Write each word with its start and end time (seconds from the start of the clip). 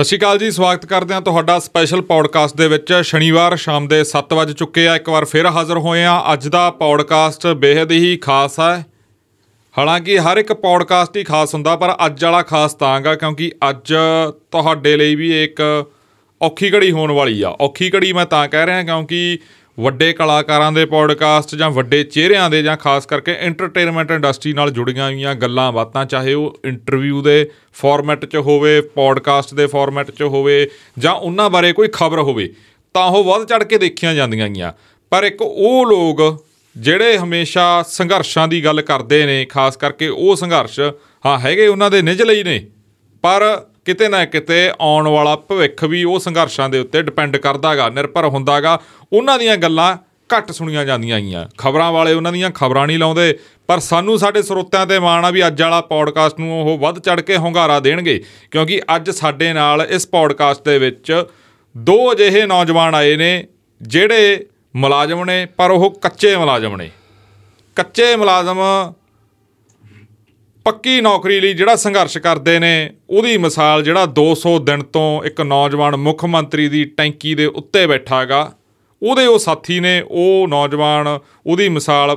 ਸਤਿ 0.00 0.08
ਸ਼੍ਰੀ 0.08 0.18
ਅਕਾਲ 0.18 0.38
ਜੀ, 0.38 0.50
ਸਵਾਗਤ 0.50 0.84
ਕਰਦੇ 0.86 1.14
ਹਾਂ 1.14 1.20
ਤੁਹਾਡਾ 1.20 1.58
ਸਪੈਸ਼ਲ 1.58 2.00
ਪੌਡਕਾਸਟ 2.02 2.56
ਦੇ 2.56 2.66
ਵਿੱਚ। 2.68 2.92
ਸ਼ਨੀਵਾਰ 3.04 3.56
ਸ਼ਾਮ 3.56 3.88
ਦੇ 3.88 4.02
7 4.04 4.32
ਵਜੇ 4.34 4.52
ਚੁੱਕੇ 4.52 4.86
ਆ, 4.88 4.94
ਇੱਕ 4.96 5.08
ਵਾਰ 5.08 5.24
ਫਿਰ 5.24 5.46
ਹਾਜ਼ਰ 5.46 5.78
ਹੋਏ 5.78 6.04
ਆ 6.04 6.32
ਅੱਜ 6.32 6.46
ਦਾ 6.48 6.70
ਪੌਡਕਾਸਟ 6.70 7.46
ਬੇहद 7.46 7.90
ਹੀ 7.92 8.16
ਖਾਸ 8.16 8.58
ਹੈ। 8.60 8.86
ਹਾਲਾਂਕਿ 9.74 10.18
ਹਰ 10.18 10.38
ਇੱਕ 10.38 10.52
ਪੌਡਕਾਸਟ 10.52 11.16
ਹੀ 11.16 11.24
ਖਾਸ 11.24 11.54
ਹੁੰਦਾ, 11.54 11.76
ਪਰ 11.76 11.94
ਅੱਜ 12.06 12.24
ਵਾਲਾ 12.24 12.42
ਖਾਸ 12.42 12.74
ਤਾਂਗਾ 12.74 13.14
ਕਿਉਂਕਿ 13.14 13.50
ਅੱਜ 13.70 13.94
ਤੁਹਾਡੇ 14.50 14.96
ਲਈ 14.96 15.14
ਵੀ 15.14 15.44
ਇੱਕ 15.44 15.62
ਔਖੀ 16.40 16.72
ਘੜੀ 16.74 16.90
ਹੋਣ 16.92 17.12
ਵਾਲੀ 17.12 17.42
ਆ। 17.42 17.54
ਔਖੀ 17.60 17.90
ਘੜੀ 17.94 18.12
ਮੈਂ 18.12 18.26
ਤਾਂ 18.26 18.46
ਕਹਿ 18.48 18.66
ਰਿਹਾ, 18.66 18.82
ਕਿਉਂਕਿ 18.82 19.38
ਵੱਡੇ 19.80 20.12
ਕਲਾਕਾਰਾਂ 20.12 20.70
ਦੇ 20.72 20.84
ਪੌਡਕਾਸਟ 20.86 21.54
ਜਾਂ 21.54 21.70
ਵੱਡੇ 21.70 22.02
ਚਿਹਰਿਆਂ 22.04 22.48
ਦੇ 22.50 22.62
ਜਾਂ 22.62 22.76
ਖਾਸ 22.76 23.06
ਕਰਕੇ 23.06 23.34
ਐਂਟਰਟੇਨਮੈਂਟ 23.40 24.10
ਇੰਡਸਟਰੀ 24.10 24.52
ਨਾਲ 24.52 24.70
ਜੁੜੀਆਂ 24.70 25.04
ਹੋਈਆਂ 25.04 25.34
ਗੱਲਾਂ 25.34 25.70
ਬਾਤਾਂ, 25.72 26.04
ਚਾਹੇ 26.04 26.34
ਉਹ 26.34 26.58
ਇੰਟਰਵਿਊ 26.64 27.22
ਦੇ 27.22 27.50
ਫਾਰਮੈਟ 27.74 28.24
'ਚ 28.24 28.36
ਹੋਵੇ 28.36 28.80
ਪੌਡਕਾਸਟ 28.94 29.54
ਦੇ 29.54 29.66
ਫਾਰਮੈਟ 29.66 30.10
'ਚ 30.10 30.22
ਹੋਵੇ 30.24 30.66
ਜਾਂ 30.98 31.12
ਉਹਨਾਂ 31.12 31.48
ਬਾਰੇ 31.50 31.72
ਕੋਈ 31.72 31.88
ਖਬਰ 31.92 32.18
ਹੋਵੇ, 32.18 32.48
ਤਾਂ 32.94 33.06
ਉਹ 33.06 33.24
ਵੱਧ 33.24 33.46
ਚੜ 33.46 33.62
ਕੇ 33.64 33.78
ਦੇਖੀਆਂ 33.78 34.14
ਜਾਂਦੀਆਂ 34.14 34.48
ਗੀਆਂ 34.48 34.72
ਪਰ 35.12 35.24
ਇੱਕ 35.24 35.42
ਉਹ 35.42 35.86
ਲੋਕ 35.86 36.44
ਜਿਹੜੇ 36.76 37.16
ਹਮੇਸ਼ਾ 37.18 37.82
ਸੰਘਰਸ਼ਾਂ 37.88 38.46
ਦੀ 38.48 38.64
ਗੱਲ 38.64 38.80
ਕਰਦੇ 38.82 39.24
ਨੇ, 39.26 39.44
ਖਾਸ 39.44 39.76
ਕਰਕੇ 39.76 40.08
ਉਹ 40.08 40.36
ਸੰਘਰਸ਼, 40.36 40.80
ਹਾਂ, 41.26 41.38
ਹੈਗੇ 41.38 41.66
ਉਹਨਾਂ 41.66 41.90
ਦੇ 41.90 42.02
ਨਿੱਜ 42.02 42.22
ਲਈ 42.22 42.42
ਨੇ, 42.44 42.64
ਪਰ 43.24 43.42
ਕਿਤੇ 43.90 44.08
ਨਾ 44.08 44.24
ਕਿਤੇ 44.24 44.72
ਆਉਣ 44.80 45.08
ਵਾਲਾ 45.08 45.34
ਭਵਿੱਖ 45.36 45.84
ਵੀ 45.84 46.02
ਉਹ 46.04 46.18
ਸੰਘਰਸ਼ਾਂ 46.18 46.68
ਦੇ 46.68 46.78
ਉੱਤੇ 46.78 47.02
ਡਿਪੈਂਡ 47.02 47.36
ਕਰਦਾਗਾ, 47.36 47.88
ਨਿਰਭਰ 47.88 48.24
ਹੁੰਦਾਗਾ। 48.24 48.78
ਉਹਨਾਂ 49.12 49.38
ਦੀਆਂ 49.38 49.56
ਗੱਲਾਂ 49.56 49.96
ਘੱਟ 50.30 50.50
ਸੁਣੀਆਂ 50.52 50.84
ਜਾਂਦੀਆਂ 50.84 51.16
ਆਈਆਂ। 51.16 51.44
ਖਬਰਾਂ 51.58 51.90
ਵਾਲੇ 51.92 52.12
ਉਹਨਾਂ 52.12 52.32
ਦੀਆਂ 52.32 52.50
ਖਬਰਾਂ 52.50 52.86
ਨਹੀਂ 52.86 52.98
ਲਾਉਂਦੇ, 52.98 53.38
ਪਰ 53.68 53.78
ਸਾਨੂੰ 53.78 54.18
ਸਾਡੇ 54.18 54.42
ਸਰੋਤਿਆਂ 54.42 54.86
ਤੇ 54.86 54.98
ਮਾਣ 54.98 55.24
ਆ 55.24 55.30
ਵੀ 55.30 55.46
ਅੱਜ 55.46 55.62
ਵਾਲਾ 55.62 55.80
ਪੌਡਕਾਸਟ 55.80 56.38
ਨੂੰ 56.40 56.60
ਉਹ 56.62 56.78
ਵੱਧ 56.78 56.98
ਚੜ 56.98 57.20
ਕੇ 57.20 57.36
ਹੁੰਗਾਰਾ 57.36 57.80
ਦੇਣਗੇ, 57.80 58.22
ਕਿਉਂਕਿ 58.50 58.80
ਅੱਜ 58.96 59.10
ਸਾਡੇ 59.10 59.52
ਨਾਲ 59.52 59.86
ਇਸ 59.90 60.06
ਪੌਡਕਾਸਟ 60.06 60.64
ਦੇ 60.64 60.78
ਵਿੱਚ 60.78 61.24
ਦੋ 61.76 62.12
ਅਜਿਹੇ 62.12 62.46
ਨੌਜਵਾਨ 62.46 62.94
ਆਏ 62.94 63.16
ਨੇ, 63.16 63.46
ਜਿਹੜੇ 63.82 64.46
ਮੁਲਾਜ਼ਮ 64.76 65.24
ਨੇ, 65.24 65.46
ਪਰ 65.56 65.70
ਉਹ 65.70 65.90
ਕੱਚੇ 65.90 66.36
ਮੁਲਾਜ਼ਮ 66.36 66.76
ਨੇ। 66.76 66.90
ਕੱਚੇ 67.76 68.16
ਮੁਲਾਜ਼ਮ 68.16 68.62
ਪੱਕੀ 70.66 71.00
ਨੌਕਰੀ 71.00 71.40
ਲਈ 71.40 71.52
ਜਿਹੜਾ 71.54 71.76
ਸੰਘਰਸ਼ 71.76 72.16
ਕਰਦੇ 72.18 72.58
ਨੇ, 72.58 72.90
ਉਹਦੀ 73.10 73.36
ਮਿਸਾਲ 73.38 73.82
ਜਿਹੜਾ 73.82 74.06
200 74.18 74.58
ਦਿਨ 74.60 74.82
ਤੋਂ 74.92 75.22
ਇੱਕ 75.24 75.40
ਨੌਜਵਾਨ 75.40 75.96
ਮੁੱਖ 75.96 76.24
ਮੰਤਰੀ 76.24 76.68
ਦੀ 76.68 76.84
ਟੈਂਕੀ 76.96 77.34
ਦੇ 77.34 77.46
ਉੱਤੇ 77.46 77.86
ਬੈਠਾਗਾ, 77.86 78.50
ਉਹਦੇ 79.02 79.26
ਉਹ 79.26 79.38
ਸਾਥੀ 79.38 79.78
ਨੇ, 79.80 80.00
ਉਹ 80.02 80.48
ਨੌਜਵਾਨ 80.48 81.18
ਉਹਦੀ 81.46 81.68
ਮਿਸਾਲ 81.68 82.16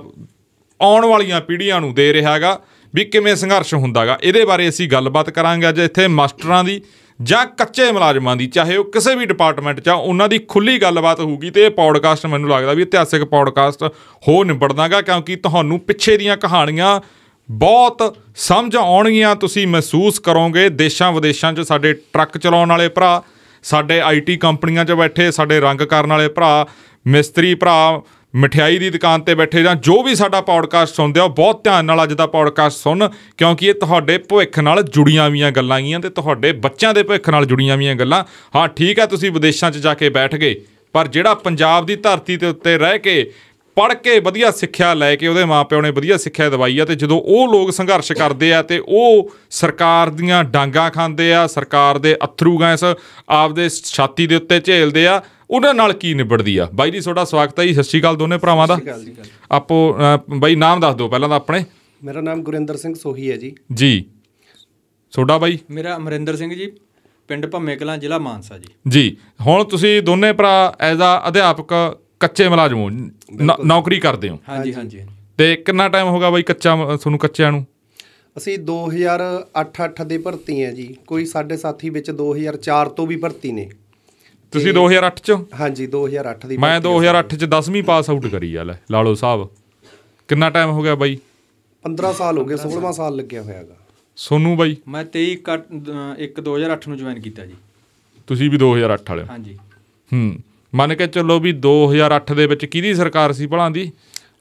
ਆਉਣ 0.80 1.06
ਵਾਲੀਆਂ 1.06 1.40
ਪੀੜ੍ਹੀਆਂ 1.42 1.80
ਨੂੰ 1.82 1.94
ਦੇ 1.94 2.12
ਰਿਹਾਗਾ 2.14 2.60
ਵੀ 2.94 3.06
ਕਿਵੇਂ 3.06 3.36
ਸੰਘਰਸ਼ 3.36 3.74
ਹੁੰਦਾਗਾ। 3.74 4.18
ਇਹਦੇ 4.24 4.44
ਬਾਰੇ 4.46 4.68
ਅਸੀਂ 4.70 4.88
ਗੱਲਬਾਤ 4.90 5.30
ਕਰਾਂਗੇ 5.30 5.70
ਅੱਜ 5.70 5.80
ਇੱਥੇ 5.80 6.08
ਮਾਸਟਰਾਂ 6.10 6.64
ਦੀ 6.64 6.82
ਜਾਂ 7.20 7.46
ਕੱਚੇ 7.48 7.92
ਮੁਲਾਜ਼ਮਾਂ 7.92 8.36
ਦੀ, 8.36 8.48
ਚਾਹੇ 8.48 8.78
ਉਹ 8.78 8.92
ਕਿਸੇ 8.92 9.16
ਵੀ 9.16 9.26
ਡਿਪਾਰਟਮੈਂਟ 9.26 9.80
'ਚ 9.80 9.90
ਆ 9.90 9.94
ਉਹਨਾਂ 9.94 10.28
ਦੀ 10.30 10.40
ਖੁੱਲੀ 10.48 10.78
ਗੱਲਬਾਤ 10.82 11.20
ਹੋਊਗੀ 11.20 11.50
ਤੇ 11.50 11.66
ਇਹ 11.66 11.72
ਪੌਡਕਾਸਟ 11.72 12.26
ਮੈਨੂੰ 12.26 12.50
ਲੱਗਦਾ 12.50 12.74
ਵੀ 12.74 12.82
ਇਤਿਹਾਸਿਕ 12.82 13.24
ਪੌਡਕਾਸਟ 13.26 13.84
ਹੋ 14.28 14.44
ਨਿਬੜਦਾਗਾ, 14.44 15.02
ਕਿਉਂਕਿ 15.02 15.36
ਤੁਹਾਨੂੰ 15.36 15.80
ਪਿੱਛੇ 15.80 16.18
ਦੀਆਂ 16.18 16.38
ਕਹਾਣੀਆਂ 16.38 17.00
ਬਹੁਤ 17.50 18.16
ਸਮਝ 18.36 18.76
ਆਉਣਗੀਆਂ 18.76 19.36
ਤੁਸੀਂ 19.36 19.68
ਮਹਿਸੂਸ 19.68 20.20
ਕਰੋਗੇ। 20.20 20.68
ਦੇਸ਼ਾਂ 20.72 21.12
ਵਿਦੇਸ਼ਾਂ 21.12 21.54
'ਚ 21.54 21.62
ਸਾਡੇ 21.62 21.94
ਟਰੱਕ 21.94 22.38
ਚਲਾਉਣ 22.38 22.70
ਵਾਲੇ 22.70 22.88
ਭਰਾ, 22.90 23.22
ਸਾਡੇ 23.64 24.00
ਆਈਟੀ 24.02 24.38
ਕੰਪਨੀਆਂ 24.38 24.86
'ਚ 24.86 24.92
ਬੈਠੇ, 24.92 25.30
ਸਾਡੇ 25.32 25.60
ਰੰਗ 25.60 25.82
ਕਰਨ 25.82 26.10
ਵਾਲੇ 26.10 26.28
ਭਰਾ, 26.30 26.66
ਮਿਸਤਰੀ 27.06 27.54
ਭਰਾ, 27.56 28.02
ਮਠਿਆਈ 28.34 28.78
ਦੀ 28.80 28.90
ਦੁਕਾਨ 28.90 29.22
ਤੇ 29.22 29.36
ਬੈਠੇ 29.36 29.62
ਜਾਂ 29.64 29.74
ਜੋ 29.78 30.02
ਵੀ 30.04 30.16
ਸਾਡਾ 30.16 30.40
ਪੌਡਕਾਸਟ 30.42 30.96
ਸੁਣਦੇ 30.96 31.20
ਆ 31.20 31.24
ਉਹ 31.24 31.30
ਬਹੁਤ 31.32 31.64
ਧਿਆਨ 31.64 31.86
ਨਾਲ 31.86 32.04
ਅੱਜ 32.04 32.14
ਦਾ 32.14 32.26
ਪੌਡਕਾਸਟ 32.28 32.78
ਸੁਣ, 32.78 33.08
ਕਿਉਂਕਿ 33.38 33.68
ਇਹ 33.68 33.74
ਤੁਹਾਡੇ 33.76 34.18
ਭਵਿੱਖ 34.20 34.60
ਨਾਲ 34.60 34.82
ਜੁੜੀਆਂ 34.86 35.30
ਹੋਈਆਂ 35.30 35.52
ਗੱਲਾਂ 35.52 35.80
ਗੀਆਂ 35.82 36.00
ਤੇ 36.00 36.10
ਤੁਹਾਡੇ 36.12 36.52
ਬੱਚਿਆਂ 36.64 36.94
ਦੇ 36.94 37.04
ਭਵਿੱਖ 37.04 37.30
ਨਾਲ 37.30 37.46
ਜੁੜੀਆਂ 37.46 37.76
ਹੋਈਆਂ 37.76 37.96
ਗੱਲਾਂ। 37.96 38.24
ਹਾਂ, 38.56 38.68
ਠੀਕ 38.68 39.00
ਹੈ, 39.00 39.06
ਤੁਸੀਂ 39.06 39.32
ਵਿਦੇਸ਼ਾਂ 39.32 39.72
'ਚ 39.72 39.78
ਜਾ 39.78 39.94
ਕੇ 39.94 40.10
ਬੈਠ 40.10 40.36
ਗਏ, 40.36 40.56
ਪਰ 40.96 41.08
ਜਿਹੜਾ 41.08 41.34
ਪੰਜਾਬ 41.36 41.86
ਦੀ 41.86 41.96
ਧਰਤੀ 41.98 42.38
ਤੇ 42.38 42.48
ਉੱਤੇ 42.48 42.78
ਰਹਿ 42.78 43.00
ਕੇ 43.00 43.32
ਪੜ੍ਹ 43.76 43.94
ਕੇ 43.94 44.20
ਵਧੀਆ 44.20 44.52
ਸਿੱਖਿਆ 44.52 44.94
ਲੈ 44.94 45.16
ਕੇ 45.16 45.28
ਉਹਦੇ 45.28 45.46
ਮਾਪਿਆਂ 45.46 45.82
ਨੇ 45.82 45.92
ਵਧੀਆ 45.92 46.18
ਸਿੱਖਿਆ 46.18 46.50
ਦਵਾਈ 46.50 46.80
ਆ 46.80 46.86
ਤੇ 46.86 46.96
ਜਦੋਂ 46.96 47.22
ਉਹ 47.22 47.48
ਲੋਕ 47.54 47.72
ਸੰਘਰਸ਼ 47.72 48.12
ਕਰਦੇ 48.12 48.54
ਆ 48.54 48.62
ਤੇ 48.62 48.82
ਉਹ 48.88 49.32
ਸਰਕਾਰ 49.50 50.10
ਦੀਆਂ 50.10 50.44
ਡਾਂਗਾ 50.44 50.90
ਖਾਂਦੇ 50.90 51.34
ਆ 51.34 51.46
ਸਰਕਾਰ 51.48 51.98
ਦੇ 51.98 52.16
ਅਥਰੂ 52.26 52.58
ਗੈਸ 52.60 52.84
ਆਪਦੇ 53.30 53.70
ਛਾਤੀ 53.70 54.28
ਦੇ 54.28 54.36
ਉੱਤੇ 54.36 54.60
ਝੇਲਦੇ 54.60 55.08
ਆ 55.08 55.22
ਉਹਨਾਂ 55.50 55.74
ਨਾਲ 55.74 55.94
ਕੀ 55.94 56.14
ਨਿਬੜਦੀ 56.14 56.58
ਆ? 56.58 56.68
ਬਾਈ 56.74 56.92
ਜੀ 56.92 57.00
ਤੁਹਾਡਾ 57.00 57.24
ਸਵਾਗਤ 57.26 57.60
ਹੈ 57.60 57.66
ਜੀ। 57.66 57.74
ਸਤਿ 57.74 57.84
ਸ਼੍ਰੀ 57.84 58.00
ਅਕਾਲ 58.02 58.16
ਦੋਨੇ 58.16 58.38
ਭਰਾਵਾਂ 58.38 58.68
ਦਾ। 58.68 58.78
ਆਪੋ 59.52 59.76
ਬਾਈ 60.30 60.56
ਨਾਮ 60.56 60.80
ਦੱਸ 60.80 60.96
ਦਿਓ 60.96 61.08
ਪਹਿਲਾਂ 61.08 61.30
ਤਾਂ 61.30 61.36
ਆਪਣੇ। 61.38 61.64
ਮੇਰਾ 62.04 62.22
ਨਾਮ 62.22 62.42
ਗੁਰਿੰਦਰ 62.44 62.78
ਸਿੰਘ 62.78 62.94
ਸੋਹੀ 62.94 63.32
ਹੈ 63.32 63.36
ਜੀ। 63.38 63.56
ਜੀ। 63.74 64.06
ਤੁਹਾਡਾ 65.14 65.38
ਬਾਈ? 65.38 65.58
ਮੇਰਾ 65.72 65.96
ਅਮਰਿੰਦਰ 65.96 66.36
ਸਿੰਘ 66.36 66.54
ਜੀ 66.56 66.72
ਪਿੰਡ 67.28 67.46
ਭੰਮੇ 67.46 67.76
ਕਲਾਂ 67.76 67.98
ਜ਼ਿਲ੍ਹਾ 67.98 68.18
ਮਾਨਸਾ 68.20 68.58
ਜੀ। 68.58 68.74
ਜੀ। 68.88 69.18
ਹੁਣ 69.46 69.64
ਤੁਸੀਂ 69.64 70.02
ਦੋਨੇ 70.02 70.32
ਭਰਾ 70.34 70.74
ਐਜ਼ 70.80 71.02
ਆ 71.02 71.28
ਅਧਿਆਪਕ 71.28 71.74
ਕੱਚੇ 72.24 72.50
ਮੁਲਾਜ਼ਮ 72.50 72.78
ਹੋ 72.78 72.90
ਨੌ- 72.90 73.66
ਨੌਕਰੀ 73.66 74.00
ਕਰਦੇ 74.00 74.30
ਹੋ। 74.30 74.40
ਹਾਂਜੀ 74.50 74.74
ਹਾਂਜੀ 74.74 75.02
ਤੇ 75.38 75.56
ਕਿੰਨਾ 75.56 75.90
ਟਾਈਮ 75.90 76.08
ਹੋ 76.08 76.20
ਗਿਆ 76.20 76.30
ਬਾਈ 76.30 76.44
ਕੱਚਾ 76.44 76.76
ਮ- 76.76 76.96
ਤੁਹਾਨੂੰ 76.98 77.20
ਕੱਚਿਆਂ 77.20 77.52
ਨੂੰ? 77.52 77.66
ਅਸੀਂ 78.38 78.60
2008-8 78.60 80.04
ਦੇ 80.06 80.18
ਭਰਤੀ 80.18 80.64
ਹੈ 80.64 80.72
ਜੀ। 80.72 80.98
ਕੋਈ 81.08 81.26
ਸਾਡੇ 81.26 81.58
ਸਾਥੀ 81.58 81.90
ਵਿੱਚ 81.90 82.12
2004 82.12 82.90
ਤੋਂ 82.90 83.08
ਵੀ 83.08 83.16
ਭਰਤੀ 83.16 83.52
ਨੇ। 83.52 83.70
ਤੁਸੀਂ 84.52 84.74
2008 84.74 85.20
ਚ? 85.24 85.32
ਹਾਂਜੀ 85.60 85.88
2008 85.88 86.48
ਦੀ 86.48 86.58
ਮੈਂ 86.58 86.82
ਭਰਤੀ 86.82 86.88
ਹੈ। 86.88 86.92
2008 86.92 87.36
ਚ 87.36 87.46
10ਵੀਂ 87.46 87.84
ਪਾਸ 87.84 88.10
ਆਊਟ 88.10 88.28
ਕਰੀ 88.28 88.56
ਆ 88.56 88.64
ਲੈ 88.64 88.74
ਲਾਲੋ 88.92 89.16
ਸਾਹਿਬ। 89.16 89.50
ਕਿੰਨਾ 90.28 90.50
ਟਾਈਮ 90.50 90.70
ਹੋ 90.70 90.82
ਗਿਆ 90.82 90.96
ਬਾਈ? 90.96 91.18
15 91.84 92.14
ਸਾਲ 92.14 92.38
ਹੋ 92.38 92.46
ਗਏ 92.46 92.58
16ਵਾਂ 92.58 92.94
ਸਾਲ। 92.94 93.16
ਲੱਗਿਆ 93.16 93.42
ਹੋਇਆਗਾ 93.42 93.76
ਸੋਨੂੰ 94.16 94.58
ਬਾਈ? 94.58 94.78
ਮੈਂ 94.88 95.04
23 95.06 95.36
ਕੱਟ 95.36 95.66
1 96.18 96.42
2008 96.42 96.88
ਨੂੰ 96.88 96.98
ਜੁਆਇਨ 96.98 97.20
ਕੀਤਾ 97.20 97.46
ਜੀ। 97.46 97.56
ਤੁਸੀਂ 98.28 98.50
ਵੀ 98.50 98.58
2008 98.58 99.10
ਵਾਲੇ 99.10 99.22
ਹੋ? 99.22 99.28
ਹਾਂਜੀ। 99.28 99.58
ਹੂੰ। 100.14 100.36
ਮੰਨ 100.76 100.96
ਕੇ 100.96 101.08
ਚੱਲੋ 101.08 101.40
ਵੀ 101.40 101.54
2008 101.54 102.34
ਦੇ 102.36 102.48
ਵਿੱਚ 102.48 102.66
ਕਿਹਦੀ 102.66 102.94
ਸਰਕਾਰ 102.94 103.34
ਸੀ 103.34 103.48
ਭਲਾਂ 103.48 103.72
ਦੀ? 103.72 103.92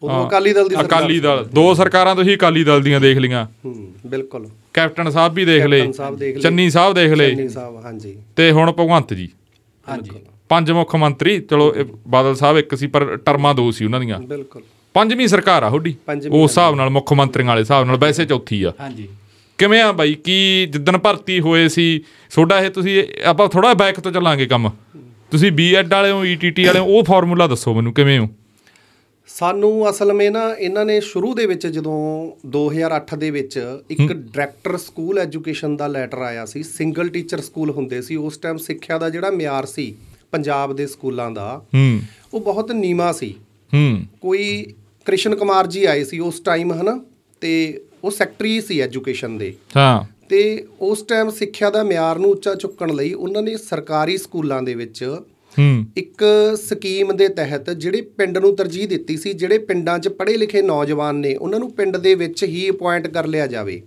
ਉਦੋਂ 0.03 0.29
ਅਕਾਲੀ 0.29 0.53
ਦਲ 0.53 0.69
ਦੀ 0.69 0.75
ਸਰਕਾਰ 0.75 0.99
ਅਕਾਲੀ 1.01 1.21
ਦਲ। 1.21 1.45
ਦੋ 1.55 1.75
ਸਰਕਾਰਾਂ 1.75 2.17
ਤੁਸੀਂ 2.17 2.37
ਅਕਾਲੀ 2.37 2.65
ਦਲ 2.65 2.83
ਦੀਆਂ 2.83 3.01
ਦੇਖ 3.01 3.19
ਲੀਆਂ 3.19 3.47
ਹੂੰ 3.65 3.93
ਬਿਲਕੁਲ। 4.07 4.49
ਕੈਪਟਨ 4.75 5.11
ਸਾਹਿਬ 5.11 5.35
ਵੀ 5.35 5.45
ਦੇਖ 5.45 5.65
ਲਏ। 5.65 5.81
ਚੰਨੀ 6.43 6.71
ਸਾਹਿਬ 6.71 6.95
ਦੇਖ 6.95 7.13
ਲਏ। 7.13 7.31
ਚੰਨੀ 7.31 7.49
ਸਾਹਿਬ 7.49 7.85
ਹਾਂਜੀ। 7.85 8.17
ਤੇ 8.37 8.51
ਹੁਣ 8.53 8.73
ਭਗਵੰਤ 8.73 9.15
ਜੀ। 9.15 9.29
ਹਾਂਜੀ। 9.89 10.11
ਪੰਜ 10.49 10.71
ਮੁੱਖ 10.71 10.97
ਮੰਤਰੀ 10.97 11.41
ਚਲੋ 11.41 11.75
ਇਹ 11.75 11.85
ਬਾਦਲ 12.09 12.35
ਸਾਹਿਬ 12.35 12.59
ਇੱਕ 12.59 12.75
ਸੀ 12.75 12.87
ਪਰ 12.87 13.17
ਟਰਮਾਂ 13.17 13.55
ਦੋ 13.55 13.71
ਸੀ 13.71 13.85
ਉਹਨਾਂ 13.85 14.01
ਦੀਆਂ। 14.01 14.19
ਬਿਲਕੁਲ। 14.19 14.63
ਪੰਜਵੀਂ 14.95 15.29
ਸਰਕਾਰ 15.29 15.63
ਆ 15.63 15.69
ਤੁਹਾਡੀ। 15.69 15.95
ਉਸ 16.31 16.51
ਹਿਸਾਬ 16.51 16.75
ਨਾਲ 16.75 16.91
ਮੁੱਖ 16.91 17.13
ਮੰਤਰੀਆਂ 17.13 17.49
ਵਾਲੇ 17.49 17.61
ਹਿਸਾਬ 17.61 17.87
ਨਾਲ 17.87 17.97
ਵੈਸੇ 17.97 18.25
ਚੌਥੀ 18.25 18.63
ਆ। 18.63 18.73
ਹਾਂਜੀ। 18.81 19.09
ਕਿਵੇਂ 19.59 19.83
ਆ 19.83 19.93
ਬਾਈ? 19.93 20.15
ਕੀ 20.15 20.67
ਜਿੱਦਣ 20.67 20.99
ਭਰਤੀ 20.99 21.41
ਹੋਏ 21.41 21.69
ਸੀ 21.69 22.05
ਤੁਹਾਡਾ 22.35 22.59
ਇਹ 22.61 22.71
ਤੁਸੀਂ 22.71 23.05
ਆਪਾਂ 23.25 23.49
ਥੋੜਾ 23.49 23.75
ਬੈਕ 23.75 24.01
ਤੋਂ 24.01 24.13
ਚੱਲਾਂਗੇ 24.13 24.47
ਕੰਮ। 24.47 24.71
ਤੁਸੀਂ 25.33 25.53
ਬੀਐਡ 25.53 25.93
ਵਾਲੇ 25.93 26.11
ਹੋ 26.11 26.25
ਈਟੀਟੀ 26.25 26.65
ਵਾਲੇ 26.65 26.79
ਹੋ 26.79 26.85
ਉਹ 26.85 27.05
ਫਾਰਮੂਲਾ 27.05 27.47
ਦੱਸੋ 27.47 27.75
ਮੈਨੂੰ 27.75 27.95
ਕਿਵੇਂ 27.95 28.19
ਹੋ? 28.19 28.29
ਸਾਨੂੰ 29.27 29.91
ਅਸਲ 29.91 30.13
ਵਿੱਚ 30.13 30.31
ਨਾ 30.31 30.55
ਇਹਨਾਂ 30.55 30.85
ਨੇ 30.85 31.01
ਸ਼ੁਰੂ 31.01 31.35
ਦੇ 31.35 31.47
ਵਿੱਚ 31.47 31.67
ਜਦੋਂ 31.67 32.31
2008 32.47 33.17
ਦੇ 33.19 33.31
ਵਿੱਚ 33.31 33.61
ਇੱਕ 33.91 34.13
ਡਾਇਰੈਕਟਰ 34.13 34.77
ਸਕੂਲ 34.77 35.19
ਐਜੂਕੇਸ਼ਨ 35.19 35.77
ਦਾ 35.77 35.87
ਲੈਟਰ 35.87 36.19
ਆਇਆ 36.19 36.47
ਸੀ 36.47 36.63
ਸਿੰਗਲ 36.63 37.09
ਟੀਚਰ 37.09 37.41
ਸਕੂਲ 37.41 37.71
ਹੁੰਦੇ 37.71 38.03
ਸੀ 38.03 38.17
ਉਸ 38.17 38.37
ਟਾਈਮ 38.37 38.57
ਸਿੱਖਿਆ 38.57 38.99
ਦਾ 38.99 39.11
ਜਿਹੜਾ 39.11 39.31
ਮਿਆਰ 39.31 39.67
ਸੀ 39.67 39.95
ਪੰਜਾਬ 40.33 40.77
ਦੇ 40.77 40.87
ਸਕੂਲਾਂ 40.87 41.31
ਦਾ 41.31 41.65
ਹੂੰ। 41.75 42.01
ਉਹ 42.35 42.41
ਬਹੁਤ 42.41 42.73
ਨੀਵਾ 42.73 43.13
ਸੀ। 43.13 43.35
ਹੂੰ। 43.75 44.03
ਕੋਈ 44.21 44.67
ਕ੍ਰਿਸ਼ਨ 45.05 45.35
ਕੁਮਾਰ 45.35 45.67
ਜੀ 45.67 45.85
ਆਏ 45.85 46.05
ਸੀ 46.05 46.19
ਉਸ 46.19 46.41
ਟਾਈਮ 46.41 46.73
ਹਨਾ? 46.73 47.05
ਤੇ 47.41 47.83
ਉਹ 48.05 48.11
ਸੈਕਟਰੀ 48.11 48.61
ਸੀ 48.61 48.81
ਐਜੂਕੇਸ਼ਨ 48.81 49.39
ਦੇ। 49.39 49.55
ਹਾਂ। 49.77 50.22
ਤੇ 50.33 50.67
ਉਸ 50.81 51.03
ਟਾਈਮ 51.03 51.31
ਸਿੱਖਿਆ 51.31 51.71
ਦਾ 51.71 51.83
ਮਿਆਰ 51.83 52.19
ਨੂੰ 52.19 52.31
ਉੱਚਾ 52.31 52.55
ਚੁੱਕਣ 52.55 52.95
ਲਈ 52.95 53.13
ਉਹਨਾਂ 53.13 53.43
ਨੇ 53.43 53.57
ਸਰਕਾਰੀ 53.57 54.17
ਸਕੂਲਾਂ 54.17 54.63
ਦੇ 54.63 54.75
ਵਿੱਚ 54.75 55.17
ਹੂੰ। 55.59 55.85
ਇੱਕ 55.97 56.25
ਸਕੀਮ 56.69 57.17
ਦੇ 57.17 57.29
ਤਹਿਤ 57.29 57.71
ਜਿਹੜੇ 57.71 58.01
ਪਿੰਡ 58.01 58.39
ਨੂੰ 58.39 58.57
ਤਰਜੀਹ 58.57 58.89
ਦਿੱਤੀ 58.89 59.17
ਸੀ 59.17 59.33
ਜਿਹੜੇ 59.33 59.59
ਪਿੰਡਾਂ 59.59 59.99
'ਚ 59.99 60.09
ਪੜ੍ਹੇ 60.09 60.37
ਲਿਖੇ 60.37 60.63
ਨੌਜਵਾਨ 60.63 61.15
ਨੇ 61.15 61.37
ਉਹਨਾਂ 61.37 61.59
ਨੂੰ 61.59 61.73
ਪਿੰਡ 61.73 61.97
ਦੇ 61.97 62.15
ਵਿੱਚ 62.15 62.45
ਹੀ 62.45 62.71
ਅਪਾਇੰਟ 62.71 63.07
ਕਰ 63.07 63.27
ਲਿਆ 63.27 63.47
ਜਾਵੇ। 63.47 63.83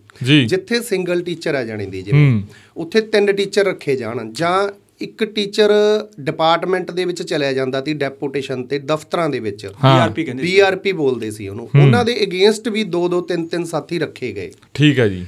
ਜਿੱਥੇ 0.46 0.82
ਸਿੰਗਲ 0.82 1.22
ਟੀਚਰ 1.22 1.56
ਆ 1.56 1.64
ਜਾਣੀ 1.64 1.86
ਦੀ 1.86 2.02
ਜਿਵੇਂ। 2.02 2.42
ਉੱਥੇ 2.78 3.02
ਤਿੰਨ 3.02 3.34
ਟੀਚਰ 3.34 3.66
ਰੱਖੇ 3.66 3.96
ਜਾਣ 3.96 4.34
ਜਾਂ 4.34 4.80
ਇੱਕ 5.02 5.24
ਟੀਚਰ 5.24 5.72
ਡਿਪਾਰਟਮੈਂਟ 6.20 6.92
ਦੇ 6.92 7.06
ਵਿੱਚ 7.06 7.24
ਚਲਿਆ 7.24 7.54
ਜਾਂਦਾ 7.54 7.84
ਸੀ 7.84 7.94
ਡੈਪੂਟੇਸ਼ਨ 7.94 8.64
ਤੇ 8.64 8.80
ਦਫ਼ਤਰਾਂ 8.80 9.30
ਦੇ 9.30 9.40
ਵਿੱਚ। 9.40 9.66
ਬੀਆਰਪੀ 9.66 10.24
ਕਹਿੰਦੇ 10.24 10.44
ਸੀ। 10.44 10.52
ਬੀਆਰਪੀ 10.52 10.92
ਬੋਲਦੇ 10.92 11.32
ਸੀ 11.32 11.48
ਉਹਨੂੰ। 11.48 11.70
ਉਹਨਾਂ 11.84 12.06
ਦੇ 12.06 12.24
ਅਗੇਂਸਟ 12.24 12.70
ਵੀ 12.70 12.84
ਦੋ 12.84 13.08
ਦੋ 13.08 13.22
ਤਿੰਨ 13.22 13.48
ਤਿੰਨ 13.48 13.66
ਸਾਥੀ 13.66 14.00
ਰੱਖੇ 14.00 14.32
ਗਏ। 14.32 14.52
ਠੀਕ 14.74 15.00
ਹੈ 15.00 15.08
ਜੀ। 15.08 15.26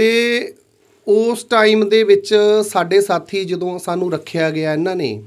ਤੇ 0.00 0.54
ਉਸ 1.08 1.44
ਟਾਈਮ 1.44 1.88
ਦੇ 1.88 2.04
ਵਿੱਚ 2.04 2.34
ਸਾਡੇ 2.68 3.00
ਸਾਥੀ 3.00 3.44
ਜਦੋਂ 3.44 3.78
ਸਾਨੂੰ 3.78 4.12
ਰੱਖਿਆ 4.12 4.50
ਗਿਆ 4.50 4.72
ਇਹਨਾਂ 4.72 4.96
ਨੇ 4.96 5.22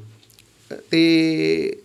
ਤੇ 0.92 1.78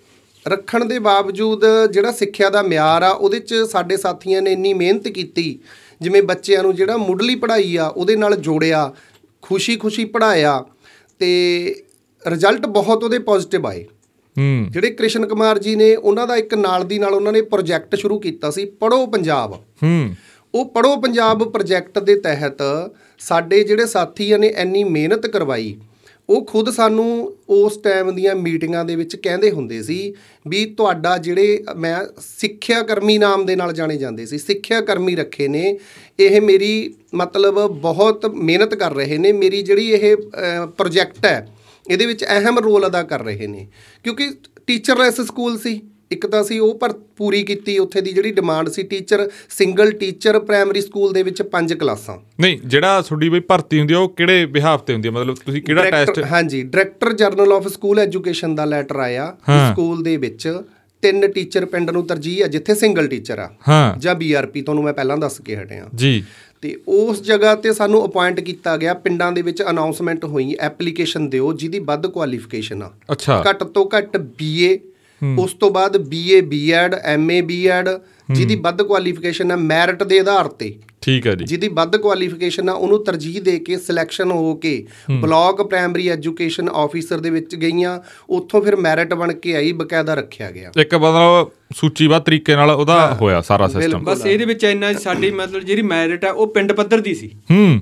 ਰੱਖਣ 0.49 0.85
ਦੇ 0.85 0.99
ਬਾਵਜੂਦ 0.99 1.65
ਜਿਹੜਾ 1.91 2.13
ਸਿੱਖਿਆ 2.13 2.51
ਦਾ 2.51 2.63
ਮਿਆਰ 2.63 3.03
ਆ 3.03 3.11
ਉਹਦੇ 3.11 3.39
'ਚ 3.39 3.55
ਸਾਡੇ 3.55 3.97
ਸਾਥੀਆਂ 3.97 4.43
ਨੇ 4.43 4.53
ਇੰਨੀ 4.53 4.75
ਮਿਹਨਤ 4.75 5.09
ਕੀਤੀ 5.09 5.59
ਜਿਵੇਂ 6.01 6.23
ਬੱਚਿਆਂ 6.23 6.63
ਨੂੰ 6.63 6.75
ਜਿਹੜਾ 6.75 6.97
ਮੁੱਢਲੀ 6.97 7.35
ਪੜ੍ਹਾਈ 7.35 7.77
ਆ 7.77 7.87
ਉਹਦੇ 7.87 8.17
ਨਾਲ 8.17 8.37
ਜੋੜਿਆ 8.37 8.95
ਖੁਸ਼ੀ-ਖੁਸ਼ੀ 9.43 10.05
ਪੜ੍ਹਾਇਆ 10.05 10.65
ਤੇ 11.19 11.75
ਰਿਜ਼ਲਟ 12.27 12.67
ਬਹੁਤ 12.67 13.05
ਉਹਦੇ 13.05 13.19
ਪੋਜ਼ਿਟਿਵ 13.19 13.67
ਆਏ। 13.67 13.85
ਹੂੰ। 14.39 14.67
ਜਿਹੜੇ 14.71 14.91
ਕ੍ਰਿਸ਼ਨ 14.91 15.27
ਕੁਮਾਰ 15.27 15.59
ਜੀ 15.59 15.77
ਨੇ 15.77 15.97
ਉਹਨਾਂ 15.97 16.27
ਦਾ 16.27 16.37
ਇੱਕ 16.37 16.55
ਨਾਲ 16.55 16.85
ਦੀ 16.85 16.99
ਨਾਲ 16.99 17.15
ਉਹਨਾਂ 17.15 17.33
ਨੇ 17.33 17.43
ਪ੍ਰੋਜੈਕਟ 17.43 17.95
ਸ਼ੁਰੂ 17.95 18.19
ਕੀਤਾ 18.19 18.51
ਸੀ 18.51 18.65
ਪੜੋ 18.65 19.07
ਪੰਜਾਬ। 19.07 19.53
ਹੂੰ। 19.53 20.15
ਉਹ 20.55 20.65
ਪੜੋ 20.67 20.97
ਪੰਜਾਬ 20.97 21.43
ਪ੍ਰੋਜੈਕਟ 21.53 21.99
ਦੇ 21.99 22.15
ਤਹਿਤ 22.21 22.63
ਸਾਡੇ 23.21 23.63
ਜਿਹੜੇ 23.65 23.87
ਸਾਥੀਆਂ 23.87 24.39
ਨੇ 24.39 24.49
ਇੰਨੀ 24.57 24.83
ਮਿਹਨਤ 24.85 25.27
ਕਰਵਾਈ, 25.27 25.77
ਉਹ 26.29 26.45
ਖੁਦ 26.47 26.71
ਸਾਨੂੰ 26.71 27.37
ਉਸ 27.49 27.77
ਟਾਈਮ 27.77 28.11
ਦੀਆਂ 28.15 28.35
ਮੀਟਿੰਗਾਂ 28.35 28.85
ਦੇ 28.85 28.97
ਵਿੱਚ 28.97 29.17
ਕਹਿੰਦੇ 29.17 29.51
ਹੁੰਦੇ 29.51 29.83
ਸੀ 29.83 30.15
ਵੀ 30.47 30.65
ਤੁਹਾਡਾ 30.77 31.17
ਜਿਹੜੇ, 31.19 31.65
ਮੈਂ 31.77 32.01
ਸਿੱਖਿਆ 32.21 32.83
ਕਰਮੀ 32.83 33.19
ਨਾਮ 33.19 33.45
ਦੇ 33.47 33.57
ਨਾਲ 33.57 33.73
ਜਾਣੇ 33.73 33.97
ਜਾਂਦੇ 33.97 34.27
ਸੀ 34.27 34.39
ਸਿੱਖਿਆ 34.39 34.81
ਕਰਮੀ 34.81 35.15
ਰੱਖੇ 35.17 35.49
ਨੇ, 35.49 35.79
ਇਹ 36.19 36.41
ਮੇਰੀ 36.41 36.95
ਮਤਲਬ 37.15 37.61
ਬਹੁਤ 37.81 38.27
ਮਿਹਨਤ 38.27 38.75
ਕਰ 38.75 38.95
ਰਹੇ 38.95 39.19
ਨੇ, 39.19 39.33
ਮੇਰੀ 39.33 39.63
ਜਿਹੜੀ 39.63 39.91
ਇਹ 39.91 40.17
ਪ੍ਰੋਜੈਕਟ 40.69 41.27
ਹੈ, 41.27 41.47
ਇਹਦੇ 41.87 42.07
ਵਿੱਚ 42.07 42.25
ਅਹਿਮ 42.27 42.59
ਰੋਲ 42.59 42.87
ਅਦਾ 42.87 43.03
ਕਰ 43.05 43.25
ਰਹੇ 43.25 43.47
ਨੇ, 43.47 43.67
ਕਿਉਂਕਿ 44.05 44.31
ਟੀਚਰਲੈਸ 44.67 45.21
ਸਕੂਲ 45.21 45.59
ਸੀ। 45.59 45.81
ਇੱਕ 46.11 46.27
ਤਾਂ 46.27 46.45
ਸੀ 46.45 46.59
ਉਹ 46.59 46.79
ਪਰ 46.79 46.93
ਪੂਰੀ 47.17 47.43
ਕੀਤੀ 47.43 47.79
ਉੱਥੇ 47.79 48.01
ਦੀ 48.01 48.13
ਜਿਹੜੀ 48.13 48.33
ਡਿਮਾਂਡ 48.33 48.69
ਸੀ 48.69 48.83
teacher 48.83 49.31
single 49.51 49.91
teacher 49.91 50.39
primary 50.39 50.81
school 50.81 51.13
ਦੇ 51.13 51.23
ਵਿੱਚ 51.23 51.43
ਪੰਜ 51.43 51.75
ਕਲਾਸਾਂ। 51.75 52.17
ਨਹੀਂ 52.41 52.59
ਜਿਹੜਾ 52.67 53.01
ਤੁਹਾਡੀ 53.03 53.29
ਬਈ 53.29 53.41
ਭਰਤੀ 53.41 53.79
ਹੁੰਦੀ 53.79 53.95
ਆ 53.95 53.99
ਉਹ 53.99 54.09
ਕਿਹੜੇ 54.09 54.47
ਬਿਹਾਫ 54.47 54.83
ਤੇ 54.83 54.93
ਹੁੰਦੀ 54.93 55.09
ਆ? 55.09 55.11
ਮਤਲਬ 55.11 55.35
ਤੁਸੀਂ 55.35 55.63
ਕਿਹੜਾ 55.63 55.91
ਟੈਸਟ 55.91 56.25
ਹਾਂਜੀ 56.33 56.63
director 56.63 57.13
general 57.13 57.53
of 57.53 57.69
school 57.69 57.99
education 57.99 58.55
the 58.55 58.65
letter 58.65 58.97
ਆਇਆ। 58.97 59.37
ਸਕੂਲ 59.73 60.03
ਦੇ 60.03 60.17
ਵਿੱਚ। 60.17 60.63
ਤਿੰਨ 61.03 61.27
ਟੀਚਰ 61.33 61.65
ਪਿੰਡ 61.65 61.91
ਨੂੰ 61.91 62.07
ਤਰਜੀਹ 62.07 62.43
ਹੈ 62.43 62.49
ਜਿੱਥੇ 62.49 62.75
ਸਿੰਗਲ 62.75 63.07
ਟੀਚਰ 63.07 63.39
ਆ। 63.39 63.51
ਜਾਂ 63.99 64.15
ਬੀਆਰਪੀ 64.15 64.63
ਤੁਹਾਨੂੰ 64.63 64.85
ਮੈਂ 64.85 64.93
ਪਹਿਲਾਂ 64.93 65.17
ਦੱਸ 65.17 65.41
ਕੇ 65.41 65.57
ਹਟਿਆ। 65.57 65.87
ਜੀ। 65.95 66.25
ਤੇ 66.63 66.77
ਉਸ 66.89 67.23
ਜਗ੍ਹਾ 67.23 67.55
ਤੇ 67.55 67.73
ਸਾਨੂੰ 67.73 68.07
ਅਪਾਇੰਟ 68.07 68.41
ਕੀਤਾ 68.41 68.77
ਗਿਆ 68.77 68.95
ਪਿੰਡਾਂ 68.95 69.33
ਦੇ 69.33 69.43
ਵਿੱਚ 69.43 69.63
ਅਨਾਉਂਸਮੈਂਟ 69.71 70.25
ਹੋਈ 70.25 70.57
ਐਪਲੀਕੇਸ਼ਨ 70.61 71.29
ਦਿਓ 71.31 71.53
ਜਿਹਦੀ 71.53 71.79
ਵੱਧ 71.79 72.07
ਕੁਆਲੀਫਿਕੇਸ਼ਨ 72.07 72.83
ਆ। 72.83 72.93
ਅੱਛਾ। 73.13 73.45
ਘੱਟ 73.51 73.65
ਤੋਂ 73.65 73.89
ਘੱਟ 73.99 74.17
ਬੀਏ 74.17 74.79
ਉਸ 75.39 75.53
ਤੋਂ 75.53 75.71
ਬਾਅਦ 75.71 75.97
ਬੀਏ 75.97 76.41
ਬੀਐਡ 76.41 76.95
ਐਮਏ 76.95 77.41
ਬੀਐਡ 77.41 77.89
ਜਿਹਦੀ 78.31 78.57
ਵੱਧ 78.57 78.83
ਕੁਆਲੀਫਿਕੇਸ਼ਨ 78.83 79.51
ਹੈ 79.51 79.57
ਮੈਰਿਟ 79.57 80.03
ਦੇ 80.03 80.21
ਆਧਾਰ 80.21 80.49
ਤੇ। 80.49 80.75
ਠੀਕ 81.03 81.27
ਹੈ 81.27 81.35
ਜੀ। 81.35 81.45
ਜਿਹਦੀ 81.45 81.69
ਵੱਧ 81.69 81.97
ਕੁਆਲੀਫਿਕੇਸ਼ਨ 81.97 82.69
ਆ 82.69 82.73
ਉਹਨੂੰ 82.73 83.05
ਤਰਜੀਹ 83.05 83.43
ਦੇ 83.43 83.59
ਕੇ 83.59 83.77
ਸਿਲੈਕਸ਼ਨ 83.77 84.31
ਹੋ 84.31 84.55
ਕੇ 84.55 84.87
ਬਲਾਕ 85.11 85.63
ਪ੍ਰਾਇਮਰੀ 85.63 86.09
ਐਜੂਕੇਸ਼ਨ 86.09 86.69
ਆਫੀਸਰ 86.69 87.19
ਦੇ 87.19 87.31
ਵਿੱਚ 87.31 87.55
ਗਈਆਂ। 87.57 87.99
ਉੱਥੋਂ 88.31 88.63
ਫਿਰ 88.63 88.77
ਮੈਰਿਟ 88.77 89.15
ਬਣ 89.15 89.33
ਕੇ 89.33 89.55
ਆਈ 89.57 89.73
ਬਕਾਇਦਾ 89.73 90.15
ਰੱਖਿਆ 90.15 90.51
ਗਿਆ। 90.51 90.73
ਇੱਕ 90.81 90.95
ਮਤਲਬ 90.95 91.51
ਸੂਚੀਬੱਧ 91.77 92.23
ਤਰੀਕੇ 92.23 92.57
ਨਾਲ 92.57 92.71
ਉਹਦਾ 92.71 93.19
ਹੋਇਆ 93.21 93.41
ਸਾਰਾ 93.41 93.69
ਸਿਸਟਮ 93.69 94.05
ਬਸ 94.05 94.27
ਇਹਦੇ 94.27 94.45
ਵਿੱਚ 94.45 94.65
ਇੰਨਾ 94.65 94.93
ਸਾਡੀ 94.93 95.31
ਮਤਲਬ 95.31 95.61
ਜਿਹੜੀ 95.61 95.83
ਮੈਰਿਟ 95.83 96.25
ਆ 96.25 96.31
ਉਹ 96.31 96.47
ਪਿੰਡ 96.47 96.73
ਪੱਧਰ 96.73 97.01
ਦੀ 97.01 97.15
ਸੀ। 97.15 97.31
ਹੂੰ। 97.51 97.81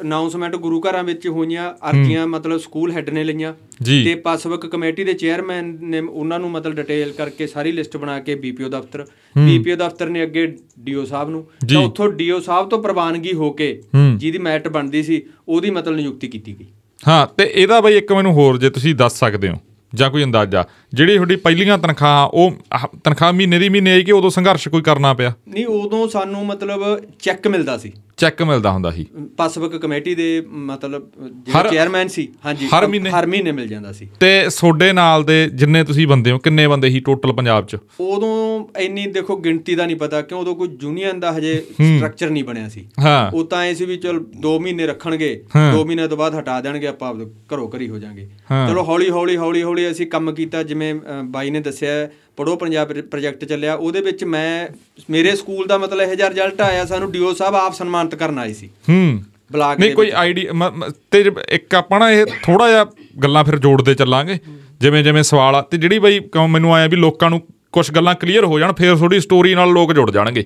ਅਨਾਉਂਸਮੈਂਟ 0.00 0.56
ਗੁਰੂ 0.56 0.80
ਘਰਾਂ 0.80 1.04
ਵਿੱਚ 1.04 1.28
ਹੋਈਆਂ 1.28 1.90
ਅਰਜ਼ੀਆਂ 1.90 2.26
ਮਤਲਬ 2.26 2.60
ਸਕੂਲ 2.60 2.92
ਹੈੱਡ 2.92 3.10
ਨੇ 3.10 3.24
ਲਈਆਂ। 3.24 3.54
ਤੇ 3.84 4.14
ਪਾਸਬੁੱਕ 4.14 4.66
ਕਮੇਟੀ 4.66 5.04
ਦੇ 5.04 5.12
ਚੇਅਰਮੈਨ 5.12 5.78
ਨੇ 5.82 6.00
ਉਹਨਾਂ 6.00 6.38
ਨੂੰ 6.38 6.50
ਮਤਲਬ 6.50 6.74
ਡਿਟੇਲ 6.74 7.12
ਕਰਕੇ 7.12 7.46
ਸਾਰੀ 7.46 7.72
ਲਿਸਟ 7.72 7.96
ਬਣਾ 7.96 8.20
ਕੇ 8.20 8.34
ਬੀਪੀਓ 8.34 8.68
ਦਫ਼ਤਰ 8.68 9.06
ਬੀਪੀਓ 9.38 9.76
ਦਫ਼ਤਰ 9.76 10.08
ਨੇ 10.08 10.22
ਅੱਗੇ 10.22 10.56
ਡੀਓ 10.78 11.04
ਸਾਹਿਬ 11.04 11.30
ਨੂੰ। 11.30 11.46
ਤਾਂ 11.70 11.80
ਉੱਥੋਂ 11.80 12.08
ਡੀਓ 12.12 12.40
ਸਾਹਿਬ 12.40 12.68
ਤੋਂ 12.68 12.82
ਪ੍ਰਵਾਨਗੀ 12.82 13.32
ਹੋ 13.32 13.50
ਕੇ। 13.50 13.82
ਜਿਹਦੀ 14.16 14.38
ਮੈਰਿਟ 14.38 14.68
ਬਣਦੀ 14.68 15.02
ਸੀ 15.02 15.22
ਉਹਦੀ 15.48 15.70
ਮਤਲਬ 15.70 15.96
ਨਿਯੁਕਤੀ 15.96 16.28
ਕੀਤੀ 16.28 16.56
ਗਈ 16.60 16.66
ਹਾਂ 17.08 17.26
ਤੇ 17.26 17.50
ਇਹਦਾ 17.54 17.80
ਬਈ 17.80 17.96
ਇੱਕ 17.96 18.12
ਮੈਨੂੰ 18.12 18.32
ਹੋਰ 18.32 18.58
ਜੇ 18.58 18.70
ਤੁਸੀਂ 18.70 18.94
ਦੱਸ 18.94 19.18
ਸਕਦੇ 19.18 19.48
ਹੋ 19.48 19.54
ਜਾਂ 19.94 20.10
ਕੋਈ 20.10 20.24
ਅੰਦਾਜ਼ਾ 20.24 20.68
ਜਿਹੜੀ 20.94 21.14
ਤੁਹਾਡੀ 21.14 21.36
ਪਹਿਲੀਆਂ 21.36 21.78
ਤਨਖਾਹ 21.78 22.26
ਉਹ 22.26 22.52
ਤਨਖਾਹ 23.04 23.32
ਮਹੀਨੇ 23.32 23.58
ਦੀ 23.58 23.68
ਮਹੀਨੇ 23.68 23.90
ਆਈ 23.90 24.02
ਕਿ 24.02 24.12
ਉਦੋਂ 24.12 24.30
ਸੰਘਰਸ਼ 24.30 24.68
ਕੋਈ 24.68 24.82
ਕਰਨਾ 24.82 25.14
ਪਿਆ 25.14 25.32
ਨਹੀਂ 25.48 25.66
ਉਦੋਂ 25.66 26.08
ਸਾਨੂੰ 26.08 26.46
ਮਤਲਬ 26.46 27.00
ਚੈੱਕ 27.18 27.48
ਮਿਲਦਾ 27.48 27.78
ਸੀ 27.78 27.92
ਚੈੱਕ 28.20 28.42
ਮਿਲਦਾ 28.42 28.70
ਹੁੰਦਾ 28.72 28.90
ਸੀ। 28.90 29.06
ਪਾਸਬੁੱਕ 29.36 29.76
ਕਮੇਟੀ 29.76 30.14
ਦੇ 30.14 30.28
ਮਤਲਬ 30.64 31.08
ਜਿਹੜੇ 31.46 31.68
ਚੇਅਰਮੈਨ 31.70 32.08
ਸੀ 32.08 32.26
ਹਾਂਜੀ 32.46 32.66
ਹਰ 32.68 32.86
ਮਹੀਨੇ? 32.86 33.10
ਹਰ 33.10 33.26
ਮਹੀਨੇ 33.26 33.52
ਮਿਲ 33.52 33.66
ਜਾਂਦਾ 33.68 33.92
ਸੀ। 33.92 34.08
ਤੇ 34.20 34.30
ਤੁਹਾਡੇ 34.50 34.92
ਨਾਲ 34.92 35.24
ਦੇ 35.24 35.38
ਜਿੰਨੇ 35.54 35.82
ਤੁਸੀਂ 35.84 36.06
ਬੰਦੇ 36.06 36.30
ਹੋ 36.30 36.38
ਕਿੰਨੇ 36.38 36.66
ਬੰਦੇ 36.68 36.90
ਸੀ 36.90 37.00
ਟੋਟਲ 37.00 37.32
ਪੰਜਾਬ 37.32 37.66
'ਚ? 37.66 37.76
ਉਦੋਂ 38.00 38.32
ਇੰਨੀ 38.80 39.06
ਦੇਖੋ 39.10 39.36
ਗਿਣਤੀ 39.36 39.74
ਦਾ 39.74 39.86
ਨਹੀਂ 39.86 39.96
ਪਤਾ 39.96 40.20
ਕਿਉਂ 40.22 40.40
ਉਦੋਂ 40.40 40.54
ਕੋਈ 40.56 40.68
ਯੂਨੀਅਨ 40.82 41.20
ਦਾ 41.20 41.32
ਹਜੇ 41.32 41.54
ਸਟਰਕਚਰ 41.72 42.30
ਨਹੀਂ 42.30 42.44
ਬਣਿਆ 42.44 42.68
ਸੀ। 42.68 42.86
ਹਾਂ। 42.98 43.30
ਉਹ 43.32 43.44
ਤਾਂ 43.44 43.62
ਐ 43.64 43.72
ਸੀ 43.74 43.84
ਵੀ 43.84 43.96
ਚਲ 43.96 44.20
2 44.46 44.58
ਮਹੀਨੇ 44.60 44.86
ਰੱਖਣਗੇ 44.86 45.32
ਹਾਂ। 45.56 45.72
2 45.74 45.84
ਮਹੀਨੇ 45.84 46.08
ਤੋਂ 46.08 46.16
ਬਾਅਦ 46.16 46.38
ਹਟਾ 46.38 46.60
ਦੇਣਗੇ 46.60 46.86
ਆਪਾਂ 46.86 47.08
ਆਪਦੇ 47.08 47.26
ਘਰੋਂ 47.54 47.68
ਘਰੀ 47.68 47.88
ਹੋ 47.88 47.98
ਜਾਾਂਗੇ। 47.98 48.28
ਚਲੋ 48.68 48.84
ਹੌਲੀ 48.84 49.10
ਹੌਲੀ 49.10 49.36
ਹੌਲੀ 49.36 49.62
ਹੌਲੀ 49.62 49.90
ਅਸੀਂ 49.90 50.06
ਕੰਮ 50.06 50.32
ਕੀਤਾ 50.34 50.62
ਜਿਵੇਂ 50.62 50.94
ਬਾਈ 51.24 51.50
ਨੇ 51.50 51.60
ਦੱਸਿਆ 51.60 52.08
ਪੜੋ 52.36 52.56
ਪੰਜਾਬ 52.56 52.88
ਪ੍ਰ- 52.88 53.02
ਪ੍ਰੋਜੈਕਟ 53.02 53.44
ਚੱਲਿਆ 53.44 53.74
ਉਹਦੇ 53.74 54.00
ਵਿੱਚ 54.00 54.24
ਮੈਂ 54.24 54.68
ਮੇਰੇ 55.10 55.36
ਸਕੂਲ 55.36 55.66
ਦਾ 55.66 55.78
ਮਤਲਬ 55.78 56.00
ਇਹ 56.00 56.16
ਜਿਹਾ 56.16 56.28
ਰਿਜ਼ਲਟ 56.28 56.60
ਆਇਆ 56.60 56.84
ਸਾਨੂੰ 56.84 57.12
ਡੀਓ 57.12 57.34
ਸਾਹਿਬ 57.34 57.54
ਆਪ 57.54 57.74
ਸਨਮਾਨਿਤ 57.74 58.14
ਕਰਨ 58.14 58.38
ਆਏ 58.38 58.52
ਸੀ। 58.52 58.66
ਹੂੰ। 58.66 59.22
ਬਲਾਕ 59.52 59.78
ਨਹੀਂ 59.78 59.94
ਕੋਈ 59.94 60.06
ਵਿੱਚ। 60.06 60.16
ਆਈਡੀਆ 60.16 60.72
ਤੇ 61.10 61.30
ਇੱਕ 61.48 61.74
ਆਪਾਂ 61.74 62.00
ਨਾ 62.00 62.10
ਇਹ 62.10 62.26
ਥੋੜਾ 62.42 62.68
ਜਿਹਾ 62.68 62.86
ਗੱਲਾਂ 63.22 63.44
ਫਿਰ 63.44 63.58
ਜੋੜਦੇ 63.58 63.94
ਚੱਲਾਂਗੇ। 63.94 64.38
ਜਿਵੇਂ 64.80 65.04
ਜਿਵੇਂ 65.04 65.22
ਸਵਾਲ 65.22 65.54
ਆ 65.54 65.62
ਤੇ 65.62 65.78
ਜਿਹੜੀ 65.78 65.98
ਬਈ 65.98 66.18
ਕਿਉਂ 66.18 66.48
ਮੈਨੂੰ 66.48 66.74
ਆਇਆ 66.74 66.86
ਵੀ 66.86 66.96
ਲੋਕਾਂ 66.96 67.30
ਨੂੰ 67.30 67.42
ਕੁਝ 67.72 67.90
ਗੱਲਾਂ 67.90 68.14
ਕਲੀਅਰ 68.14 68.44
ਹੋ 68.44 68.58
ਜਾਣ 68.58 68.72
ਫਿਰ 68.72 68.96
ਤੁਹਾਡੀ 68.96 69.20
ਸਟੋਰੀ 69.20 69.54
ਨਾਲ 69.54 69.68
ਲੋਕ 69.70 69.92
ਜੁੜ 69.92 70.10
ਜਾਣਗੇ। 70.10 70.44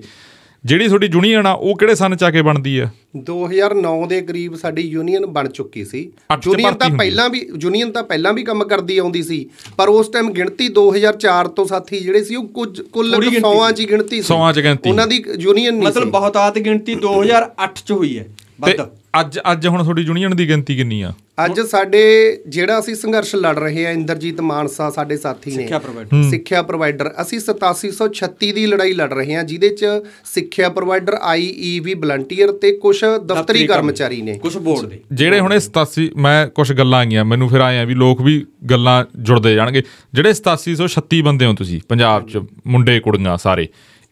ਜਿਹੜੀ 0.64 0.86
ਤੁਹਾਡੀ 0.88 1.06
ਯੂਨੀਅਨ 1.06 1.46
ਆ 1.46 1.52
ਉਹ 1.52 1.76
ਕਿਹੜੇ 1.76 1.94
ਸੰਨ 1.94 2.16
ਚ 2.16 2.24
ਆ 2.24 2.30
ਕੇ 2.30 2.42
ਬਣਦੀ 2.42 2.78
ਆ? 2.78 2.88
2009 3.16 4.06
ਦੇ 4.06 4.20
ਕਰੀਬ 4.20 4.54
ਸਾਡੀ 4.54 4.82
ਯੂਨੀਅਨ 4.82 5.26
ਬਣ 5.26 5.48
ਚੁੱਕੀ 5.48 5.84
ਸੀ। 5.84 6.00
ਯੂਨੀਅਨ 6.46 6.74
ਤਾਂ 6.74 6.88
ਪਹਿਲਾਂ 6.90 7.28
ਵੀ 7.30 7.46
ਯੂਨੀਅਨ 7.62 7.90
ਤਾਂ 7.90 8.02
ਪਹਿਲਾਂ 8.02 8.32
ਵੀ 8.32 8.42
ਕੰਮ 8.44 8.64
ਕਰਦੀ 8.64 8.98
ਆਉਂਦੀ 8.98 9.22
ਸੀ 9.22 9.48
ਪਰ 9.76 9.88
ਉਸ 9.88 10.08
ਟਾਈਮ 10.08 10.32
ਗਿਣਤੀ 10.32 10.68
2004 10.68 11.48
ਤੋਂ 11.48 11.64
ਸਾਥੀ 11.64 12.00
ਜਿਹੜੇ 12.00 12.24
ਸੀ 12.24 12.36
ਉਹ 12.36 12.48
ਕੁਝ 12.48 12.80
ਕੁੱਲ 12.80 13.12
ਥੋੜ੍ਹੀ 13.12 13.30
ਗਿਣਤੀ 13.30 13.40
ਸੌਆਂ 13.40 13.72
'ਚ 13.72 13.80
ਹੀ 13.80 13.90
ਗਿਣਤੀ 13.90 14.16
ਸੀ। 14.16 14.22
ਸੌਆਂ 14.22 14.52
'ਚ 14.52 14.60
ਗਿਣਤੀ। 14.60 14.90
ਉਹਨਾਂ 14.90 15.06
ਦੀ 15.06 15.24
ਯੂਨੀਅਨ 15.38 15.74
ਨਹੀਂ 15.74 15.88
ਮਤਲਬ 15.88 16.10
ਬਹੁਤਾਤ 16.10 16.58
ਗਿਣਤੀ 16.58 16.94
2008 16.94 17.82
ਚ 17.86 17.92
ਹੋਈ 17.92 18.18
ਹੈ। 18.18 18.26
ਵੱਧ। 18.60 18.88
ਅੱਜ 19.20 19.38
ਅੱਜ 19.52 19.66
ਹੁਣ 19.66 19.82
ਤੁਹਾਡੀ 19.82 20.02
ਯੂਨੀਅਨ 20.02 20.36
ਦੀ 20.36 20.48
ਗਿਣਤੀ 20.48 20.76
ਕਿੰਨੀ 20.76 21.02
ਆ? 21.02 21.12
ਅੱਜ 21.44 21.60
ਸਾਡੇ 21.60 22.02
ਜਿਹੜਾ 22.48 22.78
ਅਸੀਂ 22.78 22.94
ਸੰਘਰਸ਼ 22.94 23.36
ਲੜ 23.36 23.58
ਰਹੇ 23.58 23.86
ਆ 23.86 23.90
ਇੰਦਰਜੀਤ 23.90 24.40
ਮਾਨਸਾ 24.40 24.90
ਸਾਡੇ 24.90 25.16
ਸਾਥੀ 25.16 25.50
ਨੇ। 25.50 25.56
ਸਿੱਖਿਆ 25.56 25.78
provider। 25.78 26.30
ਸਿੱਖਿਆ 26.30 26.62
ਪ੍ਰੋਵਾਈਡਰ 26.62 27.14
ਅਸੀਂ 27.22 27.40
8736 27.40 28.52
ਦੀ 28.52 28.66
ਲੜਾਈ 28.66 28.92
ਲੜ 28.92 29.12
ਰਹੇ 29.12 29.34
ਹਾਂ 29.34 29.44
ਜਿਹਦੇ 29.44 29.68
ਚ 29.68 29.84
ਸਿੱਖਿਆ 30.24 30.68
ਪ੍ਰੋਵਾਈਡਰ 30.68 31.16
ਆਈਈਵੀ 31.20 31.94
ਵਲੰਟੀਅਰ 31.94 32.52
ਤੇ 32.52 32.76
ਕੁਝ 32.76 33.04
ਦਫ਼ਤਰੀ 33.26 33.66
ਕਰਮਚਾਰੀ 33.66 34.22
ਨੇ। 34.22 34.38
ਕੁਝ 34.38 34.58
ਬੋਰਡ 34.58 34.86
ਦੇ। 34.86 35.00
ਜਿਹੜੇ 35.12 35.40
ਹੁਣ 35.40 35.52
ਇਹ 35.52 35.60
87 35.60 36.10
ਮੈਂ 36.16 36.46
ਕੁਝ 36.46 36.72
ਗੱਲਾਂ 36.72 36.98
ਆਈਆਂ 36.98 37.24
ਮੈਨੂੰ 37.24 37.48
ਫਿਰ 37.48 37.60
ਆਏ 37.60 37.78
ਆ 37.78 37.84
ਵੀ 37.84 37.94
ਲੋਕ 37.94 38.22
ਵੀ 38.22 38.46
ਗੱਲਾਂ 38.70 39.04
ਜੁੜਦੇ 39.18 39.54
ਜਾਣਗੇ। 39.54 39.82
ਜਿਹੜੇ 40.14 40.30
8736 40.30 41.22
ਬੰਦੇ 41.22 41.46
ਹੋ 41.46 41.54
ਤੁਸੀਂ 41.54 41.80
ਪੰਜਾਬ 41.88 42.28
'ਚ 42.28 42.38
ਮੁੰਡੇ 42.66 43.00
ਕੁੜੀਆਂ 43.00 43.36
ਸਾਰੇ 43.36 43.68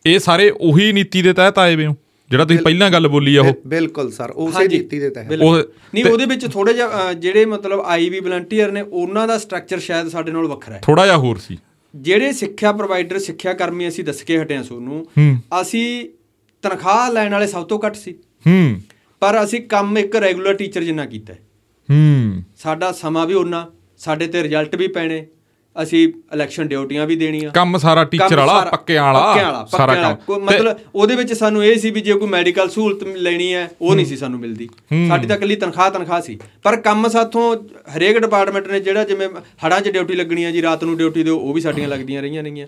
ਇਹ 0.07 0.19
ਸਾਰੇ 0.19 0.51
ਉਹੀ 0.51 0.93
ਨੀਤੀ 0.93 1.23
ਦੇ 1.23 1.33
ਤਹਿਤ 1.33 1.59
ਆਏ 1.59 1.77
ਵੇ 1.77 1.87
ਹੋ? 1.87 1.97
ਜਿਹੜਾ 2.33 2.45
ਤੁਸੀਂ 2.45 2.63
ਪਹਿਲਾਂ 2.63 2.91
ਗੱਲ 2.91 3.09
ਬੋਲੀ 3.09 3.37
ਆ 3.37 3.41
ਉਹ। 3.41 3.45
ਬਿਲ- 3.45 3.57
ਬਿਲਕੁਲ 3.67 4.13
ਸਰ 4.13 4.31
ਉਸੇ 4.31 4.69
ਨੀਤੀ 4.69 4.99
ਦੇ 4.99 5.11
ਤਹਿਤ। 5.11 5.33
ਨਹੀਂ 5.95 6.05
ਉਹਦੇ 6.05 6.27
ਵਿੱਚ 6.27 6.53
ਥੋੜੇ 6.53 6.73
ਜਿਹਾ 6.73 7.13
ਜਿਹੜੇ 7.13 7.45
ਮਤਲਬ 7.45 7.83
ਆਈਵੀ 7.85 8.21
ਵਲੰਟੀਅਰ 8.21 8.73
ਨੇ 8.73 8.81
ਉਹਨਾਂ 8.81 9.29
ਦਾ 9.29 9.39
ਸਟਰਕਚਰ 9.39 9.79
ਸ਼ਾਇਦ 9.79 10.09
ਸਾਡੇ 10.09 10.33
ਨਾਲ 10.33 10.47
ਵੱਖਰਾ 10.47 10.75
ਹੈ। 10.75 10.81
ਥੋੜਾ 10.83 11.05
ਜਿਹਾ 11.05 11.17
ਹੋਰ 11.17 11.39
ਸੀ। 11.39 11.59
ਜਿਹੜੇ 11.97 12.33
ਸਿੱਖਿਆ 12.33 12.73
ਪ੍ਰੋਵਾਈਡਰ 12.73 13.19
ਸਿੱਖਿਆ 13.19 13.53
ਕਰਮੀ 13.53 13.89
ਅਸੀਂ 13.89 14.05
ਦੱਸ 14.05 14.23
ਕੇ 14.23 14.39
ਹਟੇ 14.39 14.57
ਹਾਂ 14.57 14.65
ਤੁਹਾਨੂੰ 14.65 15.07
ਹੂੰ। 15.19 15.37
ਅਸੀਂ 15.61 16.09
ਤਨਖਾਹ 16.63 17.13
ਲੈਣ 17.13 17.33
ਵਾਲੇ 17.33 17.47
ਸਭ 17.47 17.67
ਤੋਂ 17.67 17.81
ਘੱਟ 17.87 17.95
ਸੀ। 17.95 18.13
ਹੂੰ। 18.47 18.81
ਪਰ 19.21 19.45
ਅਸੀਂ 19.45 19.61
ਕੰਮ 19.61 19.99
ਇੱਕ 19.99 20.17
ਰੈਗੂਲਰ 20.17 20.55
ਟੀਚਰ 20.55 20.83
ਜਿੰਨਾ 20.83 21.07
ਕੀਤਾ 21.07 21.33
ਹੈ। 21.33 21.39
ਹੂੰ। 21.91 22.43
ਸਾਡਾ 22.57 22.93
ਸਮਾਂ 22.93 23.27
ਵੀ 23.27 23.35
ਉਹਨਾਂ 23.35 23.67
ਸਾਡੇ 23.99 24.27
ਤੇ 24.27 24.43
ਰਿਜ਼ਲਟ 24.43 24.77
ਵੀ 24.77 24.89
ਪੈਣੇ। 24.89 25.27
ਅਸੀਂ 25.83 26.09
ਇਲੈਕਸ਼ਨ 26.35 26.69
ਡਿਊਟੀਆਂ 26.69 27.07
ਵੀ 27.07 27.17
ਦੇਣੀਆਂ। 27.17 27.51
ਕੰਮ 27.51 27.79
ਸਾਰਾ 27.79 28.05
ਟੀਚਰ 28.05 28.37
ਵਾਲਾ 28.37 28.61
ਪੱਕਿਆਂ 28.73 29.05
ਵਾਲਾ 29.05 29.67
ਸਾਰਾ। 29.71 29.95
ਕੰਮ। 29.95 30.41
ਮਤਲਬ 30.41 30.77
ਉਹਦੇ 30.95 31.17
ਵਿੱਚ 31.17 31.33
ਸਾਨੂੰ 31.33 31.65
ਇਹ 31.65 31.79
ਸੀ 31.79 31.91
ਵੀ 31.91 32.01
ਜੇ 32.01 32.13
ਕੋਈ 32.13 32.29
ਮੈਡੀਕਲ 32.29 32.69
ਸਹੂਲਤ 32.69 33.05
ਲੈਣੀ 33.05 33.55
ਹੈ 33.55 33.71
ਉਹ 33.81 33.95
ਨਹੀਂ 33.95 34.07
ਸੀ 34.07 34.17
ਸਾਨੂੰ 34.17 34.41
ਮਿਲਦੀ। 34.41 34.69
ਸਾਡੀ 35.09 35.27
ਤਾਂ 35.27 35.37
ਇਕੱਲੀ 35.37 35.57
ਤਨਖਾਹ 35.57 35.91
ਤਨਖਾਹ 35.91 36.21
ਸੀ। 36.21 36.39
ਪਰ 36.63 36.77
ਕੰਮ 36.77 37.09
ਸਾਥੋਂ 37.09 37.57
ਹਰੇਕ 37.97 38.19
ਡਿਪਾਰਟਮੈਂਟ 38.19 38.69
ਨੇ 38.69 38.81
ਜਿਹੜਾ 38.81 39.05
ਜਿਵੇਂ 39.05 39.29
ਹੜਾਂ 39.67 39.81
'ਚ 39.81 39.89
ਡਿਊਟੀ 39.89 40.15
ਲੱਗਣੀ 40.15 40.45
ਹੈ 40.45 40.51
ਜੀ 40.51 40.63
ਰਾਤ 40.63 40.85
ਨੂੰ 40.85 40.97
ਡਿਊਟੀ 40.97 41.23
ਦਿਓ 41.23 41.39
ਉਹ 41.39 41.53
ਵੀ 41.55 41.61
ਸਾਡੀਆਂ 41.61 41.89
ਲੱਗਦੀਆਂ 41.89 42.23
ਰਹੀਆਂ 42.23 42.43
ਨੇਗੀਆਂ। 42.43 42.67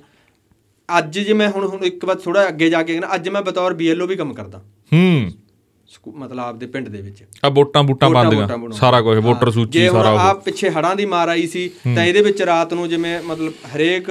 ਅੱਜ 0.98 1.18
ਜੇ 1.18 1.32
ਮੈਂ 1.32 1.48
ਹੁਣ 1.48 1.66
ਹੁਣ 1.66 1.84
ਇੱਕ 1.84 2.04
ਵਾਰ 2.04 2.16
ਥੋੜਾ 2.16 2.48
ਅੱਗੇ 2.48 2.70
ਜਾ 2.70 2.82
ਕੇ 2.82 2.92
ਕਹਿੰਦਾ 2.92 3.14
ਅੱਜ 3.14 3.28
ਮੈਂ 3.28 3.42
ਬਤੌਰ 3.42 3.74
ਬੀਐਲਓ 3.74 4.06
ਵੀ 4.06 4.16
ਕੰਮ 4.16 4.34
ਕਰਦਾ। 4.34 4.58
ਹੂੰ। 4.92 5.30
ਮਤਲਬ 6.16 6.38
ਆਪਦੇ 6.38 6.66
ਪਿੰਡ 6.66 6.88
ਦੇ 6.88 7.00
ਵਿੱਚ। 7.00 7.22
ਆ 7.44 7.48
ਵੋਟਾਂ 7.48 7.82
ਬੂਟਾਂ 7.82 8.10
ਬੰਦੀਆਂ। 8.10 8.48
ਸਾਰਾ 8.72 9.00
ਕੁਝ 9.00 9.18
ਵੋਟਰ 9.18 9.50
ਸੂਚੀ 9.50 9.88
ਸਾਰਾ 9.88 10.10
ਉਹ 10.12 10.34
ਪਿੱਛੇ 10.40 10.70
ਹੜਾਂ 10.70 10.94
ਦੀ 10.96 11.06
ਮਾਰ 11.06 11.28
ਆਈ 11.28 11.46
ਸੀ 11.46 11.68
ਤਾਂ 11.94 12.04
ਇਹਦੇ 12.04 12.20
ਵਿੱਚ 12.22 12.42
ਰਾਤ 12.42 12.74
ਨੂੰ 12.74 12.88
ਜਿਵੇਂ 12.88 13.18
ਮਤਲਬ 13.22 13.52
ਹਰੇਕ 13.76 14.10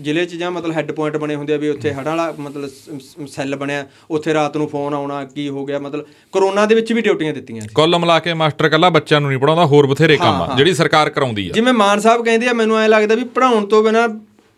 ਜ਼ਿਲ੍ਹੇ 0.00 0.24
'ਚ 0.26 0.34
ਜਾਂ 0.34 0.50
ਮਤਲਬ 0.50 0.72
ਹੈੱਡ 0.72 0.92
ਪੁਆਇੰਟ 0.92 1.16
ਬਣੇ 1.16 1.34
ਹੁੰਦੇ 1.34 1.54
ਆ 1.54 1.56
ਵੀ 1.56 1.68
ਉੱਥੇ 1.68 1.92
ਹੜਾਂ 1.92 2.16
ਵਾਲਾ 2.16 2.32
ਮਤਲਬ 2.40 3.26
ਸੈੱਲ 3.26 3.56
ਬਣਿਆ 3.56 3.86
ਉੱਥੇ 4.10 4.34
ਰਾਤ 4.34 4.56
ਨੂੰ 4.56 4.68
ਫੋਨ 4.68 4.94
ਆਉਣਾ 4.94 5.24
ਕੀ 5.24 5.48
ਹੋ 5.48 5.64
ਗਿਆ 5.66 5.78
ਮਤਲਬ 5.78 6.06
ਕਰੋਨਾ 6.32 6.66
ਦੇ 6.66 6.74
ਵਿੱਚ 6.74 6.92
ਵੀ 6.92 7.00
ਡਿਊਟੀਆਂ 7.00 7.32
ਦਿੱਤੀਆਂ 7.34 7.60
ਸੀ। 7.60 7.68
ਕੁੱਲ 7.74 7.98
ਮਿਲਾ 7.98 8.18
ਕੇ 8.18 8.34
ਮਾਸਟਰ 8.34 8.68
ਕੱਲਾ 8.68 8.90
ਬੱਚਿਆਂ 8.90 9.20
ਨੂੰ 9.20 9.30
ਨਹੀਂ 9.30 9.38
ਪੜਾਉਂਦਾ 9.38 9.64
ਹੋਰ 9.66 9.86
ਬਥੇਰੇ 9.86 10.16
ਕੰਮ 10.16 10.42
ਆ। 10.42 10.54
ਜਿਹੜੀ 10.56 10.74
ਸਰਕਾਰ 10.74 11.10
ਕਰਾਉਂਦੀ 11.10 11.48
ਆ। 11.48 11.52
ਜਿਵੇਂ 11.52 11.72
ਮਾਨ 11.72 12.00
ਸਾਹਿਬ 12.00 12.24
ਕਹਿੰਦੇ 12.24 12.48
ਆ 12.48 12.52
ਮੈਨੂੰ 12.52 12.78
ਐ 12.78 12.86
ਲੱਗਦਾ 12.88 13.14
ਵੀ 13.14 13.24
ਪੜਾਉਣ 13.24 13.66
ਤੋਂ 13.66 13.82
ਬਿਨਾ 13.82 14.06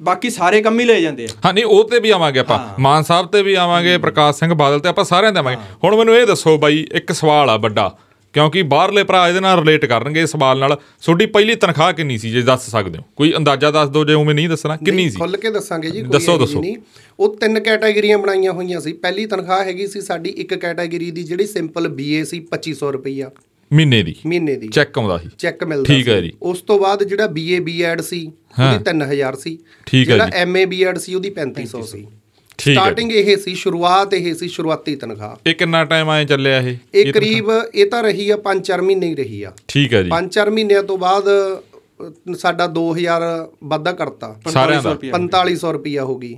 ਬਾਕੀ 0.03 0.31
ਸਾਰੇ 0.31 0.63
ਕੰਮ 0.63 0.81
ਹੀ 0.81 0.85
ਲਏ 0.85 1.01
ਜਾਂਦੇ 1.01 1.25
ਆ। 1.25 1.29
ਹਾਂ 1.45 1.55
ਨਹੀਂ 1.55 1.65
ਉਹ 1.65 1.91
ਤੇ 1.91 2.01
ਵੀ 2.01 2.11
ਆਵਾਂਗੇ 2.11 2.39
ਆਪਾਂ। 2.39 2.81
ਮਾਨ 2.81 3.03
ਸਾਹਿਬ 3.03 3.27
ਤੇ 3.27 3.43
ਵੀ 3.43 3.55
ਆਵਾਂਗੇ 3.55 3.99
ਪ੍ਰਕਾਸ਼ 3.99 4.39
ਸਿੰਘ 4.39 4.55
ਬਾਦਲ 4.55 4.81
ਤੇ 4.81 4.89
ਆਪਾਂ 4.89 5.05
ਸਾਰਿਆਂ 5.05 5.33
ਤੇ 5.33 5.39
ਆਵਾਂਗੇ। 5.39 5.57
ਹੁਣ 5.85 5.97
ਮੈਨੂੰ 5.97 6.17
ਇਹ 6.17 6.27
ਦੱਸੋ 6.27 6.59
ਬਾਈ 6.59 6.87
ਇੱਕ 6.93 7.13
ਸਵਾਲ 7.13 7.51
ਆ 7.51 7.57
ਵੱਡਾ 7.57 7.99
ਕਿਉਂਕਿ 8.33 8.63
ਬਾਹਰਲੇ 8.63 9.05
ਭਰਾ 9.05 9.29
ਇਹਦੇ 9.29 9.41
ਨਾਲ 9.41 9.59
ਰਿਲੇਟ 9.59 9.85
ਕਰਨਗੇ 9.85 10.23
ਇਸ 10.23 10.31
ਸਵਾਲ 10.31 10.59
ਨਾਲ। 10.59 10.79
ਤੁਹਾਡੀ 11.03 11.27
ਪਹਿਲੀ 11.27 11.55
ਤਨਖਾਹ 11.55 11.93
ਕਿੰਨੀ 11.93 12.19
ਸੀ 12.19 12.31
ਜੇ 12.31 12.43
ਦੱਸ 12.43 12.71
ਸਕਦੇ 12.71 12.99
ਹੋ? 12.99 13.05
ਕੋਈ 13.17 13.35
ਅੰਦਾਜ਼ਾ 13.37 13.71
ਦੱਸ 13.71 13.89
ਦਿਓ 13.89 14.05
ਜੇ 14.05 14.15
ਉਵੇਂ 14.15 14.35
ਨਹੀਂ 14.35 14.49
ਦੱਸਣਾ 14.49 14.77
ਕਿੰਨੀ 14.77 15.11
ਸੀ? 15.11 15.17
ਖੁੱਲ 15.17 15.37
ਕੇ 15.37 15.51
ਦੱਸਾਂਗੇ 15.51 15.91
ਜੀ 15.91 16.01
ਕੋਈ 16.01 16.11
ਦੱਸੋ, 16.11 16.39
ਦੱਸੋ। 16.39 16.61
ਨਹੀਂ। 16.61 16.77
ਉਹ 17.21 17.37
ਤਿੰਨ 17.37 17.61
ਕੈਟਾਗਰੀਆਂ 17.61 18.19
ਬਣਾਈਆਂ 18.19 18.53
ਹੋਈਆਂ 18.53 18.81
ਸੀ। 18.81 18.93
ਪਹਿਲੀ 18.93 19.27
ਤਨਖਾਹ 19.27 19.65
ਹੈਗੀ 19.65 19.87
ਸੀ 19.87 20.01
ਸਾਡੀ 20.01 20.31
ਇੱਕ 20.31 20.55
ਕੈਟਾਗਰੀ 20.55 21.11
ਦੀ 21.11 21.23
ਜਿਹੜੀ 21.23 21.47
ਸਿੰਪਲ 21.47 21.89
ਬੀਏ 21.89 22.25
ਸੀ 22.25 22.41
2500 22.41 22.93
ਰੁਪਈਆ। 22.93 23.31
ਮਹੀਨੇ 23.73 24.03
ਦੀ? 24.03 24.15
ਮਹੀਨੇ 24.27 24.57
ਦੀ। 24.57 24.69
ਚੈੱਕ 24.69 24.99
ਆਉਂਦਾ 24.99 25.19
ਸੀ। 25.19 25.29
ਚੈੱਕ 25.39 25.65
ਮਿਲਦਾ 25.65 25.95
ਠੀਕ 25.95 26.09
ਹੈ 26.09 26.21
ਸੀ। 26.21 26.27
ਜੀ। 26.27 26.33
ਉਸ 26.43 26.61
ਤੋਂ 26.61 26.79
ਬਾਅਦ 26.79 27.05
ਜਿਹੜਾ 27.05 27.27
ਬੀਏ 27.27 27.61
ਬੀਐਡ 27.61 28.01
ਸੀ। 28.01 28.33
ਉਹਦੀ 28.59 28.85
3000 28.85 29.37
ਸੀ। 29.37 29.59
ਠੀਕ 29.87 30.09
ਹੈ 30.09 30.15
ਜਿਹੜਾ 30.15 30.27
ਜੀ। 30.27 30.33
ਐਮਏ 30.35 30.65
ਬੀਐਡ 30.65 30.99
ਸੀ 30.99 31.15
ਉਹਦੀ 31.15 31.31
3500 31.31 31.83
ਸੀ 31.83 32.07
ਸਟਾਰਟਿੰਗ 32.59 33.13
ਇਹ 33.13 33.37
ਸੀ 33.37 33.55
ਸ਼ੁਰੂਆਤ 33.55 34.15
ਇਹ 34.15 34.35
ਸੀ 34.35 34.49
ਸ਼ੁਰੂਆਤੀ 34.49 34.97
ਤਨਖਾਹ। 34.97 35.49
ਇਹ 35.49 35.55
ਕਿੰਨਾ 35.55 35.85
ਟਾਈਮ 35.85 36.11
ਆਏ 36.11 36.25
ਚੱਲਿਆ 36.25 36.59
ਇਹ? 36.59 36.77
ਇਹ 36.95 37.13
ਕਰੀਬ 37.13 37.51
ਇਹ 37.75 37.87
ਤਾਂ 37.91 38.03
ਰਹੀ 38.03 38.31
ਆ 38.31 38.37
5-4 38.37 38.83
ਮਹੀਨੇ 38.83 39.07
ਹੀ 39.07 39.15
ਰਹੀ 39.15 39.43
ਆ। 39.43 39.53
ਠੀਕ 39.69 39.95
ਹੈ 39.95 40.03
ਜੀ। 40.03 40.11
5-4 40.11 40.51
ਮਹੀਨਿਆਂ 40.51 40.83
ਤੋਂ 40.83 40.99
ਬਾਅਦ 40.99 41.25
ਸਾਡਾ 42.37 42.67
2000 42.67 43.23
ਵਾਧਾ 43.65 43.93
ਕਰਤਾ। 43.93 44.41
ਸਾਰਿਆਂ 44.51 44.83
ਦਾ? 44.83 44.95
4500 44.95 45.73
ਰੁਪਿਆ 45.73 46.05
ਹੋ 46.05 46.17
ਗਈ। 46.17 46.37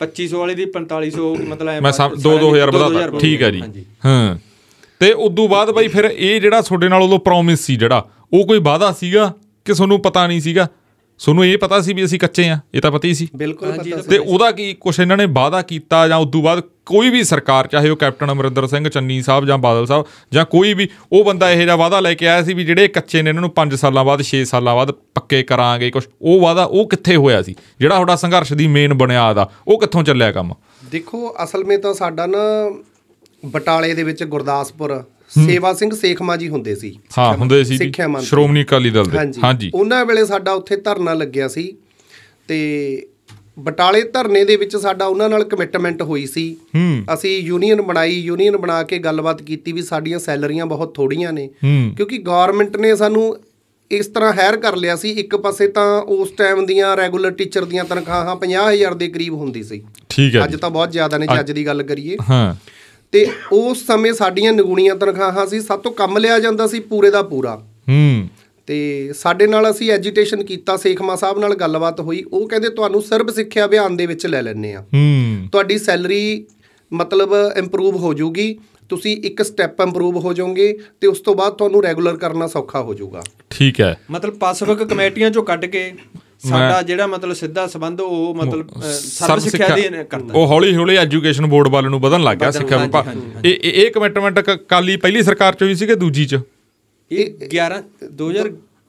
2500 0.00 0.38
ਵਾਲੇ 0.38 0.54
ਦੀ 0.54 0.66
4500 0.66 1.34
ਮਤਲਬ 1.48 1.68
ਐਂ 1.68 1.80
ਮੈਂ 1.80 1.92
ਸਮ 1.92 2.08
ਬਾਅਦ 2.08 2.18
2 2.18 2.22
ਸਾਰਿਆਂ 2.22 2.40
ਦੀ 2.40 2.46
2000 2.46 2.70
ਵਧਾ 2.70 2.78
ਦੋ-ਦੋ 2.78 2.98
ਹਜ਼ਾਰ 2.98 3.18
ਠੀਕ 3.20 3.42
ਹੈ 3.42 3.50
ਜੀ। 3.50 3.62
ਹਾਂ। 4.04 4.38
ਤੇ 5.00 5.12
ਉਦੋਂ 5.12 5.48
ਬਾਅਦ 5.48 5.70
ਬਾਈ 5.70 5.88
ਫਿਰ 5.88 6.04
ਇਹ 6.04 6.40
ਜਿਹੜਾ 6.40 6.60
ਤੁਹਾਡੇ 6.60 6.88
ਨਾਲ 6.88 7.02
ਉਦੋਂ 7.02 7.18
ਪ੍ਰੋਮਿਸ 7.18 7.60
ਸੀ 7.60 7.76
ਜਿਹੜਾ 7.76 8.08
ਉਹ 8.32 8.46
ਕੋਈ 8.46 8.58
ਵਾਅਦਾ 8.58 8.92
ਸੀਗਾ? 8.92 9.32
ਕਿ 9.64 9.72
ਤੁਹਾਨੂੰ 9.72 10.00
ਪਤਾ 10.02 10.26
ਨਹੀਂ 10.26 10.40
ਸੀਗਾ? 10.40 10.68
ਤੁਹਾਨੂੰ 11.24 11.46
ਇਹ 11.46 11.58
ਪਤਾ 11.58 11.80
ਸੀ 11.80 11.92
ਵੀ 11.92 12.04
ਅਸੀਂ 12.04 12.18
ਕੱਚੇ 12.18 12.48
ਆ 12.48 12.58
ਇਹ 12.74 12.80
ਤਾਂ 12.80 12.92
ਪਤਾ 12.92 13.08
ਹੀ 13.08 13.14
ਸੀ। 13.14 13.28
ਬਿਲਕੁਲ 13.36 13.72
ਪਤਾ 13.72 13.82
ਸੀ। 13.82 13.92
ਤੇ 14.10 14.18
ਉਹਦਾ 14.18 14.50
ਕੀ 14.50 14.74
ਕੁਛ 14.74 15.00
ਇਹਨਾਂ 15.00 15.16
ਨੇ 15.16 15.26
ਵਾਅਦਾ 15.26 15.62
ਕੀਤਾ 15.62 16.08
ਜਾਂ 16.08 16.16
ਉਦੋਂ 16.18 16.42
ਬਾਅਦ 16.42 16.62
ਕੋਈ 16.86 17.10
ਵੀ 17.10 17.24
ਸਰਕਾਰ 17.24 17.66
ਚਾਹੇ 17.66 17.90
ਉਹ 17.90 17.96
ਕੈਪਟਨ 17.96 18.32
ਅਮਰਿੰਦਰ 18.32 18.66
ਸਿੰਘ 18.66 18.88
ਚੰਨੀ 18.88 19.22
ਸਾਹਿਬ 19.22 19.46
ਜਾਂ 19.46 19.58
ਬਾਦਲ 19.58 19.86
ਸਾਹਿਬ 19.86 20.04
ਜਾਂ 20.32 20.44
ਕੋਈ 20.44 20.74
ਵੀ 20.74 20.88
ਉਹ 21.12 21.24
ਬੰਦਾ 21.24 21.50
ਇਹੋ 21.50 21.62
ਜਿਹਾ 21.62 21.76
ਵਾਅਦਾ 21.76 22.00
ਲੈ 22.00 22.14
ਕੇ 22.14 22.28
ਆਇਆ 22.28 22.42
ਸੀ 22.42 22.54
ਵੀ 22.54 22.64
ਜਿਹੜੇ 22.64 22.88
ਕੱਚੇ 22.88 23.22
ਨੇ 23.22 23.30
ਇਹਨਾਂ 23.30 23.40
ਨੂੰ 23.40 23.52
5 23.56 23.76
ਸਾਲਾਂ 23.76 24.04
ਬਾਅਦ 24.04 24.20
6 24.20 24.44
ਸਾਲਾਂ 24.44 24.74
ਬਾਅਦ 24.74 24.92
ਪੱਕੇ 25.14 25.42
ਕਰਾਂਗੇ 25.42 25.90
ਕੁਛ 25.90 26.08
ਉਹ 26.22 26.40
ਵਾਅਦਾ 26.40 26.64
ਉਹ 26.64 26.88
ਕਿੱਥੇ 26.88 27.16
ਹੋਇਆ 27.16 27.42
ਸੀ? 27.42 27.54
ਜਿਹੜਾ 27.80 27.94
ਤੁਹਾਡਾ 27.94 28.16
ਸੰਘਰਸ਼ 28.16 28.52
ਦੀ 28.52 28.66
ਮੇਨ 28.66 28.94
ਬੁਨਿਆਦ 28.94 29.38
ਆ 29.38 29.48
ਉਹ 29.68 29.80
ਕਿੱਥੋਂ 29.80 30.02
ਚੱਲਿਆ 30.02 30.32
ਕੰਮ? 30.32 30.54
ਦੇਖੋ 30.92 31.34
ਅਸਲ 31.44 31.64
ਵਿੱਚ 31.64 31.82
ਤਾਂ 31.82 31.94
ਸਾਡਾ 31.94 32.26
ਨਾ 32.26 32.38
ਬਟਾਲੇ 33.46 33.94
ਦੇ 33.94 34.02
ਵਿੱਚ 34.02 34.24
ਗੁਰਦਾਸਪੁਰ 34.24 35.04
ਸੇਵਾ 35.30 35.72
ਸਿੰਘ 35.74 35.90
ਸੇਖਮਾ 35.94 36.36
ਜੀ 36.36 36.48
ਹੁੰਦੇ 36.48 36.74
ਸੀ। 36.74 36.94
ਹਾਂ 37.18 37.32
ਹੁੰਦੇ 37.36 37.62
ਸੀ 37.64 37.78
ਸ਼੍ਰੋਮਣੀ 38.22 38.62
ਅਕਾਲੀ 38.62 38.90
ਦਲ 38.90 39.04
ਦੇ। 39.04 39.18
ਹਾਂਜੀ। 39.44 39.70
ਉਹਨਾਂ 39.74 40.04
ਵੇਲੇ 40.06 40.24
ਸਾਡਾ 40.26 40.52
ਉੱਥੇ 40.52 40.76
ਧਰਨਾ 40.76 41.14
ਲੱਗਿਆ 41.14 41.48
ਸੀ 41.48 41.72
ਤੇ 42.48 42.58
ਬਟਾਲੇ 43.58 44.02
ਧਰਨੇ 44.02 44.44
ਦੇ 44.44 44.56
ਵਿੱਚ 44.56 44.76
ਸਾਡਾ 44.76 45.06
ਉਹਨਾਂ 45.06 45.28
ਨਾਲ 45.28 45.44
ਕਮਿਟਮੈਂਟ 45.44 46.02
ਹੋਈ 46.02 46.26
ਸੀ। 46.26 46.56
ਅਸੀਂ 47.14 47.38
ਯੂਨੀਅਨ 47.38 47.82
ਬਣਾਈ 47.82 48.14
ਯੂਨੀਅਨ 48.14 48.56
ਬਣਾ 48.56 48.82
ਕੇ 48.82 48.98
ਗੱਲਬਾਤ 48.98 49.42
ਕੀਤੀ 49.42 49.72
ਵੀ 49.72 49.82
ਸਾਡੀਆਂ 49.82 50.18
ਸੈਲਰੀਆਂ 50.18 50.66
ਬਹੁਤ 50.66 50.94
ਥੋੜੀਆਂ 50.94 51.32
ਨੇ। 51.32 51.48
ਕਿਉਂਕਿ 51.64 52.18
ਗਵਰਨਮੈਂਟ 52.18 52.76
ਨੇ 52.76 52.96
ਸਾਨੂੰ 52.96 53.36
ਇਸ 53.90 54.06
ਤਰ੍ਹਾਂ 54.06 54.32
ਹਾਇਰ 54.32 54.56
ਕਰ 54.56 54.76
ਲਿਆ 54.76 54.96
ਸੀ 54.96 55.10
ਇੱਕ 55.10 55.36
ਪਾਸੇ 55.36 55.68
ਤਾਂ 55.68 56.02
ਉਸ 56.02 56.30
ਟਾਈਮ 56.30 56.66
ਦੀਆਂ 56.66 56.96
ਰੈਗੂਲਰ 56.96 57.30
ਟੀਚਰ 57.30 57.64
ਦੀਆਂ 57.64 57.84
ਤਨਖਾਹਾਂ 57.84 58.36
50000 58.36 58.94
ਦੇ 58.94 59.08
ਕਰੀਬ 59.08 59.34
ਹੁੰਦੀ 59.34 59.62
ਸੀ। 59.62 59.82
ਠੀਕ 60.08 60.36
ਹੈ 60.36 60.44
ਅੱਜ 60.44 60.56
ਤਾਂ 60.56 60.70
ਬਹੁਤ 60.70 60.92
ਜ਼ਿਆਦਾ 60.92 61.18
ਨੇ 61.18 61.26
ਜੇ 61.26 61.40
ਅੱਜ 61.40 61.52
ਦੀ 61.52 61.66
ਗੱਲ 61.66 61.82
ਕਰੀਏ। 61.82 62.16
ਹਾਂ। 62.30 62.54
ਤੇ 63.12 63.26
ਉਸ 63.52 63.86
ਸਮੇਂ 63.86 64.12
ਸਾਡੀਆਂ 64.12 64.52
ਨਿਗੂਣੀਆਂ 64.52 64.94
ਤਨਖਾਹਾਂ 64.94 65.46
ਸੀ 65.46 65.60
ਸਭ 65.60 65.80
ਤੋਂ 65.80 65.92
ਕੰਮ 65.92 66.18
ਲਿਆ 66.18 66.38
ਜਾਂਦਾ 66.38 66.66
ਸੀ 66.66 66.80
ਪੂਰੇ 66.80 67.10
ਦਾ 67.10 67.22
ਪੂਰਾ। 67.22 67.54
ਹੂੰ। 67.88 68.28
ਤੇ 68.66 69.12
ਸਾਡੇ 69.12 69.46
ਨਾਲ 69.46 69.70
ਅਸੀਂ 69.70 69.90
ਐਜੀਟੇਸ਼ਨ 69.90 70.44
ਕੀਤਾ 70.44 70.76
ਸੇਖਮਾ 70.76 71.16
ਸਾਹਿਬ 71.16 71.38
ਨਾਲ 71.38 71.54
ਗੱਲਬਾਤ 71.54 72.00
ਹੋਈ 72.00 72.24
ਉਹ 72.32 72.48
ਕਹਿੰਦੇ 72.48 72.68
ਤੁਹਾਨੂੰ 72.68 73.02
ਸਰਬ 73.02 73.30
ਸਿੱਖਿਆ 73.30 73.64
ਅਭਿਆਨ 73.64 73.96
ਦੇ 73.96 74.06
ਵਿੱਚ 74.06 74.26
ਲੈ 74.26 74.42
ਲੈਣੇ 74.42 74.74
ਆ 74.74 74.80
ਹੂੰ। 74.80 75.48
ਤੁਹਾਡੀ 75.52 75.78
ਸੈਲਰੀ 75.78 76.46
ਮਤਲਬ 76.92 77.34
ਇੰਪਰੂਵ 77.56 77.96
ਹੋ 77.96 78.14
ਜਾਊਗੀ 78.14 78.58
ਤੁਸੀਂ 78.88 79.16
ਇੱਕ 79.16 79.42
ਸਟੈਪ 79.42 79.80
ਇੰਪਰੂਵ 79.80 80.16
ਹੋ 80.16 80.32
ਜਾਓਗੇ 80.32 80.78
ਤੇ 81.00 81.06
ਉਸ 81.06 81.20
ਤੋਂ 81.20 81.34
ਬਾਅਦ 81.34 81.52
ਤੁਹਾਨੂੰ 81.52 81.82
ਰੈਗੂਲਰ 81.82 82.16
ਕਰਨਾ 82.16 82.46
ਸੌਖਾ 82.46 82.82
ਹੋ 82.82 82.94
ਜਾਊਗਾ 82.94 83.22
ਠੀਕ 83.50 83.80
ਹੈ। 83.80 83.96
ਮਤਲਬ 84.10 84.34
ਪਾਸਵਕ 84.34 84.82
ਕਮੇਟੀਆਂ 84.82 85.30
ਚੋਂ 85.30 85.42
ਕੱਢ 85.42 85.64
ਕੇ 85.66 85.92
ਸਾਡਾ 86.38 86.82
ਜਿਹੜਾ 86.82 87.06
ਮਤਲਬ 87.06 87.32
ਸਿੱਧਾ 87.32 87.66
ਸੰਬੰਧ 87.66 88.00
ਉਹ 88.00 88.34
ਮਤਲਬ 88.34 88.68
ਸਰਵ 88.82 89.38
ਸਿੱਖਿਆ 89.38 89.68
ਦੇ 89.76 90.04
ਕਰਦਾ। 90.04 90.34
ਉਹ 90.34 90.46
ਹੌਲੀ 90.46 90.76
ਹੌਲੀ 90.76 90.96
ਐਜੂਕੇਸ਼ਨ 90.96 91.46
ਬੋਰਡ 91.46 91.68
ਵੱਲ 91.68 91.84
ਨੂੰ 91.84 92.00
ਵਧਣ 92.00 92.22
ਲੱਗ 92.22 92.36
ਗਿਆ 92.36 92.50
ਸਿੱਖਿਆ 92.50 92.76
ਵਿਭਾਗ। 92.78 93.46
ਇਹ 93.46 93.58
ਇਹ- 93.62 93.92
ਕਮਿਟਮੈਂਟ 93.92 94.40
ਕਾਲੀ 94.50 94.96
ਪਹਿਲੀ 94.96 95.22
ਸਰਕਾਰ 95.22 95.54
ਚ 95.54 95.62
ਹੋਈ 95.62 95.74
ਸੀ 95.74 95.86
ਕਿ 95.86 95.94
ਦੂਜੀ 95.94 96.26
ਚ? 96.26 96.38
ਇਹ 97.12 97.48
11 97.48 97.82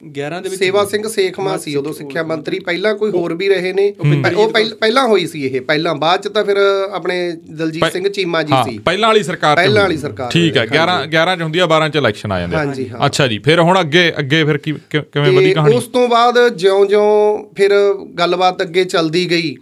2011 0.03 0.41
ਦੇ 0.41 0.49
ਵਿੱਚ 0.49 0.59
ਸੇਵਾ 0.59 0.85
ਸਿੰਘ 0.85 1.07
ਸੇਖਮਾ 1.07 1.57
ਸੀ 1.57 1.75
ਉਦੋਂ 1.75 1.93
ਸਿੱਖਿਆ 1.93 2.23
ਮੰਤਰੀ 2.23 2.59
ਪਹਿਲਾਂ 2.59 2.95
ਕੋਈ 2.95 3.11
ਹੋਰ 3.11 3.33
ਵੀ 3.33 3.49
ਰਹੇ 3.49 3.73
ਨੇ। 3.73 3.93
ਉਹ 4.37 4.49
ਪਹਿਲ- 4.49 4.75
ਪਹਿਲਾਂ 4.75 5.07
ਹੋਈ 5.07 5.27
ਸੀ 5.27 5.45
ਇਹ 5.45 5.61
ਪਹਿਲਾਂ 5.61 5.95
ਬਾਅਦ 5.95 6.21
ਚ 6.21 6.27
ਤਾਂ 6.27 6.43
ਫਿਰ 6.43 6.57
ਆਪਣੇ 6.91 7.37
ਦਲਜੀਤ 7.51 7.91
ਸਿੰਘ 7.91 8.09
ਚੀਮਾ 8.09 8.43
ਜੀ 8.43 8.53
ਸੀ। 8.69 8.77
ਪਹਿਲਾਂ 8.77 9.09
ਵਾਲੀ 9.09 9.23
ਸਰਕਾਰ 9.23 9.55
ਪਹਿਲਾਂ। 9.55 9.81
ਵਾਲੀ 9.81 9.97
ਸਰਕਾਰ 9.97 10.31
ਠੀਕ 10.31 10.57
ਹੈ 10.57 10.61
ਹਾਂਜੀ। 10.61 10.77
11 10.77 11.05
11 11.05 11.35
ਚ 11.35 11.41
ਹੁੰਦੀ 11.41 11.59
ਆ 11.59 11.65
12 11.65 11.89
ਚ 11.89 11.95
ਇਲੈਕਸ਼ਨ 11.95 12.31
ਆ 12.31 12.39
ਜਾਂਦੇ 12.39 12.55
ਆ। 12.55 12.59
ਹਾਂਜੀ, 12.59 12.89
ਹਾਂ। 12.89 13.05
ਅੱਛਾ 13.05 13.27
ਜੀ 13.27 13.37
ਫਿਰ 13.39 13.59
ਹੁਣ 13.59 13.79
ਅੱਗੇ 13.79 14.13
ਅੱਗੇ 14.19 14.43
ਫਿਰ 14.43 14.57
ਕਿਵੇਂ 14.57 15.31
ਵਧੀ 15.31 15.53
ਕਹਾਣੀ? 15.53 15.75
ਉਸ 15.75 15.83
ਤੋਂ 15.83 16.07
ਬਾਅਦ 16.07 16.49
ਜਿਉਂ-ਜਿਉਂ 16.55 17.43
ਫਿਰ 17.55 17.93
ਗੱਲਬਾਤ 18.19 18.61
ਅੱਗੇ 18.61 18.83
ਚੱਲਦੀ 18.83 19.31
ਗਈ। 19.31 19.55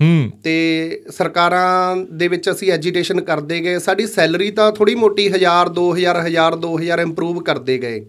ਤੇ 0.43 1.01
ਸਰਕਾਰਾਂ 1.17 1.95
ਦੇ 1.95 2.27
ਵਿੱਚ 2.27 2.49
ਅਸੀਂ 2.51 2.71
ਐਜੀਟੇਸ਼ਨ 2.71 3.21
ਕਰਦੇ 3.21 3.59
ਗਏ। 3.59 3.79
ਸਾਡੀ 3.79 4.07
ਸੈਲਰੀ 4.07 4.51
ਤਾਂ 4.51 4.71
ਥੋੜੀ 4.71 4.95
ਮੋਟੀ 4.95 5.27
1000 5.27 5.69
2000 5.69 6.15
1000 6.15 6.55
2000 6.55 6.99
ਇੰਪਰੂਵ 6.99 7.39
ਕਰਦੇ 7.39 7.77
ਗਏ। 7.77 8.05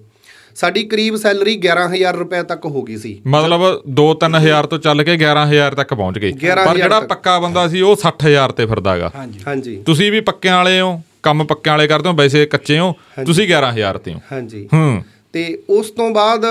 ਸਾਡੀ 0.58 0.82
ਕਰੀਬ 0.84 1.16
ਸੈਲਰੀ 1.16 1.54
11000 1.58 2.16
ਰੁਪਏ 2.16 2.42
ਤੱਕ 2.44 2.64
ਹੋ 2.66 2.82
ਗਈ 2.82 2.96
ਸੀ। 2.96 3.12
ਮਤਲਬ 3.26 3.62
2-3000 3.96 4.66
ਤੋਂ 4.66 4.78
ਚੱਲ 4.78 5.02
ਕੇ 5.02 5.16
11000 5.16 5.74
ਤੱਕ 5.74 5.94
ਪਹੁੰਚ 5.94 6.18
ਗਏ 6.18 6.30
11,000 6.32 6.66
ਪਰ 6.66 6.76
ਜਿਹੜਾ। 6.76 7.00
ਪੱਕਾ 7.08 7.38
ਬੰਦਾ 7.40 7.66
ਸੀ 7.68 7.80
ਉਹ 7.80 7.96
60000 7.96 8.52
ਤੇ 8.52 8.66
ਫਿਰਦਾਗਾ 8.66 9.10
ਹਾਂਜੀ। 9.16 9.40
ਹਾਂਜੀ। 9.46 9.76
ਤੁਸੀਂ 9.86 10.10
ਵੀ 10.12 10.20
ਪੱਕਿਆਂ 10.28 10.56
ਵਾਲੇ 10.56 10.80
ਹੋ 10.80 10.90
ਕੰਮ 11.22 11.44
ਪੱਕਿਆਂ 11.44 11.74
ਵਾਲੇ 11.76 11.86
ਕਰਦੇ 11.88 12.08
ਹੋ 12.08 12.14
ਵੈਸੇ 12.14 12.44
ਕੱਚੇ 12.46 12.78
ਹੋ 12.78 12.92
ਤੁਸੀਂ 13.26 13.46
11000 13.48 13.98
ਤੇ 13.98 14.14
ਹੋ। 14.14 14.20
ਹਾਂਜੀ। 14.32 14.68
ਹੂੰ। 14.74 15.02
ਤੇ 15.34 15.42
ਉਸ 15.70 15.90
ਤੋਂ 15.90 16.10
ਬਾਅਦ 16.10 16.44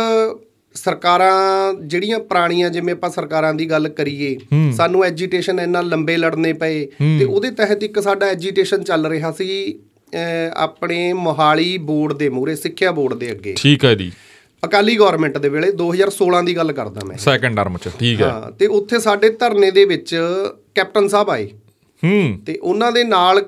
ਸਰਕਾਰਾਂ 0.76 1.74
ਜਿਹੜੀਆਂ 1.84 2.20
ਪੁਰਾਣੀਆਂ 2.22 2.70
ਜਿਵੇਂ 2.70 2.94
ਆਪਾਂ 2.94 3.10
ਸਰਕਾਰਾਂ 3.10 3.54
ਦੀ 3.54 3.70
ਗੱਲ 3.70 3.88
ਕਰੀਏ 3.90 4.36
ਸਾਨੂੰ 4.78 5.04
ਐਜੀਟੇਸ਼ਨ 5.06 5.60
ਇੰਨਾ 5.60 5.82
ਲੰਬੇ 5.82 6.18
ਲੜਨੇ 6.18 6.52
ਪਏ 6.54 6.86
ਤੇ 7.00 7.26
ਉਹਦੇ 7.26 7.52
ਤਹਿਤ 7.52 7.84
ਇੱਕ 7.84 8.00
ਸਾਡਾ 8.00 8.26
ਐਜੀਟੇਸ਼ਨ 8.28 8.84
ਚੱਲ 8.84 9.06
ਰਿਹਾ 9.06 9.32
ਸੀ 9.32 9.48
ਆਪਣੇ 10.54 11.14
ਮੋਹਾਲੀ 11.14 11.78
ਬੋਰਡ 11.78 12.14
ਦੇ 12.14 12.30
ਮੂਹਰੇ 12.30 12.56
ਸਿੱਖਿਆ 12.56 12.92
ਬੋਰਡ 12.92 13.14
ਦੇ 13.14 13.32
ਅੱਗੇ। 13.32 13.54
ਠੀਕ 13.58 13.86
ਹੈ 13.86 13.96
ਜੀ। 13.96 14.12
ਅਕਾਲੀ 14.66 14.96
ਗਵਰਨਮੈਂਟ 14.96 15.38
ਦੇ 15.38 15.50
ਵੇਲੇ 15.50 15.72
2016 15.72 16.46
ਦੀ 16.46 16.56
ਗੱਲ 16.56 16.72
ਕਰਦਾ 16.72 17.02
ਮੈਂ। 17.06 17.18
ਸੈਕੰਡ 17.18 17.58
ਟਰਮ 17.58 17.78
ਚ 17.78 17.90
ਠੀਕ 18.00 18.22
ਹੈ। 18.22 18.28
ਹਾਂ 18.28 18.52
ਤੇ 18.52 18.66
ਉੱਥੇ 18.68 19.00
ਸਾਡੇ 19.00 19.30
ਧਰਨੇ 19.30 19.72
ਦੇ 19.72 19.86
ਵਿੱਚ 19.86 20.16
ਕੈਪਟਨ 20.76 21.08
ਸਾਹਿਬ 21.08 21.30
ਆਏ। 21.30 21.48
ਹੂੰ। 22.04 22.40
ਤੇ 22.46 22.58
ਉਹਨਾਂ 22.58 22.92
ਦੇ 22.92 23.04
ਨਾਲ 23.04 23.46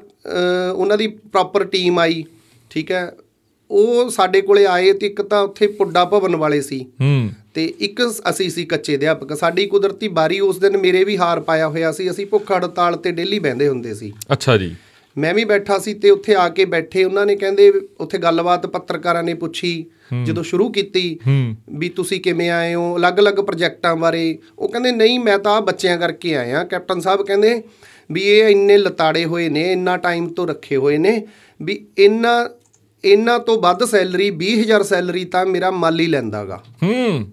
ਉਹਨਾਂ 0.75 0.97
ਦੀ 0.97 1.07
ਪ੍ਰੋਪਰ 1.07 1.63
ਟੀਮ 1.63 1.99
ਆਈ 1.99 2.23
ਠੀਕ 2.69 2.91
ਹੈ। 2.91 3.11
ਉਹ 3.71 4.09
ਸਾਡੇ 4.09 4.41
ਕੋਲੇ 4.41 4.65
ਆਏ 4.65 4.93
ਤੇ 4.93 5.07
ਇੱਕ 5.07 5.21
ਤਾਂ 5.21 5.41
ਉੱਥੇ 5.41 5.67
ਪੁੱਡਾ 5.67 6.05
ਭਵਨ 6.05 6.35
ਵਾਲੇ 6.35 6.61
ਸੀ। 6.61 6.85
ਹੂੰ। 7.01 7.29
ਤੇ 7.53 7.73
ਇੱਕ 7.79 8.01
ਅਸੀਂ 8.29 8.49
ਸੀ 8.49 8.65
ਕੱਚੇ 8.65 8.95
ਅਧਿਆਪਕ। 8.95 9.37
ਸਾਡੀ 9.37 9.65
ਕੁਦਰਤੀ 9.65 10.07
ਬਾਰੀ 10.07 10.39
ਉਸ 10.39 10.59
ਦਿਨ 10.59 10.77
ਮੇਰੇ 10.77 11.03
ਵੀ 11.03 11.17
ਹਾਰ 11.17 11.39
ਪਾਇਆ 11.39 11.67
ਹੋਇਆ 11.67 11.91
ਸੀ। 11.91 12.09
ਅਸੀਂ 12.11 12.25
ਭੁੱਖ 12.25 12.51
ਹੜਤਾਲ 12.51 12.95
ਤੇ 12.95 13.11
ਡੇਲੀ 13.11 13.39
ਬਹਿੰਦੇ 13.39 13.67
ਹੁੰਦੇ 13.67 13.93
ਸੀ। 13.93 14.13
ਅੱਛਾ 14.31 14.57
ਜੀ। 14.57 14.75
ਮੈਂ 15.17 15.33
ਵੀ 15.33 15.43
ਬੈਠਾ 15.45 15.77
ਸੀ 15.79 15.93
ਤੇ 15.93 16.09
ਉੱਥੇ 16.09 16.35
ਆ 16.35 16.47
ਕੇ 16.49 16.65
ਬੈਠੇ 16.65 17.03
ਉਹਨਾਂ 17.03 17.25
ਨੇ 17.25 17.35
ਕਹਿੰਦੇ 17.35 17.71
ਉੱਥੇ 17.99 18.17
ਗੱਲਬਾਤ 18.17 18.65
ਪੱਤਰਕਾਰਾਂ 18.65 19.23
ਨੇ 19.23 19.33
ਪੁੱਛੀ 19.33 19.85
ਜਦੋਂ 20.25 20.43
ਸ਼ੁਰੂ 20.43 20.69
ਕੀਤੀ 20.71 21.19
ਵੀ 21.69 21.89
ਤੁਸੀਂ 21.89 22.19
ਕਿਵੇਂ 22.21 22.49
ਆਏ 22.49 22.73
ਹੋ 22.73 22.95
ਅਲੱਗ-ਅਲੱਗ 22.97 23.33
ਪ੍ਰੋਜੈਕਟਾਂ 23.33 23.95
ਬਾਰੇ। 23.95 24.37
ਉਹ 24.59 24.69
ਕਹਿੰਦੇ 24.69 24.91
ਨਹੀਂ 24.91 25.19
ਮੈਂ 25.19 25.37
ਤਾਂ 25.39 25.61
ਬੱਚਿਆਂ 25.61 25.97
ਕਰਕੇ 25.97 26.35
ਆਇਆ 26.35 26.63
ਕੈਪਟਨ 26.63 26.99
ਸਾਹਿਬ 26.99 27.25
ਕਹਿੰਦੇ 27.25 27.61
ਵੀ 28.11 28.21
ਇਹ 28.21 28.49
ਇੰਨੇ 28.49 28.77
ਲਤਾੜੇ 28.77 29.25
ਹੋਏ 29.25 29.49
ਨੇ 29.49 29.71
ਇੰਨਾ 29.71 29.97
ਟਾਈਮ 29.97 30.27
ਤੋਂ 30.27 30.47
ਰੱਖੇ 30.47 30.75
ਹੋਏ 30.75 30.97
ਨੇ 30.97 31.21
ਵੀ 31.61 31.85
ਇੰਨਾ 31.97 32.49
ਇਹਨਾਂ 33.03 33.39
ਤੋਂ 33.39 33.61
ਵੱਧ 33.61 33.83
ਸੈਲਰੀ 33.83 34.29
20000 34.37 34.83
ਸੈਲਰੀ 34.83 35.25
ਤਾਂ 35.25 35.45
ਮੇਰਾ 35.45 35.71
ਮਾਲੀ 35.71 36.07
ਲੈਂਦਾਗਾ। 36.07 36.63
ਹੂੰ। 36.83 37.27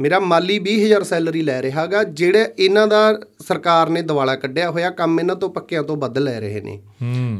ਮੇਰਾ 0.00 0.18
ਮਾਲੀ 0.20 0.58
20000 0.58 1.02
ਸੈਲਰੀ 1.04 1.42
ਲੈ 1.42 1.62
ਰਿਹਾਗਾ 1.62 2.04
ਜਿਹੜੇ 2.04 2.46
ਇਹਨਾਂ 2.58 2.86
ਦਾ 2.86 3.20
ਸਰਕਾਰ 3.48 3.88
ਨੇ 3.88 4.02
ਦਿਵਾਲਾ 4.02 4.34
ਕੱਢਿਆ 4.36 4.70
ਹੋਇਆ 4.70 4.90
ਕੰਮ 4.90 5.20
ਇਹਨਾਂ 5.20 5.36
ਤੋਂ 5.36 5.48
ਪੱਕਿਆਂ 5.50 5.82
ਤੋਂ 5.82 5.96
ਵੱਧ 5.96 6.18
ਲੈ 6.18 6.40
ਰਹੇ 6.40 6.60
ਨੇ। 6.60 6.78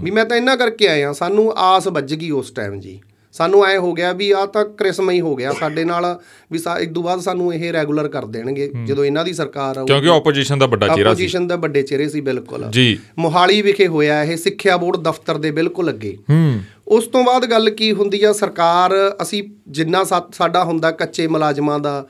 ਵੀ 0.02 0.10
ਮੈਂ 0.10 0.24
ਤਾਂ 0.24 0.36
ਇਹਨਾਂ 0.36 0.56
ਕਰਕੇ 0.56 0.88
ਆਇਆ 0.88 1.12
ਸਾਨੂੰ 1.12 1.52
ਆਸ 1.52 1.88
ਵੱਜ 1.88 2.14
ਗਈ 2.14 2.30
ਉਸ 2.30 2.50
ਟਾਈਮ 2.50 2.80
ਜੀ। 2.80 3.00
ਸਾਨੂੰ 3.32 3.66
ਐ 3.66 3.76
ਹੋ 3.78 3.92
ਗਿਆ 3.92 4.12
ਵੀ 4.12 4.30
ਆ 4.30 4.46
ਤਾਂ 4.46 4.64
ਕ੍ਰਿਸਮਾ 4.64 5.12
ਹੀ 5.12 5.20
ਹੋ 5.20 5.36
ਗਿਆ 5.36 5.52
ਸਾਡੇ 5.52 5.84
ਨਾਲ 5.84 6.20
ਵੀ 6.52 6.58
ਸਾ 6.58 6.78
ਇੱਕ 6.78 6.92
ਤੋਂ 6.92 7.02
ਬਾਅਦ 7.02 7.20
ਸਾਨੂੰ 7.20 7.54
ਇਹ 7.54 7.72
ਰੈਗੂਲਰ 7.72 8.08
ਕਰ 8.08 8.24
ਦੇਣਗੇ 8.24 8.70
ਜਦੋਂ 8.86 9.04
ਇਹਨਾਂ 9.04 9.24
ਦੀ 9.24 9.32
ਸਰਕਾਰ 9.32 9.78
ਆਊ 9.78 9.86
ਕਿਉਂਕਿ 9.86 10.08
ਆਪੋਜੀਸ਼ਨ 10.08 10.58
ਦਾ 10.58 10.66
ਵੱਡਾ 10.66 10.88
ਚਿਹਰਾ 10.88 10.96
ਸੀ। 10.96 11.02
ਆਪੋਜੀਸ਼ਨ 11.02 11.46
ਦਾ 11.46 11.56
ਵੱਡੇ 11.56 11.82
ਚਿਹਰੇ 11.82 12.08
ਸੀ 12.08 12.20
ਬਿਲਕੁਲ। 12.20 12.64
ਜੀ। 12.70 12.98
ਮੋਹਾਲੀ 13.18 13.62
ਵਿਖੇ 13.62 13.86
ਹੋਇਆ 13.86 14.22
ਇਹ 14.24 14.36
ਸਿੱਖਿਆ 14.36 14.76
ਬੋਰਡ 14.76 14.96
ਦਫ਼ਤਰ 14.96 15.38
ਦੇ 15.38 15.50
ਬਿਲਕੁਲ 15.50 15.90
ਅੱਗੇ। 15.90 16.16
ਹੂੰ। 16.30 16.60
ਉਸ 16.88 17.06
ਤੋਂ 17.06 17.24
ਬਾਅਦ 17.24 17.46
ਗੱਲ 17.46 17.70
ਕੀ 17.70 17.92
ਹੁੰਦੀ 17.92 18.22
ਆ 18.24 18.32
ਸਰਕਾਰ 18.32 18.92
ਅਸੀਂ 19.22 19.42
ਜਿੰਨਾ 19.68 20.04
ਸਾਡਾ 20.32 20.64
ਹੁੰਦਾ 20.64 20.90
ਕੱਚੇ 20.90 21.26
ਮੁਲਾਜ਼ਮਾਂ 21.26 21.78
ਦਾ 21.78 22.06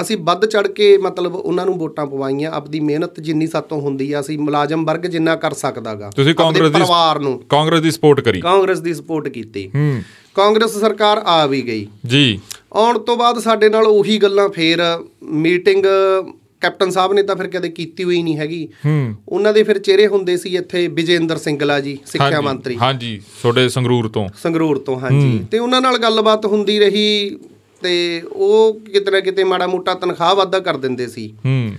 ਅਸੀਂ 0.00 0.16
ਵੱਧ 0.16 0.46
ਚੜ 0.46 0.66
ਕੇ 0.68 0.98
ਮਤਲਬ 0.98 1.34
ਉਹਨਾਂ 1.34 1.66
ਨੂੰ 1.66 1.78
ਵੋਟਾਂ 1.78 2.06
ਪਵਾਈਆਂ 2.06 2.50
ਆਪਦੀ 2.50 2.80
ਮਿਹਨਤ 2.80 3.20
ਜਿੰਨੀ 3.20 3.46
ਸਾਤੋਂ 3.46 3.80
ਹੁੰਦੀ 3.80 4.12
ਆ 4.12 4.20
ਅਸੀਂ 4.20 4.38
ਮੁਲਾਜ਼ਮ 4.38 4.84
ਵਰਗ 4.84 5.00
ਜਿੰਨਾ 5.00 5.36
ਕਰ 5.36 5.52
ਸਕਦਾਗਾ। 5.54 6.10
ਤੁਸੀਂ 6.16 6.34
ਕਾਂਗਰਸ 6.34 6.68
ਦੀ 6.68 6.74
ਪਰਿਵਾਰ 6.74 7.18
ਨੂੰ। 7.18 7.42
ਕਾਂਗਰਸ 7.48 7.80
ਦੀ 7.80 7.90
ਸਪੋਰਟ 7.90 8.20
ਕਰੀ। 8.20 8.40
ਕਾਂਗਰਸ 8.40 8.78
ਦੀ 8.78 8.94
ਸਪੋਰਟ 8.94 9.28
ਕੀਤੀ। 9.28 9.70
ਹੂੰ। 9.74 10.02
ਕਾਂਗਰਸ 10.34 10.78
ਸਰਕਾਰ 10.78 11.18
ਆ 11.18 11.46
ਵੀ 11.46 11.62
ਗਈ। 11.62 11.86
ਜੀ। 12.06 12.40
ਆਉਣ 12.72 12.98
ਤੋਂ 12.98 13.16
ਬਾਅਦ 13.16 13.38
ਸਾਡੇ 13.38 13.68
ਨਾਲ 13.68 13.84
ਉਹੀ 13.84 14.18
ਗੱਲਾਂ 14.18 14.48
ਫੇਰ 14.48 14.78
ਮੀਟਿੰਗ 15.22 15.84
ਕੈਪਟਨ 16.60 16.90
ਸਾਹਿਬ 16.90 17.12
ਨੇ 17.12 17.22
ਤਾਂ 17.22 17.36
ਫਿਰ 17.36 17.46
ਕਦੇ 17.46 17.68
ਕੀਤੀ 17.68 18.04
ਹੋਈ 18.04 18.22
ਨਹੀਂ 18.22 18.36
ਹੈਗੀ। 18.36 18.68
ਹੂੰ। 18.86 19.14
ਉਹਨਾਂ 19.28 19.52
ਦੇ 19.52 19.62
ਫਿਰ 19.62 19.78
ਚਿਹਰੇ 19.78 20.06
ਹੁੰਦੇ 20.06 20.36
ਸੀ 20.36 20.56
ਇੱਥੇ 20.56 20.88
ਵਿਜੇਂਦਰ 20.88 21.36
ਸਿੰਗਲਾ 21.36 21.80
ਜੀ 21.80 21.98
ਸਿੱਖਿਆ 22.06 22.40
ਮੰਤਰੀ। 22.40 22.76
ਹਾਂਜੀ 22.76 23.22
ਤੁਹਾਡੇ 23.42 23.68
ਸੰਗਰੂਰ 23.68 24.08
ਤੋਂ। 24.08 24.28
ਸੰਗਰੂਰ 24.42 24.78
ਤੋਂ 24.78 25.00
ਹਾਂਜੀ। 25.00 25.40
ਤੇ 25.50 25.58
ਉਹਨਾਂ 25.58 25.80
ਨਾਲ 25.80 25.98
ਗੱਲਬਾਤ 25.98 26.46
ਹੁੰਦੀ 26.46 26.78
ਰਹੀ 26.78 27.38
ਤੇ 27.82 28.22
ਉਹ 28.32 28.80
ਕਿਤੇ 28.80 29.10
ਨਾ 29.10 29.20
ਕਿਤੇ 29.20 29.44
ਮਾੜਾ 29.44 29.66
ਮੋਟਾ 29.66 29.94
ਤਨਖਾਹ 29.94 30.34
ਵਾਧਾ 30.34 30.60
ਕਰ 30.60 30.76
ਦਿੰਦੇ 30.76 31.06
ਸੀ। 31.06 31.34
ਹੂੰ। 31.44 31.72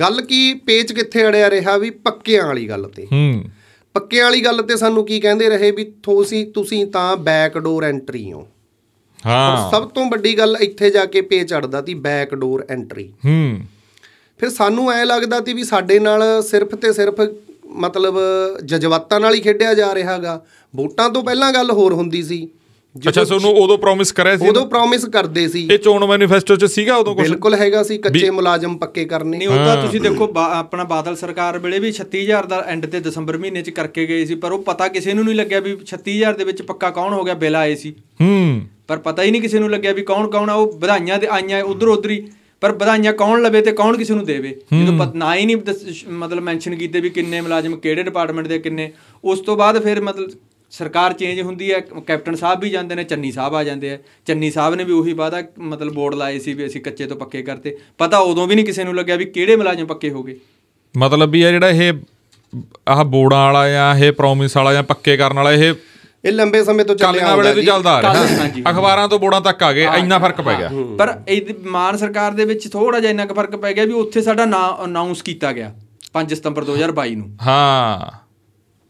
ਗੱਲ 0.00 0.22
ਕੀ 0.22 0.54
ਪੇਚ 0.54 0.92
ਕਿੱਥੇ 0.92 1.26
ਅੜਿਆ 1.26 1.50
ਰਿਹਾ 1.50 1.76
ਵੀ 1.76 1.90
ਪੱਕਿਆਂ 1.90 2.46
ਵਾਲੀ 2.46 2.68
ਗੱਲ 2.68 2.90
ਤੇ। 2.96 3.04
ਹੂੰ। 3.04 3.44
ਪੱਕਿਆਂ 3.94 4.24
ਵਾਲੀ 4.24 4.44
ਗੱਲ 4.44 4.62
ਤੇ 4.62 4.76
ਸਾਨੂੰ 4.76 5.06
ਕੀ 5.06 5.20
ਕਹਿੰਦੇ 5.20 5.48
ਰਹੇ 5.48 5.70
ਵੀ 5.70 5.84
ਤੁਸੀਂ 6.02 6.52
ਤੁਸੀਂ 6.52 6.86
ਤਾਂ 6.86 7.16
ਬੈਕਡੋਰ 7.16 7.84
ਐਂਟਰੀ 7.84 8.32
ਹੋ। 8.32 8.48
ਹਾਂ। 9.26 9.70
ਸਭ 9.70 9.88
ਤੋਂ 9.88 10.10
ਵੱਡੀ 10.10 10.38
ਗੱਲ 10.38 10.56
ਇੱਥੇ 10.60 10.90
ਜਾ 10.90 11.04
ਕੇ 11.04 11.20
ਪੇਚ 11.20 11.54
ਅੜਦਾ 11.54 11.80
ਤੀ 11.80 11.94
ਬੈਕਡੋਰ 11.94 12.66
ਐਂਟਰੀ 12.70 13.08
ਹੂੰ। 13.08 13.60
ਫਿਰ 14.38 14.50
ਸਾਨੂੰ 14.50 14.92
ਐ 14.92 15.04
ਲੱਗਦਾ 15.04 15.40
ਤੀ 15.40 15.52
ਵੀ 15.52 15.64
ਸਾਡੇ 15.64 15.98
ਨਾਲ 15.98 16.22
ਸਿਰਫ 16.42 16.74
ਤੇ 16.74 16.92
ਸਿਰਫ 16.92 17.14
ਮਤਲਬ 17.66 18.18
ਜਜ਼ਬਾਤਾਂ 18.64 19.20
ਨਾਲ 19.20 19.34
ਹੀ 19.34 19.40
ਖੇਡਿਆ 19.40 19.74
ਜਾ 19.74 19.94
ਰਿਹਾਗਾ। 19.94 20.44
ਵੋਟਾਂ 20.76 21.10
ਤੋਂ 21.10 21.22
ਪਹਿਲਾਂ 21.22 21.52
ਗੱਲ 21.52 21.70
ਹੋਰ 21.70 21.92
ਹੁੰਦੀ 21.92 22.22
ਸੀ। 22.22 22.48
ਅੱਛਾ 23.08 23.24
ਤੁਹਾਨੂੰ 23.24 23.50
ਉਦੋਂ 23.50 23.76
ਪ੍ਰੋਮਿਸ 23.78 24.10
ਕਰਿਆ 24.12 24.36
ਸੀ 24.36 24.48
ਉਦੋਂ 24.48 24.66
ਪ੍ਰੋਮਿਸ 24.66 25.04
ਕਰਦੇ 25.04 25.46
ਸੀ। 25.48 25.66
ਇਹ 25.72 25.78
ਚੋਣ 25.78 26.06
ਮੈਨੀਫੈਸਟੋ 26.06 26.56
'ਚ 26.56 26.64
ਸੀਗਾ 26.64 26.96
ਉਦੋਂ 26.96 27.14
ਕੁਝ 27.14 27.28
ਬਿਲਕੁਲ 27.28 27.54
ਹੈਗਾ 27.54 27.82
ਸੀ 27.82 27.98
ਕੱਚੇ 27.98 28.30
ਮੁਲਾਜ਼ਮ 28.30 28.76
ਪੱਕੇ 28.76 29.04
ਕਰਨੇ। 29.04 29.38
ਨਹੀਂ 29.38 29.48
ਉਹ 29.48 29.56
ਤਾਂ 29.56 29.76
ਤੁਸੀਂ 29.76 30.00
ਦੇਖੋ 30.00 30.32
ਆਪਣਾ 30.38 30.84
ਬਾਦਲ 30.84 31.16
ਸਰਕਾਰ 31.16 31.58
ਵੇਲੇ 31.58 31.78
ਵੀ 31.78 31.92
36000 31.92 32.46
ਦਾ 32.46 32.62
ਐਂਡ 32.66 32.86
ਤੇ 32.86 33.00
ਦਸੰਬਰ 33.00 33.38
ਮਹੀਨੇ 33.38 33.62
ਚ 33.62 33.70
ਕਰਕੇ 33.70 34.06
ਗਏ 34.06 34.24
ਸੀ 34.24 34.34
ਪਰ 34.34 34.52
ਉਹ 34.52 34.62
ਪਤਾ 34.62 34.88
ਕਿਸੇ 34.88 35.14
ਨੂੰ 35.14 35.24
ਨਹੀਂ 35.24 35.34
ਲੱਗਿਆ 35.34 35.60
ਵੀ 35.60 35.76
36000 35.84 36.38
ਦੇ 36.38 36.44
ਵਿੱਚ 36.44 36.62
ਪੱਕਾ 36.62 36.90
ਕੌਣ 36.90 37.12
ਹੋ 37.12 37.22
ਗਿਆ 37.24 37.34
ਬਿੱਲ 37.34 37.56
ਆਏ 37.56 37.74
ਸੀ। 37.74 37.94
ਹੂੰ। 38.20 38.60
ਪਰ 38.88 38.96
ਪਤਾ 38.98 39.22
ਹੀ 39.22 39.30
ਨਹੀਂ 39.30 39.42
ਕਿਸੇ 39.42 39.58
ਨੂੰ 39.58 39.70
ਲੱਗਿਆ 39.70 39.92
ਵੀ 39.92 40.02
ਕੌਣ 40.02 40.30
ਕੌਣ 40.30 40.50
ਆ 40.50 40.54
ਉਹ 40.54 40.72
ਵਧਾਈਆਂ 40.78 41.18
ਤੇ 41.18 41.26
ਆਈਆਂ 41.30 41.62
ਉਧਰ 41.62 41.88
ਉਧਰ 41.88 42.10
ਹੀ। 42.10 42.20
ਪਰ 42.60 42.72
ਵਧਾਈਆਂ 42.72 43.12
ਕੌਣ 43.12 43.42
ਲਵੇ 43.42 43.60
ਤੇ 43.60 43.72
ਕੌਣ 43.72 43.96
ਕਿਸੇ 43.96 44.14
ਨੂੰ 44.14 44.24
ਦੇਵੇ? 44.24 44.56
ਜਦੋਂ 44.74 44.98
ਪਤ 44.98 45.14
ਨਾ 45.14 45.34
ਹੀ 45.36 45.46
ਨਹੀਂ 45.46 45.56
ਮਤਲਬ 46.08 46.42
ਮੈਂਸ਼ਨ 46.42 46.74
ਕੀਤੇ 46.74 47.00
ਵੀ 47.00 47.10
ਕਿੰਨੇ 47.10 47.40
ਮੁਲਾਜ਼ਮ 47.40 47.76
ਕਿਹੜੇ 47.76 48.02
ਡਿਪਾਰਟਮੈਂਟ 48.02 48.46
ਦੇ 48.46 48.58
ਕਿੰਨੇ 48.58 48.90
ਉਸ 49.24 49.40
ਤੋਂ 49.40 49.56
ਬਾਅਦ 49.56 49.82
ਫਿਰ 49.82 50.00
ਮਤਲਬ 50.00 50.30
ਸਰਕਾਰ 50.70 51.12
ਚੇਂਜ 51.12 51.40
ਹੁੰਦੀ 51.40 51.72
ਹੈ 51.72 51.80
ਕੈਪਟਨ 52.06 52.34
ਸਾਹਿਬ 52.34 52.60
ਵੀ 52.60 52.70
ਜਾਂਦੇ 52.70 52.94
ਨੇ 52.94 53.04
ਚੰਨੀ 53.04 53.32
ਸਾਹਿਬ 53.32 53.54
ਆ 53.54 53.62
ਜਾਂਦੇ 53.64 53.92
ਆ। 53.92 53.98
ਚੰਨੀ 54.26 54.50
ਸਾਹਿਬ 54.50 54.74
ਨੇ 54.74 54.84
ਵੀ 54.84 54.92
ਉਹੀ 54.92 55.12
ਵਾਦਾ 55.12 55.42
ਮਤਲਬ 55.58 55.92
ਬੋਰਡ 55.92 56.14
ਲਾਏ 56.14 56.38
ਸੀ 56.38 56.52
ਵੀ 56.54 56.66
ਅਸੀਂ 56.66 56.80
ਕੱਚੇ 56.80 57.06
ਤੋਂ 57.06 57.16
ਪੱਕੇ 57.16 57.42
ਕਰਤੇ। 57.42 57.76
ਪਤਾ 57.98 58.18
ਉਦੋਂ 58.18 58.46
ਵੀ 58.46 58.54
ਨਹੀਂ 58.54 58.64
ਕਿਸੇ 58.64 58.84
ਨੂੰ 58.84 58.94
ਲੱਗਿਆ 58.96 59.16
ਵੀ 59.16 59.24
ਕਿਹੜੇ 59.24 59.56
ਮੁਲਾਜ਼ਮ 59.56 59.86
ਪੱਕੇ 59.86 60.10
ਹੋ 60.10 60.22
ਗਏ। 60.22 60.36
ਮਤਲਬ 60.94 61.30
ਵੀ 61.30 61.42
ਆ 61.42 61.50
ਜਿਹੜਾ 61.50 61.68
ਇਹ 61.68 61.92
ਆਹ 62.88 63.04
ਬੋੜਾਂ 63.04 63.44
ਵਾਲਾ 63.44 63.68
ਜਾਂ 63.68 63.94
ਇਹ 63.94 64.12
ਪ੍ਰੋਮਿਸ 64.12 64.56
ਵਾਲਾ 64.56 64.72
ਜਾਂ 64.72 64.82
ਪੱਕੇ 64.82 65.16
ਕਰਨ 65.16 65.36
ਵਾਲਾ 65.36 65.52
ਇਹ 65.52 65.74
ਇਹ 66.24 66.32
ਲੰਬੇ 66.32 66.62
ਸਮੇਂ 66.64 66.84
ਤੋਂ 66.84 66.94
ਚੱਲਿਆ 66.96 67.34
ਵੇਲੇ 67.36 67.52
ਤੋਂ 67.54 67.60
ਜੀ। 67.60 67.66
ਚੱਲਦਾ 67.66 67.90
ਆ 67.90 68.00
ਰਿਹਾ। 68.02 68.70
ਅਖਬਾਰਾਂ 68.70 69.08
ਤੋਂ 69.08 69.18
ਬੋੜਾਂ 69.18 69.40
ਤੱਕ 69.40 69.62
ਆ 69.62 69.72
ਗਏ 69.72 69.86
ਇੰਨਾ 69.98 70.18
ਫ਼ਰਕ 70.18 70.40
ਪੈ 70.40 70.54
ਗਿਆ। 70.58 70.70
ਪਰ 70.98 71.14
ਇਹ 71.28 71.42
ਮਾਨ 71.66 71.96
ਸਰਕਾਰ 71.96 72.32
ਦੇ 72.32 72.44
ਵਿੱਚ 72.44 72.68
ਥੋੜਾ 72.72 73.00
ਜਿਹਾ 73.00 73.10
ਇੰਨਾ 73.10 73.26
ਕੁ 73.26 73.34
ਫ਼ਰਕ 73.34 73.56
ਪੈ 73.56 73.72
ਗਿਆ 73.72 73.84
ਵੀ 73.84 73.92
ਉੱਥੇ 73.92 74.22
ਸਾਡਾ 74.22 74.44
ਨਾਂ 74.44 74.84
ਅਨਾਉਂਸ 74.84 75.22
ਕੀਤਾ 75.22 75.52
ਗਿਆ 75.52 75.72
5 76.12 76.34
ਸਤੰਬਰ 76.34 76.64
2022 76.64 77.14
ਨੂੰ। 77.16 77.36
ਹਾਂ। 77.46 78.27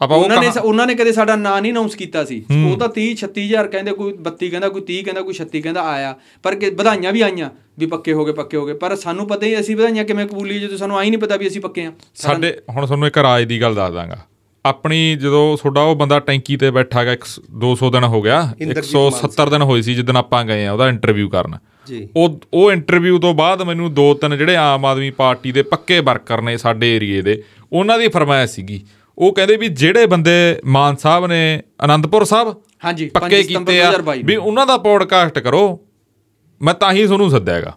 ਆਪਾਂ 0.00 0.16
ਉਹ 0.16 0.22
ਉਹਨਾਂ 0.24 0.40
ਨੇ 0.40 0.48
ਉਹਨਾਂ 0.62 0.86
ਨੇ 0.86 0.94
ਕਦੇ 0.94 1.12
ਸਾਡਾ 1.12 1.36
ਨਾਂ 1.36 1.60
ਨਹੀਂ 1.62 1.72
ਅਨਾਉਂਸ 1.72 1.94
ਕੀਤਾ 1.94 2.24
ਸੀ। 2.24 2.36
ਉਹ 2.66 2.76
ਤਾਂ 2.78 2.88
30 2.88 3.14
36000 3.14 3.68
ਕਹਿੰਦੇ 3.68 3.92
ਕੋਈ 3.92 4.12
32 4.26 4.50
ਕਹਿੰਦਾ 4.50 4.68
ਕੋਈ 4.68 4.82
30 4.82 5.02
ਕਹਿੰਦਾ 5.02 5.22
ਕੋਈ 5.22 5.34
36 5.34 5.62
ਕਹਿੰਦਾ 5.62 5.82
ਆਇਆ। 5.88 6.14
ਪਰ 6.42 6.54
ਕਿ 6.54 6.70
ਵਧਾਈਆਂ 6.70 7.12
ਵੀ 7.12 7.20
ਆਈਆਂ 7.20 7.50
ਵੀ 7.78 7.86
ਪੱਕੇ 7.86 8.12
ਹੋ 8.12 8.24
ਗਏ 8.24 8.32
ਪੱਕੇ 8.32 8.56
ਹੋ 8.56 8.66
ਗਏ। 8.66 8.74
ਪਰ 8.74 8.96
ਸਾਨੂੰ 8.96 9.26
ਪਤਾ 9.26 9.46
ਹੀ 9.46 9.60
ਅਸੀਂ 9.60 9.76
ਵਧਾਈਆਂ 9.76 10.04
ਕਿਵੇਂ 10.04 10.26
ਕਬੂਲੀ 10.26 10.58
ਜਦੋਂ 10.60 10.78
ਸਾਨੂੰ 10.78 10.98
ਆਈ 10.98 11.10
ਨਹੀਂ 11.10 11.20
ਪਤਾ 11.20 11.36
ਵੀ 11.36 11.48
ਅਸੀਂ 11.48 11.60
ਪੱਕੇ 11.60 11.84
ਆ 11.84 11.92
ਸਾਡੇ 12.14 12.54
ਹੁਣ 12.70 12.86
ਤੁਹਾਨੂੰ 12.86 13.06
ਇੱਕ 13.06 13.18
ਰਾਜ 13.18 13.44
ਦੀ 13.44 13.60
ਗੱਲ 13.60 13.74
ਦੱਸ 13.74 13.94
ਦਾਂਗਾ। 13.94 14.18
ਆਪਣੀ 14.64 15.16
ਜਦੋਂ 15.16 15.56
ਤੁਹਾਡਾ 15.56 15.80
ਉਹ 15.80 15.96
ਬੰਦਾ 15.96 16.18
ਟੈਂਕੀ 16.20 16.56
ਤੇ 16.56 16.70
ਬੈਠਾ 16.70 17.00
ਹੈਗਾ 17.00 17.16
200 17.60 17.90
ਦਿਨ 17.90 18.04
ਹੋ 18.04 18.22
ਗਿਆ 18.22 18.38
ਇੰਦਰਜੀਤ 18.60 18.96
170 18.96 19.50
ਦਿਨ 19.50 19.62
ਹੋਏ 19.62 19.82
ਸੀ 19.82 19.94
ਜਦੋਂ 19.94 20.14
ਆਪਾਂ 20.14 20.44
ਗਏ 20.44 20.66
ਆ 20.66 20.72
ਉਹਦਾ 20.72 20.88
ਇੰਟਰਵਿਊ 20.88 21.28
ਕਰਨ। 21.28 21.58
ਜੀ। 21.86 22.08
ਉਹ 22.16 22.40
ਉਹ 22.54 22.72
ਇੰਟਰਵਿਊ 22.72 23.18
ਤੋਂ 23.18 23.34
ਬਾਅਦ 23.34 23.62
ਮੈਨੂੰ 23.62 23.92
ਦੋ 23.94 24.14
ਤਿੰਨ 24.14 24.36
ਜਿਹੜੇ 24.38 24.56
ਆਮ 24.56 24.84
ਆਦਮੀ 24.84 25.10
ਪਾਰਟੀ 25.10 25.52
ਦੇ 25.52 25.62
ਪੱਕੇ 25.62 26.00
ਵਰਕਰ 26.00 26.42
ਨੇ 26.42 26.56
ਸਾਡੇ 26.56 26.96
ਏਰੀਏ 26.96 27.22
ਦੇ 27.22 27.42
ਉਹਨਾਂ 27.72 27.98
ਦੀ 27.98 28.08
ਫਰਮਾਇਸ਼ 28.08 28.52
ਸੀਗੀ। 28.52 28.80
ਉਹ 29.18 29.32
ਕਹਿੰਦੇ 29.32 29.56
ਵੀ 29.56 29.68
ਜਿਹੜੇ 29.68 30.06
ਬੰਦੇ 30.06 30.60
ਮਾਨ 30.64 30.96
ਸਾਹਿਬ 30.96 31.26
ਨੇ 31.26 31.62
ਆਨੰਦਪੁਰ 31.80 32.24
ਸਾਹਿਬ 32.24 32.54
ਹਾਂਜੀ, 32.84 33.08
ਪੱਕੇ 33.08 33.36
5 33.36 33.42
ਸਤੰਬਰ 33.42 33.72
ਕੀਤੇ 33.72 33.82
ਆ 33.82 33.90
2022 33.92 34.22
ਵੀ 34.24 34.36
ਉਹਨਾਂ 34.36 34.66
ਦਾ 34.66 34.76
ਪੋਡਕਾਸਟ 34.76 35.38
ਕਰੋ 35.38 35.62
ਮੈਂ 36.60 36.74
ਤਾਂ 36.74 36.92
ਹੀ 36.92 37.06
ਤੁਹਾਨੂੰ 37.06 37.30
ਸੱਦਿਆ 37.30 37.54
ਹੈਗਾ। 37.54 37.72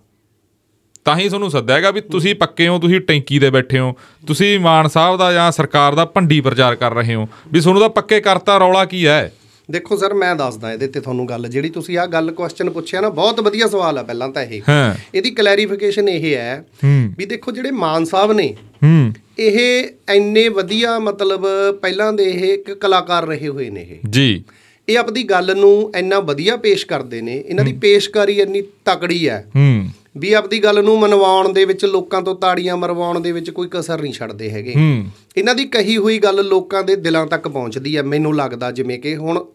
ਤਾਂ 1.06 1.18
ਹੀ 1.18 1.28
ਤੁਹਾਨੂੰ 1.30 1.50
ਸੱਦਿਆ 1.52 1.76
ਹੈਗਾ 1.76 1.92
ਵੀ 1.92 2.02
ਤੁਸੀਂ 2.02 2.36
ਪੱਕੇ 2.36 2.68
ਹੋ 2.68 2.80
ਤੁਸੀਂ 2.80 3.00
ਟੈਂਕੀ 3.02 3.40
ਤੇ 3.40 3.50
ਬੈਠੇ 3.50 3.80
ਹੋ 3.80 3.94
ਤੁਸੀਂ 4.28 4.60
ਮਾਨ 4.60 4.88
ਸਾਹਿਬ 4.88 5.18
ਦਾ 5.18 5.32
ਜਾਂ 5.34 5.52
ਸਰਕਾਰ 5.52 5.96
ਦਾ 5.96 6.06
ਭੰਡੀ 6.06 6.42
ਪ੍ਰਚਾਰ 6.42 6.76
ਕਰ 6.76 6.94
ਰਹੇ 6.94 7.16
ਹੋ 7.16 7.28
ਵੀ 7.54 7.60
ਤੁਹਾਨੂੰ 7.60 7.82
ਤਾਂ 7.82 7.90
ਪੱਕੇ 7.90 8.20
ਕਰਤਾ 8.22 8.58
ਰੌਲਾ 8.58 8.86
ਕੀ 8.86 9.08
ਹੈ? 9.08 9.32
ਦੇਖੋ 9.72 9.96
ਸਰ 9.98 10.14
ਮੈਂ 10.14 10.36
ਦੱਸਦਾ 10.36 10.74
ਇਹਦੇ 10.74 10.88
ਤੇ 10.88 11.00
ਤੁਹਾਨੂੰ 11.00 11.28
ਗੱਲ 11.30 11.48
ਜਿਹੜੀ 11.48 11.70
ਤੁਸੀਂ 11.70 11.98
ਆਹ 11.98 12.08
ਗੱਲ 12.08 12.32
ਕੁਐਸਚਨ 12.32 12.70
ਪੁੱਛਿਆ 12.70 13.02
ਨਾ 13.02 13.10
ਬਹੁਤ 13.10 13.40
ਵਧੀਆ 13.40 13.68
ਸਵਾਲ 13.68 13.98
ਆ 13.98 14.04
ਪਹਿਲਾਂ 14.04 14.30
ਤਾਂ 14.30 14.44
ਇਹ। 14.44 14.62
ਹਾਂ। 14.70 14.96
ਇਹਦੀ 15.16 15.32
ਕਲੈਰੀਫਿਕੇਸ਼ਨ 15.32 16.10
ਇਹ 16.10 16.36
ਹੈ 16.36 16.66
ਹੂੰ। 16.84 17.14
ਵੀ 17.18 17.26
ਦੇਖੋ 17.26 17.52
ਜਿਹੜੇ 17.52 17.72
ਮਾਨ 17.72 18.06
ਸਾਹਿਬ 18.06 18.32
ਨੇ 18.32 18.56
ਹੂੰ। 18.84 19.14
ਇਹ 19.42 19.84
ਇੰਨੇ 20.16 20.50
ਵਧੀਆ 20.50 21.00
ਮਤਲਬ 21.00 21.46
ਪਹਿਲਾਂ 21.82 22.14
ਦੇ 22.14 22.24
ਇਹ 22.24 22.54
ਇੱਕ 22.54 22.72
ਕਲਾਕਾਰ 22.72 23.28
ਰਹੇ 23.28 23.48
ਹੋਏ 23.48 23.70
ਨੇ 23.70 23.82
ਇਹ। 23.82 24.10
ਜੀ। 24.10 24.44
ਇਹ 24.90 24.98
ਆਪਣੀ 24.98 25.24
ਗੱਲ 25.24 25.58
ਨੂੰ 25.58 25.92
ਇੰਨਾ 25.96 26.20
ਵਧੀਆ 26.20 26.58
ਪੇਸ਼ 26.58 26.86
ਕਰਦੇ 26.86 27.22
ਨੇ 27.22 27.44
ਇਹਨਾਂ 27.48 27.66
ਦੀ 27.66 27.74
ਪੇਸ਼ਕਾਰੀ 27.74 28.40
ਇੰਨੀ 28.40 28.62
ਤਕੜੀ 28.62 29.30
ਹੈ। 29.30 29.46
ਹੂੰ। 29.56 29.88
ਵੀ 30.18 30.34
ਆਪਣੀ 30.34 30.60
ਗੱਲ 30.60 30.84
ਨੂੰ 30.84 31.00
ਮਨਵਾਉਣ 31.00 31.54
ਦੇ 31.54 31.66
ਵਿੱਚ 31.66 31.86
ਲੋਕਾਂ 31.86 32.22
ਤੋਂ 32.22 32.36
ਤਾੜੀਆਂ 32.36 32.78
ਮਰਵਾਉਣ 32.78 33.20
ਦੇ 33.20 33.32
ਵਿੱਚ 33.32 33.50
ਕੋਈ 33.50 33.68
ਕਸਰ 33.72 34.02
ਨਹੀਂ 34.02 34.14
ਛੱਡਦੇ 34.14 34.50
ਹੈਗੇ। 34.50 34.74
ਹੂੰ। 34.76 35.06
ਇਹਨਾਂ 35.38 35.56
ਦੀ 35.56 35.66
ਕਹੀ 35.66 35.98
ਹੋਈ 35.98 36.20
ਗੱਲ 36.20 36.46
ਲੋਕਾਂ 36.46 36.84
ਦੇ 36.84 36.96
ਦਿਲਾਂ 36.96 37.28
ਤੱਕ 37.28 37.48
ਪਹੁੰਚਦੀ 37.48 37.98
ਹੈ 37.98 38.04
ਮੈਨੂੰ 38.04 38.36
ਲੱਗਦਾ 38.36 38.72
ਜਿਵੇਂ 38.72 39.00
ਕਿ 39.00 39.16
ਹੁਣ 39.16 39.46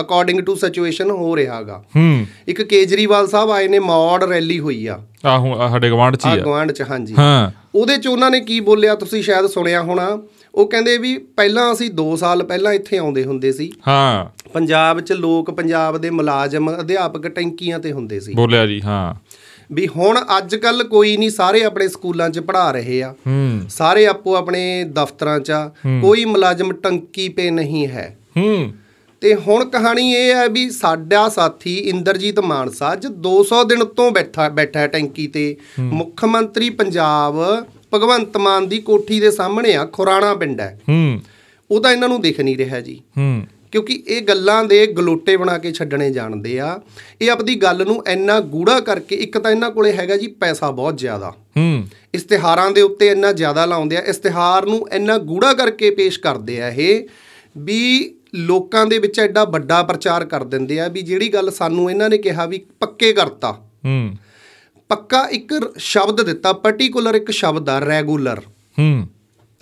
ਅਕੋਰਡਿੰਗ 0.00 0.40
ਟੂ 0.40 0.54
ਸਿਚੁਏਸ਼ਨ 0.54 1.10
ਹੋ 1.10 1.36
ਰਿਹਾਗਾ। 1.36 1.84
ਹੂੰ। 1.96 2.26
ਇੱਕ 2.48 2.62
ਕੇਜਰੀਵਾਲ 2.62 3.28
ਸਾਹਿਬ 3.28 3.50
ਆਏ 3.50 3.68
ਨੇ 3.68 3.78
ਮੌੜ 3.78 4.24
ਰੈਲੀ 4.24 4.60
ਹੋਈ 4.60 4.86
ਆ। 4.86 5.00
ਆਹੋ 5.24 5.68
ਸਾਡੇ 5.68 5.90
ਗਵਾਂਢ 5.90 6.16
ਚ 6.16 6.26
ਹੀ 6.26 6.30
ਆ। 6.30 6.36
ਗਵਾਂਢ 6.36 6.72
ਚ 6.72 6.82
ਹਾਂਜੀ। 6.82 7.14
ਹਾਂ। 7.18 7.50
ਉਹਦੇ 7.74 7.96
ਚ 7.96 8.06
ਉਹਨਾਂ 8.06 8.30
ਨੇ 8.30 8.40
ਕੀ 8.40 8.60
ਬੋਲਿਆ 8.60 8.94
ਤੁਸੀਂ 8.94 9.22
ਸ਼ਾਇਦ 9.22 9.46
ਸੁਣਿਆ 9.46 9.82
ਹੋਣਾ? 9.82 10.18
ਉਹ 10.54 10.66
ਕਹਿੰਦੇ 10.66 10.98
ਵੀ 10.98 11.18
ਪਹਿਲਾਂ 11.18 11.72
ਅਸੀਂ 11.72 11.90
2 11.90 12.16
ਸਾਲ 12.16 12.42
ਪਹਿਲਾਂ 12.42 12.72
ਇੱਥੇ 12.72 12.98
ਆਉਂਦੇ 12.98 13.24
ਹੁੰਦੇ 13.24 13.52
ਸੀ। 13.52 13.72
ਹਾਂ। 13.88 14.48
ਪੰਜਾਬ 14.52 15.00
'ਚ 15.00 15.12
ਲੋਕ 15.12 15.50
ਪੰਜਾਬ 15.50 15.98
ਦੇ 15.98 16.10
ਮੁਲਾਜ਼ਮ 16.10 16.80
ਅਧਿਆਪਕ 16.80 17.28
ਟੈਂਕੀਆਂ 17.28 17.78
ਤੇ 17.78 17.92
ਹੁੰਦੇ 17.92 18.20
ਸੀ। 18.20 18.34
ਬੋਲਿਆ 18.34 18.66
ਜੀ 18.66 18.82
ਹਾਂ। 18.82 19.14
ਵੀ 19.72 19.88
ਹੁਣ 19.88 20.20
ਅੱਜ 20.38 20.56
ਕੱਲ 20.56 20.84
ਕੋਈ 20.84 21.16
ਨਹੀਂ 21.16 21.30
ਸਾਰੇ 21.30 21.64
ਆਪਣੇ 21.64 21.88
ਸਕੂਲਾਂ 21.88 22.30
'ਚ 22.30 22.38
ਪੜ੍ਹਾ 22.38 22.70
ਰਹੇ 22.70 23.02
ਆ। 23.02 23.14
ਸਾਰੇ 23.68 24.06
ਆਪੋ 24.06 24.36
ਆਪਣੇ 24.36 24.84
ਦਫ਼ਤਰਾਂ 24.84 25.40
'ਚ 25.40 25.52
ਕੋਈ 26.02 26.24
ਮੁਲਾਜ਼ਮ 26.24 26.72
ਟੰਕੀ 26.72 27.28
ਪੇ 27.28 27.50
ਨਹੀਂ 27.50 27.88
ਹੈ। 27.88 28.18
ਹੂੰ। 28.36 28.72
ਤੇ 29.22 29.34
ਹੁਣ 29.34 29.64
ਕਹਾਣੀ 29.64 30.12
ਇਹ 30.12 30.34
ਹੈ 30.34 30.48
ਵੀ 30.48 30.70
ਸਾਡਾ 30.70 31.28
ਸਾਥੀ 31.28 31.78
ਇੰਦਰਜੀਤ 31.78 32.40
ਮਾਨਸਾ 32.40 32.92
ਅੱਜ 32.92 33.06
200 33.06 33.64
ਦਿਨ 33.66 33.84
ਤੋਂ 33.84 34.10
ਬੈਠਾ 34.10 34.48
ਬੈਠਾ 34.48 34.86
ਟੈਂਕੀ 34.86 35.26
ਤੇ। 35.26 35.56
ਮੁੱਖ 35.80 36.24
ਮੰਤਰੀ 36.24 36.70
ਪੰਜਾਬ 36.70 37.66
ਭਗਵੰਤ 37.94 38.36
ਮਾਨ 38.36 38.68
ਦੀ 38.68 38.78
ਕੋਠੀ 38.78 39.20
ਦੇ 39.20 39.30
ਸਾਹਮਣੇ 39.30 39.74
ਆ 39.74 39.84
ਖੁਰਾਣਾ 39.84 40.34
ਪਿੰਡ 40.34 40.60
ਹੈ। 40.60 40.80
ਹੂੰ। 40.88 41.20
ਉਹ 41.70 41.80
ਤਾਂ 41.80 41.92
ਇਹਨਾਂ 41.92 42.08
ਨੂੰ 42.08 42.20
ਦਿਖ 42.20 42.40
ਨਹੀਂ 42.40 42.56
ਰਿਹਾ 42.56 42.80
ਜੀ। 42.80 43.02
ਹੂੰ। 43.18 43.42
ਕਿਉਂਕਿ 43.72 44.02
ਇਹ 44.08 44.22
ਗੱਲਾਂ 44.22 44.64
ਦੇ 44.64 44.86
ਗਲੋਟੇ 44.86 45.36
ਬਣਾ 45.36 45.58
ਕੇ 45.58 45.72
ਛੱਡਣੇ 45.72 46.10
ਜਾਣਦੇ 46.10 46.60
ਆ। 46.60 46.80
ਇਹ 47.20 47.30
ਆਪਣੀ 47.30 47.54
ਗੱਲ 47.54 47.86
ਨੂੰ 47.86 48.04
ਇੰਨਾ 48.08 48.40
ਗੂੜਾ 48.40 48.80
ਕਰਕੇ 48.80 49.16
ਇੱਕ 49.16 49.38
ਤਾਂ 49.38 49.50
ਇਹਨਾਂ 49.50 49.70
ਕੋਲੇ 49.70 49.92
ਹੈਗਾ 49.92 50.16
ਜੀ 50.16 50.26
ਪੈਸਾ 50.26 50.70
ਬਹੁਤ 50.70 50.98
ਜ਼ਿਆਦਾ। 50.98 51.30
ਹੂੰ। 51.30 51.88
ਇਸ਼ਤਿਹਾਰਾਂ 52.14 52.70
ਦੇ 52.70 52.80
ਉੱਤੇ 52.80 53.08
ਇੰਨਾ 53.08 53.32
ਜ਼ਿਆਦਾ 53.32 53.66
ਲਾਉਂਦੇ 53.66 53.96
ਆ 53.96 54.00
ਇਸ਼ਤਿਹਾਰ 54.00 54.66
ਨੂੰ 54.66 54.88
ਇੰਨਾ 54.92 55.18
ਗੂੜਾ 55.18 55.54
ਕਰਕੇ 55.54 55.90
ਪੇਸ਼ 55.90 56.20
ਕਰਦੇ 56.20 56.60
ਆ 56.60 56.68
ਇਹ 56.68 57.04
ਵੀ 57.58 58.14
ਲੋਕਾਂ 58.34 58.86
ਦੇ 58.86 58.98
ਵਿੱਚ 58.98 59.20
ਐਡਾ 59.20 59.44
ਵੱਡਾ 59.44 59.82
ਪ੍ਰਚਾਰ 59.82 60.24
ਕਰ 60.24 60.44
ਦਿੰਦੇ 60.44 60.80
ਆ 60.80 60.88
ਵੀ 60.88 61.02
ਜਿਹੜੀ 61.02 61.28
ਗੱਲ 61.28 61.50
ਸਾਨੂੰ 61.50 61.90
ਇਹਨਾਂ 61.90 62.10
ਨੇ 62.10 62.18
ਕਿਹਾ 62.18 62.46
ਵੀ 62.46 62.64
ਪੱਕੇ 62.80 63.12
ਕਰਤਾ। 63.12 63.52
ਹੂੰ। 63.84 64.16
ਪੱਕਾ 64.88 65.22
ਇੱਕ 65.22 65.72
ਸ਼ਬਦ 65.76 66.22
ਦਿੱਤਾ 66.22 66.52
ਪਾਰਟਿਕੂਲਰ 66.52 67.14
ਇੱਕ 67.14 67.30
ਸ਼ਬਦ 67.30 67.68
ਆ 67.68 67.78
ਰੈਗੂਲਰ 67.78 68.40
ਹੂੰ। 68.78 69.08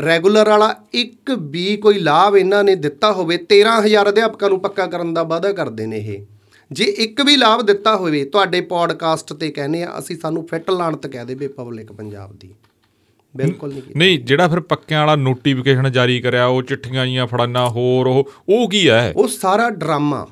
ਰੈਗੂਲਰ 0.05 0.49
ਵਾਲਾ 0.49 0.75
ਇੱਕ 0.95 1.31
ਵੀ 1.31 1.77
ਕੋਈ 1.77 1.99
ਲਾਭ 1.99 2.37
ਇਹਨਾਂ 2.37 2.65
ਨੇ 2.65 2.75
ਦਿੱਤਾ 2.75 3.13
ਹੋਵੇ 3.13 3.37
13000 3.37 4.09
ਅਧਿਆਪਕਾਂ 4.09 4.49
ਨੂੰ 4.49 4.61
ਪੱਕਾ 4.61 4.87
ਕਰਨ 4.87 5.15
ਦਾ 5.15 5.23
ਵਾਅਦਾ 5.23 5.53
ਕਰਦੇ 5.53 5.87
ਨੇ 5.87 5.99
ਇਹ। 5.99 6.27
ਜੇ 6.73 6.85
ਇੱਕ 6.85 7.21
ਵੀ 7.21 7.37
ਲਾਭ 7.37 7.63
ਦਿੱਤਾ 7.63 7.97
ਹੋਵੇ 7.97 8.25
ਤੁਹਾਡੇ 8.25 8.61
ਪੋਡਕਾਸਟ 8.61 9.33
ਤੇ 9.33 9.51
ਕਹਿੰਦੇ 9.51 9.83
ਆ 9.83 9.99
ਅਸੀਂ 9.99 10.17
ਸਾਨੂੰ 10.17 10.47
ਫਿੱਟ 10.47 10.71
ਲਾਣਤ 10.71 11.07
ਕਹਿ 11.07 11.25
ਦੇਵੇ 11.25 11.49
ਪਬਲਿਕ 11.49 11.93
ਪੰਜਾਬ 11.93 12.37
ਦੀ। 12.37 12.55
ਬਿਲਕੁਲ 13.37 13.73
ਨਹੀਂ 13.73 13.83
ਨਹੀਂ 13.97 14.19
ਜਿਹੜਾ 14.19 14.49
ਫਿਰ 14.49 14.61
ਪੱਕਿਆਂ 14.61 15.01
ਵਾਲਾ 15.01 15.17
ਨੋਟੀਫਿਕੇਸ਼ਨ 15.17 15.91
ਜਾਰੀ 15.93 16.21
ਕਰਿਆ 16.21 16.47
ਉਹ 16.47 16.63
ਚਿੱਠੀਆਂ 16.63 17.07
ਜੀਆਂ 17.07 17.27
ਫੜਾਨਾ 17.27 17.69
ਹੋਰ 17.69 18.07
ਉਹ 18.07 18.31
ਉਹ 18.49 18.69
ਕੀ 18.71 18.89
ਹੈ? 18.89 19.13
ਉਹ 19.17 19.29
ਸਾਰਾ 19.29 19.71
ਡਰਾਮਾ। 19.71 20.27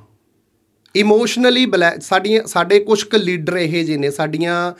ਇਮੋਸ਼ਨਲੀ 0.94 1.66
ਸਾਡੀਆਂ 2.00 2.42
ਸਾਡੇ 2.46 2.78
ਕੁਝ 2.80 3.02
ਕੁ 3.02 3.18
ਲੀਡਰ 3.18 3.56
ਇਹ 3.56 3.84
ਜਿਹੇ 3.84 3.96
ਨੇ 3.96 4.10
ਸਾਡੀਆਂ 4.10 4.72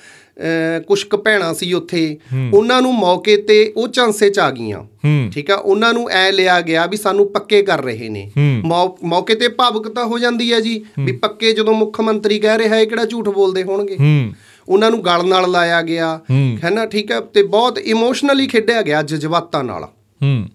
ਕੁਝ 0.87 1.03
ਕੁ 1.03 1.17
ਭੈਣਾਂ 1.17 1.53
ਸੀ 1.55 1.73
ਉੱਥੇ 1.73 2.19
ਉਹਨਾਂ 2.55 2.81
ਨੂੰ 2.83 2.95
ਮੌਕੇ 2.95 3.37
ਤੇ 3.43 3.73
ਉਹ 3.77 3.89
ਚਾਂਸੇ 3.89 4.31
ਚ 4.31 4.39
ਆ 4.39 4.51
ਗਈਆਂ। 4.51 4.83
ਠੀਕ 5.31 5.51
ਆ? 5.51 5.55
ਉਹਨਾਂ 5.55 5.93
ਨੂੰ 5.95 6.09
ਐ 6.11 6.31
ਲਿਆ 6.33 6.61
ਗਿਆ 6.61 6.87
ਵੀ 6.87 6.97
ਸਾਨੂੰ 6.97 7.31
ਪੱਕੇ 7.33 7.63
ਕਰ 7.63 7.83
ਰਹੇ 7.85 8.09
ਨੇ। 8.09 8.31
ਮੌਕੇ 9.05 9.35
ਤੇ 9.35 9.49
ਭਾਵੁਕਤਾ 9.49 10.05
ਹੋ 10.05 10.19
ਜਾਂਦੀ 10.19 10.53
ਹੈ 10.53 10.61
ਜੀ 10.61 10.83
ਵੀ 10.99 11.13
ਪੱਕੇ 11.13 11.53
ਜਦੋਂ 11.53 11.75
ਮੁੱਖ 11.75 12.01
ਮੰਤਰੀ 12.01 12.39
ਕਹਿ 12.39 12.59
ਰਿਹਾ 12.59 12.77
ਹੈ 12.77 12.85
ਕਿਹੜਾ 12.85 13.05
ਝੂਠ 13.05 13.29
ਬੋਲਦੇ 13.29 13.63
ਹੋਣਗੇ। 13.63 13.97
ਉਹਨਾਂ 14.69 14.91
ਨੂੰ 14.91 15.05
ਗਲ 15.05 15.27
ਨਾਲ 15.27 15.51
ਲਾਇਆ 15.51 15.83
ਗਿਆ। 15.83 16.21
ਹੂੰ। 16.31 16.59
ਨਾ 16.71 16.87
ਠੀਕ 16.87 17.13
ਹੈ 17.13 17.21
ਤੇ 17.21 17.43
ਬਹੁਤ 17.43 17.79
ਇਮੋਸ਼ਨਲੀ 17.79 18.47
ਖੇਡਿਆ 18.47 18.83
ਗਿਆ 18.83 19.03
ਜਜ਼ਬਾਤਾਂ 19.03 19.65
ਨਾਲ। 19.65 19.85
ਹੂੰ। 20.23 20.47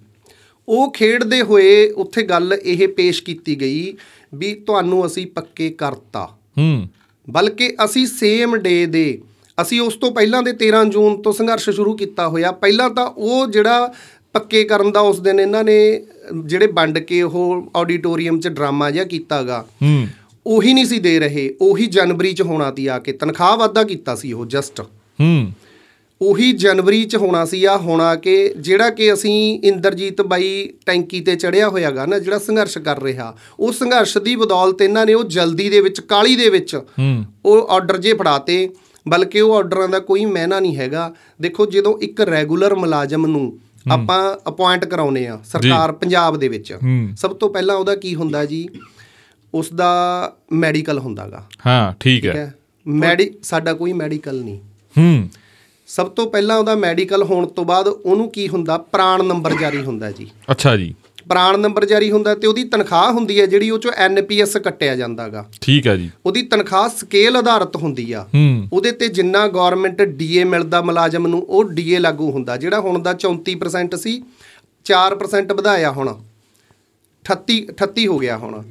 ਉਹ 0.70 0.92
ਖੇਡਦੇ 0.92 1.42
ਹੋਏ 1.42 1.90
ਉੱਥੇ 1.90 2.22
ਗੱਲ 2.22 2.58
ਇਹ 2.64 2.88
ਪੇਸ਼ 2.88 3.24
ਕੀਤੀ 3.24 3.62
ਗਈ 3.62 3.94
ਵੀ 4.36 4.54
ਤੁਹਾਨੂੰ 4.54 5.06
ਅਸੀਂ 5.06 5.28
ਪੱਕੇ 5.28 5.70
ਕਰਤਾ। 5.70 6.26
ਹੂੰ। 6.58 6.88
ਬਲਕਿ 7.30 7.76
ਅਸੀਂ 7.86 8.08
ਸੇਮ 8.08 8.58
ਡੇ 8.58 8.86
ਦੇ 8.86 9.22
ਅਸੀਂ 9.62 9.82
ਉਸ 9.82 9.96
ਤੋਂ 9.96 10.12
ਪਹਿਲਾਂ 10.12 10.44
ਦੇ 10.44 10.54
13 10.54 10.84
ਜੂਨ 10.84 11.22
ਤੋਂ 11.22 11.34
ਸੰਘਰਸ਼ 11.34 11.70
ਸ਼ੁਰੂ 11.70 11.96
ਕੀਤਾ 11.96 12.28
ਹੋਇਆ। 12.28 12.52
ਪਹਿਲਾਂ 12.52 12.90
ਤਾਂ 12.90 13.06
ਉਹ 13.06 13.48
ਜਿਹੜਾ 13.48 13.94
ਪੱਕੇ 14.34 14.64
ਕਰਨ 14.64 14.92
ਦਾ 14.92 15.00
ਉਸ 15.00 15.20
ਦਿਨ 15.20 15.40
ਇਹਨਾਂ 15.40 15.64
ਨੇ 15.64 16.04
ਜਿਹੜੇ 16.46 16.68
ਵੰਡ 16.68 17.00
ਕੇ 17.00 17.22
ਉਹ 17.22 17.72
ਆਡੀਟੋਰੀਅਮ 17.76 18.40
'ਚ 18.40 18.48
ਡਰਾਮਾ 18.48 18.92
ਜਿਹਾ 18.92 19.04
ਕੀਤਾਗਾ। 19.04 19.66
ਹੂੰ। 19.82 20.08
ਉਹੀ 20.48 20.74
ਨਹੀਂ 20.74 20.86
ਸੀ 20.86 21.00
ਦੇ 21.00 21.20
ਰਹੇ 21.20 21.56
ਉਹੀ 21.62 21.86
ਜਨਵਰੀ 21.86 22.34
'ਚ 22.34 22.42
ਹੋਣਾ 22.42 22.74
ਸੀ 22.76 22.88
ਆ 22.88 23.00
ਕੇ 23.00 23.12
ਤਨਖਾਹ 23.12 23.58
ਵਾਧਾ 23.58 23.84
ਕੀਤਾ 23.84 24.16
ਸੀ 24.16 24.34
ਉਹ 24.34 24.46
ਜਸਟ 24.46 24.82
ਹੂੰ। 24.82 25.52
ਉਹੀ 26.22 26.52
ਜਨਵਰੀ 26.52 27.06
'ਚ 27.06 27.16
ਹੋਣਾ 27.16 27.46
ਸੀ 27.46 27.66
ਆ 27.66 27.78
ਹੋਣਾ 27.78 28.16
ਕਿ 28.16 28.54
ਜਿਹੜਾ 28.58 28.90
ਕਿ 28.90 29.14
ਅਸੀਂ 29.14 29.60
ਇੰਦਰਜੀਤ 29.64 30.22
ਬਾਈ 30.22 30.70
ਟੈਂਕੀ 30.86 31.22
ਤੇ 31.22 31.36
ਚੜਿਆ 31.36 31.70
ਹੋਇਆਗਾ 31.70 32.06
ਨਾ 32.06 32.20
ਜਿਹੜਾ 32.20 32.40
ਸੰਘਰਸ਼ 32.40 32.78
ਕਰ 32.78 33.04
ਰਿਹਾ 33.04 33.36
ਉਹ 33.60 33.72
ਸੰਘਰਸ਼ 33.74 34.18
ਦੀ 34.18 34.36
ਬਦੌਲਤ 34.36 34.82
ਇਹਨਾਂ 34.82 35.06
ਨੇ 35.06 35.14
ਉਹ 35.14 35.24
ਜਲਦੀ 35.24 35.70
ਦੇ 35.70 35.82
ਵਿੱਚ 35.82 36.02
ਕਾਲੀ 36.02 36.36
ਦੇ 36.36 36.50
ਵਿੱਚ 36.50 36.80
ਉਹ 37.46 37.68
ਆਰਡਰ 37.70 37.98
ਜੇ 37.98 38.14
ਫੜਾਤੇ 38.14 38.70
ਬਲਕਿ 39.08 39.42
ਉਹ 39.42 39.56
ਆਰਡਰਾਂ 39.56 39.88
ਦਾ 39.88 40.00
ਕੋਈ 40.00 40.26
ਮਾਇਨਾ 40.26 40.60
ਨਹੀਂ 40.60 40.76
ਹੈਗਾ। 40.78 41.14
ਦੇਖੋ 41.42 41.66
ਜਦੋਂ 41.66 41.98
ਇੱਕ 42.00 42.22
ਰੈਗੂਲਰ 42.22 42.76
ਮੁਲਾਜ਼ਮ 42.76 43.26
ਨੂੰ 43.26 43.60
ਆਪਾਂ 43.92 44.36
ਅਪਾਇੰਟ 44.50 44.86
ਕਰਾਉਨੇ 44.86 45.28
ਆ 45.28 45.40
ਸਰਕਾਰ 45.46 45.92
ਪੰਜਾਬ 45.92 46.38
ਦੇ 46.38 46.48
ਵਿੱਚ। 46.48 46.74
ਸਭ 47.16 47.34
ਤੋਂ 47.34 47.50
ਪਹਿਲਾਂ 47.50 47.76
ਉਹਦਾ 47.76 47.96
ਕੀ 47.96 48.16
ਹੁੰਦਾ 48.16 48.46
ਜੀ? 48.46 48.68
ਉਸ 49.54 49.74
ਦਾ 49.74 50.34
ਮੈਡੀਕਲ 50.52 51.00
ਹੁੰਦਾਗਾ। 51.00 51.48
ਹਾਂ 51.68 51.94
ਠੀਕ 52.00 52.26
ਹੈ। 52.26 52.54
ਮੈਡੀ 52.88 53.32
ਸਾਡਾ 53.44 53.74
ਕੋਈ 53.74 53.94
ਮੈਡੀਕਲ 53.94 54.42
ਨਹੀਂ। 54.42 54.60
ਹੂੰ। 54.98 55.30
ਸਭ 55.88 56.08
ਤੋਂ 56.08 56.32
ਪਹਿਲਾਂ 56.32 56.58
ਉਹਦਾ 56.58 56.76
ਮੈਡੀਕਲ 56.76 57.24
ਹੋਣ 57.24 57.46
ਤੋਂ 57.46 57.66
ਬਾਅਦ 57.66 57.88
ਉਹਨੂੰ 57.88 58.32
ਕੀ 58.32 58.48
ਹੁੰਦਾ? 58.48 58.78
ਪ੍ਰਾਣ 58.78 59.24
ਨੰਬਰ 59.24 59.54
ਜਾਰੀ 59.62 59.78
ਹੁੰਦਾ 59.78 60.12
ਜੀ। 60.12 60.30
ਅੱਛਾ 60.52 60.78
ਜੀ। 60.78 60.96
ਪ੍ਰਾਣ 61.30 61.60
ਨੰਬਰ 61.60 61.86
ਜਾਰੀ 61.86 62.12
ਹੁੰਦਾ 62.12 62.36
ਤੇ 62.36 62.48
ਉਹਦੀ 62.48 62.64
ਤਨਖਾਹ 62.64 63.12
ਹੁੰਦੀ 63.12 63.42
ਹੈ 63.42 63.46
ਜਿਹੜੀ 63.46 63.70
ਉਹ 63.70 63.80
ਚੋਂ 63.80 63.92
ਐਨਪੀਐਸ 63.92 64.58
ਕੱਟਿਆ 64.58 64.96
ਜਾਂਦਾਗਾ। 64.96 65.50
ਠੀਕ 65.62 65.88
ਹੈ 65.88 65.96
ਜੀ। 65.96 66.10
ਉਹਦੀ 66.26 66.42
ਤਨਖਾਹ 66.42 66.90
ਸਕੇਲ 66.90 67.38
ਆਧਾਰਿਤ 67.38 67.76
ਹੁੰਦੀ 67.76 68.14
ਆ। 68.14 68.28
ਉਹਦੇ 68.74 68.92
ਤੇ 68.92 69.08
ਜਿੰਨਾ 69.08 69.48
ਗਵਰਨਮੈਂਟ 69.48 70.02
ਡੀਏ 70.02 70.44
ਮਿਲਦਾ 70.44 70.82
ਮੁਲਾਜ਼ਮ 70.82 71.28
ਨੂੰ 71.28 71.42
ਉਹ 71.42 71.64
ਡੀਏ 71.64 72.00
ਲਾਗੂ 72.00 72.32
ਹੁੰਦਾ। 72.32 72.58
ਜਿਹੜਾ 72.58 72.80
ਹੁਣ 72.80 73.00
ਦਾ 73.00 73.14
34% 73.14 73.96
ਸੀ 73.96 74.24
4% 74.84 75.54
ਵਧਾਇਆ 75.54 75.92
ਹੁਣ। 75.92 76.18
38 77.26 77.66
38 77.84 78.08
ਹੋ 78.08 78.20
ਗਿਆ 78.20 78.38
ਹੁਣ। 78.38 78.64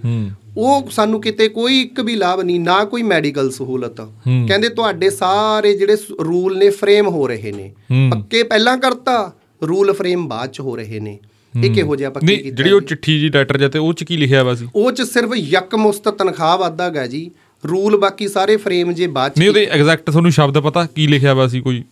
ਉਹ 0.57 0.91
ਸਾਨੂੰ 0.91 1.21
ਕਿਤੇ 1.21 1.49
ਕੋਈ 1.49 1.81
ਇੱਕ 1.81 2.01
ਵੀ 2.01 2.15
ਲਾਭ 2.17 2.41
ਨਹੀਂ 2.41 2.61
ਨਾ 2.61 2.85
ਕੋਈ 2.85 3.03
ਮੈਡੀਕਲ 3.03 3.51
ਸਹੂਲਤ। 3.51 4.01
ਕਹਿੰਦੇ 4.49 4.69
ਤੁਹਾਡੇ 4.69 5.11
ਸਾਰੇ 5.11 5.75
ਜਿਹੜੇ 5.79 5.97
ਰੂਲ 6.25 6.59
ਨੇ 6.59 6.71
ਫਰੇਮ 6.71 7.09
ਹੋ 7.09 7.27
ਰਹੇ 7.27 7.53
ਨੇ। 7.53 7.73
ਪੱਕੇ 8.11 8.43
ਪਹਿਲਾਂ 8.43 8.77
ਕਰਤਾ 8.79 9.33
ਰੂਲ 9.69 9.93
ਫਰੇਮ 9.93 10.29
ਬਾਅਦ 10.29 10.51
ਚ 10.51 10.61
ਹੋ 10.61 10.77
ਰਹੇ 10.77 11.01
ਨੇ। 11.01 11.19
ਇਹ 11.65 11.71
ਕਿਹੋ 11.71 11.97
ਜਿਹਾ 11.97 12.11
ਪੱਕੇ 12.11 12.27
ਨਹੀਂ 12.27 12.39
ਕੀਤਾ 12.39 12.57
ਜਿਹੜੀ 12.57 12.73
ਉਹ? 12.73 12.81
ਚਿੱਠੀ 12.81 13.19
ਜੀ 13.21 13.29
ਲੈਟਰ 13.29 13.59
ਜਾਂ 13.59 13.71
ਤੇ 13.71 13.79
ਉਹ 13.79 13.93
ਚ 13.93 14.05
ਕੀ 14.05 14.17
ਲਿਖਿਆ 14.17 14.43
ਵਾ 14.43 14.55
ਸੀ? 14.55 14.69
ਉਹ 14.75 14.93
ਚ 14.93 15.03
ਸਿਰਫ 15.03 15.31
ਯਕਮੁਸਤ 15.37 16.09
ਤਨਖਾਹ 16.09 16.59
ਵਾਧਾਗਾ 16.59 17.07
ਜੀ। 17.07 17.31
ਰੂਲ 17.65 17.97
ਬਾਕੀ 17.97 18.29
ਸਾਰੇ 18.29 18.57
ਫਰੇਮ 18.57 18.93
ਜੇ 18.93 19.07
ਬਾਅਦ 19.07 19.33
ਚ 19.33 19.39
ਨਹੀਂ 19.39 19.49
ਉਹਦੇ 19.49 19.65
ਐਗਜ਼ੈਕਟ 19.65 20.11
ਤੁਹਾਨੂੰ 20.11 20.31
ਸ਼ਬਦ 20.31 20.59
ਪਤਾ 20.59 20.87
ਕੀ 20.87 21.07
ਲਿਖਿਆ 21.07 21.35
ਵਾ 21.35 21.49
ਸੀ 21.49 21.61
ਕੋਈ? 21.61 21.83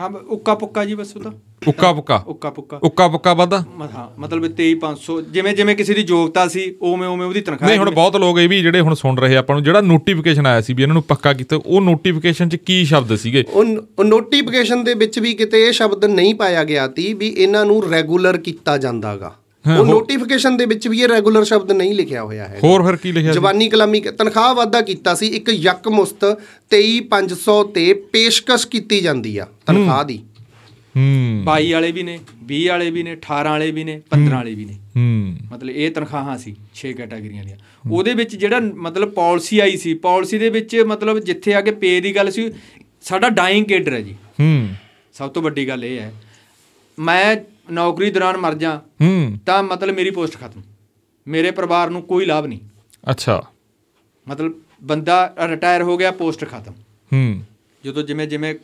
ਹਾਂ 0.00 0.10
ਉੱਕਾ 0.10 0.54
ਪੁੱਕਾ 0.54 0.84
ਜੀ 0.84 0.94
ਬਸ 0.94 1.16
ਉਹਦਾ 1.16 1.32
ਉੱਕਾ 1.66 1.92
ਪੁੱਕਾ? 1.92 2.16
ਉੱਕਾ 2.26 2.50
ਪੁੱਕਾ। 2.50 2.78
ਉੱਕਾ 2.82 3.08
ਪੁੱਕਾ 3.08 3.34
ਮ- 3.34 3.88
ਹਾਂ 3.96 4.20
ਮਤਲਬ 4.20 4.44
23500 4.44 5.20
ਜਿਵੇਂ 5.30 5.54
ਜਿਵੇਂ 5.54 5.76
ਕਿਸੇ 5.76 5.94
ਦੀ 5.94 6.04
ਯੋਗਤਾ 6.08 6.48
ਸੀ 6.48 6.74
ਉਵੇਂ 6.82 7.08
ਉਵੇਂ 7.08 7.26
ਉਹਦੀ 7.26 7.40
ਤਨਖਾਹ 7.40 7.68
ਨਹੀਂ 7.68 7.78
ਹੁਣ 7.78 7.90
ਬਹੁਤ 7.90 8.16
ਲੋਕ 8.16 8.38
ਇਹ 8.38 8.48
ਵੀ 8.48 8.60
ਜਿਹੜੇ 8.62 8.80
ਹੁਣ 8.80 8.94
ਸੁਣ 8.94 9.18
ਰਹੇ 9.18 9.36
ਆਪਾਂ 9.36 9.56
ਨੂੰ 9.56 9.64
ਜਿਹੜਾ 9.64 9.80
ਨੋਟੀਫਿਕੇਸ਼ਨ 9.80 10.46
ਆਇਆ 10.46 10.60
ਸੀ 10.60 10.72
ਵੀ 10.72 10.82
ਇਹਨਾਂ 10.82 10.94
ਨੂੰ 10.94 11.02
ਪੱਕਾ 11.02 11.32
ਕੀਤਾ 11.32 11.56
ਉਹ 11.66 11.80
ਨੋਟੀਫਿਕੇਸ਼ਨ 11.80 12.48
ਚ 12.48 12.56
ਕੀ 12.56 12.84
ਸ਼ਬਦ 12.84 13.16
ਸੀਗੇ? 13.16 13.44
ਉਹ 13.54 14.04
ਨੋਟੀਫਿਕੇਸ਼ਨ 14.04 14.84
ਦੇ 14.84 14.94
ਵਿੱਚ 14.94 15.18
ਵੀ 15.18 15.34
ਕਿਤੇ 15.34 15.66
ਇਹ 15.66 15.72
ਸ਼ਬਦ 15.72 16.04
ਨਹੀਂ 16.04 16.34
ਪਾਇਆ 16.34 16.64
ਗਿਆ 16.64 16.86
ਤੀ 16.88 17.12
ਵੀ 17.14 17.28
ਇਹਨਾਂ 17.28 17.64
ਨੂੰ 17.66 17.82
ਰੈਗੂਲਰ 17.90 18.36
ਕੀਤਾ 18.38 18.78
ਜਾਂਦਾਗਾ। 18.78 19.34
ਉਹ 19.78 19.84
ਨੋਟੀਫਿਕੇਸ਼ਨ 19.84 20.56
ਦੇ 20.56 20.66
ਵਿੱਚ 20.66 20.88
ਵੀ 20.88 21.00
ਇਹ 21.00 21.08
ਰੈਗੂਲਰ 21.08 21.44
ਸ਼ਬਦ 21.44 21.72
ਨਹੀਂ 21.72 21.94
ਲਿਖਿਆ 21.94 22.22
ਹੋਇਆ 22.22 22.44
ਹੈ 22.48 22.58
ਹੋਰ 22.64 22.82
ਫਿਰ 22.82 22.96
ਕੀ 22.96 23.12
ਲਿਖਿਆ 23.12 23.32
ਸੀ? 23.32 23.38
ਜਵਾਨੀ 23.38 23.68
ਕਲਾਮੀ 23.68 24.00
ਤਨਖਾਹ 24.00 24.54
ਵਾਧਾ 24.54 24.80
ਕੀਤਾ 24.80 25.14
ਸੀ 25.14 25.26
ਇੱਕ 25.26 25.48
ਯਕਮੁਸਤ 25.48 26.24
23500 26.70 27.62
ਤੇ 27.74 27.92
ਪੇਸ਼ਕਸ਼ 28.12 28.66
ਕੀਤੀ 28.66 29.00
ਜਾਂਦੀ 29.00 29.38
ਆ 29.38 29.46
ਤਨਖਾਹ 29.66 30.04
ਦੀ। 30.04 30.18
ਹੂੰ। 30.98 31.44
22 31.44 31.72
ਵਾਲੇ 31.72 31.92
ਵੀ 31.92 32.02
ਨੇ 32.02 32.18
20 32.42 32.66
ਵਾਲੇ 32.66 32.90
ਵੀ 32.90 33.02
ਨੇ 33.02 33.12
18 33.12 33.50
ਵਾਲੇ 33.50 33.70
ਵੀ 33.70 33.84
ਨੇ 33.84 34.00
15 34.10 34.36
ਵਾਲੇ 34.36 34.54
ਵੀ 34.54 34.64
ਨੇ। 34.64 34.72
ਹੂੰ। 34.72 35.36
ਮਤਲਬ 35.52 35.70
ਇਹ 35.70 35.90
ਤਨਖਾਹਾਂ 35.90 36.38
ਸੀ 36.38 36.56
6 36.74 36.92
ਕੈਟਾਗਰੀਆਂ 36.92 37.44
ਦੀਆਂ। 37.44 37.56
ਉਹਦੇ 37.90 38.14
ਵਿੱਚ 38.14 38.36
ਜਿਹੜਾ 38.36 38.60
ਮਤਲਬ 38.60 39.10
ਪਾਲਿਸੀ 39.10 39.58
ਆਈ 39.58 39.76
ਸੀ 39.76 39.94
ਪਾਲਿਸੀ 39.94 40.38
ਦੇ 40.38 40.50
ਵਿੱਚ 40.50 40.76
ਮਤਲਬ 40.76 41.18
ਜਿੱਥੇ 41.18 41.54
ਆ 41.54 41.60
ਕੇ 41.60 41.70
ਪੇ 41.70 42.00
ਦੀ 42.00 42.16
ਗੱਲ 42.16 42.30
ਸੀ 42.30 42.52
ਸਾਡਾ 43.02 43.28
ਡਾਈਂਗ 43.28 43.64
ਕੇਡਰ 43.64 43.92
ਹੈ 43.92 44.00
ਜੀ। 44.00 44.12
ਹੂੰ। 44.12 44.68
ਸਭ 45.12 45.30
ਤੋਂ 45.30 45.42
ਵੱਡੀ 45.42 45.68
ਗੱਲ 45.68 45.84
ਇਹ 45.84 45.98
ਹੈ 45.98 46.14
ਮੈਂ 46.98 47.36
ਨੌਕਰੀ 47.70 48.10
ਦੌਰਾਨ 48.10 48.36
ਮਰ 48.36 48.54
ਜਾ 48.54 48.80
ਹੂੰ। 49.00 49.38
ਤਾਂ 49.46 49.62
ਮਤਲਬ 49.62 49.94
ਮੇਰੀ 49.94 50.10
ਪੋਸਟ 50.10 50.34
ਖਤਮ। 50.34 50.62
ਮੇਰੇ 51.28 51.50
ਪਰਿਵਾਰ 51.50 51.90
ਨੂੰ 51.90 52.02
ਕੋਈ 52.02 52.26
ਲਾਭ 52.26 52.46
ਨਹੀਂ। 52.46 52.58
ਅੱਛਾ। 53.10 53.42
ਮਤਲਬ 54.28 54.54
ਬੰਦਾ 54.82 55.34
ਰਿਟਾਇਰ 55.44 55.82
ਹੋ 55.82 55.96
ਗਿਆ 55.96 56.10
ਪੋਸਟ 56.10 56.44
ਖਤਮ। 56.44 56.72
ਹੂੰ। 57.12 57.42
ਜਦੋਂ 57.84 58.02
ਜਿਵੇਂ 58.02 58.26
ਜਿਵੇਂ 58.26 58.54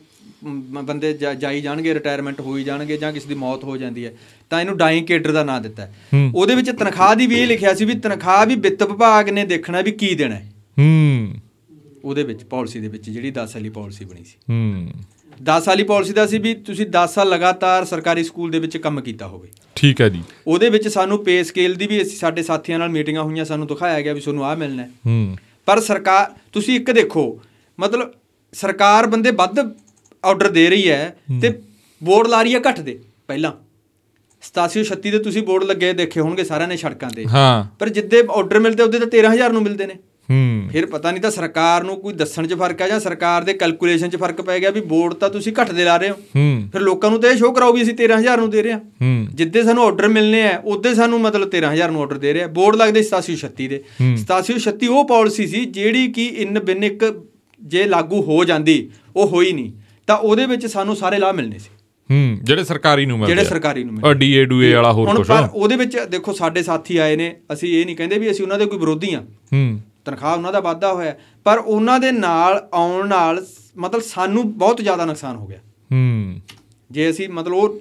ਬੰਦੇ 0.83 1.13
ਜਾਈ 1.13 1.61
ਜਾਣਗੇ 1.61 1.93
ਰਿਟਾਇਰਮੈਂਟ 1.93 2.41
ਹੋਈ 2.41 2.63
ਜਾਣਗੇ 2.63 2.97
ਜਾਂ 2.97 3.13
ਕਿਸੇ 3.13 3.27
ਦੀ 3.27 3.35
ਮੌਤ 3.35 3.63
ਹੋ 3.63 3.77
ਜਾਂਦੀ 3.77 4.05
ਹੈ 4.05 4.13
ਤਾਂ 4.49 4.61
ਇਹਨੂੰ 4.61 4.77
ਡਾਈਂਗ 4.77 5.05
ਕੇਡਰ 5.05 5.31
ਦਾ 5.31 5.43
ਨਾਂ 5.43 5.61
ਦਿੱਤਾ। 5.61 5.87
ਉਹਦੇ 6.35 6.55
ਵਿੱਚ 6.55 6.71
ਤਨਖਾਹ 6.71 7.15
ਦੀ 7.15 7.27
ਵੀ 7.27 7.35
ਇਹ 7.35 7.47
ਲਿਖਿਆ 7.47 7.73
ਸੀ 7.73 7.85
ਵੀ 7.85 7.93
ਤਨਖਾਹ 7.93 8.45
ਵੀ 8.45 8.55
ਵਿੱਤ 8.55 8.83
ਵਿਭਾਗ 8.83 9.29
ਨੇ 9.29 9.45
ਦੇਖਣਾ 9.45 9.81
ਵੀ 9.81 9.91
ਕੀ 9.91 10.15
ਦੇਣਾ 10.15 10.35
ਹੈ। 10.35 10.53
ਹੂੰ। 10.79 11.33
ਉਹਦੇ 12.03 12.23
ਵਿੱਚ 12.23 12.43
ਪਾਲਿਸੀ 12.43 12.79
ਦੇ 12.79 12.87
ਵਿੱਚ 12.87 13.09
ਜਿਹੜੀ 13.09 13.31
10 13.31 13.47
ਸਾਲੀ 13.47 13.69
ਪਾਲਿਸੀ 13.69 14.05
ਬਣੀ 14.05 14.23
ਸੀ। 14.23 14.33
ਹੂੰ। 14.49 14.89
10 15.43 15.61
ਸਾਲੀ 15.61 15.83
ਪਾਲਿਸੀ 15.83 16.13
ਦਾ 16.13 16.27
ਸੀ 16.27 16.37
ਵੀ 16.37 16.53
ਤੁਸੀਂ 16.53 16.85
10 16.85 17.07
ਸਾਲ 17.07 17.29
ਲਗਾਤਾਰ 17.29 17.85
ਸਰਕਾਰੀ 17.85 18.23
ਸਕੂਲ 18.23 18.51
ਦੇ 18.51 18.59
ਵਿੱਚ 18.59 18.77
ਕੰਮ 18.77 19.01
ਕੀਤਾ 19.01 19.27
ਹੋਵੇ। 19.27 19.47
ਠੀਕ 19.75 20.01
ਹੈ 20.01 20.09
ਜੀ। 20.09 20.23
ਉਹਦੇ 20.47 20.69
ਵਿੱਚ 20.69 20.87
ਸਾਨੂੰ 20.87 21.23
ਪੇ 21.23 21.43
ਸਕੇਲ 21.43 21.75
ਦੀ 21.75 21.87
ਵੀ 21.87 22.01
ਅਸੀਂ 22.01 22.17
ਸਾਡੇ 22.17 22.43
ਸਾਥੀਆਂ 22.43 22.79
ਨਾਲ 22.79 22.89
ਮੀਟਿੰਗਾਂ 22.89 23.23
ਹੋਈਆਂ 23.23 23.45
ਸਾਨੂੰ 23.45 23.67
ਦਿਖਾਇਆ 23.67 24.01
ਗਿਆ 24.01 24.13
ਵੀ 24.13 24.19
ਤੁਹਾਨੂੰ 24.19 24.45
ਆਹ 24.45 24.55
ਮਿਲਣਾ 24.55 24.83
ਹੈ। 24.83 24.89
ਹੂੰ। 25.05 25.37
ਪਰ 25.65 25.79
ਸਰਕਾਰ 25.79 26.33
ਤੁਸੀਂ 26.51 26.75
ਇੱਕ 26.75 26.91
ਦੇਖੋ 26.91 27.41
ਮਤਲਬ 27.79 28.11
ਸਰਕਾਰ 28.53 29.07
ਬੰਦੇ 29.07 29.31
ਵੱਧ 29.31 29.84
ਆਰਡਰ 30.25 30.47
ਦੇ 30.47 30.69
ਰਹੀ 30.69 30.89
ਹੈ 30.89 31.17
ਤੇ 31.41 31.59
ਬੋਰਡ 32.03 32.27
ਲਾ 32.27 32.41
ਰਹੀ 32.41 32.55
ਹੈ 32.55 32.59
ਘੱਟ 32.59 32.79
ਦੇ 32.79 32.99
ਪਹਿਲਾਂ। 33.27 33.51
8736 34.41 35.11
ਦੇ 35.11 35.19
ਤੁਸੀਂ 35.19 35.43
ਬੋਰਡ 35.43 35.63
ਲੱਗੇ 35.63 35.93
ਦੇਖੇ 35.93 36.19
ਹੋਣਗੇ 36.19 36.43
ਸਾਰਿਆਂ 36.43 36.67
ਨੇ 36.67 36.77
ਸੜਕਾਂ 36.77 37.09
ਤੇ। 37.09 37.25
ਹਾਂ। 37.25 37.75
ਪਰ 37.79 37.89
ਜਿੱਦੇ 37.89 38.23
ਆਰਡਰ 38.31 38.59
ਮਿਲਦੇ 38.59 38.83
ਉਹਦੇ 38.83 38.99
ਤਾਂ 38.99 39.07
13000 39.07 39.53
ਨੂੰ 39.53 39.61
ਮਿਲਦੇ 39.61 39.85
ਨੇ। 39.85 39.93
ਹੂੰ। 40.31 40.69
ਫਿਰ 40.71 40.85
ਪਤਾ 40.85 41.11
ਨਹੀਂ 41.11 41.21
ਤਾਂ 41.21 41.31
ਸਰਕਾਰ 41.31 41.83
ਨੂੰ 41.83 41.97
ਕੋਈ 41.97 42.13
ਦੱਸਣ 42.13 42.47
'ਚ 42.47 42.53
ਫ਼ਰਕ 42.53 42.81
ਆ 42.81 42.87
ਜਾਂ 42.87 42.99
ਸਰਕਾਰ 42.99 43.43
ਦੇ 43.43 43.53
ਕੈਲਕੂਲੇਸ਼ਨ 43.53 44.09
'ਚ 44.09 44.15
ਫ਼ਰਕ 44.15 44.41
ਪੈ 44.41 44.59
ਗਿਆ 44.59 44.69
ਵੀ 44.69 44.81
ਬੋਰਡ 44.81 45.13
ਤਾਂ 45.13 45.29
ਤੁਸੀਂ 45.29 45.53
ਘੱਟ 45.61 45.71
ਦੇ 45.71 45.83
ਲਾ 45.83 45.97
ਰਹੇ 45.97 46.09
ਹੋ। 46.09 46.15
ਹੂੰ। 46.35 46.69
ਫਿਰ 46.71 46.81
ਲੋਕਾਂ 46.81 47.09
ਨੂੰ 47.09 47.21
ਤਾਂ 47.21 47.31
ਇਹ 47.31 47.37
ਸ਼ੋਅ 47.37 47.53
ਕਰਾਓ 47.53 47.73
ਵੀ 47.73 47.81
ਅਸੀਂ 47.81 47.93
13000 47.93 48.39
ਨੂੰ 48.39 48.49
ਦੇ 48.49 48.63
ਰਹੇ 48.63 48.71
ਹਾਂ। 48.71 48.79
ਹੂੰ। 48.79 49.27
ਜਿੱਦੇ 49.33 49.63
ਸਾਨੂੰ 49.63 49.83
ਆਰਡਰ 49.83 50.07
ਮਿਲਨੇ 50.07 50.43
ਆ 50.43 50.61
ਉਹਦੇ 50.65 50.93
ਸਾਨੂੰ 50.93 51.21
ਮਤਲਬ 51.21 51.49
13000 51.49 51.91
ਨੂੰ 51.91 52.01
ਆਰਡਰ 52.01 52.17
ਦੇ 52.17 52.33
ਰਿਹਾ 52.33 52.47
ਬੋਰਡ 52.47 52.75
ਲੱਗਦੇ 52.75 53.03
8736 53.03 53.67
ਦੇ। 53.67 53.83
8736 54.15 54.87
ਉਹ 54.87 55.07
ਪਾਲਿਸੀ 55.07 55.47
ਸੀ 55.47 55.65
ਜਿਹੜੀ 55.65 56.11
ਕਿ 56.11 56.25
ਇਨ 56.25 56.59
ਬਿਨ 56.59 56.83
ਇੱਕ 56.83 57.23
ਜੇ 57.63 57.83
ਲਾਗੂ 57.83 58.21
ਹੋ 58.21 58.45
ਜਾਂਦੀ 58.45 58.89
ਉਹ 59.15 59.27
ਹੋਈ 59.27 59.51
ਨਹੀਂ। 59.53 59.71
ਤਾਂ 60.07 60.17
ਉਹਦੇ 60.17 60.45
ਵਿੱਚ 60.45 60.65
ਸਾਨੂੰ 60.65 60.95
ਸਾਰੇ 60.95 61.17
ਲਾਭ 61.17 61.35
ਮਿਲਨੇ 61.35 61.59
ਸੀ। 61.59 61.69
ਹੂੰ 62.11 62.39
ਜਿਹੜੇ 62.43 62.63
ਸਰਕਾਰੀ 62.63 63.05
ਨੂੰ 63.05 63.19
ਮਿਲਦੇ 63.19 63.35
ਜਿਹੜੇ। 63.35 63.49
ਸਰਕਾਰੀ 63.49 63.83
ਨੂੰ 63.83 63.97
ਔਰ 64.05 64.13
ਡੀਏ 64.13 64.45
ਡੂਏ 64.45 64.73
ਵਾਲਾ 64.73 64.91
ਹੋਰ 64.91 65.07
ਹੁਣ 65.07 65.17
ਕੁਝ 65.17 65.27
ਪਰ 65.27 65.47
ਉਹਦੇ 65.53 65.75
ਵਿੱਚ 65.75 65.97
ਦੇਖੋ 65.99 66.33
ਸਾਡੇ 66.33 66.63
ਸਾਥੀ 66.63 66.97
ਆਏ 66.97 67.15
ਨੇ 67.15 67.35
ਅਸੀਂ 67.53 67.81
ਇਹ 67.81 67.85
ਨਹੀਂ 67.85 67.95
ਕਹਿੰਦੇ 67.95 68.17
ਵੀ 68.17 68.31
ਅਸੀਂ 68.31 68.43
ਉਹਨਾਂ 68.43 68.59
ਦੇ 68.59 68.65
ਕੋਈ 68.65 68.79
ਵਿਰੋਧੀ 68.79 69.13
ਆ। 69.13 69.19
ਹੂੰ। 69.53 69.79
ਤਨਖਾਹ 70.05 70.35
ਉਹਨਾਂ 70.35 70.53
ਦਾ 70.53 70.59
ਵਾਧਾ 70.59 70.93
ਹੋਇਆ 70.93 71.15
ਪਰ 71.43 71.57
ਉਹਨਾਂ 71.57 71.99
ਦੇ 71.99 72.11
ਨਾਲ 72.11 72.67
ਆਉਣ 72.73 73.07
ਨਾਲ 73.07 73.45
ਮਤਲਬ 73.77 74.01
ਸਾਨੂੰ 74.01 74.57
ਬਹੁਤ 74.57 74.81
ਜ਼ਿਆਦਾ 74.81 75.05
ਨੁਕਸਾਨ 75.05 75.35
ਹੋ 75.35 75.47
ਗਿਆ। 75.47 75.59
ਹੂੰ। 75.91 76.41
ਜੇ 76.91 77.09
ਅਸੀਂ 77.09 77.29
ਮਤਲਬ 77.29 77.53
ਉਹ 77.53 77.79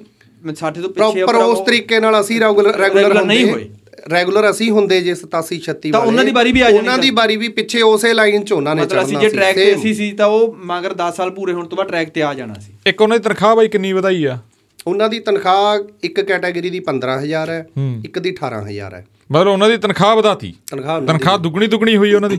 ਸਾਡੇ 0.57 0.81
ਤੋਂ 0.81 0.91
ਪਿੱਛੇ 0.91 1.13
ਪ੍ਰੋਪਰ 1.13 1.35
ਆਪਣਾ 1.35 1.45
ਉਸ 1.45 1.59
ਤਰੀਕੇ 1.61 2.01
ਨਾਲ 2.01 2.21
ਅਸੀਂ 2.21 2.41
ਰੈਗੂਲਰ 2.41 2.77
ਰੈਗੂਲਰ 2.77 3.25
ਨਹੀਂ 3.25 3.51
ਹੋਏ। 3.51 3.71
ਰੈਗੂਲਰ 4.05 4.49
ਅਸੀਂ 4.51 4.71
ਹੁੰਦੇ 4.71 5.01
ਜੇ 5.01 5.13
87 5.15 5.59
36 5.61 5.91
ਤਾਂ 5.93 6.01
ਉਹਨਾਂ 6.01 6.25
ਦੀ 6.25 6.33
ਵਾਰੀ 6.33 6.53
ਵੀ 6.53 6.61
ਆ 6.61 6.65
ਜਾਣੀ 6.65 6.79
ਉਹਨਾਂ 6.79 6.97
ਦੀ। 6.99 7.11
ਵਾਰੀ 7.11 7.37
ਵੀ 7.37 7.49
ਪਿੱਛੇ 7.51 7.83
ਉਸੇ 7.83 8.13
ਲਾਈਨ 8.15 8.43
'ਚ 8.45 8.53
ਉਹਨਾਂ 8.53 8.75
ਨੇ 8.75 8.83
ਮਤਲਬ 8.83 9.03
ਅਸੀਂ 9.03 9.19
ਜੇ 9.19 9.29
ਟਰੈਕ 9.29 9.57
ਤੇ। 9.57 9.75
ਅਸੀਂ 9.75 9.95
ਸੀ 9.95 10.11
ਤਾਂ 10.13 10.27
ਉਹ 10.29 10.57
ਮਗਰ 10.65 10.95
10 10.99 11.15
ਸਾਲ 11.17 11.31
ਪੂਰੇ 11.31 11.53
ਹੋਣ 11.53 11.67
ਤੋਂ 11.67 11.77
ਬਾਅਦ 11.77 11.89
ਟਰੈਕ 11.89 12.11
ਤੇ 12.11 12.23
ਆ 12.23 12.33
ਜਾਣਾ 12.35 12.55
ਸੀ 12.61 12.73
ਇੱਕ 12.87 13.03
ਉਹਨਾਂ 13.03 13.19
ਦੀ 13.19 13.23
ਤਨਖਾਹ 13.23 13.55
ਬਾਈ 13.57 13.69
ਕਿੰਨੀ 13.69 13.93
ਵਧਾਈ 13.93 14.25
ਆ 14.25 14.39
ਉਹਨਾਂ 14.87 15.09
ਦੀ 15.09 15.19
ਤਨਖਾਹ 15.21 15.79
ਇੱਕ 16.05 16.21
ਕੈਟਾਗਰੀ 16.23 16.71
ਦੀ 16.71 16.81
15000 16.89 17.51
ਹੈ। 17.51 17.61
ਇੱਕ 18.05 18.19
ਦੀ 18.19 18.35
18000 18.35 18.95
ਹੈ 18.95 19.05
ਮਤਲਬ 19.33 19.49
ਉਹਨਾਂ 19.49 19.69
ਦੀ 19.69 19.77
ਤਨਖਾਹ 19.77 20.15
ਵਧਾਤੀ 20.17 20.53
ਤਨਖਾਹ 20.71 21.39
ਦੁੱਗਣੀ 21.39 21.67
ਦੁੱਗਣੀ 21.67 21.97
ਹੋਈ 21.97 22.13
ਉਹਨਾਂ 22.15 22.31
ਦੀ 22.31 22.39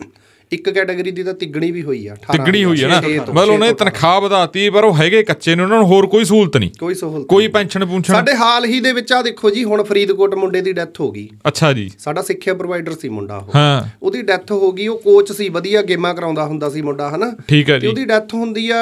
ਇੱਕ 0.55 0.69
ਕੈਟਾਗਰੀ 0.69 1.11
ਦੀ 1.11 1.23
ਤਾਂ 1.23 1.33
ਤਿੱਗਣੀ 1.33 1.71
ਵੀ 1.71 1.83
ਹੋਈ 1.83 2.07
ਆ 2.07 2.13
18 2.13 2.31
ਤਿੱਗਣੀ 2.31 2.63
ਹੋਈ 2.63 2.83
ਹੈ 2.83 2.87
ਨਾ। 2.87 3.01
ਮਤਲਬ 3.33 3.53
ਉਹਨਾਂ 3.53 3.73
ਤਨਖਾਹ 3.73 4.21
ਵਧਾਤੀ 4.21 4.69
ਪਰ 4.69 4.83
ਉਹ 4.83 4.97
ਹੈਗੇ 4.97 5.23
ਕੱਚੇ 5.23 5.55
ਨੇ 5.55 5.63
ਉਹਨਾਂ 5.63 5.77
ਨੂੰ 5.77 5.87
ਹੋਰ 5.87 6.07
ਕੋਈ 6.07 6.25
ਸਹੂਲਤ 6.25 6.57
ਨਹੀਂ। 6.57 6.69
ਕੋਈ 6.79 6.95
ਸਹੂਲਤ 6.95 7.25
ਕੋਈ। 7.25 7.47
ਪੈਨਸ਼ਨ 7.47 7.85
ਪੂੰਛਣ 7.85 8.13
ਸਾਡੇ 8.13 8.35
ਹਾਲ 8.35 8.65
ਹੀ 8.65 8.79
ਦੇ 8.79 8.91
ਵਿੱਚ 8.91 9.13
ਆ 9.13 9.21
ਦੇਖੋ 9.21 9.49
ਜੀ 9.49 9.63
ਹੁਣ 9.63 9.83
ਫਰੀਦਕੋਟ 9.83 10.35
ਮੁੰਡੇ 10.35 10.61
ਦੀ 10.61 10.73
ਡੈਥ 10.73 10.99
ਹੋ 10.99 11.11
ਗਈ। 11.11 11.29
ਅੱਛਾ 11.47 11.73
ਜੀ। 11.73 11.91
ਸਾਡਾ 11.99 12.21
ਸਿੱਖਿਆ 12.21 12.53
ਪ੍ਰੋਵਾਈਡਰ 12.53 12.91
ਸੀ 12.91 13.09
ਮੁੰਡਾ 13.09 13.37
ਉਹ। 13.37 13.51
ਹਾਂ। 13.55 13.89
ਉਹਦੀ 14.03 14.21
ਡੈਥ 14.21 14.51
ਹੋ 14.51 14.71
ਗਈ 14.71 14.87
ਉਹ 14.87 14.99
ਕੋਚ 14.99 15.31
ਸੀ 15.31 15.49
ਵਧੀਆ 15.49 15.81
ਗੇਮਾਂ 15.81 16.13
ਕਰਾਉਂਦਾ 16.13 16.45
ਹੁੰਦਾ 16.45 16.69
ਸੀ 16.69 16.81
ਮੁੰਡਾ 16.81 17.09
ਹਨਾ? 17.15 17.35
ਠੀਕ 17.47 17.69
ਹੈ 17.69 17.79
ਜੀ। 17.79 17.87
ਉਹਦੀ 17.87 18.05
ਡੈਥ 18.05 18.33
ਹੁੰਦੀ 18.33 18.69
ਆ 18.69 18.75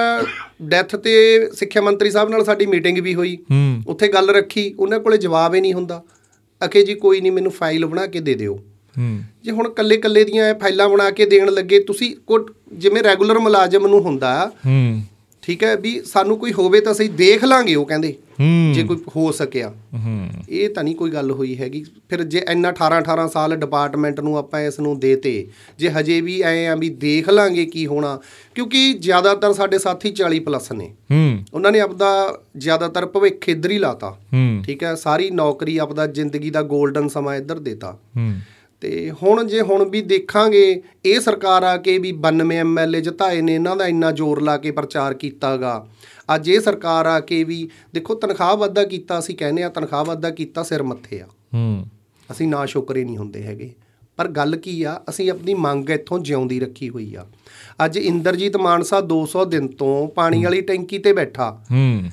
ਡੈਥ 0.61 0.95
ਤੇ 0.95 1.39
ਸਿੱਖਿਆ 1.53 1.81
ਮੰਤਰੀ 1.81 2.11
ਸਾਹਿਬ 2.11 2.29
ਨਾਲ 2.29 2.45
ਸਾਡੀ 2.45 2.65
ਮੀਟਿੰਗ 2.65 2.97
ਵੀ 2.97 3.15
ਹੋਈ। 3.15 3.37
ਉੱਥੇ 3.87 4.07
ਗੱਲ 4.07 4.29
ਰੱਖੀ 4.29 4.75
ਉਹਨਾਂ 4.79 4.99
ਕੋਲੇ 4.99 5.17
ਜਵਾਬ 5.17 5.55
ਹੀ 5.55 5.61
ਨਹੀਂ 5.61 5.73
ਹੁੰਦਾ। 5.73 6.03
ਅਕੇ 6.65 6.83
ਜੀ 6.83 6.93
ਕੋਈ 6.93 7.21
ਨਹੀਂ 7.21 7.31
ਮੈਨੂੰ 7.31 7.51
ਫਾਈਲ 7.51 7.85
ਬਣਾ 7.85 8.07
ਕੇ 8.07 8.19
ਦੇ 8.19 8.35
ਦਿਓ। 8.35 8.59
ਜੇ 9.43 9.51
ਹੁਣ 9.51 9.69
ਕੱਲੇ 9.69 9.97
ਕੱਲੇ 9.97 10.23
ਦੀਆਂ 10.23 10.49
ਇਹ 10.49 10.55
ਫਾਈਲਾਂ 10.55 10.89
ਬਣਾ 10.89 11.11
ਕੇ 11.11 11.25
ਦੇਣ 11.25 11.51
ਲੱਗੇ 11.51 11.79
ਤੁਸੀਂ 11.79 12.15
ਕੋ 12.27 12.49
ਜਿਵੇਂ 12.73 13.03
ਰੈਗੂਲਰ 13.03 13.39
ਮੁਲਾਜ਼ਮ 13.39 13.87
ਨੂੰ 13.87 14.01
ਹੁੰਦਾ 14.01 14.51
ਹੂੰ। 14.65 15.01
ਠੀਕ 15.41 15.63
ਹੈ 15.63 15.75
ਵੀ 15.75 16.01
ਸਾਨੂੰ 16.05 16.37
ਕੋਈ 16.37 16.53
ਹੋਵੇ 16.53 16.81
ਤਾਂ 16.81 16.91
ਅਸੀਂ 16.91 17.09
ਦੇਖ 17.09 17.43
ਲਾਂਗੇ 17.43 17.75
ਉਹ 17.75 17.85
ਕਹਿੰਦੇ 17.85 18.15
ਜੇ 18.73 18.83
ਕੋਈ 18.83 18.97
ਹੋ 19.15 19.31
ਸਕਿਆ। 19.31 19.73
ਹੂੰ। 19.93 20.29
ਇਹ 20.49 20.69
ਤਾਂ 20.69 20.83
ਨਹੀਂ 20.83 20.95
ਕੋਈ 20.95 21.11
ਗੱਲ 21.11 21.31
ਹੋਈ 21.31 21.57
ਹੈਗੀ। 21.57 21.85
ਫਿਰ 22.09 22.23
ਜੇ 22.23 22.45
ਇੰਨਾ 22.49 22.69
18 22.69 22.99
18 22.99 23.27
ਸਾਲ 23.27 23.55
ਡਿਪਾਰਟਮੈਂਟ 23.55 24.19
ਨੂੰ 24.19 24.37
ਆਪਾਂ 24.37 24.61
ਇਸ 24.61 24.79
ਨੂੰ 24.79 24.99
ਦੇਤੇ 24.99 25.47
ਜੇ 25.79 25.89
ਹਜੇ 25.89 26.21
ਵੀ 26.21 26.41
ਐ 26.41 26.65
ਆ 26.67 26.75
ਵੀ 26.75 26.89
ਦੇਖ 26.89 27.29
ਲਾਂਗੇ 27.29 27.65
ਕੀ 27.65 27.87
ਹੋਣਾ 27.87 28.19
ਕਿਉਂਕਿ 28.55 28.93
ਜ਼ਿਆਦਾਤਰ 28.93 29.53
ਸਾਡੇ 29.53 29.79
ਸਾਥੀ 29.79 30.11
40 30.11 30.39
ਪਲੱਸ 30.39 30.71
ਨੇ। 30.71 30.93
ਹੂੰ। 31.11 31.43
ਉਹਨਾਂ 31.53 31.71
ਨੇ 31.71 31.79
ਆਪਦਾ 31.79 32.39
ਜ਼ਿਆਦਾਤਰ 32.57 33.05
ਭਵਿੱਖ 33.05 33.49
ਇੱਧਰ 33.49 33.71
ਹੀ 33.71 33.77
ਲਾਤਾ। 33.77 34.17
ਠੀਕ 34.65 34.83
ਹੈ 34.83 34.95
ਸਾਰੀ 34.95 35.29
ਨੌਕਰੀ 35.29 35.77
ਆਪਦਾ 35.77 36.07
ਜ਼ਿੰਦਗੀ 36.07 36.49
ਦਾ 36.49 36.61
골ਡਨ 36.61 37.07
ਸਮਾਂ 37.07 37.35
ਇੱਧਰ 37.35 37.59
ਦੇਤਾ। 37.59 37.97
ਤੇ 38.83 39.11
ਹੁਣ 39.23 39.43
ਜੇ 39.43 39.61
ਹੁਣ 39.61 39.89
ਵੀ 39.89 40.01
ਦੇਖਾਂਗੇ 40.01 40.81
ਇਹ 41.05 41.19
ਸਰਕਾਰ 41.19 41.63
ਆ 41.63 41.77
ਕੇ 41.77 41.97
ਵੀ 41.97 42.11
92 42.11 42.55
ਐਮਐਲਏ 42.55 43.01
ਜਿਤਾਏ 43.01 43.41
ਨੇ 43.41 43.55
ਇਹਨਾਂ 43.55 43.75
ਦਾ 43.75 43.87
ਇੰਨਾ 43.87 44.11
ਜ਼ੋਰ 44.11 44.41
ਲਾ 44.41 44.57
ਕੇ 44.57 44.71
ਪ੍ਰਚਾਰ 44.71 45.13
ਕੀਤਾਗਾ। 45.13 45.87
ਅੱਜ 46.35 46.49
ਇਹ 46.49 46.59
ਸਰਕਾਰ 46.59 47.05
ਆ 47.05 47.19
ਕੇ 47.19 47.43
ਵੀ 47.43 47.69
ਦੇਖੋ 47.93 48.15
ਤਨਖਾਹ 48.15 48.57
ਵਾਧਾ 48.57 48.83
ਕੀਤਾ 48.83 49.19
ਅਸੀਂ 49.19 49.35
ਕਹਿੰਦੇ 49.35 49.63
ਆ 49.63 49.69
ਤਨਖਾਹ 49.69 50.05
ਵਾਧਾ 50.05 50.29
ਕੀਤਾ 50.29 50.63
ਸਿਰ 50.63 50.83
ਮੱਥੇ 50.83 51.21
ਆ। 51.21 51.25
ਹੂੰ। 51.53 51.85
ਅਸੀਂ 52.31 52.47
ਨਾ 52.47 52.65
ਸ਼ੁਕਰੇ 52.65 53.03
ਨਹੀਂ 53.03 53.17
ਹੁੰਦੇ 53.17 53.43
ਹੈਗੇ। 53.43 53.73
ਪਰ 54.17 54.27
ਗੱਲ 54.27 54.55
ਕੀ 54.55 54.83
ਆ 54.83 55.01
ਅਸੀਂ 55.09 55.31
ਆਪਣੀ 55.31 55.53
ਮੰਗ 55.53 55.89
ਇੱਥੋਂ 55.89 56.19
ਜਿਉਂਦੀ 56.19 56.59
ਰੱਖੀ 56.59 56.89
ਹੋਈ 56.89 57.15
ਆ। 57.15 57.25
ਅੱਜ 57.85 57.97
ਇੰਦਰਜੀਤ 57.97 58.57
ਮਾਨਸਾ 58.57 59.01
200 59.01 59.45
ਦਿਨ 59.45 59.67
ਤੋਂ 59.67 60.07
ਪਾਣੀ 60.07 60.43
ਵਾਲੀ 60.43 60.61
ਟੈਂਕੀ 60.61 60.97
ਤੇ 60.97 61.13
ਬੈਠਾ। 61.13 61.61
ਹੂੰ। 61.71 62.03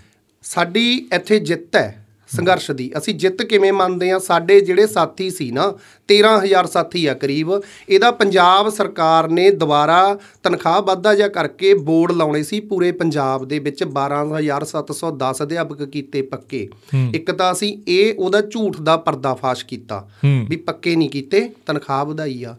ਸਾਡੀ 0.43 1.09
ਇੱਥੇ 1.15 1.39
ਜਿੱਤ 1.39 1.77
ਹੈ। 1.77 2.00
ਸੰਘਰਸ਼ 2.31 2.71
ਦੀ। 2.71 2.91
ਅਸੀਂ 2.99 3.15
ਜਿੱਤ 3.15 3.43
ਕਿਵੇਂ 3.43 3.73
ਮੰਨਦੇ 3.73 4.11
ਆ 4.11 4.19
ਸਾਡੇ 4.19 4.61
ਜਿਹੜੇ 4.61 4.87
ਸਾਥੀ 4.87 5.31
ਸੀ 5.31 5.51
ਨਾ 5.51 5.73
13000 6.09 6.67
ਸਾਥੀ 6.67 7.05
ਆ 7.07 7.15
ਕਰੀਬ 7.15 7.51
ਇਹਦਾ 7.89 8.11
ਪੰਜਾਬ 8.13 8.69
ਸਰਕਾਰ 8.69 9.29
ਨੇ 9.29 9.51
ਦੁਬਾਰਾ 9.53 10.19
ਤਨਖਾਹ 10.43 10.81
ਵਾਧਾ 10.83 11.15
ਜਿਹਾ 11.15 11.29
ਕਰਕੇ 11.29 11.73
ਬੋਰਡ 11.81 12.13
ਲਾਉਣੇ 12.13 12.43
ਸੀ 12.43 12.61
ਪੂਰੇ 12.61 12.91
ਪੰਜਾਬ 12.93 13.45
ਦੇ 13.45 13.59
ਵਿੱਚ 13.59 13.83
12710 13.85 15.43
ਅਧਿਆਪਕ 15.43 15.83
ਕੀਤੇ 15.85 16.23
ਪੱਕੇ। 16.23 16.69
ਇੱਕ 17.15 17.31
ਤਾਂ 17.31 17.53
ਅਸੀਂ 17.53 17.77
ਇਹ 17.89 18.15
ਉਹਦਾ 18.19 18.41
ਝੂਠ 18.41 18.81
ਦਾ 18.81 18.97
ਪਰਦਾਫਾਸ਼ 18.97 19.65
ਕੀਤਾ 19.65 20.07
ਵੀ 20.49 20.57
ਪੱਕੇ 20.57 20.97
ਨਹੀਂ 20.97 21.11
ਕੀਤੇ 21.11 21.41
ਤਨਖਾਹ 21.67 22.05
ਵਧਾਈ 22.05 22.43
ਆ। 22.45 22.55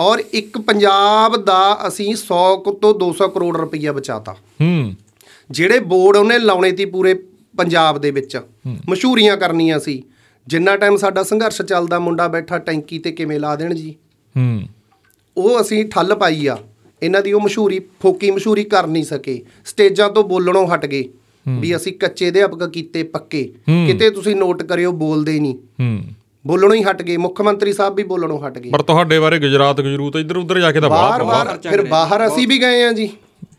ਔਰ 0.00 0.22
ਇੱਕ 0.32 0.58
ਪੰਜਾਬ 0.60 1.36
ਦਾ 1.44 1.60
ਅਸੀਂ 1.88 2.10
100 2.12 2.56
ਕੁ 2.56 2.72
ਤੋਂ 2.74 2.94
200 3.00 3.28
ਕਰੋੜ 3.28 3.56
ਰੁਪਈਆ 3.56 3.92
ਬਚਾਤਾ। 3.92 4.36
ਜਿਹੜੇ 5.50 5.78
ਬੋਰਡ 5.80 6.16
ਉਹਨੇ 6.16 6.38
ਲਾਉਣੇ 6.38 6.76
ਸੀ 6.76 6.84
ਪੂਰੇ 6.84 7.14
ਪੰਜਾਬ 7.60 7.98
ਦੇ 7.98 8.10
ਵਿੱਚ 8.10 8.40
ਮਸ਼ਹੂਰੀਆਂ 8.88 9.36
ਕਰਨੀਆਂ 9.36 9.78
ਸੀ। 9.78 10.02
ਜਿੰਨਾ 10.46 10.76
ਟਾਈਮ 10.76 10.96
ਸਾਡਾ 10.96 11.22
ਸੰਘਰਸ਼ 11.22 11.62
ਚੱਲਦਾ 11.62 11.98
ਮੁੰਡਾ 11.98 12.28
ਬੈਠਾ 12.28 12.58
ਟੈਂਕੀ 12.58 12.98
ਤੇ 12.98 13.12
ਕਿਵੇਂ 13.12 13.40
ਲਾ 13.40 13.56
ਦੇਣ 13.56 13.74
ਜੀ? 13.74 13.94
ਹੂੰ। 14.36 14.62
ਉਹ 15.36 15.60
ਅਸੀਂ 15.60 15.84
ਠੱਲ 15.84 16.14
ਪਾਈ 16.14 16.46
ਆ। 16.46 16.58
ਇਹਨਾਂ 17.02 17.22
ਦੀ 17.22 17.32
ਉਹ 17.32 17.40
ਮਸ਼ਹੂਰੀ 17.40 17.80
ਫੋਕੀ 18.02 18.30
ਮਸ਼ਹੂਰੀ 18.30 18.64
ਕਰ 18.64 18.86
ਨਹੀਂ 18.86 19.04
ਸਕੇ। 19.04 19.42
ਸਟੇਜਾਂ 19.66 20.08
ਤੋਂ 20.10 20.24
ਬੋਲਣੋਂ 20.24 20.66
ਹਟ 20.66 20.86
ਗਏ। 20.86 21.04
ਵੀ 21.48 21.76
ਅਸੀਂ 21.76 21.92
ਕੱਚੇ 21.92 22.28
ਅਧਿਆਪਕ 22.28 22.68
ਕੀਤੇ 22.68 23.02
ਪੱਕੇ। 23.02 23.52
ਕਿਤੇ 23.86 24.10
ਤੁਸੀਂ 24.10 24.36
ਨੋਟ 24.36 24.62
ਕਰਿਓ 24.62 24.92
ਬੋਲਦੇ 24.92 25.40
ਨਹੀਂ। 25.40 25.54
ਹੂੰ। 25.54 26.02
ਬੋਲਣੋਂ 26.46 26.74
ਹੀ 26.74 26.82
ਹਟ 26.82 27.02
ਗਏ। 27.02 27.16
ਮੁੱਖ 27.16 27.40
ਮੰਤਰੀ 27.40 27.72
ਸਾਹਿਬ 27.72 27.94
ਵੀ 27.94 28.02
ਬੋਲਣੋਂ 28.02 28.40
ਹਟ 28.46 28.58
ਗਏ। 28.58 28.70
ਪਰ 28.70 28.82
ਤੁਹਾਡੇ 28.82 29.18
ਬਾਰੇ 29.18 29.38
ਗੁਜਰਾਤ 29.38 29.80
ਗਜਰੂਤ 29.80 30.16
ਇੱਧਰ 30.16 30.36
ਉੱਧਰ 30.36 30.60
ਜਾ 30.60 30.72
ਕੇ 30.72 30.80
ਤਾਂ 30.80 30.90
ਬਾਹਰ 30.90 31.24
ਬਾਹਰ 31.24 31.46
ਬਾਹਰ 31.46 31.70
ਫਿਰ 31.70 31.86
ਬਾਹਰ 31.86 32.26
ਅਸੀਂ 32.26 32.48
ਵੀ 32.48 32.60
ਗਏ 32.60 32.82
ਆ 32.82 32.92
ਜੀ। 32.92 33.08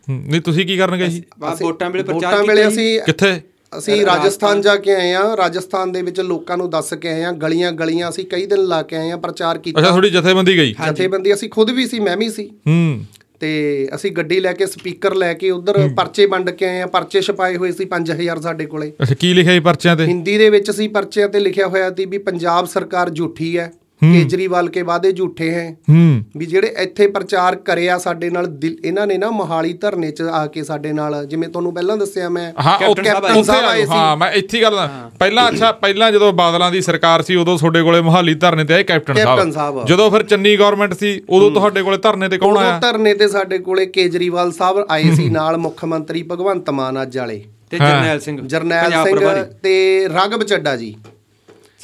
ਨਹੀਂ 0.10 0.42
ਤੁਸੀਂ 0.42 0.66
ਕੀ 0.66 0.78
ਕਰਨ 0.78 0.96
ਗਏ 0.98 1.10
ਸੀ 1.10 1.24
ਵੋਟਾਂ 1.62 1.90
ਵੇਲੇ 1.90 2.04
ਪ੍ਰਚਾਰ 2.04 2.34
ਵੋਟਾਂ 2.34 2.56
ਵੇਲੇ 2.56 2.68
ਅਸੀਂ 2.68 3.02
ਕਿੱਥੇ? 3.02 3.42
ਅਸੀਂ 3.78 4.06
ਰਾਜਸਥਾਨ 4.06 4.62
ਜਾ 4.62 4.76
ਕੇ 4.76 4.96
ਆਏ 4.96 5.14
ਆ 5.14 5.38
ਰਾਜਸਥਾਨ 5.38 5.92
ਦੇ 5.92 6.02
ਵਿੱਚ 6.02 6.20
ਲੋਕਾਂ 6.22 6.58
ਨੂੰ 6.58 6.70
ਦੱਸ 6.70 6.94
ਕੇ 6.94 7.10
ਆਏ 7.10 7.24
ਆ 7.24 7.32
ਗਲੀਆਂ 7.32 7.72
ਗਲੀਆਂ 7.72 8.10
ਅਸੀਂ 8.10 8.26
ਕਈ 8.26 8.46
ਦਿਨ 8.46 8.60
ਲਾ 8.60 8.82
ਕੇ 8.82 8.96
ਆਏ 8.96 9.12
ਆ 9.12 9.18
ਪ੍ਰਚਾਰ 9.18 9.56
ਅੱਛਾ 9.56 9.62
ਕੀਤਾ 9.62 9.82
ਤੁਹਾਡੀ 9.82 10.10
ਜਥੇਬੰਦੀ 10.10 10.58
ਗਈ? 10.58 10.74
ਜਥੇਬੰਦੀ 10.74 11.34
ਅਸੀਂ 11.34 11.50
ਖੁਦ 11.50 11.70
ਵੀ 11.70 11.88
ਸੀ 11.88 12.00
ਮੈਂ 12.00 12.18
ਵੀ 12.18 12.30
ਸੀ। 12.30 12.50
ਹੂੰ। 12.68 13.06
ਤੇ 13.40 13.88
ਅਸੀਂ 13.96 14.12
ਗੱਡੀ 14.12 14.40
ਲੈ 14.40 14.54
ਕੇ 14.54 14.66
ਸਪੀਕਰ 14.66 15.16
ਲੈ 15.16 15.34
ਕੇ 15.34 15.50
ਉਧਰ 15.52 15.90
ਪਰਚੇ 15.98 16.26
ਵੰਡ 16.26 16.50
ਕੇ 16.50 16.66
ਆਏ 16.66 16.82
ਆ 16.82 16.88
ਪਰਚੇ 16.88 17.22
ਛਪਾਏ 17.22 17.56
ਹੋਏ 17.58 17.72
ਸੀ 17.72 17.86
5000 17.86 18.42
ਸਾਡੇ 18.42 18.66
ਕੋਲੇ। 18.66 18.92
ਅੱਛਾ 19.02 19.16
ਕੀ 19.16 19.34
ਲਿਖਿਆ 19.34 19.54
ਸੀ 19.54 19.60
ਪਰਚਿਆਂ 19.60 19.96
ਤੇ? 19.96 20.06
ਹਿੰਦੀ 20.06 20.38
ਦੇ 20.38 20.50
ਵਿੱਚ 20.50 20.72
ਸੀ 20.72 20.88
ਪਰਚਿਆਂ 20.88 21.30
ਤੇ 21.30 21.40
ਲਿਖਿਆ 21.40 21.68
ਹੋਇਆ 21.68 21.90
ਸੀ 21.90 22.06
ਵੀ 22.06 22.18
ਪੰਜਾਬ 22.18 22.66
ਸਰਕਾਰ 22.66 23.10
ਝੂਠੀ 23.10 23.58
ਹੈ। 23.58 23.72
ਕੇਜਰੀਵਾਲ 24.04 24.70
ਕੇ 24.70 24.82
ਵਾਅਦੇ 24.82 25.12
ਝੂਠੇ 25.12 25.50
ਹੈ। 25.52 25.70
ਹੂੰ। 25.90 26.24
ਵੀ 26.38 26.46
ਜਿਹੜੇ 26.46 26.74
ਇੱਥੇ 26.78 27.08
ਪ੍ਰਚਾਰ 27.08 27.56
ਕਰਿਆ 27.56 27.98
ਸਾਡੇ 27.98 28.30
ਨਾਲ 28.30 28.48
ਇਹਨਾਂ 28.86 29.06
ਨੇ 29.08 29.18
ਨਾ 29.18 29.30
ਮੋਹਾਲੀ 29.32 29.74
ਧਰਨੇ 29.74 30.12
'ਚ 30.12 30.22
ਆ 30.22 30.46
ਕੇ 30.48 30.64
ਸਾਡੇ 30.64 30.94
ਨਾਲ 30.94 31.26
ਜਿਵੇਂ 31.26 31.50
ਤੁਹਾਨੂੰ 31.50 31.74
ਪਹਿਲਾਂ 31.74 31.98
ਦੱਸਿਆ 31.98 32.30
ਮੈਂ 32.30 32.52
ਹਾਂ 32.62 32.78
ਉਹ 32.88 32.96
ਕੈਪਟਨ 32.96 33.44
ਸਾਹਿਬ 33.44 33.66
ਆਏ 33.66 33.86
ਸੀ। 33.86 33.92
ਹਾਂ 33.92 34.18
ਮੈਂ 34.18 34.32
ਇੱਥੇ 34.32 34.58
ਹੀ 34.58 34.64
ਗੱਲ 34.64 34.78
ਪਹਿਲਾਂ 35.20 35.48
ਅੱਛਾ 35.50 35.72
ਪਹਿਲਾਂ 35.72 36.12
ਜਦੋਂ 36.12 36.32
ਬਾਦਲਾਂ 36.34 36.72
ਦੀ 36.72 36.82
ਸਰਕਾਰ 36.82 37.22
ਸੀ 37.22 37.36
ਉਦੋਂ 37.36 37.58
ਤੁਹਾਡੇ 37.58 37.82
ਕੋਲੇ 37.82 38.02
ਮੁਹਾਲੀ 38.02 38.34
ਧਰਨੇ 38.34 38.64
ਤੇ 38.64 38.74
ਆਏ 38.74 38.84
ਕੈਪਟਨ 38.84 39.14
ਕੈਪਟਨ 39.14 39.52
ਸਾਹਿਬ। 39.52 39.86
ਜਦੋਂ 39.86 40.10
ਫਿਰ 40.12 40.24
ਚੰਨੀ 40.24 40.56
ਗਵਰਨਮੈਂਟ 40.58 40.94
ਸੀ 40.94 41.22
ਉਦੋਂ 41.30 41.52
ਤੁਹਾਡੇ 41.52 41.84
ਕੋਲੇ 41.84 41.98
ਧਰਨੇ 41.98 42.30
ਤੇ 42.30 42.38
ਕੌਣ 42.38 42.50
ਉਦੋਂ 42.50 42.62
ਆਇਆ? 42.62 42.80
ਧਰਨੇ 42.80 43.14
ਤੇ 43.14 43.28
ਸਾਡੇ 43.28 43.58
ਕੋਲੇ 43.58 43.86
ਕੇਜਰੀਵਾਲ 43.86 44.52
ਸਾਹਿਬ 44.52 44.86
ਆਏ 44.90 45.12
ਸੀ 45.12 45.30
ਨਾਲ 45.30 45.58
ਮੁੱਖ 45.58 45.86
ਮੰਤਰੀ 45.86 46.24
ਭਗਵੰਤ 46.24 46.70
ਮਾਨ 46.70 47.02
ਅੱਜ 47.02 47.18
ਵਾਲੇ। 47.18 47.44
ਤੇ 47.72 47.78
ਜਰਨੈਲ 47.78 48.20
ਸਿੰਘ 48.20 48.40
ਜਰਨੈਲ 48.48 48.92
ਸਿੰਘ। 48.92 49.44
ਤੇ 49.64 50.08
ਰਾਘਵ 50.14 50.44
ਚੱਡਾ 50.44 50.76
ਜੀ। 50.76 50.96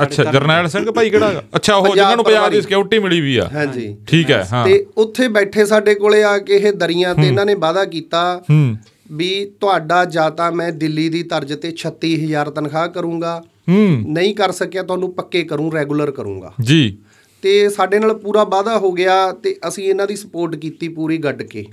ਅੱਛਾ 0.04 0.24
ਜਰਨੈਲ 0.24 0.68
ਸਿੰਘ 0.68 0.92
ਭਾਈ 0.92 1.10
ਕਿਹੜਾ 1.10 1.30
ਹੈਗਾ? 1.30 1.44
ਅੱਛਾ 1.56 1.76
ਉਹ 1.76 1.88
ਜਿਨ੍ਹਾਂ 1.96 2.16
ਨੂੰ 2.16 2.26
ਪੰਜਾਬ 2.26 2.52
ਦੀ 2.52 2.62
ਸਿਕਿਉਰਿਟੀ 2.62 3.00
ਮਿਲੀ 3.00 3.22
ਵੀ 3.22 3.38
ਆ। 3.38 3.50
ਹਾਂਜੀ। 3.54 3.98
ਠੀਕ 4.08 4.32
ਹੈ 4.32 4.48
ਹਾਂ। 4.54 4.66
ਤੇ 4.66 4.86
ਉੱਥੇ 4.98 5.28
ਬੈਠੇ 5.28 5.66
ਸਾਡੇ 5.66 5.96
ਕੋਲੇ 5.96 6.24
ਆ 6.24 6.38
ਕੇ 6.38 6.56
ਇਹ 6.56 6.74
ਦਰੀਆਂ 6.74 7.16
ਤੇ 7.16 7.28
ਇਹਨਾਂ 7.28 7.46
ਨੇ 7.46 7.54
ਵਾਅਦਾ 7.56 7.86
ਕੀਤਾ 7.86 8.42
ਹੂੰ। 8.50 8.78
ਵੀ 9.12 9.52
ਤੁਹਾਡਾ 9.62 10.06
ਜਾਂ 10.06 10.32
ਤਾਂ 10.32 10.52
ਮੈਂ 10.52 10.72
ਦਿੱਲੀ 10.72 11.10
ਦੀ 11.10 11.24
ਤਰਜ਼ 11.24 11.54
ਤੇ 11.54 11.72
36000 11.72 12.50
ਤਨਖਾਹ 12.52 12.88
ਕਰੂੰਗਾ। 12.88 13.44
ਹੂੰ। 13.70 14.04
ਨਹੀਂ 14.08 14.36
ਕਰ 14.36 14.52
ਸਕਿਆ 14.52 14.84
ਤੁਹਾਨੂੰ 14.84 15.14
ਪੱਕੇ 15.14 15.44
ਕਰੂੰ 15.44 15.74
ਰੈਗੂਲਰ 15.74 16.12
ਕਰੂੰਗਾ। 16.12 16.54
ਜੀ। 16.62 16.98
ਤੇ 17.42 17.70
ਸਾਡੇ 17.70 18.00
ਨਾਲ 18.00 18.14
ਪੂਰਾ 18.14 18.44
ਵਾਅਦਾ 18.44 18.78
ਹੋ 18.78 18.92
ਗਿਆ 18.92 19.32
ਤੇ 19.32 19.56
ਅਸੀਂ 19.68 19.84
ਇਹਨਾਂ 19.84 20.08
ਦੀ 20.08 20.16
ਸਪੋਰਟ 20.16 20.56
ਕੀਤੀ 20.56 20.88
ਪੂਰੀ 20.88 21.18
ਗੱਡ 21.18 21.44
ਕੇ। 21.44 21.66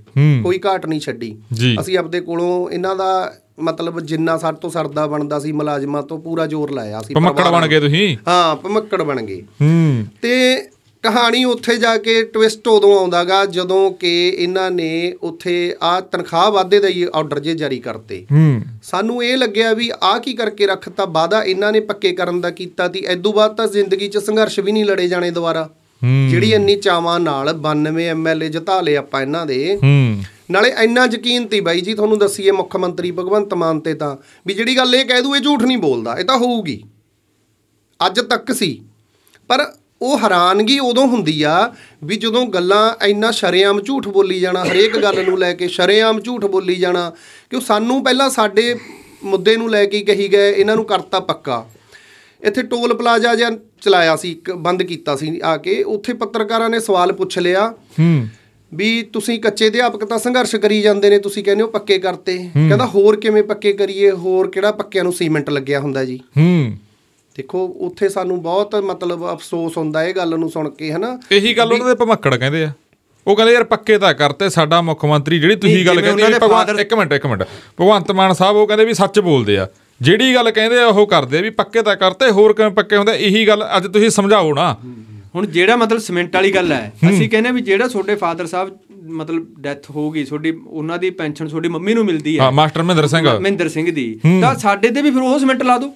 ਕੋਈ 0.42 0.60
ਘਾਟ 0.66 0.86
ਨਹੀਂ 0.86 1.00
ਛੱਡੀ। 1.00 1.36
ਅਸੀਂ 1.80 1.98
ਆਪਦੇ 1.98 2.20
ਕੋਲੋਂ 2.20 2.70
ਇਹਨਾਂ 2.70 2.96
ਦਾ 2.96 3.34
ਮਤਲਬ 3.60 4.00
ਜਿੰਨਾ 4.00 4.38
ਸਾਡੇ 4.38 4.58
ਤੋਂ 4.60 4.70
ਸਰਦਾ 4.70 5.06
ਬਣਦਾ 5.06 5.38
ਸੀ 5.38 5.52
ਮੁਲਾਜ਼ਮਾਂ 5.52 6.02
ਤੋਂ 6.02 6.18
ਪੂਰਾ 6.18 6.46
ਜ਼ੋਰ 6.46 6.70
ਲਾਇਆ 6.70 7.02
ਸੀ 7.02 7.14
ਪਮੱਕੜ 7.14 7.48
ਬਣ 7.48 7.66
ਗਏ 7.66 7.80
ਤੁਸੀਂ? 7.80 8.16
ਹਾਂ 8.28 8.56
ਭਮੱਕੜ 8.56 9.02
ਬਣ 9.02 9.22
ਗਏ। 9.22 9.42
ਹੂੰ। 9.62 10.06
ਤੇ 10.22 10.62
ਕਹਾਣੀ 11.02 11.44
ਉੱਥੇ 11.44 11.76
ਜਾ 11.76 11.98
ਕੇ 11.98 12.24
ਟਵਿਸਟ 12.24 12.68
ਉਦੋਂ 12.68 12.98
ਆਉਂਦਾਗਾ 12.98 13.44
ਜਦੋਂ 13.44 13.90
ਕਿ 13.90 14.36
ਇਹਨਾਂ 14.38 14.70
ਨੇ 14.70 15.14
ਉੱਥੇ 15.22 15.76
ਆ 15.82 16.00
ਤਨਖਾਹ 16.00 16.50
ਵਾਧੇ 16.50 16.80
ਦਾ 16.80 16.88
ਹੀ 16.88 17.06
ਆਰਡਰ 17.14 17.38
ਜੇ 17.38 17.54
ਜਾਰੀ 17.54 17.78
ਕਰਤੇ। 17.78 18.26
ਹੂੰ। 18.32 18.62
ਸਾਨੂੰ 18.82 19.24
ਇਹ 19.24 19.36
ਲੱਗਿਆ 19.36 19.72
ਵੀ 19.72 19.92
ਆਹ 20.02 20.20
ਕੀ 20.20 20.32
ਕਰਕੇ 20.32 20.66
ਰੱਖਤਾ 20.66 21.04
ਵਾਦਾ 21.04 21.42
ਇਹਨਾਂ 21.42 21.72
ਨੇ 21.72 21.80
ਪੱਕੇ 21.80 22.12
ਕਰਨ 22.12 22.40
ਦਾ 22.40 22.50
ਕੀਤਾ 22.50 22.88
ਤੀ। 22.88 23.00
ਐਦੋਂ 23.00 23.32
ਬਾਅਦ 23.32 23.56
ਤਾਂ 23.56 23.66
ਜ਼ਿੰਦਗੀ 23.66 24.08
'ਚ 24.08 24.18
ਸੰਘਰਸ਼ 24.18 24.60
ਵੀ 24.60 24.72
ਨਹੀਂ 24.72 24.84
ਲੜੇ 24.84 25.08
ਜਾਣੇ 25.08 25.30
ਦੁਬਾਰਾ। 25.30 25.70
ਜਿਹੜੀ 26.30 26.52
ਇੰਨੀ 26.52 26.76
ਚਾਵਾਂ 26.76 27.20
ਨਾਲ 27.20 27.52
92 27.52 28.04
ਐਮਐਲਏ 28.06 28.48
ਜਿਤਾ 28.48 28.80
ਲਏ 28.80 28.96
ਆਪਾਂ 28.96 29.22
ਇਹਨਾਂ 29.22 29.46
ਦੇ। 29.46 29.78
ਹੂੰ। 29.82 30.22
ਨਾਲੇ 30.50 30.74
ਇੰਨਾ 30.82 31.04
ਯਕੀਨ 31.04 31.46
ਤੀ 31.46 31.60
ਬਾਈ 31.60 31.80
ਜੀ, 31.80 31.94
ਤੁਹਾਨੂੰ 31.94 32.18
ਦੱਸੀਏ 32.18 32.50
ਮੁੱਖ 32.50 32.76
ਮੰਤਰੀ 32.76 33.10
ਭਗਵੰਤ 33.10 33.54
ਮਾਨ 33.54 33.80
ਤੇ 33.80 33.94
ਤਾਂ, 33.94 34.16
ਵੀ 34.46 34.54
ਜਿਹੜੀ 34.54 34.76
ਗੱਲ 34.76 34.94
ਇਹ 34.94 35.04
ਕਹਿ 35.04 35.22
ਦੂ, 35.22 35.36
ਇਹ 35.36 35.40
ਝੂਠ 35.40 35.62
ਨਹੀਂ 35.62 35.78
ਬੋਲਦਾ, 35.78 36.16
ਇਹ 36.18 36.24
ਤਾਂ 36.24 36.36
ਹੋਊਗੀ। 36.36 36.84
ਅੱਜ 38.06 38.20
ਤੱਕ 38.20 38.52
ਸੀ। 38.52 38.82
ਪਰ 39.48 39.72
ਉਹ 40.02 40.18
ਹੈਰਾਨਗੀ 40.18 40.78
ਉਦੋਂ 40.78 41.06
ਹੁੰਦੀ 41.06 41.42
ਆ, 41.42 41.72
ਵੀ 42.04 42.16
ਜਦੋਂ 42.16 42.46
ਗੱਲਾਂ 42.46 43.04
ਇੰਨਾ 43.04 43.30
ਸ਼ਰੇਆਮ 43.30 43.80
ਝੂਠ 43.80 44.08
ਬੋਲੀ 44.08 44.40
ਜਾਣਾ, 44.40 44.64
ਹਰੇਕ 44.64 44.98
ਗੱਲ 44.98 45.24
ਨੂੰ 45.24 45.38
ਲੈ 45.38 45.52
ਕੇ 45.52 45.68
ਸ਼ਰੇਆਮ 45.68 46.20
ਝੂਠ 46.20 46.44
ਬੋਲੀ 46.44 46.74
ਜਾਣਾ, 46.74 47.12
ਕਿਉਂ 47.50 47.60
ਸਾਨੂੰ 47.60 48.04
ਪਹਿਲਾਂ 48.04 48.30
ਸਾਡੇ 48.30 48.76
ਮੁੱਦੇ 49.24 49.56
ਨੂੰ 49.56 49.70
ਲੈ 49.70 49.84
ਕੇ 49.84 49.96
ਹੀ 49.96 50.02
ਕਹੀ 50.02 50.28
ਗਏ, 50.28 50.52
ਇਹਨਾਂ 50.52 50.76
ਨੂੰ 50.76 50.84
ਕਰਤਾ 50.84 51.20
ਪੱਕਾ। 51.20 51.66
ਇੱਥੇ 52.42 52.62
ਟੋਲ 52.62 52.94
ਪਲਾਜ਼ਾ 52.94 53.34
ਜਿਹਾ 53.34 53.50
ਚਲਾਇਆ 53.80 54.16
ਸੀ, 54.16 54.30
ਇੱਕ 54.30 54.52
ਬੰਦ 54.52 54.82
ਕੀਤਾ 54.82 55.16
ਸੀ 55.16 55.40
ਆ 55.44 55.56
ਕੇ, 55.56 55.82
ਉੱਥੇ 55.82 56.12
ਪੱਤਰਕਾਰਾਂ 56.12 56.70
ਨੇ 56.70 56.80
ਸਵਾਲ 56.80 57.12
ਪੁੱਛ 57.12 57.38
ਲਿਆ। 57.38 57.74
ਹੂੰ। 58.00 58.28
ਵੀ 58.74 59.02
ਤੁਸੀਂ 59.02 59.40
ਕੱਚੇ 59.40 59.68
ਅਧਿਆਪਕ 59.68 60.04
ਤਾਂ 60.04 60.18
ਸੰਘਰਸ਼ 60.18 60.56
ਕਰੀ 60.56 60.82
ਜਾਂਦੇ 60.82 61.10
ਨੇ 61.10 61.18
ਤੁਸੀਂ 61.18 61.44
ਕਹਿੰਦੇ 61.44 61.62
ਹੋ 61.62 61.68
ਪੱਕੇ 61.68 61.98
ਕਰਤੇ। 61.98 62.38
ਕਹਿੰਦਾ 62.38 62.86
ਹੋਰ 62.86 63.16
ਕਿਵੇਂ 63.16 63.42
ਪੱਕੇ 63.42 63.72
ਕਰੀਏ? 63.72 64.10
ਹੋਰ 64.10 64.50
ਕਿਹੜਾ 64.50 64.72
ਪੱਕਿਆਂ 64.72 65.04
ਨੂੰ 65.04 65.12
ਸੀਮੈਂਟ 65.12 65.50
ਲੱਗਿਆ 65.50 65.80
ਹੁੰਦਾ 65.80 66.04
ਜੀ? 66.04 66.20
ਹੂੰ। 66.36 66.78
ਦੇਖੋ 67.36 67.66
ਉੱਥੇ 67.66 68.08
ਸਾਨੂੰ 68.08 68.42
ਬਹੁਤ 68.42 68.74
ਮਤਲਬ 68.74 69.32
ਅਫਸੋਸ 69.32 69.76
ਹੁੰਦਾ 69.76 70.04
ਇਹ 70.04 70.14
ਗੱਲ 70.14 70.38
ਨੂੰ 70.38 70.50
ਸੁਣ 70.50 70.70
ਕੇ 70.70 70.92
ਹਨਾ? 70.92 71.20
ਇਹੀ 71.32 71.54
ਗੱਲ 71.54 71.72
ਉਹਨਾਂ 71.72 71.86
ਦੇ 71.86 71.94
ਭਮੱਕੜ 71.94 72.36
ਕਹਿੰਦੇ 72.36 72.64
ਆ। 72.64 72.72
ਉਹ 73.26 73.36
ਕਹਿੰਦੇ 73.36 73.54
ਯਾਰ 73.54 73.64
ਪੱਕੇ 73.64 73.98
ਤਾਂ 73.98 74.14
ਕਰਤੇ 74.14 74.50
ਸਾਡਾ 74.50 74.80
ਮੁੱਖ 74.82 75.04
ਮੰਤਰੀ 75.04 75.38
ਜਿਹੜੀ 75.38 75.56
ਤੁਸੀਂ 75.56 75.86
ਗੱਲ 75.86 76.00
ਕਹਿੰਦੇ 76.00 76.22
ਭਗਵਾਨ 76.22 76.80
ਇੱਕ 76.80 76.94
ਮਿੰਟ 76.94 77.12
ਇੱਕ 77.12 77.26
ਮਿੰਟ। 77.26 77.42
ਭਗਵੰਤ 77.80 78.10
ਮਾਨ 78.10 78.32
ਸਾਹਿਬ 78.32 78.56
ਉਹ 78.56 78.66
ਕਹਿੰਦੇ 78.66 78.84
ਵੀ 78.84 78.94
ਸੱਚ 78.94 79.20
ਬੋਲਦੇ 79.20 79.58
ਆ। 79.58 79.68
ਜਿਹੜੀ 80.02 80.34
ਗੱਲ 80.34 80.50
ਕਹਿੰਦੇ 80.50 80.78
ਆ 80.78 80.86
ਉਹ 80.86 81.06
ਕਰਦੇ 81.06 81.42
ਵੀ 81.42 81.50
ਪੱਕੇ 81.50 81.82
ਤਾਂ 81.82 81.96
ਕਰਤੇ 81.96 82.30
ਹੋਰ 82.30 82.52
ਕਿਵੇਂ 82.52 82.70
ਪੱਕੇ 82.70 82.96
ਹੁੰਦੇ 82.96 83.12
ਇਹੀ 83.12 83.48
ਗੱਲ 83.48 83.66
ਅੱਜ 83.76 83.86
ਤੁਸੀਂ 83.86 84.10
ਸਮਝਾਓ 84.10 84.54
ਨਾ। 84.54 84.76
ਹੁਣ 85.34 85.46
ਜਿਹੜਾ 85.46 85.76
ਮਤਲਬ 85.76 86.00
ਸਿਮੈਂਟ 86.00 86.34
ਵਾਲੀ 86.36 86.50
ਗੱਲ 86.54 86.72
ਹੈ 86.72 86.92
ਅਸੀਂ 87.10 87.28
ਕਹਿੰਦੇ 87.30 87.50
ਵੀ 87.50 87.60
ਜਿਹੜਾ 87.60 87.88
ਤੁਹਾਡੇ 87.88 88.14
ਫਾਦਰ 88.14 88.46
ਸਾਹਿਬ 88.46 88.78
ਮਤਲਬ 89.02 89.46
ਡੈਥ 89.60 89.90
ਹੋ 89.90 90.10
ਗਈ 90.10 90.24
ਤੁਹਾਡੀ 90.24 90.50
ਉਹਨਾਂ 90.66 90.98
ਦੀ 90.98 91.10
ਪੈਨਸ਼ਨ 91.10 91.48
ਤੁਹਾਡੀ 91.48 91.68
ਮੰਮੀ 91.68 91.94
ਨੂੰ 91.94 92.04
ਮਿਲਦੀ 92.04 92.38
ਹੈ। 92.38 92.44
ਹਾਂ 92.44 92.52
ਮਾਸਟਰ 92.52 92.82
ਮਹਿੰਦਰ 92.82 93.06
ਸਿੰਘ। 93.06 93.28
ਮਹਿੰਦਰ 93.38 93.68
ਸਿੰਘ 93.68 93.90
ਦੀ। 93.90 94.20
ਤਾਂ 94.40 94.54
ਸਾਡੇ 94.54 94.90
ਤੇ 94.90 95.02
ਵੀ 95.02 95.10
ਫਿਰ 95.10 95.22
ਉਹ 95.22 95.38
ਸਿਮੈਂਟ 95.38 95.62
ਲਾ 95.62 95.78
ਦਿਓ 95.78 95.88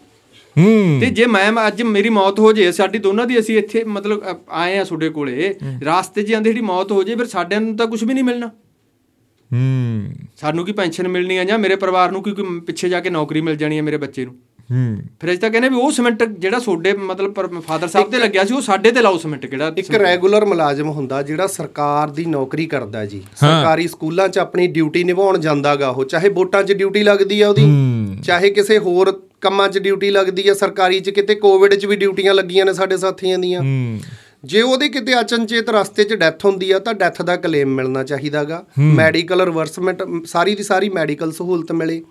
ਹੂੰ। 0.57 1.01
ਤੇ 1.01 1.07
ਜੇ 1.07 1.27
ਮੈਂ 1.27 1.53
ਅੱਜ 1.66 1.83
ਮੇਰੀ 1.83 2.09
ਮੌਤ 2.09 2.38
ਹੋ 2.38 2.53
ਜੇ 2.53 2.72
ਸਾਡੀ 2.72 2.98
ਦੋਨਾਂ 2.98 3.27
ਦੀ 3.27 3.38
ਅਸੀਂ 3.38 3.59
ਇੱਥੇ 3.59 3.85
ਮਤਲਬ 3.85 4.22
ਆਏ 4.51 4.79
ਆ 4.79 4.85
ਤੁਹਾਡੇ 4.85 5.09
ਕੋਲੇ 5.09 5.55
ਰਾਸਤੇ 5.85 6.22
'ਚ 6.22 6.27
ਜਾਂਦੇ 6.27 6.51
ਜਿਹੜੀ 6.51 6.64
ਮੌਤ 6.64 6.92
ਹੋ 6.92 7.03
ਜੇ 7.03 7.14
ਫਿਰ 7.16 7.27
ਸਾਡਿਆਂ 7.27 7.61
ਨੂੰ 7.61 7.77
ਤਾਂ 7.77 7.87
ਕੁਝ 7.87 8.05
ਵੀ 8.05 8.14
ਨਹੀਂ 8.14 8.24
ਮਿਲਣਾ। 8.24 8.46
ਹੂੰ। 9.51 10.12
ਸਾਨੂੰ 10.37 10.64
ਕੀ 10.64 10.72
ਪੈਨਸ਼ਨ 10.72 11.09
ਮਿਲਣੀ 11.09 11.37
ਆ 11.37 11.44
ਜਾਂ 11.44 11.59
ਮੇਰੇ 11.59 11.77
ਪਰਿਵਾਰ 11.77 12.12
ਨੂੰ 12.12 12.22
ਕਿਉਂਕਿ 12.22 12.42
ਪਿੱਛੇ 12.66 12.88
ਜਾ 12.88 13.01
ਕੇ 13.01 13.11
ਨੌਕਰੀ 13.11 13.40
ਮਿਲ 13.40 13.57
ਜਾਣੀ 13.57 13.77
ਹੈ 13.77 13.83
ਮੇਰੇ 13.83 13.96
ਬੱਚੇ 13.96 14.24
ਨੂੰ? 14.24 14.35
ਹੂੰ। 14.72 14.98
ਫਿਰ 15.20 15.31
ਅਸੀਂ 15.31 15.40
ਤਾਂ 15.40 15.50
ਕਹਿੰਦੇ 15.50 15.68
ਵੀ 15.68 15.76
ਉਹ 15.76 15.90
ਸਿਮੈਂਟ 15.90 16.22
ਜਿਹੜਾ 16.22 16.59
ਤੁਹਾਡੇ 16.59 16.92
ਮਤਲਬ 16.92 17.61
ਫਾਦਰ 17.68 17.88
ਸਾਹਿਬ 17.88 18.11
ਤੇ 18.11 18.18
ਲੱਗਿਆ 18.18 18.44
ਸੀ 18.44 18.54
ਉਹ 18.54 18.61
ਸਾਡੇ 18.61 18.90
ਤੇ 18.90 19.02
ਲਾਓ 19.02 19.18
ਸਿਮੈਂਟ 19.18 19.46
ਕਿਹੜਾ 19.46 19.72
ਇੱਕ 19.76 19.94
ਰੈਗੂਲਰ 19.94 20.44
ਮੁਲਾਜ਼ਮ 20.44 20.88
ਹੁੰਦਾ 20.88 21.22
ਜਿਹੜਾ 21.22 21.46
ਸਰਕਾਰ 21.46 22.11
ਦੀ 22.11 22.24
ਨੌਕਰੀ 22.24 22.66
ਕਰਦਾ 22.66 23.04
ਜੀ। 23.07 23.22
ਸਰਕਾਰੀ 23.37 23.88
ਸਕੂਲਾਂ 23.88 24.28
'ਚ 24.28 24.38
ਆਪਣੀ 24.38 24.66
ਡਿਊਟੀ 24.66 25.04
ਨਿਭਾਉਣ 25.04 25.38
ਜਾਂਦਾਗਾ 25.38 25.88
ਉਹ 25.88 26.04
ਚਾਹੇ 26.04 26.28
ਵੋਟਾਂ 26.28 26.62
'ਚ 26.62 26.72
ਡਿਊਟੀ 26.72 27.02
ਲੱਗਦੀ 27.02 27.40
ਆ 27.40 27.48
ਉਹਦੀ 27.48 27.66
ਚਾਹੇ 28.24 28.50
ਕਿਸੇ 28.50 28.78
ਹੋਰ 28.78 29.22
ਕੰਮਾਂ 29.40 29.68
'ਚ 29.68 29.78
ਡਿਊਟੀ 29.78 30.11
ਲੱਗਦੀ 30.11 30.48
ਆ 30.48 30.54
ਸਰਕਾਰੀ 30.54 31.00
'ਚ 31.00 31.11
ਕਿਤੇ 31.11 31.35
ਕੋਵਿਡ 31.35 31.74
'ਚ 31.74 31.87
ਵੀ 31.87 31.96
ਡਿਊਟੀਆਂ 31.96 32.35
ਲੱਗੀਆਂ 32.35 32.64
ਨੇ 32.64 32.72
ਸਾਡੇ 32.72 32.96
ਸਾਥੀਆਂ 32.96 33.38
ਦੀਆਂ। 33.38 33.61
ਹੂੰ। 33.61 34.00
ਜੇ 34.44 34.62
ਉਹਦੇ 34.62 34.88
ਕਿਤੇ 34.88 35.20
ਅਚਨਚੇਤ 35.20 35.70
ਰਸਤੇ 35.70 36.04
'ਚ 36.04 36.14
ਡੈਥ 36.14 36.44
ਹੁੰਦੀ 36.44 36.70
ਆ 36.70 36.78
ਤਾਂ 36.78 36.94
ਡੈਥ 36.94 37.22
ਦਾ 37.22 37.37
ਕਲੇਮ 37.37 37.74
ਮਿਲਣਾ 37.74 38.04
ਚਾਹੀਦਾਗਾ। 38.04 38.64
ਮੈਡੀਕਲ 38.78 39.40
ਰਿਵਰਸਮੈਂਟ 39.40 40.02
ਸਾਰੀ 40.26 40.54
ਦੀ 40.54 40.62
ਸਾਰੀ 40.62 40.88
ਮੈਡੀਕਲ 40.88 41.33
ਸਹੂਲਤ 41.33 41.72
ਮਿਲੇ। 41.72 42.02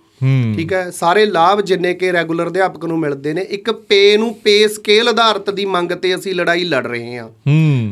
ਠੀਕ 0.56 0.73
ਹੈ? 0.73 0.89
ਸਾਰੇ 0.91 1.25
ਲਾਭ 1.25 1.62
ਜਿੰਨੇ 1.62 1.93
ਕਿ 1.93 2.12
ਰੈਗੂਲਰ 2.12 2.47
ਅਧਿਆਪਕ 2.47 2.86
ਨੂੰ 2.86 2.99
ਮਿਲਦੇ 2.99 3.34
ਨੇ 3.34 3.41
ਇੱਕ 3.49 3.71
ਪੇ 3.71 4.17
ਨੂੰ 4.17 4.34
ਪੇ 4.34 4.67
ਸਕੇਲ 4.67 5.08
ਆਧਾਰਿਤ 5.08 5.49
ਦੀ 5.49 5.65
ਮੰਗ 5.65 5.91
ਤੇ 5.91 6.15
ਅਸੀਂ 6.15 6.36
ਲੜਾਈ 6.36 6.63
ਲੜ 6.63 6.88
ਰਹੇ 6.88 7.17
ਹਾਂ। 7.17 7.30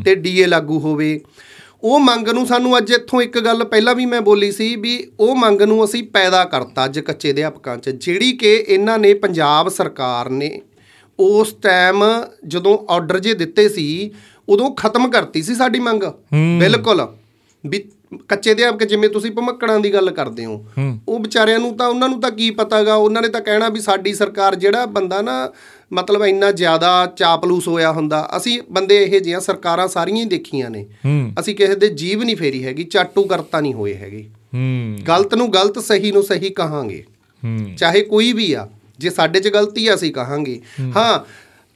ਤੇ 0.03 0.15
ਡੀਏ 0.15 0.45
ਲਾਗੂ 0.45 0.79
ਹੋਵੇ। 0.79 1.19
ਉਹ 1.83 1.99
ਮੰਗ 1.99 2.29
ਨੂੰ 2.29 2.45
ਸਾਨੂੰ 2.47 2.77
ਅੱਜ 2.77 2.91
ਇੱਥੋਂ 2.91 3.21
ਇੱਕ 3.21 3.39
ਗੱਲ 3.39 3.63
ਪਹਿਲਾਂ 3.63 3.95
ਵੀ 3.95 4.05
ਮੈਂ 4.05 4.21
ਬੋਲੀ 4.21 4.51
ਸੀ 4.51 4.75
ਵੀ 4.75 5.07
ਉਹ 5.19 5.35
ਮੰਗ 5.35 5.61
ਨੂੰ 5.61 5.83
ਅਸੀਂ 5.85 6.03
ਪੈਦਾ 6.03 6.43
ਕਰਤਾ 6.45 6.85
ਅੱਜ 6.85 6.99
ਕੱਚੇ 6.99 7.31
ਅਧਿਆਪਕਾਂ 7.31 7.77
'ਚ 7.77 7.89
ਜਿਹੜੀ 7.89 8.31
ਕਿ 8.31 8.65
ਇਹਨਾਂ 8.67 8.99
ਨੇ 8.99 9.13
ਪੰਜਾਬ 9.13 9.69
ਸਰਕਾਰ 9.69 10.29
ਨੇ 10.29 10.61
ਉਸ 11.19 11.53
ਟਾਈਮ 11.53 12.03
ਜਦੋਂ 12.47 12.77
ਆਰਡਰ 12.89 13.19
ਜੇ 13.19 13.33
ਦਿੱਤੇ 13.33 13.69
ਸੀ 13.69 14.11
ਉਦੋਂ 14.49 14.71
ਖਤਮ 14.71 15.09
ਕਰਤੀ 15.09 15.41
ਸੀ 15.41 15.55
ਸਾਡੀ 15.55 15.79
ਮੰਗ। 15.79 16.03
ਬਿਲਕੁਲ। 16.59 17.07
ਵੀ 17.65 17.83
ਕੱਚੇ 18.29 18.51
ਅਧਿਆਪਕ 18.51 18.83
ਜਿਵੇਂ 18.83 19.09
ਤੁਸੀਂ 19.09 19.31
ਭਮੱਕੜਾਂ 19.31 19.79
ਦੀ 19.79 19.93
ਗੱਲ 19.93 20.11
ਕਰਦੇ 20.11 20.45
ਹੋ। 20.45 20.65
ਉਹ 21.07 21.19
ਵਿਚਾਰਿਆਂ 21.19 21.59
ਨੂੰ 21.59 21.75
ਤਾਂ 21.77 21.87
ਉਹਨਾਂ 21.87 22.09
ਨੂੰ 22.09 22.19
ਤਾਂ 22.21 22.31
ਕੀ 22.31 22.49
ਪਤਾਗਾ 22.51 22.95
ਉਹਨਾਂ 22.95 23.21
ਨੇ 23.21 23.27
ਤਾਂ 23.27 23.41
ਕਹਿਣਾ 23.41 23.69
ਵੀ 23.69 23.79
ਸਾਡੀ 23.79 24.13
ਸਰਕਾਰ 24.13 24.55
ਜਿਹੜਾ 24.55 24.85
ਬੰਦਾ 24.85 25.21
ਨਾ 25.21 25.37
ਮਤਲਬ 25.93 26.23
ਇੰਨਾ 26.25 26.51
ਜ਼ਿਆਦਾ 26.51 27.05
ਚਾਪਲੂਸ 27.17 27.67
ਹੋਇਆ 27.67 27.91
ਹੁੰਦਾ 27.91 28.27
ਅਸੀਂ 28.37 28.61
ਬੰਦੇ 28.71 29.03
ਇਹ 29.03 29.19
ਜਿਹੀਆਂ 29.21 29.39
ਸਰਕਾਰਾਂ 29.39 29.87
ਸਾਰੀਆਂ 29.87 30.17
ਹੀ 30.17 30.29
ਦੇਖੀਆਂ 30.29 30.69
ਨੇ। 30.69 30.85
ਅਸੀਂ 31.39 31.55
ਕਿਸੇ 31.55 31.75
ਦੇ 31.75 31.87
ਜੀਵ 31.95 32.23
ਨਹੀਂ 32.23 32.35
ਫੇਰੀ 32.35 32.63
ਹੈਗੀ 32.65 32.83
ਚਾਟੂ 32.83 33.23
ਕਰਤਾ 33.23 33.61
ਨਹੀਂ 33.61 33.73
ਹੋਏ 33.73 33.93
ਹੈਗੇ। 33.93 34.25
ਗਲਤ 35.07 35.35
ਨੂੰ 35.35 35.51
ਗਲਤ 35.53 35.79
ਸਹੀ 35.79 36.11
ਨੂੰ 36.11 36.23
ਸਹੀ 36.23 36.49
ਕਹਾਂਗੇ। 36.49 37.03
ਚਾਹੇ 37.77 38.01
ਕੋਈ 38.03 38.31
ਵੀ 38.33 38.51
ਆ 38.53 38.67
ਜੇ 38.99 39.09
ਸਾਡੇ 39.09 39.39
'ਚ 39.39 39.47
ਗਲਤੀ 39.47 39.87
ਆ 39.87 39.95
ਅਸੀਂ 39.95 40.13
ਕਹਾਂਗੇ। 40.13 40.59
ਹਾਂ 40.95 41.19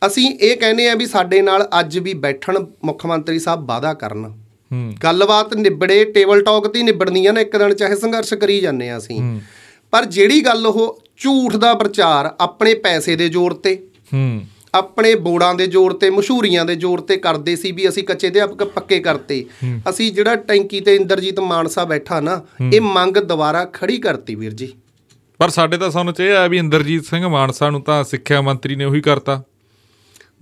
ਅਸੀਂ 0.01 0.29
ਇਹ 0.31 0.57
ਕਹਿੰਦੇ 0.57 0.89
ਆ 0.89 0.95
ਵੀ 0.95 1.05
ਸਾਡੇ 1.05 1.41
ਨਾਲ 1.41 1.67
ਅੱਜ 1.79 1.97
ਵੀ 1.99 2.13
ਬੈਠਣ 2.19 2.65
ਮੁੱਖ 2.83 3.05
ਮੰਤਰੀ 3.05 3.39
ਸਾਹਿਬ 3.39 3.65
ਵਾਅਦਾ 3.67 3.93
ਕਰਨ। 3.93 4.31
ਗੱਲਬਾਤ 5.03 5.53
ਨਿਬੜੇ 5.53 6.05
ਟੇਬਲ 6.05 6.41
ਟਾਕ 6.41 6.67
ਤੇ 6.67 6.79
ਹੀ 6.79 6.83
ਨਿਬੜਨੀਆਂ 6.83 7.33
ਨੇ 7.33 7.41
ਇੱਕ 7.41 7.57
ਦਿਨ 7.57 7.73
ਚਾਹੇ 7.73 7.95
ਸੰਘਰਸ਼ 7.95 8.33
ਕਰੀ 8.33 8.59
ਜਾਂਦੇ 8.59 8.89
ਆ 8.89 8.97
ਅਸੀਂ। 8.97 9.39
ਪਰ 9.91 10.05
ਜਿਹੜੀ 10.05 10.45
ਗੱਲ 10.45 10.67
ਉਹ 10.67 11.01
ਝੂਠ 11.17 11.55
ਦਾ 11.55 11.73
ਪ੍ਰਚਾਰ 11.73 12.35
ਆਪਣੇ 12.39 12.73
ਪੈਸੇ 12.73 13.15
ਦੇ 13.15 13.29
ਜ਼ੋਰ 13.29 13.53
ਤੇ 13.53 13.83
ਹੂੰ। 14.13 14.41
ਆਪਣੇ 14.75 15.15
ਬੋੜਾਂ 15.15 15.55
ਦੇ 15.55 15.67
ਜ਼ੋਰ 15.67 15.93
ਤੇ 15.93 16.09
ਮਸ਼ਹੂਰੀਆਂ 16.09 16.65
ਦੇ 16.65 16.75
ਜ਼ੋਰ 16.75 17.01
ਤੇ 17.01 17.17
ਕਰਦੇ 17.17 17.55
ਸੀ 17.55 17.71
ਵੀ 17.71 17.89
ਅਸੀਂ 17.89 18.03
ਕੱਚੇ 18.03 18.27
ਅਧਿਆਪਕ 18.27 18.63
ਪੱਕੇ 18.63 18.99
ਕਰਤੇ। 18.99 19.45
ਅਸੀਂ 19.89 20.11
ਜਿਹੜਾ 20.11 20.35
ਟੈਂਕੀ 20.35 20.79
ਤੇ 20.79 20.95
ਇੰਦਰਜੀਤ 20.95 21.39
ਮਾਨਸਾ 21.39 21.85
ਬੈਠਾ 21.85 22.19
ਨਾ 22.19 22.41
ਇਹ 22.73 22.81
ਮੰਗ 22.81 23.17
ਦੁਬਾਰਾ 23.17 23.65
ਖੜੀ 23.65 23.97
ਕਰਤੀ 23.97 24.35
ਵੀਰ 24.35 24.53
ਜੀ। 24.53 24.73
ਪਰ 25.37 25.49
ਸਾਡੇ 25.49 25.77
ਤਾਂ 25.77 25.91
ਸਾਨੂੰ 25.91 26.13
ਚ 26.13 26.19
ਇਹ 26.19 26.33
ਆ 26.33 26.47
ਵੀ 26.47 26.57
ਇੰਦਰਜੀਤ 26.57 27.05
ਸਿੰਘ 27.05 27.27
ਮਾਨਸਾ 27.27 27.69
ਨੂੰ 27.69 27.81
ਤਾਂ 27.81 28.03
ਸਿੱਖਿਆ 28.03 28.41
ਮੰਤਰੀ 28.41 28.75
ਨੇ 28.75 28.85
ਉਹੀ 28.85 29.01
ਕਰਤਾ। 29.01 29.43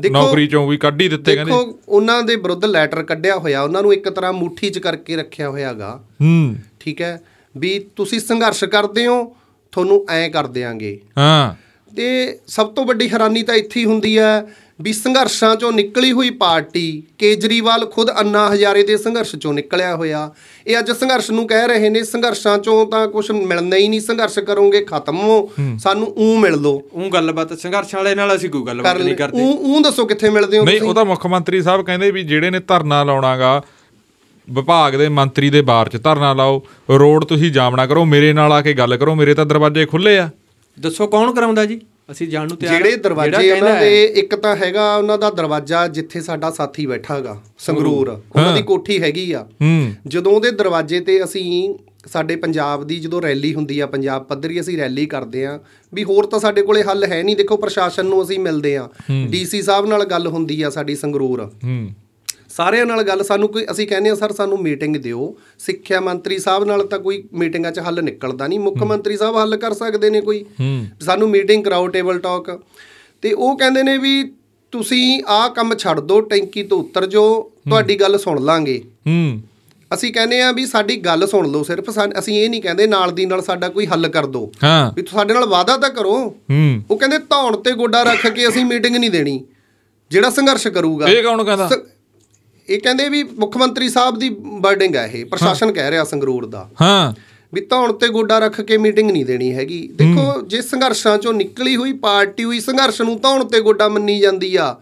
ਨੌਕਰੀ 0.09 0.47
ਚੋਂ 0.47 0.67
ਵੀ 0.67 0.77
ਕੱਢ 0.77 1.01
ਹੀ 1.01 1.07
ਦਿੱਤੇ 1.07 1.35
ਕਹਿੰਦੇ। 1.35 1.51
ਦੇਖੋ 1.51 1.79
ਉਹਨਾਂ 1.87 2.23
ਦੇ 2.23 2.35
ਵਿਰੁੱਧ 2.35 2.65
ਲੈਟਰ 2.65 3.03
ਕੱਢਿਆ 3.03 3.35
ਹੋਇਆ 3.35 3.61
ਉਹਨਾਂ 3.61 3.81
ਨੂੰ 3.81 3.93
ਇੱਕ 3.93 4.09
ਤਰ੍ਹਾਂ 4.09 4.33
ਮੁੱਠੀ 4.33 4.69
'ਚ 4.69 4.79
ਕਰਕੇ 4.79 5.15
ਰੱਖਿਆ 5.15 5.49
ਹੋਇਆਗਾ। 5.49 6.03
ਹੂੰ। 6.21 6.55
ਠੀਕ 6.79 7.01
ਹੈ? 7.01 7.21
ਵੀ 7.57 7.87
ਤੁਸੀਂ 7.95 8.19
ਸੰਘਰਸ਼ 8.19 8.63
ਕਰਦੇ 8.63 9.07
ਹੋ 9.07 9.35
ਤੁਹਾਨੂੰ 9.71 10.05
ਐਂ 10.09 10.29
ਕਰ 10.29 10.47
ਦਿਆਂਗੇ। 10.47 11.01
ਹਾਂ। 11.17 11.55
ਤੇ 11.95 12.39
ਸਭ 12.47 12.67
ਤੋਂ 12.67 12.85
ਵੱਡੀ 12.85 13.09
ਹੈਰਾਨੀ 13.09 13.43
ਤਾਂ 13.43 13.55
ਇੱਥੇ 13.55 13.79
ਹੀ 13.79 13.85
ਹੁੰਦੀ 13.85 14.19
ਹੈ 14.19 14.45
ਵੀ 14.81 14.93
ਸੰਘਰਸ਼ਾਂ 14.93 15.55
ਚੋਂ 15.55 15.71
ਨਿਕਲੀ 15.71 16.11
ਹੋਈ 16.11 16.29
ਪਾਰਟੀ 16.29 17.03
ਕੇਜਰੀਵਾਲ 17.17 17.85
ਖੁਦ 17.85 18.09
ਅੰਨਾ 18.19 18.53
ਹਜ਼ਾਰੇ 18.53 18.83
ਦੇ 18.83 18.97
ਸੰਘਰਸ਼ 18.97 19.35
ਚੋਂ 19.35 19.53
ਨਿਕਲਿਆ 19.53 19.95
ਹੋਇਆ। 19.95 20.31
ਇਹ 20.67 20.79
ਅੱਜ 20.79 20.91
ਸੰਘਰਸ਼ 20.91 21.31
ਨੂੰ 21.31 21.47
ਕਹਿ 21.47 21.67
ਰਹੇ 21.67 21.89
ਨੇ 21.89 22.03
ਸੰਘਰਸ਼ਾਂ 22.03 22.57
ਚੋਂ 22.57 22.85
ਤਾਂ 22.85 23.07
ਕੁਝ 23.07 23.31
ਮਿਲਣਾ 23.31 23.75
ਹੀ 23.75 23.87
ਨਹੀਂ 23.87 23.99
ਸੰਘਰਸ਼ 24.01 24.39
ਕਰੋਗੇ 24.39 24.83
ਖਤਮ। 24.83 25.17
ਹੋ। 25.17 25.49
ਸਾਨੂੰ 25.79 26.13
ਊ 26.17 26.37
ਮਿਲ 26.37 26.55
ਲੋ 26.55 26.81
ਉਹ 26.93 27.09
ਗੱਲਬਾਤ 27.09 27.53
ਸੰਘਰਸ਼ 27.53 27.95
ਵਾਲੇ 27.95 28.15
ਨਾਲ 28.15 28.35
ਅਸੀਂ 28.35 28.49
ਕੋਈ 28.49 28.61
ਗੱਲਬਾਤ 28.61 28.97
ਨਹੀਂ 28.97 29.15
ਕਰਦੇ। 29.15 29.43
ਊ 29.43 29.75
ਊ 29.75 29.81
ਦੱਸੋ 29.81 30.05
ਕਿੱਥੇ 30.05 30.29
ਮਿਲਦੇ 30.29 30.57
ਹੋ 30.57 30.63
ਨਹੀਂ 30.65 30.77
ਤੁਸੀਂ? 30.77 30.89
ਉਹਦਾ 30.89 31.03
ਮੁੱਖ 31.03 31.27
ਮੰਤਰੀ 31.27 31.61
ਸਾਹਿਬ 31.61 31.85
ਕਹਿੰਦੇ 31.85 32.11
ਵੀ 32.11 32.23
ਜਿਹੜੇ 32.23 32.49
ਨੇ 32.49 32.59
ਧਰਨਾ 32.59 33.03
ਲਾਉਣਾਗਾ 33.03 33.61
ਵਿਭਾਗ 34.49 34.95
ਦੇ 34.95 35.09
ਮੰਤਰੀ 35.09 35.49
ਦੇ 35.49 35.61
ਬਾਰ 35.61 35.89
'ਚ 35.89 35.97
ਧਰਨਾ 36.03 36.33
ਲਾਓ 36.33 36.61
ਰੋਡ 36.89 37.25
ਤੁਸੀਂ 37.25 37.51
ਜਾਮ 37.51 37.75
ਨਾ 37.75 37.85
ਕਰੋ 37.85 38.05
ਮੇਰੇ 38.05 38.33
ਨਾਲ 38.33 38.53
ਆ 38.53 38.61
ਕੇ 38.61 38.73
ਗੱਲ 38.73 38.97
ਕਰੋ 38.97 39.15
ਮੇਰੇ 39.15 39.33
ਤਾਂ 39.33 39.45
ਦਰਵਾਜ਼ੇ 39.45 39.85
ਖੁੱਲੇ 39.85 40.17
ਆ। 40.19 40.29
ਦੱਸੋ 40.79 41.07
ਕੌਣ 41.07 41.31
ਕਰਾਉਂਦਾ 41.33 41.65
ਜੀ? 41.65 41.79
ਅਸੀਂ 42.09 42.27
ਜਾਣ 42.27 42.47
ਨੂੰ 42.47 42.57
ਤਿਆਰ। 42.57 42.73
ਜਿਹੜੇ 42.73 42.95
ਦਰਵਾਜ਼ੇ 42.97 43.49
ਹੈ, 43.51 43.79
ਦੇ 43.79 44.03
ਇੱਕ 44.19 44.35
ਤਾਂ 44.35 44.55
ਹੈਗਾ 44.55 44.95
ਉਹਨਾਂ 44.95 45.17
ਦਾ 45.17 45.29
ਦਰਵਾਜ਼ਾ 45.29 45.87
ਜਿੱਥੇ 45.87 46.21
ਸਾਡਾ 46.21 46.51
ਸਾਥੀ 46.51 46.85
ਬੈਠਾਗਾ 46.85 47.37
ਸੰਗਰੂਰ। 47.57 48.09
ਉਹਨਾਂ 48.09 48.53
ਦੀ 48.55 48.61
ਕੋਠੀ 48.61 49.01
ਹੈਗੀ 49.01 49.31
ਆ। 49.31 49.45
ਜਦੋਂ 50.07 50.31
ਉਹਦੇ 50.31 50.51
ਦਰਵਾਜ਼ੇ 50.51 50.99
ਤੇ 50.99 51.23
ਅਸੀਂ 51.23 51.73
ਸਾਡੇ 52.07 52.35
ਪੰਜਾਬ 52.35 52.83
ਦੀ 52.87 52.99
ਜਦੋਂ 52.99 53.21
ਰੈਲੀ 53.21 53.53
ਹੁੰਦੀ 53.53 53.79
ਆ 53.79 53.85
ਪੰਜਾਬ 53.85 54.23
ਪੱਧਰੀ 54.23 54.59
ਅਸੀਂ 54.59 54.77
ਰੈਲੀ 54.77 55.05
ਕਰਦੇ 55.05 55.45
ਆ 55.45 55.59
ਵੀ 55.93 56.03
ਹੋਰ 56.03 56.25
ਤਾਂ 56.25 56.39
ਸਾਡੇ 56.39 56.61
ਕੋਲੇ 56.61 56.83
ਹੱਲ 56.83 57.03
ਹੈ 57.03 57.21
ਨਹੀਂ। 57.23 57.35
ਦੇਖੋ 57.35 57.57
ਪ੍ਰਸ਼ਾਸਨ 57.57 58.05
ਨੂੰ 58.05 58.23
ਅਸੀਂ 58.23 58.39
ਮਿਲਦੇ 58.39 58.75
ਆ। 58.77 58.87
ਡੀਸੀ 59.29 59.61
ਸਾਹਿਬ 59.61 59.85
ਨਾਲ 59.85 60.05
ਗੱਲ 60.05 60.27
ਹੁੰਦੀ 60.27 60.61
ਆ 60.61 60.69
ਸਾਡੀ 60.69 60.95
ਸੰਗਰੂਰ। 60.95 61.49
ਸਾਰਿਆਂ 62.57 62.85
ਨਾਲ 62.85 63.03
ਗੱਲ 63.03 63.23
ਸਾਨੂੰ 63.23 63.47
ਕੋਈ 63.49 63.65
ਅਸੀਂ 63.71 63.87
ਕਹਿੰਦੇ 63.87 64.09
ਆ 64.09 64.15
ਸਰ 64.15 64.31
ਸਾਨੂੰ 64.31 64.57
ਮੀਟਿੰਗ 64.61 64.95
ਦਿਓ। 64.97 65.35
ਸਿੱਖਿਆ 65.59 65.99
ਮੰਤਰੀ 65.99 66.37
ਸਾਹਿਬ 66.39 66.63
ਨਾਲ 66.63 66.85
ਤਾਂ 66.87 66.99
ਕੋਈ 66.99 67.23
ਮੀਟਿੰਗਾਂ 67.33 67.71
'ਚ 67.71 67.79
ਹੱਲ 67.79 68.03
ਨਿਕਲਦਾ 68.03 68.47
ਨਹੀਂ। 68.47 68.59
ਮੁੱਖ 68.59 68.77
ਮੰਤਰੀ 68.83 69.17
ਸਾਹਿਬ 69.17 69.35
ਹੱਲ 69.37 69.55
ਕਰ 69.57 69.73
ਸਕਦੇ 69.73 70.09
ਨੇ 70.09 70.21
ਕੋਈ। 70.21 70.45
ਸਾਨੂੰ 71.01 71.29
ਮੀਟਿੰਗ 71.29 71.63
ਕਰਾਓ 71.63 71.87
ਟੇਬਲ 71.87 72.19
ਟਾਕ। 72.19 72.59
ਤੇ 73.21 73.31
ਉਹ 73.33 73.57
ਕਹਿੰਦੇ 73.57 73.83
ਨੇ 73.83 73.97
ਵੀ 73.97 74.31
ਤੁਸੀਂ 74.71 75.21
ਆਹ 75.27 75.49
ਕੰਮ 75.49 75.75
ਛੱਡ 75.77 75.99
ਦਿਓ 75.99 76.21
ਟੈਂਕੀ 76.21 76.63
ਤੋਂ 76.63 76.79
ਉਤਰ 76.79 77.05
ਜਾਓ 77.05 77.51
ਤੁਹਾਡੀ 77.69 77.95
ਗੱਲ 77.95 78.17
ਸੁਣ 78.17 78.41
ਲਾਂਗੇ। 78.41 78.81
ਹੂੰ। 79.07 79.41
ਅਸੀਂ 79.93 80.13
ਕਹਿੰਦੇ 80.13 80.41
ਆ 80.41 80.51
ਵੀ 80.51 80.65
ਸਾਡੀ 80.65 80.95
ਗੱਲ 80.97 81.27
ਸੁਣ 81.27 81.51
ਲਓ 81.51 81.63
ਸਿਰਫ। 81.63 81.89
ਅਸੀਂ 82.19 82.35
ਇਹ 82.37 82.49
ਨਹੀਂ 82.49 82.61
ਕਹਿੰਦੇ 82.61 82.87
ਨਾਲ 82.87 83.11
ਦੀ 83.11 83.25
ਨਾਲ 83.25 83.41
ਸਾਡਾ 83.41 83.69
ਕੋਈ 83.69 83.85
ਹੱਲ 83.85 84.07
ਕਰ 84.07 84.25
ਦਿਓ 84.25 84.51
ਵੀ 84.95 85.03
ਸਾਡੇ 85.11 85.33
ਨਾਲ 85.33 85.45
ਵਾਅਦਾ 85.45 85.77
ਤਾਂ 85.77 85.89
ਕਰੋ। 85.89 86.15
ਹੂੰ। 86.51 86.81
ਉਹ 86.91 86.97
ਕਹਿੰਦੇ 86.97 87.17
ਧੌਣ 87.17 87.57
ਤੇ 87.57 87.71
ਗੋਡਾ 87.71 88.03
ਰੱਖ 88.03 88.27
ਕੇ 88.27 88.47
ਅਸੀਂ 88.47 88.65
ਮੀਟਿੰਗ 88.65 88.95
ਨਹੀਂ 88.95 89.11
ਦੇਣੀ। 89.11 89.43
ਜਿਹੜਾ 90.11 90.29
ਸੰਘਰਸ਼ 90.29 90.67
ਕਰੂਗਾ। 90.67 91.07
ਇਹ 91.07 91.23
ਕੌਣ 91.23 91.43
ਕਹਿੰਦਾ? 91.43 91.69
ਇਹ 92.69 92.79
ਕਹਿੰਦੇ 92.79 93.09
ਵੀ 93.09 93.23
ਮੁੱਖ 93.23 93.57
ਮੰਤਰੀ 93.57 93.89
ਸਾਹਿਬ 93.89 94.19
ਦੀ 94.19 94.35
ਵਰਡਿੰਗ 94.43 94.95
ਹੈ 94.95 95.11
ਇਹ 95.13 95.25
ਪ੍ਰਸ਼ਾਸਨ 95.25 95.71
ਕਹਿ 95.71 95.91
ਰਿਹਾ 95.91 96.03
ਸੰਗਰੂਰ 96.03 96.45
ਦਾ। 96.45 96.69
ਹਾਂ। 96.81 97.13
ਵੀ 97.53 97.61
ਧੌਣ 97.61 97.93
ਤੇ 97.93 98.07
ਗੋਡਾ 98.07 98.39
ਰੱਖ 98.39 98.61
ਕੇ 98.61 98.77
ਮੀਟਿੰਗ 98.77 99.11
ਨਹੀਂ 99.11 99.25
ਦੇਣੀ 99.25 99.53
ਹੈਗੀ। 99.53 99.89
ਦੇਖੋ 99.95 100.41
ਜੇ 100.41 100.61
ਸੰਘਰਸ਼ਾਂ 100.61 101.17
ਚੋਂ 101.17 101.33
ਨਿਕਲੀ 101.33 101.75
ਹੋਈ 101.75 101.93
ਪਾਰਟੀ 101.93 102.43
ਹੋਈ 102.43 102.59
ਸੰਘਰਸ਼ 102.59 103.01
ਨੂੰ 103.01 103.19
ਧੌਣ 103.21 103.43
ਤੇ 103.43 103.61
ਗੋਡਾ 103.61 103.87
ਮੰਨੀ 103.87 104.19
ਜਾਂਦੀ 104.19 104.55
ਆ। 104.55 104.75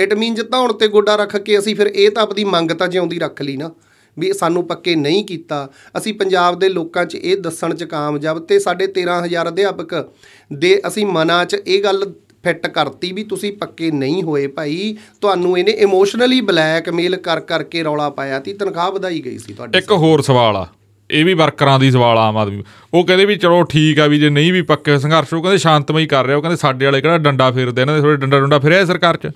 ਇਟ 0.00 0.14
ਮੀਨਸ 0.14 0.40
ਧੌਣ 0.40 0.72
ਤੇ 0.72 0.88
ਗੋਡਾ 0.88 1.16
ਰੱਖ 1.16 1.36
ਕੇ 1.36 1.58
ਅਸੀਂ 1.58 1.76
ਫਿਰ 1.76 1.86
ਇਹ 1.86 2.10
ਤਾਂ 2.10 2.22
ਆਪਦੀ 2.22 2.44
ਮੰਗ 2.44 2.70
ਤਾਂ 2.70 2.88
ਜਿਉਂਦੀ 2.88 3.18
ਰੱਖ 3.18 3.42
ਲਈ 3.42 3.56
ਨਾ 3.56 3.70
ਵੀ 4.18 4.32
ਸਾਨੂੰ 4.32 4.66
ਪੱਕੇ 4.66 4.94
ਨਹੀਂ 4.94 5.24
ਕੀਤਾ। 5.24 5.68
ਅਸੀਂ 5.98 6.14
ਪੰਜਾਬ 6.14 6.58
ਦੇ 6.58 6.68
ਲੋਕਾਂ 6.68 7.04
'ਚ 7.04 7.14
ਇਹ 7.14 7.36
ਦੱਸਣ 7.36 7.74
'ਚ 7.74 7.84
ਕਾਮਯਾਬ 7.84 8.38
ਤੇ 8.38 8.58
ਸਾਡੇ 8.58 8.86
13000 8.86 9.48
ਅਧਿਆਪਕ 9.48 10.10
ਦੇ 10.52 10.80
ਅਸੀਂ 10.88 11.06
ਮਨਾਂ 11.06 11.44
'ਚ 11.44 11.56
ਇਹ 11.66 11.82
ਗੱਲ 11.82 12.12
ਫਿੱਟ 12.42 12.66
ਕਰਤੀ 12.66 13.12
ਵੀ 13.12 13.24
ਤੁਸੀਂ 13.24 13.52
ਪੱਕੇ 13.52 13.90
ਨਹੀਂ 13.90 14.22
ਹੋਏ 14.22 14.46
ਭਾਈ। 14.46 14.96
ਤੁਹਾਨੂੰ 15.20 15.58
ਇਹਨੇ 15.58 15.70
ਇਮੋਸ਼ਨਲੀ 15.70 16.40
ਬਲੈਕਮੇਲ 16.40 17.16
ਕਰ 17.16 17.40
ਕਰਕੇ 17.40 17.84
ਰੌਲਾ 17.84 18.10
ਪਾਇਆ 18.10 18.38
ਤੀ 18.38 18.52
ਤਨਖਾਹ 18.52 18.90
ਵਧਾਈ 18.90 19.20
ਗਈ 19.20 19.38
ਸੀ 19.38 19.52
ਤੁਹਾਡੀ 19.52 19.78
ਇੱਕ 19.78 19.92
ਹੋਰ 19.92 20.22
ਸਵਾਲ 20.22 20.56
ਆ 20.56 20.66
ਇਹ 21.10 21.24
ਵੀ 21.24 21.34
ਵਰਕਰਾਂ 21.34 21.78
ਦੀ 21.78 21.90
ਸਵਾਲ 21.90 22.18
ਆ 22.18 22.28
ਆਮ 22.28 22.36
ਆਦਮੀ। 22.36 22.62
ਉਹ 22.94 23.04
ਕਹਿੰਦੇ 23.04 23.24
ਵੀ 23.24 23.36
ਚਲੋ 23.36 23.62
ਠੀਕ 23.62 24.00
ਆ 24.00 24.06
ਵੀ 24.06 24.18
ਜੇ 24.18 24.30
ਨਹੀਂ 24.30 24.52
ਵੀ 24.52 24.62
ਪੱਕੇ 24.62 24.98
ਸੰਘਰਸ਼ 24.98 25.34
ਉਹ 25.34 25.42
ਕਹਿੰਦੇ 25.42 25.58
ਸ਼ਾਂਤਮਈ 25.58 26.06
ਕਰ 26.06 26.26
ਰਿਹਾ 26.26 26.36
ਉਹ 26.36 26.42
ਕਹਿੰਦੇ 26.42 26.56
ਸਾਡੇ 26.56 26.84
ਵਾਲੇ 26.84 27.00
ਕਿਹੜਾ 27.00 27.18
ਡੰਡਾ 27.18 27.50
ਫੇਰਦੇ 27.50 27.80
ਇਹਨਾਂ 27.80 27.94
ਦੇ 27.94 28.00
ਥੋੜੇ 28.00 28.16
ਡੰਡਾ 28.16 28.40
ਡੰਡਾ 28.40 28.58
ਫਿਰਿਆ 28.58 28.84
ਸਰਕਾਰ 28.84 29.16
'ਚ। 29.16 29.30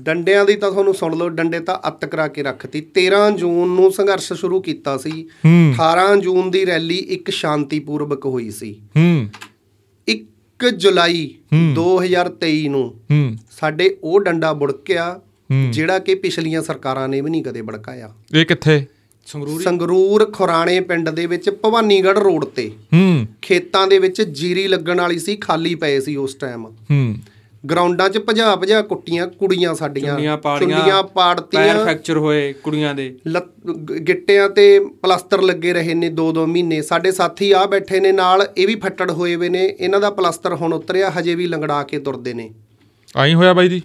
ਡੰਡਿਆਂ 0.00 0.44
ਦੀ 0.44 0.56
ਤਾਂ 0.56 0.70
ਤੁਹਾਨੂੰ 0.70 0.94
ਸੁਣ 0.94 1.16
ਲਓ 1.16 1.28
ਡੰਡੇ 1.28 1.60
ਤਾਂ 1.60 1.88
ਅੱਤ 1.88 2.04
ਕਰਾ 2.04 2.28
ਕੇ 2.28 2.42
ਰੱਖਤੀ। 2.42 2.80
13 2.80 3.30
ਜੂਨ 3.30 3.68
ਨੂੰ 3.68 3.92
ਸੰਘਰਸ਼ 3.92 4.32
ਸ਼ੁਰੂ 4.32 4.60
ਕੀਤਾ 4.60 4.96
ਸੀ। 4.98 5.28
ਹੂੰ। 5.44 5.74
18 5.76 6.16
ਜੂਨ 6.16 6.50
ਦੀ 6.50 6.66
ਰੈਲੀ 6.66 6.96
ਇੱਕ 6.96 7.30
ਸ਼ਾਂਤੀਪੂਰਵਕ 7.30 8.26
ਹੋਈ 8.26 8.50
ਸੀ। 8.50 8.80
ਹੂੰ। 8.96 9.28
1 10.64 10.70
ਜੁਲਾਈ 10.70 11.34
2023 11.74 12.68
ਨੂੰ 12.68 12.94
ਸਾਡੇ 13.60 13.96
ਉਹ 14.04 14.20
ਡੰਡਾ 14.20 14.52
ਬੁੜਕਿਆ। 14.52 15.20
ਜਿਹੜਾ 15.70 15.98
ਕਿ 15.98 16.14
ਪਿਛਲੀਆਂ 16.14 16.62
ਸਰਕਾਰਾਂ 16.62 17.08
ਨੇ 17.08 17.20
ਵੀ 17.20 17.30
ਨਹੀਂ 17.30 17.44
ਕਦੇ 17.44 17.62
ਬੜਕਾਇਆ। 17.62 18.14
ਇਹ 18.34 18.46
ਕਿੱਥੇ? 18.46 18.86
ਸੰਗਰੂਰ? 19.26 19.62
ਸੰਗਰੂਰ 19.62 20.30
ਖੁਰਾਣੇ 20.32 20.80
ਪਿੰਡ 20.80 21.10
ਦੇ 21.10 21.26
ਵਿੱਚ 21.26 21.50
ਭਵਾਨੀਗੜ੍ਹ 21.50 22.20
ਰੋਡ 22.20 22.44
ਤੇ। 22.44 22.70
ਹੂੰ। 22.92 23.26
ਖੇਤਾਂ 23.42 23.86
ਦੇ 23.86 23.98
ਵਿੱਚ 23.98 24.22
ਜੀਰੀ 24.22 24.68
ਲੱਗਣ 24.68 25.00
ਵਾਲੀ 25.00 25.18
ਸੀ 25.18 25.36
ਖਾਲੀ 25.36 25.74
ਪਏ 25.74 26.00
ਸੀ 26.00 26.16
ਉਸ 26.16 26.34
ਟਾਈਮ 26.34 26.66
ਹੂੰ। 26.66 27.14
ਗਰਾਊਂਡਾਂ 27.64 28.08
'ਚ 28.08 28.18
ਭਜਾ 28.28 28.54
ਭਜਾ 28.56 28.80
ਕੁੱਟੀਆਂ 28.82 29.26
ਕੁੜੀਆਂ 29.28 29.74
ਸਾਡੀਆਂ 29.74 30.12
ਚੁੰਨੀਆਂ 30.12 30.36
ਪਾੜੀਆਂ 30.38 30.68
ਚੁੰਨੀਆਂ 30.70 31.02
ਪੈਰ 31.02 31.12
ਪਾੜਤੀਆਂ 31.14 31.74
ਫ੍ਰੈਕਚਰ 31.82 32.18
ਹੋਏ 32.18 32.52
ਕੁੜੀਆਂ 32.62 32.94
ਦੇ। 32.94 33.08
ਗਿੱਟਿਆਂ 34.08 34.48
ਤੇ 34.50 34.78
ਪਲਾਸਟਰ 35.02 35.42
ਲੱਗੇ 35.42 35.72
ਰਹੇ 35.72 35.94
ਨੇ 35.94 36.08
2-2 36.20 36.46
ਮਹੀਨੇ। 36.46 36.80
ਸਾਡੇ 36.82 37.12
ਸਾਥੀ 37.12 37.50
ਆ 37.52 37.64
ਬੈਠੇ 37.66 38.00
ਨੇ 38.00 38.12
ਨਾਲ 38.12 38.46
ਇਹ 38.56 38.66
ਵੀ 38.66 38.74
ਫੱਟੜ 38.76 39.10
ਹੋਏ 39.10 39.36
ਵੇ 39.36 39.48
ਨੇ। 39.48 39.64
ਇਹਨਾਂ 39.70 40.00
ਦਾ 40.00 40.10
ਪਲਾਸਟਰ 40.10 40.54
ਹੁਣ 40.54 40.72
ਉਤਰਿਆ 40.74 41.10
ਹਜੇ 41.18 41.34
ਵੀ 41.34 41.46
ਲੰਗੜਾ 41.46 41.82
ਕੇ 41.82 41.98
ਤੁਰਦੇ 41.98 42.34
ਨੇ। 42.34 42.50
ਆਈ 43.16 43.34
ਹੋਇਆ 43.34 43.52
ਬਾਈ 43.52 43.68
ਜੀ? 43.68 43.82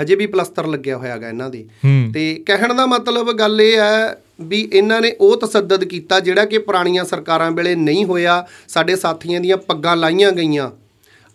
ਹਜੇ। 0.00 0.14
ਵੀ 0.14 0.26
ਪਲਾਸਟਰ 0.26 0.66
ਲੱਗਿਆ 0.66 0.96
ਹੋਇਆਗਾ 0.98 1.28
ਇਹਨਾਂ 1.28 1.50
ਦੇ। 1.50 1.66
ਤੇ 2.14 2.34
ਕਹਿਣ 2.46 2.74
ਦਾ 2.74 2.86
ਮਤਲਬ 2.86 3.32
ਗੱਲ 3.38 3.60
ਇਹ 3.60 3.78
ਹੈ 3.78 4.22
ਵੀ 4.42 4.68
ਇਹਨਾਂ 4.72 5.00
ਨੇ 5.00 5.10
ਉਹ 5.20 5.36
ਤਸੱਦਦ 5.40 5.84
ਕੀਤਾ 5.84 6.18
ਜਿਹੜਾ 6.20 6.44
ਕਿ 6.44 6.58
ਪੁਰਾਣੀਆਂ 6.60 7.04
ਸਰਕਾਰਾਂ 7.04 7.50
ਵੇਲੇ 7.50 7.74
ਨਹੀਂ 7.74 8.04
ਹੋਇਆ। 8.04 8.46
ਸਾਡੇ 8.68 8.96
ਸਾਥੀਆਂ 8.96 9.40
ਦੀਆਂ 9.40 9.56
ਪੱਗਾਂ 9.58 9.96
ਲਾਈਆਂ 9.96 10.32
ਗਈਆਂ। 10.32 10.70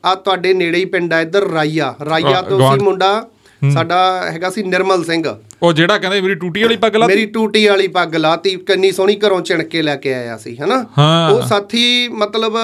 ਆ 0.04 0.14
ਤੁਹਾਡੇ 0.16 0.54
ਨੇੜੇ 0.54 0.78
ਹੀ 0.78 0.86
ਪਿੰਡ 0.86 1.14
ਆ 1.14 1.20
ਇੱਧਰ 1.22 1.48
ਰਾਈਆ। 1.52 1.94
ਰਾਈਆ 2.10 2.42
ਤੋਂ। 2.42 2.60
ਸੀ 2.72 2.84
ਮੁੰਡਾ 2.84 3.30
ਸਾਡਾ 3.74 4.00
ਹੈਗਾ 4.32 4.50
ਸੀ 4.50 4.64
ਨਿਰਮਲ 4.64 5.04
ਸਿੰਘ। 5.04 5.24
ਉਹ 5.64 5.74
ਜਿਹੜਾ 5.74 5.98
ਕਹਿੰਦੇ 5.98 6.20
ਮੇਰੀ 6.22 6.36
ਟੂਟੀ 6.36 6.62
ਵਾਲੀ 6.64 6.76
ਪੱਗ 6.78 6.96
ਲਾ 6.96 7.08
ਮੇਰੀ 7.08 7.26
ਟੂਟੀ 7.26 7.66
ਵਾਲੀ 7.68 7.88
ਪੱਗ 7.88 8.16
ਲਾਤੀ 8.16 8.56
ਕੰਨੀ 8.68 8.92
ਸੋਹਣੀ 8.92 9.16
ਘਰੋਂ 9.18 9.42
ਚਿਣ 9.42 9.64
ਕੇ 9.64 9.82
ਲੈ 9.82 9.96
ਕੇ 9.96 10.14
ਆਇਆ 10.14 10.38
ਸੀ 10.38 10.56
ਹਨਾ। 10.58 10.76
ਉਹ 11.32 11.42
ਸਾਥੀ 11.48 12.08
ਮਤਲਬ 12.08 12.58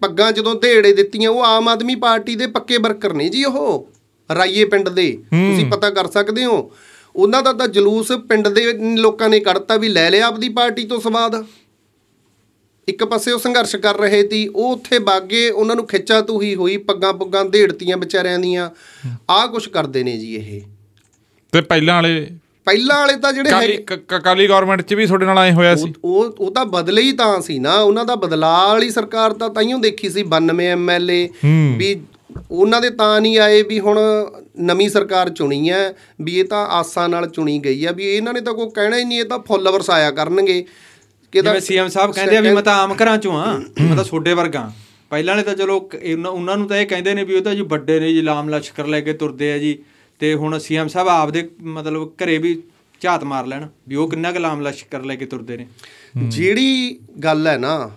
ਪੱਗਾਂ 0.00 0.30
ਜਦੋਂ 0.32 0.54
ਢੇੜੇ 0.54 0.92
ਦਿੱਤੀਆਂ 0.92 1.30
ਉਹ 1.30 1.44
ਆਮ 1.44 1.68
ਆਦਮੀ 1.68 1.94
ਪਾਰਟੀ 1.94 2.34
ਦੇ 2.34 2.46
ਪੱਕੇ 2.46 2.78
ਵਰਕਰ 2.78 3.12
ਨੇ 3.12 3.28
ਜੀ 3.28 3.44
ਉਹ 3.44 3.88
ਰਾਈਏ 4.30 4.64
ਪਿੰਡ 4.64 4.88
ਦੇ। 4.88 5.10
ਤੁਸੀਂ 5.30 5.66
ਪਤਾ 5.66 5.90
ਕਰ 5.90 6.06
ਸਕਦੇ 6.06 6.44
ਹੋ। 6.44 6.70
ਉਹਨਾਂ 7.16 7.42
ਦਾ 7.42 7.52
ਤਾਂ 7.52 7.68
ਜਲੂਸ 7.68 8.12
ਪਿੰਡ 8.28 8.48
ਦੇ 8.48 8.72
ਲੋਕਾਂ 8.96 9.28
ਨੇ 9.28 9.40
ਕੱਢਤਾ 9.40 9.76
ਵੀ 9.76 9.88
ਲੈ 9.88 10.10
ਲਿਆ 10.10 10.26
ਆਪਦੀ 10.26 10.48
ਪਾਰਟੀ 10.48 10.84
ਤੋਂ 10.84 11.00
ਸਵਾਦ। 11.00 11.44
ਇੱਕ 12.88 13.04
ਪਾਸੇ 13.04 13.32
ਉਹ 13.32 13.38
ਸੰਘਰਸ਼ 13.38 13.76
ਕਰ 13.76 13.96
ਰਹੇ 13.96 14.28
ਸੀ 14.28 14.48
ਉਹ 14.48 14.72
ਉੱਥੇ 14.72 14.98
ਬਾਗੇ 14.98 15.50
ਉਹਨਾਂ 15.50 15.76
ਨੂੰ 15.76 15.86
ਖਿੱਚਾ 15.86 16.20
ਤੂਹੀ 16.20 16.54
ਹੋਈ 16.54 16.76
ਪੱਗਾਂ 16.76 17.12
ਪੁੱਗਾਂ 17.12 17.44
ਢੇੜਤੀਆਂ 17.44 17.96
ਵਿਚਾਰਿਆਂ 17.96 18.38
ਦੀਆਂ। 18.38 18.70
ਆਹ 19.30 19.48
ਕੁਛ 19.48 19.68
ਕਰਦੇ 19.68 20.02
ਨੇ 20.02 20.16
ਜੀ 20.18 20.34
ਇਹ। 20.34 20.60
ਤੇ 21.52 21.60
ਪਹਿਲਾਂ 21.60 21.94
ਵਾਲੇ 21.94 22.30
ਪਹਿਲਾਂ 22.64 22.98
ਵਾਲੇ 22.98 23.16
ਤਾਂ 23.16 23.32
ਜਿਹੜੇ 23.32 23.76
ਕ- 23.76 24.20
ਕਾਲੀ 24.24 24.48
ਗਵਰਨਮੈਂਟ 24.48 24.82
'ਚ 24.82 24.94
ਵੀ 24.94 25.06
ਤੁਹਾਡੇ 25.06 25.26
ਨਾਲ 25.26 25.38
ਆਏ 25.38 25.52
ਹੋਇਆ 25.52 25.74
ਸੀ? 25.74 25.94
ਉਹ 26.04 26.24
ਉਹ 26.38 26.50
ਤਾਂ 26.50 26.64
ਬਦਲੇ 26.64 27.02
ਹੀ 27.02 27.12
ਤਾਂ 27.12 27.40
ਸੀ 27.40 27.58
ਨਾ। 27.58 27.74
ਉਹਨਾਂ 27.74 28.04
ਦਾ 28.04 28.14
ਬਦਲਾਅ 28.14 28.68
ਵਾਲੀ 28.68 28.90
ਸਰਕਾਰ 28.90 29.32
ਤਾਂ 29.32 29.50
ਤਾਈਓ 29.50 29.78
ਦੇਖੀ 29.78 30.10
ਸੀ 30.10 30.22
92 30.22 30.66
ਐਮਐਲਏ 30.66 31.28
ਹੂੰ। 31.44 31.74
ਵੀ 31.78 32.00
ਉਹਨਾਂ 32.50 32.80
ਦੇ 32.80 32.90
ਤਾਂ 32.90 33.20
ਨਹੀਂ 33.20 33.38
ਆਏ 33.38 33.62
ਵੀ 33.62 33.80
ਹੁਣ 33.80 33.98
ਨਵੀਂ 34.60 34.88
ਸਰਕਾਰ 34.88 35.30
ਚੁਣੀ 35.30 35.70
ਹੈ 35.70 35.94
ਵੀ 36.20 36.38
ਇਹ 36.38 36.44
ਤਾਂ 36.44 36.66
ਆਸਾਂ 36.66 37.08
ਨਾਲ 37.08 37.28
ਚੁਣੀ 37.28 37.58
ਗਈ 37.58 37.86
ਹੈ 37.86 37.92
ਵੀ 37.92 38.16
ਇਹਨਾਂ 38.16 38.34
ਨੇ 38.34 38.40
ਤਾਂ 38.40 38.54
ਕੋਈ 38.54 38.70
ਕਹਿਣਾ 38.74 38.98
ਹੀ 38.98 39.04
ਨਹੀਂ 39.04 39.20
ਇਹ 39.20 39.24
ਤਾਂ 39.24 39.38
ਫੁੱਲ 39.38 39.70
ਵਰਸਾਇਆ 39.70 40.10
ਕਰਨਗੇ। 40.10 40.64
ਜਿਵੇਂ 41.42 41.60
ਸੀਐਮ 41.60 41.88
ਸਾਹਿਬ 41.88 42.12
ਕਹਿੰਦੇ 42.12 42.36
ਆ 42.36 42.40
ਵੀ 42.40 42.50
ਮੈਂ 42.50 42.62
ਤਾਂ 42.62 42.74
ਆਮ 42.74 42.94
ਘਰਾਂ 43.02 43.18
ਚੋਂ 43.18 43.38
ਆ 43.38 43.58
ਮੈਂ 43.80 43.96
ਤਾਂ 43.96 44.04
ਛੋਡੇ 44.04 44.34
ਵਰਗਾ 44.34 44.72
ਪਹਿਲਾਂ 45.10 45.34
ਵਾਲੇ 45.34 45.44
ਤਾਂ 45.44 45.54
ਚਲੋ 45.54 45.90
ਉਹਨਾਂ 46.30 46.56
ਨੂੰ 46.56 46.68
ਤਾਂ 46.68 46.76
ਇਹ 46.76 46.86
ਕਹਿੰਦੇ 46.86 47.14
ਨੇ 47.14 47.24
ਵੀ 47.24 47.34
ਉਹ 47.34 47.42
ਤਾਂ 47.42 47.54
ਜੀ 47.54 47.60
ਵੱਡੇ 47.60 48.00
ਨੇ 48.00 48.12
ਜੀ 48.12 48.22
ਲਾਮ 48.22 48.48
ਲਸ਼ਕਰ 48.48 48.86
ਲੈ 48.86 49.00
ਕੇ 49.00 49.12
ਤੁਰਦੇ 49.12 49.52
ਆ 49.52 49.58
ਜੀ। 49.58 49.78
ਤੇ 50.18 50.34
ਹੁਣ 50.34 50.58
ਸੀਐਮ 50.58 50.88
ਸਾਹਿਬ 50.88 51.08
ਆਪਦੇ 51.08 51.48
ਮਤਲਬ 51.62 52.12
ਘਰੇ 52.24 52.38
ਵੀ 52.38 52.62
ਝਾਤ 53.00 53.24
ਮਾਰ 53.24 53.46
ਲੈਣ 53.46 53.66
ਵੀ 53.88 53.96
ਉਹ 53.96 54.10
ਕਿੰਨਾ 54.10 54.32
ਕੁ 54.32 54.38
ਲਾਮ 54.38 54.60
ਲਸ਼ਕਰ 54.60 55.02
ਲੈ 55.02 55.14
ਕੇ 55.14 55.26
ਤੁਰਦੇ 55.26 55.56
ਨੇ। 55.56 55.66
ਜਿਹੜੀ 56.28 56.98
ਗੱਲ 57.24 57.46
ਹੈ 57.46 57.58
ਨਾ 57.58 57.90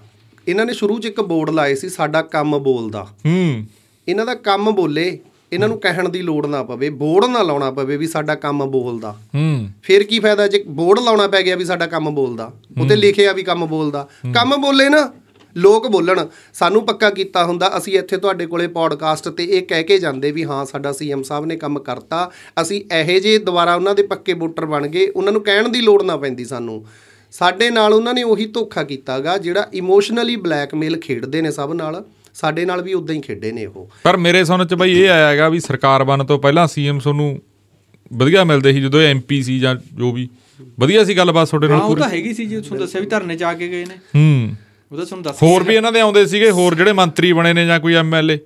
ਇਹਨਾਂ 0.48 0.66
ਨੇ 0.66 0.74
ਸ਼ੁਰੂ 0.74 1.00
'ਚ 1.00 1.06
ਇੱਕ 1.06 1.22
ਬੋਰਡ 1.22 1.50
ਲਾਏ 1.50 1.76
ਸੀ 1.76 1.90
ਸਾਡਾ 1.90 2.22
ਕੰਮ 2.22 2.58
ਬੋਲਦਾ। 2.60 3.04
ਹੂੰ। 3.26 3.66
ਇਹਨਾਂ 4.08 4.26
ਦਾ 4.26 4.36
ਕੰਮ 4.36 4.72
ਬੋਲੇ 4.72 5.20
ਇਹਨਾਂ 5.54 5.68
ਨੂੰ 5.68 5.80
ਕਹਿਣ 5.80 6.10
ਦੀ 6.10 6.22
ਲੋੜ 6.22 6.47
ਨਾ 6.47 6.64
ਪਵੇ 6.64 6.89
ਬੋਰਡ 6.89 7.26
ਨਾ 7.26 7.41
ਲਾਉਣਾ 7.41 7.72
ਪਵੇ 7.72 7.97
ਵੀ 7.97 8.08
ਸਾਡਾ 8.08 8.36
ਕੰਮ 8.36 8.66
ਬੋਲਦਾ। 8.66 9.12
ਹੂੰ। 9.12 9.70
ਫਿਰ 9.84 10.04
ਕੀ 10.04 10.20
ਫਾਇਦਾ 10.20 10.47
ਜੇ 10.47 10.64
ਬੋਰਡ 10.68 11.00
ਲਾਉਣਾ 11.00 11.28
ਪੈ 11.28 11.41
ਗਿਆ 11.41 11.56
ਵੀ 11.56 11.66
ਸਾਡਾ 11.66 11.86
ਕੰਮ 11.86 12.16
ਬੋਲਦਾ? 12.16 12.52
ਉੱਤੇ 12.82 12.95
ਲਿਖਿਆ 12.95 13.34
ਵੀ 13.34 13.43
ਕੰਮ 13.43 13.66
ਬੋਲਦਾ। 13.66 14.08
ਕੰਮ 14.34 14.62
ਬੋਲੇ 14.62 14.89
ਨਾ 14.89 15.12
ਲੋਕ 15.58 15.88
ਬੋਲਣ। 15.88 16.26
ਸਾਨੂੰ 16.54 16.86
ਪੱਕਾ 16.86 17.10
ਕੀਤਾ 17.10 17.45
ਹੁੰਦਾ 17.45 17.78
ਅਸੀਂ 17.78 18.00
ਇੱਥੇ 18.00 18.18
ਤੁਹਾਡੇ 18.18 18.45
ਕੋਲੇ 18.45 18.68
ਪੋਡਕਾਸਟ 18.68 19.30
ਤੇ 19.30 19.45
ਇਹ 19.45 19.62
ਕਹਿ 19.62 19.84
ਕੇ 19.84 20.00
ਜਾਂਦੇ 20.00 20.32
ਵੀ 20.32 20.45
ਹਾਂ 20.45 20.66
ਸਾਡਾ 20.66 20.91
ਸੀਐਮ 20.91 21.24
ਸਾਹਿਬ 21.24 21.45
ਨੇ 21.45 21.56
ਕੰਮ 21.56 21.80
ਕਰਤਾ। 21.80 22.32
ਅਸੀਂ 22.62 22.95
ਇਹੋ 22.95 23.20
ਜਿਹੇ 23.20 23.38
ਦੁਬਾਰਾ 23.38 23.76
ਉਹਨਾਂ 23.76 23.95
ਦੇ 23.95 24.04
ਪੱਕੇ 24.04 24.34
ਵੋਟਰ 24.34 24.66
ਬਣ 24.66 24.88
ਗਏ 24.88 25.08
ਉਹਨਾਂ 25.08 25.34
ਨੂੰ 25.34 25.41
ਕਹਿਣ 25.41 25.70
ਦੀ 25.70 25.82
ਲੋੜ 25.82 26.04
ਨਾ 26.04 26.18
ਪੈਂਦੀ 26.18 26.45
ਸਾਨੂੰ। 26.45 26.86
ਸਾਡੇ 27.32 27.70
ਨਾਲ 27.70 27.93
ਉਹਨਾਂ 27.93 28.14
ਨੇ 28.14 28.24
ਉਹੀ 28.24 28.45
ਧੋਖਾ 28.45 28.84
ਕੀਤਾਗਾ 28.84 29.38
ਜਿਹੜਾ 29.38 29.68
ਇਮੋਸ਼ਨਲੀ 29.74 30.36
ਬਲੈਕਮੇਲ 30.36 31.00
ਖੇਡਦੇ 31.00 31.41
ਨੇ 31.41 31.52
ਸਭ 31.52 31.72
ਨਾਲ। 31.76 32.04
ਸਾਡੇ 32.42 32.66
ਨਾਲ 32.66 32.82
ਵੀ 32.82 32.94
ਉਦਾਂ 32.94 33.16
ਹੀ 33.16 33.22
ਖੇਡੇ 33.22 33.52
ਨੇ 33.52 33.66
ਉਹ। 33.66 33.90
ਪਰ 34.04 34.18
ਮੇਰੇ 34.18 34.46
ਸੁਣ 34.46 34.66
ਚ 34.66 34.74
ਬਈ 34.74 34.92
ਇਹ 34.92 35.10
ਆਇਆ 35.10 35.28
ਹੈਗਾ 35.30 35.50
ਵੀ 35.50 35.60
ਸਰਕਾਰ 35.60 36.04
ਬਣ 36.04 36.24
ਤੋਂ 36.24 36.40
ਪਹਿਲਾਂ 36.40 36.68
ਸੀਐਮ 36.68 37.00
ਤੁਹਾਨੂੰ 37.00 37.40
ਵਧੀਆ 38.14 38.44
ਮਿਲਦੇ 38.44 38.74
ਸੀ 38.74 38.82
ਜਦੋਂ 38.82 39.02
ਐਮਪੀ 39.02 39.44
ਸੀ 39.44 39.60
ਜਾਂ 39.60 39.76
ਜੋ 39.94 40.12
ਵੀ। 40.12 40.30
ਵਧੀਆ 40.80 41.04
ਸੀ 41.04 41.18
ਗੱਲਬਾਤ 41.18 41.48
ਤੁਹਾਡੇ 41.50 41.68
ਹਾਂ 41.68 41.74
ਨਾਲ 41.74 41.84
ਉਹ 41.84 41.90
ਪੂਰੀ। 41.90 42.02
ਤਾਂ 42.02 42.10
ਹੈਗੀ 42.10 42.34
ਸੀ 42.34 42.46
ਜੀ 42.46 42.62
ਤੁਹਾਨੂੰ 42.62 42.86
ਦੱਸਿਆ 42.86 43.02
ਵੀ 43.02 43.08
ਧਰਨੇ 43.08 43.36
ਚ 43.36 43.44
ਆ 43.44 43.54
ਕੇ 43.54 43.68
ਗਏ 43.68 43.86
ਨੇ। 43.86 43.96
ਹੂੰ। 44.16 44.56
ਉਹ 44.92 44.98
ਤਾਂ 44.98 45.06
ਤੁਹਾਨੂੰ 45.06 45.24
ਦੱਸ 45.24 45.44
ਹੋਰ 45.44 45.64
ਵੀ 45.64 45.76
ਇਹਨਾਂ 45.76 45.92
ਦੇ 45.92 46.00
ਆਉਂਦੇ 46.00 46.26
ਸੀਗੇ 46.26 46.52
ਹੋਰ 46.52 46.76
ਜਿਹੜੇ 46.76 46.94
ਮੰਤਰੀ 46.94 47.34
ਬਣੇ 47.34 47.54
ਨੇ 47.54 47.66
ਜਾਂ 47.66 47.80
ਕੋਈ 47.80 47.94
ਐਮਐਲਏ 47.94 48.38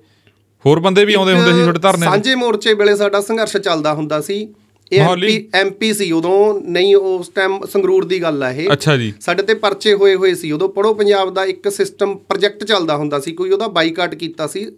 ਹੋਰ 0.66 0.80
ਬੰਦੇ 0.80 1.04
ਵੀ 1.04 1.14
ਆਉਂਦੇ 1.14 1.32
ਹੁੰਦੇ 1.32 1.52
ਸੀ 1.52 1.60
ਤੁਹਾਡੇ 1.60 1.78
ਧਰਨੇ? 1.78 2.06
ਸਾਂਝੇ 2.06 2.34
ਮੋਰਚੇ 2.34 2.74
ਵੇਲੇ 2.74 2.96
ਸਾਡਾ 2.96 3.20
ਸੰਘਰਸ਼ 3.20 3.56
ਚੱਲਦਾ 3.56 3.94
ਹੁੰਦਾ 3.94 4.20
ਸੀ। 4.20 4.48
ਇਹ? 4.92 5.00
ਐਮਪੀ 5.00 5.48
ਐਮਪੀ 5.54 5.94
ਸੀ 5.94 6.12
ਉਦੋਂ 6.12 6.60
ਨਹੀਂ 6.60 6.96
ਉਸ 6.96 7.28
ਟਾਈਮ 7.28 7.66
ਸੰਗਰੂਰ 7.66 8.04
ਦੀ 8.04 8.22
ਗੱਲ 8.22 8.42
ਆ 8.42 8.50
ਇਹ। 8.50 8.72
ਅੱਛਾ 8.72 8.96
ਜੀ। 8.96 9.12
ਸਾਡੇ 9.20 9.42
ਤੇ 9.42 9.54
ਪਰਚੇ 9.54 9.94
ਹੋਏ 9.94 10.14
ਹੋਏ 10.14 10.34
ਸੀ। 10.34 10.52
ਉਦੋਂ 10.52 10.68
ਪੜੋ 10.68 10.94
ਪੰਜਾਬ 10.94 11.34
ਦਾ 11.34 11.44
ਇੱਕ 11.44 11.68
ਸਿਸਟਮ 11.72 12.16
ਪ੍ਰੋਜੈਕਟ 12.16 12.64
ਚੱਲਦਾ 12.64 12.96
ਹੁੰਦਾ 12.96 13.20
ਸੀ 13.20 13.32
ਕੋਈ 13.32 13.50
ਉਹਦਾ 13.50 13.68
ਬਾਈਕਾਟ 13.68 14.14
ਕੀਤਾ 14.14 14.46
ਸੀ 14.46 14.72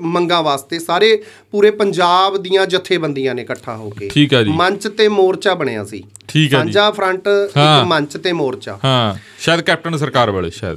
ਮੰਗਾਂ 0.00 0.42
ਵਾਸਤੇ। 0.42 0.78
ਸਾਰੇ 0.78 1.22
ਪੂਰੇ 1.50 1.70
ਪੰਜਾਬ 1.70 2.36
ਦੀਆਂ 2.36 2.66
ਜਥੇਬੰਦੀਆਂ 2.66 3.34
ਨੇ 3.34 3.42
ਇਕੱਠਾ 3.42 3.76
ਹੋ 3.76 3.90
ਕੇ। 3.90 4.08
ਠੀਕ 4.08 4.34
ਆ 4.34 4.42
ਜੀ। 4.42 4.50
ਮੰਚ 4.50 4.88
ਤੇ 4.88 5.08
ਮੋਰਚਾ 5.08 5.54
ਬਣਿਆ 5.54 5.84
ਸੀ। 5.84 6.04
ਠੀਕ 6.28 6.54
ਆ 6.54 6.64
ਜੀ। 6.64 6.72
ਸਾਂਝਾ 6.72 6.90
ਫਰੰਟ 6.90 7.28
ਹਾਂ। 7.56 7.80
ਇੱਕ 7.80 7.88
ਮੰਚ 7.88 8.16
ਤੇ 8.16 8.32
ਮੋਰਚਾ। 8.32 8.78
ਹਾਂ। 8.84 9.14
ਸ਼ਾਇਦ 9.38 9.60
ਕੈਪਟਨ 9.60 9.96
ਸਰਕਾਰ 9.96 10.30
ਵੇਲੇ 10.30 10.50
ਸ਼ਾਇਦ। 10.50 10.76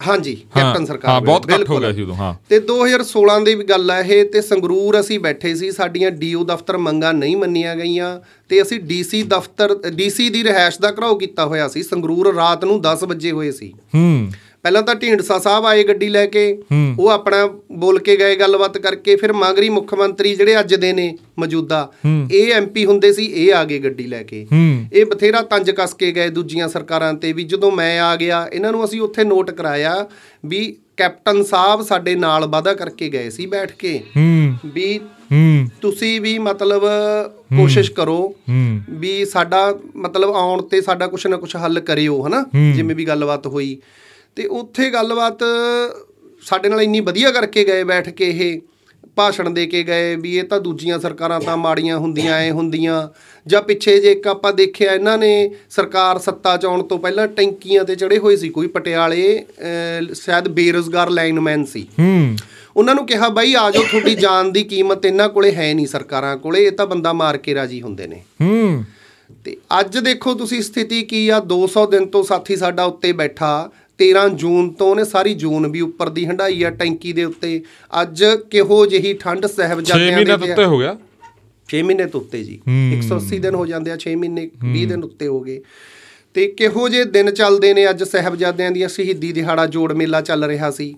ਹਾਂਜੀ 0.00 0.34
ਕੈਪਟਨ 0.54 0.84
ਸਰਕਾਰ 0.86 1.10
ਹਾਂ, 1.10 1.20
ਬਹੁਤ 1.20 1.44
ਇਕੱਠ 1.44 1.68
ਹੋ। 1.70 1.78
ਗਿਆ 1.80 1.92
ਸੀ 1.92 2.02
ਉਦੋਂ, 2.02 2.14
ਹਾਂ। 2.14 2.34
ਤੇ 2.48 2.58
2016 2.62 3.38
ਦੀ 3.44 3.54
ਵੀ 3.54 3.64
ਗੱਲ 3.64 3.90
ਹੈ 3.90 4.00
ਇਹ 4.00 4.24
ਤੇ 4.24 4.40
ਸੰਗਰੂਰ 4.40 4.98
ਅਸੀਂ 5.00 5.18
ਬੈਠੇ 5.20 5.54
ਸੀ 5.54 5.70
ਸਾਡੀਆਂ 5.70 6.10
ਡੀਓ 6.10 6.44
ਦਫ਼ਤਰ 6.44 6.76
ਮੰਗਾਂ 6.78 7.12
ਨਹੀਂ 7.14 7.36
ਮੰਨੀਆਂ 7.36 7.74
ਗਈਆਂ 7.76 8.18
ਤੇ 8.50 8.62
ਅਸੀਂ 8.62 8.80
ਡੀਸੀ 8.84 9.22
ਦਫ਼ਤਰ 9.28 9.74
ਡੀਸੀ 9.94 10.28
ਦੀ 10.28 10.42
ਰਿਹਾਇਸ਼ 10.44 10.80
ਦਾ 10.80 10.90
ਘਰਾਓ 10.90 11.14
ਕੀਤਾ 11.16 11.46
ਹੋਇਆ 11.46 11.68
ਸੀ 11.68 11.82
ਸੰਗਰੂਰ 11.82 12.34
ਰਾਤ 12.34 12.64
ਨੂੰ 12.64 12.80
10 12.82 13.04
ਵਜੇ 13.08 13.30
ਹੋਏ 13.30 13.50
ਸੀ 13.52 13.72
ਹੂੰ 13.94 14.30
ਪਹਿਲਾਂ 14.62 14.82
ਤਾਂ 14.82 14.94
ਢੀਂਡਸਾ 14.94 15.38
ਸਾਹਿਬ 15.38 15.66
ਆਏ 15.66 15.84
ਗੱਡੀ 15.84 16.08
ਲੈ 16.08 16.24
ਕੇ। 16.26 16.42
ਉਹ 16.98 17.08
ਆਪਣਾ 17.08 17.46
ਬੋਲ 17.72 17.98
ਕੇ 17.98 18.16
ਗਏ 18.16 18.36
ਗੱਲਬਾਤ 18.36 18.78
ਕਰਕੇ 18.78 19.16
ਫਿਰ 19.16 19.32
ਮਗਰੀ 19.32 19.68
ਮੁੱਖ 19.68 19.94
ਮੰਤਰੀ 19.94 20.34
ਜਿਹੜੇ 20.34 20.58
ਅੱਜ 20.60 20.74
ਦੇ 20.74 20.92
ਨੇ 20.92 21.12
ਮੌਜੂਦਾ। 21.38 21.80
ਇਹ 22.30 22.52
ਐਮਪੀ 22.52 22.84
ਹੁੰਦੇ 22.86 23.12
ਸੀ 23.12 23.24
ਇਹ 23.24 23.52
ਆ 23.54 23.64
ਗਏ 23.64 23.78
ਗੱਡੀ 23.78 24.06
ਲੈ 24.06 24.22
ਕੇ। 24.22 24.46
ਇਹ 24.92 25.06
ਬਥੇਰਾ 25.06 25.42
ਤੰਜ 25.42 25.70
ਕੱਸ 25.70 25.94
ਕੇ 25.94 26.10
ਗਏ 26.12 26.28
ਦੂਜੀਆਂ 26.30 26.68
ਸਰਕਾਰਾਂ 26.68 27.12
ਤੇ 27.14 27.32
ਵੀ 27.32 27.44
ਜਦੋਂ 27.44 27.70
ਮੈਂ 27.70 28.00
ਆ 28.00 28.14
ਗਿਆ 28.16 28.46
ਇਹਨਾਂ 28.52 28.72
ਨੂੰ 28.72 28.84
ਅਸੀਂ 28.84 29.00
ਉੱਥੇ 29.00 29.24
ਨੋਟ 29.24 29.50
ਕਰਾਇਆ 29.50 30.06
ਵੀ 30.46 30.76
ਕੈਪਟਨ 30.96 31.42
ਸਾਹਿਬ 31.42 31.82
ਸਾਡੇ 31.82 32.14
ਨਾਲ 32.14 32.46
ਵਾਅਦਾ 32.46 32.74
ਕਰਕੇ 32.74 33.08
ਗਏ 33.08 33.30
ਸੀ 33.30 33.46
ਬੈਠ 33.46 33.72
ਕੇ। 33.72 34.00
ਵੀ 34.66 35.00
ਤੁਸੀਂ 35.80 36.20
ਵੀ 36.20 36.38
ਮਤਲਬ 36.38 36.82
ਕੋਸ਼ਿਸ਼ 37.56 37.90
ਕਰੋ 37.92 38.34
ਵੀ 38.90 39.24
ਸਾਡਾ 39.24 39.62
ਮਤਲਬ 39.96 40.30
ਆਉਣ 40.30 40.62
ਤੇ 40.62 40.80
ਸਾਡਾ 40.80 41.06
ਕੁਛ 41.06 41.26
ਨਾ 41.26 41.36
ਕੁਛ 41.36 41.56
ਹੱਲ 41.56 41.80
ਕਰਿਓ 41.80 42.20
ਹਨਾ। 42.26 42.44
ਜਿਵੇਂ 42.74 42.96
ਵੀ 42.96 43.04
ਗੱਲਬਾਤ 43.04 43.46
ਹੋਈ। 43.46 43.76
ਤੇ 44.36 44.46
ਉੱਥੇ 44.46 44.90
ਗੱਲਬਾਤ 44.90 45.38
ਸਾਡੇ 46.42 46.68
ਨਾਲ 46.68 46.82
ਇੰਨੀ 46.82 47.00
ਵਧੀਆ 47.00 47.30
ਕਰਕੇ 47.30 47.64
ਗਏ 47.64 47.84
ਬੈਠ 47.84 48.08
ਕੇ 48.08 48.28
ਇਹ 48.30 48.60
ਭਾਸ਼ਣ 49.16 49.50
ਦੇ 49.50 49.66
ਕੇ 49.66 49.82
ਗਏ 49.82 50.16
ਵੀ 50.16 50.36
ਇਹ 50.36 50.44
ਤਾਂ 50.44 50.60
ਦੂਜੀਆਂ 50.60 50.98
ਸਰਕਾਰਾਂ 50.98 51.40
ਤਾਂ 51.40 51.56
ਮਾੜੀਆਂ 51.56 51.98
ਹੁੰਦੀਆਂ 51.98 52.34
ਐ 52.34 52.50
ਹੁੰਦੀਆਂ। 52.50 53.08
ਜਾਂ 53.46 53.62
ਪਿੱਛੇ 53.62 54.00
ਜੇ 54.00 54.12
ਇੱਕ 54.12 54.26
ਆਪਾਂ 54.26 54.52
ਦੇਖਿਆ 54.52 54.92
ਇਹਨਾਂ 54.92 55.18
ਨੇ 55.18 55.50
ਸਰਕਾਰ 55.70 56.18
ਸੱਤਾ 56.18 56.56
ਚ 56.56 56.66
ਆਉਣ 56.66 56.82
ਤੋਂ 56.82 56.98
ਪਹਿਲਾਂ 56.98 57.26
ਟੈਂਕੀਆਂ 57.28 57.84
ਤੇ 57.84 57.96
ਚੜੇ 57.96 58.18
ਹੋਏ 58.18 58.36
ਸੀ 58.36 58.48
ਕੋਈ 58.48 58.66
ਪਟਿਆਲੇ 58.66 59.44
ਸ਼ਾਇਦ 60.14 60.48
ਬੇਰੋਜ਼ਗਾਰ 60.48 61.10
ਲਾਈਨਮੈਨ 61.10 61.64
ਸੀ। 61.64 61.86
ਹੂੰ। 61.98 62.36
ਉਹਨਾਂ 62.76 62.94
ਨੂੰ 62.94 63.06
ਕਿਹਾ 63.06 63.28
ਬਾਈ 63.28 63.54
ਆ 63.54 63.70
ਜਾਓ 63.70 63.82
ਤੁਹਾਡੀ 63.82 64.14
ਜਾਨ 64.14 64.52
ਦੀ 64.52 64.62
ਕੀਮਤ 64.62 65.06
ਇਹਨਾਂ 65.06 65.28
ਕੋਲੇ 65.28 65.52
ਹੈ 65.52 65.74
ਨਹੀਂ 65.74 65.86
ਸਰਕਾਰਾਂ 65.86 66.36
ਕੋਲੇ 66.36 66.64
ਇਹ 66.64 66.72
ਤਾਂ 66.72 66.86
ਬੰਦਾ 66.86 67.12
ਮਾਰ 67.12 67.36
ਕੇ 67.36 67.54
ਰਾਜੀ 67.54 67.82
ਹੁੰਦੇ 67.82 68.06
ਨੇ। 68.06 68.22
ਹੂੰ। 68.40 68.84
ਤੇ 69.44 69.56
ਅੱਜ 69.80 69.98
ਦੇਖੋ 69.98 70.34
ਤੁਸੀਂ 70.34 70.62
ਸਥਿਤੀ 70.62 71.02
ਕੀ 71.02 71.28
ਆ 71.28 71.38
200 71.38 71.86
ਦਿਨ 71.90 72.06
ਤੋਂ 72.06 72.22
ਸਾਥੀ 72.22 72.56
ਸਾਡਾ 72.56 72.84
ਉੱਤੇ 72.84 73.12
ਬੈਠਾ। 73.12 73.70
13 74.00 74.28
ਜੂਨ 74.28 74.70
ਤੋਂ 74.70 74.90
ਉਹਨੇ 74.90 75.04
ਸਾਰੀ 75.04 75.34
ਜੂਨ 75.34 75.66
ਵੀ 75.66 75.80
ਉੱਪਰ 75.80 76.08
ਦੀ 76.08 76.26
ਹੰਡਾਈ 76.26 76.62
ਆ 76.62 76.70
ਟੈਂਕੀ 76.70 77.12
ਦੇ 77.12 77.24
ਉੱਤੇ। 77.24 77.62
ਅੱਜ 78.02 78.24
ਕਿਹੋ 78.50 78.86
ਜਿਹੀ 78.86 79.14
ਠੰਡ 79.14 79.46
6 79.46 79.54
ਸਹਿਬਜ਼ਾਦਿਆਂ 79.56 80.16
ਮਹੀਨੇ 80.16 80.36
ਦੇ 80.36 80.52
ਉੱਤੇ 80.52 80.64
ਹੋ 80.64 80.78
ਗਿਆ? 80.78 80.96
6 81.68 81.82
ਮਹੀਨੇ 81.82 82.06
ਤੋਂ 82.06 82.20
ਉੱਤੇ 82.20 82.44
ਜੀ। 82.44 82.60
ਹੂੰ। 82.68 82.92
180 82.92 83.38
ਦਿਨ 83.38 83.54
ਹੋ 83.54 83.66
ਜਾਂਦੇ 83.66 83.90
ਆ 83.90 83.96
6 83.96 84.14
ਮਹੀਨੇ 84.16 84.50
20 84.72 84.86
ਦਿਨ 84.86 85.04
ਉੱਤੇ 85.04 85.26
ਹੋ 85.26 85.40
ਗਏ। 85.40 85.60
ਤੇ 86.34 86.46
ਕਿਹੋ 86.46 86.88
ਜਿਹੇ 86.88 87.04
ਦਿਨ 87.04 87.30
ਚੱਲਦੇ 87.30 87.74
ਨੇ 87.74 87.90
ਅੱਜ 87.90 88.02
ਸਹਿਬਜ਼ਾਦਿਆਂ 88.02 88.70
ਦੀਆਂ 88.70 88.88
ਸ਼ਹੀਦੀ 88.88 89.32
ਦਿਹਾੜਾ 89.32 89.66
ਜੋੜ 89.66 89.92
ਮੇਲਾ 89.92 90.20
ਚੱਲ 90.20 90.44
ਰਿਹਾ 90.44 90.70
ਸੀ। 90.70 90.94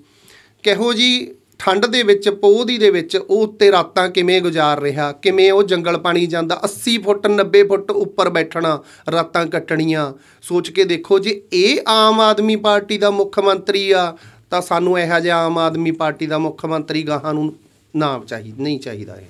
ਕਿਹੋ 0.63 0.93
ਜੀ 0.93 1.29
ਠੰਡ 1.65 1.87
ਦੇ 1.87 2.03
ਵਿੱਚ, 2.03 2.29
ਪੋਹ 2.29 2.65
ਦੀ 2.65 2.79
ਦੇ 2.79 2.91
ਵਿੱਚ 2.91 3.17
ਉਹ 3.17 3.43
ਉੱਤੇ 3.43 3.73
ਰਾਤਾਂ 3.73 4.09
ਕਿਵੇਂ 4.09 4.41
ਗੁਜ਼ਾਰ 4.41 4.81
ਰਿਹਾ, 4.81 5.13
ਕਿਵੇਂ 5.13 5.53
ਉਹ 5.53 5.63
ਜੰਗਲ 5.63 5.99
ਪਾਣੀ 5.99 6.27
ਜਾਂਦਾ 6.27 6.61
80 6.65 6.99
ਫੁੱਟ 6.99 7.27
90 7.27 7.63
ਫੁੱਟ 7.63 7.91
ਉੱਪਰ 7.91 8.31
ਬੈਠਣਾ, 8.31 8.83
ਰਾਤਾਂ 9.13 9.47
ਕੱਟਣੀਆਂ। 9.47 10.13
ਸੋਚ 10.43 10.71
ਕੇ 10.71 10.85
ਦੇਖੋ 10.85 11.19
ਜੇ 11.19 11.43
ਇਹ 11.53 11.79
ਆਮ 11.89 12.21
ਆਦਮੀ 12.21 12.57
ਪਾਰਟੀ 12.57 12.99
ਦਾ 12.99 13.11
ਮੁੱਖ 13.11 13.39
ਮੰਤਰੀ 13.39 13.91
ਆ, 13.91 14.17
ਤਾਂ 14.51 14.61
ਸਾਨੂੰ 14.61 14.99
ਇਹੋ 14.99 15.21
ਜਿਹਾ 15.21 15.37
ਆਮ 15.37 15.59
ਆਦਮੀ 15.59 15.91
ਪਾਰਟੀ 15.91 16.27
ਦਾ 16.27 16.39
ਮੁੱਖ 16.39 16.67
ਮੰਤਰੀ 16.67 17.03
ਗਾਹਾਂ 17.03 17.35
ਨੂੰ 17.35 17.55
ਨਾ 17.97 18.23
ਚਾਹੀਦਾ 18.27 18.63
ਨਹੀਂ 18.63 18.81
ਚਾਹੀਦਾ 18.81 19.17
ਇਹ। 19.17 19.27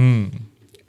ਹੂੰ। 0.00 0.30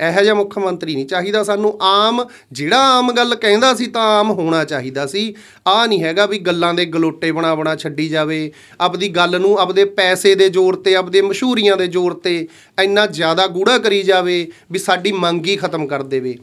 ਇਹੋ 0.02 0.24
ਜਿਹਾ 0.24 0.34
ਮੁੱਖ 0.34 0.58
ਮੰਤਰੀ 0.58 0.96
ਨਹੀਂ 0.96 1.06
ਚਾਹੀਦਾ 1.06 1.44
ਸਾਨੂੰ 1.44 1.78
ਆਮ 1.82 2.26
ਜਿਹੜਾ 2.52 2.78
ਆਮ 2.98 3.12
ਗੱਲ 3.12 3.36
ਕਹਿੰਦਾ 3.36 3.74
ਸੀ 3.74 3.88
ਤਾਂ 3.88 4.02
ਆਮ 4.02 4.32
ਹੋਣਾ 4.32 4.64
ਚਾਹੀਦਾ 4.64 5.06
ਸੀ। 5.06 5.36
ਆ 5.68 5.86
ਨਹੀਂ 5.86 6.04
ਹੈਗਾ 6.04 6.26
ਵੀ 6.26 6.40
ਗੱਲਾਂ 6.40 6.74
ਦੇ 6.74 6.86
ਗਲੋਟੇ 6.86 7.32
ਬਣਾ 7.32 7.56
ਬਣਾ 7.56 7.76
ਛੱਡੀ 7.76 8.10
ਜਾਵੇ 8.10 8.52
ਆਪਦੀ 8.82 9.10
ਗੱਲ 9.10 9.42
ਨੂੰ 9.42 9.58
ਆਪਦੇ 9.60 9.86
ਪੈਸੇ 9.86 10.36
ਦੇ 10.36 10.50
ਜ਼ੋਰ 10.50 10.76
ਤੇ 10.76 10.96
ਆਪਦੇ 10.96 11.22
ਮਸ਼ਹੂਰੀਆਂ 11.22 11.78
ਦੇ 11.78 11.88
ਜ਼ੋਰ 11.88 12.14
ਤੇ 12.14 12.48
ਇੰਨਾ 12.84 13.06
ਜ਼ਿਆਦਾ 13.06 13.48
ਗੂੜਾ 13.48 13.78
ਕਰੀ 13.78 14.04
ਜਾਵੇ 14.04 14.48
ਵੀ 14.72 14.80
ਸਾਡੀ 14.80 15.12
ਮੰਗ 15.12 15.46
ਹੀ 15.46 15.56
ਖਤਮ 15.56 15.88
ਕਰ 15.88 16.04
ਦੇਵੇ। 16.04 16.38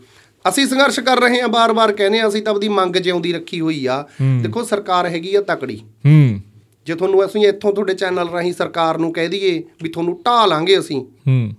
ਅਸੀਂ 0.49 0.67
ਸੰਘਰਸ਼ 0.67 1.01
ਕਰ 1.01 1.21
ਰਹੇ 1.21 1.41
ਹਾਂ 1.41 1.49
ਬਾਰ-ਬਾਰ 1.49 1.93
ਕਹਿੰਦੇ 1.93 2.21
ਹਾਂ 2.21 2.29
ਅਸੀਂ 2.29 2.43
ਤਾਂ 2.43 2.53
ਆਪਦੀ 2.53 2.69
ਮੰਗ 2.69 2.97
ਜਿਉਂਦੀ 2.97 3.33
ਰੱਖੀ 3.33 3.61
ਹੋਈ 3.61 3.87
ਆ। 3.87 4.05
ਦੇਖੋ 4.43 4.65
ਸਰਕਾਰ 4.65 5.07
ਹੈਗੀ 5.07 5.35
ਆ 5.35 5.41
ਤਕੜੀ। 5.41 5.77
ਹੂੰ। 6.07 6.41
ਜੇ 6.87 6.95
ਤੁਹਾਨੂੰ 6.95 7.25
ਅਸੀਂ 7.27 7.47
ਇੱਥੋਂ 7.47 7.73
ਤੁਹਾਡੇ 7.73 7.95
ਚੈਨਲ 7.95 8.29
ਰਾਹੀਂ 8.29 8.53
ਸਰਕਾਰ 8.53 8.99
ਨੂੰ 8.99 9.13
ਕਹਿ 9.13 9.29
ਦਈਏ 9.29 9.63
ਵੀ 9.83 9.89
ਤੁਹਾਨੂੰ 9.89 10.21
ਢਾਹ 10.27 10.47
ਲਾਂਗੇ 10.47 10.79
ਅਸੀਂ 10.79 11.05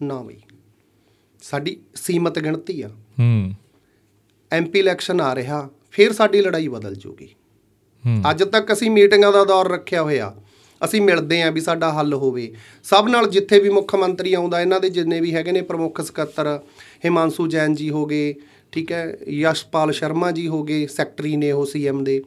ਨਾ 0.03 0.21
ਬਈ। 0.21 0.35
ਸਾਡੀ 1.41 1.77
ਸੀਮਤ 1.95 2.39
ਗਿਣਤੀ 2.39 2.81
ਆ। 2.81 2.87
ਹੂੰ। 2.87 3.51
ਐਮਪੀ 4.51 4.79
ਇਲੈਕਸ਼ਨ 4.79 5.21
ਆ 5.21 5.35
ਰਿਹਾ 5.35 5.69
ਫਿਰ 5.91 6.13
ਸਾਡੀ 6.13 6.41
ਲੜਾਈ 6.41 6.67
ਬਦਲ 6.67 6.95
ਜੂਗੀ। 6.95 7.27
ਹੂੰ। 8.05 8.21
ਅੱਜ 8.29 8.43
ਤੱਕ 8.43 8.73
ਅਸੀਂ 8.73 8.91
ਮੀਟਿੰਗਾਂ 8.91 9.31
ਦਾ 9.31 9.45
ਦੌਰ 9.45 9.71
ਰੱਖਿਆ 9.71 10.03
ਹੋਇਆ। 10.03 10.35
ਅਸੀਂ 10.85 11.01
ਮਿਲਦੇ 11.01 11.41
ਆਂ 11.41 11.51
ਵੀ 11.51 11.61
ਸਾਡਾ 11.61 11.93
ਹੱਲ 11.93 12.13
ਹੋਵੇ। 12.13 12.53
ਸਭ 12.83 13.07
ਨਾਲ 13.11 13.29
ਜਿੱਥੇ 13.29 13.59
ਵੀ 13.59 13.69
ਮੁੱਖ 13.69 13.95
ਮੰਤਰੀ 13.95 14.33
ਆਉਂਦਾ 14.33 14.61
ਇਹਨਾਂ 14.61 14.79
ਦੇ 14.79 14.89
ਜਿੰਨੇ 14.89 15.21
ਵੀ 15.21 15.35
ਹੈਗੇ 15.35 15.51
ਨੇ 15.51 15.61
ਪ੍ਰਮੁੱਖ 15.61 16.01
ਸਕੱਤਰ 16.01 16.59
ਹਿਮਾਂਸ਼ੂ 17.05 17.47
ਜੈਨ 17.47 17.75
ਜੀ 17.75 17.89
ਹੋ 17.89 18.05
ਗਏ 18.05 18.35
ਠੀਕ 18.71 18.91
ਹੈ 18.91 19.17
ਯਸ਼ਪਾਲ 19.29 19.91
ਸ਼ਰਮਾ 19.91 20.29
ਜੀ 20.31 20.47
ਹੋ 20.47 20.61
ਗਏ 20.63 20.85
ਸੈਕਟਰੀ 20.87 21.35
ਨੇ 21.35 21.51
ਉਹ 21.51 21.65
ਸੀਐਮ 21.65 22.03
ਦੇ। 22.03 22.21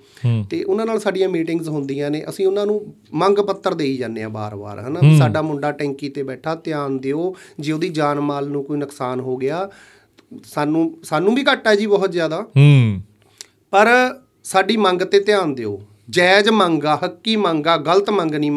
ਤੇ 0.51 0.63
ਉਹਨਾਂ 0.65 0.87
ਨਾਲ 0.87 0.99
ਸਾਡੀਆਂ 1.01 1.29
ਮੀਟਿੰਗਸ 1.29 1.69
ਹੁੰਦੀਆਂ 1.69 2.11
ਨੇ 2.11 2.23
ਅਸੀਂ 2.29 2.47
ਉਹਨਾਂ 2.47 2.67
ਨੂੰ 2.67 2.81
ਮੰਗ 3.15 3.39
ਪੱਤਰ 3.39 3.75
ਦੇਈ 3.75 3.97
ਜਾਂਦੇ 3.97 4.23
ਆ 4.23 4.29
ਬਾਰ-ਬਾਰ 4.29 4.81
ਹਨਾ? 4.81 5.01
ਸਾਡਾ 5.19 5.43
ਮੁੰਡਾ 5.43 5.71
ਟੈਂਕੀ 5.73 6.09
ਤੇ 6.09 6.23
ਬੈਠਾ 6.23 6.55
ਧਿਆਨ 6.65 6.99
ਦਿਓ 6.99 7.35
ਜੇ 7.61 7.73
ਉਹਦੀ 7.73 7.89
ਜਾਨ 7.89 8.21
ਮਾਲ 8.21 8.49
ਨੂੰ 8.49 8.65
ਕੋਈ 8.65 8.79
ਨੁਕਸਾਨ 8.79 9.21
ਹੋ 9.21 9.37
ਗਿਆ 9.37 9.69
ਸਾਨੂੰ 10.45 10.91
ਸਾਨੂੰ 11.05 11.35
ਵੀ 11.35 11.45
ਘੱਟ 11.53 11.69
ਜੀ 11.69 11.87
ਬਹੁਤ 11.87 12.13
ਜ਼ਿਆਦਾ। 12.13 12.45
ਪਰ 13.73 13.89
ਸਾਡੀ 14.45 14.77
ਮੰਗ 14.77 15.03
ਤੇ 15.03 15.21
ਧਿਆਨ 15.21 15.55
ਦਿਓ। 15.55 15.81
ਜਾਇਜ਼ 16.11 16.49
ਮੰਗ 16.49 16.85
ਹੱਕੀ 17.05 17.35
ਮੰਗ 17.37 17.67
ਗਲਤ 17.87 18.11
ਮੰਗ 18.11 18.35
ਨਹੀਂ 18.35 18.51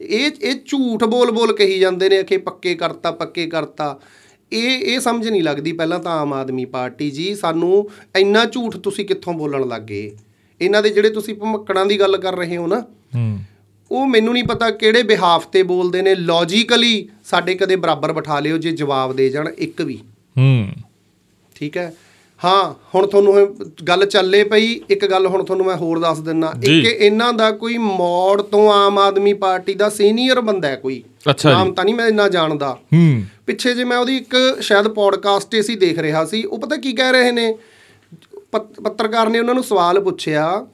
ਇਹ 0.00 0.30
ਇਹ 0.42 0.54
ਝੂਠ 0.66 1.04
ਬੋਲ 1.04 1.30
ਬੋਲ 1.30 1.52
ਕਹੀ 1.56 1.78
ਜਾਂਦੇ 1.78 2.08
ਨੇ 2.08 2.22
ਕਿ 2.22 2.36
ਪੱਕੇ 2.38 2.74
ਕਰਤਾ 2.74 3.10
ਪੱਕੇ 3.12 3.46
ਕਰਤਾ। 3.46 3.98
ਇਹ 4.54 4.94
ਇਹ 4.94 5.00
ਸਮਝ 5.00 5.28
ਨਹੀਂ 5.28 5.42
ਲੱਗਦੀ 5.42 5.72
ਪਹਿਲਾਂ 5.72 5.98
ਤਾਂ 5.98 6.12
ਆਮ 6.12 6.32
ਆਦਮੀ 6.32 6.64
ਪਾਰਟੀ 6.64 7.10
ਜੀ 7.10 7.34
ਸਾਨੂੰ 7.34 7.90
ਇੰਨਾ 8.16 8.44
ਝੂਠ 8.44 8.76
ਤੁਸੀਂ 8.76 9.04
ਕਿੱਥੋਂ 9.04 9.32
ਬੋਲਣ 9.32 9.68
ਲੱਗੇ 9.68 10.16
ਇਹਨਾਂ 10.60 10.82
ਦੇ 10.82 10.90
ਜਿਹੜੇ 10.90 11.10
ਤੁਸੀਂ 11.10 11.34
ਭਮੱਕੜਾਂ 11.34 11.86
ਦੀ 11.86 12.00
ਗੱਲ 12.00 12.16
ਕਰ 12.16 12.36
ਰਹੇ 12.36 12.56
ਹੋ 12.56 12.66
ਨਾ 12.66 12.82
ਉਹ 13.90 14.06
ਮੈਨੂੰ 14.06 14.34
ਨਹੀਂ 14.34 14.44
ਪਤਾ 14.44 14.70
ਕਿਹੜੇ 14.70 15.02
ਬਿਹਾਫ 15.02 15.46
ਤੇ 15.46 15.62
ਬੋਲਦੇ 15.62 16.02
ਨੇ 16.02 16.14
ਲੌਜੀਕਲੀ 16.14 17.08
ਸਾਡੇ 17.24 17.54
ਕਦੇ 17.54 17.76
ਬਰਾਬਰ 17.76 18.12
ਬਿਠਾ 18.12 18.40
ਲਿਓ 18.40 18.58
ਜੇ 18.58 18.72
ਜਵਾਬ 18.72 19.16
ਦੇ 19.16 19.28
ਜਾਣ 19.28 19.48
ਇੱਕ 19.48 19.82
ਵੀ। 19.82 19.98
ਹੂੰ। 20.38 20.68
ਠੀਕ 21.54 21.76
ਹੈ? 21.76 21.94
ਹਾਂ 22.44 22.74
ਹੁਣ 22.94 23.06
ਤੁਹਾਨੂੰ 23.06 23.40
ਇਹ 23.40 23.46
ਗੱਲ 23.88 24.06
ਚੱਲੇ 24.06 24.44
ਪਈ 24.44 24.80
ਇੱਕ 24.90 25.06
ਗੱਲ 25.06 25.26
ਹੁਣ 25.26 25.44
ਤੁਹਾਨੂੰ 25.44 25.66
ਮੈਂ 25.66 25.76
ਹੋਰ 25.76 25.98
ਦੱਸ 25.98 26.20
ਦਿੰਨਾ। 26.20 26.52
ਇੱਕ 26.64 26.86
ਇਹਨਾਂ 26.86 27.32
ਦਾ 27.32 27.50
ਕੋਈ 27.50 27.78
ਮੋੜ 27.78 28.42
ਤੋਂ 28.42 28.72
ਆਮ 28.72 28.98
ਆਦਮੀ 28.98 29.32
ਪਾਰਟੀ 29.32 29.74
ਦਾ 29.74 29.88
ਸੀਨੀਅਰ 29.88 30.40
ਬੰਦਾ 30.40 30.68
ਹੈ 30.68 30.76
ਕੋਈ। 30.76 31.02
ਨਾਮ 31.44 31.72
ਤਾਂ 31.72 31.84
ਨਹੀਂ 31.84 31.94
ਮੈਂ 31.94 32.06
ਇੰਨਾ 32.06 32.28
ਜਾਣਦਾ। 32.28 32.72
ਹੂੰ। 32.72 33.22
ਪਿੱਛੇ 33.46 33.74
ਜੇ 33.74 33.84
ਮੈਂ 33.84 33.98
ਉਹਦੀ 33.98 34.16
ਇੱਕ 34.16 34.56
ਸ਼ਾਇਦ 34.60 34.88
ਪੋਡਕਾਸਟ 34.88 35.46
'ਤੇ 35.46 35.62
ਸੀ 35.62 35.76
ਦੇਖ 35.76 35.98
ਰਿਹਾ 35.98 36.24
ਸੀ 36.24 36.44
ਉਹ 36.44 36.58
ਪਤਾ 36.58 36.76
ਕੀ 36.76 36.92
ਕਹਿ 36.92 37.12
ਰਹੇ 37.12 37.32
ਨੇ? 37.32 37.58
ਪੱਤ- 38.52 38.82
ਪੱਤਰਕਾਰ 38.82 39.28
ਨੇ 39.28 39.38
ਉਹਨਾਂ 39.38 39.54
ਨੂੰ 39.54 39.64
ਸਵਾਲ 39.64 40.00
ਪੁੱਛਿਆ 40.00 40.66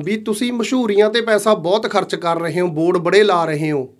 ਵੀ 0.00 0.16
ਤੁਸੀਂ 0.16 0.52
ਮਸ਼ਹੂਰੀਆਂ 0.52 1.10
ਤੇ 1.10 1.20
ਪੈਸਾ 1.20 1.54
ਬਹੁਤ 1.54 1.90
ਖਰਚ 1.90 2.14
ਕਰ 2.14 2.40
ਰਹੇ 2.40 2.60
ਹੋ 2.60 2.66
ਬੋਰਡ 2.66 2.96
ਬੜੇ 2.96 3.22
ਲਾ 3.22 3.44
ਰਹੇ 3.44 3.70
ਹੋ। 3.70 3.94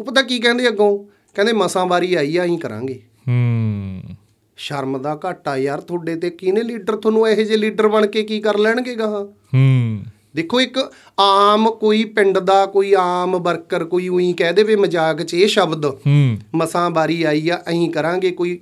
ਉਹ 0.00 0.04
ਪਤਾ 0.04 0.22
ਕੀ 0.22 0.38
ਕਹਿੰਦੇ 0.38 0.68
ਅੱਗੋਂ? 0.68 1.04
ਕਹਿੰਦੇ 1.34 1.52
ਮਸਾਂ 1.52 1.86
ਵਾਰੀ 1.86 2.14
ਆਈ 2.14 2.36
ਆ 2.36 2.44
ਅਸੀਂ 2.44 2.58
ਕਰਾਂਗੇ। 2.58 3.02
ਹੂੰ। 3.28 4.15
ਸ਼ਰਮ 4.56 5.02
ਦਾ 5.02 5.20
ਘਾਟਾ 5.24 5.56
ਯਾਰ 5.56 5.80
ਤੁਹਾਡੇ 5.80 6.16
ਤੇ 6.16 6.30
ਕਿਹਨੇ 6.30 6.62
ਲੀਡਰ 6.62 6.96
ਤੁਹਾਨੂੰ 6.96 7.28
ਇਹੋ 7.28 7.42
ਜਿਹੇ 7.42 7.56
ਲੀਡਰ 7.56 7.88
ਬਣ 7.88 8.06
ਕੇ 8.06 8.22
ਕੀ 8.22 8.40
ਕਰ 8.40 8.58
ਲੈਣਗੇ 8.58 8.94
ਗਾਹਾਂ 8.94 9.24
ਹੂੰ। 9.24 10.02
ਦੇਖੋ 10.36 10.60
ਇੱਕ 10.60 10.92
ਆਮ 11.20 11.70
ਕੋਈ 11.70 12.04
ਪਿੰਡ 12.04 12.38
ਦਾ 12.38 12.66
ਕੋਈ 12.66 12.94
ਆਮ 12.98 13.38
ਵਰਕਰ 13.38 13.84
ਕੋਈ 13.84 14.08
ਉਹੀ 14.08 14.32
ਕਹਿ 14.32 14.52
ਦੇਵੇ 14.52 14.76
ਮਜ਼ਾਕ 14.76 15.22
'ਚ 15.22 15.34
ਇਹ 15.34 15.48
ਸ਼ਬਦ 15.48 15.86
ਹੂੰ। 15.86 16.38
ਮਸਾਂ 16.54 16.90
ਬਾਰੀ 16.90 17.22
ਆਈ 17.22 17.48
ਆ 17.48 17.62
ਅਸੀਂ 17.68 17.90
ਕਰਾਂਗੇ 17.90 18.30
ਕੋਈ। 18.30 18.60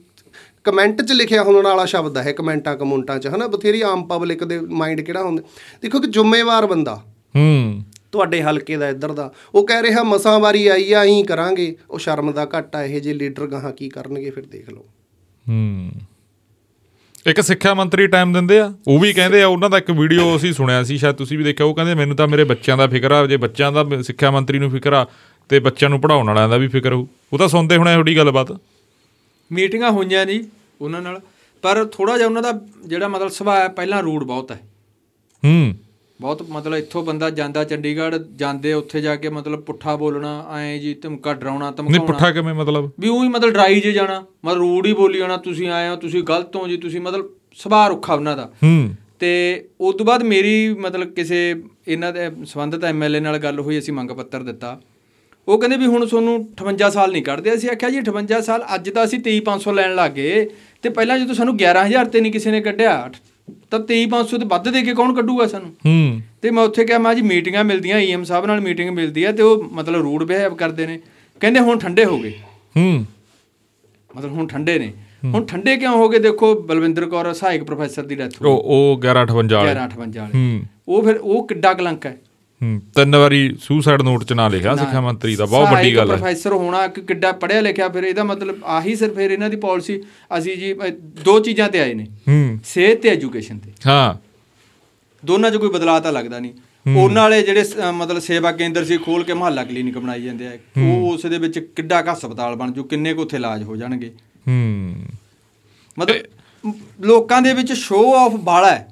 ਕਮੈਂਟ 0.64 1.02
'ਚ 1.02 1.12
ਲਿਖਿਆ 1.12 1.42
ਹੋਣ 1.42 1.64
ਵਾਲਾ 1.64 1.84
ਸ਼ਬਦ 1.84 2.18
ਹੈ 2.18 2.32
ਕਮੈਂਟਾਂ 2.32 2.76
ਕਮੁੰਟਾਂ 2.76 3.18
'ਚ 3.18 3.26
ਹਨਾ? 3.26 3.46
ਬਥੇਰੀ 3.46 3.82
ਆਮ 3.82 4.02
ਪਬਲਿਕ 4.02 4.44
ਦੇ 4.44 4.60
ਮਾਈਂਡ 4.60 5.00
ਕਿਹੜਾ 5.00 5.22
ਹੁੰਦਾ? 5.22 5.42
ਦੇਖੋ 5.82 6.00
ਕਿ 6.00 6.08
ਜ਼ਿੰਮੇਵਾਰ 6.10 6.66
ਬੰਦਾ। 6.66 6.94
ਹੂੰ। 7.36 7.82
ਤੁਹਾਡੇ 8.12 8.42
ਹਲਕੇ 8.42 8.76
ਦਾ 8.76 8.88
ਇੱਧਰ 8.88 9.12
ਦਾ। 9.12 9.32
ਉਹ 9.54 9.66
ਕਹਿ 9.66 9.82
ਰਿਹਾ 9.82 10.02
ਮਸਾਂ 10.02 10.40
ਵਾਰੀ 10.40 10.66
ਆਈ 10.66 10.92
ਆ 10.92 11.04
ਅਸੀਂ 11.04 11.24
ਕਰਾਂਗੇ। 11.24 11.76
ਉਹ 11.90 11.98
ਸ਼ਰਮ 11.98 12.32
ਦਾ 12.32 12.46
ਘਾਟਾ 12.54 12.84
ਇਹ 12.84 13.00
ਜੇ 13.00 13.12
ਲੀਡਰ 13.12 13.46
ਗਾਹਾਂ 13.46 13.72
ਕੀ 13.72 13.88
ਕਰਨਗੇ 13.88 14.30
ਫਿਰ 14.30 14.46
ਦੇਖ 14.46 14.70
ਲਓ। 14.70 14.84
ਹੂੰ। 15.48 15.90
ਇੱਕ 17.26 17.40
ਸਿੱਖਿਆ 17.40 17.74
ਮੰਤਰੀ 17.74 18.06
ਟਾਈਮ 18.06 18.32
ਦਿੰਦੇ 18.32 18.58
ਆ 18.58 18.74
ਉਹ 18.88 18.98
ਵੀ 19.00 19.12
ਕਹਿੰਦੇ 19.12 19.42
ਆ 19.42 19.46
ਉਹਨਾਂ 19.46 19.70
ਦਾ 19.70 19.78
ਇੱਕ 19.78 19.90
ਵੀਡੀਓ 19.90 20.36
ਅਸੀਂ 20.36 20.52
ਸੁਣਿਆ 20.52 20.82
ਸੀ 20.82 20.98
ਸ਼ਾਇਦ 20.98 21.14
ਤੁਸੀਂ 21.16 21.38
ਵੀ 21.38 21.44
ਦੇਖਿਆ 21.44 21.66
ਉਹ 21.66 21.74
ਕਹਿੰਦੇ 21.74 21.94
ਮੈਨੂੰ 21.94 22.16
ਤਾਂ 22.16 22.28
ਮੇਰੇ 22.28 22.44
ਬੱਚਿਆਂ 22.44 22.76
ਦਾ 22.76 22.86
ਫਿਕਰ 22.86 23.12
ਆ 23.12 23.26
ਜੇ 23.26 23.36
ਬੱਚਿਆਂ 23.36 23.72
ਦਾ 23.72 24.02
ਸਿੱਖਿਆ 24.02 24.30
ਮੰਤਰੀ 24.30 24.58
ਨੂੰ 24.58 24.70
ਫਿਕਰ 24.70 24.92
ਆ 24.92 25.06
ਤੇ 25.48 25.60
ਬੱਚਿਆਂ 25.60 25.90
ਨੂੰ 25.90 26.00
ਪੜਾਉਣ 26.00 26.26
ਵਾਲਿਆਂ 26.26 26.48
ਦਾ 26.48 26.56
ਵੀ 26.56 26.68
ਫਿਕਰ 26.68 26.92
ਹੋਊ। 26.92 27.06
ਉਹ 27.32 27.38
ਤਾਂ 27.38 27.48
ਸੁਣਦੇ 27.48 27.76
ਹੋਣੇ 27.76 27.92
ਤੁਹਾਡੀ 27.92 28.16
ਗੱਲਬਾਤ। 28.16 28.60
ਮੀਟਿੰਗਾਂ 29.52 29.90
ਹੋਈਆਂ 29.90 30.26
ਨਹੀਂ 30.26 30.40
ਉਹਨਾਂ 30.80 31.02
ਨਾਲ 31.02 31.20
ਪਰ 31.62 31.84
ਥੋੜਾ 31.84 32.16
ਜਿਹਾ 32.16 32.28
ਉਹਨਾਂ 32.28 32.42
ਦਾ 32.42 32.52
ਜਿਹੜਾ 32.86 33.08
ਮਤਲਬ 33.08 33.28
ਸੁਭਾਅ 33.28 33.60
ਹੈ 33.60 33.68
ਪਹਿਲਾਂ 33.68 34.02
ਰੂਡ 34.02 34.24
ਬਹੁਤ 34.24 34.52
ਹੈ। 34.52 34.60
ਹੂੰ। 35.44 35.74
ਬਹੁਤ 36.20 36.42
ਮਤਲਬ 36.50 36.74
ਇੱਥੋਂ 36.74 37.02
ਬੰਦਾ 37.02 37.30
ਜਾਂਦਾ 37.30 37.64
ਚੰਡੀਗੜ੍ਹ 37.64 38.18
ਜਾਂਦੇ 38.36 38.72
ਉੱਥੇ 38.72 39.00
ਜਾ 39.00 39.16
ਕੇ 39.16 39.28
ਮਤਲਬ 39.28 39.60
ਪੁੱਠਾ 39.60 39.96
ਬੋਲਣਾ 39.96 40.46
ਐਂ 40.58 40.78
ਜੀ 40.78 40.94
ਧਮਕਾ 40.94 41.34
ਡਰਾਉਣਾ 41.34 41.64
ਨਹੀਂ 41.64 41.76
ਧਮਕਾਉਣਾ 41.76 42.04
ਪੁੱਠਾ 42.04 42.30
ਕਿਵੇਂ 42.30 42.54
ਮਤਲਬ? 42.54 42.90
ਵੀ 43.00 43.08
ਉਹੀ 43.08 43.28
ਮਤਲਬ 43.28 43.50
ਡਰਾਈ 43.50 43.80
ਜੇ 43.80 43.92
ਜਾਣਾ 43.92 44.24
ਮਤਲਬ 44.44 44.58
ਰੂਡ 44.58 44.86
ਹੀ 44.86 44.92
ਬੋਲੀ 44.92 45.18
ਜਾਣਾ 45.18 45.36
ਤੁਸੀਂ 45.36 45.68
ਆਏ 45.68 45.88
ਹੋ 45.88 45.96
ਤੁਸੀਂ 45.96 46.22
ਗਲਤ 46.22 46.56
ਹੋ 46.56 46.68
ਜੀ 46.68 46.76
ਤੁਸੀਂ 46.76 47.00
ਮਤਲਬ 47.00 47.28
ਸੁਭਾਅ 47.52 47.88
ਰੁੱਖਾ 47.88 48.14
ਉਹਨਾਂ 48.14 48.36
ਦਾ। 48.36 48.52
ਹੂੰ। 48.62 48.94
ਤੇ 49.20 49.64
ਉਸ 49.80 49.94
ਤੋਂ 49.94 50.06
ਬਾਅਦ 50.06 50.22
ਮੇਰੀ 50.22 50.74
ਮਤਲਬ 50.74 51.10
ਕਿਸੇ 51.10 51.62
ਇਹਨਾਂ 51.88 52.12
ਦੇ 52.12 52.30
ਸੰਬੰਧਿਤ 52.44 52.84
ਐਮਐਲਏ 52.84 53.20
ਨਾਲ 53.20 53.38
ਗੱਲ 53.38 53.60
ਹੋਈ 53.60 53.78
ਅਸੀਂ 53.78 53.94
ਮੰਗ 53.94 54.10
ਪੱਤਰ 54.10 54.42
ਦਿੱਤਾ। 54.42 54.80
ਉਹ 55.48 55.58
ਕਹਿੰਦੇ 55.58 55.76
ਵੀ 55.76 55.86
ਹੁਣ 55.86 56.06
ਤੁਹਾਨੂੰ 56.06 56.48
58 56.62 56.90
ਸਾਲ 56.90 57.12
ਨਹੀਂ 57.12 57.22
ਕੱਢਦੇ 57.22 57.54
ਅਸੀਂ 57.54 57.70
ਆਖਿਆ 57.70 57.90
ਜੀ 57.90 57.98
58 57.98 58.40
ਸਾਲ 58.40 58.64
ਅੱਜ 58.74 58.90
ਤਾਂ 58.90 59.04
ਅਸੀਂ 59.04 59.18
23500 59.18 59.74
ਲੈਣ 59.74 59.94
ਲੱਗੇ 59.94 60.50
ਤੇ 60.82 60.88
ਪਹਿਲਾਂ 60.88 61.18
ਜਦੋਂ 61.18 61.34
ਸਾਨੂੰ 61.34 61.56
11000 61.56 62.04
ਤੇ 62.04 62.20
ਨਹੀਂ 62.20 62.32
ਕਿਸੇ 62.32 62.50
ਨੇ 62.50 62.60
ਕੱਢਿਆ 62.60 63.10
ਤਾਂ 63.70 63.80
23500 63.80 64.38
ਤੇ 64.38 64.44
ਵੱਧ 64.44 64.68
ਦੇ 64.68 64.82
ਕੇ 64.82 64.94
ਕੌਣ 64.94 65.14
ਕੱਢੂਗਾ 65.14 65.46
ਸਾਨੂੰ? 65.46 65.70
ਹੂੰ। 65.70 66.20
ਤੇ 66.42 66.50
ਮੈਂ 66.50 66.62
ਉੱਥੇ 66.62 66.84
ਕਿਹਾ 66.84 66.98
ਮੈਂ 66.98 67.14
ਜੀ 67.14 67.22
ਮੀਟਿੰਗਾਂ 67.22 67.64
ਮਿਲਦੀਆਂ 67.64 67.98
ਈਐਮ 67.98 68.24
ਸਾਹਿਬ 68.24 68.46
ਨਾਲ 68.46 68.60
ਮੀਟਿੰਗ 68.60 68.90
ਮਿਲਦੀ 68.90 69.24
ਹੈ 69.24 69.32
ਤੇ 69.32 69.42
ਉਹ 69.42 69.64
ਮਤਲਬ 69.72 70.02
ਰੂਡ 70.02 70.24
ਬਿਹੇਵ 70.24 70.54
ਕਰਦੇ 70.54 70.86
ਨੇ। 70.86 71.00
ਕਹਿੰਦੇ 71.40 71.60
ਹੁਣ 71.60 71.78
ਠੰਡੇ 71.78 72.04
ਹੋ 72.04 72.18
ਗਏ। 72.18 72.32
ਹੂੰ। 72.76 73.06
ਮਤਲਬ 74.16 74.32
ਹੁਣ 74.32 74.46
ਠੰਡੇ 74.46 74.78
ਨੇ। 74.78 74.92
ਹੁਣ 75.24 75.44
ਠੰਡੇ 75.44 75.76
ਕਿਉਂ 75.76 75.92
ਹੋ 75.92 76.08
ਗਏ? 76.08 76.18
ਦੇਖੋ 76.18 76.54
ਬਲਵਿੰਦਰ 76.54 77.06
ਕੌਰ 77.06 77.32
ਸਹਾਇਕ 77.32 77.64
ਪ੍ਰੋਫੈਸਰ 77.64 78.02
ਦੀ 78.02 78.14
ਡੈਥ 78.14 78.42
ਹੋ 78.42 78.46
ਉਹ 78.46 78.62
ਉਹ 78.64 78.98
1158 78.98 79.54
ਵਾਲੇ। 79.56 79.70
1158 79.70 80.20
ਵਾਲੇ। 80.20 80.32
ਹੂੰ। 80.34 80.62
ਉਹ 80.88 81.02
ਫਿਰ 81.02 81.16
ਉਹ 81.16 81.48
ਕਿੱਡਾ 81.48 81.74
ਕਲੰਕ 81.74 82.06
ਹੂੰ। 82.06 82.16
ਤਿੰਨ 82.94 83.16
ਵਾਰੀ 83.16 83.56
ਸੁਸਾਈਡ 83.60 84.02
ਨੋਟ 84.02 84.24
ਚ 84.24 84.32
ਨਾਂ 84.32 84.50
ਲਿਖਿਆ 84.50 84.76
ਸਿੱਖਿਆ 84.76 85.00
ਮੰਤਰੀ 85.00 85.36
ਦਾ 85.36 85.44
ਬਹੁਤ 85.44 85.72
ਵੱਡੀ 85.72 85.96
ਗੱਲ 85.96 86.10
ਹੈ। 86.10 86.16
ਪ੍ਰੋਫੈਸਰ 86.16 86.52
ਹੋਣਾ 86.52 86.86
ਕਿ 86.86 87.00
ਕਿੱਡਾ 87.00 87.32
ਪੜਿਆ 87.32 87.60
ਲਿਖਿਆ 87.60 87.88
ਫਿਰ 87.88 88.04
ਇਹਦਾ 88.04 88.24
ਮਤਲਬ 88.24 88.58
ਆਹੀ 88.64 88.94
ਸਿਰ 88.94 89.14
ਫਿਰ 89.14 89.30
ਇਹਨਾਂ 89.30 89.50
ਦੀ 89.50 89.56
ਪਾਲਿਸੀ 89.56 90.02
ਅਸੀਂ 90.38 90.56
ਜੀ 90.56 90.74
ਦੋ 91.24 91.40
ਚੀਜ਼ਾਂ 91.40 91.68
ਤੇ 91.68 91.80
ਆਏ 91.80 91.94
ਨੇ। 91.94 92.04
ਹੂੰ। 92.04 92.58
ਸਿਹਤ 92.64 93.00
ਤੇ 93.00 93.08
ਐਜੂਕੇਸ਼ਨ 93.08 93.58
ਤੇ। 93.58 93.70
ਹਾਂ। 93.86 94.14
ਦੋਨਾਂ 95.26 95.50
'ਚ 95.50 95.56
ਕੋਈ 95.56 95.68
ਬਦਲਾਅ 95.68 96.00
ਤਾਂ 96.00 96.12
ਲੱਗਦਾ 96.12 96.38
ਨਹੀਂ। 96.38 96.52
ਉਹਨਾਂ 96.96 97.22
ਵਾਲੇ 97.22 97.42
ਜਿਹੜੇ 97.42 97.64
ਮਤਲਬ 97.92 98.18
ਸੇਵਾ 98.18 98.52
ਕੇਂਦਰ 98.52 98.84
ਸੀ 98.84 98.98
ਖੋਲ 98.98 99.24
ਕੇ 99.24 99.34
ਮਹੱਲਾ 99.34 99.64
ਕਲੀਨਿਕ 99.64 99.98
ਬਣਾਈ 99.98 100.22
ਜਾਂਦੇ 100.22 100.46
ਆ। 100.46 100.58
ਉਹ 100.78 101.12
ਉਸ 101.12 101.26
ਦੇ 101.26 101.38
ਵਿੱਚ 101.38 101.58
ਕਿੱਡਾ 101.58 102.02
ਕੁ 102.02 102.12
ਹਸਪਤਾਲ 102.12 102.56
ਬਣ 102.56 102.70
ਜੂ 102.70 102.84
ਕਿੰਨੇ 102.84 103.14
ਕੁ 103.14 103.22
ਉੱਥੇ 103.22 103.36
ਇਲਾਜ 103.36 103.62
ਹੋ 103.62 103.76
ਜਾਣਗੇ। 103.76 104.12
ਹੂੰ। 104.48 104.94
ਮਤਲਬ 105.98 106.72
ਲੋਕਾਂ 107.00 107.42
ਦੇ 107.42 107.52
ਵਿੱਚ 107.52 107.72
ਸ਼ੋਅ 107.72 108.16
ਆਫ 108.16 108.32
ਬਾਲਾ 108.32 108.70
ਹੈ। 108.70 108.88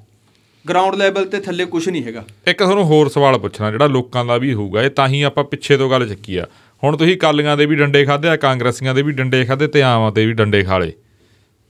ਗਰਾਊਂਡ 0.69 0.95
ਲੈਵਲ 0.95 1.25
ਤੇ 1.25 1.39
ਥੱਲੇ 1.39 1.65
ਕੁਝ 1.65 1.87
ਨਹੀਂ 1.89 2.03
ਹੈਗਾ। 2.03 2.23
ਇੱਕ 2.47 2.57
ਤੁਹਾਨੂੰ 2.57 2.83
ਹੋਰ 2.85 3.09
ਸਵਾਲ 3.09 3.37
ਪੁੱਛਣਾ, 3.37 3.71
ਜਿਹੜਾ 3.71 3.87
ਲੋਕਾਂ 3.87 4.25
ਦਾ 4.25 4.37
ਵੀ 4.37 4.53
ਹੋਊਗਾ, 4.53 4.81
ਇਹ 4.81 4.89
ਤਾਂ 4.89 5.07
ਹੀ 5.07 5.21
ਆਪਾਂ 5.21 5.43
ਪਿੱਛੇ 5.43 5.77
ਤੋਂ 5.77 5.89
ਗੱਲ 5.89 6.07
ਚੱਕੀ 6.09 6.35
ਆ। 6.37 6.45
ਹੁਣ 6.83 6.97
ਤੁਸੀਂ 6.97 7.17
ਕਾਲੀਆਂ 7.17 7.55
ਦੇ 7.57 7.65
ਵੀ 7.65 7.75
ਡੰਡੇ 7.75 8.05
ਖਾਦੇ 8.05 8.27
ਆ, 8.27 8.35
ਕਾਂਗਰਸੀਆਂ 8.35 8.95
ਦੇ 8.95 9.01
ਵੀ 9.01 9.11
ਡੰਡੇ 9.11 9.43
ਖਾਦੇ 9.45 9.67
ਤੇ 9.67 9.81
ਆਵਾਂ 9.81 10.11
ਤੇ 10.11 10.25
ਵੀ 10.25 10.33
ਡੰਡੇ 10.33 10.63
ਖਾਲੇ 10.63 10.91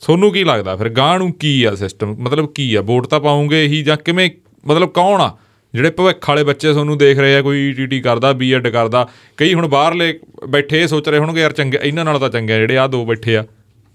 ਤੁਹਾਨੂੰ 0.02 0.32
ਕੀ 0.32 0.44
ਲੱਗਦਾ? 0.44 0.76
ਫਿਰ 0.76 0.90
ਗਾਂ 0.90 1.18
ਨੂੰ 1.20 1.32
ਕੀ 1.32 1.64
ਆ 1.64 1.74
ਸਿਸਟਮ 1.76 2.16
ਮਤਲਬ 2.20 2.48
ਕੀ 2.54 2.76
ਆ? 2.76 2.82
ਵੋਟ 2.82 3.08
ਤਾਂ 3.08 3.20
ਪਾਉਂਗੇ 3.20 3.62
ਹੀ 3.68 3.82
ਜਾਂ 3.84 3.98
ਕਿਵੇਂ? 3.98 4.30
ਮਤਲਬ 4.68 4.90
ਕੌਣ 4.90 5.22
ਆ? 5.22 5.32
ਜਿਹੜੇ 5.74 5.90
ਭਵਿੱਖ 5.90 6.30
ਵਾਲੇ 6.30 6.44
ਬੱਚੇ 6.44 6.72
ਤੁਹਾਨੂੰ 6.74 6.98
ਦੇਖ 6.98 7.20
ਰਹੇ 7.20 7.36
ਆ, 7.36 7.42
ਕੋਈ 7.42 7.72
ਟੀਟੀ 7.74 8.00
ਕਰਦਾ 8.02 8.32
ਬੀਐਡ 8.34 8.68
ਕਰਦਾ, 8.68 9.08
ਕਈ 9.38 9.54
ਹੁਣ 9.54 9.68
ਬਾਹਰਲੇ 9.68 10.20
ਬੈਠੇ 10.50 10.82
ਇਹ 10.82 10.88
ਸੋਚ 10.88 11.10
ਰਹੇ 11.10 11.20
ਹੋਣਗੇ, 11.20 11.42
ਯਾਰ 11.42 11.52
ਚੰਗੇ, 11.52 11.80
ਇਹਨਾਂ 11.84 12.06
ਨਾਲ 12.06 12.20
ਤਾਂ 12.20 12.30
ਚੰਗੇ 12.30 12.54
ਆ, 12.54 12.58
ਜਿਹੜੇ 12.58 12.78
ਆ 12.78 12.88
ਦੋ 12.88 13.06
ਬੈਠੇ 13.06 13.38
ਆ, 13.38 13.46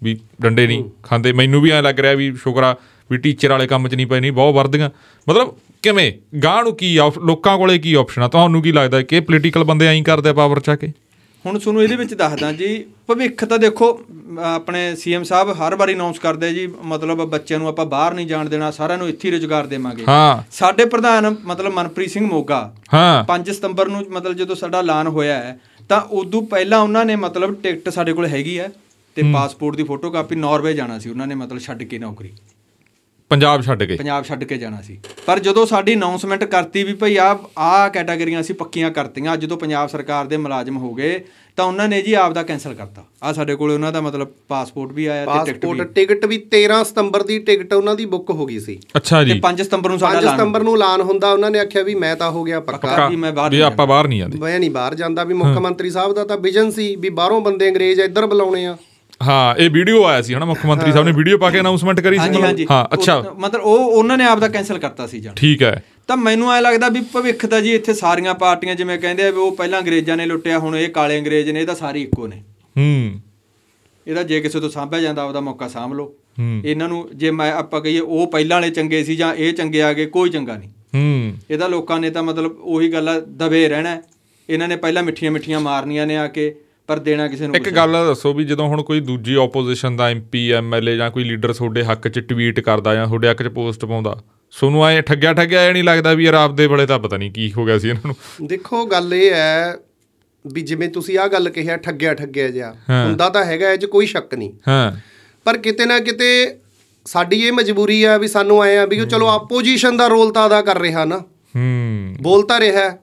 ਵੀ 0.03 0.17
ਡੰਡੇ 0.43 0.67
ਨਹੀਂ 0.67 0.85
ਖਾਂਦੇ। 1.03 1.33
ਮੈਨੂੰ 1.33 1.61
ਵੀ 1.61 1.71
ਐ 1.71 1.83
ਲੱਗ 1.83 2.01
ਰਿਹਾ 2.01 2.15
ਵੀ 2.15 2.33
ਸ਼ੁਕਰ 2.43 2.63
ਆ 2.63 2.75
ਵੀ 3.11 3.19
ਟੀਚਰ 3.19 3.51
ਵਾਲੇ 3.51 3.67
ਕੰਮ 3.67 3.89
'ਚ 3.89 3.95
ਨਹੀਂ 3.95 4.07
ਪਏ 4.07 4.21
ਨਹੀਂ 4.21 4.33
ਬਹੁਤ 4.33 4.55
ਵਰਦੀਆਂ। 4.55 4.91
ਮਤਲਬ 5.29 5.55
ਕਿਵੇਂ? 5.83 6.13
ਗਾਂ 6.45 6.63
ਨੂੰ 6.63 6.75
ਕੀ 6.77 6.97
ਆ 6.97 7.11
ਲੋਕਾਂ 7.27 7.59
ਕੋਲੇ 7.59 7.79
ਕੀ 7.79 7.95
ਆਪਸ਼ਨ 7.95 8.23
ਆ? 8.23 8.29
ਤੁਹਾਨੂੰ 8.29 8.63
ਕੀ 8.63 8.73
ਲੱਗਦਾ 8.73 9.03
ਕਿ 9.03 9.21
ਪੋਲੀਟੀਕਲ 9.21 9.65
ਬੰਦੇ 9.65 9.87
ਐਂ 9.87 10.03
ਕਰਦੇ 10.03 10.33
ਪਾਵਰ 10.33 10.61
ਚ 10.61 10.71
ਆ 10.71 10.77
ਕੇ? 10.77 10.93
ਹੁਣ 11.45 11.59
ਤੁਹਾਨੂੰ 11.59 11.83
ਇਹਦੇ 11.83 11.97
ਵਿੱਚ 11.97 12.15
ਦੱਸਦਾ 12.15 12.53
ਜੀ 12.53 12.85
ਭਵਿੱਖ 13.09 13.45
ਤਾਂ 13.45 13.59
ਦੇਖੋ 13.59 13.87
ਆਪਣੇ 14.45 14.81
ਸੀਐਮ 14.97 15.23
ਸਾਹਿਬ 15.23 15.51
ਹਰ 15.51 15.75
ਵਾਰੀ 15.75 15.95
ਅਨਾਉਂਸ 15.95 16.19
ਕਰਦੇ 16.19 16.53
ਜੀ 16.55 16.67
ਮਤਲਬ 16.85 17.25
ਬੱਚਿਆਂ 17.31 17.59
ਨੂੰ 17.59 17.69
ਆਪਾਂ 17.69 17.87
ਬਾਹਰ 17.87 18.15
ਨਹੀਂ 18.15 18.27
ਜਾਣ 18.27 18.49
ਦੇਣਾ 18.49 18.71
ਸਾਰਿਆਂ 18.71 18.99
ਨੂੰ 18.99 19.09
ਇੱਥੇ 19.09 19.31
ਰੁਜ਼ਗਾਰ 19.31 19.67
ਦੇਵਾਂਗੇ। 19.67 20.05
ਹਾਂ। 20.09 20.43
ਸਾਡੇ 20.53 20.85
ਪ੍ਰਧਾਨ 20.85 21.35
ਮਤਲਬ 21.45 21.73
ਮਨਪ੍ਰੀਤ 21.73 22.11
ਸਿੰਘ 22.11 22.27
ਮੋਗਾ 22.27 22.61
ਹਾਂ। 22.95 23.25
5 23.25 23.53
ਸਤੰਬਰ 23.53 23.89
ਨੂੰ 23.89 24.05
ਮਤਲਬ 24.11 24.37
ਜਦੋਂ 24.37 24.57
ਸਾਡਾ 24.57 24.79
ਐਲਾਨ 24.79 25.07
ਹੋਇਆ 25.09 25.39
ਹੈ 25.39 25.59
ਤਾਂ 25.89 26.01
ਉਦੋਂ 26.01 26.43
ਪਹਿਲਾਂ 26.43 26.79
ਉਹਨਾਂ 26.79 27.05
ਨੇ 27.05 27.17
ਮਤਲਬ 27.17 27.55
ਟਿਕਟ 27.63 27.89
ਸਾਡੇ 27.89 28.13
ਕੋਲ 28.13 28.27
ਹੈਗੀ 28.27 28.59
ਹੈ 28.59 28.71
ਤੇ 29.17 29.23
ਪਾਸਪੋਰਟ 29.33 29.77
ਦੀ 29.77 29.83
ਫੋਟੋਕਾਪੀ 29.83 30.37
ਨਾਰਵੇ 30.37 30.75
ਜਾਣਾ 30.75 30.99
ਸੀ 30.99 31.11
ਉਹਨਾਂ 31.11 31.27
ਨੇ 31.27 31.35
ਮਤਲਬ 31.35 31.61
ਛੱਡ 31.61 31.83
ਕੇ 31.83 31.99
ਨੌਕਰੀ। 31.99 32.33
ਪੰਜਾਬ 33.31 33.63
ਛੱਡ 33.63 33.83
ਕੇ। 33.83 33.97
ਪੰਜਾਬ 33.97 34.25
ਛੱਡ 34.25 34.45
ਕੇ 34.45 34.57
ਜਾਣਾ 34.59 34.81
ਸੀ। 34.83 34.99
ਪਰ 35.27 35.39
ਜਦੋਂ 35.39 35.67
ਸਾਡੀ 35.67 35.95
ਅਨਾਉਂਸਮੈਂਟ 35.95 36.45
ਕਰਤੀ 36.45 36.83
ਵੀ 36.85 36.93
ਭਈ 36.93 37.17
ਆ 37.17 37.39
ਆ 37.59 37.89
ਕੈਟਾਗਰੀਆਂ 37.89 38.41
ਅਸੀਂ 38.41 38.55
ਪੱਕੀਆਂ 38.55 38.91
ਕਰਤੀਆਂ 38.91 39.37
ਜਦੋਂ 39.37 39.57
ਪੰਜਾਬ 39.57 39.89
ਸਰਕਾਰ 39.89 40.25
ਦੇ 40.25 40.37
ਮੁਲਾਜ਼ਮ 40.37 40.77
ਹੋ 40.77 40.95
ਗਏ 40.95 41.21
ਤਾਂ 41.57 41.65
ਉਹਨਾਂ 41.65 41.89
ਨੇ 41.89 42.01
ਜੀ 42.03 42.13
ਆਪ 42.13 42.33
ਦਾ 42.33 42.43
ਕੈਨਸਲ 42.43 42.75
ਕਰਤਾ। 42.75 43.05
ਆ 43.23 43.33
ਸਾਡੇ 43.33 43.55
ਕੋਲ 43.55 43.71
ਉਹਨਾਂ 43.71 43.93
ਦਾ 43.93 44.01
ਮਤਲਬ 44.01 44.29
ਪਾਸਪੋਰਟ 44.49 44.93
ਵੀ 44.93 45.07
ਆਇਆ 45.07 45.25
ਤੇ 45.25 45.33
ਟਿਕਟ 45.53 45.65
ਵੀ। 45.65 45.69
ਪਾਸਪੋਰਟ 45.69 45.93
ਟਿਕਟ 45.95 46.25
ਵੀ 46.27 46.39
13 46.51 46.83
ਸਤੰਬਰ 46.85 47.23
ਦੀ 47.23 47.39
ਟਿਕਟ 47.39 47.73
ਉਹਨਾਂ 47.73 47.95
ਦੀ 47.95 48.05
ਬੁੱਕ 48.05 48.31
ਹੋ 48.31 48.47
ਗਈ 48.47 48.59
ਸੀ। 48.59 48.79
ਅੱਛਾ 48.97 49.23
ਤੇ 49.25 49.31
ਜੀ 49.31 49.41
5 49.41 49.63
ਸਤੰਬਰ 49.65 49.91
ਨੂੰ 49.91 49.99
ਸਾਡਾ 49.99 50.15
5 50.15 50.25
ਐਲਾਨ 50.25 50.37
ਸਤੰਬਰ 50.37 50.63
ਨੂੰ 50.63 50.75
ਐਲਾਨ 50.75 51.01
ਹੁੰਦਾ 51.01 51.33
ਉਹਨਾਂ 51.33 51.51
ਨੇ 51.51 51.59
ਆਖਿਆ 51.59 51.83
ਵੀ 51.83 51.95
ਮੈਂ 51.95 52.15
ਤਾਂ 52.17 52.31
ਹੋ 52.31 52.45
ਗਿਆ 52.45 52.61
ਪੱਕਾ। 52.61 53.09
ਵੀ 53.09 53.17
ਮੈਂ 53.17 53.33
ਬਾਹਰ 53.33 53.51
ਵੀ 53.51 53.57
ਨਹੀਂ 53.57 53.67
ਆਪਾਂ 53.67 53.87
ਬਾਹਰ 53.87 54.09
ਨਹੀਂ 54.09 54.19
ਜਾਂਦੇ 54.19 54.39
ਮੈਂ 54.39 54.59
ਨਹੀਂ 54.59 54.71
ਬਾਹਰ 54.71 54.95
ਜਾਂਦਾ 54.95 55.25
ਵੀ 55.25 55.35
ਮੁੱਖ 55.35 55.59
ਮੰਤਰੀ 55.59 55.91
ਸਾਹਿਬ 55.91 56.15
ਦਾ 56.15 56.25
ਤਾਂ 56.25 56.37
ਵਿਜ਼ਨ 56.39 56.71
ਸੀ 56.71 56.95
ਵੀ 56.97 57.09
ਬਾਹਰੋਂ 57.21 57.41
ਬੰਦੇ 57.41 57.69
ਅੰਗਰੇਜ਼ 57.69 58.01
ਇੱਧਰ 58.01 58.27
ਬੁਲਾਉਣੇ 58.27 58.67
ਆ। 58.67 58.77
ਹਾਂ 59.21 59.55
ਇਹ 59.57 59.71
ਵੀਡੀਓ 59.71 60.03
ਆਇਆ 60.05 60.23
ਸੀ 60.23 60.35
ਹਨਾ 60.35 60.45
ਮੁੱਖ 60.45 60.67
ਮੰਤਰੀ 60.67 60.93
ਸਾਹਿਬ 60.93 61.07
ਨੇ 61.07 61.13
ਵੀਡੀਓ 61.13 61.39
ਪਾ 61.39 61.51
ਕੇ 61.51 61.61
ਅਨਾਉਂਸਮੈਂਟ 61.61 62.01
ਕਰੀ 62.01 62.19
ਸੀ 62.19 62.67
ਹਾਂ 62.71 62.85
ਅੱਛਾ। 62.95 63.35
ਮਤਲਬ 63.39 63.63
ਉਹ 63.63 63.79
ਉਹਨਾਂ 63.79 64.19
ਨੇ 64.19 64.25
ਆਪ 64.25 64.39
ਦਾ 64.39 64.49
ਕੈਨਸਲ 64.49 64.79
ਕਰਤਾ 64.79 65.07
ਸੀ 65.07 65.21
ਜਾਣਾ 65.21 65.35
ਠੀਕ 65.37 65.63
ਹੈ। 65.63 65.83
ਤਾਂ 66.07 66.17
ਮੈਨੂੰ 66.17 66.53
ਐ 66.53 66.61
ਲੱਗਦਾ 66.61 66.89
ਵੀ 66.89 67.01
ਭਵਿੱਖ 67.01 67.47
ਦਾ 67.47 67.61
ਜੀ 67.61 67.75
ਇੱਥੇ 67.75 67.95
ਸਾਰੀਆਂ 67.95 68.35
ਪਾਰਟੀਆਂ 68.35 68.75
ਜਿਵੇਂ 68.75 68.99
ਕਹਿੰਦੇ 68.99 69.27
ਆ 69.27 69.31
ਵੀ 69.31 69.37
ਉਹ 69.37 69.57
ਪਹਿਲਾਂ 69.57 69.81
ਅੰਗਰੇਜ਼ਾਂ 69.81 70.17
ਨੇ 70.17 70.27
ਲੁੱਟਿਆ 70.27 70.59
ਹੁਣ 70.59 70.77
ਇਹ 70.77 70.89
ਕਾਲੇ 70.89 71.19
ਅੰਗਰੇਜ਼ 71.19 71.51
ਨੇ 71.51 71.61
ਇਹ 71.61 71.67
ਤਾਂ 71.67 71.75
ਸਾਰੇ 71.75 72.03
ਇੱਕੋ 72.03 72.27
ਨੇ। 72.27 72.43
ਹੂੰ। 72.77 73.21
ਇਹਦਾ 74.07 74.23
ਜੇ 74.23 74.41
ਕਿਸੇ 74.41 74.61
ਤੋਂ 74.61 74.71
ਸਾਂਭਿਆ 74.71 75.01
ਜਾਂਦਾ 75.01 75.25
ਉਹਦਾ 75.25 75.41
ਮੌਕਾ 75.41 75.69
ਸਾਂਭ 75.69 75.93
ਲਓ। 75.93 76.15
ਇਹਨਾਂ 76.65 76.89
ਨੂੰ 76.89 77.09
ਜੇ 77.15 77.31
ਮੈਂ 77.31 77.53
ਆਪਾਂ 77.53 77.81
ਕਹੀਏ 77.81 78.01
ਉਹ 78.01 78.27
ਪਹਿਲਾਂ 78.27 78.57
ਵਾਲੇ 78.57 78.71
ਚੰਗੇ 78.71 79.05
ਸੀ 79.05 79.17
ਜਾਂ 79.17 79.35
ਇਹ 79.35 79.53
ਚੰਗੇ 79.53 79.83
ਆ 79.83 79.93
ਗਏ 79.93 80.07
ਕੋਈ 80.07 80.31
ਚੰਗਾ 80.31 80.57
ਨਹੀਂ। 80.57 80.71
ਹੂੰ। 80.95 81.33
ਇਹਦਾ 81.51 81.67
ਲੋਕਾਂ 81.67 82.01
ਨੇ 82.01 82.11
ਤਾਂ 82.11 82.23
ਮਤਲਬ 82.23 82.57
ਉਹੀ 82.61 82.93
ਗੱਲ 82.93 83.09
ਆ 83.09 83.21
ਦਬੇ 83.21 83.69
ਰਹਿਣਾ। 83.69 84.03
ਇਹਨਾਂ 84.49 84.69
ਨੇ 84.69 84.77
ਪਹਿਲਾਂ 84.77 85.03
ਮਿੱਠੀਆਂ 85.03 85.33
ਮਿੱਠੀਆਂ 85.33 85.61
ਮਾਰਨੀਆਂ 85.61 86.07
ਨੇ 86.07 86.17
ਆ 86.17 86.27
ਕੇ। 86.27 86.55
ਪਰ 86.89 86.99
ਦੇਣਾ 86.99 87.29
ਕਿਸੇ 87.29 87.47
ਨੂੰ 87.47 87.57
ਇੱਕ 87.57 87.71
ਗੱਲ 87.71 87.93
ਦੱਸੋ 87.93 88.35
ਵੀ 88.35 88.45
ਜਦੋਂ 88.45 88.69
ਹੁਣ 88.69 88.83
ਕੋਈ 88.83 89.01
ਦੂਜੀ 89.01 89.35
ਆਪੋਜੀਸ਼ਨ 89.35 89.97
ਦਾ 89.97 90.09
ਐਮਪੀ 90.11 90.53
ਐਮਐਲਏ 90.53 90.97
ਜਾਂ 90.97 91.11
ਕੋਈ 91.11 91.25
ਲੀਡਰ 91.25 91.53
ਤੁਹਾਡੇ 91.53 91.85
ਹੱਕ 91.85 92.09
'ਚ 92.09 92.19
ਟਵੀਟ 92.19 92.61
ਕਰਦਾ 92.61 92.95
ਜਾਂ 92.95 93.07
ਤੁਹਾਡੇ 93.07 93.29
ਹੱਕ 93.29 93.43
'ਚ 93.43 93.49
ਪੋਸਟ 93.49 93.85
ਪਾਉਂਦਾ 93.85 94.23
ਸੋਨੂੰ 94.51 94.87
ਐ 94.87 95.01
ਠੱਗਿਆ 95.01 95.33
ਠੱਗਿਆ 95.33 95.67
ਇਹ 95.67 95.73
ਨਹੀਂ 95.73 95.85
ਲੱਗਦਾ 95.85 96.15
ਵੀ 96.15 96.25
ਯਾਰ 96.25 96.35
ਆਪਦੇ 96.35 96.67
ਵੇਲੇ 96.67 96.87
ਤਾਂ 96.87 96.99
ਪਤਾ 96.99 97.17
ਨਹੀਂ 97.17 97.33
ਕੀ 97.33 97.53
ਹੋ 97.53 97.65
ਗਿਆ 97.65 97.79
ਸੀ 97.79 97.89
ਇਹਨਾਂ 97.89 98.03
ਨੂੰ। 98.07 98.49
ਦੇਖੋ 98.49 98.87
ਗੱਲ 98.87 99.15
ਇਹ 99.15 99.33
ਹੈ 99.33 99.77
ਵੀ 100.53 100.61
ਜਿਵੇਂ 100.61 100.89
ਤੁਸੀਂ 100.89 101.19
ਆਹ 101.19 101.29
ਗੱਲ 101.29 101.49
ਕਿਹਾ 101.49 101.77
ਠੱਗਿਆ 101.77 102.15
ਠੱਗਿਆ 102.15 102.49
ਜਿਹਾ 102.49 102.75
ਹਾਂ। 102.91 103.07
ਹੁੰਦਾ 103.07 103.29
ਤਾਂ 103.29 103.45
ਹੈਗਾ 103.45 103.73
ਇਹ 103.73 103.79
'ਚ 103.79 103.85
ਕੋਈ 103.85 104.07
ਸ਼ੱਕ 104.07 104.35
ਨਹੀਂ। 104.35 104.53
ਹਾਂ। 104.69 104.93
ਪਰ 105.45 105.59
ਕਿਤੇ 105.59 105.85
ਨਾ 105.85 105.99
ਕਿਤੇ 105.99 106.59
ਸਾਡੀ 107.05 107.43
ਇਹ 107.47 107.53
ਮਜਬੂਰੀ 107.53 108.03
ਆ 108.03 108.17
ਵੀ 108.17 108.29
ਸਾਨੂੰ 108.29 108.63
ਆਏ 108.63 108.77
ਆ 108.77 108.87
ਵੀ 108.87 109.07
ਚਲੋ 109.07 109.29
ਆਪੋਜੀਸ਼ਨ 109.29 109.97
ਦਾ 109.97 110.07
ਰੋਲ 110.07 110.33
ਤਾਂ 110.33 110.47
ਅਦਾ 110.47 110.63
ਕਰ 110.63 110.81
ਰਿਹਾ 110.81 111.05
ਨਾ। 111.05 111.19
ਹੂੰ। 111.57 112.17
ਬੋਲ 112.21 112.43
ਤਾਂ 112.43 112.61
ਰਿਹਾ। 112.61 112.81
ਹੈ। 112.81 112.99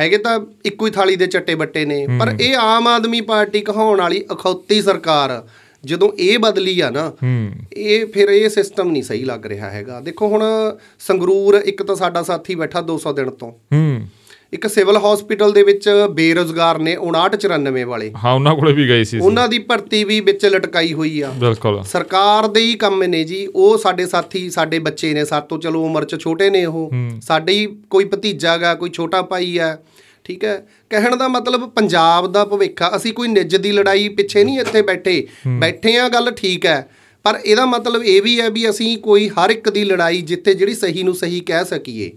ਹੈਗੇ 0.00 0.18
ਤਾਂ 0.18 0.40
ਇੱਕੋ 0.66 0.86
ਹੀ 0.86 0.90
ਥਾਲੀ 0.90 1.16
ਦੇ 1.16 1.26
ਚੱਟੇ 1.26 1.54
ਬੱਟੇ 1.54 1.84
ਨੇ 1.84 2.06
ਪਰ 2.20 2.36
ਇਹ 2.40 2.56
ਆਮ 2.56 2.86
ਆਦਮੀ 2.86 3.20
ਪਾਰਟੀ 3.20 3.60
ਕਹਾਉਣ 3.60 4.00
ਵਾਲੀ 4.00 4.24
ਅਖੌਤੀ 4.32 4.82
ਸਰਕਾਰ 4.82 5.48
ਜਦੋਂ 5.84 6.12
ਇਹ 6.18 6.38
ਬਦਲੀ 6.38 6.80
ਆ 6.80 6.90
ਨਾ 6.90 7.12
ਇਹ 7.72 8.06
ਫਿਰ 8.06 8.28
ਇਹ 8.28 8.48
ਸਿਸਟਮ 8.48 8.90
ਨਹੀਂ 8.90 9.02
ਸਹੀ 9.02 9.24
ਲੱਗ 9.24 9.46
ਰਿਹਾ 9.46 9.70
ਹੈਗਾ। 9.70 10.00
ਦੇਖੋ 10.00 10.28
ਹੁਣ 10.28 10.42
ਸੰਗਰੂਰ 10.98 11.54
ਇੱਕ 11.54 11.82
ਤਾਂ 11.82 11.96
ਸਾਡਾ 11.96 12.22
ਸਾਥੀ 12.22 12.54
ਬੈਠਾ 12.54 12.80
200 12.80 13.12
ਦਿਨ 13.12 13.30
ਤੋਂ। 13.30 13.52
ਹੂੰ। 13.52 14.00
ਇੱਕ 14.52 14.66
ਸਿਵਲ 14.66 14.96
ਹਸਪੀਟਲ 14.96 15.52
ਦੇ 15.52 15.62
ਵਿੱਚ 15.62 15.90
ਬੇਰੋਜ਼ਗਾਰ 16.10 16.78
ਨੇ 16.78 16.96
5994 16.96 17.84
ਵਾਲੇ। 17.84 18.12
ਹਾਂ 18.24 18.34
ਉਹਨਾਂ 18.34 18.54
ਕੋਲੇ 18.54 18.72
ਵੀ 18.72 18.88
ਗਏ 18.88 19.04
ਸੀ। 19.04 19.18
ਉਹਨਾਂ 19.18 19.48
ਦੀ 19.48 19.58
ਭਰਤੀ 19.58 20.04
ਵੀ 20.04 20.20
ਵਿੱਚ 20.20 20.46
ਲਟਕਾਈ 20.46 20.92
ਹੋਈ 20.92 21.20
ਆ। 21.20 21.32
ਬਿਲਕੁਲ। 21.36 21.82
ਸਰਕਾਰ 21.82 22.46
ਦੇ 22.46 22.60
ਹੀ 22.60 22.74
ਕੰਮ 22.74 23.02
ਨੇ 23.02 23.24
ਜੀ। 23.24 23.46
ਉਹ 23.46 23.78
ਸਾਡੇ 23.78 24.06
ਸਾਥੀ 24.06 24.50
ਸਾਡੇ 24.50 24.78
ਬੱਚੇ 24.78 25.14
ਨੇ। 25.14 25.24
ਸਾਡੇ 25.24 25.46
ਤੋਂ 25.48 25.58
ਚਲੋ 25.58 25.84
ਉਮਰ 25.84 26.04
'ਚ 26.04 26.20
ਛੋਟੇ 26.20 26.50
ਨੇ 26.50 26.64
ਉਹ। 26.64 26.90
ਸਾਡੇ 27.20 27.52
ਹੀ 27.52 27.66
ਕੋਈ 27.90 28.04
ਭਤੀਜਾ 28.04 28.56
ਗਾ 28.56 28.74
ਕੋਈ 28.74 28.90
ਛੋਟਾ 28.90 29.22
ਭਾਈ 29.22 29.58
ਆ। 29.58 29.78
ਠੀਕ 30.24 30.44
ਹੈ? 30.44 30.66
ਕਹਿਣ 30.90 31.16
ਦਾ 31.16 31.28
ਮਤਲਬ 31.28 31.70
ਪੰਜਾਬ 31.70 32.32
ਦਾ 32.32 32.44
ਭਵਿੱਖ 32.44 32.82
ਆ। 32.82 32.96
ਅਸੀਂ 32.96 33.12
ਕੋਈ 33.12 33.28
ਨਿੱਜ 33.28 33.56
ਦੀ 33.56 33.72
ਲੜਾਈ 33.72 34.08
ਪਿੱਛੇ 34.08 34.44
ਨਹੀਂ 34.44 34.60
ਇੱਥੇ 34.60 34.82
ਬੈਠੇ। 34.82 35.26
ਬੈਠੇ 35.46 35.98
ਆ 35.98 36.08
ਗੱਲ 36.08 36.30
ਠੀਕ 36.30 36.66
ਹੈ। 36.66 36.88
ਪਰ 37.22 37.40
ਇਹਦਾ 37.44 37.66
ਮਤਲਬ 37.66 38.02
ਇਹ 38.04 38.22
ਵੀ 38.22 38.40
ਹੈ 38.40 38.48
ਵੀ 38.50 38.70
ਅਸੀਂ 38.70 38.98
ਕੋਈ 38.98 39.28
ਹਰ 39.28 39.50
ਇੱਕ 39.50 39.68
ਦੀ 39.70 39.84
ਲੜਾਈ 39.84 40.20
ਜਿੱਥੇ 40.22 40.54
ਜਿਹੜੀ 40.54 40.74
ਸਹੀ 40.74 41.02
ਨੂੰ 41.02 41.14
ਸਹੀ 41.14 41.40
ਕਹਿ 41.40 41.64
ਸਕੀਏ 41.64 42.10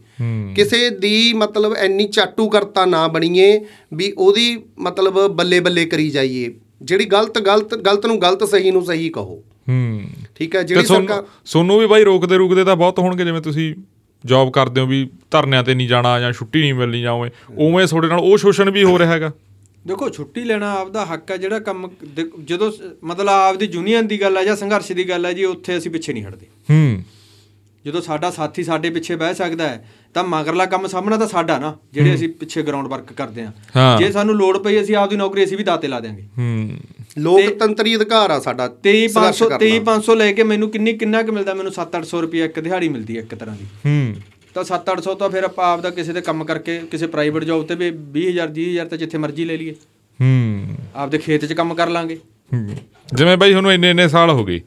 ਕਿਸੇ 0.56 0.90
ਦੀ 0.90 1.34
ਮਤਲਬ 1.34 1.74
ਐਨੀ 1.74 2.08
ਚਾਟੂ 2.08 2.50
ਕਰਤਾ 2.50 2.86
ਨਾ 2.86 3.08
ਬਣੀਏ 3.08 3.60
ਵੀ 3.94 4.14
ਉਹਦੀ 4.18 4.64
ਮਤਲਬ 4.80 5.28
ਬੱਲੇ 5.28 5.60
ਬੱਲੇ 5.60 5.86
ਕਰੀ 5.86 6.10
ਜਾਈਏ 6.10 6.54
ਜਿਹੜੀ 6.82 7.06
ਗਲਤ 7.06 7.40
ਗਲਤ 7.40 7.76
ਗਲਤ 7.76 8.06
ਨੂੰ 8.06 8.22
ਗਲਤ 8.22 8.44
ਸਹੀ 8.44 8.72
ਨੂੰ 8.72 8.86
ਸਹੀ 8.86 9.10
ਕਹੋ। 9.10 9.44
ਹੂੰ। 9.70 10.02
ਠੀਕ 10.36 10.56
ਹੈ 10.56 10.64
ਜਿਹੜੀ 10.64 10.86
ਸਰਕਾਰ 10.86 11.24
ਸੋਨੂੰ 11.46 11.80
ਵੀ 11.80 11.86
ਬਾਈ 11.86 12.04
ਰੋਕਦੇ 12.04 12.38
ਰੁਕਦੇ 12.38 12.64
ਤਾਂ 12.64 12.76
ਬਹੁਤ 12.76 13.00
ਹੋਣਗੇ 13.00 13.26
ਜਿਵੇਂ 13.26 13.42
ਤੁਸੀਂ 13.42 13.76
ਜੌਬ 14.26 14.52
ਕਰਦੇ 14.52 14.82
ਹੋ 14.82 14.86
ਵੀ 14.86 15.10
ਧਰਨਿਆਂ 15.32 15.64
ਤੇ 15.64 15.74
ਨਹੀਂ 15.74 15.88
ਜਾਣਾ 15.88 16.20
ਜਾਂ 16.20 16.32
ਛੁੱਟੀ 16.32 16.62
ਨਹੀਂ 16.62 16.74
ਮਿਲਣੀ 16.74 17.02
ਜਾਂ 17.02 17.12
ਉਵੇਂ 17.12 17.30
ਉਵੇਂ 17.58 17.88
ਤੁਹਾਡੇ 17.88 18.08
ਨਾਲ 18.08 18.20
ਉਹ 18.20 18.38
ਸ਼ੋਸ਼ਣ 18.38 18.72
ਵੀ 18.72 18.84
ਹੋ 18.84 19.00
ਰਿਹਾ 19.00 19.12
ਹੈਗਾ। 19.12 19.32
ਦੇਖੋ 19.88 20.10
ਛੁੱਟੀ 20.10 20.44
ਲੈਣਾ 20.44 20.72
ਆਪਦਾ 20.72 21.06
ਹੱਕ 21.06 21.32
ਹੈ 21.32 21.38
ਜਿਹੜਾ 21.38 21.60
ਕੰਮ 21.60 21.90
ਜਦੋਂ 22.44 22.72
ਮਤਲਬ 23.04 23.30
ਆਪਦੀ 23.30 23.66
ਯੂਨੀਅਨ 23.66 24.08
ਦੀ 24.08 24.22
ਗੱਲ 24.22 24.38
ਹੈ 24.38 24.44
ਜਾਂ 24.44 24.56
ਸੰਘਰਸ਼ 24.56 24.92
ਦੀ 24.92 25.10
ਗੱਲ 25.10 25.26
ਹੈ 25.26 25.34
ਜੀ 25.34 25.46
ਉੱਥੇ 25.46 25.78
ਅਸੀਂ 25.78 25.92
ਪਿੱਛੇ 25.92 26.14
ਨਹੀਂ 26.14 26.24
ਹਟਦੇ। 26.24 26.46
ਹੂੰ। 26.70 27.04
ਜਦੋਂ 27.86 28.02
ਸਾਡਾ 28.02 28.32
ਸਾਥੀ 28.32 28.64
ਸਾਡੇ 28.64 28.90
ਪਿੱਛੇ 28.90 29.16
ਬਹਿ 29.16 29.34
ਸਕਦਾ 29.34 29.68
ਹੈ 29.68 29.90
ਤਾਂ 30.14 30.24
ਮਗਰਲਾ 30.24 30.66
ਕੰਮ 30.66 30.88
ਸਾਹਮਣਾ 30.88 31.18
ਤਾਂ 31.18 31.28
ਸਾਡਾ 31.28 31.60
ਨਾ 31.60 31.78
ਜਿਹੜੇ 31.94 32.16
ਅਸੀਂ 32.16 32.30
ਪਿੱਛੇ 32.30 32.62
ਗਰਾਊਂਡ 32.62 32.88
ਵਰਕ 32.88 33.14
ਕਰਦੇ। 33.14 33.46
ਹਾਂ। 33.76 33.98
ਜੇ 33.98 34.12
ਸਾਨੂੰ 34.12 34.36
ਲੋੜ 34.36 34.58
ਪਈ 34.58 34.82
ਅਸੀਂ 34.82 34.96
ਆਪਦੀ 34.96 35.16
ਨੌਕਰੀ 35.16 35.44
ਅਸੀਂ 35.44 35.58
ਵੀ 35.58 35.64
ਦਾਤੇ 35.64 35.88
ਲਾ 35.88 36.00
ਦਿਆਂਗੇ। 36.00 36.24
ਹੂੰ। 36.38 36.78
ਲੋਕਤੰਤਰੀ 37.18 37.96
ਅਧਿਕਾਰ 37.96 38.32
ਆ 38.32 38.40
ਸਾਡਾ 38.40 38.78
23 38.84 39.08
ਸੰਘਰਸ਼ 39.08 39.44
500 39.44 39.50
ਕਰਨਾ। 39.50 39.58
23 39.58 39.80
500 39.80 40.16
ਲੈ 40.16 40.32
ਕੇ 40.32 40.44
ਮੈਨੂੰ 40.44 40.70
ਕਿੰਨੀ 40.70 40.94
ਕਿੰਨਾ 40.94 41.24
ਕੁ 41.24 41.32
ਮਿਲਦਾ? 41.32 41.54
ਮੈਨੂੰ 41.54 41.72
7-800 41.72 42.22
ਰੁਪਏ 42.22 42.46
ਇੱਕ 42.46 42.60
ਦਿਹਾੜੀ 42.60 42.90
ਮਿਲਦੀ 42.90 43.18
ਹੈ 43.18 43.22
ਇੱਕ 43.22 43.36
ਤਰ੍ਹਾਂ 43.36 43.56
ਦੀ। 43.56 43.66
ਹੂੰ। 43.86 44.16
ਤਾਂ 44.54 44.64
7-800 44.64 45.16
ਤਾਂ 45.16 45.30
ਫਿਰ 45.30 45.44
ਆਪਾਂ 45.44 45.74
ਆਪਦਾ 45.74 45.90
ਕਿਸੇ 45.90 46.14
ਦੇ 46.14 46.22
ਕੰਮ 46.22 46.46
ਕਰਕੇ 46.46 46.78
ਕਿਸੇ 46.80 47.08
ਪ੍ਰਾਈਵੇਟ 47.08 47.44
ਜੌਬ 47.44 47.66
ਤੇ 47.66 47.76
ਵੀ 47.76 48.28
20000 48.30 48.50
20000 48.52 48.88
ਤਾਂ 48.90 48.98
ਜਿੱਥੇ 48.98 49.18
ਮਰਜ਼ੀ 49.18 49.46
ਲੈ 49.46 49.58
ਲਈਏ। 49.58 49.72
ਹੂੰ। 50.22 50.76
ਆਪਦੇ 50.96 51.18
ਖੇਤ 51.18 51.46
'ਚ 51.46 51.54
ਕੰਮ 51.54 51.74
ਕਰ 51.74 51.90
ਲਾਂਗੇ। 51.90 52.16
ਹੂੰ। 52.54 52.76
ਜਿਵੇਂ 53.14 53.38
ਬਾਈ 53.38 53.52
ਤੁਹਾਨੂੰ 53.52 53.74
ਇੰਨੇ 53.74 53.90
ਇੰਨੇ 53.90 54.08
ਸਾਲ 54.08 54.30
ਹੋ 54.30 54.46
ਗਏ 54.46 54.62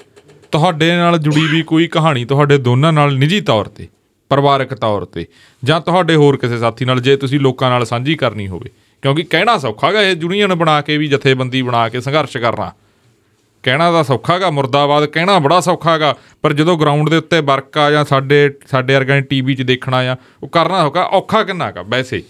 ਤੁਹਾਡੇ 0.52 0.96
ਨਾਲ 0.96 1.18
ਜੁੜੀ 1.18 1.46
ਵੀ 1.50 1.62
ਕੋਈ 1.62 1.86
ਕਹਾਣੀ 1.86 2.24
ਤੁਹਾਡੇ 2.24 2.58
ਦੋਨਾਂ 2.58 2.92
ਨਾਲ 2.92 3.18
ਨਿੱਜੀ 3.18 3.40
ਤੌਰ 3.40 3.64
ਤੇ 3.64 3.88
ਪਰਿਵਾਰਕ 4.28 4.74
ਤੌਰ 4.74 5.04
ਤੇ 5.04 5.26
ਜਾਂ 5.64 5.80
ਤੁਹਾਡੇ 5.80 6.16
ਹੋਰ 6.16 6.36
ਕਿਸੇ 6.36 6.58
ਸਾਥੀ 6.58 6.84
ਨਾਲ 6.84 7.00
ਜੇ 7.00 7.16
ਤੁਸੀਂ 7.16 7.40
ਲੋਕਾਂ 7.40 7.70
ਨਾਲ 7.70 7.84
ਸਾਂਝੀ 7.84 8.14
ਕਰਨੀ 8.14 8.48
ਹੋਵੇ 8.48 8.70
ਕਿਉਂਕਿ 9.02 9.22
ਕਹਿਣਾ 9.22 9.58
ਸੌਖਾ 9.58 9.92
ਗਾ 9.92 10.02
ਇਹ 10.02 10.16
ਯੂਨੀਅਨ 10.16 10.54
ਬਣਾ 10.54 10.80
ਕੇ 10.80 10.98
ਵੀ 10.98 11.08
ਜਥੇਬੰਦੀ 11.08 11.62
ਬਣਾ 11.62 11.88
ਕੇ 11.88 12.00
ਸੰਘਰਸ਼ 12.00 12.36
ਕਰਨਾ। 12.36 12.72
ਕਹਿਣਾ 13.62 13.92
ਤਾਂ 13.92 14.04
ਸੌਖਾ 14.04 14.38
ਗਾ 14.38 14.50
ਮੁਰਦਾਬਾਦ 14.50 15.06
ਕਹਿਣਾ 15.06 15.38
ਬੜਾ 15.38 15.60
ਸੌਖਾ 15.60 15.98
ਗਾ 15.98 16.16
ਪਰ 16.42 16.52
ਜਦੋਂ 16.52 16.78
ਗਰਾਊਂਡ 16.78 17.10
ਦੇ 17.10 17.16
ਉੱਤੇ 17.16 17.40
ਵਰਕ 17.40 17.78
ਆ 17.78 17.90
ਜਾਂ 17.90 18.04
ਸਾਡੇ 18.04 18.50
ਸਾਡੇ 18.66 18.94
ਵਰਗਾ 18.94 19.20
ਟੀਵੀ 19.20 19.54
'ਚ 19.54 19.62
ਦੇਖਣਾ 19.62 19.96
ਆ 19.96 20.16
ਉਹ 20.42 20.48
ਕਰਨਾ 20.48 20.82
ਹੋਗਾ 20.82 21.02
ਔਖਾ 21.02 21.44
ਕਿੰਨਾ 21.44 21.70
ਗਾ 21.70 21.82
ਵੈਸੇ? 21.82 22.22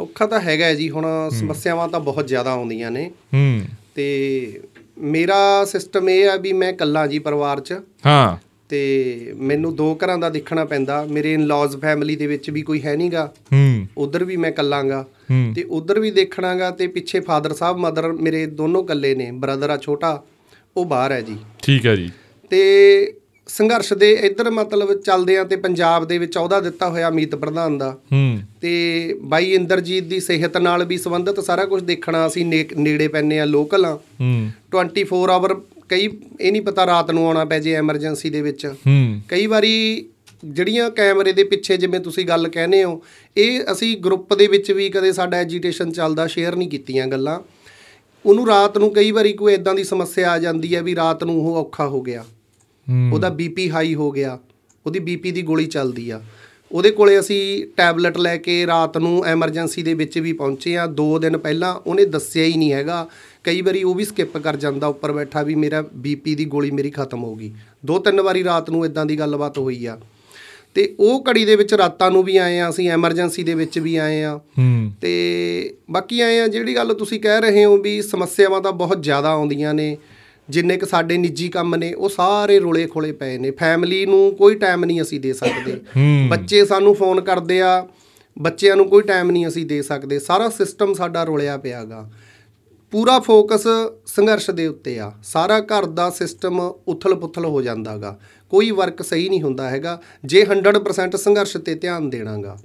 ਔਖਾ 0.00 0.26
ਤਾਂ 0.26 0.40
ਹੈਗਾ 0.40 0.74
ਜੀ 0.74 0.90
ਹੁਣ 0.90 1.28
ਸਮੱਸਿਆਵਾਂ 1.30 1.88
ਤਾਂ 1.88 2.00
ਬਹੁਤ 2.00 2.26
ਜ਼ਿਆਦਾ 2.26 2.52
ਆਉਂਦੀਆਂ 2.52 2.90
ਨੇ। 2.90 3.10
ਹੂੰ। 3.34 3.62
ਤੇ 3.94 4.60
ਮੇਰਾ 4.98 5.64
ਸਿਸਟਮ 5.64 6.08
ਇਹ 6.08 6.28
ਆ 6.28 6.36
ਵੀ 6.36 6.52
ਮੈਂ 6.52 6.68
ਇਕੱਲਾ 6.68 7.06
ਜੀ 7.06 7.18
ਪਰਿਵਾਰ 7.18 7.60
'ਚ। 7.60 7.74
ਹਾਂ। 8.06 8.36
ਤੇ 8.68 9.32
ਮੈਨੂੰ 9.36 9.76
ਦੋ 9.76 9.98
ਘਰਾਂ 10.04 10.18
ਦਾ 10.18 10.28
ਦੇਖਣਾ 10.30 10.64
ਪੈਂਦਾ 10.64 11.06
ਮੇਰੇ 11.10 11.34
ਇਨ-ਲॉज 11.34 11.80
ਫੈਮਿਲੀ 11.80 12.16
ਦੇ 12.16 12.26
ਵਿੱਚ 12.26 12.50
ਵੀ 12.50 12.62
ਕੋਈ 12.62 12.82
ਹੈ 12.82 12.96
ਨਹੀਂਗਾ 12.96 13.32
ਹੂੰ। 13.52 13.86
ਉਧਰ 13.98 14.24
ਵੀ 14.24 14.36
ਮੈਂ 14.36 14.52
ਕੱਲਾਂਗਾ 14.52 15.06
ਤੇ 15.54 15.62
ਉਧਰ 15.62 16.00
ਵੀ 16.00 16.10
ਦੇਖਣਾਗਾ 16.10 16.70
ਤੇ 16.70 16.86
ਪਿੱਛੇ 16.86 17.20
ਫਾਦਰ 17.20 17.52
ਸਾਹਿਬ 17.52 17.76
ਮਦਰ 17.76 18.12
ਮੇਰੇ 18.12 18.46
ਦੋਨੋਂ 18.46 18.84
ਕੱਲੇ 18.84 19.14
ਨੇ 19.14 19.30
ਬ੍ਰਦਰ 19.30 19.70
ਆ 19.70 19.76
ਛੋਟਾ। 19.76 20.22
ਉਹ 20.76 20.84
ਬਾਹਰ 20.84 21.12
ਹੈ 21.12 21.20
ਜੀ। 21.20 21.36
ਠੀਕ 21.62 21.86
ਹੈ 21.86 21.96
ਜੀ। 21.96 22.10
ਤੇ 22.50 23.14
ਸੰਘਰਸ਼ 23.46 23.92
ਦੇ 23.92 24.12
ਇੱਧਰ 24.12 24.50
ਮਤਲਬ 24.50 25.02
ਚੱਲਦੇ 25.02 25.38
ਆ 25.38 25.44
ਤੇ 25.44 25.56
ਪੰਜਾਬ 25.56 26.08
ਦੇ 26.08 26.18
ਵਿੱਚ 26.18 26.36
ਅਹੁਦਾ 26.36 26.60
ਦਿੱਤਾ 26.60 26.88
ਹੋਇਆ 26.88 27.08
ਅਮਿਤ 27.08 27.34
ਪ੍ਰਧਾਨ 27.34 27.78
ਦਾ। 27.78 27.98
ਹੂੰ। 28.12 28.38
ਤੇ 28.60 29.14
ਬਾਈ 29.22 29.52
ਇੰਦਰਜੀਤ 29.54 30.04
ਦੀ 30.04 30.20
ਸਿਹਤ 30.20 30.56
ਨਾਲ 30.56 30.84
ਵੀ 30.84 30.98
ਸੰਬੰਧਿਤ 30.98 31.40
ਸਾਰਾ 31.40 31.64
ਕੁਝ 31.64 31.82
ਦੇਖਣਾ 31.82 32.26
ਅਸੀਂ 32.26 32.46
ਨੇੜੇ 32.76 33.08
ਪੈਨੇ 33.08 33.40
ਆ 33.40 33.44
ਲੋਕਲ 33.44 33.84
ਆ 33.84 33.94
ਹੂੰ। 33.94 34.50
24 34.70 35.30
ਆਵਰ 35.30 35.60
ਕਈ 35.88 36.08
ਇਹ 36.40 36.52
ਨਹੀਂ 36.52 36.62
ਪਤਾ 36.62 36.86
ਰਾਤ 36.86 37.10
ਨੂੰ 37.10 37.26
ਆਉਣਾ 37.26 37.44
ਪੈ 37.44 37.58
ਜੇ 37.58 37.72
ਐਮਰਜੈਂਸੀ 37.72 38.30
ਦੇ 38.30 38.42
ਵਿੱਚ। 38.42 38.66
ਹੂੰ। 38.66 39.20
ਕਈ 39.28 39.46
ਵਾਰੀ 39.46 40.06
ਜਿਹੜੀਆਂ 40.44 40.90
ਕੈਮਰੇ 40.90 41.32
ਦੇ 41.32 41.44
ਪਿੱਛੇ 41.44 41.76
ਜਿਵੇਂ 41.76 42.00
ਤੁਸੀਂ 42.00 42.24
ਗੱਲ 42.24 42.48
ਕਹਿੰਦੇ 42.48 42.84
ਹੋ 42.84 43.02
ਇਹ 43.36 43.60
ਅਸੀਂ 43.72 43.96
ਗਰੁੱਪ 43.96 44.34
ਦੇ 44.34 44.46
ਵਿੱਚ 44.46 44.72
ਵੀ 44.72 44.88
ਕਦੇ 44.88 45.12
ਸਾਡਾ 45.12 45.36
ਐਜੀਟੇਸ਼ਨ 45.36 45.92
ਚੱਲਦਾ 45.92 46.26
ਸ਼ੇਅਰ 46.26 46.56
ਨਹੀਂ 46.56 46.68
ਕੀਤੀਆਂ 46.68 47.06
ਗੱਲਾਂ। 47.06 47.40
ਉਹਨੂੰ 48.26 48.46
ਰਾਤ 48.46 48.78
ਨੂੰ 48.78 48.92
ਕਈ 48.92 49.10
ਵਾਰੀ 49.10 49.32
ਕੋਈ 49.32 49.54
ਇਦਾਂ 49.54 49.74
ਦੀ 49.74 49.84
ਸਮੱਸਿਆ 49.84 50.30
ਆ 50.30 50.38
ਜਾਂਦੀ 50.38 50.74
ਹੈ 50.74 50.82
ਵੀ 50.82 50.94
ਰਾਤ 50.96 51.24
ਨੂੰ 51.24 51.36
ਉਹ 51.40 51.56
ਔਖਾ 51.56 51.86
ਹੋ 51.88 52.00
ਗਿਆ। 52.02 52.24
ਉਹਦਾ 53.12 53.28
ਬੀਪੀ 53.28 53.70
ਹਾਈ 53.70 53.94
ਹੋ 53.94 54.10
ਗਿਆ। 54.12 54.38
ਉਹਦੀ 54.86 54.98
ਬੀਪੀ 54.98 55.30
ਦੀ 55.30 55.42
ਗੋਲੀ 55.42 55.66
ਚੱਲਦੀ 55.66 56.08
ਆ। 56.10 56.20
ਉਹਦੇ 56.72 56.90
ਕੋਲੇ 56.90 57.18
ਅਸੀਂ 57.20 57.66
ਟੈਬਲੇਟ 57.76 58.16
ਲੈ 58.18 58.36
ਕੇ 58.36 58.66
ਰਾਤ 58.66 58.96
ਨੂੰ 58.98 59.24
ਐਮਰਜੈਂਸੀ 59.26 59.82
ਦੇ 59.82 59.94
ਵਿੱਚ 59.94 60.18
ਵੀ 60.18 60.32
ਪਹੁੰਚੇ 60.32 60.76
ਆ। 60.76 60.86
2 60.92 61.18
ਦਿਨ 61.18 61.36
ਪਹਿਲਾਂ 61.38 61.74
ਉਹਨੇ 61.74 62.04
ਦੱਸਿਆ 62.04 62.44
ਹੀ 62.44 62.56
ਨਹੀਂ 62.56 62.72
ਹੈਗਾ। 62.72 63.06
ਕਈ 63.44 63.60
ਵਾਰੀ 63.62 63.82
ਉਹ 63.82 63.94
ਵੀ 63.94 64.04
ਸਕਿਪ 64.04 64.36
ਕਰ 64.38 64.56
ਜਾਂਦਾ 64.56 64.86
ਉੱਪਰ 64.86 65.12
ਬੈਠਾ 65.12 65.42
ਵੀ 65.42 65.54
ਮੇਰਾ 65.54 65.84
ਬੀਪੀ 65.94 66.34
ਦੀ 66.34 66.44
ਗੋਲੀ 66.44 66.70
ਮੇਰੀ 66.70 66.90
ਖਤਮ 66.90 67.22
ਹੋ 67.24 67.34
ਗਈ। 67.34 67.52
ਦੋ 67.86 67.98
ਤਿੰਨ 67.98 68.20
ਵਾਰੀ 68.20 68.44
ਰਾਤ 68.44 68.70
ਨੂੰ 68.70 68.84
ਇਦਾਂ 68.86 69.06
ਦੀ 69.06 69.18
ਗੱਲਬਾਤ 69.18 69.58
ਹੋਈ 69.58 69.84
ਆ। 69.86 69.98
ਤੇ 70.74 70.94
ਉਹ 71.00 71.24
ਘੜੀ 71.30 71.44
ਦੇ 71.44 71.56
ਵਿੱਚ 71.56 71.74
ਰਾਤਾਂ 71.74 72.10
ਨੂੰ 72.10 72.22
ਵੀ 72.22 72.36
ਆਏ 72.36 72.58
ਆ 72.58 72.70
ਅਸੀਂ 72.70 72.90
ਐਮਰਜੈਂਸੀ 72.90 73.42
ਦੇ 73.42 73.54
ਵਿੱਚ 73.54 73.78
ਵੀ 73.78 73.96
ਆਏ 73.96 74.22
ਆ। 74.22 74.36
ਹੂੰ। 74.36 74.92
ਤੇ 75.00 75.74
ਬਾਕੀ 75.90 76.20
ਆਏ 76.20 76.38
ਆ 76.38 76.46
ਜਿਹੜੀ 76.46 76.76
ਗੱਲ 76.76 76.94
ਤੁਸੀਂ 76.94 77.20
ਕਹਿ 77.20 77.40
ਰਹੇ 77.40 77.64
ਹੋ 77.64 77.76
ਵੀ 77.76 78.02
ਸਮੱਸਿਆਵਾਂ 78.02 78.60
ਤਾਂ 78.60 78.72
ਬਹੁਤ 78.72 79.02
ਜ਼ਿਆਦਾ 79.02 79.28
ਆਉਂਦੀਆਂ 79.28 79.74
ਨੇ 79.74 79.96
ਜਿੰਨੇ 80.50 80.76
ਕਿ 80.76 80.86
ਸਾਡੇ 80.86 81.16
ਨਿੱਜੀ 81.16 81.48
ਕੰਮ 81.48 81.76
ਨੇ 81.76 81.92
ਉਹ 81.92 82.08
ਸਾਰੇ 82.08 82.58
ਰੋਲੇ 82.58 82.86
ਖੋਲੇ 82.86 83.12
ਪਏ 83.12 83.38
ਨੇ। 83.38 83.50
ਫੈਮਿਲੀ 83.50 84.06
ਨੂੰ 84.06 84.36
ਕੋਈ 84.36 84.54
ਟਾਈਮ 84.54 84.84
ਨਹੀਂ 84.84 85.02
ਅਸੀਂ 85.02 85.20
ਦੇ 85.20 85.32
ਸਕਦੇ। 85.32 85.80
ਬੱਚੇ 86.28 86.64
ਸਾਨੂੰ 86.64 86.94
ਫੋਨ 86.94 87.20
ਕਰਦੇ 87.20 87.62
ਆ 87.62 87.88
ਬੱਚਿਆਂ 88.38 88.76
ਨੂੰ 88.76 88.88
ਕੋਈ 88.88 89.02
ਟਾਈਮ 89.02 89.30
ਨਹੀਂ 89.30 89.46
ਅਸੀਂ 89.46 89.66
ਦੇ 89.66 89.82
ਸਕਦੇ। 89.82 90.18
ਸਾਰਾ 90.18 90.48
ਸਿਸਟਮ 90.48 90.94
ਸਾਡਾ 90.94 91.24
ਰੁਲਿਆ 91.24 91.56
ਪਿਆਗਾ। 91.56 92.10
ਪੂਰਾ 92.90 93.20
ਫੋਕਸ 93.20 93.66
ਸੰਘਰਸ਼ 94.06 94.50
ਦੇ 94.50 94.66
ਉੱਤੇ 94.66 94.98
ਆ। 94.98 95.12
ਸਾਰਾ 95.24 95.60
ਘਰ 95.60 95.84
ਦਾ 95.84 96.10
ਸਿਸਟਮ 96.10 96.72
ਉਥਲ-ਪੁਥਲ 96.88 97.44
ਹੋ 97.44 97.62
ਜਾਂਦਾਗਾ। 97.62 98.18
ਕੋਈ 98.54 98.70
ਵਰਕ 98.70 99.02
ਸਹੀ 99.02 99.28
ਨਹੀਂ 99.28 99.42
ਹੁੰਦਾ 99.42 99.70
ਹੈਗਾ 99.70 100.00
ਜੇ 100.24 100.44
100% 100.44 101.16
ਸੰਘਰਸ਼ 101.16 101.56
ਤੇ 101.56 101.74
ਧਿਆਨ 101.74 102.10
ਦੇਣਾਗਾ। 102.10 102.58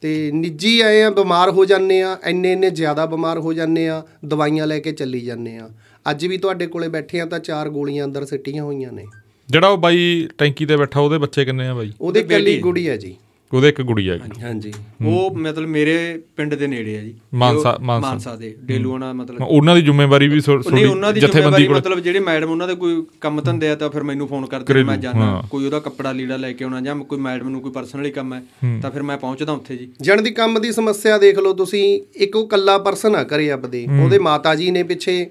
ਤੇ 0.00 0.30
ਨਿੱਜੀ 0.34 0.80
ਆਏ 0.80 1.02
ਆ 1.02 1.10
ਬਿਮਾਰ 1.10 1.50
ਹੋ 1.50 1.64
ਜਾਂਦੇ 1.64 2.02
ਆ 2.02 2.16
ਇੰਨੇ 2.26 2.52
ਇੰਨੇ 2.52 2.70
ਜ਼ਿਆਦਾ 2.70 3.06
ਬਿਮਾਰ 3.06 3.38
ਹੋ 3.38 3.52
ਜਾਂਦੇ 3.52 3.88
ਆ 3.88 4.02
ਦਵਾਈਆਂ 4.24 4.66
ਲੈ 4.66 4.78
ਕੇ 4.78 4.92
ਚੱਲੀ 4.92 5.20
ਜਾਂਦੇ 5.20 5.56
ਆ। 5.56 5.70
ਅੱਜ 6.10 6.26
ਵੀ 6.26 6.36
ਤੁਹਾਡੇ 6.36 6.66
ਕੋਲੇ 6.66 6.88
ਬੈਠੇ 6.88 7.20
ਆ 7.20 7.24
ਤਾਂ 7.24 7.38
ਚਾਰ 7.38 7.68
ਗੋਲੀਆਂ 7.68 8.04
ਅੰਦਰ 8.04 8.24
ਸਿੱਟੀਆਂ 8.24 8.64
ਹੋਈਆਂ 8.64 8.92
ਨੇ। 8.92 9.04
ਜਿਹੜਾ 9.48 9.68
ਉਹ 9.68 9.78
ਬਾਈ 9.78 10.28
ਟੈਂਕੀ 10.38 10.66
ਤੇ 10.66 10.76
ਬੈਠਾ 10.76 11.00
ਉਹਦੇ 11.00 11.18
ਬੱਚੇ 11.18 11.44
ਕਿੰਨੇ 11.44 11.66
ਆ 11.68 11.74
ਬਾਈ? 11.74 11.92
ਉਹਦੇ 12.00 12.22
ਕੱਲੀ 12.22 12.58
ਗੁੜੀ 12.60 12.88
ਹੈ 12.88 12.96
ਜੀ। 12.96 13.16
ਉਹਦੇ 13.52 13.68
ਇੱਕ 13.68 13.82
ਗੁੜੀ 13.82 14.10
ਹੈਗੀ 14.10 14.40
ਹਾਂਜੀ 14.42 14.72
ਉਹ 15.06 15.34
ਮਤਲਬ 15.36 15.68
ਮੇਰੇ 15.68 16.20
ਪਿੰਡ 16.36 16.54
ਦੇ 16.54 16.66
ਨੇੜੇ 16.66 16.98
ਆ 16.98 17.02
ਜੀ। 17.02 17.14
ਮਾਨਸਾ- 17.34 17.80
ਮਾਨਸਾ। 17.80 18.36
ਦੇ 18.36 18.54
ਡੇਲੂਆਣਾ 18.62 19.12
ਮਤਲਬ। 19.12 19.42
ਉਹਨਾਂ 19.42 19.74
ਦੀ 19.74 19.82
ਜ਼ਿੰਮੇਵਾਰੀ 19.82 20.28
ਵੀ 20.28 20.40
ਨਹੀਂ 20.50 20.86
ਉਹਨਾਂ 20.86 21.08
ਥੋੜੀ 21.08 21.14
ਦੀ 21.14 21.20
ਜਥੇਬੰਦੀ 21.20 21.40
ਜ਼ਿੰਮੇਵਾਰੀ 21.40 21.66
ਕੋਲ 21.66 21.76
ਮਤਲਬ 21.76 21.98
ਜਿਹੜੇ 22.00 22.18
ਮੈਡਮ 22.20 22.50
ਉਹਨਾਂ 22.50 22.68
ਦੇ 22.68 22.74
ਕੋਈ 22.74 23.04
ਕੰਮ 23.20 23.40
ਧੰਦੇ 23.40 23.68
ਆ 23.68 23.74
ਤਾਂ 23.74 23.90
ਫਿਰ 23.90 24.02
ਮੈਨੂੰ 24.02 24.28
ਫੋਨ 24.28 24.46
ਕਰਦੇ 24.46 24.82
ਮੈਂ 24.82 24.96
ਜਾਣਾ। 24.96 25.42
ਕੋਈ 25.50 25.64
ਉਹਦਾ 25.64 25.78
ਕੱਪੜਾ 25.80 26.12
ਲੀੜਾ 26.12 26.36
ਲੈ 26.36 26.52
ਕੇ 26.52 26.64
ਆਉਣਾ 26.64 26.80
ਜਾਂ 26.80 26.96
ਕੋਈ 26.96 27.18
ਮੈਡਮ 27.18 27.48
ਨੂੰ 27.48 27.60
ਕੋਈ 27.60 27.72
ਪਰਸਨਲੀ 27.72 28.10
ਕੰਮ 28.10 28.34
ਹੈ 28.34 28.42
ਤਾਂ 28.82 28.90
ਫਿਰ 28.90 29.02
ਮੈਂ 29.02 29.18
ਪਹੁੰਚਦਾ 29.18 29.52
ਉੱਥੇ 29.52 29.76
ਜੀ। 29.76 29.88
ਜਣ 30.00 30.22
ਦੀ 30.22 30.30
ਕੰਮ 30.30 30.60
ਦੀ 30.60 30.72
ਸਮੱਸਿਆ 30.72 31.18
ਦੇਖ 31.18 31.38
ਲਓ 31.38 31.52
ਤੁਸੀਂ 31.52 32.00
ਇੱਕ 32.16 32.36
ਉਹ 32.36 32.48
ਕੱਲਾ 32.48 32.78
ਪਰਸਨ 32.78 33.16
ਆ 33.16 33.24
ਘਰੇ 33.24 33.50
ਆਪਦੇ। 33.50 33.86
ਉਹਦੇ 34.04 34.18
ਮਾਤਾ 34.18 34.54
ਜੀ 34.54 34.70
ਨੇ 34.70 34.82
ਪਿੱਛੇ 34.82 35.26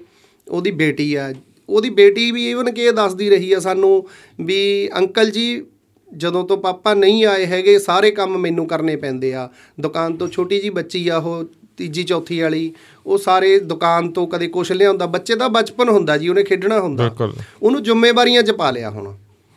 ਉਹਦੀ 0.48 0.70
ਬੇਟੀ 0.70 1.14
ਆ। 1.14 1.32
ਉਹਦੀ 1.68 1.90
ਬੇਟੀ 1.90 2.30
ਵੀ 2.30 2.50
ਇਵਨ 2.50 2.70
ਕਿ 2.72 2.82
ਇਹ 2.82 2.92
ਦੱਸਦੀ 2.92 3.30
ਰਹੀ 3.30 3.52
ਆ 3.52 3.58
ਸਾਨੂੰ 3.58 4.06
ਵੀ 4.40 4.88
ਅੰਕਲ 4.96 5.30
ਜੀ 5.30 5.62
ਜਦੋਂ 6.16 6.44
ਤੋਂ 6.44 6.58
ਪਾਪਾ 6.58 6.94
ਨਹੀਂ 6.94 7.26
ਆਏ 7.26 7.46
ਹੈਗੇ 7.46 7.78
ਸਾਰੇ 7.78 8.10
ਕੰਮ 8.10 8.38
ਮੈਨੂੰ 8.38 8.66
ਕਰਨੇ 8.66 8.96
ਪੈਂਦੇ 8.96 9.34
ਆ। 9.34 9.48
ਦੁਕਾਨ 9.80 10.16
ਤੋਂ 10.16 10.28
ਛੋਟੀ 10.28 10.60
ਜੀ 10.60 10.70
ਬੱਚੀ 10.70 11.08
ਆ 11.08 11.16
ਉਹ 11.16 11.44
ਤੀਜੀ 11.76 12.02
ਚੌਥੀ 12.02 12.40
ਵਾਲੀ 12.40 12.74
ਉਹ 13.06 13.18
ਸਾਰੇ 13.18 13.58
ਦੁਕਾਨ 13.58 14.10
ਤੋਂ 14.10 14.26
ਕਦੇ 14.26 14.46
ਕੁਛ 14.46 14.72
ਲਿਆਉਂਦਾ। 14.72 15.06
ਬੱਚੇ 15.06 15.34
ਦਾ 15.34 15.48
ਬਚਪਨ 15.48 15.88
ਹੁੰਦਾ 15.88 16.18
ਜੀ 16.18 16.28
ਉਹਨੇ 16.28 16.42
ਖੇਡਣਾ 16.42 16.80
ਹੁੰਦਾ। 16.80 17.04
ਬਿਲਕੁਲ। 17.04 17.32
ਉਹਨੂੰ 17.62 17.82
ਜ਼ਿੰਮੇਵਾਰੀਆਂ 17.82 18.42
'ਚ 18.42 18.50
ਪਾ 18.50 18.70
ਲਿਆ 18.70 18.90
ਹੁਣ। 18.90 19.06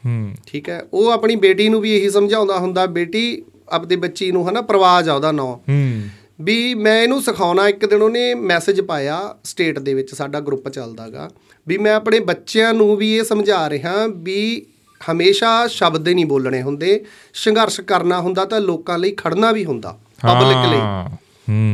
ਹੂੰ। 0.05 0.31
ਠੀਕ 0.47 0.69
ਹੈ 0.69 0.85
ਉਹ 0.93 1.09
ਆਪਣੀ 1.09 1.35
ਬੇਟੀ 1.35 1.69
ਨੂੰ 1.69 1.81
ਵੀ 1.81 1.97
ਇਹੀ 1.97 2.09
ਸਮਝਾਉਂਦਾ 2.09 2.57
ਹੁੰਦਾ 2.57 2.85
ਬੇਟੀ 2.85 3.43
ਆਪਣੀ 3.69 3.95
ਬੱਚੀ 3.95 4.31
ਨੂੰ 4.31 4.49
ਹਨਾ 4.49 4.61
ਪ੍ਰਵਾਜ 4.61 5.09
ਆ 5.09 5.13
ਉਹਦਾ 5.13 5.31
ਨਾਂ। 5.31 5.45
ਹੂੰ। 5.45 6.01
ਵੀ 6.41 6.73
ਮੈਂ 6.73 7.03
ਇਹਨੂੰ 7.03 7.21
ਸਿਖਾਉਣਾ 7.21 7.69
ਇੱਕ 7.69 7.85
ਦਿਨ 7.85 8.01
ਉਹਨੇ 8.01 8.33
ਮੈਸੇਜ 8.33 8.81
ਪਾਇਆ 8.81 9.35
ਸਟੇਟ 9.43 9.79
ਦੇ 9.79 9.93
ਵਿੱਚ 9.93 10.15
ਸਾਡਾ 10.15 10.39
ਗਰੁੱਪ 10.39 10.69
ਚੱਲਦਾਗਾ। 10.69 11.29
ਵੀ 11.67 11.77
ਮੈਂ 11.77 11.95
ਆਪਣੇ 11.95 12.19
ਬੱਚਿਆਂ 12.19 12.73
ਨੂੰ 12.73 12.95
ਵੀ 12.95 13.17
ਇਹ 13.17 13.23
ਸਮਝਾ 13.23 13.69
ਰਿਹਾ 13.69 13.93
ਵੀ 14.07 14.65
ਹਮੇਸ਼ਾ 15.11 15.67
ਸ਼ਬਦ 15.67 16.09
ਨਹੀਂ 16.09 16.25
ਬੋਲਣੇ 16.25 16.61
ਹੁੰਦੇ। 16.61 17.05
ਸੰਘਰਸ਼ 17.33 17.81
ਕਰਨਾ 17.81 18.21
ਹੁੰਦਾ 18.21 18.45
ਤਾਂ 18.45 18.61
ਲੋਕਾਂ 18.61 18.97
ਲਈ 18.97 19.11
ਖੜਨਾ 19.11 19.51
ਵੀ 19.51 19.65
ਹੁੰਦਾ 19.65 19.99
ਪਬਲਿਕ 20.21 20.71
ਲਈ। 20.71 20.79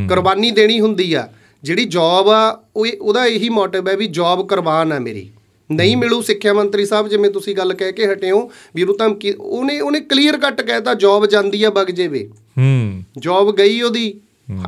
ਕੁਰਬਾਨੀ 0.08 0.52
ਦੇਣੀ 0.52 0.80
ਹੁੰਦੀ 0.80 1.14
ਆ। 1.14 1.30
ਜਿਹੜੀ 1.64 1.86
ਜੌਬ 1.86 2.30
ਆ 2.30 2.64
ਉਹ 2.76 2.88
ਉਹਦਾ 3.02 3.26
ਇਹੀ 3.26 3.50
ਮੋਟਿਵ 3.50 3.88
ਹੈ 3.88 3.98
ਵੀ 3.98 4.08
ਜੌਬ 4.08 4.48
ਕੁਰਬਾਨ 4.48 4.92
ਆ 4.92 5.00
ਮੇਰੀ। 5.00 5.30
ਨਹੀਂ 5.72 5.98
ਮਿਲੂ 5.98 6.22
ਸਿੱਖਿਆ 6.22 6.54
ਮੰਤਰੀ 6.54 6.86
ਸਾਹਿਬ 6.86 7.08
ਜਿਵੇਂ 7.08 7.32
ਤੁਸੀਂ 7.32 7.56
ਗੱਲ 7.56 7.74
ਕਹਿ 7.74 7.92
ਕੇ 7.92 8.14
ਹਟੇ 8.14 8.32
ਹੋ 8.32 8.52
ਵੀ 8.76 8.82
ਉਹਨੂੰ 8.82 8.98
ਧਮਕੀ 8.98 9.32
ਉਹਨੇ 9.32 9.80
ਉਹਨੇ 9.80 10.00
ਕਲੀਅਰ 10.00 10.38
ਕੱਟ 10.38 10.62
ਕਹਿਤਾ 10.62 10.94
ਜੌਬ 10.94 11.26
ਜਾਂਦੀ 11.26 11.64
ਆ 11.64 11.70
ਬਗ 11.70 11.88
ਜੇਵੇ। 11.88 12.30
ਹੂੰ। 12.58 13.04
ਜੌਬ 13.18 13.56
ਗਈ 13.56 13.82
ਉਹਦੀ। 13.82 14.20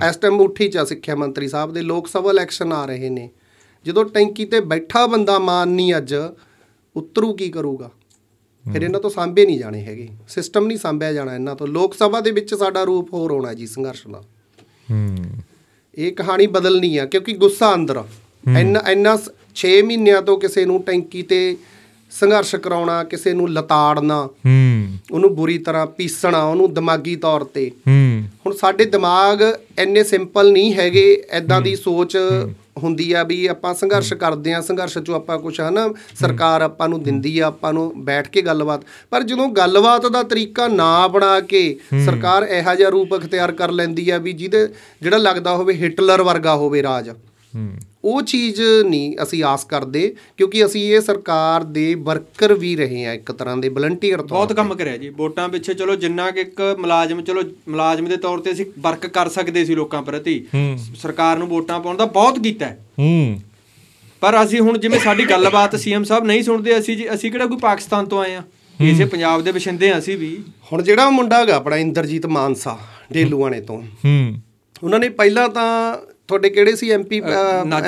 ਇਸ 0.09 0.15
ਟਾਈਮ 0.15 0.41
ਉੱਠੀ 0.41 0.67
ਚਾ 0.67 0.85
ਸਿੱਖਿਆ 0.85 1.15
ਮੰਤਰੀ 1.15 1.47
ਸਾਹਿਬ 1.47 1.73
ਦੇ। 1.73 1.81
ਲੋਕ 1.81 2.07
ਸਭਾ 2.07 2.31
ਇਲੈਕਸ਼ਨ 2.31 2.73
ਆ 2.73 2.85
ਰਹੇ 2.85 3.09
ਨੇ। 3.09 3.29
ਜਦੋਂ 3.85 4.05
ਟੈਂਕੀ 4.05 4.45
ਤੇ 4.45 4.59
ਬੈਠਾ 4.59 5.07
ਬੰਦਾ 5.07 5.39
ਮਾਨ 5.39 5.67
ਨਹੀਂ 5.67 5.93
ਅੱਜ 5.97 6.15
ਉਤਰੂ 6.95 7.33
ਕੀ 7.33 7.49
ਕਰੂਗਾ? 7.49 7.91
ਫਿਰ 8.73 8.81
ਇਹਨਾਂ 8.81 8.99
ਤੋਂ 8.99 9.09
ਸਾਂਭੇ 9.09 9.45
ਨਹੀਂ 9.45 9.59
ਜਾਣੇ 9.59 9.81
ਹੈਗੇ। 9.83 10.09
ਸਿਸਟਮ 10.29 10.67
ਨਹੀਂ 10.67 10.77
ਸਾਂਭਿਆ 10.77 11.13
ਜਾਣਾ 11.13 11.35
ਇਹਨਾਂ 11.35 11.55
ਤੋਂ। 11.55 11.67
ਲੋਕ 11.67 11.93
ਸਭਾ 11.93 12.21
ਦੇ 12.21 12.31
ਵਿੱਚ 12.31 12.55
ਸਾਡਾ 12.55 12.83
ਰੂਪ 12.83 13.13
ਹੋਰ 13.13 13.31
ਹੋਣਾ 13.31 13.53
ਜੀ 13.53 13.67
ਸੰਘਰਸ਼ 13.67 14.07
ਦਾ। 14.07 14.23
ਹੂੰ। 14.91 15.17
ਇਹ 15.95 16.11
ਕਹਾਣੀ 16.11 16.47
ਬਦਲਣੀ 16.47 16.97
ਆ 16.97 17.05
ਕਿਉਂਕਿ 17.05 17.33
ਗੁੱਸਾ 17.33 17.75
ਅੰਦਰ 17.75 18.03
ਇੰਨਾ 18.59 18.91
ਇੰਨਾ 18.91 19.17
6 19.55 19.81
ਮਹੀਨਿਆਂ 19.85 20.21
ਤੋਂ 20.21 20.39
ਕਿਸੇ 20.39 20.65
ਨੂੰ 20.65 20.83
ਟੈਂਕੀ 20.83 21.21
ਤੇ 21.21 21.57
ਸੰਘਰਸ਼ 22.11 22.55
ਕਰਾਉਣਾ 22.55 23.03
ਕਿਸੇ 23.03 23.33
ਨੂੰ 23.33 23.49
ਲਤਾੜਨਾ 23.49 24.25
ਹੂੰ। 24.25 24.87
ਉਹਨੂੰ 25.11 25.35
ਬੁਰੀ 25.35 25.57
ਤਰ੍ਹਾਂ 25.57 25.87
ਪੀਸਣਾ 25.87 26.43
ਉਹਨੂੰ 26.43 26.73
ਦਿਮਾਗੀ 26.73 27.15
ਤੌਰ 27.15 27.43
ਤੇ। 27.43 27.71
ਹੂੰ। 27.87 28.23
ਹੁਣ 28.45 28.55
ਸਾਡੇ 28.55 28.85
ਦਿਮਾਗ 28.85 29.41
ਇੰਨੇ 29.79 30.03
ਸਿੰਪਲ 30.03 30.51
ਨਹੀਂ 30.51 30.73
ਹੈਗੇ 30.73 31.23
ਐਦਾਂ 31.29 31.61
ਦੀ 31.61 31.75
ਸੋਚ 31.75 32.17
ਹੁੰਦੀ 32.83 33.11
ਆ 33.13 33.23
ਵੀ 33.23 33.45
ਆਪਾਂ 33.45 33.73
ਸੰਘਰਸ਼ 33.73 34.13
ਕਰਦੇ 34.13 34.53
ਆ 34.53 34.61
ਸੰਘਰਸ਼ 34.61 34.97
ਚੋਂ 34.97 35.15
ਆਪਾਂ 35.15 35.39
ਕੁਝ 35.39 35.61
ਹਨਾ 35.61 35.93
ਸਰਕਾਰ 36.19 36.61
ਆਪਾਂ 36.61 36.89
ਨੂੰ 36.89 37.03
ਦਿੰਦੀ 37.03 37.39
ਆ 37.39 37.45
ਆਪਾਂ 37.45 37.73
ਨੂੰ 37.73 38.05
ਬੈਠ 38.05 38.27
ਕੇ 38.27 38.41
ਗੱਲਬਾਤ। 38.41 38.81
ਪਰ 39.09 39.23
ਜਦੋਂ 39.23 39.49
ਗੱਲਬਾਤ 39.49 40.05
ਦਾ 40.05 40.23
ਤਰੀਕਾ 40.23 40.67
ਨਾ 40.67 41.07
ਬਣਾ 41.07 41.39
ਕੇ 41.39 41.77
ਸਰਕਾਰ 42.05 42.43
ਇਹੋ 42.43 42.75
ਜਿਹਾ 42.75 42.89
ਰੂਪ 42.89 43.15
ਅਖਤਿਆਰ 43.15 43.51
ਕਰ 43.51 43.71
ਲੈਂਦੀ 43.71 44.09
ਆ 44.09 44.17
ਵੀ 44.17 44.33
ਜਿਹਦੇ 44.33 44.67
ਜਿਹੜਾ 45.01 45.17
ਲੱਗਦਾ 45.17 45.55
ਹੋਵੇ 45.55 45.73
ਹਿਟਲਰ 45.73 46.21
ਵਰਗਾ 46.21 46.55
ਹੋਵੇ 46.55 46.83
ਰਾਜ। 46.83 47.09
ਹੂੰ। 47.09 47.77
ਉਹ 48.05 48.21
ਚੀਜ਼ 48.21 48.61
ਨਹੀਂ 48.85 49.17
ਅਸੀਂ 49.23 49.43
ਆਸ 49.43 49.65
ਕਰਦੇ 49.65 50.15
ਕਿਉਂਕਿ 50.37 50.65
ਅਸੀਂ 50.65 50.95
ਇਹ 50.95 51.01
ਸਰਕਾਰ 51.01 51.63
ਦੇ 51.63 51.95
ਵਰਕਰ 51.95 52.53
ਵੀ 52.53 52.75
ਰਹੇ 52.75 53.05
ਆ 53.05 53.13
ਇੱਕ 53.13 53.31
ਤਰ੍ਹਾਂ 53.31 53.57
ਦੇ 53.57 53.69
ਵਲੰਟੀਅਰ 53.69 54.17
ਤੌਰ 54.17 54.27
ਬਹੁਤ 54.27 54.53
ਕੰਮ 54.53 54.75
ਕਰਿਆ 54.75 54.97
ਜੀ। 54.97 55.09
ਵੋਟਾਂ 55.09 55.49
ਪਿੱਛੇ 55.49 55.73
ਚਲੋ 55.73 55.95
ਜਿੰਨਾ 55.95 56.31
ਕਿ 56.31 56.39
ਇੱਕ 56.39 56.75
ਮੁਲਾਜ਼ਮ 56.79 57.21
ਚਲੋ 57.21 57.41
ਮੁਲਾਜ਼ਮ 57.69 58.05
ਦੇ 58.05 58.17
ਤੌਰ 58.17 58.39
ਤੇ 58.39 58.51
ਅਸੀਂ 58.51 58.65
ਵਰਕ 58.79 59.07
ਕਰ 59.07 59.29
ਸਕਦੇ 59.29 59.65
ਸੀ 59.65 59.75
ਲੋਕਾਂ 59.75 60.01
ਪ੍ਰਤੀ। 60.01 60.45
ਸਰਕਾਰ 60.95 61.37
ਨੂੰ 61.37 61.47
ਵੋਟਾਂ 61.47 61.79
ਪਾਉਣ 61.79 61.97
ਦਾ 61.97 62.05
ਬਹੁਤ 62.05 62.39
ਕੀਤਾ 62.39 62.65
ਹੈ। 62.65 62.85
ਹੂੰ। 62.99 63.41
ਪਰ 64.21 64.43
ਅਸੀਂ 64.43 64.59
ਹੁਣ 64.59 64.77
ਜਿਵੇਂ 64.77 64.99
ਸਾਡੀ 64.99 65.25
ਗੱਲਬਾਤ 65.25 65.75
ਸੀਐਮ 65.75 66.03
ਸਾਹਿਬ 66.03 66.25
ਨਹੀਂ 66.25 66.43
ਸੁਣਦੇ 66.43 66.79
ਅਸੀਂ 66.79 66.97
ਜੀ 66.97 67.13
ਅਸੀਂ 67.13 67.31
ਕਿਹੜਾ 67.31 67.45
ਕੋਈ 67.45 67.57
ਪਾਕਿਸਤਾਨ 67.57 68.05
ਤੋਂ 68.05 68.21
ਆਏ 68.21 68.35
ਆ 68.35 68.43
ਇਸੇ 68.81 69.05
ਪੰਜਾਬ 69.05 69.41
ਦੇ 69.41 69.51
ਵਸਿੰਦੇ 69.51 69.91
ਆ 69.91 69.99
ਅਸੀਂ 69.99 70.17
ਵੀ। 70.17 70.43
ਹੁਣ 70.73 70.81
ਜਿਹੜਾ 70.81 71.09
ਮੁੰਡਾ 71.09 71.39
ਹੈਗਾ 71.39 71.55
ਆਪਣਾ 71.55 71.77
ਇੰਦਰਜੀਤ 71.77 72.25
ਮਾਨਸਾ 72.25 72.77
ਢੇਲੂਆਣੇ 73.13 73.61
ਤੋਂ। 73.61 73.81
ਹੂੰ। 73.81 74.35
ਉਹਨਾਂ 74.83 74.99
ਨੇ 74.99 75.09
ਪਹਿਲਾਂ 75.09 75.49
ਤਾਂ 75.49 75.97
ਤੁਹਾਡੇ 76.27 76.49
ਕਿਹੜੇ 76.49 76.75
ਸੀ 76.75 76.91
ਐਮਪੀ। 76.91 77.21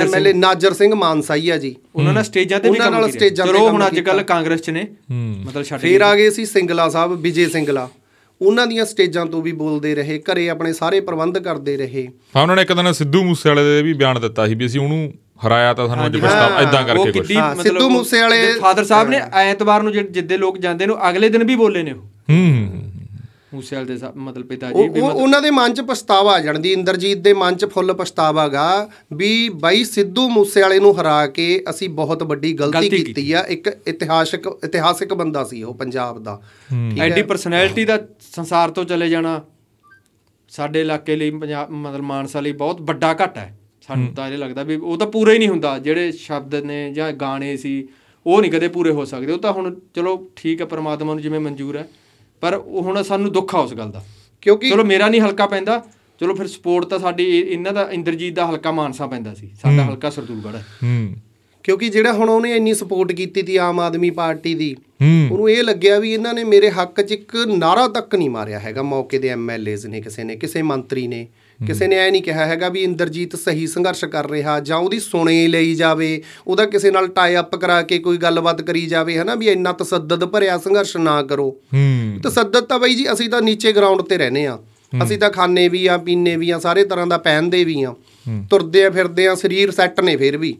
ਐਮਐਲਏ 0.01 0.33
ਨਾਜਰ 0.33 0.73
ਸਿੰਘ। 0.73 0.95
ਮਾਨਸਾ 0.95 1.35
ਹੀ 1.35 1.49
ਆ 1.49 1.57
ਜੀ। 1.57 1.75
ਉਹਨਾਂ 1.95 2.13
ਨਾਲ 2.13 2.23
ਸਟੇਜਾਂ 2.23 2.59
ਤੇ 2.59 2.63
ਵੀ 2.63 2.69
ਉਹਨਾਂ 2.69 2.91
ਕੰਮ 2.91 2.93
ਨਾਲ 2.93 3.09
ਕੀਤਾ। 3.09 3.19
ਸਟੇਜਾਂ 3.19 3.45
ਤੇ 3.47 3.57
ਹੁਣ 3.57 3.87
ਅੱਜ 3.87 3.99
ਕੱਲ। 3.99 4.23
ਕਾਂਗਰਸ 4.23 4.59
ਚ 4.59 4.69
ਨੇ। 4.69 4.87
ਮਤਲਬ 5.45 5.63
ਛੱਡ 5.63 5.79
ਫੇਰ 5.79 6.01
ਆ 6.01 6.15
ਗਏ 6.15 6.29
ਸੀ 6.29 6.45
ਸਿੰਗਲਾ 6.45 6.89
ਸਾਹਿਬ 6.89 7.21
ਵਿਜੇ 7.21 7.49
ਸਿੰਗਲਾ। 7.49 7.89
ਉਹਨਾਂ 8.41 8.67
ਦੀਆਂ 8.67 8.85
ਸਟੇਜਾਂ 8.85 9.25
ਤੋਂ 9.25 9.41
ਵੀ 9.41 9.51
ਬੋਲਦੇ 9.51 9.95
ਰਹੇ 9.95 10.19
ਘਰੇ 10.19 10.49
ਆਪਣੇ 10.49 10.73
ਸਾਰੇ 10.73 10.99
ਪ੍ਰਬੰਧ 10.99 11.37
ਕਰਦੇ 11.37 11.77
ਰਹੇ। 11.77 12.07
ਹਾਂ 12.35 12.43
ਉਹਨਾਂ 12.43 12.55
ਨੇ 12.55 12.61
ਇੱਕ 12.61 12.73
ਦਿਨ 12.73 12.91
ਸਿੱਧੂ 12.91 13.23
ਮੂਸੇ 13.23 13.49
ਵਾਲੇ 13.49 13.63
ਦੇ 13.63 13.81
ਵੀ 13.81 13.93
ਬਿਆਨ 13.93 14.21
ਦਿੱਤਾ 14.21 14.47
ਸੀ 14.47 14.55
ਵੀ 14.55 14.65
ਅਸੀਂ 14.65 14.79
ਉਹਨੂੰ 14.79 15.13
ਹਰਾਇਆ 15.47 15.73
ਤਾਂ 15.73 15.87
ਸਾਨੂੰ 15.87 16.05
ਅੱਜ 16.05 16.17
ਪਛਤਾਵਾ 16.17 16.59
ਇਦਾਂ 16.61 16.83
ਕਰਕੇ 16.83 17.11
ਕੁਝ 17.11 17.27
ਸਿੱਧੂ 17.63 17.89
ਮੂਸੇਵਾਲੇ- 17.89 18.61
ਫਾਦਰ 18.61 18.83
ਸਾਹਿਬ 18.83 19.09
ਨੇ 19.09 19.21
ਐਤਵਾਰ 19.33 19.83
ਨੂੰ 19.83 19.91
ਜਿ- 19.93 20.07
ਜਿੱਦੇ 20.11 20.37
ਲੋਕ 20.37 20.57
ਜਾਂਦੇ 20.57 20.85
ਨੇ 20.85 20.93
ਉਹ 20.93 21.09
ਅਗਲੇ 21.09 21.29
ਦਿਨ 21.29 21.43
ਵੀ 21.43 21.55
ਬੋਲੇ 21.55 21.83
ਨੇ 21.83 21.91
ਉਹ। 21.91 22.01
ਹੂੰ। 22.01 22.83
ਮੂਸੇਵਾਲ 23.53 23.85
ਦੇ 23.85 23.97
ਮਤਲਬ 24.15 24.45
ਪਿਤਾ 24.47 24.71
ਜੀ 24.71 24.73
ਉਹ 24.73 24.97
ਉਹ- 24.97 25.11
ਉਹਨਾਂ 25.11 25.41
ਦੇ 25.41 25.49
ਮਨ 25.51 25.73
'ਚ 25.73 25.81
ਪਛਤਾਵਾ 25.81 26.33
ਆ 26.33 26.39
ਜਾਣਦੀ 26.39 26.73
ਇੰਦਰਜੀਤ 26.73 27.17
ਦੇ 27.17 27.33
ਮਨ 27.33 27.55
'ਚ 27.55 27.65
ਫੁੱਲ 27.65 27.93
ਪਛਤਾਵਾਗਾ 27.93 28.89
ਵੀ 29.13 29.49
ਬਾਈ 29.49 29.83
ਸਿੱਧੂ 29.83 30.29
ਮੂਸੇ 30.29 30.61
ਵਾਲੇ 30.61 30.79
ਨੂੰ 30.79 31.01
ਹਰਾ 31.01 31.27
ਕੇ 31.27 31.63
ਅਸੀਂ 31.69 31.89
ਬਹੁਤ 31.89 32.23
ਵੱਡੀ 32.23 32.53
ਗਲਤੀ 32.53 32.89
ਕੀਤੀ 32.89 33.31
ਆ। 33.31 33.45
ਇੱਕ 33.47 33.77
ਇਤਿਹਾਸਕ 33.87 34.59
ਇਤਿਹਾਸਿਕ 34.63 35.13
ਬੰਦਾ 35.13 35.43
ਸੀ 35.43 35.63
ਉਹ 35.63 35.73
ਪੰਜਾਬ 35.73 36.23
ਦਾ। 36.23 36.41
ਐਡੀ 36.99 37.21
ਪਰਸਨੈਲਿਟੀ 37.21 37.85
ਦਾ 37.85 37.99
ਸੰਸਾਰ 38.35 38.71
ਤੋਂ 38.71 38.85
ਚਲੇ 38.85 39.09
ਜਾਣਾ 39.09 39.41
ਸਾਡੇ 40.49 40.81
ਇਲਾਕੇ 40.81 41.15
ਲਈ 41.15 41.31
ਪੰਜਾਬ 41.31 41.71
ਮਤਲਬ 41.71 42.01
ਮਾਨਸਾ 42.01 42.39
ਲਈ 42.39 42.51
ਬਹੁਤ 42.51 42.81
ਵੱਡਾ 42.81 43.13
ਘਟ 43.13 43.37
ਹੈ। 43.37 43.59
ਸਾਨੂੰ 43.87 44.13
ਤਾਂ 44.13 44.29
ਇਹ 44.29 44.37
ਲੱਗਦਾ 44.37 44.63
ਵੀ 44.63 44.75
ਉਹ 44.75 44.97
ਤਾਂ 44.97 45.07
ਪੂਰਾ 45.07 45.33
ਹੀ 45.33 45.37
ਨਹੀਂ 45.37 45.49
ਹੁੰਦਾ। 45.49 45.77
ਜਿਹੜੇ 45.77 46.11
ਸ਼ਬਦ 46.11 46.55
ਨੇ 46.55 46.93
ਜਾਂ 46.93 47.11
ਗਾਣੇ 47.11 47.57
ਸੀ 47.57 47.87
ਉਹ 48.25 48.41
ਨਹੀਂ 48.41 48.51
ਕਦੇ 48.51 48.67
ਪੂਰੇ 48.67 48.91
ਹੋ 48.91 49.05
ਸਕਦੇ। 49.05 49.33
ਉਹ 49.33 49.37
ਤਾਂ 49.37 49.53
ਹੁਣ 49.53 49.75
ਚਲੋ 49.95 50.27
ਠੀਕ 50.35 50.61
ਹੈ 50.61 50.65
ਪ੍ਰਮਾਤਮਾ 50.65 51.13
ਨੂੰ 51.13 51.21
ਜਿਵੇਂ 51.23 51.39
ਮਨਜ਼ੂਰ 51.39 51.77
ਹੈ। 51.77 51.87
ਪਰ 52.43 52.57
ਹੁਣ 52.57 53.03
ਸਾਨੂੰ 53.03 53.31
ਦੁੱਖ 53.31 53.55
ਆ 53.55 53.59
ਉਸ 53.59 53.73
ਗੱਲ 53.73 53.91
ਦਾ। 53.91 54.05
ਕਿਉਂਕਿ 54.41 54.69
ਚਲੋ 54.69 54.83
ਮੇਰਾ 54.83 55.09
ਨਹੀਂ 55.09 55.21
ਹਲਕਾ 55.21 55.45
ਪੈਂਦਾ 55.45 55.83
ਚਲੋ 56.19 56.35
ਫਿਰ 56.35 56.47
ਸਪੋਰਟ 56.47 56.85
ਤਾਂ 56.85 56.99
ਸਾਡੀ 56.99 57.23
ਇਹ- 57.23 57.47
ਇਹਨਾਂ 57.47 57.73
ਦਾ 57.73 57.91
ਇੰਦਰਜੀਤ 57.91 58.35
ਦਾ 58.35 58.49
ਹਲਕਾ 58.49 58.71
ਮਾਨਸਾ 58.71 59.07
ਪੈਂਦਾ 59.07 59.33
ਸੀ। 59.33 59.51
ਸਾਡਾ 59.61 59.85
ਹਲਕਾ 59.85 60.09
ਸਰਦੂਲਗੜ੍ਹ 60.09 60.55
ਹੈ। 60.55 60.65
ਹੂੰ। 60.83 61.15
ਕਿਉਂਕਿ 61.63 61.89
ਜਿਹੜਾ 61.89 62.13
ਹੁਣ 62.13 62.29
ਉਹਨੇ 62.29 62.55
ਇੰਨੀ 62.55 62.73
ਸਪੋਰਟ 62.73 63.11
ਕੀਤੀ 63.11 63.41
ਤੀ 63.41 63.55
ਆਮ 63.57 63.79
ਆਦਮੀ 63.79 64.09
ਪਾਰਟੀ 64.09 64.53
ਦੀ 64.55 64.75
ਉਹਨੂੰ 65.31 65.49
ਇਹ 65.49 65.63
ਲੱਗਿਆ 65.63 65.99
ਵੀ 65.99 66.11
ਇਹਨਾਂ 66.13 66.33
ਨੇ 66.33 66.43
ਮੇਰੇ 66.43 66.69
ਹੱਕ 66.71 67.01
'ਚ 67.01 67.11
ਇੱਕ 67.11 67.35
ਨਾਰਾ 67.47 67.87
ਤੱਕ 67.87 68.15
ਨਹੀਂ 68.15 68.29
ਮਾਰਿਆ 68.29 68.59
ਹੈਗਾ 68.59 68.81
ਮੌਕੇ 68.83 69.19
ਦੇ 69.19 69.29
ਐਮਐਲਏਜ਼ 69.29 69.85
ਨੇ 69.87 70.01
ਕਿਸੇ 70.01 70.23
ਨੇ 70.23 70.35
ਕਿਸੇ 70.35 70.61
ਮੰਤਰੀ 70.61 71.07
ਨੇ। 71.07 71.27
ਕਿਸੇ 71.59 71.87
ਨੇ 71.87 71.97
ਐ 71.97 72.09
ਨਹੀਂ 72.11 72.21
ਕਿਹਾ 72.23 72.45
ਹੈਗਾ 72.45 72.69
ਵੀ 72.69 72.81
ਇੰਦਰਜੀਤ 72.83 73.35
ਸਹੀ 73.35 73.65
ਸੰਘਰਸ਼ 73.67 74.03
ਕਰ 74.05 74.29
ਰਿਹਾ 74.29 74.59
ਜਾਂ 74.59 74.77
ਉਹਦੀ 74.77 74.99
ਸੁਣੇ 74.99 75.47
ਲਈ 75.47 75.73
ਜਾਵੇ 75.75 76.21
ਉਹਦਾ 76.47 76.65
ਕਿਸੇ 76.65 76.91
ਨਾਲ 76.91 77.07
ਟਾਈ 77.07 77.35
ਅਪ 77.39 77.55
ਕਰਾ 77.55 77.81
ਕੇ 77.81 77.99
ਕੋਈ 77.99 78.17
ਗੱਲਬਾਤ 78.17 78.61
ਕਰੀ 78.61 78.85
ਜਾਵੇ 78.85 79.17
ਹਨਾ 79.17 79.35
ਵੀ 79.35 79.47
ਇੰਨਾ 79.47 79.71
ਤਸੱਦਦ 79.73 80.25
ਭਰਿਆ 80.25 80.57
ਸੰਘਰਸ਼ 80.57 80.95
ਨਾ 80.97 81.21
ਕਰੋ। 81.23 81.49
ਤਸੱਦਦ 82.23 82.65
ਤਾਂ 82.65 82.79
ਬਈ 82.79 82.95
ਜੀ 82.95 83.11
ਅਸੀਂ 83.13 83.29
ਤਾਂ 83.29 83.41
ਨੀਚੇ 83.41 83.71
ਗਰਾਊਂਡ 83.71 84.01
ਤੇ 84.01 84.17
ਰਹਿੰਦੇ 84.17 84.45
ਆ 84.45 84.57
ਅਸੀਂ 85.03 85.17
ਤਾਂ 85.17 85.29
ਖਾਣੇ 85.29 85.67
ਵੀ 85.69 85.85
ਆ 85.87 85.97
ਪੀਣੇ 85.97 86.35
ਵੀ 86.37 86.49
ਆ 86.49 86.59
ਸਾਰੇ 86.59 86.83
ਤਰ੍ਹਾਂ 86.85 87.07
ਦਾ 87.07 87.17
ਪਹਿਨਦੇ 87.17 87.63
ਵੀ 87.63 87.81
ਆ 87.83 87.93
ਤੁਰਦੇ 88.49 88.83
ਆ 88.85 88.89
ਫਿਰਦੇ 88.89 89.27
ਆ 89.27 89.35
ਸਰੀਰ 89.35 89.71
ਸੈੱਟ 89.71 89.99
ਨੇ 90.01 90.15
ਫਿਰ 90.17 90.37
ਵੀ। 90.37 90.55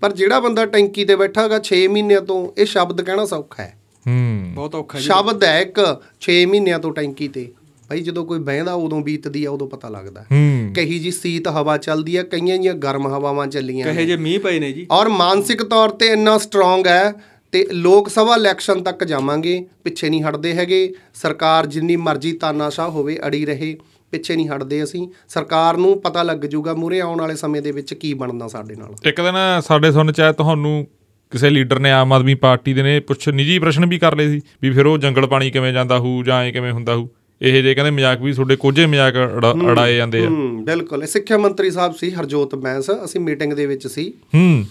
ਪਰ 0.00 0.12
ਜਿਹੜਾ 0.12 0.40
ਬੰਦਾ 0.40 0.66
ਟੈਂਕੀ 0.66 1.04
ਤੇ 1.04 1.16
ਬੈਠਾਗਾ 1.16 1.60
6 1.64 1.88
ਮਹੀਨਿਆਂ 1.88 2.20
ਤੋਂ 2.20 2.60
ਇਹ 2.60 2.66
ਸ਼ਬਦ 2.66 3.02
ਕਹਿਣਾ 3.02 3.24
ਸੌਖਾ 3.24 3.62
ਹੈ। 3.62 3.78
ਹੂੰ। 4.06 4.52
ਬਹੁਤ 4.54 4.74
ਔਖਾ 4.74 4.98
ਜੀ। 4.98 5.04
ਸ਼ਬਦ 5.04 5.44
ਹੈ 5.44 5.60
ਇੱਕ 5.60 6.02
6 6.20 6.46
ਮਹੀਨਿਆਂ 6.46 6.78
ਤੋਂ 6.78 6.92
ਟੈਂਕੀ 6.92 7.28
ਤੇ। 7.28 7.52
ਭਾਈ 7.88 8.00
ਜਦੋਂ 8.00 8.26
ਕੋਈ 8.26 8.38
ਬਹਿੰਦਾ 8.38 8.72
ਉਦੋਂ 8.72 9.00
ਬੀਤਦੀ 9.00 9.44
ਆ 9.44 9.50
ਉਦੋਂ 9.50 9.68
ਪਤਾ 9.68 9.88
ਲੱਗਦਾ। 9.88 10.22
ਹੂੰ। 10.22 10.72
ਕਹੀ 10.76 10.98
ਜੀ 10.98 11.10
ਸੀਤ 11.10 11.48
ਹਵਾ 11.48 11.76
ਚੱਲਦੀ 11.76 12.16
ਆ 12.16 12.22
ਕਈਆਂ 12.22 12.58
ਜੀਆਂ 12.58 12.74
ਗਰਮ 12.74 13.06
ਹਵਾਵਾਂ 13.06 13.46
ਚੱਲੀਆਂ 13.46 13.86
ਕਹੇ 13.86 14.06
ਜੇ 14.06 14.16
ਮੀਂਹ 14.16 14.40
ਪਏ 14.40 14.58
ਨੇ 14.58 14.72
ਜੀ। 14.72 14.86
ਔਰ 14.90 15.08
ਮਾਨਸਿਕ 15.08 15.62
ਤੌਰ 15.62 15.88
ਤੇ 15.88 16.06
ਇੰਨਾ 16.06 16.38
ਸਟਰੋਂਗ 16.38 16.86
ਹੈ 16.86 17.12
ਤੇ 17.52 17.66
ਲੋਕ 17.72 18.08
ਸਭਾ 18.08 18.36
ਇਲੈਕਸ਼ਨ 18.36 18.82
ਤੱਕ 18.82 19.04
ਜਾਵਾਂਗੇ 19.04 19.66
ਪਿੱਛੇ 19.84 20.10
ਨਹੀਂ 20.10 20.22
ਹਟਦੇ 20.22 20.54
ਹੈਗੇ। 20.54 20.94
ਸਰਕਾਰ 21.14 21.66
ਜਿੰਨੀ 21.66 21.96
ਮਰਜ਼ੀ 21.96 22.32
ਤਾਨਾਸ਼ਾਹ 22.32 22.90
ਹੋਵੇ 22.90 23.18
ਅੜੀ 23.26 23.46
ਰਹੇ। 23.46 23.76
ਪਿੱਛੇ 24.10 24.36
ਨਹੀਂ 24.36 24.48
ਹਟਦੇ 24.48 24.84
ਅਸੀਂ। 24.84 25.08
ਸਰਕਾਰ 25.28 25.76
ਨੂੰ 25.76 26.00
ਪਤਾ 26.00 26.22
ਲੱਗ 26.22 26.38
ਜਾਊਗਾ 26.38 26.74
ਮੂਰੇ 26.74 27.00
ਆਉਣ 27.00 27.20
ਵਾਲੇ 27.20 27.36
ਸਮੇਂ 27.36 27.62
ਦੇ 27.62 27.72
ਵਿੱਚ 27.72 27.94
ਕੀ 27.94 28.14
ਬਣਨਾ 28.14 28.48
ਸਾਡੇ 28.48 28.76
ਨਾਲ। 28.76 28.94
ਇੱਕ 29.04 29.20
ਦਿਨ 29.20 29.60
ਸਾਡੇ 29.60 29.92
ਸੁਣ 29.92 30.12
ਚ 30.12 30.20
ਆਇਆ 30.20 30.32
ਤੁਹਾਨੂੰ 30.32 30.86
ਕਿਸੇ 31.30 31.50
ਲੀਡਰ 31.50 31.78
ਨੇ 31.78 31.90
ਆਮ 31.90 32.12
ਆਦਮੀ 32.12 32.34
ਪਾਰਟੀ 32.34 32.74
ਦੇ 32.74 32.82
ਨੇ 32.82 33.00
ਪੁੱਛ 33.00 33.28
ਨਿੱਜੀ 33.28 33.58
ਪ੍ਰਸ਼ਨ 33.58 33.86
ਵੀ 33.86 33.98
ਕਰ 33.98 34.16
ਲਏ 34.16 34.28
ਸੀ 34.28 34.40
ਵੀ 34.62 34.70
ਫਿਰ 34.70 34.86
ਉਹ 34.86 34.98
ਜੰਗਲ 34.98 35.26
ਪਾਣੀ 35.26 35.50
ਕਿਵੇਂ 35.50 35.72
ਜਾਂਦਾ 35.72 35.98
ਹੋਊ 35.98 36.22
ਜਾਂ 36.22 36.42
ਐ 36.42 36.50
ਕਿਵੇਂ 36.50 36.72
ਹੁੰਦਾ 36.72 36.94
ਹੋਊ 36.94 37.08
ਇਹ 37.42 37.62
ਜੇ 37.62 37.74
ਕਹਿੰਦੇ 37.74 37.90
ਮਜ਼ਾਕ 37.90 38.20
ਵੀ 38.20 38.32
ਤੁਹਾਡੇ 38.32 38.56
ਕੋਝੇ 38.56 38.86
ਮਜ਼ਾਕ 38.86 39.14
ਅੜਾ- 39.14 39.66
ਅੜਾਏ 39.66 39.96
ਜਾਂਦੇ 39.96 40.24
ਆ। 40.24 40.28
ਹੂੰ 40.28 40.64
ਬਿਲਕੁਲ। 40.64 41.06
ਸਿੱਖਿਆ 41.06 41.38
ਮੰਤਰੀ 41.38 41.70
ਸਾਹਿਬ 41.70 41.94
ਸੀ 41.94 42.10
ਹਰਜੋਤ 42.10 42.54
ਬੈਂਸ। 42.54 42.90
ਅਸੀਂ 43.04 43.20
ਮੀਟਿੰਗ 43.20 43.52
ਦੇ 43.52 43.66
ਵਿੱਚ 43.66 43.86
ਸੀ। 43.86 44.12
ਹੂੰ। 44.34 44.64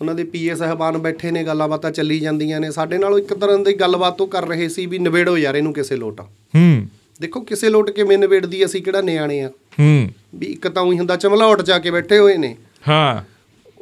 ਉਹਨਾਂ 0.00 0.14
ਦੇ 0.14 0.24
ਪੀਏ 0.24 0.54
ਸਾਹਿਬਾਨ 0.54 0.98
ਬੈਠੇ 0.98 1.30
ਨੇ 1.30 1.44
ਗੱਲਾਂ 1.44 1.68
ਬਾਤਾਂ 1.68 1.90
ਚੱਲੀ 1.90 2.20
ਜਾਂਦੀਆਂ 2.20 2.60
ਨੇ। 2.60 2.70
ਸਾਡੇ 2.70 2.98
ਨਾਲ 2.98 3.18
ਇੱਕ 3.18 3.34
ਤਰ੍ਹਾਂ 3.34 3.58
ਦੀ 3.58 3.72
ਗੱਲਬਾਤ 3.72 4.20
ਉਹ 4.20 4.26
ਕਰ 4.26 4.46
ਰਹੇ 4.46 4.68
ਸੀ 4.68 4.86
ਵੀ 4.86 4.98
ਨਿਬੇੜੋ 4.98 5.38
ਯਾਰ 5.38 5.54
ਇਹਨੂੰ 5.54 5.72
ਕਿਸੇ 5.72 5.96
ਲੋਟ। 5.96 6.20
ਹੂੰ। 6.20 6.86
ਦੇਖੋ 7.20 7.40
ਕਿਸੇ 7.40 7.68
ਲੋਟ 7.68 7.90
ਕਿਵੇਂ 7.90 8.18
ਨਿਬੇੜਦੀ 8.18 8.64
ਅਸੀਂ 8.64 8.82
ਕਿਹੜਾ 8.82 9.00
ਨਿਆਣੇ 9.00 9.40
ਆ। 9.40 9.48
ਹੂੰ। 9.80 10.08
ਵੀ 10.34 10.46
ਇੱਕ 10.46 10.68
ਤਾਂ 10.68 10.82
ਉਹੀ 10.82 10.98
ਹੁੰਦਾ 10.98 11.16
ਚਮਲਾਹਟ 11.16 11.62
ਜਾ 11.62 11.78
ਕੇ 11.78 11.90
ਬੈਠੇ 11.90 12.18
ਹੋਏ 12.18 12.36
ਨੇ। 12.36 12.56
ਹਾਂ। 12.88 13.22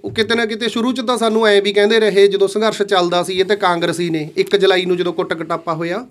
ਉਹ 0.04 0.10
ਕਿਤੇ 0.10 0.34
ਨਾ 0.34 0.46
ਕਿਤੇ 0.46 0.68
ਸ਼ੁਰੂ 0.68 0.92
ਚ 0.92 1.00
ਤਾਂ 1.00 1.18
ਸਾਨੂੰ 1.18 1.46
ਐ 1.46 1.60
ਵੀ 1.60 1.72
ਕਹਿੰਦੇ 1.72 2.00
ਰਹੇ 2.00 2.28
ਜਦੋਂ 2.28 2.48
ਸੰਘਰਸ਼ 2.48 2.82
ਚੱਲਦਾ 2.82 3.22
ਸੀ 3.22 3.40
ਇਹ 3.40 3.44
ਤੇ 3.44 3.56
ਕਾਂਗਰਸੀ 3.56 4.10
ਨੇ 4.10 4.30
1 4.36 4.56
ਜੁਲਾਈ 4.56 4.84
ਨੂੰ 4.84 4.96
ਜਦੋਂ 4.96 5.12
ਕੁੱਟ 5.12 5.34
ਕਟਾਪਾ 5.34 5.74
ਹੋਇਆ 5.74 6.06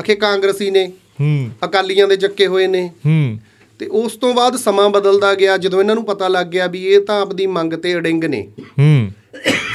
ਅਖੇ 0.00 0.14
ਕਾਂਗਰਸੀ 0.14 0.70
ਨੇ 0.70 0.92
ਹੂੰ। 1.20 1.50
ਅਕਾਲੀਆਂ 1.64 2.08
ਦੇ 2.08 2.16
ਚੱਕੇ 2.16 2.46
ਹੋਏ 2.46 2.66
ਨੇ। 2.66 2.90
ਹੂੰ। 3.06 3.38
ਤੇ 3.78 3.86
ਉਸ 3.86 4.16
ਤੋਂ 4.16 4.34
ਬਾਅਦ 4.34 4.56
ਸਮਾਂ 4.56 4.90
ਬਦਲਦਾ 4.90 5.34
ਗਿਆ 5.34 5.56
ਜਦੋਂ 5.56 5.80
ਇਹਨਾਂ 5.80 5.94
ਨੂੰ 5.94 6.04
ਪਤਾ 6.04 6.28
ਲੱਗ 6.28 6.46
ਗਿਆ 6.46 6.66
ਵੀ 6.66 6.86
ਇਹ 6.86 7.00
ਤਾਂ 7.00 7.22
ਆਪਦੀ 7.22 7.46
ਮੰਗ 7.46 7.72
ਤੇ 7.72 7.94
ਅੜਿੰਗ 7.94 8.24
ਨੇ। 8.24 8.48
ਹੂੰ। 8.60 9.07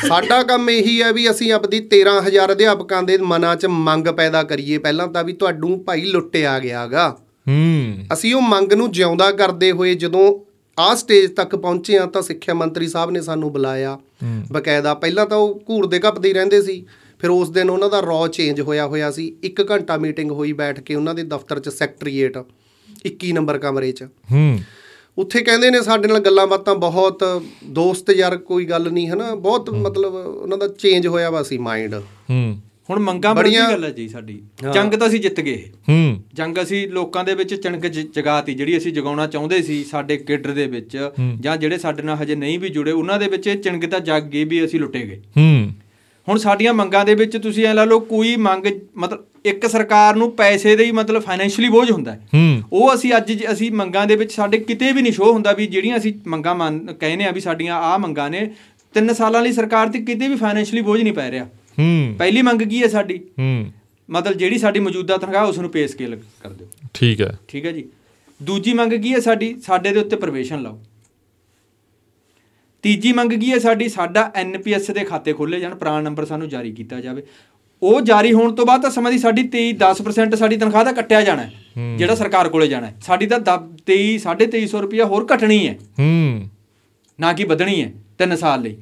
ਸਾਡਾ 0.07 0.43
ਕੰਮ 0.43 0.69
ਇਹੀ 0.69 1.01
ਹੈ 1.01 1.11
ਵੀ 1.13 1.29
ਅਸੀਂ 1.31 1.51
ਆਪਦੀ 1.53 1.79
13000 1.79 2.51
ਅਧਿਆਪਕਾਂ 2.51 3.03
ਦੇ 3.03 3.17
ਮਨਾਂ 3.17 3.55
'ਚ 3.55 3.65
ਮੰਗ 3.65 4.07
ਪੈਦਾ 4.07 4.43
ਕਰੀਏ। 4.43 4.77
ਪਹਿਲਾਂ 4.77 5.07
ਤਾਂ 5.07 5.23
ਵੀ 5.23 5.33
ਤੁਹਾਨੂੰ 5.33 5.83
ਭਾਈ 5.83 6.01
ਲੁੱਟਿਆ 6.01 6.59
ਗਿਆਗਾ 6.59 7.17
ਹੂੰ। 7.47 7.95
ਅਸੀਂ 8.13 8.35
ਉਹ 8.35 8.41
ਮੰਗ 8.41 8.73
ਨੂੰ 8.73 8.91
ਜਿਉਂਦਾ 8.91 9.31
ਕਰਦੇ 9.31 9.71
ਹੋਏ 9.71 9.95
ਜਦੋਂ 9.95 10.53
ਆਹ 10.79 10.95
ਸਟੇਜ 10.95 11.31
ਤੱਕ 11.31 11.55
ਪਹੁੰਚੇ 11.55 11.97
ਆ 11.97 12.05
ਤਾਂ 12.05 12.21
ਸਿੱਖਿਆ 12.21 12.53
ਮੰਤਰੀ 12.55 12.87
ਸਾਹਿਬ 12.87 13.11
ਨੇ 13.11 13.21
ਸਾਨੂੰ 13.21 13.51
ਬੁਲਾਇਆ। 13.51 13.99
ਬਕਾਇਦਾ 14.51 14.93
ਪਹਿਲਾਂ 14.93 15.25
ਤਾਂ 15.25 15.37
ਉਹ 15.37 15.63
ਘੂਰ 15.69 15.85
ਦੇ 15.85 15.99
ਘੱਪਦੇ 16.07 16.29
ਹੀ 16.29 16.33
ਰਹਿੰਦੇ 16.33 16.61
ਸੀ। 16.61 16.85
ਫਿਰ 17.19 17.29
ਉਸ 17.29 17.49
ਦਿਨ 17.49 17.69
ਉਹਨਾਂ 17.69 17.89
ਦਾ 17.89 17.99
ਰੌ 17.99 18.27
ਚੇਂਜ 18.27 18.61
ਹੋਇਆ 18.61 18.87
ਹੋਇਆ 18.87 19.11
ਸੀ। 19.11 19.35
1 19.43 19.63
ਘੰਟਾ 19.71 19.97
ਮੀਟਿੰਗ 19.97 20.31
ਹੋਈ 20.31 20.53
ਬੈਠ 20.53 20.79
ਕੇ 20.79 20.95
ਉਹਨਾਂ 20.95 21.15
ਦੇ 21.15 21.23
ਦਫ਼ਤਰ 21.23 21.59
'ਚ 21.59 21.69
ਸੈਕਟਰੀਏਟ 21.69 22.37
21 23.05 23.31
ਨੰਬਰ 23.33 23.57
ਕਮਰੇ 23.57 23.91
'ਚ। 23.91 24.03
ਹੂੰ। 24.03 24.59
ਉੱਥੇ 25.17 25.41
ਕਹਿੰਦੇ 25.41 25.69
ਨੇ 25.69 25.81
ਸਾਡੇ 25.81 26.07
ਨਾਲ 26.07 26.19
ਗੱਲਾਂ 26.19 26.47
ਬਾਤਾਂ 26.47 26.75
ਬਹੁਤ 26.75 27.23
ਦੋਸਤ 27.65 28.11
ਯਾਰ 28.11 28.37
ਕੋਈ 28.37 28.65
ਗੱਲ 28.65 28.91
ਨਹੀਂ 28.91 29.09
ਹਨਾ? 29.09 29.35
ਬਹੁਤ 29.35 29.69
ਮਤਲਬ 29.69 30.13
ਉਹਨਾਂ 30.13 30.57
ਦਾ 30.57 30.67
ਚੇਂਜ 30.67 31.07
ਹੋਇਆ 31.07 31.29
ਵਾ 31.29 31.43
ਸੀ 31.43 31.57
ਮਾਈਂਡ 31.57 31.93
ਹੂੰ। 32.29 32.59
ਹੁਣ 32.89 32.99
ਮੰਗਾਂ 32.99 33.35
ਬੜੀਆਂ- 33.35 33.71
ਗੱਲ 33.71 33.83
ਹੈ 33.83 33.89
ਜੀ 33.89 34.07
ਸਾਡੀ। 34.09 34.41
ਜੰਗ 34.73 34.93
ਤਾਂ 34.93 35.07
ਅਸੀਂ 35.07 35.19
ਜਿੱਤ 35.19 35.41
ਗਏ। 35.41 35.69
ਹੂੰ। 35.89 36.23
ਜੰਗ 36.33 36.57
ਅਸੀਂ 36.63 36.87
ਲੋਕਾਂ 36.87 37.23
ਦੇ 37.23 37.35
ਵਿੱਚ 37.35 37.55
ਚਣਕ 37.55 37.87
ਜਗਾਤੀ 37.87 38.53
ਜਿਹੜੀ 38.53 38.77
ਅਸੀਂ 38.77 38.93
ਜਗਾਉਣਾ 38.93 39.27
ਚਾਹੁੰਦੇ 39.27 39.61
ਸੀ 39.61 39.83
ਸਾਡੇ 39.83 40.17
ਕੇਡਰ 40.17 40.51
ਦੇ 40.51 40.67
ਵਿੱਚ 40.67 41.09
ਜਾਂ 41.39 41.57
ਜਿਹੜੇ 41.57 41.77
ਸਾਡੇ 41.77 42.03
ਨਾਲ 42.03 42.15
ਹਜੇ 42.15 42.35
ਨਹੀਂ 42.35 42.59
ਵੀ 42.59 42.69
ਜੁੜੇ 42.69 42.91
ਉਹਨਾਂ 42.91 43.19
ਦੇ 43.19 43.27
ਵਿੱਚ 43.27 43.47
ਇਹ 43.47 43.57
ਚਣਕ 43.57 43.85
ਤਾਂ 43.85 43.99
ਜਗ 43.99 44.23
ਗਈ 44.23 44.43
ਵੀ 44.43 44.65
ਅਸੀਂ 44.65 44.79
ਲੁੱਟੇ 44.79 44.99
ਗਏ। 44.99 45.21
ਹੂੰ। 45.37 45.71
ਹੁਣ 46.29 46.37
ਸਾਡੀਆਂ 46.37 46.73
ਮੰਗਾਂ 46.73 47.05
ਦੇ 47.05 47.15
ਵਿੱਚ 47.15 47.37
ਤੁਸੀਂ 47.37 47.65
ਐ 47.65 47.73
ਲਾ 47.73 47.85
ਲਓ 47.85 47.99
ਕੋਈ 47.99 48.35
ਮੰਗ 48.35 48.65
ਮਤਲਬ 48.97 49.25
ਇੱਕ 49.45 49.67
ਸਰਕਾਰ 49.67 50.15
ਨੂੰ 50.15 50.31
ਪੈਸੇ 50.31 50.75
ਦੇ 50.75 50.85
ਹੀ 50.85 50.91
ਮਤਲਬ 50.91 51.21
ਫਾਈਨੈਂਸ਼ੀਅਲੀ 51.21 51.69
ਬੋਝ 51.69 51.91
ਹੁੰਦਾ 51.91 52.17
ਉਹ 52.73 52.95
ਅਸੀਂ 52.95 53.13
ਅੱਜ 53.17 53.45
ਅਸੀਂ 53.51 53.71
ਮੰਗਾਂ 53.71 54.07
ਦੇ 54.07 54.15
ਵਿੱਚ 54.15 54.33
ਸਾਡੇ 54.33 54.57
ਕਿਤੇ 54.57 54.91
ਵੀ 54.91 55.01
ਨਹੀਂ 55.01 55.13
ਸ਼ੋਅ 55.13 55.33
ਹੁੰਦਾ 55.33 55.51
ਵੀ 55.51 55.67
ਜਿਹੜੀਆਂ 55.67 55.97
ਅਸੀਂ 55.97 56.13
ਮੰਗਾਂ 56.27 56.71
ਕਹਿੰਦੇ 56.93 57.25
ਆ 57.25 57.31
ਵੀ 57.31 57.39
ਸਾਡੀਆਂ 57.39 57.75
ਆਹ 57.75 57.99
ਮੰਗਾਂ 57.99 58.29
ਨੇ 58.29 58.51
ਤਿੰਨ 58.93 59.13
ਸਾਲਾਂ 59.13 59.41
ਲਈ 59.41 59.51
ਸਰਕਾਰ 59.51 59.87
ਤੇ 59.87 59.99
ਕਿਤੇ 59.99 60.27
ਵੀ 60.27 60.35
ਫਾਈਨੈਂਸ਼ੀਅਲੀ 60.35 60.81
ਬੋਝ 60.81 61.01
ਨਹੀਂ 61.01 61.13
ਪੈ 61.13 61.31
ਰਿਹਾ। 61.31 61.45
ਹੂੰ। 61.79 62.15
ਪਹਿਲੀ 62.17 62.41
ਮੰਗ 62.41 62.61
ਕੀ 62.61 62.83
ਹੈ 62.83 62.87
ਸਾਡੀ? 62.87 63.17
ਹੂੰ। 63.17 63.71
ਮਤਲਬ 64.09 64.33
ਜਿਹੜੀ 64.33 64.57
ਸਾਡੀ 64.57 64.79
ਮੌਜੂਦਾ 64.79 65.17
ਤਨਖਾਹ 65.17 65.47
ਉਸ 65.47 65.57
ਨੂੰ 65.57 65.69
ਪੇ 65.69 65.87
ਸਕੇਲ 65.87 66.15
ਕਰ 66.15 66.49
ਦਿਓ। 66.49 66.67
ਠੀਕ 66.93 67.21
ਹੈ। 67.21 67.39
ਠੀਕ 67.47 67.65
ਹੈ 67.65 67.71
ਜੀ। 67.71 67.89
ਦੂਜੀ 68.43 68.73
ਮੰਗ 68.73 68.93
ਕੀ 68.93 69.13
ਹੈ 69.13 69.19
ਸਾਡੀ? 69.19 69.61
ਸਾਡੇ 69.65 69.91
ਦੇ 69.91 69.99
ਉੱਤੇ 69.99 70.15
ਪ੍ਰਵੇਸ਼ਨ 70.15 70.61
ਲਾਓ। 70.61 70.83
ਤੀਜੀ 72.81 73.13
ਮੰਗ 73.13 73.33
ਕੀ 73.33 73.51
ਹੈ 73.51 73.59
ਸਾਡੀ? 73.59 73.89
ਸਾਡਾ 73.89 74.31
ਐਨਪੀਐਸ 74.35 74.91
ਦੇ 74.91 75.03
ਖਾਤੇ 75.03 75.33
ਖੋਲੇ 75.33 75.59
ਜਾਣ 75.59 75.75
ਪ੍ਰਾਨ 75.75 76.03
ਨੰਬਰ 76.03 76.25
ਸਾਨੂੰ 76.25 76.49
ਜਾਰੀ 76.49 76.71
ਕੀਤਾ 76.71 77.01
ਜਾਵੇ। 77.01 77.23
ਉਹ 77.83 78.01
ਜਾਰੀ 78.01 78.33
ਹੋਣ 78.33 78.55
ਤੋਂ 78.55 78.65
ਬਾਅਦ 78.65 78.81
ਤਾਂ 78.81 78.89
ਸਮਾਂ 78.89 79.11
ਦੀ 79.11 79.17
ਸਾਡੀ 79.17 79.49
23 79.55 79.73
10% 79.73 80.35
ਸਾਡੀ 80.35 80.57
ਤਨਖਾਹ 80.57 80.85
ਦਾ 80.85 80.91
ਕੱਟਿਆ 80.91 81.21
ਜਾਣਾ 81.21 81.43
ਹੈ 81.43 81.53
ਜਿਹੜਾ 81.97 82.15
ਸਰਕਾਰ 82.15 82.49
ਕੋਲੇ 82.49 82.67
ਜਾਣਾ 82.67 82.87
ਹੈ। 82.87 82.95
ਸਾਡੀ 83.01 83.25
ਤਾਂ 83.25 83.39
23 83.91 84.17
2350 84.17 84.81
ਰੁਪਇਆ 84.81 85.05
ਹੋਰ 85.05 85.27
ਘਟਣੀ 85.35 85.67
ਹੈ। 85.67 85.73
ਹੂੰ। 85.99 86.49
ਨਾ 87.19 87.33
ਕਿ 87.33 87.43
ਵਧਣੀ 87.43 87.83
ਹੈ 87.83 87.91
3 88.17 88.35
ਸਾਲ 88.35 88.61
ਲਈ। 88.61 88.77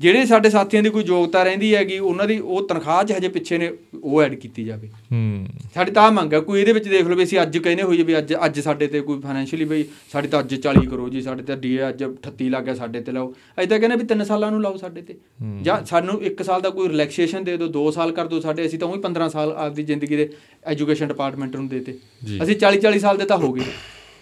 ਜਿਹੜੇ 0.00 0.26
ਸਾਡੇ 0.26 0.50
ਸਾਥੀਆਂ 0.50 0.82
ਦੀ 0.82 0.90
ਕੋਈ 0.90 1.04
ਯੋਗਤਾ 1.06 1.42
ਰਹਿੰਦੀ 1.42 1.74
ਹੈਗੀ 1.74 1.98
ਉਹਨਾਂ 1.98 2.26
ਦੀ 2.26 2.38
ਉਹ 2.38 2.68
ਤਨਖਾਹ 2.68 3.04
'ਚ 3.04 3.12
ਹਜੇ 3.12 3.28
ਪਿੱਛੇ 3.28 3.58
ਨੇ 3.58 3.72
ਉਹ 4.02 4.22
ਐਡ 4.22 4.34
ਕੀਤੀ 4.34 4.64
ਜਾਵੇ। 4.64 4.88
ਹੂੰ। 4.88 5.46
ਸਾਡੀ 5.74 5.92
ਤਾਂ 5.92 6.12
ਮੰਗ 6.12 6.34
ਹੈ 6.34 6.40
ਕੋਈ 6.40 6.60
ਇਹਦੇ 6.60 6.72
ਵਿੱਚ 6.72 6.88
ਦੇਖ 6.88 7.06
ਲਓ 7.06 7.16
ਵੀ 7.16 7.24
ਅਸੀਂ 7.24 7.42
ਅੱਜ 7.42 7.58
ਕਹਿੰਦੇ 7.58 7.82
ਹੋਈਏ 7.82 8.02
ਵੀ 8.02 8.18
ਅੱਜ 8.18 8.34
ਅੱਜ 8.44 8.60
ਸਾਡੇ 8.60 8.86
ਤੇ 8.86 9.00
ਕੋਈ 9.00 9.20
ਫਾਈਨੈਂਸ਼ੀਅਲੀ 9.20 9.64
ਵੀ 9.64 9.84
ਸਾਡੀ 10.12 10.28
ਤਾਂ 10.28 10.40
ਅੱਜ 10.40 10.54
40 10.54 10.86
ਕਰੋ 10.86 11.08
ਜੀ 11.08 11.22
ਸਾਡੇ 11.22 11.42
ਤੇ 11.42 11.56
ਡੀਏ 11.56 11.88
ਅੱਜ 11.88 12.04
38 12.04 12.50
ਲੱਗ 12.50 12.64
ਗਿਆ 12.64 12.74
ਸਾਡੇ 12.74 13.00
ਤੇ 13.00 13.12
ਲਾਓ। 13.12 13.30
ਅਸੀਂ 13.30 13.68
ਤਾਂ 13.68 13.78
ਕਹਿੰਦੇ 13.78 13.96
ਵੀ 13.96 14.04
3 14.14 14.24
ਸਾਲਾਂ 14.24 14.50
ਨੂੰ 14.50 14.62
ਲਾਓ 14.62 14.76
ਸਾਡੇ 14.76 15.02
ਤੇ। 15.02 15.14
ਜਾਂ 15.62 15.84
ਸਾਨੂੰ 15.84 16.22
1 16.24 16.42
ਸਾਲ 16.42 16.60
ਦਾ 16.60 16.70
ਕੋਈ 16.70 16.88
ਰਿਲੈਕਸੇਸ਼ਨ 16.88 17.44
ਦੇ 17.44 17.56
ਦਿਓ 17.56 17.68
2 17.68 17.90
ਸਾਲ 17.90 18.12
ਕਰ 18.12 18.26
ਦਿਓ 18.26 18.40
ਸਾਡੇ 18.40 18.66
ਅਸੀਂ 18.66 18.78
ਤਾਂ 18.78 18.88
ਉਹੀ 18.88 19.00
15 19.00 19.28
ਸਾਲ 19.28 19.52
ਆਪਦੀ 19.52 19.82
ਜ਼ਿੰਦਗੀ 19.82 20.16
ਦੇ 20.16 20.28
ਐਜੂਕੇਸ਼ਨ 20.66 21.08
ਡਿਪਾਰਟਮੈਂਟ 21.08 21.56
ਨੂੰ 21.56 21.68
ਦੇਤੇ। 21.68 21.94
ਅਸੀਂ 22.42 22.56
40 22.56 22.80
40 22.80 22.98
ਸਾਲ 22.98 23.16
ਦੇ 23.16 23.24
ਤਾਂ 23.24 23.36
ਹੋ 23.36 23.52
ਗਏ। 23.52 23.62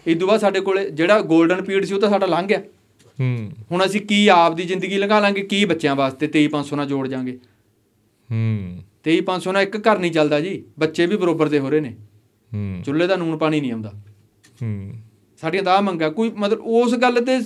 ਇਸ 0.07 0.19
ਤੋਂ 0.19 0.29
ਬਾਅਦ 0.29 0.41
ਸਾਡੇ 0.41 0.61
ਕੋਲੇ 0.61 0.91
ਜਿਹੜਾ 0.91 1.19
골ਡਨ 1.19 1.63
ਪੀਰੀਅਡ 1.63 1.85
ਸੀ 1.85 1.95
ਉਹ 1.95 2.01
ਤਾਂ 2.01 2.11
ਸਾਡਾ 2.11 2.27
ਲੰਘ 2.27 2.47
ਗਿਆ। 2.47 2.61
ਹੂੰ। 3.21 3.51
ਹੁਣ 3.73 3.85
ਅਸੀਂ 3.85 4.01
ਕੀ 4.01 4.29
ਆਪਦੀ 4.29 4.65
ਜ਼ਿੰਦਗੀ 4.65 4.99
ਲੰਘਾ 4.99 5.21
ਲਾਂਗੇ 5.21 5.43
ਕੀ 5.43 5.65
ਬੱਚਿਆਂ 5.65 5.97
ਵਾਸਤੇ 5.97 6.27
23500 6.27 6.77
ਨਾਲ 6.77 6.87
ਜੋੜ 6.87 7.09
ਜਾਾਂਗੇ? 7.09 7.39
ਹੂੰ। 8.31 8.79
23500 9.03 9.53
ਨਾਲ 9.53 9.63
ਇੱਕ 9.63 9.77
ਘਰ 9.77 9.99
ਨਹੀਂ 9.99 10.13
ਚੱਲਦਾ 10.13 10.41
ਜੀ 10.41 10.65
ਬੱਚੇ 10.79 11.07
ਵੀ 11.07 11.17
ਬਰੋਬਰ 11.17 11.49
ਦੇ 11.49 11.59
ਹੋ 11.59 11.71
ਰਹੇ 11.71 11.81
ਨੇ। 11.81 11.97
ਹੂੰ। 12.55 12.83
ਚੁੱਲ੍ਹੇ 12.87 13.07
ਦਾ 13.07 13.17
ਨੂਨ 13.17 13.37
ਪਾਣੀ 13.37 13.61
ਨਹੀਂ 13.61 13.73
ਆਉਂਦਾ। 13.73 13.93
ਹੂੰ। 14.63 14.93
ਸਾਡੀਆਂ 15.41 15.63
ਤਾਂ 15.63 15.83
ਮੰਗਾਂ 15.83 16.11
ਕੋਈ 16.11 16.31
ਮਤਲਬ 16.37 16.61
ਉਸ 16.61 16.95
ਗੱਲ 16.95 17.21
ਤੇ 17.21 17.39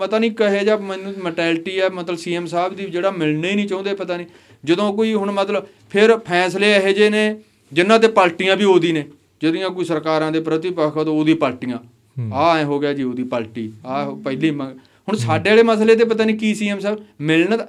ਪਤਾ 0.00 0.18
ਨਹੀਂ 0.18 0.30
ਕਹੇ 0.30 0.64
ਜਾਂ 0.64 0.78
ਮੈਨੂੰ 0.78 1.14
ਮੈਂਟੈਲਿਟੀ 1.24 1.80
ਹੈ 1.80 1.88
ਮਤਲਬ 1.88 2.16
ਸੀਐਮ 2.16 2.46
ਸਾਹਿਬ 2.46 2.74
ਦੀ 2.74 2.84
ਜਿਹੜਾ 2.84 3.10
ਮਿਲਣੇ 3.10 3.50
ਹੀ 3.50 3.54
ਨਹੀਂ 3.54 3.68
ਚਾਹੁੰਦੇ 3.68 3.94
ਪਤਾ 3.94 4.16
ਨਹੀਂ। 4.16 4.26
ਜਦੋਂ 4.64 4.94
ਕੋਈ 4.94 5.14
ਹੁਣ 5.14 5.30
ਮਤਲਬ 5.30 5.66
ਫਿਰ 5.90 6.18
ਫੈਸਲੇ 6.18 6.76
ਇਹੋ 6.76 6.92
ਜਿਹੇ 6.92 7.10
ਨੇ 7.10 7.36
ਜਿਨ੍ਹਾਂ 7.72 7.98
ਤੇ 7.98 8.08
ਪਲਟੀਆਂ 8.08 8.56
ਵੀ 8.56 8.64
ਉਹਦੀ 8.64 8.92
ਨੇ 8.92 9.04
ਜਿਹੜੀਆਂ 9.40 9.70
ਕੋਈ 9.70 9.84
ਸਰਕਾਰਾਂ 9.84 10.32
ਦੇ 10.32 10.40
ਪ੍ਰਤੀਪੱਖ 10.40 10.98
ਆ 10.98 11.04
ਤਾਂ 11.04 11.12
ਉਹਦੀ 11.12 11.34
ਪਲਟੀਆਂ 11.34 11.78
ਆਹ 12.32 12.56
ਐ 12.56 12.64
ਹੋ 12.64 12.78
ਗਿਆ 12.78 12.92
ਜੀ 12.92 13.02
ਉਹਦੀ 13.02 13.22
ਪਲਟੀ 13.22 13.72
ਆਹ 13.86 14.16
ਪਹਿਲੀ 14.16 14.50
ਮੰਗ 14.50 14.78
ਹੁਣ 15.08 15.16
ਸਾਡੇ 15.16 15.50
ਵਾਲੇ 15.50 15.62
ਮਸਲੇ 15.62 15.96
ਤੇ 15.96 16.04
ਪਤਾ 16.04 16.24
ਨਹੀਂ 16.24 16.38
ਕੀ 16.38 16.54
ਸੀਐਮ 16.54 16.78
ਸਾਹਿਬ 16.78 16.98
ਮਿਲਣ 17.20 17.56
ਦਾ 17.56 17.68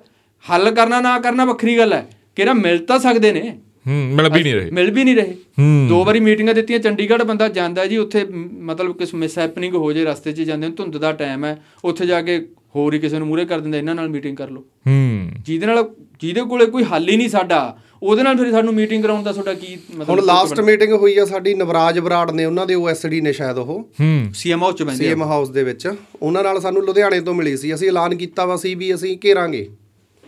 ਹੱਲ 0.51 0.71
ਕਰਨਾ 0.71 1.01
ਨਾ 1.01 1.19
ਕਰਨਾ 1.19 1.45
ਵੱਖਰੀ 1.45 1.77
ਗੱਲ 1.77 1.93
ਹੈ। 1.93 2.09
ਕਿਹੜਾ 2.35 2.53
ਮਿਲ 2.53 2.77
ਤਾਂ 2.77 2.99
ਸਕਦੇ 2.99 3.31
ਨੇ। 3.31 3.59
ਹੂੰ 3.87 3.93
ਮਿਲ 3.93 4.29
ਵੀ 4.29 4.43
ਨਹੀਂ 4.43 4.55
ਰਹੇ। 4.55 4.71
ਮਿਲ 4.71 4.91
ਵੀ 4.91 5.03
ਨਹੀਂ 5.03 5.15
ਰਹੇ। 5.15 5.33
ਹੂੰ। 5.59 5.85
ਦੋ 5.89 6.03
ਵਾਰੀ 6.03 6.19
ਮੀਟਿੰਗਾਂ 6.19 6.53
ਦਿੱਤੀਆਂ 6.53 6.79
ਚੰਡੀਗੜ੍ਹ 6.79 7.23
ਬੰਦਾ 7.23 7.47
ਜਾਂਦਾ 7.47 7.85
ਜੀ 7.85 7.97
ਉੱਥੇ 7.97 8.25
ਮਤਲਬ 8.59 8.97
ਕਿਸ 8.97 9.15
ਮਿਸ 9.15 9.37
ਹੈਪਨਿੰਗ 9.37 9.75
ਹੋ 9.75 9.93
ਜੇ 9.93 10.05
ਰਸਤੇ 10.05 10.31
'ਚ 10.31 10.41
ਜਾਂਦੇ 10.41 10.67
ਨੂੰ 10.67 10.75
ਧੁੰਦ 10.75 10.97
ਦਾ 10.97 11.11
ਟਾਈਮ 11.11 11.45
ਹੈ 11.45 11.63
ਉੱਥੇ 11.83 12.05
ਜਾ 12.05 12.21
ਕੇ 12.21 12.47
ਹੋਰ 12.75 12.93
ਹੀ 12.93 12.99
ਕਿਸੇ 12.99 13.19
ਨੂੰ 13.19 13.27
ਮੂਰੇ 13.27 13.45
ਕਰ 13.45 13.59
ਦਿੰਦਾ 13.59 13.77
ਇਹਨਾਂ 13.77 13.95
ਨਾਲ 13.95 14.09
ਮੀਟਿੰਗ 14.09 14.37
ਕਰ 14.37 14.49
ਲਓ। 14.49 14.61
ਹੂੰ। 14.61 15.29
ਜਿਹਦੇ 15.41 15.65
ਨਾਲ 15.65 15.89
ਜਿਹਦੇ 16.21 16.41
ਕੋਲੇ 16.41 16.65
ਕੋਈ 16.65 16.83
ਹੱਲ 16.83 17.09
ਹੀ 17.09 17.17
ਨਹੀਂ 17.17 17.29
ਸਾਡਾ। 17.29 17.77
ਉਹਦੇ 18.03 18.23
ਨਾਲ 18.23 18.37
ਫਿਰ 18.37 18.51
ਸਾਨੂੰ 18.51 18.73
ਮੀਟਿੰਗ 18.73 19.03
ਕਰਾਉਣ 19.03 19.23
ਦਾ 19.23 19.31
ਤੁਹਾਡਾ 19.31 19.53
ਕੀ 19.53 19.77
ਹੁਣ 20.09 20.23
ਲਾਸਟ 20.23 20.59
ਮੀਟਿੰਗ 20.59 20.93
ਹੋਈ 20.93 21.17
ਆ 21.17 21.25
ਸਾਡੀ 21.25 21.53
ਨਵਰਾਜ 21.53 21.99
ਬਰਾੜ 21.99 22.31
ਨੇ 22.31 22.45
ਉਹਨਾਂ 22.45 22.65
ਦੇ 22.65 22.75
ਓਐਸਡੀ 22.75 23.21
ਨੇ 23.21 23.33
ਸ਼ਾਇਦ 23.33 23.57
ਉਹ। 23.57 23.81
ਹੂੰ। 24.01 24.25
ਸੀਐਮਓ 24.33 24.71
ਚ 24.71 24.83
ਬੰਦੇ 24.83 25.05
ਸੀਐਮ 25.05 25.23
ਹਾਊਸ 25.23 25.49
ਦੇ 25.49 25.63
ਵਿੱਚ। 25.63 25.93
ਉਹਨਾਂ 26.21 26.43
ਨਾਲ 26.43 26.61
ਸਾਨੂੰ 26.61 26.85
ਲੁਧਿਆਣੇ 26.85 27.21
ਤੋਂ 27.21 27.33
ਮਿਲੀ 27.33 27.57
ਸੀ। 27.57 27.73
ਅਸੀਂ 27.73 27.87
ਐਲਾਨ 27.87 28.15
ਕੀਤਾ 28.15 28.45
ਵਾ 28.45 28.57
ਸੀ 28.57 28.75
ਵੀ 28.75 28.95
ਅਸੀਂ 28.95 29.17
ਘੇਰਾਂਗੇ। 29.25 29.69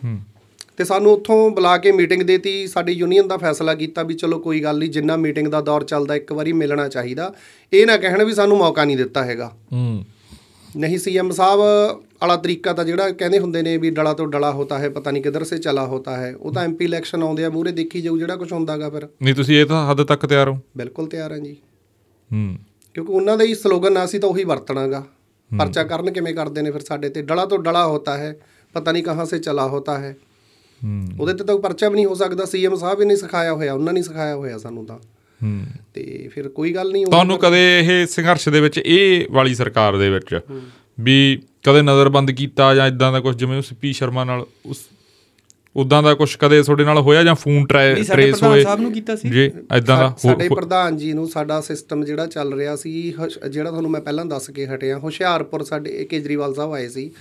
ਹੂੰ। 0.06 0.20
ਤੇ 0.78 0.84
ਸਾਨੂੰ 0.84 1.14
ਉੱਥੋਂ 1.14 1.52
ਬੁਲਾ 1.52 1.78
ਕੇ 1.78 1.92
ਮੀਟਿੰਗ 1.92 2.22
ਦੇਤੀ। 2.24 2.68
ਸਾਡੀ 2.68 2.92
ਯੂਨੀਅਨ 2.92 3.28
ਦਾ 3.28 3.38
ਫੈਸਲਾ 3.38 3.74
ਕੀਤਾ 3.74 4.04
ਵੀ 4.04 4.14
ਚਲੋ 4.14 4.40
ਕੋਈ 4.40 4.60
ਗੱਲ 4.60 4.78
ਨਹੀਂ 4.78 4.90
ਜਿੰਨਾ 4.90 5.18
ਮੀਟਿੰਗ 5.18 5.48
ਦਾ 5.48 5.62
ਦੌਰ 5.62 5.84
ਚੱਲਦਾ 5.84 6.16
ਇੱਕ 6.16 6.32
ਵਾਰੀ 6.32 6.54
ਮਿਲਣਾ 6.54 6.88
ਚਾਹੀਦਾ। 6.88 7.34
ਇਹ 7.74 7.88
ਨਾ 7.88 7.98
ਕਹਿਣ 7.98 8.24
ਵੀ 8.24 8.34
ਸਾਨੂੰ 8.34 8.58
ਮੌਕਾ 8.58 8.86
ਨਹੀਂ 8.86 8.98
ਦਿੱਤਾ 8.98 9.26
ਹੈਗਾ। 9.26 9.56
ਹੂੰ। 9.74 10.04
ਨਹੀਂ 10.78 10.98
ਸੀਐਮ 10.98 11.32
ਸਾਹਿਬ 11.32 11.60
ਵਾਲਾ 11.60 12.36
ਤਰੀਕਾ 12.36 12.74
ਤਾਂ 12.74 12.86
ਜਿਹੜਾ 12.86 13.12
ਕਹਿੰਦੇ 13.12 13.40
ਹੁੰਦੇ 13.40 13.62
ਨੇ 13.62 13.78
ਵੀ 13.78 13.90
ਡਲਾ 13.90 14.14
ਤੋਂ 14.14 14.28
ਡਲਾ 14.28 14.52
ਹੋਤਾ 14.52 14.80
ਹੈ 14.80 14.90
ਪਤਾ 14.90 15.12
ਨਹੀਂ 15.12 15.24
ਕਿੱਧਰ 15.24 15.44
ਸੇ 15.44 15.58
ਚਲਾ 15.58 15.86
ਹੋਤਾ 15.86 16.18
ਹੈ। 16.18 16.36
ਉਹ 16.36 16.54
ਤਾਂ 16.54 16.64
ਐਮਪੀ 16.64 16.86
ਇਲੈਕਸ਼ਨ 16.86 17.24
ਆਉਂਦੇ 17.24 17.46
ਆ 17.46 17.50
ਮੂਰੇ 17.50 17.72
ਦੇਖੀ 17.72 18.02
ਜਾਊ 18.02 18.18
ਜਿਹੜਾ 18.18 18.36
ਕੁਝ 18.36 18.54
ਹੁੰਦਾਗਾ 18.54 18.90
ਫਿਰ। 18.90 19.08
ਨਹੀਂ 19.22 19.36
ਤੁਸੀਂ 19.36 19.58
ਇਹ 19.58 19.66
ਤਾਂ 19.66 19.92
ਹੱਦ 19.92 20.04
ਤੱਕ 20.04 20.26
ਤਿਆਰ 20.26 20.50
ਹੋ। 20.50 20.60
ਬਿਲਕੁਲ 20.78 21.08
ਤਿਆਰ 21.08 21.32
ਹਾਂ 21.32 21.40
ਜੀ। 21.40 21.54
ਹੂੰ। 22.34 22.56
ਕਿਉਂਕਿ 22.94 23.12
ਉਹਨਾਂ 23.12 23.38
ਦਾ 23.38 23.44
ਹੀ 23.44 23.56
ਸਲੋਗਨ 23.56 23.98
ਆ 23.98 24.06
ਸੀ 24.06 24.20
ਤਾਂ 24.20 24.30
ਉਹੀ 24.30 24.44
ਵਰਤਣਾਗਾ। 24.44 25.04
ਪਰਚਾ 25.60 25.84
ਕਰਨ 25.84 26.12
ਕਿਵੇਂ 26.12 26.36
ਕਰਦੇ 26.36 26.62
ਨੇ 26.62 26.72
ਫਿਰ 26.72 26.82
ਸਾਡੇ 26.82 27.10
ਤੇ? 27.10 27.22
ਡਲਾ 27.22 27.46
ਤੋਂ 27.46 27.60
ਡਲਾ 27.60 27.88
ਹੋਤਾ 27.88 28.18
ਹੈ 28.18 28.38
ਪਤਾ 28.74 28.92
ਨਹੀਂ 28.92 29.04
ਕਹਾਂ 29.04 29.26
ਸੇ 29.26 29.40
ਚਲਾ 29.40 29.68
ਹੋਤਾ 29.68 29.98
ਹੈ। 29.98 30.18
ਹੂੰ। 30.84 31.08
ਉਹਦੇ 31.20 31.34
ਤੇ 31.34 31.44
ਤਾਂ 31.44 31.58
ਪਰਚਾ 31.58 31.90
ਵੀ 31.90 31.96
ਨਹੀਂ 31.96 32.06
ਹੋ 32.06 32.14
ਸਕਦਾ। 32.14 32.46
ਸੀਐਮ 32.46 32.76
ਸਾਹਿਬ 32.76 33.02
ਹੀ 33.02 33.06
ਨਹੀਂ 33.06 33.18
ਸਿਖਾਇਆ 33.18 33.54
ਹੋਇਆ 33.54 33.74
ਉਹਨਾਂ 33.74 33.94
ਨੇ 33.94 34.02
ਸਿਖਾਇਆ 34.02 34.36
ਹੋਇਆ 34.36 34.58
ਸਾਨੂੰ 34.58 34.86
ਤਾਂ। 34.86 35.00
ਤੇ 35.94 36.30
ਫਿਰ 36.34 36.50
ਕੋਈ 36.50 36.74
ਗੱਲ 36.74 36.92
ਨਹੀਂ 36.92 37.06
ਤੁਹਾਨੂੰ 37.06 37.38
ਕਦੇ 37.38 37.80
ਇਹ 37.80 38.08
ਸੰਘਰਸ਼ 38.08 38.50
ਦੇ 38.50 38.62
ਵਿੱਚ 38.62 38.78
ਇਹ 38.78 39.26
ਵਾਲੀ 39.32 39.56
ਸਰਕਾਰ 39.56 39.98
ਦੇ 39.98 40.10
ਵਿੱਚ 40.10 40.40
ਵੀ 41.00 41.42
ਕਦੇ 41.64 41.82
ਨਜ਼ਰਬੰਦ 41.82 42.32
ਕੀਤਾ 42.32 42.76
ਜਾਂ 42.76 42.88
ਇਦਾਂ 42.88 43.12
ਦਾ 43.12 43.20
ਕੁਝ 43.20 43.36
ਜਿਵੇਂ 43.36 43.58
ਉਸ 43.58 43.74
ਪੀ 43.74 43.94
ਸ਼ਰਮਾ 43.94 44.24
ਨਾਲ 44.24 44.46
ਉਸ 44.66 44.78
ਉਦਾਂ 45.76 46.04
ਦਾ 46.04 46.14
ਕੁਝ 46.14 46.36
ਕਦੇ 46.36 46.64
ਤੁਹਾਡੇ 46.64 46.84
ਨਾਲ 46.84 46.98
ਹੋਇਆ 46.98 47.24
ਜਾਂ 47.24 47.36
ਫੋਨ 47.36 47.66
ਟ੍ਰੇਸ 47.66 48.44
ਹੋਏ? 48.44 48.64
ਸਾਹਿਬ 48.64 48.80
ਨੂੰ 48.80 48.94
ਕੀਤਾ 48.94 49.16
ਸੀ। 49.16 49.30
ਜੀ 49.30 49.46
ਇਦਾਂ 49.46 49.80
ਦਾ 49.80 50.16
ਸਾਡੇ 50.22 50.50
ਪ੍ਰਧਾਨ 50.50 50.98
ਜੀ 50.98 51.14
ਨੂੰ 51.14 51.28
ਸਾਡਾ 51.28 51.62
ਸਿਸਟਮ 51.62 52.06
ਜਿਹੜਾ 52.06 52.28
ਚੱਲ 52.28 52.54
ਰਿਹਾ 52.54 52.76
ਸੀ 52.76 53.14
ਜਿਹੜਾ 53.50 53.70
ਤੁਹਾਨੂੰ 53.70 53.92
ਮੈਂ 53.92 54.02
ਪਹਿਲਾਂ 54.02 54.26
ਦੱਸ 54.26 54.50
ਕੇ 54.50 54.68
ਹਟਿਆ 54.68 54.98
ਹੁਸ਼ਿਆਰਪੁਰ 54.98 55.64
ਸਾਡੇ 55.64 56.06
ਕੇਜਰੀਵਾਲ 56.06 56.54
ਸਾਹਿਬ 56.54 56.74
ਆਏ 56.74 56.90
ਸੀ। 56.90 57.12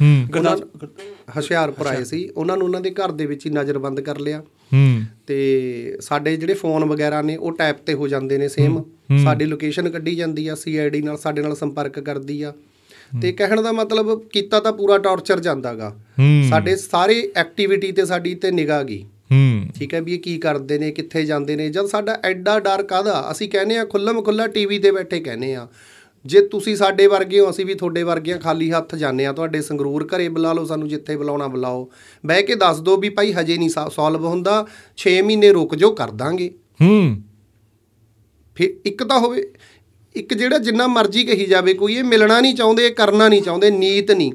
ਹੁਸ਼ਿਆਰਪੁਰ 1.36 1.86
ਆਏ 1.86 2.04
ਸੀ। 2.04 2.28
ਉਹਨਾਂ 2.36 2.56
ਨੂੰ 2.56 2.66
ਉਹਨਾਂ 2.66 2.80
ਦੇ 2.80 2.90
ਘਰ 2.90 3.10
ਦੇ 3.10 3.26
ਵਿੱਚ 3.26 3.46
ਹੀ 3.46 3.50
ਨਜ਼ਰਬੰਦ 3.50 4.00
ਕਰ 4.00 4.18
ਲਿਆ। 4.18 4.40
ਹੂੰ। 4.74 5.02
ਤੇ 5.30 5.96
ਸਾਡੇ 6.00 6.36
ਜਿਹੜੇ 6.36 6.54
ਫੋਨ 6.54 6.84
ਵਗੈਰਾ 6.84 7.20
ਨੇ 7.22 7.36
ਉਹ 7.36 7.52
ਟੈਪ 7.52 7.76
ਤੇ 7.86 7.94
ਹੋ 7.94 8.08
ਜਾਂਦੇ 8.08 8.38
ਨੇ 8.38 8.48
ਸੇਮ 8.48 8.82
ਸਾਡੀ 9.24 9.44
ਲੋਕੇਸ਼ਨ 9.44 9.88
ਕੱਢੀ 9.90 10.14
ਜਾਂਦੀ 10.14 10.46
ਆ 10.48 10.54
ਸੀਆਈਡੀ 10.54 11.02
ਨਾਲ 11.02 11.16
ਸਾਡੇ 11.16 11.42
ਨਾਲ 11.42 11.54
ਸੰਪਰਕ 11.56 11.98
ਕਰਦੀ 12.00 12.42
ਆ। 12.42 12.52
ਤੇ 13.22 13.32
ਕਹਿਣ 13.32 13.62
ਦਾ 13.62 13.72
ਮਤਲਬ 13.72 14.08
ਕੀਤਾ 14.32 14.60
ਤਾਂ 14.60 14.72
ਪੂਰਾ 14.72 14.98
ਟੌਰਚਰ 14.98 15.40
ਜਾਂਦਾਗਾ 15.40 15.88
ਸਾਡੇ 16.50 16.76
ਸਾਰੇ 16.76 17.16
ਐਕਟੀਵਿਟੀ 17.36 17.92
ਤੇ 17.92 18.04
ਸਾਡੀ 18.06 18.34
ਤੇ 18.34 18.50
ਨਿਗਾਹ 18.50 18.84
ਗਈ 18.84 19.04
ਠੀਕ 19.74 19.94
ਹੈ 19.94 20.00
ਵੀ 20.00 20.14
ਇਹ 20.14 20.18
ਕੀ 20.18 20.36
ਕਰਦੇ 20.38 20.78
ਨੇ 20.78 20.90
ਕਿੱਥੇ 20.90 21.24
ਜਾਂਦੇ 21.24 21.56
ਨੇ 21.56 21.68
ਜਦ 21.68 21.86
ਸਾਡਾ 21.86 22.18
ਐਡਾ 22.24 22.58
ਡਰ 22.60 22.82
ਕਾਦਾ 22.82 23.24
ਅਸੀਂ 23.30 23.48
ਕਹਿੰਦੇ 23.50 23.76
ਆ 23.76 23.84
ਖੁੱਲਮ 23.84 24.22
ਖੁੱਲਾ 24.22 24.46
ਟੀਵੀ 24.46 24.78
ਤੇ 24.78 24.90
ਬੈਠੇ 24.90 25.20
ਕਹਿੰਦੇ 25.20 25.54
ਆ। 25.54 25.66
ਜੇ 26.26 26.40
ਤੁਸੀਂ 26.40 26.76
ਸਾਡੇ 26.76 27.06
ਵਰਗੇ 27.06 27.40
ਹੋ 27.40 27.50
ਅਸੀਂ 27.50 27.66
ਵੀ 27.66 27.74
ਤੁਹਾਡੇ 27.74 28.02
ਵਰਗੇ 28.02 28.32
ਆ 28.32 28.36
ਖਾਲੀ 28.36 28.70
ਹੱਥ 28.70 28.94
ਜਾਂਦੇ 28.94 29.26
ਆ 29.26 29.32
ਤੁਹਾਡੇ 29.32 29.62
ਸੰਗਰੂਰ 29.62 30.06
ਘਰੇ 30.06 30.28
ਬੁਲਾ 30.28 30.52
ਲਓ 30.52 30.64
ਸਾਨੂੰ 30.64 30.88
ਜਿੱਥੇ 30.88 31.16
ਬੁਲਾਉਣਾ 31.16 31.46
ਬੁਲਾਓ। 31.46 31.90
ਬਹਿ 32.26 32.42
ਕੇ 32.42 32.54
ਦੱਸ 32.54 32.80
ਦਿਓ 32.80 32.96
ਵੀ 32.96 33.08
ਭਾਈ 33.08 33.32
ਹਜੇ 33.32 33.58
ਨਹੀਂ 33.58 33.68
ਸੋਲਵ 33.68 34.26
ਹੁੰਦਾ। 34.26 34.66
6 34.96 35.22
ਮਹੀਨੇ 35.22 35.52
ਰੁਕ 35.52 35.74
ਜਾਓ 35.74 35.90
ਕਰ 35.90 36.10
ਦਾਂਗੇ। 36.10 36.50
ਹੂੰ। 36.82 37.22
ਫਿਰ 38.54 38.74
ਇੱਕ 38.86 39.04
ਤਾਂ 39.04 39.18
ਹੋਵੇ 39.18 39.52
ਇੱਕ 40.14 40.34
ਜਿਹੜਾ 40.34 40.58
ਜਿੰਨਾ 40.58 40.86
ਮਰਜ਼ੀ 40.86 41.24
ਕਹੀ 41.24 41.46
ਜਾਵੇ 41.46 41.74
ਕੋਈ 41.74 41.94
ਇਹ 41.94 42.04
ਮਿਲਣਾ 42.04 42.40
ਨਹੀਂ 42.40 42.54
ਚਾਹੁੰਦੇ 42.54 42.86
ਇਹ 42.86 42.92
ਕਰਨਾ 42.92 43.28
ਨਹੀਂ 43.28 43.42
ਚਾਹੁੰਦੇ 43.42 43.70
ਨੀਤ 43.70 44.10
ਨਹੀਂ। 44.10 44.32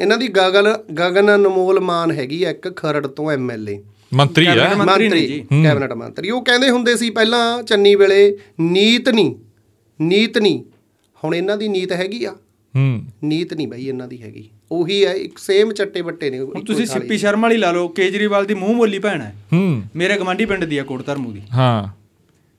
ਇਹਨਾਂ 0.00 0.18
ਦੀ 0.18 0.28
ਗਗਨ 0.28 0.74
ਗਗਨ 0.94 1.34
ਅਨਮੋਲ 1.34 1.80
ਮਾਨ 1.80 2.10
ਹੈਗੀ 2.10 2.44
ਆ 2.44 2.50
ਇੱਕ 2.50 2.76
ਖਰੜ 2.76 3.06
ਤੋਂ 3.06 3.30
ਐਮਐਲਏ 3.30 3.82
ਮੰਤਰੀ 4.14 4.46
ਹੈ 4.46 4.54
ਮੰਤਰੀ 4.54 5.08
ਨੇ 5.08 5.08
ਮੰਤਰੀ 5.08 5.26
ਜੀ। 5.26 5.62
ਕੈਬਨਿਟ 5.62 5.92
ਮੰਤਰੀ। 5.92 6.30
ਉਹ 6.30 6.44
ਕਹਿੰਦੇ 6.44 6.70
ਹੁੰਦੇ 6.70 6.96
ਸੀ 6.96 7.10
ਪਹਿਲਾਂ 7.10 7.62
ਚੰਨੀ 7.62 7.94
ਵੇਲੇ 7.94 8.38
ਨੀਤ 8.60 9.08
ਨਹੀਂ 9.08 9.34
ਨੀਤ 10.00 10.38
ਨਹੀਂ। 10.38 10.64
ਹੁਣ 11.24 11.34
ਇਹਨਾਂ 11.34 11.56
ਦੀ 11.56 11.68
ਨੀਤ 11.68 11.92
ਹੈਗੀ 11.92 12.24
ਆ। 12.24 12.30
ਹੂੰ। 12.76 13.04
ਨੀਤ 13.24 13.54
ਨਹੀਂ 13.54 13.68
ਬਾਈ 13.68 13.88
ਇਹਨਾਂ 13.88 14.08
ਦੀ 14.08 14.22
ਹੈਗੀ। 14.22 14.50
ਉਹੀ 14.72 15.06
ਹੈ 15.06 15.12
ਇੱਕ 15.12 15.38
ਸੇਮ 15.38 15.72
ਚੱਟੇ 15.72 16.02
ਬੱਟੇ 16.02 16.30
ਨੇ 16.30 16.40
ਹੁਣ 16.40 16.64
ਤੁਸੀਂ 16.64 16.86
ਸਿੱਪੀ 16.86 17.18
ਸ਼ਰਮਾ 17.18 17.42
ਵਾਲੀ 17.42 17.56
ਲਾ 17.56 17.72
ਲਓ 17.72 17.88
ਕੇਜਰੀਵਾਲ 17.88 18.46
ਦੀ 18.46 18.54
ਮੂੰਹ 18.54 18.74
ਬੋਲੀ 18.74 18.98
ਭੈਣ 18.98 19.20
ਹੈ। 19.20 19.36
ਹੂੰ। 19.52 19.82
ਮੇਰੇ 19.96 20.16
ਗਵਾਂਢੀ 20.16 20.44
ਪਿੰਡ 20.44 20.64
ਦੀ 20.64 20.78
ਆ 20.78 20.82
ਕੋਟ 20.82 21.06
ਧਰਮੂ 21.06 21.32
ਦੀ। 21.32 21.42
ਹਾਂ। 21.54 21.88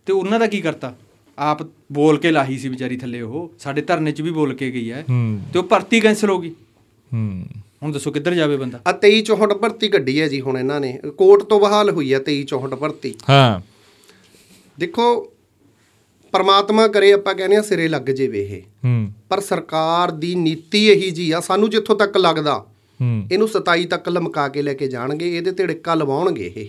ਤੇ 0.05 0.13
ਉਹਨਾਂ 0.13 0.39
ਦਾ 0.39 0.47
ਕੀ 0.47 0.61
ਕਰਤਾ? 0.61 0.95
ਆਪ 1.39 1.63
ਬੋਲ 1.91 2.17
ਕੇ 2.17 2.31
ਲਾਹੀ 2.31 2.57
ਸੀ 2.57 2.69
ਵਿਚਾਰੀ 2.69 2.97
ਥੱਲੇ 2.97 3.21
ਉਹ 3.21 3.53
ਸਾਡੇ 3.59 3.81
ਧਰਨੇ 3.81 4.11
'ਚ 4.11 4.21
ਵੀ 4.21 4.31
ਬੋਲ 4.31 4.53
ਕੇ 4.53 4.71
ਗਈ 4.71 4.91
ਹੈ। 4.91 5.05
ਹੂੰ। 5.09 5.39
ਤੇ 5.53 5.59
ਉਹ 5.59 5.63
ਭਰਤੀ 5.63 5.99
ਕੈਂਸਲ 5.99 6.29
ਹੋ 6.29 6.39
ਗਈ। 6.39 6.49
ਹੂੰ। 7.13 7.45
ਹੁਣ 7.83 7.91
ਦੱਸੋ 7.91 8.11
ਕਿੱਧਰ 8.11 8.33
ਜਾਵੇ 8.33 8.57
ਬੰਦਾ? 8.57 8.79
ਆ 8.87 8.91
23 8.91 9.21
64 9.21 9.57
ਭਰਤੀ 9.57 9.87
ਕੱਢੀ 9.87 10.21
ਹੈ 10.21 10.27
ਜੀ 10.27 10.41
ਹੁਣ 10.41 10.57
ਇਹਨਾਂ 10.57 10.79
ਨੇ। 10.79 10.99
ਕੋਰਟ 11.17 11.43
ਤੋਂ 11.43 11.59
ਬਹਾਲ 11.59 11.89
ਹੋਈ 11.89 12.13
ਹੈ 12.13 12.19
23 12.19 12.45
64 12.45 12.75
ਭਰਤੀ। 12.75 13.15
ਹਾਂ। 13.29 13.61
ਦੇਖੋ 14.79 15.31
ਪਰਮਾਤਮਾ 16.31 16.87
ਕਰੇ 16.87 17.13
ਆਪਾਂ 17.13 17.35
ਕਹਿੰਦੇ 17.35 17.55
ਆ 17.55 17.61
ਸਿਰੇ 17.61 17.87
ਲੱਗ 17.87 18.01
ਜੇਵੇ 18.01 18.41
ਇਹ। 18.41 18.61
ਹੂੰ। 18.61 19.11
ਪਰ 19.29 19.39
ਸਰਕਾਰ 19.39 20.11
ਦੀ 20.11 20.35
ਨੀਤੀ 20.35 20.89
ਇਹੀ 20.89 21.11
ਜੀ 21.11 21.31
ਆ 21.31 21.39
ਸਾਨੂੰ 21.39 21.69
ਜਿੱਥੋਂ 21.69 21.95
ਤੱਕ 21.95 22.17
ਲੱਗਦਾ 22.17 22.65
ਹੂੰ। 23.01 23.27
ਇਹਨੂੰ 23.31 23.47
27 23.47 23.85
ਤੱਕ 23.85 24.09
ਲਮਕਾ 24.09 24.47
ਕੇ 24.47 24.61
ਲੈ 24.61 24.73
ਕੇ 24.73 24.87
ਜਾਣਗੇ 24.87 25.37
ਇਹਦੇ 25.37 25.51
ਤੇ 25.51 25.67
ੜਿੱਕਾ 25.67 25.95
ਲਵਾਉਣਗੇ 25.95 26.53
ਇਹ। 26.57 26.67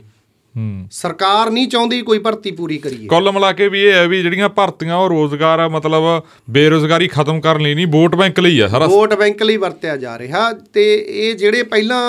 ਹੂੰ 0.57 0.87
ਸਰਕਾਰ 0.93 1.51
ਨਹੀਂ 1.51 1.67
ਚਾਹੁੰਦੀ 1.69 2.01
ਕੋਈ 2.03 2.19
ਭਰਤੀ 2.19 2.51
ਪੂਰੀ 2.51 2.79
ਕਰੀਏ। 2.79 3.07
ਕੁੱਲ 3.07 3.31
ਮਿਲਾ 3.33 3.53
ਕੇ 3.53 3.69
ਵੀ 3.69 3.83
ਇਹ 3.83 3.93
ਹੈ 3.93 4.07
ਵੀ 4.09 4.23
ਜਿਹੜੀਆਂ 4.23 4.49
ਭਰਤੀਆਂ 4.49 4.97
ਉਹ 4.97 5.09
ਰੋਜ਼ਗਾਰ 5.09 5.61
ਆ 5.61 5.69
ਮਤਲਬ 5.69 6.03
ਬੇਰੋਜ਼ਗਾਰੀ 6.51 7.09
ਖਤਮ 7.09 7.41
ਕਰਨ 7.41 7.63
ਲਈ 7.63 7.75
ਨਹੀਂ 7.75 7.87
ਵੋਟ 7.87 8.15
ਬੈਂਕ 8.15 8.41
ਲਈ 8.41 8.61
ਆ 8.61 8.69
ਸਾਰਾ। 8.69 8.87
ਵੋਟ 8.87 9.15
ਬੈਂਕ 9.15 9.43
ਲਈ 9.43 9.57
ਵਰਤਿਆ 9.57 9.97
ਜਾ 9.97 10.19
ਰਿਹਾ 10.19 10.53
ਤੇ 10.75 10.85
ਇਹ 11.09 11.35
ਜਿਹੜੇ 11.35 11.63
ਪਹਿਲਾਂ 11.63 12.01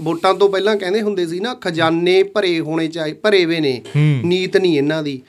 ਵੋਟਾਂ 0.00 0.34
ਤੋਂ 0.34 0.48
ਪਹਿਲਾਂ 0.48 0.76
ਕਹਿੰਦੇ 0.76 1.00
ਹੁੰਦੇ 1.02 1.26
ਸੀ 1.26 1.40
ਨਾ 1.40 1.54
ਖਜ਼ਾਨੇ 1.54 2.22
ਭਰੇ 2.34 2.58
ਹੋਣੇ 2.60 2.86
ਚਾਹੀ 2.88 3.12
ਭਰੇ 3.12 3.44
ਵੇ 3.44 3.60
ਨੇ 3.60 3.80
ਨੀਤ 4.24 4.56
ਨਹੀਂ 4.56 4.76
ਇਹਨਾਂ 4.78 5.02
ਦੀ। 5.02 5.20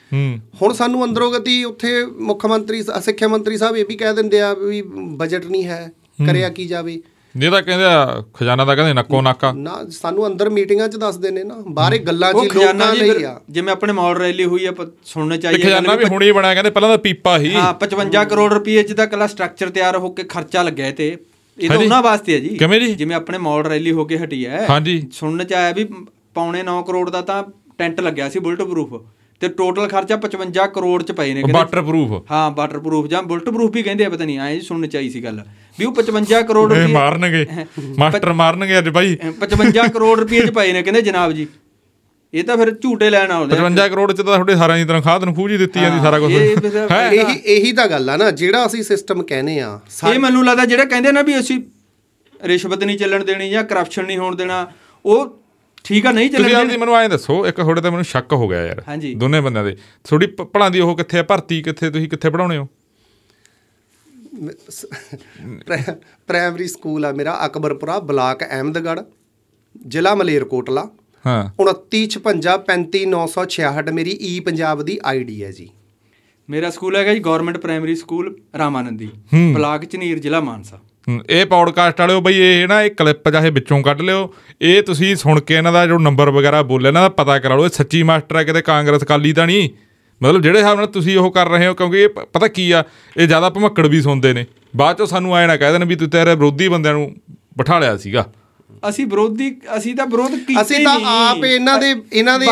ਹੁਣ 0.62 0.72
ਸਾਨੂੰ 0.72 1.04
ਅੰਦਰੋਂ 1.04 1.32
ਗਤੀ 1.32 1.62
ਉੱਥੇ 1.64 2.04
ਮੁੱਖ 2.20 2.46
ਮੰਤਰੀ 2.46 2.82
ਸਿੱਖਿਆ 2.82 3.28
ਮੰਤਰੀ 3.28 3.56
ਸਾਹਿਬ 3.56 3.76
ਇਹ 3.76 3.84
ਵੀ 3.88 3.96
ਕਹਿ 3.96 4.14
ਦਿੰਦੇ 4.14 4.40
ਆ 4.40 4.52
ਵੀ 4.54 4.82
ਬਜਟ 5.16 5.46
ਨਹੀਂ 5.46 5.64
ਹੈ। 5.64 5.92
ਕਰਿਆ 6.26 6.48
ਕੀ 6.48 6.64
ਜਾਵੇ। 6.66 7.00
ਇਹ 7.42 7.50
ਤਾਂ 7.50 7.62
ਕਹਿੰਦੇ 7.62 7.84
ਆ 7.84 8.22
ਖਜ਼ਾਨਾ 8.34 8.64
ਦਾ 8.64 8.74
ਕਹਿੰਦੇ 8.74 8.92
ਨੱਕੋ 8.92 9.20
ਨਾਕਾ। 9.22 9.52
ਨਾ 9.52 9.84
ਸਾਨੂੰ 9.90 10.26
ਅੰਦਰ 10.26 10.50
ਮੀਟਿੰਗਾਂ 10.50 10.88
'ਚ 10.88 10.96
ਦੱਸਦੇ 10.96 11.30
ਨੇ 11.30 11.44
ਨਾ। 11.44 11.54
ਬਾਹਰੇ 11.68 11.98
ਗੱਲਾਂ 11.98 12.32
'ਚ 12.32 12.36
ਲੋਕਾਂ 12.54 12.94
ਲਈ 12.94 13.24
ਆ। 13.24 13.40
ਜਿਵੇਂ 13.50 13.72
ਆਪਣੇ 13.72 13.92
ਮਾਡਲ 13.92 14.20
ਰੈਲੀ 14.20 14.44
ਹੋਈ 14.44 14.66
ਆ 14.66 14.72
ਪ- 14.72 14.88
ਸੁਣਨ 15.04 15.30
ਤੇ 15.30 15.36
ਚਾਹੀਏ 15.36 15.58
ਖਜ਼ਾਨਾ 15.58 15.94
ਵੀ 15.94 16.04
ਹੁਣੇ 16.04 16.26
ਹੀ 16.26 16.32
ਬਣਿਆ 16.32 16.54
ਕਹਿੰਦੇ 16.54 16.70
ਪਹਿਲਾਂ 16.70 16.90
ਤਾਂ 16.90 16.98
ਪੀਪਾ 16.98 17.38
ਹੀ। 17.38 17.54
ਹਾਂ 17.54 17.74
55 17.74 18.24
ਕਰੋੜ 18.24 18.52
ਰੁਪਏ 18.52 18.82
ਚ 18.82 18.92
ਦਾ 18.92 19.06
ਕੱਲਾ 19.06 19.26
ਸਟਰਕਚਰ 19.26 19.70
ਤਿਆਰ 19.70 19.96
ਹੋ 19.96 20.10
ਕੇ 20.10 20.22
ਖਰਚਾ 20.22 20.62
ਲੱਗਿਆ 20.62 20.90
ਤੇ। 20.90 21.16
ਇਹ 21.58 21.68
ਤਾਂ। 21.68 21.76
ਉਹਨਾਂ 21.76 22.02
ਵਾਸਤੇ 22.02 22.34
ਹੈ 22.34 22.38
ਜੀ। 22.38 22.48
ਕਿਵੇਂ 22.48 22.80
ਜੀ? 22.80 22.94
ਜਿਵੇਂ 22.94 23.16
ਆਪਣੇ 23.16 23.38
ਮਾਡਲ 23.38 23.70
ਰੈਲੀ 23.70 23.92
ਹੋ 23.92 24.04
ਕੇ 24.04 24.18
ਹਟੀ 24.18 24.46
ਹੈ 24.46 24.66
ਹਾਂਜੀ। 24.70 25.08
ਸੁਣਨ 25.12 25.44
ਚ 25.44 25.52
ਆਇਆ 25.52 25.72
ਵੀ 25.72 25.84
ਪੌਣੇ 26.34 26.62
9 26.62 26.82
ਕਰੋੜ 26.82 27.10
ਦਾ 27.10 27.20
ਤਾਂ 27.22 27.44
ਟੈਂਟ 27.78 28.00
ਲੱਗਿਆ 28.00 28.28
ਸੀ 28.28 28.38
ਬੁਲਟ 28.38 28.62
ਪ੍ਰੂਫ 28.62 29.02
ਤੇ 29.40 29.48
ਟੋਟਲ 29.48 29.88
ਖਰਚਾ 29.88 30.16
55 30.16 30.66
ਕਰੋੜ 30.66 31.02
ਚ 31.02 31.12
ਪਏ 31.12 31.34
ਨੇ 31.34 31.42
ਵਾਟਰ 31.52 31.82
ਪ੍ਰੂਫ 31.82 32.30
ਹਾਂ 32.30 32.50
ਵਾਟਰ 32.50 32.78
ਪ੍ਰੂਫ 32.78 33.06
ਜਾਂ 33.06 33.22
ਬੁਲਟ 33.22 33.50
ਪ੍ਰੂਫ 33.50 33.70
ਵੀ 33.70 33.82
ਕਹਿੰਦੇ 33.82 34.04
ਆ 34.04 34.08
ਪਤਾ 34.08 34.24
ਨਹੀਂ 34.24 34.38
ਆਏ 34.38 34.54
ਜੀ 34.54 34.60
ਸੁਣਨ 34.60 34.86
ਚ 34.86 34.96
ਆਈ 34.96 35.10
ਸੀ 35.10 35.24
ਗੱਲ। 35.24 35.44
ਵੀ 35.80 35.86
ਉਹ 35.86 35.92
55 35.98 36.42
ਕਰੋੜ 36.48 36.68
ਰੁਪਏ 36.72 36.86
ਮਾਰਨਗੇ। 36.92 37.46
ਮਾਸਟਰ 37.98 38.32
ਮਾਰਨਗੇ 38.40 38.78
ਅੱਜ 38.78 38.88
ਬਾਈ 38.98 39.16
55 39.46 39.88
ਕਰੋੜ 39.92 40.18
ਰੁਪਏ 40.20 40.40
ਚ 40.46 40.50
ਪਏ 40.50 40.72
ਨੇ 40.72 40.82
ਕਹਿੰਦੇ 40.82 41.02
ਜਨਾਬ 41.02 41.32
ਜੀ। 41.32 41.46
ਇਹ 42.34 42.44
ਤਾਂ 42.44 42.56
ਫਿਰ 42.56 42.70
ਝੂਟੇ 42.82 43.08
ਲੈਣ 43.10 43.30
ਆਉਂਦੇ 43.30 43.56
ਆ। 43.56 43.60
55 43.60 43.88
ਕਰੋੜ 43.88 44.12
ਚ 44.12 44.16
ਤਾਂ 44.16 44.24
ਤੁਹਾਡੇ 44.24 44.56
ਸਾਰਿਆਂ 44.56 44.78
ਦੀ 44.78 44.84
ਤਨਖਾਹ 44.84 45.18
ਤਨਖੂਹ 45.20 45.48
ਜੀ 45.48 45.56
ਦਿੱਤੀ 45.56 45.80
ਜਾਂਦੀ 45.80 46.00
ਸਾਰਾ 46.02 46.18
ਕੁਝ 46.18 46.32
ਹੈ। 46.32 47.08
ਇਹੀ 47.10 47.36
ਇਹੀ 47.54 47.72
ਤਾਂ 47.72 47.86
ਗੱਲ 47.88 48.10
ਆ 48.10 48.16
ਨਾ 48.16 48.30
ਜਿਹੜਾ 48.42 48.66
ਅਸੀਂ 48.66 48.82
ਸਿਸਟਮ 48.82 49.22
ਕਹਿੰਦੇ 49.22 49.58
ਆ 49.60 49.78
ਇਹ 50.12 50.18
ਮੈਨੂੰ 50.18 50.44
ਲੱਗਦਾ 50.44 50.64
ਜਿਹੜਾ 50.64 50.84
ਕਹਿੰਦੇ 50.84 51.12
ਨਾ 51.12 51.22
ਵੀ 51.22 51.38
ਅਸੀਂ 51.40 51.60
ਰਿਸ਼ਵਤ 52.44 52.84
ਨਹੀਂ 52.84 52.98
ਚੱਲਣ 52.98 53.24
ਦੇਣੀ 53.24 53.50
ਜਾਂ 53.50 53.64
ਕਰਪਸ਼ਨ 53.64 54.04
ਨਹੀਂ 54.04 54.18
ਹੋਣ 54.18 54.36
ਦੇਣਾ 54.36 54.66
ਉਹ 55.04 55.26
ਠੀਕ 55.84 56.06
ਆ 56.06 56.10
ਨਹੀਂ 56.12 56.30
ਚੱਲਣ 56.30 56.48
ਦੇਣੀ। 56.48 56.76
ਮੈਨੂੰ 56.76 56.96
ਐਂ 56.96 57.08
ਦੱਸੋ 57.08 57.46
ਇੱਕ 57.46 57.56
ਤੁਹਾਡੇ 57.56 57.80
ਤੇ 57.80 57.90
ਮੈਨੂੰ 57.90 58.04
ਸ਼ੱਕ 58.04 58.32
ਹੋ 58.32 58.48
ਗਿਆ 58.48 58.64
ਯਾਰ। 58.66 58.82
ਦੋਨੇ 59.16 59.40
ਬੰਦਿਆਂ 59.40 59.64
ਦੇ। 59.64 59.76
ਥੋੜੀ 60.08 60.26
ਪੜਾਉਂਦੀ 60.26 60.80
ਉਹ 60.80 60.96
ਕਿੱਥੇ 60.96 61.18
ਆ 61.18 61.22
ਭਰਤੀ 61.22 61.62
ਕਿੱਥੇ 61.62 61.90
ਤੁਸੀਂ 61.90 62.08
ਕਿੱਥੇ 62.08 62.30
ਪੜਾਉਣੇ 62.30 62.56
ਹੋ? 62.56 62.66
ਪ੍ਰਾਇਮਰੀ 66.26 66.68
ਸਕੂਲ 66.68 67.04
ਆ 67.04 67.12
ਮੇਰਾ 67.12 67.46
ਅਕਬਰਪੁਰਾ 67.46 67.98
ਬਲਾਕ 67.98 68.50
ਅਹਿਮਦਗੜ੍ਹ 68.50 69.00
ਜ਼ਿਲ੍ਹਾ 69.86 70.14
ਮਲੇਰਕੋਟਲਾ। 70.14 70.88
ਹਾਂ। 71.24 71.50
2956539966 71.58 73.92
ਮੇਰੀ 73.92 74.18
ਈ 74.22 74.40
ਪੰਜਾਬ 74.40 74.82
ਦੀ 74.82 74.98
ਆਈਡੀ 75.04 75.44
ਹੈ 75.44 75.50
ਜੀ। 75.50 75.68
ਮੇਰਾ 76.48 76.70
ਸਕੂਲ 76.70 76.96
ਹੈਗਾ 76.96 77.14
ਜੀ 77.14 77.20
government 77.20 77.58
primary 77.58 77.96
school 77.96 78.36
Ramanandi. 78.58 79.10
Block 79.54 79.84
Jhunir 79.84 80.18
ਜ਼ਿਲ੍ਹਾ 80.18 80.40
ਮਾਨਸਾ। 80.40 80.78
ਇਹ 81.28 81.46
ਪੌਡਕਾਸਟ 81.46 82.00
ਵਾਲਿਓ 82.00 82.20
ਬਈ 82.20 82.36
ਇਹ 82.36 82.68
ਨਾ 82.68 82.82
ਇਹ 82.82 82.90
ਕਲਿੱਪ 82.90 83.30
ਚਾਹੇ 83.30 83.50
ਵਿੱਚੋਂ 83.50 83.82
ਕੱਢ 83.82 84.00
ਲਿਓ। 84.00 84.34
ਇਹ 84.62 84.82
ਤੁਸੀਂ 84.82 85.16
ਸੁਣ 85.16 85.40
ਕੇ 85.40 85.54
ਇਹਨਾਂ 85.54 85.72
ਦਾ 85.72 85.86
ਜੋ 85.86 85.98
ਨੰਬਰ 85.98 86.30
ਵਗੈਰਾ 86.30 86.62
ਬੋਲੇ 86.62 86.88
ਇਹਨਾਂ 86.88 87.02
ਦਾ 87.02 87.08
ਪਤਾ 87.08 87.38
ਕਰਾ 87.38 87.56
ਲਓ। 87.56 87.64
ਇਹ 87.64 87.70
ਸੱਚੀ 87.70 88.02
ਮਾਸਟਰ 88.02 88.36
ਹੈ 88.36 88.44
ਕਿਤੇ 88.44 88.62
ਕਾਂਗਰਸ 88.62 89.04
ਕਾਲੀ 89.04 89.32
ਤਾਂ 89.32 89.46
ਨਹੀਂ। 89.46 89.70
ਮਤਲਬ 90.22 90.42
ਜਿਹੜੇ 90.42 90.58
ਹਿਸਾਬ 90.58 90.76
ਨਾਲ 90.76 90.86
ਤੁਸੀਂ 90.86 91.18
ਉਹ 91.18 91.30
ਕਰ 91.30 91.48
ਰਹੇ 91.48 91.66
ਹੋ 91.66 91.74
ਕਿਉਂਕਿ 91.74 92.02
ਇਹ 92.02 92.08
ਪਤਾ 92.08 92.48
ਕੀ 92.48 92.70
ਆ 92.70 92.84
ਇਹ 93.16 93.26
ਜ਼ਿਆਦਾ 93.26 93.50
ਭਮੱਕੜ 93.50 93.86
ਵੀ 93.86 94.02
ਸੁਣਦੇ 94.02 94.32
ਨੇ। 94.32 94.46
ਬਾਅਦ 94.76 94.96
ਚੋਂ 94.96 95.06
ਸਾਨੂੰ 95.06 95.36
ਐ 95.36 95.46
ਨਾ 95.46 95.56
ਕਹਿ 95.56 95.72
ਦੇਣ 95.72 95.84
ਵੀ 95.84 95.94
ਤੂੰ 95.94 96.10
ਤੇਰੇ 96.10 96.34
ਵਿਰੋਧੀ 96.34 96.68
ਬੰਦਿਆਂ 96.68 96.94
ਨੂੰ 96.94 97.16
ਬਿਠਾ 97.58 97.78
ਲਿਆ 97.78 97.96
ਸੀਗਾ। 97.96 98.26
ਅਸੀਂ 98.88 99.06
ਵਿਰੋਧੀ 99.06 99.56
ਅਸੀਂ 99.76 99.96
ਤਾਂ 99.96 100.06
ਵਿਰੋਧ 100.06 100.30
ਕੀਤੇ 100.30 100.62
ਅਸੀਂ 100.62 100.84
ਤਾਂ। 100.84 101.00
ਆਪ 101.04 101.44
ਇਹਨਾਂ 101.44 101.78
ਦੇ 101.78 101.94
ਇਹਨਾਂ 102.12 102.38
ਦੇ 102.38 102.46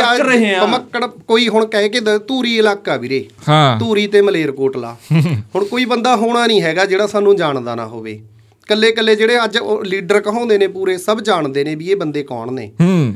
ਪਮੱਕੜ 0.60 1.06
ਕੋਈ 1.06 1.48
ਹੁਣ 1.48 1.66
ਕਹਿ 1.66 1.88
ਕੇ 1.88 2.00
ਧੂਰੀ 2.00 2.56
ਇਲਾਕਾ 2.56 2.96
ਵੀਰੇ। 2.96 3.24
ਹਾਂ। 3.48 3.78
ਧੂਰੀ 3.78 4.06
ਤੇ 4.06 4.20
ਮਲੇਰਕੋਟਲਾ। 4.20 4.96
ਹੁਣ 5.54 5.64
ਕੋਈ 5.64 5.84
ਬੰਦਾ 5.84 6.16
ਹੋਣਾ 6.16 6.46
ਨਹੀਂ 6.46 6.62
ਹੈਗਾ 6.62 6.84
ਜਿਹੜਾ 6.84 7.06
ਸਾਨੂੰ 7.06 7.36
ਜਾਣਦਾ 7.36 7.74
ਨਾ 7.74 7.86
ਹੋਵੇ। 7.86 8.20
ਕੱਲੇ 8.66 8.92
ਕੱਲੇ 8.92 9.16
ਜਿਹੜੇ 9.16 9.44
ਅੱਜ 9.44 9.58
ਉਹ 9.58 9.84
ਲੀਡਰ 9.84 10.20
ਕਹਾਉਂਦੇ 10.20 10.58
ਨੇ 10.58 10.66
ਪੂਰੇ 10.66 10.98
ਸਭ 10.98 11.20
ਜਾਣਦੇ 11.20 11.64
ਨੇ 11.64 11.74
ਵੀ 11.74 11.90
ਇਹ 11.90 11.96
ਬੰਦੇ 11.96 12.22
ਕੌਣ 12.22 12.52
ਨੇ। 12.52 12.72
ਹੂੰ। 12.80 13.14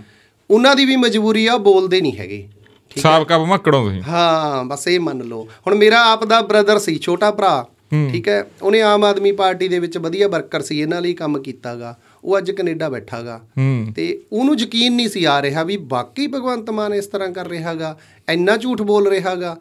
ਉਹਨਾਂ 0.51 0.77
ਦੀ 0.77 0.85
ਵੀ 0.85 0.97
ਮਜਬੂਰੀ 0.97 1.47
ਆ 1.47 1.57
ਬੋਲਦੇ 1.57 2.01
ਨਹੀਂ 2.01 2.13
ਹੈਗੇ। 2.19 2.49
ਸਾਬਕਾ 3.01 3.39
ਭਮੱਕੜੋਂ 3.39 3.85
ਤੁਸੀਂ? 3.85 4.03
ਹਾਂ 4.03 4.65
ਬਸ 4.65 4.89
ਇਹ 4.89 5.01
ਮੰਨ 5.01 5.23
ਲਓ। 5.23 5.49
ਹੁਣ 5.67 5.75
ਮੇਰਾ 5.75 6.03
ਆਪ 6.13 6.25
ਦਾ 6.25 6.41
ਬ੍ਰਦਰ 6.41 6.79
ਸੀ 6.79 6.99
ਛੋਟਾ 6.99 7.31
ਭਰਾ 7.31 7.67
ਠੀਕ 8.13 8.29
ਹੈ? 8.29 8.47
ਉਹਨੇ 8.63 8.83
ਆਮ 8.83 9.05
ਆਦਮੀ 9.05 9.33
ਪਾਰਟੀ 9.33 9.69
ਦੇ 9.69 9.79
ਵਿੱਚ 9.79 9.99
ਵਧੀਆ 9.99 10.29
ਵਰਕਰ 10.29 10.61
ਸੀ 10.61 10.81
ਇਹਨਾਂ 10.81 11.01
ਲਈ 11.01 11.15
ਕੰਮ 11.15 11.39
ਕੀਤਾਗਾ। 11.39 11.97
ਉਹ 12.25 12.39
ਅੱਜ 12.39 12.51
ਕੈਨੇਡਾ 12.51 12.89
ਬੈਠਾਗਾ। 12.89 13.41
ਤੇ 13.97 14.23
ਉਹਨੂੰ 14.33 14.59
ਯਕੀਨ 14.59 14.97
ਨਹੀਂ 14.97 15.09
ਸੀ 15.09 15.25
ਆ 15.25 15.43
ਰਿਹਾ 15.43 15.63
ਵੀ 15.63 15.79
ਵਾਕਈ 15.83 16.27
ਭਗਵੰਤ 16.27 16.71
ਮਾਨ 16.71 16.95
ਇਸ 16.95 17.07
ਤਰ੍ਹਾਂ 17.07 17.29
ਕਰ 17.29 17.49
ਰਿਹਾਗਾ 17.49 17.99
ਇੰਨਾ 18.29 18.57
ਝੂਠ 18.57 18.83
ਬੋਲ 18.83 19.09
ਰਿਹਾਗਾ। 19.09 19.57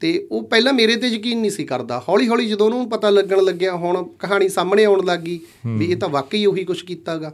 ਤੇ 0.00 0.26
ਉਹ 0.32 0.42
ਪਹਿਲਾਂ 0.42 0.72
ਮੇਰੇ 0.72 0.96
ਤੇ 0.96 1.08
ਯਕੀਨ 1.08 1.38
ਨਹੀਂ 1.40 1.50
ਸੀ 1.50 1.64
ਕਰਦਾ। 1.64 2.02
ਹੌਲੀ 2.08 2.28
ਹੌਲੀ 2.28 2.46
ਜਦੋਂ 2.46 2.66
ਉਹਨੂੰ 2.66 2.88
ਪਤਾ 2.90 3.10
ਲੱਗਣ 3.10 3.42
ਲੱਗਿਆ 3.42 3.74
ਹੁਣ 3.74 4.02
ਕਹਾਣੀ 4.18 4.48
ਸਾਹਮਣੇ 4.48 4.84
ਆਉਣ 4.84 5.04
ਲੱਗੀ 5.04 5.38
ਵੀ 5.66 5.86
ਇਹ 5.86 5.96
ਤਾਂ 5.96 6.08
ਵਾਕਈ 6.08 6.44
ਉਹੀ 6.46 6.64
ਕੁਝ 6.64 6.80
ਕੀਤਾਗਾ। 6.82 7.32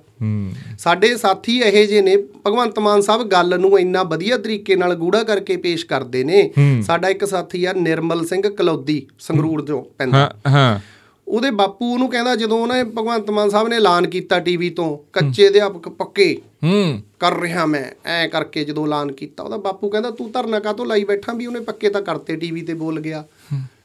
ਸਾਡੇ 0.78 1.16
ਸਾਥੀ 1.16 1.58
ਇਹੋ 1.58 1.84
ਜਿਹੇ 1.86 2.00
ਨੇ 2.00 2.16
ਭਗਵੰਤ 2.46 2.78
ਮਾਨ 2.78 3.00
ਸਾਹਿਬ 3.00 3.22
ਗੱਲ 3.22 3.58
ਨੂੰ 3.60 3.78
ਇੰਨਾ 3.80 4.02
ਵਧੀਆ 4.02 4.38
ਤਰੀਕੇ 4.38 4.76
ਨਾਲ 4.76 4.94
ਗੂੜਾ 4.94 5.22
ਕਰਕੇ 5.22 5.56
ਪੇਸ਼ 5.56 5.86
ਕਰਦੇ 5.86 6.24
ਨੇ। 6.24 6.50
ਸਾਡਾ 6.82 7.08
ਇੱਕ 7.08 7.24
ਸਾਥੀ 7.24 7.64
ਆ 7.64 7.72
ਨਿਰਮਲ 7.72 8.24
ਸਿੰਘ 8.26 8.42
ਕਲੌਦੀ 8.48 9.06
ਸੰਗਰੂਰ 9.18 9.62
ਤੋਂ 9.62 9.82
ਪੈਂਦਾ। 9.98 10.18
ਹਾਂ 10.18 10.50
ਹਾਂ। 10.50 10.80
ਉਹਦੇ 11.28 11.50
ਬਾਪੂ 11.50 11.92
ਉਹਨੂੰ 11.92 12.08
ਕਹਿੰਦਾ 12.10 12.36
ਜਦੋਂ 12.36 12.58
ਉਹਨੇ 12.58 12.82
ਭਗਵੰਤ 12.84 13.30
ਮਾਨ 13.30 13.50
ਸਾਹਿਬ 13.50 13.68
ਨੇ 13.68 13.76
ਐਲਾਨ 13.76 14.06
ਕੀਤਾ 14.06 14.38
ਟੀਵੀ 14.40 14.70
ਤੋਂ 14.70 14.96
ਕੱਚੇ 15.12 15.48
ਅਧਿਆਪਕ 15.48 15.88
ਪੱਕੇ। 15.88 16.36
ਹੂੰ। 16.62 17.02
ਕਰ 17.18 17.38
ਰਿਹਾ 17.40 17.66
ਮੈਂ 17.66 17.84
ਐ 18.04 18.26
ਕਰਕੇ 18.26 18.64
ਜਦੋਂ 18.64 18.86
ਐਲਾਨ 18.86 19.12
ਕੀਤਾ 19.12 19.42
ਉਹਦਾ 19.42 19.56
ਬਾਪੂ 19.56 19.88
ਕਹਿੰਦਾ 19.88 20.10
ਤੂੰ 20.10 20.30
ਧਰਨਾ 20.32 20.58
ਕਾਹਤੋਂ 20.60 20.86
ਲਾਈ 20.86 21.04
ਬੈਠਾ 21.04 21.32
ਵੀ 21.32 21.46
ਉਹਨੇ 21.46 21.60
ਪੱਕੇ 21.60 21.88
ਤਾਂ 21.88 22.02
ਕਰਤੇ 22.02 22.36
ਟੀਵੀ 22.36 22.62
ਤੇ 22.62 22.74
ਬੋਲ 22.74 23.00
ਗਿਆ? 23.00 23.24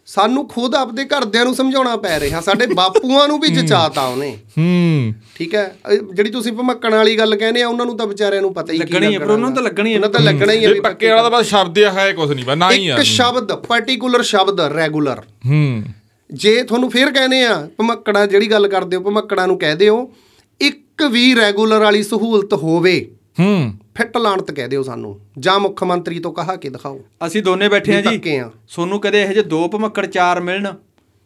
ਸਾਨੂੰ 0.05 0.47
ਖੁਦ 0.47 0.75
ਆਪਦੇ 0.75 1.05
ਘਰਦਿਆਂ 1.05 1.45
ਨੂੰ 1.45 1.55
ਸਮਝਾਉਣਾ 1.55 1.95
ਪੈ 1.97 2.19
ਰਿਹਾ 2.19 2.41
ਸਾਡੇ 2.41 2.65
ਬਾਪੂਆਂ 2.65 3.27
ਨੂੰ 3.27 3.39
ਵੀ 3.39 3.47
ਜਚਾਤਾ 3.47 4.05
ਉਹਨੇ। 4.07 4.29
ਹੂੰ। 4.57 5.13
ਠੀਕ 5.35 5.55
ਹੈ? 5.55 5.75
ਜਿਹੜੀ 6.13 6.29
ਤੁਸੀਂ 6.31 6.53
ਭਮੱਕਣ 6.53 6.95
ਵਾਲੀ 6.95 7.17
ਗੱਲ 7.17 7.35
ਕਹਿੰਦੇ 7.35 7.61
ਆ 7.61 7.67
ਉਹਨਾਂ 7.67 7.85
ਨੂੰ 7.85 7.97
ਤਾਂ 7.97 8.07
ਵਿਚਾਰਿਆਂ 8.07 8.41
ਨੂੰ 8.41 8.53
ਪਤਾ 8.53 8.73
ਹੀ 8.73 8.77
ਕੀ 8.77 8.83
ਲੱਗਣੀ 8.83 9.13
ਹੈ 9.13 9.19
ਪਰ 9.19 9.25
ਉਹਨਾਂ 9.25 9.47
ਨੂੰ 9.47 9.53
ਤਾਂ 9.55 9.63
ਲੱਗਣੀ 9.63 9.91
ਹੈ 9.91 9.97
ਉਹਨਾਂ 9.97 10.09
ਤਾਂ 10.09 10.19
ਲੱਗਣਾ 10.19 10.53
ਹੀ 10.53 10.65
ਹੈ 10.65 10.73
ਵੀ 10.73 10.79
ਪੱਕੇ 10.79 11.09
ਵਾਲਾ 11.09 11.29
ਤਾਂ 11.29 11.39
ਬਸ 11.39 11.45
ਸ਼ਬਦ 11.45 11.77
ਹੀ 11.77 11.83
ਹੈ 11.83 12.11
ਕੁਝ 12.13 12.31
ਨਹੀਂ 12.31 12.45
ਬਸ 12.45 12.57
ਨਾ 12.57 12.71
ਹੀ 12.71 12.87
ਆ। 12.87 12.95
ਇੱਕ 12.95 13.03
ਸ਼ਬਦ 13.03 13.51
ਪਾਰਟਿਕੂਲਰ 13.53 14.23
ਸ਼ਬਦ 14.23 14.59
ਰੈਗੂਲਰ 14.61 15.21
ਹੂੰ। 15.45 15.83
ਜੇ 16.29 16.63
ਤੁਹਾਨੂੰ 16.63 16.89
ਫੇਰ 16.91 17.11
ਕਹਿੰਦੇ 17.11 17.43
ਆ 17.45 17.69
ਭਮੱਕੜਾ 17.77 18.25
ਜਿਹੜੀ 18.25 18.51
ਗੱਲ 18.51 18.67
ਕਰਦੇ 18.67 18.97
ਹੋ 18.97 19.01
ਭਮੱਕੜਾ 19.01 19.45
ਨੂੰ 19.45 19.57
ਕਹਿ 19.59 19.75
ਦਿਓ 19.75 20.01
ਇੱਕ 20.01 20.11
ਵੀ 21.01 21.35
ਰੈਗੂਲਰ 21.35 21.79
ਵਾਲੀ 21.79 22.03
ਸਹੂਲਤ 22.03 22.53
ਹੋਵੇ 22.53 22.99
ਹੂੰ 23.39 23.73
ਫਿੱਟ 23.95 24.17
ਲਾਣਤ 24.17 24.51
ਕਹਿ 24.51 24.67
ਦਿਓ 24.67 24.83
ਸਾਨੂੰ 24.83 25.19
ਜਾਂ 25.39 25.59
ਮੁੱਖ 25.59 25.83
ਮੰਤਰੀ 25.83 26.19
ਤੋਂ 26.19 26.31
ਕਹਾ 26.33 26.55
ਕੇ 26.55 26.69
ਦਿਖਾਓ 26.69 26.99
ਅਸੀਂ 27.27 27.41
ਦੋਨੇ 27.43 27.67
ਬੈਠੇ 27.69 27.95
ਆ 27.95 28.01
ਜੀ। 28.01 28.39
ਸੋਨੂੰ 28.67 28.99
ਕਦੇ 28.99 29.21
ਇਹੋ 29.21 29.33
ਜਿਹੇ 29.33 29.43
ਦੋ 29.43 29.67
ਭਮੱਕੜ 29.67 30.05
ਚਾਰ 30.05 30.41
ਮਿਲਣ 30.41 30.73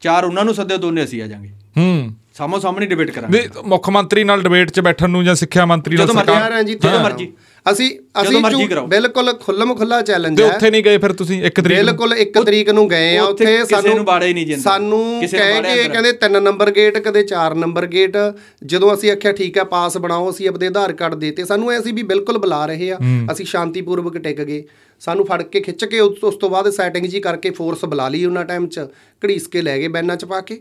ਚਾਰ 0.01 0.25
ਉਹਨਾਂ 0.25 0.45
ਨੂੰ 0.45 0.53
ਸੱਦਿਓ 0.53 0.77
ਦੋਨੇ 0.77 1.03
ਅਸੀਂ 1.03 1.21
ਆ 1.21 1.27
ਜਾਾਂਗੇ 1.27 1.49
ਹੂੰ 1.77 2.13
ਸਾਹਮੋ 2.33 2.59
ਸਾਹਮਣੇ 2.59 2.85
ਡਿਬੇਟ 2.85 3.11
ਕਰਾਂਗੇ 3.11 3.47
ਮੁੱਖ 3.65 3.89
ਮੰਤਰੀ 3.89 4.23
ਨਾਲ 4.23 4.41
ਡਿਬੇਟ 4.41 4.71
'ਚ 4.71 4.79
ਬੈਠਣ 4.79 5.09
ਨੂੰ 5.09 5.23
ਜਾਂ 5.25 5.35
ਸਿੱਖਿਆ 5.35 5.65
ਮੰਤਰੀ 5.65 5.95
ਨਾਲ 5.95 6.05
ਜਦੋਂ 6.05 6.15
ਮਰਜ਼ੀ 6.15 6.33
ਸਰਕਾਰ 6.33 6.63
ਜੀ 6.63 6.73
ਜਦੋਂ। 6.75 6.99
ਮਰਜ਼ੀ। 6.99 7.31
ਅਸੀਂ 7.65 7.89
ਅਸੀਂ। 8.21 8.67
ਬਿਲਕੁਲ 8.89 9.31
ਖੁੱਲਮ 9.41 9.73
ਖੁੱਲਾ 9.75 10.01
ਚੈਲੰਜ 10.01 10.37
ਤੇ 10.37 10.43
ਹੈ। 10.43 10.55
ਉੱਥੇ 10.55 10.69
ਨਹੀਂ 10.71 10.83
ਗਏ 10.83 10.97
ਫਿਰ 10.97 11.11
ਤੁਸੀਂ 11.13 11.41
ਇੱਕ 11.43 11.59
ਤਰੀਕ? 11.59 11.77
ਬਿਲਕੁਲ 11.77 12.13
1 12.15 12.41
ਤਰੀਕ 12.45 12.69
ਨੂੰ 12.69 12.87
ਗਏ 12.89 13.15
ਆ। 13.17 13.23
ਉੱਥੇ 13.23 13.63
ਸਾਨੂੰ 13.65 13.95
ਨੂੰ 13.95 14.05
ਬਾੜਾ 14.05 14.25
ਹੀ 14.25 14.33
ਨਹੀਂ 14.33 14.45
ਜਾਂਦਾ। 14.45 14.61
ਸਾਨੂੰ 14.61 15.01
ਕਹਿ 15.21 15.61
ਕੇ। 15.63 15.83
ਕਹਿੰਦੇ 15.83 16.11
3 16.21 16.39
ਨੰਬਰ 16.39 16.71
ਗੇਟ 16.71 16.97
ਕਦੇ 16.99 17.23
4 17.23 17.55
ਨੰਬਰ 17.55 17.85
ਗੇਟ 17.87 18.17
ਜਦੋਂ 18.65 18.93
ਅਸੀਂ 18.93 19.11
ਆਖਿਆ 19.11 19.31
ਠੀਕ 19.31 19.57
ਹੈ 19.57 19.63
ਪਾਸ 19.73 19.97
ਬਣਾਓ 19.97 20.29
ਅਸੀਂ 20.29 20.47
ਆਪਦੇ 20.49 20.67
ਆਧਾਰ 20.67 20.93
ਕਾਰਡ 20.93 21.15
ਦੇਤੇ। 21.15 21.45
ਸਾਨੂੰ 21.45 21.71
ਐ 21.71 21.79
ਸੀ 21.81 21.91
ਵੀ 21.91 22.03
ਬਿਲਕੁਲ 22.03 22.37
ਬੁਲਾ 22.37 22.65
ਰਹੇ 22.65 22.91
ਆ। 22.91 22.97
ਅਸੀਂ 23.31 23.45
ਸ਼ਾਂਤੀਪੂਰਵਕ 23.45 24.17
ਟਿਕ 24.17 24.41
ਗਏ। 24.41 24.63
ਸਾਨੂੰ 25.01 25.25
ਫੜ 25.25 25.41
ਕੇ 25.43 25.59
ਖਿੱਚ 25.61 25.85
ਕੇ 25.85 25.99
ਉਸ 25.99 26.23
ਉਸ 26.23 26.35
ਤੋਂ 26.35 26.49
ਬਾਅਦ 26.49 26.69
ਸੈਟਿੰਗ 26.71 27.05
ਜੀ 27.05 27.19
ਕਰਕੇ 27.19 27.49
ਫੋਰਸ 27.51 27.85
ਬੁਲਾ 27.85 28.09
ਲਈ 28.09 28.25
ਉਹਨਾਂ 28.25 28.45
ਟਾਈਮ 28.45 28.67
'ਚ। 28.67 28.87
ਘੜੀਸ 29.21 29.47
ਕੇ 29.47 29.61
ਲੈ 29.61 29.77
ਗਏ 29.77 29.87
ਬੈਨਾਂ 29.89 30.15
'ਚ 30.15 30.25
ਪਾ 30.25 30.41
ਕੇ। 30.41 30.59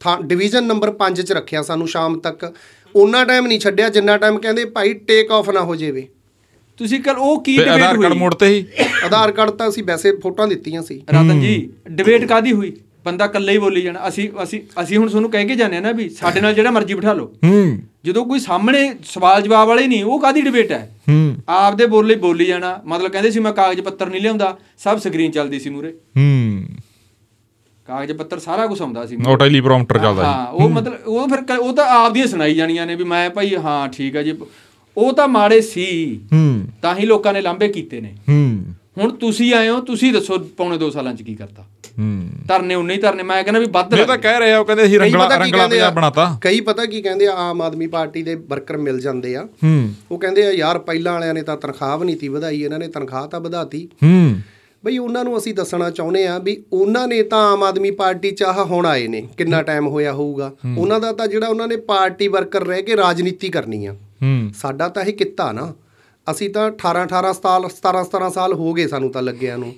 ਥਾਂ 0.00 0.16
ਡਿਵੀਜ਼ਨ 0.22 0.64
ਨੰਬਰ 0.64 0.90
5 0.98 1.20
'ਚ 1.22 1.32
ਰੱਖਿਆ 1.32 1.62
ਸਾਨੂੰ 1.62 1.88
ਸ਼ਾਮ 1.88 2.18
ਤੱਕ। 2.20 2.52
ਉਹਨਾਂ 2.94 3.24
ਟਾਈਮ 3.26 3.46
ਨਹੀਂ 3.46 3.58
ਛੱਡਿਆ 3.60 3.88
ਜਿੰਨਾ 3.88 4.16
ਟਾਈਮ 4.16 4.38
ਕਹਿੰਦੇ 4.38 4.64
ਭਾਈ 4.70 4.92
ਟੇਕ 5.08 5.30
ਆਫ 5.32 5.50
ਨਾ 5.50 5.60
ਹੋ 5.62 5.74
ਜਾਵੇ। 5.76 6.06
ਤੁਸੀਂ 6.76 7.00
ਕੱਲ 7.00 7.16
ਉਹ 7.16 7.44
ਕੀ 7.44 7.52
ਡਿਬੇਟ 7.56 7.68
ਆਧਾਰ 7.68 7.96
ਕਾਰਡ 7.96 8.10
ਹੋਈ? 8.12 8.18
ਮੋੜ 8.18 8.34
ਤੇ 8.34 8.46
ਹੀ। 8.46 8.64
ਆਧਾਰ 9.04 9.32
ਕਾਰਡ 9.32 9.50
ਤਾਂ 9.50 9.68
ਅਸੀਂ 9.68 9.84
ਵੈਸੇ 9.84 10.16
ਫੋਟੋਆਂ 10.16 10.48
ਦਿੱਤੀਆਂ 10.48 10.82
ਸੀ। 10.82 11.02
ਰਤਨ 11.10 11.40
ਜੀ 11.40 11.70
ਡਿਬੇਟ 11.90 12.24
ਕਾਦੀ 12.24 12.52
ਹੋਈ? 12.52 12.76
ਬੰਦਾ 13.04 13.24
ਇਕੱਲੇ 13.24 13.52
ਹੀ 13.52 13.58
ਬੋਲੀ 13.58 13.82
ਜਾਣਾ। 13.82 14.08
ਅਸੀਂ 14.08 14.28
ਅਸੀਂ 14.42 14.60
ਅਸੀਂ 14.82 14.98
ਹੁਣ 14.98 15.08
ਤੁਹਾਨੂੰ 15.08 15.30
ਕਹਿ 15.30 15.44
ਕੇ 15.44 15.54
ਜਾਂਦੇ 15.54 15.76
ਆ 15.76 15.80
ਨਾ 15.80 15.92
ਵੀ 15.92 16.08
ਸਾਡੇ 16.08 16.40
ਨਾਲ 16.40 16.54
ਜਿਹੜਾ 16.54 16.70
ਮਰਜ਼ੀ 16.70 16.94
ਬਿਠਾ 16.94 17.12
ਲਓ। 17.12 17.32
ਹੂੰ। 17.44 17.78
ਜਦੋਂ 18.04 18.24
ਕੋਈ 18.26 18.38
ਸਾਹਮਣੇ 18.38 18.94
ਸਵਾਲ 19.04 19.42
ਜਵਾਬ 19.42 19.68
ਵਾਲੇ 19.68 19.86
ਨਹੀਂ 19.86 20.04
ਉਹ 20.04 20.20
ਕਾਦੀ 20.20 20.40
ਡਿਬੇਟ 20.40 20.72
ਹੈ? 20.72 20.96
ਹੂੰ। 21.08 21.36
ਆਪਦੇ 21.48 21.86
ਬੋਲੇ 21.86 22.14
ਬੋਲੀ 22.14 22.44
ਜਾਣਾ। 22.44 22.80
ਮਤਲਬ 22.86 23.10
ਕਹਿੰਦੇ 23.10 23.30
ਸੀ 23.30 23.40
ਮੈਂ 23.40 23.52
ਕਾਗਜ਼ 23.52 23.80
ਪੱਤਰ 23.80 24.06
ਨਹੀਂ 24.06 24.20
ਲਿਆਉਂਦਾ। 24.20 24.58
ਸਭ 24.78 24.98
ਸਕਰੀਨ 24.98 25.30
ਚੱਲਦੀ 25.30 25.60
ਸੀ 25.60 25.70
ਮੂਰੇ 25.70 25.94
ਹੂੰ। 26.16 26.64
ਕਾਗਜ਼ 27.86 28.12
ਪੱਤਰ 28.12 28.38
ਸਾਰਾ 28.38 28.66
ਕੁਝ 28.66 28.82
ਆਉਂਦਾ 28.82 29.06
ਸੀ 29.06 29.16
ਉਹ 29.26 29.36
ਟੈਲੀਪ੍ਰੋਮਪਟਰ 29.36 29.98
ਚੱਲਦਾ 29.98 30.24
ਹਾਂ 30.24 30.46
ਉਹ 30.46 30.68
ਮਤਲਬ 30.68 31.06
ਉਹ 31.06 31.28
ਫਿਰ 31.28 31.56
ਉਹ 31.56 31.72
ਤਾਂ 31.72 31.86
ਆਪਦੀਆਂ 31.86 32.26
ਸੁਣਾਈ 32.26 32.54
ਜਾਣੀਆਂ 32.54 32.86
ਨੇ 32.86 32.94
ਵੀ 32.94 33.04
ਮੈਂ 33.04 33.30
ਭਾਈ 33.30 33.56
ਹਾਂ 33.56 33.88
ਠੀਕ 33.88 34.16
ਹੈ 34.16 34.22
ਜੀ। 34.22 34.32
ਉਹ 34.96 35.12
ਤਾਂ 35.12 35.28
ਮਾੜੇ 35.28 35.60
ਸੀ। 35.60 36.20
ਹੂੰ। 36.32 36.64
ਤਾਂ 36.82 36.96
ਹੀ 36.96 37.06
ਲੋਕਾਂ 37.06 37.32
ਨੇ 37.32 37.40
ਲਾਂਭੇ 37.40 37.68
ਕੀਤੇ 37.68 38.00
ਨੇ। 38.00 38.14
ਹੂੰ। 38.28 38.64
ਹੁਣ 38.98 39.12
ਤੁਸੀਂ 39.12 39.54
ਆਏ 39.54 39.68
ਹੋ 39.68 39.80
ਤੁਸੀਂ 39.80 40.12
ਦੱਸੋ 40.12 40.38
ਪੌਣੇ 40.38 40.78
2 40.78 40.90
ਸਾਲਾਂ 40.90 41.14
ਚ 41.14 41.22
ਕੀ 41.22 41.34
ਕਰਤਾ। 41.34 41.62
ਹੂੰ। 41.98 42.28
ਧਰਨੇ 42.48 42.74
ਉਨੇ 42.74 42.94
ਹੀ 42.94 42.98
ਧਰਨੇ 42.98 43.22
ਮੈਂ 43.22 43.44
ਕਹਿੰਦਾ 43.44 43.60
ਵੀ 43.60 43.66
ਵੱਧ 43.66 43.94
ਇਹ 43.94 44.06
ਤਾਂ 44.06 44.18
ਕਹਿ 44.18 44.38
ਰਹੇ 44.38 44.52
ਆ 44.52 44.58
ਉਹ 44.58 44.64
ਕਹਿੰਦੇ 44.64 44.84
ਅਸੀਂ 44.84 45.00
ਰੰਗਲਾ 45.00 45.36
ਰੰਗਲਾ 45.36 45.68
ਪੰਜਾਬ 45.68 45.94
ਬਣਾਤਾ। 45.94 46.38
ਕਈ 46.40 46.60
ਪਤਾ 46.60 46.86
ਕੀ 46.86 47.02
ਕਹਿੰਦੇ 47.02 47.26
ਆ 47.26 47.32
ਆਮ 47.32 47.62
ਆਦਮੀ 47.62 47.86
ਪਾਰਟੀ 47.86 48.22
ਦੇ 48.22 48.34
ਵਰਕਰ 48.34 48.76
ਮਿਲ 48.76 49.00
ਜਾਂਦੇ 49.00 49.36
ਆ। 49.36 49.48
ਹੂੰ। 49.64 49.94
ਉਹ 50.10 50.18
ਕਹਿੰਦੇ 50.18 50.46
ਆ 50.46 50.50
ਯਾਰ 50.50 50.78
ਪਹਿਲਾਂ 50.78 51.12
ਵਾਲਿਆਂ 51.12 51.34
ਨੇ 51.34 51.42
ਤਾਂ 51.42 51.56
ਤਨਖਾਹ 51.56 51.98
ਵੀ 51.98 52.06
ਨਹੀਂ 52.06 52.16
ਤੀ 52.16 52.28
ਵਧਾਈ 52.28 52.62
ਇਹਨਾਂ 52.62 52.78
ਨੇ 52.78 52.88
ਤਨਖਾਹ 52.88 53.28
ਤਾਂ 53.28 53.40
ਵਧਾਤੀ। 53.40 53.88
ਹੂੰ। 54.02 54.40
ਬਈ 54.84 54.98
ਉਹਨਾਂ 54.98 55.24
ਨੂੰ 55.24 55.38
ਅਸੀਂ 55.38 55.54
ਦੱਸਣਾ 55.54 55.90
ਚਾਹੁੰਦੇ 55.90 56.26
ਆ 56.26 56.38
ਵੀ 56.38 56.62
ਉਹਨਾਂ 56.72 57.08
ਨੇ 57.08 57.22
ਤਾਂ 57.22 57.52
ਆਮ 57.52 57.62
ਆਦਮੀ 57.62 57.90
ਪਾਰਟੀ 57.90 58.30
ਚ 58.30 58.42
ਆਹ 58.42 58.64
ਹੁਣ 58.64 58.86
ਆਏ 58.86 59.08
ਨੇ 59.08 59.28
ਕਿੰਨਾ 59.36 59.62
ਟਾਈਮ 59.62 59.86
ਹੋਇਆ 59.86 60.12
ਹੋਊਗਾ। 60.12 60.52
ਉਹਨਾਂ 60.78 61.00
ਦਾ 61.00 61.12
ਤਾਂ 61.12 61.26
ਜਿਹੜਾ 61.26 61.46
ਉਹਨਾਂ 61.46 61.68
ਨੇ 61.68 61.76
ਪਾਰਟੀ 61.76 62.28
ਵਰਕਰ 62.28 62.66
ਰਹਿ 62.66 62.82
ਕੇ 62.82 62.96
ਰਾਜਨੀਤੀ 62.96 63.48
ਕਰਨੀ 63.48 63.86
ਆ। 63.86 63.94
ਸਾਡਾ 64.54 64.88
ਤਾਂ 64.88 65.04
ਇਹ 65.04 65.12
ਕਿੱਤਾ 65.12 65.52
ਨਾ। 65.52 65.72
ਅਸੀਂ 66.30 66.50
ਤਾਂ 66.50 66.70
18 66.70 67.02
18 67.02 67.32
ਸਾਲ 67.32 67.68
17 67.68 68.02
17 68.04 68.28
ਸਾਲ 68.30 68.52
ਹੋ 68.52 68.72
ਗਏ 68.72 68.86
ਸਾਨੂੰ 68.86 69.10
ਤਾਂ 69.12 69.22
ਲੱਗਿਆ 69.22 69.56
ਨੂੰ। 69.56 69.74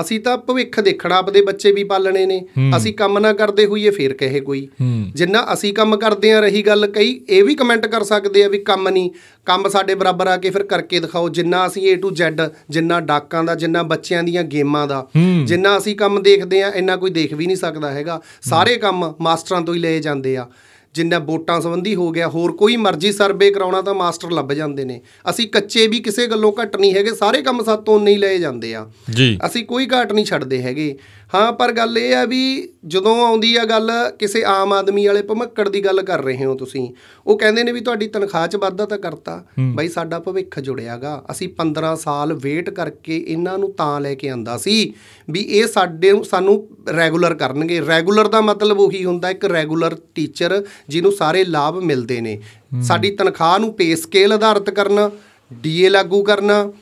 ਅਸੀਂ 0.00 0.18
ਤਾਂ 0.20 0.36
ਭਵਿੱਖ 0.38 0.80
ਦੇਖਣਾ 0.80 1.16
ਆਪਦੇ 1.16 1.42
ਬੱਚੇ 1.42 1.72
ਵੀ 1.72 1.84
ਪਾਲਣੇ 1.84 2.24
ਨੇ। 2.26 2.40
ਅਸੀਂ 2.76 2.92
ਕੰਮ 2.94 3.18
ਨਾ 3.18 3.32
ਕਰਦੇ 3.32 3.66
ਹੋਈਏ 3.66 3.90
ਫੇਰ 3.90 4.14
ਕਹੇ 4.14 4.40
ਕੋਈ। 4.40 4.68
ਜਿੰਨਾ 5.14 5.46
ਅਸੀਂ 5.52 5.72
ਕੰਮ 5.74 5.96
ਕਰਦੇ 5.96 6.32
ਆ 6.32 6.40
ਰਹੀ 6.40 6.62
ਗੱਲ 6.62 6.86
ਕਈ 6.86 7.20
ਇਹ 7.28 7.44
ਵੀ 7.44 7.54
ਕਮੈਂਟ 7.54 7.86
ਕਰ 7.86 8.02
ਸਕਦੇ 8.02 8.44
ਆ 8.44 8.48
ਵੀ 8.48 8.58
ਕੰਮ 8.58 8.88
ਨਹੀਂ 8.88 9.10
ਕੰਮ 9.46 9.68
ਸਾਡੇ 9.68 9.94
ਬਰਾਬਰ 9.94 10.26
ਆ 10.26 10.36
ਕੇ 10.36 10.50
ਫਿਰ 10.50 10.62
ਕਰਕੇ 10.62 11.00
ਦਿਖਾਓ। 11.00 11.28
ਜਿੰਨਾ 11.28 11.66
ਅਸੀਂ 11.66 11.94
A 11.94 11.98
to 11.98 12.12
Z 12.14 12.50
ਜਿੰਨਾ 12.70 13.00
ਡਾਕਾਂ 13.00 13.44
ਦਾ 13.44 13.54
ਜਿੰਨਾ 13.54 13.82
ਬੱਚਿਆਂ 13.82 14.22
ਦੀਆਂ 14.22 14.44
ਗੇਮਾਂ 14.44 14.86
ਦਾ। 14.86 15.06
ਜਿੰਨਾ 15.44 15.78
ਅਸੀਂ 15.78 15.96
ਕੰਮ 15.96 16.22
ਦੇਖਦੇ 16.22 16.62
ਆ 16.62 16.72
ਇੰਨਾ 16.74 16.96
ਕੋਈ 16.96 17.10
ਦੇਖ 17.10 17.34
ਵੀ 17.34 17.46
ਨਹੀਂ 17.46 17.56
ਸਕਦਾ 17.56 17.90
ਹੈਗਾ। 17.90 18.20
ਸਾਰੇ 18.42 18.76
ਕੰਮ 18.76 19.12
ਮਾਸਟਰਾਂ 19.20 19.62
ਤੋਂ 19.62 19.74
ਹੀ 19.74 19.80
ਲਏ 19.80 20.00
ਜਾਂਦੇ 20.00 20.36
ਆ। 20.36 20.48
ਜਿੰਨਾ 20.94 21.18
ਵੋਟਾਂ 21.18 21.60
ਸੰਬੰਧੀ 21.60 21.94
ਹੋ 21.94 22.10
ਗਿਆ 22.10 22.28
ਹੋਰ 22.28 22.52
ਕੋਈ 22.52 22.76
ਮਰਜ਼ੀ 22.76 23.12
ਸਰਵੇ 23.12 23.50
ਕਰਾਉਣਾ 23.50 23.82
ਤਾਂ 23.82 23.94
ਮਾਸਟਰ 23.94 24.30
ਲੱਭ 24.30 24.52
ਜਾਂਦੇ 24.52 24.84
ਨੇ। 24.84 25.00
ਅਸੀਂ 25.30 25.48
ਕੱਚੇ 25.48 25.86
ਵੀ 25.86 26.00
ਕਿਸੇ 26.00 26.26
ਗੱਲੋਂ 26.26 26.52
ਘੱਟ 26.62 26.76
ਨਹੀਂ 26.76 26.94
ਹੈਗੇ 26.94 27.14
ਸਾਰੇ 27.14 27.42
ਕੰਮ 27.42 27.64
ਸਾਤੋਂ 27.64 28.00
ਨਹੀਂ 28.00 28.18
ਲਏ 28.18 28.38
ਜਾਂਦੇ 28.38 28.74
ਆ। 28.74 28.90
ਜੀ। 29.14 29.38
ਅਸੀਂ 29.46 29.64
ਕੋਈ 29.64 29.86
ਘਾਟ 29.92 30.12
ਨਹੀਂ 30.12 30.24
ਛੱਡਦੇ 30.24 30.62
ਹੈਗੇ। 30.62 30.98
ਹਾਂ 31.34 31.52
ਪਰ 31.52 31.72
ਗੱਲ 31.72 31.98
ਇਹ 31.98 32.14
ਆ 32.14 32.24
ਵੀ 32.24 32.42
ਜਦੋਂ 32.86 33.14
ਆਉਂਦੀ 33.24 33.54
ਆ 33.56 33.64
ਗੱਲ 33.64 33.90
ਕਿਸੇ 34.18 34.42
ਆਮ 34.44 34.72
ਆਦਮੀ 34.72 35.06
ਵਾਲੇ 35.06 35.22
ਭਮੱਕੜ 35.22 35.68
ਦੀ 35.68 35.84
ਗੱਲ 35.84 36.02
ਕਰ 36.02 36.22
ਰਹੇ 36.22 36.44
ਹੋ 36.44 36.54
ਤੁਸੀਂ 36.54 36.88
ਉਹ 37.26 37.38
ਕਹਿੰਦੇ 37.38 37.62
ਨੇ 37.64 37.72
ਵੀ 37.72 37.80
ਤੁਹਾਡੀ 37.80 38.06
ਤਨਖਾਹ 38.08 38.46
'ਚ 38.48 38.56
ਵਾਧਾ 38.56 38.86
ਤਾਂ 38.86 38.98
ਕਰਤਾ। 38.98 39.44
ਬਾਈ 39.74 39.88
ਸਾਡਾ 39.88 40.18
ਭਵਿੱਖ 40.18 40.58
ਜੁੜਿਆਗਾ। 40.60 41.14
ਅਸੀਂ 41.30 41.48
15 41.56 41.94
ਸਾਲ 41.96 42.32
ਵੇਟ 42.42 42.70
ਕਰਕੇ 42.70 43.16
ਇਹਨਾਂ 43.18 43.58
ਨੂੰ 43.58 43.72
ਤਾਂ 43.72 44.00
ਲੈ 44.00 44.14
ਕੇ 44.14 44.28
ਆਂਦਾ 44.28 44.56
ਸੀ 44.58 44.92
ਵੀ 45.30 45.40
ਇਹ 45.40 45.66
ਸਾਡੇ 45.66 46.12
ਸਾਨੂੰ 46.30 46.56
ਰੈਗੂਲਰ 46.96 47.34
ਕਰਨਗੇ। 47.34 47.80
ਰੈਗੂਲਰ 47.80 48.28
ਦਾ 48.28 48.40
ਮਤਲਬ 48.40 48.80
ਉਹੀ 48.80 49.04
ਹੁੰਦਾ 49.04 49.30
ਇੱਕ 49.30 49.44
ਰੈਗੂਲਰ 49.44 49.96
ਟੀਚਰ 50.14 50.62
ਜਿਹਨੂੰ 50.88 51.12
ਸਾਰੇ 51.12 51.44
ਲਾਭ 51.44 51.78
ਮਿਲਦੇ 51.82 52.20
ਨੇ। 52.20 52.40
ਸਾਡੀ 52.82 53.10
ਤਨਖਾਹ 53.10 53.58
ਨੂੰ 53.58 53.72
ਪੇ 53.74 53.94
ਸਕੇਲ 53.96 54.32
ਆਧਾਰਿਤ 54.32 54.70
ਕਰਨਾ 54.70 55.10
ਡੀਏ 55.52 55.88
ਲਾਗੂ 55.88 56.22
ਕਰਨਾ। 56.22 56.72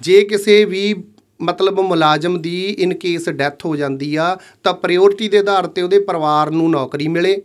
ਜੇ 0.00 0.22
ਕਿਸੇ 0.24 0.64
ਵੀ 0.64 0.94
ਮਤਲਬ 1.42 1.80
ਮੁਲਾਜ਼ਮ 1.80 2.42
ਦੀ 2.42 2.76
ਇਨ 2.78 2.94
ਕੇਸ 2.94 3.28
ਡੈਥ 3.28 3.64
ਹੋ 3.64 3.76
ਜਾਂਦੀ 3.76 4.16
ਆ 4.16 4.38
ਤਾਂ 4.64 4.74
ਪ੍ਰਾਇੋਰਟੀ 4.74 5.28
ਦੇ 5.28 5.38
ਆਧਾਰ 5.38 5.66
ਤੇ 5.66 5.82
ਉਹਦੇ 5.82 5.98
ਪਰਿਵਾਰ 5.98 6.50
ਨੂੰ 6.50 6.70
ਨੌਕਰੀ 6.70 7.08
ਮਿਲੇ। 7.08 7.42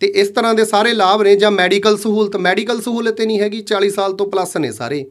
ਤੇ 0.00 0.06
ਇਸ 0.06 0.28
ਤਰ੍ਹਾਂ 0.28 0.54
ਦੇ 0.54 0.64
ਸਾਰੇ 0.64 0.94
ਲਾਭ 0.94 1.22
ਨੇ 1.22 1.36
ਜਾਂ 1.36 1.50
ਮੈਡੀਕਲ 1.50 1.96
ਸਹੂਲਤ 1.96 2.36
ਮੈਡੀਕਲ 2.36 2.80
ਸਹੂਲਤ 2.80 3.20
ਨਹੀਂ 3.20 3.40
ਹੈਗੀ 3.40 3.64
40 3.72 3.88
ਸਾਲ 3.88 4.12
ਤੋਂ 4.12 4.26
ਪਲੱਸ 4.26 4.56
ਨੇ 4.56 4.72
ਸਾਰੇ। 4.72 5.06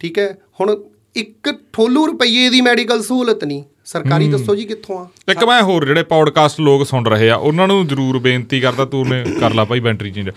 ਠੀਕ 0.00 0.18
ਹੈ? 0.18 0.38
ਹੁਣ 0.60 0.84
ਇੱਕ 1.16 1.54
ਠੋਲੂ 1.72 2.06
ਰੁਪਈਏ 2.06 2.50
ਦੀ 2.50 2.60
ਮੈਡੀਕਲ 2.60 3.02
ਸਹੂਲਤ 3.02 3.44
ਨਹੀਂ। 3.44 3.62
ਸਰਕਾਰੀ 3.84 4.28
ਦੱਸੋ 4.28 4.54
ਜੀ 4.54 4.64
ਕਿੱਥੋਂ 4.64 4.98
ਆ? 4.98 5.08
ਇੱਕ 5.30 5.44
ਮੈਂ 5.44 5.62
ਹੋਰ 5.62 5.84
ਜਿਹੜੇ 5.84 6.02
ਪੌਡਕਾਸਟ 6.02 6.60
ਲੋਕ 6.60 6.86
ਸੁਣ 6.86 7.06
ਰਹੇ 7.06 7.30
ਆ 7.30 7.36
ਉਹਨਾਂ 7.36 7.68
ਨੂੰ 7.68 7.86
ਜ਼ਰੂਰ 7.86 8.18
ਬੇਨਤੀ 8.18 8.60
ਕਰਦਾ 8.60 8.84
ਤੂੰ 8.84 9.08
ਨੇ 9.08 9.24
ਕਰ 9.40 9.54
ਲਾ 9.54 9.64
ਭਾਈ 9.64 9.80
ਬੈਂਟਰੀ 9.80 10.10
ਚੇਂਜ 10.10 10.30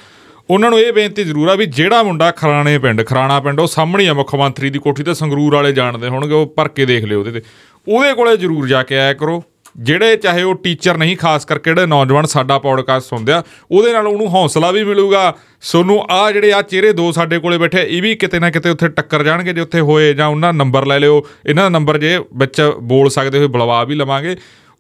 ਉਹਨਾਂ 0.49 0.69
ਨੂੰ 0.69 0.79
ਇਹ 0.79 0.93
ਬੇਨਤੀ 0.93 1.23
ਜ਼ਰੂਰ 1.23 1.49
ਆ 1.49 1.55
ਵੀ 1.55 1.65
ਜਿਹੜਾ 1.65 2.03
ਮੁੰਡਾ 2.03 2.31
ਖਰਾਣੇ 2.31 2.77
ਪਿੰਡ, 2.77 3.05
ਖਰਾਣਾ 3.05 3.39
ਪਿੰਡ, 3.39 3.59
ਉਹ 3.59 3.67
ਸਾਹਮਣੇ 3.67 4.07
ਆ 4.07 4.13
ਮੁੱਖ 4.13 4.35
ਮੰਤਰੀ 4.35 4.69
ਦੀ 4.69 4.79
ਕੋਠੀ 4.79 5.03
ਤੇ 5.03 5.13
ਸੰਗਰੂਰ 5.13 5.55
ਵਾਲੇ 5.55 5.71
ਜਾਣਦੇ 5.71 6.07
ਹੋਣਗੇ, 6.07 6.33
ਉਹ 6.33 6.53
ਭਰ 6.55 6.67
ਕੇ 6.67 6.85
ਦੇਖ 6.85 7.05
ਲਿਓ 7.05 7.19
ਉਹਦੇ 7.19 7.31
ਤੇ। 7.31 7.41
ਉਹਦੇ 7.87 8.13
ਕੋਲੇ 8.13 8.37
ਜ਼ਰੂਰ 8.37 8.67
ਜਾ 8.67 8.83
ਕੇ 8.83 8.97
ਆਇਆ 8.97 9.13
ਕਰੋ। 9.13 9.43
ਜਿਹੜੇ 9.77 10.15
ਚਾਹੇ 10.15 10.43
ਉਹ 10.43 10.55
ਟੀਚਰ 10.55 10.97
ਨਹੀਂ, 10.97 11.17
ਖਾਸ 11.17 11.45
ਕਰਕੇ 11.45 11.71
ਜਿਹੜੇ 11.71 11.85
ਨੌਜਵਾਨ 11.85 12.25
ਸਾਡਾ 12.25 12.59
ਪੌਡਕਾਸਟ 12.59 13.07
ਸੁਣਦੇ 13.07 13.31
ਆ, 13.31 13.43
ਉਹਦੇ 13.71 13.93
ਨਾਲ 13.93 14.07
ਉਹਨੂੰ 14.07 14.27
ਹੌਸਲਾ 14.27 14.71
ਵੀ 14.71 14.83
ਮਿਲੂਗਾ। 14.83 15.35
ਸੋਨੂੰ 15.61 16.05
ਆ 16.09 16.31
ਜਿਹੜੇ 16.31 16.53
ਆ 16.53 16.61
ਚਿਹਰੇ 16.61 16.93
ਦੋ 16.93 17.11
ਸਾਡੇ 17.11 17.39
ਕੋਲੇ 17.39 17.57
ਬੈਠੇ, 17.57 17.85
ਇਹ 17.89 18.01
ਵੀ 18.01 18.15
ਕਿਤੇ 18.15 18.39
ਨਾ 18.39 18.49
ਕਿਤੇ 18.49 18.69
ਉੱਥੇ 18.69 18.87
ਟੱਕਰ 18.87 19.23
ਜਾਣਗੇ, 19.23 19.53
ਜੇ 19.53 19.61
ਉੱਥੇ 19.61 19.79
ਹੋਏ 19.79 20.13
ਜਾਂ 20.13 20.27
ਉਹਨਾਂ 20.27 20.53
ਨੰਬਰ 20.53 20.85
ਲੈ 20.85 20.99
ਲਿਓ। 20.99 21.27
ਇਹਨਾਂ 21.45 21.63
ਦਾ 21.63 21.69
ਨੰਬਰ 21.69 21.97
ਜੇ 21.97 22.17
ਵਿੱਚ 22.17 22.73
ਬੋਲ 22.81 23.09
ਸਕਦੇ 23.09 23.37
ਹੋਏ, 23.37 23.47
ਬੁਲਵਾ 23.47 23.83
ਵੀ 23.83 23.95
ਲਵਾਂਗੇ। 23.95 24.35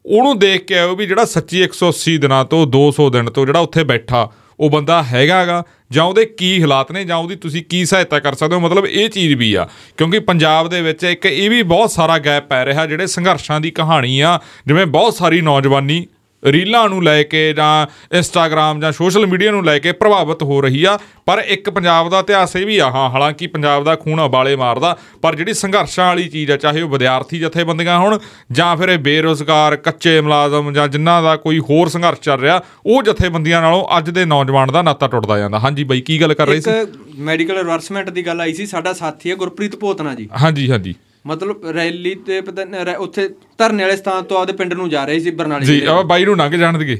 ਉਹਨੂੰ 0.05 0.39
ਦੇਖ 0.39 0.65
ਕੇ 0.65 0.77
ਆਇਓ 0.77 0.95
ਵੀ 0.95 1.05
ਜਿਹੜਾ 1.05 1.25
ਸੱਚੀ 1.25 1.63
180 1.63 2.17
ਦਿਨਾਂ 2.17 2.45
ਤੋਂ 2.45 2.67
200 2.67 3.09
ਦਿਨ 3.09 3.25
ਤੋਂ 3.25 3.45
ਜਿਹੜਾ 3.45 3.59
ਉੱਥੇ 3.59 3.83
ਬੈਠਾ 3.83 4.31
ਉਹ 4.59 4.69
ਬੰਦਾ 4.69 5.03
ਹੈਗਾਗਾ 5.03 5.63
ਜਾਂ 5.91 6.03
ਉਹਦੇ 6.03 6.25
ਕੀ 6.25 6.61
ਹਾਲਾਤ 6.61 6.91
ਨੇ, 6.91 7.05
ਜਾਂ 7.05 7.17
ਉਹਦੀ 7.17 7.35
ਤੁਸੀਂ 7.35 7.63
ਕੀ 7.63 7.85
ਸਹਾਇਤਾ 7.85 8.19
ਕਰ 8.19 8.33
ਸਕਦੇ 8.33 8.55
ਹੋ, 8.55 8.59
ਮਤਲਬ 8.59 8.85
ਇਹ 8.85 9.09
ਚੀਜ਼ 9.09 9.33
ਵੀ 9.33 9.53
ਆ। 9.53 9.67
ਕਿਉਂਕਿ 9.97 10.19
ਪੰਜਾਬ 10.19 10.69
ਦੇ 10.69 10.81
ਵਿੱਚ 10.81 11.03
ਇੱਕ 11.03 11.25
ਇਹ 11.25 11.49
ਵੀ 11.49 11.63
ਬਹੁਤ 11.63 11.91
ਸਾਰਾ 11.91 12.17
ਗੈਪ 12.17 12.47
ਪੈ 12.47 12.65
ਰਿਹਾ, 12.65 12.85
ਜਿਹੜੇ 12.85 13.07
ਸੰਘਰਸ਼ਾਂ 13.07 13.61
ਦੀ 13.61 13.71
ਕਹਾਣੀ 13.71 14.19
ਆ, 14.19 14.39
ਜਿਵੇਂ 14.67 14.85
ਬਹੁਤ 14.85 15.13
ਸਾਰੀ 15.13 15.41
ਨੌਜਵਾਨੀ 15.41 16.07
ਰੀਲਾਂ 16.45 16.89
ਨੂੰ 16.89 17.03
ਲੈ 17.03 17.23
ਕੇ 17.23 17.53
ਜਾਂ 17.53 17.87
ਇੰਸਟਾਗ੍ਰam 18.15 18.81
ਜਾਂ 18.81 18.91
ਸੋਸ਼ਲ 18.91 19.25
ਮੀਡੀਆ 19.27 19.51
ਨੂੰ 19.51 19.65
ਲੈ 19.65 19.79
ਕੇ 19.79 19.91
ਪ੍ਰਭਾਵਿਤ 19.91 20.43
ਹੋ 20.43 20.61
ਰਹੀ 20.61 20.83
ਆ। 20.83 20.99
ਪਰ 21.25 21.43
ਇੱਕ 21.47 21.69
ਪੰਜਾਬ 21.69 22.09
ਦਾ 22.09 22.19
ਇਤਿਹਾਸ 22.19 22.55
ਇਹ 22.55 22.65
ਵੀ 22.65 22.77
ਆ 22.77 22.89
ਹਾਂ 22.89 23.09
ਹਾਲਾਂਕਿ 23.09 23.47
ਪੰਜਾਬ 23.47 23.83
ਦਾ 23.83 23.95
ਖੂਨ 23.95 24.19
ਉਬਾਲੇ 24.19 24.55
ਮਾਰਦਾ 24.55 24.97
ਪਰ 25.21 25.35
ਜਿਹੜੀ 25.35 25.53
ਸੰਘਰਸ਼ਾਂ 25.53 26.05
ਵਾਲੀ 26.05 26.27
ਚੀਜ਼ 26.29 26.51
ਆ 26.51 26.57
ਚਾਹੇ 26.57 26.81
ਉਹ 26.81 26.89
ਵਿਦਿਆਰਥੀ 26.89 27.39
ਜਥੇਬੰਦੀਆਂ 27.39 27.99
ਹੋਣ 27.99 28.17
ਜਾਂ 28.51 28.75
ਫਿਰ 28.77 28.89
ਇਹ 28.89 28.97
ਬੇਰੋਜ਼ਗਾਰ 28.97 29.75
ਕੱਚੇ 29.75 30.21
ਮੁਲਾਜ਼ਮ 30.21 30.73
ਜਾਂ 30.73 30.87
ਜਿਨ੍ਹਾਂ 30.87 31.23
ਦਾ 31.23 31.35
ਕੋਈ 31.35 31.59
ਹੋਰ 31.59 31.89
ਸੰਘਰਸ਼ 31.89 32.19
ਚੱਲ 32.19 32.39
ਰਿਹਾ 32.39 32.61
ਉਹ 32.85 33.03
ਜਥੇਬੰਦੀਆਂ 33.03 33.61
ਨਾਲੋਂ 33.61 33.97
ਅੱਜ 33.97 34.09
ਦੇ 34.09 34.25
ਨੌਜਵਾਨ 34.25 34.71
ਦਾ 34.71 34.81
ਨਾਤਾ 34.81 35.07
ਟੁੱਟਦਾ 35.07 35.37
ਜਾਂਦਾ। 35.37 35.59
ਹਾਂਜੀ 35.59 35.83
ਬਾਈ 35.83 36.01
ਕੀ 36.01 36.21
ਗੱਲ 36.21 36.33
ਕਰ 36.33 36.47
ਰਹੇ 36.47 36.61
ਸੀ? 36.61 36.71
ਇੱਕ 36.71 36.89
ਮੈਡੀਕਲ 37.17 37.57
ਰਿਵਰਸਮੈਂਟ 37.57 38.09
ਦੀ 38.09 38.25
ਗੱਲ 38.25 38.41
ਆਈ 38.41 38.53
ਸੀ 38.53 38.65
ਸਾਡਾ 38.65 38.93
ਸਾਥੀ 38.93 39.31
ਹੈ 39.31 39.35
ਗੁਰਪ੍ਰੀਤ 39.35 39.75
ਭੋਤਨਾ 39.75 40.15
ਜੀ। 40.15 40.29
ਹਾਂਜੀ 40.41 40.71
ਹਾਂਜੀ। 40.71 40.95
ਮਤਲਬ 41.27 41.65
ਰੈਲੀ 41.65 42.15
ਤੇ 42.15 42.41
ਪਤਾ 42.41 42.91
ਉੱਥੇ 42.91 43.29
ਧਰਨੇ 43.57 43.83
ਵਾਲੇ 43.83 43.95
ਸਥਾਨ 43.95 44.23
ਤੋਂ 44.23 44.37
ਆਪਦੇ 44.37 44.53
ਪਿੰਡ 44.53 44.73
ਨੂੰ 44.73 44.89
ਜਾ 44.89 45.05
ਰਹੇ 45.05 45.19
ਸੀ 45.19 45.31
ਬਰਨਾਲੇ 45.31 45.65
ਜੀ 45.65 45.85
ਆ 45.85 46.01
ਬਾਈ 46.01 46.25
ਨੂੰ 46.25 46.37
ਲੰਘ 46.37 46.55
ਜਾਣ 46.55 46.77
ਦੇਗੇ। 46.77 46.97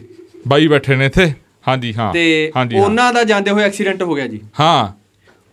ਬਾਈ 0.47 0.67
ਬੈਠੇ 0.67 0.95
ਨੇ 0.95 1.05
ਇੱਥੇ। 1.05 1.33
ਹਾਂਜੀ 1.67 1.93
ਹਾਂ। 1.93 2.13
ਤੇ 2.13 2.51
ਹਾਂਜੀ। 2.55 2.77
ਉਹਨਾਂ 2.77 3.13
ਦਾ 3.13 3.23
ਜਾਂਦੇ 3.23 3.51
ਹੋਏ 3.51 3.63
ਐਕਸੀਡੈਂਟ 3.63 4.03
ਹੋ 4.03 4.15
ਗਿਆ 4.15 4.27
ਜੀ। 4.27 4.41
ਹਾਂ। 4.59 4.87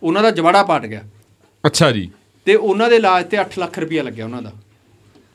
ਉਹਨਾਂ 0.03 0.23
ਦਾ 0.23 0.31
ਜਵਾੜਾ 0.31 0.63
ਪਾਟ 0.63 0.85
ਗਿਆ। 0.85 1.01
ਅੱਛਾ 1.65 1.91
ਜੀ। 1.91 2.09
ਤੇ 2.45 2.55
ਉਹਨਾਂ 2.55 2.89
ਦੇ 2.89 2.95
ਇਲਾਜ 2.95 3.25
ਤੇ 3.25 3.37
8 3.37 3.59
ਲੱਖ 3.59 3.79
ਰੁਪਇਆ 3.79 4.03
ਲੱਗਿਆ 4.03 4.25
ਉਹਨਾਂ 4.25 4.41
ਦਾ। 4.41 4.51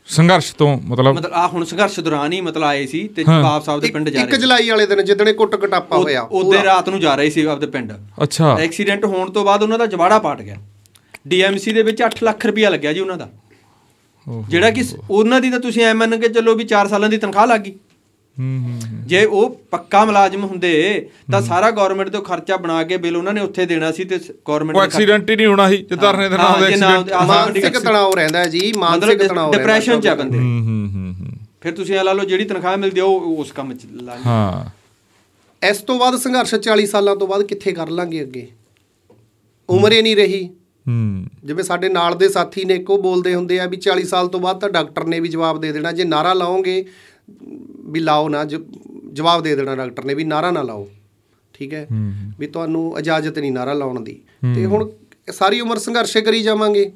ਸੰਘਰਸ਼ 0.07 0.55
ਤੋਂ 0.57 0.81
ਮਤਲਬ 0.85 1.15
ਮਤਲਬ 1.15 1.33
ਆ 1.33 1.47
ਹੁਣ 1.47 1.65
ਸੰਘਰਸ਼ 1.65 2.01
ਦੌਰਾਨ 2.01 2.33
ਹੀ 2.33 2.41
ਮਤਲਬ 2.41 2.65
ਆਏ 2.65 2.87
ਸੀ 2.87 3.09
ਤੇ। 3.09 3.25
ਬਾਪ 3.25 3.65
ਸਾਹਿਬ 3.65 3.81
ਦੇ 3.81 3.91
ਪਿੰਡ 3.91 4.09
ਜਾ 4.09 4.21
ਇੱਕ 4.21 4.31
ਰਹੇ 4.31 4.39
ਜੁਲਾਈ 4.39 4.71
ਵਾਲੇ 4.71 4.87
ਦਿਨ 4.87 5.05
ਜਿੱਦਣੇ 5.05 5.33
ਕੁੱਟ 5.33 5.55
ਕਟਾਪਾ 5.55 5.97
ਹੋਇਆ 5.97 6.23
ਉਹਦੇ 6.23 6.63
ਰਾਤ 6.65 6.89
ਨੂੰ 6.89 7.01
ਜਾ 7.01 7.15
ਰਹੇ 7.15 7.31
ਸੀ 7.31 7.45
ਆਪਦੇ 7.45 7.67
ਪਿੰਡ। 7.67 7.93
ਅੱਛਾ। 8.23 8.59
ਐਕਸੀਡੈਂਟ 8.61 9.05
ਹੋਣ 9.05 9.31
ਤੋਂ 9.31 9.45
ਬਾਅਦ 9.45 9.63
ਉਹਨਾਂ 9.63 9.79
ਦਾ 9.79 9.87
ਜਵਾੜਾ 9.87 10.19
ਪਾਟ 10.19 10.43
ਗਿਆ। 10.43 10.57
ਡੀਐਮਸੀ 11.29 11.73
ਦੇ 11.73 11.83
ਵਿੱਚ 11.83 12.03
8 12.03 12.11
ਲੱਖ 12.23 12.47
ਰੁਪਇਆ 12.47 12.71
ਲੱਗਿਆ 12.71 12.93
ਜੀ 12.93 13.01
ਉਹਨਾਂ 13.01 13.17
ਦਾ। 13.17 13.29
ਜਿਹੜਾ 14.49 14.71
ਕਿ 14.71 14.85
ਉਹਨਾਂ 15.11 15.41
ਦੀ 15.41 15.51
ਤਾਂ 15.51 15.61
ਤੁਸੀਂ 15.61 15.83
ਐ 15.83 15.95
ਮੰਨ 15.95 16.21
ਕੇ 16.21 16.29
ਚੱਲੋ 16.29 16.55
ਵੀ 16.55 16.65
4 16.65 16.89
ਸਾਲਾਂ 16.89 17.09
ਦੀ 17.09 17.17
ਤਨਖਾਹ 17.19 17.47
ਲੱਗ 17.47 17.61
ਗਈ। 17.61 17.71
ਹੂੰ 18.39 18.61
ਹੂੰ 18.61 18.81
ਹੂੰ। 18.91 19.07
ਜੇ 19.07 19.25
ਉਹ 19.25 19.61
ਪੱਕਾ 19.71 20.05
ਮੁਲਾਜ਼ਮ 20.05 20.45
ਹੁੰਦੇ 20.45 21.09
ਤਾਂ 21.33 21.43
ਸਾਰਾ 21.43 21.71
ਗਵਰਨਮੈਂਟ 21.71 22.09
ਤੋਂ 22.09 22.23
ਖਰਚਾ 22.23 22.57
ਬਣਾ 22.57 22.83
ਕੇ 22.83 22.97
ਬਿੱਲ 22.97 23.17
ਉਹਨਾਂ 23.17 23.35
ਨੇ 23.35 23.41
ਉੱਥੇ 23.41 23.67
ਦੇਣਾ 23.67 23.93
ਸੀ 23.93 24.05
ਤੇ 24.05 24.19
ਗਵਰਨਮੈਂਟ 24.49 24.77
ਉਹ 24.77 24.83
ਐਕਸੀਡੈਂਟ 24.83 25.31
ਹੀ 25.31 25.37
ਨਹੀਂ 25.37 25.47
ਹੋਣਾ 25.47 25.69
ਸੀ 25.71 25.77
ਜੇ 25.77 25.97
ਧਰਨੇ 25.97 26.29
ਦੇ 26.29 26.37
ਨਾਲ 26.37 26.61
ਨਾ- 26.61 26.69
ਐਕਸੀਡੈਂਟ 26.69 27.13
ਮਾਨਸਿਕ 27.13 27.79
ਤਣਾਅ 27.79 28.15
ਰਹਿੰਦਾ 28.15 28.45
ਜੀ 28.45 28.73
ਮਾਨਸਿਕ 28.77 29.23
ਤਣਾਅ 29.23 29.53
ਡਿਪਰੈਸ਼ਨ 29.53 30.01
ਚ 30.01 30.07
ਆ 30.07 30.15
ਬੰਦੇ। 30.15 30.39
ਹੂੰ 30.39 30.61
ਹੂੰ 30.61 30.91
ਹੂੰ 30.95 31.15
ਹੂੰ। 31.21 31.27
ਫਿਰ 31.61 31.73
ਤੁਸੀਂ 31.73 31.95
ਇਹ 31.95 32.05
ਲਾ 32.05 32.13
ਲਓ 32.13 32.25
ਜਿਹੜੀ 32.25 32.45
ਤਨਖਾਹ 32.45 32.77
ਮਿਲਦੀ 32.77 33.01
ਉਹ 33.01 33.21
ਉਸ 33.21 33.53
ਕੰਮ 33.53 33.75
ਚ 33.75 33.81
ਲਾ। 33.93 34.19
ਹਾਂ। 34.27 34.71
ਇਸ 35.69 35.77
ਤੋਂ 35.79 35.99
ਬਾਅਦ 35.99 36.17
ਸੰਘਰਸ਼ 36.17 36.55
40 36.55 36.87
ਸਾਲਾਂ 36.87 37.17
ਤੋਂ 37.17 37.29
ਬਾਅਦ 37.29 37.43
ਕਿੱਥੇ 37.43 37.73
ਕਰ 37.73 37.89
ਲਾਂਗੇ 37.89 38.23
ਅੱਗੇ? 38.23 38.49
ਉਮਰ 39.71 39.93
ਹੀ 39.93 40.03
ਨਹੀਂ 40.03 40.17
ਰਹੀ। 40.17 40.51
ਹੂੰ। 40.89 41.25
ਜਿਵੇਂ 41.45 41.65
ਸਾਡੇ 41.65 41.89
ਨਾਲ 41.89 42.15
ਦੇ 42.15 42.29
ਸਾਥੀ 42.29 42.65
ਨੇ 42.65 42.75
ਇੱਕੋ 42.75 42.97
ਬੋਲਦੇ 43.03 43.35
ਹੁੰਦੇ 43.35 43.61
ਆ 43.61 43.67
ਵੀ 43.67 43.77
40 43.77 44.05
ਸਾਲ 44.05 44.29
ਤੋਂ 44.29 44.41
ਬਾਅਦ 44.41 44.61
ਤਾਂ 44.61 44.69
ਡਾਕਟਰ 44.71 45.05
ਨੇ 45.05 45.21
ਵੀ 45.21 45.29
ਜਵਾਬ 45.29 45.61
ਦੇ 45.61 45.73
ਦੇਣਾ। 45.73 45.93
ਜੇ 45.93 46.05
ਨਾਰਾ 46.05 46.33
ਲਾਓਗੇ 46.33 46.85
ਵੀ 47.81 48.01
ਲਾਓ 48.01 48.29
ਨਾ 48.29 48.45
ਜਵਾਬ 49.13 49.43
ਦੇ 49.43 49.57
ਦੇਣਾ 49.57 49.77
ਡਾਕਟਰ 49.77 50.05
ਨੇ 50.05 50.15
ਵੀ 50.15 50.25
ਨਾਰਾ 50.25 50.51
ਨਾ 50.51 50.63
ਲਾਓ। 50.63 50.89
ਠੀਕ 51.55 51.75
ਹੈ? 51.75 51.87
ਵੀ 52.39 52.47
ਤੁਹਾਨੂੰ 52.47 52.99
ਇਜਾਜ਼ਤ 52.99 53.39
ਨਹੀਂ 53.39 53.53
ਨਾਰਾ 53.53 53.73
ਲਾਉਣ 53.73 54.01
ਦੀ। 54.01 54.21
ਤੇ 54.55 54.67
ਹੁਣ 54.67 54.91
ਸਾਰੀ 55.33 55.61
ਉਮਰ 55.61 55.79
ਸੰਘਰਸ਼ 55.79 56.19
ਕਰੀ 56.19 56.43
ਜਾਵਾਂਗੇ। 56.43 56.93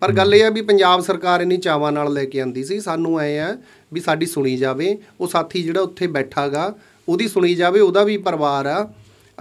ਪਰ 0.00 0.12
ਗੱਲ 0.12 0.34
ਇਹ 0.34 0.44
ਆ 0.44 0.50
ਵੀ 0.50 0.62
ਪੰਜਾਬ 0.62 1.00
ਸਰਕਾਰ 1.00 1.40
ਇੰਨੀ 1.40 1.56
ਚਾਵਾਂ 1.56 1.92
ਨਾਲ 1.92 2.12
ਲੈ 2.12 2.24
ਕੇ 2.24 2.40
ਆਂਦੀ 2.40 2.64
ਸੀ। 2.64 2.80
ਸਾਨੂੰ 2.80 3.20
ਐ 3.20 3.38
ਆ 3.38 3.56
ਵੀ 3.92 4.00
ਸਾਡੀ 4.00 4.26
ਸੁਣੀ 4.26 4.56
ਜਾਵੇ। 4.56 4.98
ਉਹ 5.20 5.28
ਸਾਥੀ 5.28 5.62
ਜਿਹੜਾ 5.62 5.80
ਉੱਥੇ 5.80 6.06
ਬੈਠਾਗਾ 6.06 6.74
ਉਹਦੀ 7.08 7.28
ਸੁਣੀ 7.28 7.54
ਜਾਵੇ 7.54 7.80
ਉਹਦਾ 7.80 8.04
ਵੀ 8.04 8.16
ਪਰਿਵਾਰ 8.16 8.66
ਆ। 8.66 8.92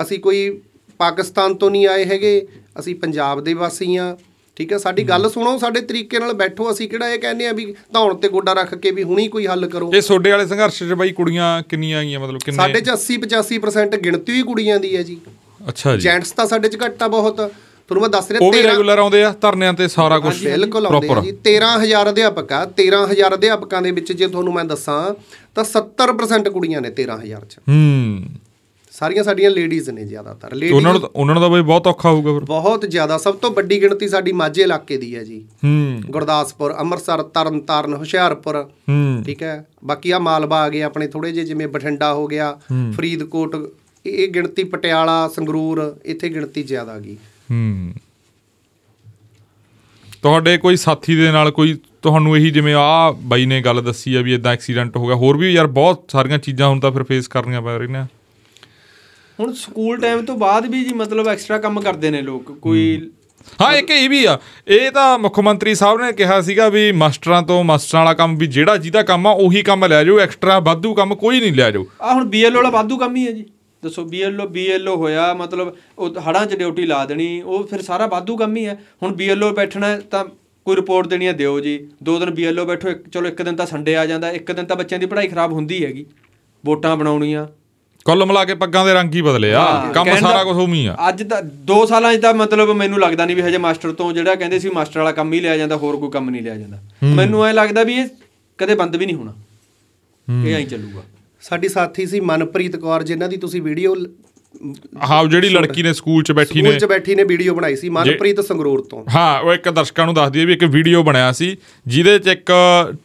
ਅਸੀਂ 0.01 0.19
ਕੋਈ 0.19 0.61
ਪਾਕਿਸਤਾਨ 0.99 1.53
ਤੋਂ 1.53 1.69
ਨਹੀਂ 1.71 1.87
ਆਏ 1.87 2.05
ਹੈਗੇ 2.05 2.41
ਅਸੀਂ 2.79 2.95
ਪੰਜਾਬ 2.95 3.43
ਦੇ 3.43 3.53
ਵਾਸੀ 3.53 3.95
ਆ 3.95 4.15
ਠੀਕ 4.57 4.71
ਹੈ? 4.73 4.77
ਸਾਡੀ 4.77 5.03
ਗੱਲ 5.03 5.29
ਸੁਣੋ 5.29 5.57
ਸਾਡੇ 5.57 5.81
ਤਰੀਕੇ 5.81 6.19
ਨਾਲ 6.19 6.33
ਬੈਠੋ 6.33 6.71
ਅਸੀਂ 6.71 6.87
ਕਿਹੜਾ 6.89 7.09
ਇਹ 7.09 7.19
ਕਹਿੰਦੇ 7.19 7.47
ਆ 7.47 7.51
ਵੀ 7.53 7.65
ਧੌਣ 7.93 8.15
ਤੇ 8.15 8.29
ਗੋਡਾ 8.29 8.53
ਰੱਖ 8.53 8.73
ਕੇ 8.75 8.91
ਵੀ 8.91 9.03
ਹੁਣੀ 9.03 9.27
ਕੋਈ 9.27 9.45
ਹੱਲ 9.47 9.67
ਕਰੋ। 9.67 9.91
ਇਹ 9.93 10.01
ਸੋਡੇ 10.01 10.31
ਵਾਲੇ 10.31 10.45
ਸੰਘਰਸ਼ 10.47 10.83
'ਚ 10.83 10.93
ਬਾਈ 10.93 11.11
ਕੁੜੀਆਂ 11.11 11.61
ਕਿੰਨੀਆਂ 11.69 11.99
ਆਈਆਂ 11.99 12.19
ਮਤਲਬ 12.19 12.39
ਕਿੰਨੇ? 12.45 12.57
ਸਾਡੇ 12.57 12.81
ਚ 12.81 12.89
80 12.89 13.17
85% 13.17 13.97
ਗਿਣਤੀ 14.03 14.33
ਹੀ 14.33 14.41
ਕੁੜੀਆਂ 14.41 14.79
ਦੀ 14.79 14.95
ਹੈ 14.95 15.03
ਜੀ। 15.03 15.17
ਅੱਛਾ 15.69 15.95
ਜੀ। 15.95 16.01
ਜੈਂਟਸ 16.01 16.31
ਤਾਂ 16.31 16.45
ਸਾਡੇ 16.47 16.69
ਚ 16.69 16.77
ਘੱਟ 16.85 17.03
ਆ 17.03 17.07
ਬਹੁਤ। 17.07 17.35
ਤੁਹਾਨੂੰ 17.89 18.01
ਮੈਂ 18.01 18.09
ਦੱਸ 18.09 18.29
ਰਿਹਾ 18.31 18.45
ਉਹ 18.45 18.51
ਵੀ 18.51 18.57
13 18.59 18.67
ਰੈਗੂਲਰ 18.67 18.97
ਆਉਂਦੇ 18.97 19.23
ਆ 19.23 19.33
ਧਰਨਿਆਂ 19.41 19.73
ਤੇ 19.73 19.87
ਸਾਰਾ 19.87 20.19
ਕੁਝ 20.19 20.33
ਬਿਲਕੁਲ 20.43 20.85
ਆਉਂਦੇ 20.85 21.09
ਆ 21.09 21.21
ਜੀ। 21.21 21.31
13000 21.43 22.09
ਅਧਿਆਪਕ 22.09 22.51
ਆ 22.53 22.65
13000 22.77 23.33
ਅਧਿਆਪਕਾਂ 23.33 23.81
ਦੇ 23.81 23.91
ਵਿੱਚ 23.91 24.11
ਜੇ 24.11 24.27
ਤੁਹਾਨੂੰ 24.27 24.53
ਮੈਂ 24.53 24.65
ਦੱਸਾਂ 24.65 24.99
ਤਾਂ 25.55 25.63
70% 25.63 26.49
ਕੁੜੀਆਂ 26.49 26.81
ਨੇ 26.81 26.89
13000 26.91 27.45
ਚ। 27.45 27.57
ਹੂੰ। 27.69 28.23
ਸਾਰੀਆਂ 28.99 29.23
ਸਾਡੀਆਂ 29.23 29.51
ਲੇਡੀਜ਼ 29.51 29.89
ਨੇ 29.89 30.05
ਜ਼ਿਆਦਾਤਰ। 30.05 30.59
ਤੇ 30.59 30.71
ਉਹਨਾਂ 30.71 30.93
ਨੂੰ 30.93 31.09
ਉਹਨਾਂ 31.15 31.35
ਨੂੰ 31.35 31.41
ਤਾਂ 31.41 31.49
ਬਈ 31.49 31.61
ਬਹੁਤ 31.61 31.87
ਔਖਾ 31.87 32.09
ਹੋਊਗਾ 32.09 32.33
ਫਿਰ। 32.33 32.43
ਬਹੁਤ 32.43 32.81
ਜ਼ਿਆਦਾ 32.81 33.17
ਸਭ 33.17 33.35
ਤੋਂ 33.35 33.51
ਵੱਡੀ 33.51 33.81
ਗਿਣਤੀ 33.81 34.07
ਸਾਡੀ 34.07 34.31
ਮਾਝੇ 34.31 34.61
ਇਲਾਕੇ 34.61 34.97
ਦੀ 34.97 35.15
ਹੈ 35.15 35.23
ਜੀ। 35.23 35.45
ਹੂੰ। 35.63 36.01
ਗੁਰਦਾਸਪੁਰ 36.09 36.75
ਅੰਮ੍ਰਿਤਸਰ 36.79 37.23
ਤਰਨਤਾਰਨ 37.23 37.93
ਹੁਸ਼ਿਆਰਪੁਰ। 37.93 38.63
ਹੂੰ। 38.89 39.23
ਠੀਕ 39.25 39.43
ਹੈ? 39.43 39.65
ਬਾਕੀ 39.83 40.11
ਆ 40.11 40.19
ਮਾਲਵਾ 40.19 40.61
ਆ 40.61 40.69
ਗਏ 40.69 40.81
ਆਪਣੇ 40.81 41.07
ਥੋੜੇ 41.07 41.31
ਜਿਹੇ 41.31 41.45
ਜਿਵੇਂ 41.45 41.67
ਬਠਿੰਡਾ 41.67 42.13
ਹੋ 42.13 42.27
ਗਿਆ 42.27 42.59
ਫਰੀਦਕੋਟ 42.91 43.55
ਇਹ 44.05 44.27
ਗਿਣਤੀ 44.27 44.63
ਪਟਿਆਲਾ 44.63 45.27
ਸੰਗਰੂਰ 45.27 45.95
ਇੱਥੇ 46.05 46.29
ਗਿਣਤੀ 46.29 46.63
ਜ਼ਿਆਦਾ 46.63 46.99
ਗਈ। 46.99 47.15
ਹੂੰ। 47.51 47.93
ਤੁਹਾਡੇ 50.21 50.57
ਕੋਈ 50.57 50.75
ਸਾਥੀ 50.75 51.15
ਦੇ 51.15 51.31
ਨਾਲ 51.31 51.51
ਕੋਈ 51.51 51.79
ਤੁਹਾਨੂੰ 52.01 52.37
ਇਹੀ 52.37 52.51
ਜਿਵੇਂ 52.51 52.75
ਆ 52.77 53.11
ਬਾਈ 53.11 53.45
ਨੇ 53.45 53.61
ਗੱਲ 53.61 53.81
ਦੱਸੀ 53.81 54.15
ਆ 54.15 54.21
ਵੀ 54.21 54.33
ਇਦਾਂ 54.33 54.53
ਐਕਸੀਡੈਂਟ 54.53 54.97
ਹੋ 54.97 55.07
ਗਿਆ 55.07 55.15
ਹੋਰ 55.15 55.37
ਵੀ 55.37 55.53
ਯਾਰ 55.53 55.67
ਬਹੁਤ 55.67 56.03
ਸਾਰੀਆਂ 56.11 56.37
ਚੀਜ਼ਾਂ 56.37 56.69
ਹੁਣ 56.69 56.79
ਤਾਂ 56.79 56.91
ਫਿਰ 56.91 57.03
ਫੇਸ 57.03 57.27
ਕਰਨੀਆਂ 57.27 57.61
ਪੈ 57.61 57.77
ਰਹੀਆਂ। 57.77 58.07
ਹੁਣ 59.39 59.53
ਸਕੂਲ 59.53 59.99
ਟਾਈਮ 60.01 60.25
ਤੋਂ 60.25 60.35
ਬਾਅਦ 60.37 60.65
ਵੀ 60.65 60.83
ਜੀ 60.83 60.93
ਮਤਲਬ 60.93 61.27
ਐਕਸਟਰਾ 61.27 61.57
ਕੰਮ 61.57 61.79
ਕਰਦੇ 61.81 62.09
ਨੇ 62.09 62.21
ਲੋਕ 62.21 62.51
ਕੋਈ 62.61 63.09
ਹਾਂ। 63.61 63.71
ਇੱਕ 63.73 63.89
ਇਹ 63.91 64.09
ਵੀ 64.09 64.23
ਆ 64.25 64.37
ਇਹ 64.67 64.89
ਤਾਂ 64.91 65.17
ਮੁੱਖ 65.19 65.39
ਮੰਤਰੀ 65.39 65.73
ਸਾਹਿਬ 65.75 66.01
ਨੇ 66.01 66.11
ਕਿਹਾ 66.13 66.39
ਸੀਗਾ 66.41 66.67
ਵੀ 66.69 66.91
ਮਾਸਟਰਾਂ 66.93 67.41
ਤੋਂ 67.43 67.63
ਮਾਸਟਰਾਂ 67.63 68.01
ਵਾਲਾ 68.01 68.13
ਕੰਮ 68.13 68.35
ਵੀ 68.37 68.47
ਜਿਹੜਾ 68.47 68.75
ਜਿਹਦਾ 68.77 69.01
ਕੰਮ 69.03 69.27
ਆ 69.27 69.31
ਉਹੀ 69.39 69.61
ਕੰਮ 69.61 69.85
ਲੈ 69.85 70.03
ਜਾਓ 70.03 70.19
ਐਕਸਟਰਾ 70.19 70.59
ਵਾਧੂ 70.59 70.93
ਕੰਮ 70.93 71.15
ਕੋਈ 71.15 71.39
ਨਹੀਂ 71.39 71.53
ਲੈ 71.53 71.69
ਜਾਓ। 71.71 71.85
ਆ 72.01 72.13
ਹੁਣ 72.13 72.25
ਬੀਐਲਓ 72.25 72.55
ਵਾਲਾ 72.55 72.69
ਵਾਧੂ 72.69 72.97
ਕੰਮ 72.97 73.15
ਹੀ 73.15 73.25
ਹੈ 73.27 73.31
ਜੀ। 73.31 73.45
ਦੱਸੋ 73.83 74.03
ਬੀਐਲਓ 74.03 74.47
ਬੀਐਲਓ 74.47 74.95
ਹੋਇਆ 74.95 75.33
ਮਤਲਬ 75.33 75.75
ਉਹ 75.97 76.19
ਹੜਾਂ 76.27 76.45
'ਚ 76.45 76.55
ਡਿਊਟੀ 76.55 76.85
ਲਾ 76.85 77.05
ਦੇਣੀ 77.05 77.41
ਉਹ 77.41 77.63
ਫਿਰ 77.67 77.81
ਸਾਰਾ 77.81 78.07
ਵਾਧੂ 78.07 78.35
ਕੰਮ 78.37 78.55
ਹੀ 78.55 78.65
ਹੈ। 78.65 78.77
ਹੁਣ 79.03 79.13
ਬੀਐਲਓ 79.15 79.51
ਬੈਠਣਾ 79.53 79.95
ਤਾਂ 80.11 80.23
ਕੋਈ 80.67 80.75
ਰਿਪੋਰਟ 80.75 81.07
ਦੇਣੀ 81.07 81.27
ਹੈ 81.27 81.31
ਦਿਓ 81.33 81.59
ਜੀ। 81.59 81.77
ਦੋ 82.03 82.17
ਦਿਨ 82.19 82.29
ਬੀਐਲਓ 82.31 82.65
ਬੈਠੋ 82.65 82.91
ਚਲੋ 83.13 83.27
ਇੱਕ 83.27 83.41
ਦਿਨ 83.41 83.55
ਤਾਂ 83.55 83.65
ਸੰਡੇ 83.65 83.95
ਆ 83.95 84.05
ਜਾਂਦਾ 84.05 84.31
ਇੱਕ 84.31 84.51
ਦਿਨ 84.51 84.65
ਤਾਂ 84.65 84.75
ਬੱਚਿਆਂ 84.75 84.99
ਦੀ 84.99 85.05
ਪੜ੍ਹਾਈ 85.05 85.27
ਖਰਾਬ 85.27 85.53
ਹੁੰਦੀ 85.53 85.83
ਹੈਗੀ। 85.85 86.05
ਵੋਟਾਂ 86.63 86.95
ਬਣਾਉਣੀਆਂ 86.97 87.47
ਕੁੱਲ 88.09 88.25
ਮਿਲਾ 88.25 88.43
ਕੇ 88.45 88.53
ਪੱਗਾਂ 88.55 88.85
ਦੇ 88.85 88.93
ਰੰਗ 88.93 89.13
ਹੀ 89.13 89.21
ਬਦਲੇ 89.21 89.53
ਆ। 89.53 89.59
ਹਾਂ, 89.61 89.93
ਕੰਮ 89.93 90.05
ਸਾਰਾ 90.15 90.33
ਦਾ- 90.33 90.43
ਕੁਝ 90.45 90.55
ਉਮੀ 90.57 90.85
ਆ। 90.85 90.95
ਅੱਜ 91.09 91.23
ਤਾਂ 91.23 91.41
2 91.67 91.85
ਸਾਲਾਂ 91.85 92.13
'ਚ 92.15 92.21
ਤਾਂ 92.21 92.33
ਮਤਲਬ 92.33 92.71
ਮੈਨੂੰ 92.75 92.99
ਲੱਗਦਾ 92.99 93.25
ਨਹੀਂ 93.25 93.35
ਵੀ 93.35 93.41
ਹਜੇ 93.41 93.57
ਮਾਸਟਰ 93.57 93.91
ਤੋਂ 93.91 94.11
ਜਿਹੜਾ 94.13 94.35
ਕਹਿੰਦੇ 94.35 94.59
ਸੀ 94.59 94.69
ਮਾਸਟਰ 94.69 94.99
ਵਾਲਾ 94.99 95.11
ਕੰਮ 95.11 95.33
ਹੀ 95.33 95.39
ਲਿਆ 95.39 95.57
ਜਾਂਦਾ 95.57 95.75
ਹੋਰ 95.77 95.97
ਕੋਈ 95.97 96.09
ਕੰਮ 96.09 96.29
ਨਹੀਂ 96.29 96.41
ਲਿਆ 96.41 96.55
ਜਾਂਦਾ। 96.55 96.79
ਮੈਨੂੰ 97.15 97.45
ਐ 97.45 97.51
ਲੱਗਦਾ 97.53 97.83
ਵੀ 97.83 97.95
ਇਹ 97.95 98.07
ਕਦੇ 98.59 98.75
ਬੰਦ 98.75 98.95
ਵੀ 98.95 99.05
ਨਹੀਂ 99.05 99.15
ਹੋਣਾ। 99.15 99.33
ਇਹ 100.27 100.55
ਐਂ 100.55 100.65
ਚੱਲੂਗਾ। 100.65 101.01
ਸਾਡੀ 101.41 101.67
ਸਾਥੀ 101.69 102.05
ਸੀ 102.05 102.19
ਮਨਪ੍ਰੀਤ 102.19 102.75
ਕੌਰ 102.75 103.03
ਜਿਨ੍ਹਾਂ 103.03 103.29
ਦੀ 103.29 103.37
ਤੁਸੀਂ 103.37 103.61
ਵੀਡੀਓ 103.61 103.95
ਹਾਂ 105.03 105.23
ਜਿਹੜੀ 105.25 105.49
ਲੜਕੀ 105.49 105.83
ਨੇ 105.83 105.93
ਸਕੂਲ 105.93 106.23
'ਚ 106.23 106.31
ਬੈਠੀ 106.31 106.61
ਨੇ। 106.61 106.69
ਸਕੂਲ 106.69 106.79
'ਚ 106.79 106.85
ਬੈਠੀ 106.85 107.15
ਨੇ 107.15 107.23
ਵੀਡੀਓ 107.23 107.53
ਬਣਾਈ 107.55 107.75
ਸੀ 107.75 107.89
ਮਨਪ੍ਰੀਤ 107.89 108.39
ਸੰਗਰੂਰ 108.41 108.81
ਤੋਂ। 108.89 109.03
ਹਾਂ 109.15 109.39
ਉਹ 109.41 109.53
ਇੱਕ 109.53 109.69
ਦਰਸ਼ਕਾਂ 109.69 110.05
ਨੂੰ 110.05 110.13
ਦੱਸ 110.15 110.31
ਦਈਏ 110.31 110.45
ਵੀ 110.45 110.53
ਇੱਕ 110.53 110.63
ਵੀਡੀਓ 110.69 111.03
ਬਣਿਆ 111.03 111.31
ਸੀ 111.31 111.55
ਜਿਹਦੇ 111.87 112.17
'ਚ 112.19 112.27
ਇੱਕ 112.27 112.51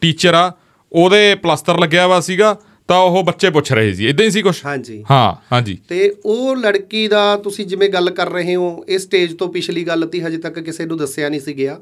ਟੀਚਰ 0.01 0.35
ਆ 0.35 0.51
ਉਹਦੇ 0.93 1.35
ਪਲਾਸਟਰ 1.35 1.79
ਲੱਗਿਆ 1.79 2.07
ਵਾ 2.07 2.21
ਸੀਗਾ 2.21 2.57
ਤਾਂ 2.89 2.99
ਉਹ 2.99 3.23
ਬੱਚੇ 3.25 3.51
ਪੁੱਛ 3.51 3.73
ਰਹੇ 3.73 3.93
ਸੀ 3.95 4.09
ਇਦਾਂ 4.09 4.25
ਹੀ 4.25 4.31
ਸੀ 4.31 4.43
ਕੁਝ 4.43 4.55
ਹਾਂਜੀ। 4.65 5.05
ਹਾਂ 5.11 5.35
ਹਾਂਜੀ। 5.53 5.79
ਤੇ 5.89 6.13
ਉਹ 6.25 6.57
ਲੜਕੀ 6.57 7.07
ਦਾ 7.09 7.37
ਤੁਸੀਂ 7.37 7.67
ਜਿਵੇਂ 7.67 7.89
ਗੱਲ 7.89 8.11
ਕਰ 8.11 8.31
ਰਹੇ 8.31 8.55
ਹੋ 8.55 8.85
ਇਹ 8.89 8.99
ਸਟੇਜ 8.99 9.35
ਤੋਂ 9.35 9.49
ਪਿਛਲੀ 9.49 9.85
ਗੱਲ 9.85 10.07
ਤੀ 10.07 10.21
ਹਜੇ 10.21 10.39
ਤੱਕ 10.39 10.59
ਕਿਸੇ 10.59 10.87
ਨੂੰ 10.87 10.99
ਦੱਸਿਆ 10.99 11.29
ਨਹੀਂ 11.29 11.41
ਸੀ 11.41 11.53
ਗਿਆ। 11.53 11.81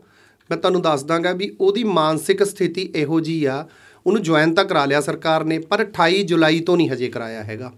ਮੈਂ 0.51 0.59
ਤੁਹਾਨੂੰ 0.59 0.83
ਦੱਸ 0.83 1.03
ਦਾਂਗਾ 1.03 1.33
ਵੀ 1.33 1.51
ਉਹਦੀ 1.61 1.85
ਮਾਨਸਿਕ 1.85 2.43
ਸਥਿਤੀ 2.45 2.89
ਇਹੋ 2.95 3.21
ਜੀ 3.21 3.45
ਆ 3.45 3.65
ਉਹਨੂੰ 4.07 4.23
ਜੁਆਇਨ 4.23 4.55
ਤਾਂ 4.55 4.65
ਕਰਾ 4.65 4.85
ਲਿਆ 4.85 5.01
ਸਰਕਾਰ 5.01 5.45
ਨੇ 5.45 5.59
ਪਰ 5.59 5.85
28 5.85 6.23
ਜੁਲਾਈ 6.23 6.61
ਤੋਂ 6.61 6.77
ਨਹੀਂ 6.77 6.91
ਹਜੇ 6.91 7.09
ਕਰਾਇਆ 7.09 7.43
ਹੈਗਾ। 7.43 7.73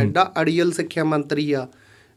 ਐਡਾ 0.00 0.32
ਅੜੀਅਲ 0.40 0.72
ਸਿੱਖਿਆ 0.72 1.04
ਮੰਤਰੀ 1.04 1.52
ਆ। 1.52 1.66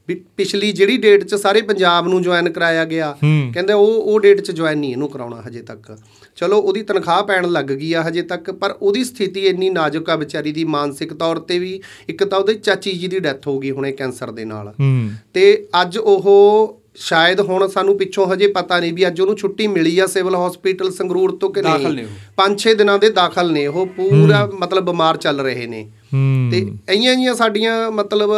ਵੀ 0.10 0.16
ਪਿਛਲੀ 0.38 0.72
ਜਿਹੜੀ 0.72 0.98
ਡੇਟ 0.98 1.24
'ਚ 1.24 1.36
ਸਾਰੇ 1.36 1.62
ਪੰਜਾਬ 1.62 2.08
ਨੂੰ 2.08 2.22
ਜੁਆਇਨ 2.22 2.50
ਕਰਾਇਆ 2.50 2.86
ਗਿਆ 2.86 3.12
ਕਹਿੰਦੇ 3.54 3.74
ਉਹ 3.74 3.88
ਉਹ 3.88 4.20
ਡੇਟ 4.20 4.42
'ਚ 4.42 4.52
ਜੁਆਇਨ 4.52 4.78
ਨਹੀਂ 4.78 4.92
ਇਹਨੂੰ 4.92 5.10
ਕਰਾਉਣਾ 5.10 5.44
ਹਜੇ 5.48 5.62
ਤੱਕ। 5.62 5.98
ਚਲੋ 6.36 6.60
ਉਹਦੀ 6.60 6.84
ਤਨਖਾਹ 6.84 7.24
ਪੈਣ 7.24 7.50
ਲੱਗ 7.50 7.66
ਗਈ 7.66 7.94
ਆ 7.94 8.02
ਹਜੇ 8.02 8.22
ਤੱਕ 8.22 8.52
ਪਰ 8.52 8.76
ਉਹਦੀ 8.82 9.04
ਸਥਿਤੀ 9.04 9.48
ਇੰਨੀ 9.48 9.70
ਨਾਜ਼ੁਕ 9.70 10.10
ਆ 10.10 10.16
ਵਿਚਾਰੀ 10.16 10.52
ਦੀ 10.52 10.64
ਮਾਨਸਿਕ 10.64 11.14
ਤੌਰ 11.14 11.40
ਤੇ 11.40 11.60
ਵੀ 11.60 11.82
ਇੱਕ 12.10 12.24
ਤਾਂ 12.24 12.40
ਉਹਦੇ 12.40 12.54
ਚਾਚੀ 12.54 12.92
ਜੀ 12.92 13.08
ਦੀ 13.08 13.20
ਡੈਥ 13.20 13.48
ਹੋ 13.48 13.60
ਗਈ 13.60 13.72
ਹੁਣੇ 13.72 13.92
ਕੈਂਸਰ 13.92 14.32
ਦੇ 14.32 14.46
ਨਾਲ। 14.46 14.68
ਹੂੰ। 14.68 15.10
ਤੇ 15.34 15.68
ਅੱਜ 15.82 15.98
ਉਹ 15.98 16.80
ਸ਼ਾਇਦ 16.96 17.42
ਹੁਣ 17.42 17.68
ਸਾਨੂੰ 17.68 17.98
ਪਿੱਛੋਂ 17.98 18.34
ਹਜੇ 18.34 18.48
ਪਤਾ 18.48 18.80
ਨਹੀਂ 18.80 18.94
ਵੀ 18.94 19.08
ਅੱਜ 19.08 19.22
ਉਹਨੂੰ 19.22 19.38
ਛੁੱਟੀ 19.38 19.68
ਮਿਲੀ 19.68 20.00
ਆ 20.00 20.08
ਸਿਵਲ 20.08 20.36
ਹਸਪੀਟਲ 20.36 20.92
ਸੰਗਰੂਰ 20.92 21.38
ਤੋਂ 21.38 21.50
ਕਿ 21.54 21.62
ਨਹੀਂ? 21.62 21.94
ਨੇ 21.94 22.04
ਉਹ। 22.04 22.10
5-6 22.38 22.74
ਦਿਨਾਂ 22.78 23.00
ਦੇ 23.00 23.10
ਦਾਖਲ 23.10 23.52
ਨੇ 23.54 23.68
ਉਹ 23.68 23.88
ਪੂਰਾ 23.88 24.52
ਮਤਲਬ 24.60 24.86
ਬਿਮਾਰ 24.86 25.18
ਚੱਲ 25.18 25.42
ਰਹੇ 25.42 25.68
ਨੇ। 25.68 25.92
ਹੂੰ। 26.14 26.50
ਤੇ 26.52 26.72
ਐਈਆਂ 26.90 27.16
ਜੀਆਂ 27.16 27.34
ਸਾਡੀਆਂ 27.34 27.92
ਮਤਲਬ 27.92 28.30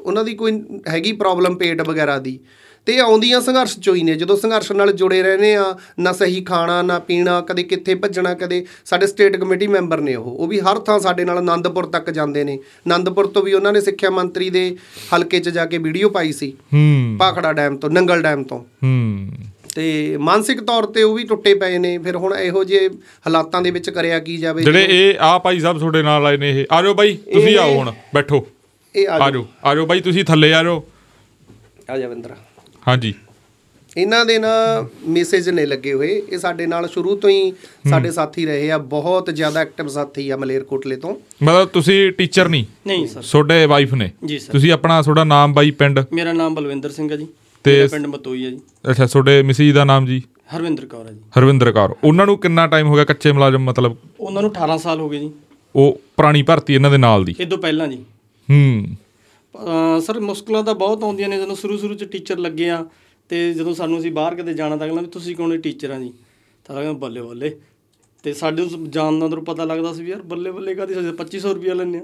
ਉਹਨਾਂ 0.00 0.24
ਦੀ 0.24 0.34
ਕੋਈ 0.34 0.62
ਹੈਗੀ 0.88 1.12
ਪ੍ਰੋਬਲਮ 1.12 1.54
ਪੇਟ 1.54 1.82
ਵਗੈਰਾ 1.82 2.18
ਦੀ। 2.18 2.38
ਤੇ 2.86 2.98
ਆਉਂਦੀਆਂ 2.98 3.40
ਸੰਘਰਸ਼ 3.40 3.78
ਚੋਂ 3.78 3.94
ਹੀ 3.94 4.02
ਨੇ। 4.02 4.14
ਜਦੋਂ 4.14 4.36
ਸੰਘਰਸ਼ 4.36 4.72
ਨਾਲ 4.72 4.92
ਜੁੜੇ 4.92 5.22
ਰਹਿੰਦੇ 5.22 5.54
ਆ 5.54 5.78
ਨਾ 6.00 6.12
ਸਹੀ 6.12 6.40
ਖਾਣਾ 6.40 6.82
ਨਾ 6.82 6.98
ਪੀਣਾ 6.98 7.40
ਕਦੇ 7.40 7.62
ਕਿੱਥੇ 7.62 7.94
ਭੱਜਣਾ 7.94 8.34
ਕਦੇ 8.34 8.66
ਸਾਡੇ 8.84 9.06
ਸਟੇਟ 9.06 9.36
ਕਮੇਟੀ 9.36 9.66
ਮੈਂਬਰ 9.66 10.00
ਨੇ 10.00 10.14
ਉਹ। 10.14 10.24
ਉਹ 10.24 10.46
ਵੀ 10.46 10.60
ਹਰ 10.60 10.78
ਥਾਂ 10.78 10.98
ਸਾਡੇ 10.98 11.24
ਨਾਲ 11.24 11.38
ਆਨੰਦਪੁਰ 11.38 11.86
ਤੱਕ 11.86 12.10
ਜਾਂਦੇ 12.10 12.44
ਨੇ। 12.44 12.54
ਆਨੰਦਪੁਰ 12.54 13.26
ਤੋਂ 13.26 13.42
ਵੀ 13.42 13.52
ਉਹਨਾਂ 13.52 13.72
ਨੇ 13.72 13.80
ਸਿੱਖਿਆ 13.80 14.10
ਮੰਤਰੀ 14.10 14.50
ਦੇ 14.50 14.76
ਹਲਕੇ 15.16 15.38
'ਚ 15.38 15.48
ਜਾ 15.48 15.66
ਕੇ 15.66 15.78
ਵੀਡੀਓ 15.78 16.08
ਪਾਈ 16.08 16.32
ਸੀ। 16.32 16.52
ਹੂੰ। 16.74 17.16
ਭਾਖੜਾ 17.18 17.52
ਡੈਮ 17.52 17.76
ਤੋਂ 17.76 17.90
ਨੰਗਲ 17.90 18.22
ਡੈਮ 18.22 18.44
ਤੋਂ। 18.44 18.58
ਹੂੰ। 18.58 19.28
ਤੇ 19.74 20.16
ਮਾਨਸਿਕ 20.16 20.60
ਤੌਰ 20.60 20.86
ਤੇ 20.86 21.02
ਉਹ 21.02 21.14
ਵੀ 21.14 21.24
ਟੁੱਟੇ 21.24 21.54
ਪਏ 21.54 21.78
ਨੇ। 21.78 21.98
ਫਿਰ 21.98 22.16
ਹੁਣ 22.16 22.34
ਇਹੋ 22.34 22.64
ਜਿਹੇ 22.64 22.88
ਹਾਲਾਤਾਂ 22.88 23.62
ਦੇ 23.62 23.70
ਵਿੱਚ 23.70 23.90
ਕਰਿਆ 23.90 24.18
ਕੀ 24.18 24.36
ਜਾਵੇ? 24.36 24.62
ਜਿਹੜੇ 24.62 24.86
ਇਹ 24.90 25.14
ਆ 25.20 25.38
ਭਾਈ 25.38 25.60
ਸਾਹਿਬ 25.60 25.78
ਤੁਹਾਡੇ 25.78 26.02
ਨਾਲ 26.02 26.26
ਆਏ 26.26 26.36
ਨੇ 26.36 26.60
ਇਹ। 26.60 26.64
ਆ 26.72 26.82
ਜਾਓ 26.82 26.94
ਬਾਈ 26.94 27.18
ਤੁਸੀਂ 27.32 27.58
ਆਓ 27.58 27.74
ਹੁਣ 27.74 27.92
ਬੈਠੋ। 28.14 28.46
ਇਹ 28.96 29.08
ਆ 29.08 29.30
ਜਾਓ। 29.30 29.46
ਆ 29.64 29.74
ਜਾਓ 29.74 29.86
ਬਾਈ 29.86 30.00
ਤੁਸੀਂ 30.00 30.24
ਥੱਲੇ 30.24 30.54
ਆ 30.54 30.62
ਜਾਓ। 30.62 30.84
ਆ 31.90 31.98
ਜਾਵਿੰਦਰ 31.98 32.30
ਹਾਂਜੀ। 32.88 33.14
ਇਹਨਾਂ 33.96 34.26
ਦੇ 34.26 34.38
ਨਾ 34.38 34.86
ਮੈਸੇਜ 35.08 35.48
ਨੇ 35.48 35.66
ਲੱਗੇ 35.66 35.92
ਹੋਏ। 35.92 36.22
ਇਹ 36.30 36.38
ਸਾਡੇ 36.38 36.66
ਨਾਲ 36.66 36.88
ਸ਼ੁਰੂ 36.88 37.16
ਤੋਂ 37.16 37.30
ਹੀ 37.30 37.52
ਸਾਡੇ 37.90 38.10
ਸਾਥੀ 38.10 38.46
ਰਹੇ 38.46 38.70
ਆ। 38.70 38.78
ਬਹੁਤ 38.78 39.30
ਜ਼ਿਆਦਾ 39.32 39.60
ਐਕਟਿਵ 39.60 39.88
ਸਾਥੀ 39.88 40.30
ਆ 40.30 40.36
ਮਲੇਰਕੋਟਲੇ 40.36 40.96
ਤੋਂ। 40.96 41.16
ਮਤਲਬ 41.42 41.68
ਤੁਸੀਂ 41.68 42.12
ਟੀਚਰ 42.12 42.48
ਨਹੀਂ? 42.48 42.64
ਨਹੀਂ 42.86 43.06
ਸਰ। 43.06 43.22
ਤੁਹਾਡੇ 43.22 43.66
ਵਾਈਫ 43.66 43.94
ਨੇ? 43.94 44.10
ਜੀ 44.26 44.38
ਸਰ। 44.38 44.52
ਤੁਸੀਂ 44.52 44.72
ਆਪਣਾ 44.72 45.02
ਤੁਹਾਡਾ 45.02 45.24
ਨਾਮ 45.24 45.52
ਬਾਈ 45.52 45.70
ਪਿੰਡ? 45.70 46.00
ਮੇਰਾ 46.12 46.32
ਨਾਮ 46.32 46.54
ਬਲਵਿੰਦਰ 46.54 46.90
ਸਿੰਘ 46.90 47.10
ਹੈ 47.10 47.16
ਜੀ। 47.16 47.26
ਤੇ- 47.64 47.88
ਪਿੰਡ 47.90 48.06
ਮਤੋਈ 48.06 48.44
ਹੈ 48.44 48.50
ਜੀ। 48.50 48.60
ਅੱਛਾ 48.90 49.06
ਤੁਹਾਡੇ 49.06 49.42
ਮਿਸਿਸ 49.42 49.74
ਦਾ 49.74 49.84
ਨਾਮ 49.84 50.06
ਜੀ? 50.06 50.22
ਹਰਵਿੰਦਰ 50.56 50.86
ਕੌਰ 50.86 51.06
ਹੈ 51.06 51.12
ਜੀ। 51.12 51.20
ਹਰਵਿੰਦਰ 51.38 51.72
ਕੌਰ। 51.72 51.96
ਉਹਨਾਂ 52.04 52.26
ਨੂੰ 52.26 52.38
ਕਿੰਨਾ 52.38 52.66
ਟਾਈਮ 52.66 52.86
ਹੋ 52.86 52.94
ਗਿਆ 52.94 53.04
ਕੱਚੇ 53.04 53.32
ਮੁਲਾਜ਼ਮ 53.32 53.64
ਮਤਲਬ? 53.64 53.96
ਉਹਨਾਂ 54.20 54.42
ਨੂੰ 54.42 54.50
18 54.50 54.78
ਸਾਲ 54.78 55.00
ਹੋ 55.00 55.08
ਗਏ 55.08 55.18
ਜੀ। 55.18 55.30
ਉਹ 55.76 56.00
ਪੁਰਾਣੀ 56.16 56.42
ਭਰਤੀ 56.42 56.74
ਇਹਨਾਂ 56.74 56.90
ਦੇ 56.90 56.96
ਨਾਲ 56.96 57.24
ਦੀ? 57.24 57.34
ਇਹ 57.40 57.46
ਤੋਂ 57.46 57.58
ਪਹਿਲਾਂ 57.58 57.88
ਜੀ। 57.88 58.04
ਹੂੰ। 58.50 58.86
ਸਰ 60.00 60.20
ਮੁਸ਼ਕਲਾਂ 60.20 60.62
ਤਾਂ 60.62 60.74
ਬਹੁਤ 60.74 61.04
ਆਉਂਦੀਆਂ 61.04 61.28
ਨੇ 61.28 61.36
ਜਦੋਂ 61.36 61.56
ਸ਼ੁਰੂ 61.56 61.76
ਸ਼ੁਰੂ 61.76 61.94
ਚ 61.94 62.04
ਟੀਚਰ 62.04 62.38
ਲੱਗੇ 62.38 62.70
ਆ 62.70 62.86
ਤੇ 63.28 63.54
ਜਦੋਂ 63.54 63.74
ਸਾਨੂੰ 63.74 63.98
ਅਸੀਂ 63.98 64.12
ਬਾਹਰ 64.12 64.34
ਕਿਤੇ 64.34 64.54
ਜਾਣਾ 64.54 64.76
ਤਾਂ 64.76 64.86
ਕਹਿੰਦਾ 64.86 65.02
ਵੀ 65.02 65.08
ਤੁਸੀਂ 65.08 65.36
ਕੌਣ 65.36 65.60
ਟੀਚਰ 65.60 65.90
ਆ 65.90 65.98
ਜੀ? 65.98 66.12
ਤਾਂ 66.64 66.74
ਕਹਿੰਦਾ 66.74 66.92
ਬੱਲੇ 66.92 67.22
ਬੱਲੇ। 67.22 67.56
ਤੇ 68.22 68.32
ਸਾਡੇ 68.32 68.62
ਨੂੰ 68.62 68.90
ਜਾਣ 68.90 69.18
ਦਾ 69.18 69.26
ਅੰਦਰੋਂ 69.26 69.42
ਪਤਾ 69.42 69.64
ਲੱਗਦਾ 69.64 69.92
ਸੀ 69.92 70.02
ਵੀ 70.02 70.10
ਯਾਰ 70.10 70.22
ਬੱਲੇ 70.22 70.50
ਬੱਲੇ 70.50 70.74
ਕਾਦੀ 70.74 70.94
ਅਸੀਂ 70.94 71.12
2500 71.12 71.54
ਰੁਪਇਆ 71.54 71.74
ਲੈਂਦੇ 71.74 71.98
ਆ। 71.98 72.02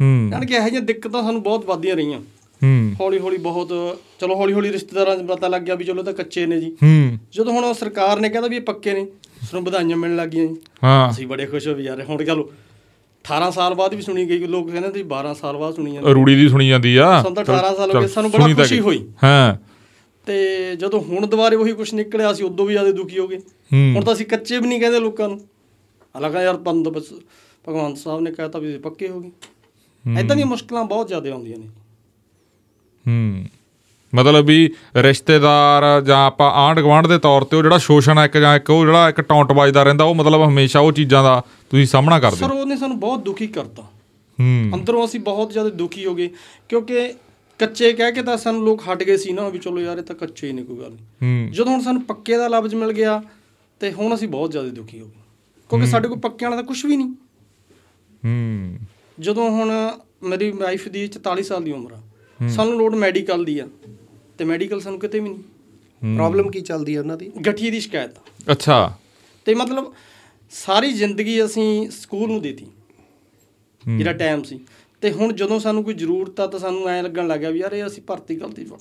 ਹੂੰ। 0.00 0.28
ਯਾਨੀ 0.32 0.46
ਕਿ 0.46 0.54
ਇਹੋ 0.54 0.64
ਜਿਹੀਆਂ 0.64 0.82
ਦਿੱਕਤਾਂ 0.82 1.22
ਸਾਨੂੰ 1.22 1.42
ਬਹੁਤ 1.42 1.64
ਵੱਧਦੀਆਂ 1.66 1.96
ਰਹੀਆਂ। 1.96 2.20
ਹੂੰ। 2.62 2.94
ਹੌਲੀ 3.00 3.18
ਹੌਲੀ 3.18 3.36
ਬਹੁਤ 3.36 3.98
ਚਲੋ 4.20 4.34
ਹੌਲੀ 4.34 4.52
ਹੌਲੀ 4.52 4.72
ਰਿਸ਼ਤੇਦਾਰਾਂ 4.72 5.16
'ਚ 5.16 5.20
ਪਤਾ 5.20 5.48
ਲੱਗ 5.48 5.62
ਗਿਆ 5.62 5.74
ਵੀ 5.74 5.84
ਚਲੋ 5.84 6.02
ਤਾਂ 6.02 6.12
ਕੱਚੇ 6.12 6.46
ਨੇ 6.46 6.60
ਜੀ। 6.60 6.76
ਹੂੰ। 6.82 7.18
ਜਦੋਂ 7.32 7.52
ਹੁਣ 7.52 7.72
ਸਰਕਾਰ 7.72 8.20
ਨੇ 8.20 8.28
ਕਹਿੰਦਾ 8.28 8.48
ਵੀ 8.48 8.56
ਇਹ 8.56 8.60
ਪੱਕੇ 8.60 8.92
ਨੇ 8.92 9.06
ਸਾਨੂੰ 9.50 9.64
ਵਧਾਈਆਂ 9.64 9.96
ਮਿਲਣ 9.96 10.16
ਲੱਗੀਆਂ 10.16 10.46
ਜੀ। 10.46 10.56
ਹਾਂ। 10.84 11.10
ਅਸੀਂ 11.10 11.26
ਬੜੇ 11.26 11.46
ਖੁਸ਼ 11.46 11.68
ਹੋ 11.68 11.74
ਵੀ 11.74 11.84
ਯਾਰ 11.84 12.04
ਹੁਣ 12.04 12.24
ਚਲੋ 12.24 12.52
18 13.22 13.50
ਸਾਲ 13.50 13.74
ਬਾਅਦ 13.74 13.94
ਵੀ 13.94 14.02
ਸੁਣੀ 14.02 14.28
ਗਈ 14.28 14.38
ਲੋਕ 14.38 14.70
ਕਹਿੰਦੇ 14.70 14.88
ਤੁਸੀਂ 14.88 15.04
12 15.04 15.34
ਸਾਲ 15.34 15.56
ਬਾਅਦ 15.56 15.74
ਸੁਣੀ 15.74 15.92
ਜਾਂਦੇ। 15.92 16.12
ਰੂੜੀ 16.12 16.34
ਦੀ 16.34 16.48
ਸੁਣੀ 16.48 16.68
ਜਾਂਦੀ 16.68 16.96
ਆ। 16.96 17.22
ਸਾਨੂੰ 17.22 17.34
ਤਾਂ 17.34 17.44
18 17.44 17.76
ਸਾਲ 17.76 17.96
ਹੋ 17.96 18.00
ਗਏ, 18.00 18.06
ਸਾਨੂੰ 18.06 18.30
ਬੜਾ 18.30 18.54
ਖੁਸ਼ੀ। 18.54 18.80
ਹੋਈ। 18.80 19.08
ਹਾਂ। 19.24 19.56
ਤੇ 20.26 20.56
ਜਦੋਂ 20.76 21.00
ਹੁਣ 21.00 21.26
ਦੁਬਾਰੇ 21.26 21.56
ਉਹੀ 21.56 21.72
ਕੁਝ 21.72 21.94
ਨਿਕਲਿਆ 21.94 22.32
ਅਸੀਂ 22.32 22.44
ਉਦੋਂ 22.44 22.66
ਵੀ 22.66 22.72
ਜ਼ਿਆਦਾ 22.72 22.90
ਦੁਖੀ 22.90 23.18
ਹੋ 23.18 23.28
ਗਏ। 23.28 23.38
ਹੁਣ 23.94 24.04
ਤਾਂ 24.04 24.12
ਅਸੀਂ 24.12 24.26
ਕੱਚੇ 24.26 24.58
ਵੀ 24.58 24.68
ਨਹੀਂ 24.68 24.80
ਕਹਿੰਦੇ 24.80 25.00
ਲੋਕਾਂ 25.00 25.28
ਨੂੰ। 25.28 25.40
ਹਾਲਾਂਕਿ 26.16 26.38
ਯਾਰ 26.38 26.56
ਬਸ 26.56 27.12
ਭਗਵੰਤ 27.68 27.98
ਸਾਹਿਬ 27.98 28.20
ਨੇ 28.20 28.30
ਕਹਿਤਾ 28.30 28.58
ਵੀ 28.58 28.78
ਪੱਕੇ 28.78 29.08
ਹੋ 29.08 29.20
ਗਏ। 29.20 29.30
ਐਦਾਂ 30.16 30.36
ਦੀਆਂ 30.36 30.46
ਮੁਸ਼ਕਲਾਂ 30.46 30.84
ਬਹੁਤ 30.84 31.08
ਜ਼ਿਆਦਾ 31.08 31.30
ਆਉਂਦੀਆਂ 31.30 31.58
ਨੇ। 31.58 31.66
ਹੂੰ। 33.08 33.44
ਮਤਲਬ 34.14 34.44
ਵੀ 34.44 34.70
ਰਿਸ਼ਤੇਦਾਰ 34.96 36.00
ਜਾਂ 36.00 36.26
ਆਪਾਂ 36.26 36.50
ਆਂਢ 36.50 36.80
ਗੁਆਂਢ 36.80 37.06
ਦੇ 37.06 37.18
ਤੌਰ 37.18 37.44
ਤੇ 37.44 37.56
ਉਹ 37.56 37.62
ਜਿਹੜਾ 37.62 37.78
ਸ਼ੋਸ਼ਣ 37.78 38.18
ਹੈ 38.18 38.24
ਇੱਕ 38.24 38.36
ਜਾਂ 38.36 38.56
ਇੱਕ 38.56 38.70
ਉਹ 38.70 38.86
ਜਿਹੜਾ 38.86 39.08
ਇੱਕ 39.08 39.20
ਟੌਂਟ 39.20 39.52
ਵੱਜਦਾ 39.52 39.82
ਰਹਿੰਦਾ 39.82 40.04
ਉਹ 40.04 40.14
ਮਤਲਬ 40.14 40.48
ਹਮੇਸ਼ਾ 40.48 40.80
ਉਹ 40.80 40.92
ਚੀਜ਼ਾਂ 40.92 41.24
ਦਾ 41.24 41.42
ਤੁਸੀਂ 41.72 41.86
ਸਾਹਮਣਾ 41.86 42.20
ਕਰਦੇ 42.20 42.36
ਸਰ 42.36 42.50
ਉਹਨੇ 42.50 42.76
ਸਾਨੂੰ 42.76 43.00
ਬਹੁਤ 43.00 43.20
ਦੁਖੀ 43.20 43.46
ਕਰਤਾ। 43.46 43.82
ਹੂੰ। 44.40 44.70
ਅੰਦਰੋਂ 44.74 45.04
ਅਸੀਂ 45.04 45.20
ਬਹੁਤ 45.20 45.50
ਜ਼ਿਆਦਾ 45.50 45.70
ਦੁਖੀ 45.70 46.06
ਹੋ 46.06 46.14
ਗਏ 46.14 46.30
ਕਿਉਂਕਿ 46.68 47.14
ਕੱਚੇ 47.58 47.92
ਕਹਿ 47.92 48.12
ਕੇ 48.12 48.22
ਤਾਂ 48.22 48.36
ਸਾਨੂੰ 48.36 48.64
ਲੋਕ 48.64 48.82
ਹਟ 48.92 49.02
ਗਏ 49.02 49.16
ਸੀ 49.16 49.32
ਨਾ 49.32 49.48
ਵੀ 49.48 49.58
ਚਲੋ 49.58 49.80
ਯਾਰ 49.80 49.98
ਇਹ 49.98 50.02
ਤਾਂ 50.02 50.16
ਕੱਚੇ 50.16 50.46
ਹੀ 50.46 50.52
ਨੇ 50.52 50.62
ਕੋਈ 50.62 50.76
ਗੱਲ 50.76 50.90
ਨਹੀਂ। 50.90 51.04
ਹੂੰ। 51.22 51.52
ਜਦੋਂ 51.52 51.72
ਹੁਣ 51.72 51.82
ਸਾਨੂੰ 51.82 52.02
ਪੱਕੇ 52.02 52.36
ਦਾ 52.36 52.48
ਲਫ਼ਜ਼ 52.48 52.74
ਮਿਲ 52.74 52.92
ਗਿਆ 52.92 53.22
ਤੇ 53.80 53.92
ਹੁਣ 53.92 54.14
ਅਸੀਂ 54.14 54.28
ਬਹੁਤ 54.28 54.50
ਜ਼ਿਆਦਾ 54.50 54.68
ਦੁਖੀ 54.68 55.00
ਹੋ 55.00 55.06
ਗਏ। 55.06 55.20
ਕਿਉਂਕਿ 55.68 55.86
ਸਾਡੇ 55.86 56.08
ਕੋਲ 56.08 56.18
ਪੱਕਿਆਂ 56.18 56.50
ਵਾਲਾ 56.50 56.62
ਤਾਂ 56.62 56.68
ਕੁਝ 56.68 56.86
ਵੀ 56.86 56.96
ਨਹੀਂ। 56.96 57.08
ਹੂੰ। 58.24 58.78
ਜਦੋਂ 59.20 59.50
ਹੁਣ 59.50 59.98
ਮੇਰੀ 60.22 60.50
ਵਾਈਫ 60.50 60.88
ਦੀ 60.88 61.08
44 61.08 61.42
ਸਾਲ 61.42 61.64
ਦੀ 61.64 61.72
ਉਮਰ 61.72 61.92
ਆ 61.92 62.00
ਸਾਨੂੰ 62.48 62.78
ਲੋੜ 62.78 62.94
ਮੈਡੀਕਲ 62.94 63.44
ਦੀ 63.44 63.58
ਆ 63.58 63.68
ਤੇ 64.38 64.44
ਮੈਡੀਕਲ 64.44 64.80
ਸਾਨੂੰ 64.80 65.00
ਕਿਤੇ 65.00 65.20
ਵੀ 65.20 65.28
ਨਹੀਂ। 65.28 65.38
ਪ੍ਰੋਬਲਮ 66.16 66.50
ਕੀ 66.50 66.60
ਚੱਲਦੀ 66.60 66.94
ਹੈ 66.94 67.00
ਉਹਨਾਂ 67.00 67.16
ਦੀ? 67.16 67.32
ਗਠੀਏ 67.48 67.70
ਦੀ 67.70 67.80
ਸ਼ਿਕਾਇਤ 67.80 68.10
ਅੱਛਾ। 68.50 68.98
ਤੇ 69.44 69.54
ਮਤਲਬ 69.54 69.94
ਸਾਰੀ 70.52 70.92
ਜ਼ਿੰਦਗੀ 70.92 71.44
ਅਸੀਂ 71.44 71.90
ਸਕੂਲ 71.90 72.30
ਨੂੰ 72.30 72.42
ਦੇਤੀ 72.42 72.66
ਜਿਹੜਾ 73.96 74.12
ਟਾਈਮ 74.12 74.42
ਸੀ। 74.42 74.60
ਤੇ 75.00 75.10
ਹੁਣ 75.12 75.32
ਜਦੋਂ 75.32 75.60
ਸਾਨੂੰ 75.60 75.84
ਕੋਈ 75.84 75.94
ਜ਼ਰੂਰਤ 75.94 76.40
ਆ 76.40 76.46
ਤਾਂ 76.46 76.60
ਸਾਨੂੰ 76.60 76.88
ਐਂ 76.88 77.02
ਲੱਗਣ 77.02 77.26
ਲੱਗ 77.26 77.40
ਗਿਆ 77.40 77.50
ਵੀ 77.50 77.58
ਯਾਰ 77.58 77.72
ਇਹ 77.72 77.86
ਅਸੀਂ 77.86 78.02
ਭਰਤੀ 78.02 78.40
ਗਲਤੀ 78.40 78.64
ਗਏ 78.64 78.76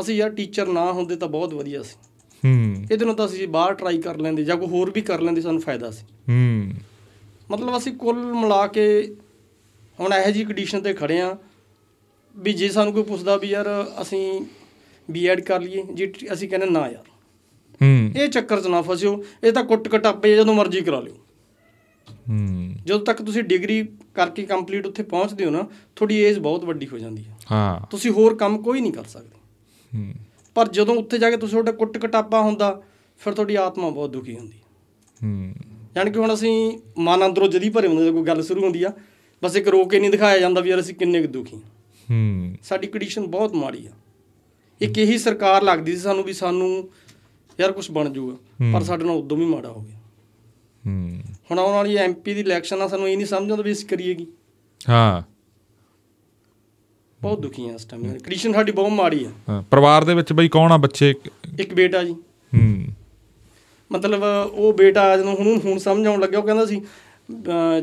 ਅਸੀਂ 0.00 0.14
ਯਾਰ 0.14 0.30
ਟੀਚਰ 0.30 0.66
ਨਾ 0.66 0.92
ਹੁੰਦੇ 0.92 1.16
ਤਾਂ 1.16 1.28
ਬਹੁਤ 1.28 1.54
ਵਧੀਆ 1.54 1.82
ਸੀ। 1.82 1.96
ਹੂੰ। 2.44 2.86
ਇਹਦੇ 2.92 3.04
ਨੂੰ 3.04 3.14
ਤਾਂ 3.14 3.26
ਅਸੀਂ 3.26 3.48
ਬਾਹਰ 3.48 3.74
ਟਰਾਈ 3.74 3.98
ਕਰ 3.98 4.16
ਲੈਂਦੇ 4.16 4.44
ਜਾਂ 4.44 4.56
ਕੋਈ 4.56 4.68
ਹੋਰ 4.68 4.90
ਵੀ 4.90 5.00
ਕਰ 5.00 5.20
ਲੈਂਦੇ 5.20 5.40
ਸਾਨੂੰ 5.40 5.60
ਫਾਇਦਾ 5.60 5.90
ਸੀ। 5.90 6.06
ਹੂੰ। 6.28 6.70
ਮਤਲਬ 7.50 7.76
ਅਸੀਂ 7.76 7.92
ਕੁੱਲ 7.92 8.16
ਮਿਲਾ 8.16 8.66
ਕੇ 8.66 9.16
ਹੁਣ 10.00 10.12
ਇਹੋ 10.12 10.30
ਜਿਹੀ 10.30 10.44
ਕੰਡੀਸ਼ਨ 10.44 10.80
ਤੇ 10.80 10.94
ਖੜੇ 10.94 11.20
ਆ 11.20 11.36
ਵੀ 12.36 12.52
ਜੇ 12.52 12.68
ਸਾਨੂੰ 12.68 12.92
ਕੋਈ 12.92 13.02
ਪੁੱਛਦਾ 13.02 13.36
ਵੀ 13.36 13.48
ਯਾਰ 13.48 13.66
ਅਸੀਂ 14.02 14.42
ਬੀਐਡ 15.10 15.40
ਕਰ 15.40 15.60
ਲਈਏ 15.60 15.82
ਜੀ 15.94 16.12
ਅਸੀਂ 16.32 16.48
ਕਹਿੰਦੇ 16.48 16.66
ਨਾ 16.66 16.88
ਯਾਰ। 16.88 17.04
ਹੂੰ। 17.82 18.10
ਇਹ 18.16 18.28
ਚੱਕਰ 18.28 18.60
'ਚ 18.60 18.66
ਨਾ 18.66 18.82
ਫਸਿਓ 18.82 19.24
ਇਹ 19.44 19.52
ਤਾਂ 19.52 19.64
ਕੁੱਟ 19.64 19.88
ਕਟਾਪੇ 19.88 20.36
ਜਦੋਂ 20.36 20.54
ਮਰਜ਼ੀ 20.54 20.80
ਕਰਾ 20.80 21.00
ਲਿਓ। 21.00 21.14
ਹੂੰ। 22.28 22.74
ਜਦੋਂ 22.86 23.00
ਤੱਕ 23.00 23.22
ਤੁਸੀਂ 23.22 23.42
ਡਿਗਰੀ 23.42 23.88
ਕਰਕੇ 24.14 24.42
ਕੰਪਲੀਟ 24.42 24.86
ਉੱਥੇ 24.86 25.02
ਪਹੁੰਚਦੇ 25.02 25.44
ਹੋ 25.44 25.50
ਨਾ 25.50 25.68
ਤੁਹਾਡੀ 25.96 26.14
ਏਜ 26.14 26.38
ਬਹੁਤ 26.38 26.64
ਵੱਡੀ 26.64 26.88
ਹੋ 26.88 26.98
ਜਾਂਦੀ 26.98 27.24
ਹੈ। 27.24 27.38
ਹਾਂ। 27.52 27.86
ਤੁਸੀਂ 27.90 28.10
ਹੋਰ 28.10 28.34
ਕੰਮ 28.36 28.62
ਕੋਈ 28.62 28.80
ਨਹੀਂ 28.80 28.92
ਕਰ 28.92 29.04
ਸਕਦੇ। 29.04 29.36
ਹੂੰ। 29.98 30.14
ਪਰ 30.54 30.68
ਜਦੋਂ 30.68 30.94
ਉੱਥੇ 30.94 31.18
ਜਾ 31.18 31.30
ਕੇ 31.30 31.36
ਤੁਸੀਂ 31.36 31.50
ਤੁਹਾਡਾ 31.50 31.72
ਕੁੱਟ 31.72 31.98
ਕਟਾਪਾ 31.98 32.40
ਹੁੰਦਾ 32.40 32.82
ਫਿਰ 33.18 33.34
ਤੁਹਾਡੀ 33.34 33.54
ਆਤਮਾ 33.54 33.90
ਬਹੁਤ 33.90 34.10
ਦੁਖੀ 34.10 34.36
ਹੁੰਦੀ 34.36 34.52
ਹੈ। 34.52 34.62
ਹੂੰ। 35.24 35.54
ਯਾਨੀ 35.96 36.10
ਕਿ 36.10 36.18
ਹੁਣ 36.18 36.34
ਅਸੀਂ 36.34 36.78
ਮਨ 36.98 37.26
ਅੰਦਰੋਂ 37.26 37.48
ਜਦੀ 37.48 37.70
ਭਰੇ 37.70 37.88
ਹੁੰਦੇ 37.88 38.10
ਕੋਈ 38.10 38.22
ਗੱਲ 38.22 38.42
ਸ਼ੁਰੂ 38.42 38.64
ਹੁੰਦੀ 38.64 38.82
ਆ 38.82 38.92
ਬਸ 39.44 39.56
ਇੱਕ 39.56 39.68
ਰੋ 39.68 39.84
ਕੇ 39.84 40.00
ਨਹੀਂ 40.00 40.10
ਦਿਖਾਇਆ 40.10 40.38
ਜਾਂਦਾ 40.38 40.60
ਵੀ 40.60 40.70
ਯਾਰ 40.70 40.80
ਅਸੀਂ 40.80 40.94
ਕਿੰਨੇ 40.94 41.22
ਕੁ 41.22 41.28
ਦੁਖੀ 41.28 41.56
ਹਾਂ। 41.56 41.62
ਹੂੰ। 42.10 42.56
ਸਾਡੀ 42.62 42.86
ਕੰਡੀਸ਼ਨ 42.86 43.26
ਬਹੁਤ 43.26 43.52
ਮਾੜੀ 43.52 43.86
ਆ। 43.86 43.90
ਇੱਕ 44.80 44.98
ਇਹੀ 44.98 45.18
ਸਰਕਾਰ 45.18 45.62
ਲੱਗਦੀ 45.62 45.92
ਸੀ 45.92 45.98
ਸਾਨੂੰ 45.98 46.24
ਵੀ 46.24 46.32
ਸਾਨੂੰ 46.32 46.88
ਯਾਰ 47.60 47.72
ਕੁਝ 47.72 47.90
ਬਣ 47.90 48.10
ਜਾਊਗਾ 48.10 48.36
ਪਰ 48.72 48.82
ਸਾਡੇ 48.82 49.04
ਨਾਲ 49.04 49.16
ਉਦੋਂ 49.16 49.36
ਵੀ 49.36 49.44
ਮਾੜਾ 49.44 49.68
ਹੋ 49.68 49.80
ਗਿਆ। 49.80 49.96
ਹੂੰ। 50.86 51.20
ਹੁਣ 51.50 51.58
ਆਉਣ 51.58 51.72
ਵਾਲੀ 51.72 51.96
ਐਮਪੀ 51.96 52.34
ਦੀ 52.34 52.40
ਇਲੈਕਸ਼ਨ 52.40 52.82
ਆ 52.82 52.88
ਸਾਨੂੰ 52.88 53.08
ਇਹ 53.08 53.16
ਨਹੀਂ 53.16 53.26
ਸਮਝ 53.26 53.50
ਆਉਂਦਾ 53.50 53.62
ਵੀ 53.62 53.72
ਅਸੀਂ 53.72 53.88
ਕਰੀਏਗੀ 53.88 54.26
ਹਾਂ। 54.88 55.22
ਬਹੁਤ 57.22 57.40
ਦੁਖੀ 57.40 57.68
ਆ 57.68 57.72
ਇਸ 57.72 57.84
ਟਾਈਮ 57.84 58.12
ਕੰਡੀਸ਼ਨ 58.12 58.52
ਸਾਡੀ 58.52 58.72
ਬਹੁਤ 58.72 58.90
ਮਾੜੀ 58.90 59.24
ਆ। 59.24 59.30
ਹਾਂ। 59.48 59.62
ਪਰਿਵਾਰ 59.62 60.04
ਦੇ 60.04 60.14
ਵਿੱਚ 60.14 60.32
ਬਈ 60.32 60.48
ਕੌਣ 60.48 60.72
ਆ 60.72 60.76
ਬੱਚੇ? 60.76 61.14
ਇੱਕ 61.58 61.74
ਬੇਟਾ 61.74 62.04
ਜੀ। 62.04 62.12
ਹੂੰ। 62.54 62.86
ਮਤਲਬ 63.92 64.22
ਉਹ 64.52 64.72
ਬੇਟਾ 64.72 65.16
ਜਦੋਂ 65.16 65.36
ਹੁਣ 65.36 65.60
ਹੁਣ 65.64 65.78
ਸਮਝ 65.78 66.06
ਆਉਣ 66.06 66.20
ਲੱਗਿਆ 66.20 66.38
ਉਹ 66.38 66.44
ਕਹਿੰਦਾ 66.44 66.66
ਸੀ 66.66 66.82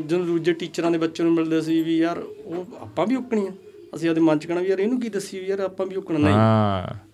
ਜਦੋਂ 0.06 0.26
ਦੂਜੇ 0.26 0.52
ਟੀਚਰਾਂ 0.52 0.90
ਦੇ 0.90 0.98
ਬੱਚੇ 0.98 1.22
ਨੂੰ 1.22 1.32
ਮਿਲਦੇ 1.32 1.60
ਸੀ 1.60 1.82
ਵੀ 1.82 1.98
ਯਾਰ 1.98 2.18
ਉਹ 2.18 2.64
ਆਪਾਂ 2.80 3.06
ਵੀ 3.06 3.14
ਉੱਕਣੀ 3.14 3.46
ਆ 3.46 3.50
ਅਸੀਂ 3.94 4.10
ਉਹਦੇ 4.10 4.20
ਮਨ 4.20 4.38
ਚ 4.38 4.46
ਕਹਣਾ 4.46 4.60
ਵੀ 4.60 4.68
ਯਾਰ 4.68 4.78
ਇਹਨੂੰ 4.78 5.00
ਕੀ 5.00 5.08
ਦੱਸੀ 5.08 5.38
ਵੀ 5.38 5.46
ਯਾਰ 5.46 5.60
ਆਪਾਂ 5.60 5.86
ਵੀ 5.86 5.96
ਉੱਕਣਾ। 5.96 6.18
ਨਹੀਂ। 6.18 6.34
ਹਾਂ। 6.34 7.11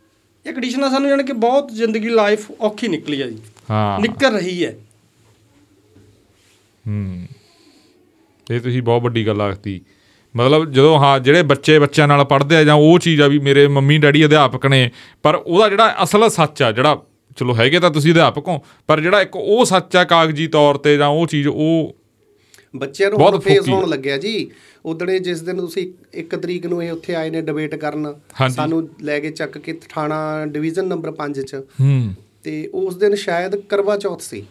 ਇਹ 0.49 0.53
ਕੰਡੀਸ਼ਨ 0.53 0.91
ਸਾਨੂੰ 0.91 1.11
ਜਾਣੀ 1.11 1.25
ਕਿ 1.25 1.33
ਬਹੁਤ 1.33 1.73
ਜ਼ਿੰਦਗੀ 1.73 2.09
ਲਾਈਫ 2.09 2.51
ਔਖੀ 2.61 2.89
ਨਿਕਲੀ 2.89 3.21
ਆ 3.21 3.27
ਜੀ। 3.27 3.39
ਹਾਂ। 3.71 4.01
ਨਿਕਲ 4.01 4.35
ਰਹੀ 4.35 4.65
ਹੈ। 4.65 4.75
ਹੂੰ। 6.87 7.27
ਇਹ 8.51 8.61
ਤੁਸੀਂ 8.61 8.83
ਬਹੁਤ 8.83 9.03
ਵੱਡੀ 9.03 9.27
ਗੱਲ 9.27 9.41
ਆਖਤੀ। 9.41 9.81
ਮਤਲਬ 10.37 10.73
ਜਦੋਂ 10.73 10.99
ਹਾਂ 10.99 11.21
ਜਿਹੜੇ 11.21 11.43
ਬੱਚੇ 11.43 11.79
ਬੱਚਿਆਂ 11.79 12.09
ਨਾਲ 12.09 12.25
ਪੜ੍ਹਦੇ 12.25 12.57
ਆ 12.57 12.65
ਜਾਂ 12.65 12.75
ਉਹ 12.75 12.99
ਚੀਜ਼ 12.99 13.23
ਆ 13.23 13.27
ਵੀ 13.27 13.39
ਮੇਰੇ 13.39 13.69
ਮੰਮੀ 13.69 13.99
ਡੈਡੀ 13.99 14.27
ਅਧਿਆਪਕ 14.27 14.67
ਨੇ 14.67 14.91
ਪਰ 15.23 15.35
ਉਹਦਾ 15.35 15.69
ਜਿਹੜਾ 15.69 15.97
ਅਸਲ 16.03 16.29
ਸੱਚ 16.31 16.63
ਆ 16.63 16.73
ਜਿਹੜਾ 16.73 17.03
ਚਲੋ 17.37 17.57
ਹੈਗੇ 17.57 17.81
ਤਾਂ 17.81 17.91
ਤੁਸੀਂ 17.91 18.13
ਅਧਿਆਪਕ 18.13 18.49
ਹੋ 18.49 18.63
ਪਰ 18.87 19.01
ਜਿਹੜਾ 19.01 19.23
ਇੱਕ 19.23 19.37
ਉਹ 19.37 19.65
ਸੱਚ 19.65 19.97
ਆ 19.97 20.05
ਕਾਗਜ਼ੀ 20.05 20.47
ਤੌਰ 20.47 20.75
ਤੇ 20.75 20.97
ਜਾਂ 20.97 21.09
ਉਹ 21.09 21.27
ਚੀਜ਼ 21.27 21.49
ਉਹ 21.49 21.97
ਬੱਚਿਆਂ 22.75 23.11
ਨੂੰ 23.11 23.19
ਹੁਣ 23.19 23.39
ਫੇਸ। 23.39 23.69
ਹੋਣ 23.69 23.89
ਲੱਗਿਆ 23.89 24.17
ਜੀ 24.17 24.51
ਉਦਣੇ 24.85 25.19
ਜਿਸ 25.19 25.41
ਦਿਨ 25.43 25.57
ਤੁਸੀਂ 25.57 25.87
1 26.19 26.37
ਤਰੀਕ 26.37 26.67
ਨੂੰ 26.67 26.83
ਇਹ 26.85 26.91
ਉੱਥੇ 26.93 27.15
ਆਏ 27.15 27.31
ਨੇ 27.31 27.41
ਡਿਬੇਟ 27.43 27.75
ਕਰਨ। 27.75 28.15
ਸਾਨੂੰ 28.51 28.89
ਲੈ 29.03 29.19
ਕੇ 29.21 29.31
ਚੱਕ 29.31 29.59
ਕੇ 29.59 29.79
ਥਾਣਾ 29.89 30.21
ਡਿਵੀਜ਼ਨ 30.47 30.87
ਨੰਬਰ 30.87 31.13
5 31.17 31.43
ਚ 31.43 31.63
ਹੂੰ 31.81 32.15
ਤੇ 32.43 32.55
ਉਸ 32.75 32.97
ਦਿਨ 32.97 33.15
ਸ਼ਾਇਦ 33.15 33.57
ਕਰਵਾ 33.69 33.97
ਚੌਥ 33.97 34.21
ਸੀ 34.21 34.45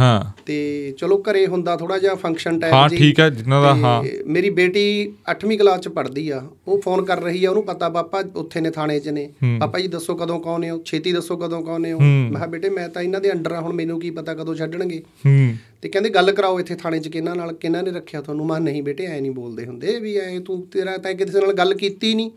ਹਾਂ। 0.00 0.32
ਤੇ 0.46 0.94
ਚਲੋ 0.98 1.22
ਘਰੇ 1.30 1.46
ਹੁੰਦਾ 1.46 1.76
ਥੋੜਾ 1.76 1.98
ਜਿਹਾ 1.98 2.14
ਫੰਕਸ਼ਨ 2.14 2.58
ਟਾਈਮ 2.58 2.74
ਹਾਂ, 2.74 2.88
ਠੀਕ 2.88 3.20
ਹੈ, 3.20 3.30
ਜਿਨ੍ਹਾਂ 3.30 3.62
ਦਾ, 3.62 3.74
ਹਾਂ। 3.74 4.04
ਮੇਰੀ 4.26 4.50
ਬੇਟੀ 4.50 5.12
8ਵੀਂ 5.32 5.58
ਕਲਾਸ 5.58 5.80
ਚ 5.80 5.88
ਪੜ੍ਹਦੀ 5.88 6.28
ਆ। 6.30 6.42
ਉਹ 6.68 6.80
ਫੋਨ 6.80 7.04
ਕਰ 7.04 7.20
ਰਹੀ 7.22 7.44
ਆ 7.44 7.50
ਉਹਨੂੰ 7.50 7.62
ਪਤਾ 7.64 7.88
ਪਾਪਾ 7.88 8.22
ਉੱਥੇ 8.36 8.60
ਨੇ 8.60 8.70
ਥਾਣੇ 8.70 9.00
'ਚ 9.00 9.08
ਨੇ। 9.08 9.30
ਪਾਪਾ 9.60 9.78
ਜੀ 9.78 9.88
ਦੱਸੋ 9.88 10.16
ਕਦੋਂ 10.16 10.40
ਕੌਣ 10.40 10.70
ਹੋ 10.70 10.82
ਛੇਤੀ 10.84 11.12
ਦੱਸੋ 11.12 11.36
ਕਦੋਂ 11.36 11.62
ਕੌਣ 11.62 11.92
ਹੋ। 11.92 12.00
ਮੈਂ 12.00 12.30
ਕਿਹਾ 12.30 12.46
ਬੇਟੇ 12.46 12.68
ਮੈਂ 12.68 12.88
ਤਾਂ 12.88 13.02
ਇਹਨਾਂ 13.02 13.20
ਦੇ 13.20 13.32
ਅੰਡਰ 13.32 13.52
ਆ 13.52 13.60
ਹੁਣ 13.60 13.72
ਮੈਨੂੰ 13.72 14.00
ਕੀ 14.00 14.10
ਪਤਾ 14.10 14.34
ਕਦੋਂ 14.34 14.54
ਛੱਡਣਗੇ। 14.54 15.02
ਹੂੰ। 15.26 15.54
ਤੇ 15.82 15.88
ਕਹਿੰਦੇ 15.88 16.10
ਗੱਲ 16.10 16.32
ਕਰਾਓ 16.32 16.60
ਇੱਥੇ 16.60 16.74
ਥਾਣੇ 16.74 16.98
'ਚ 16.98 17.08
ਕਿਹਨਾਂ 17.08 17.36
ਨਾਲ 17.36 17.52
ਕਿਹਨਾਂ 17.52 17.82
ਨੇ 17.82 17.90
ਰੱਖਿਆ 17.90 18.20
ਤੁਹਾਨੂੰ? 18.20 18.46
ਮੈਂ 18.46 18.60
ਨਹੀਂ 18.60 18.82
ਬੇਟੇ 18.82 19.06
ਐ 19.06 19.20
ਨਹੀਂ 19.20 19.30
ਬੋਲਦੇ 19.30 19.66
ਹੁੰਦੇ 19.66 19.98
ਵੀ 20.00 20.16
ਐ 20.16 20.38
ਤੂੰ 20.38 20.66
ਤੇਰਾ 20.66 20.96
ਤਾਂ 20.96 21.14
ਕਿਸੇ 21.14 21.40
ਨਾਲ 21.40 21.52
ਗੱਲ 21.52 21.74
ਕੀਤੀ 21.74 22.14
ਨਹੀਂ 22.14 22.30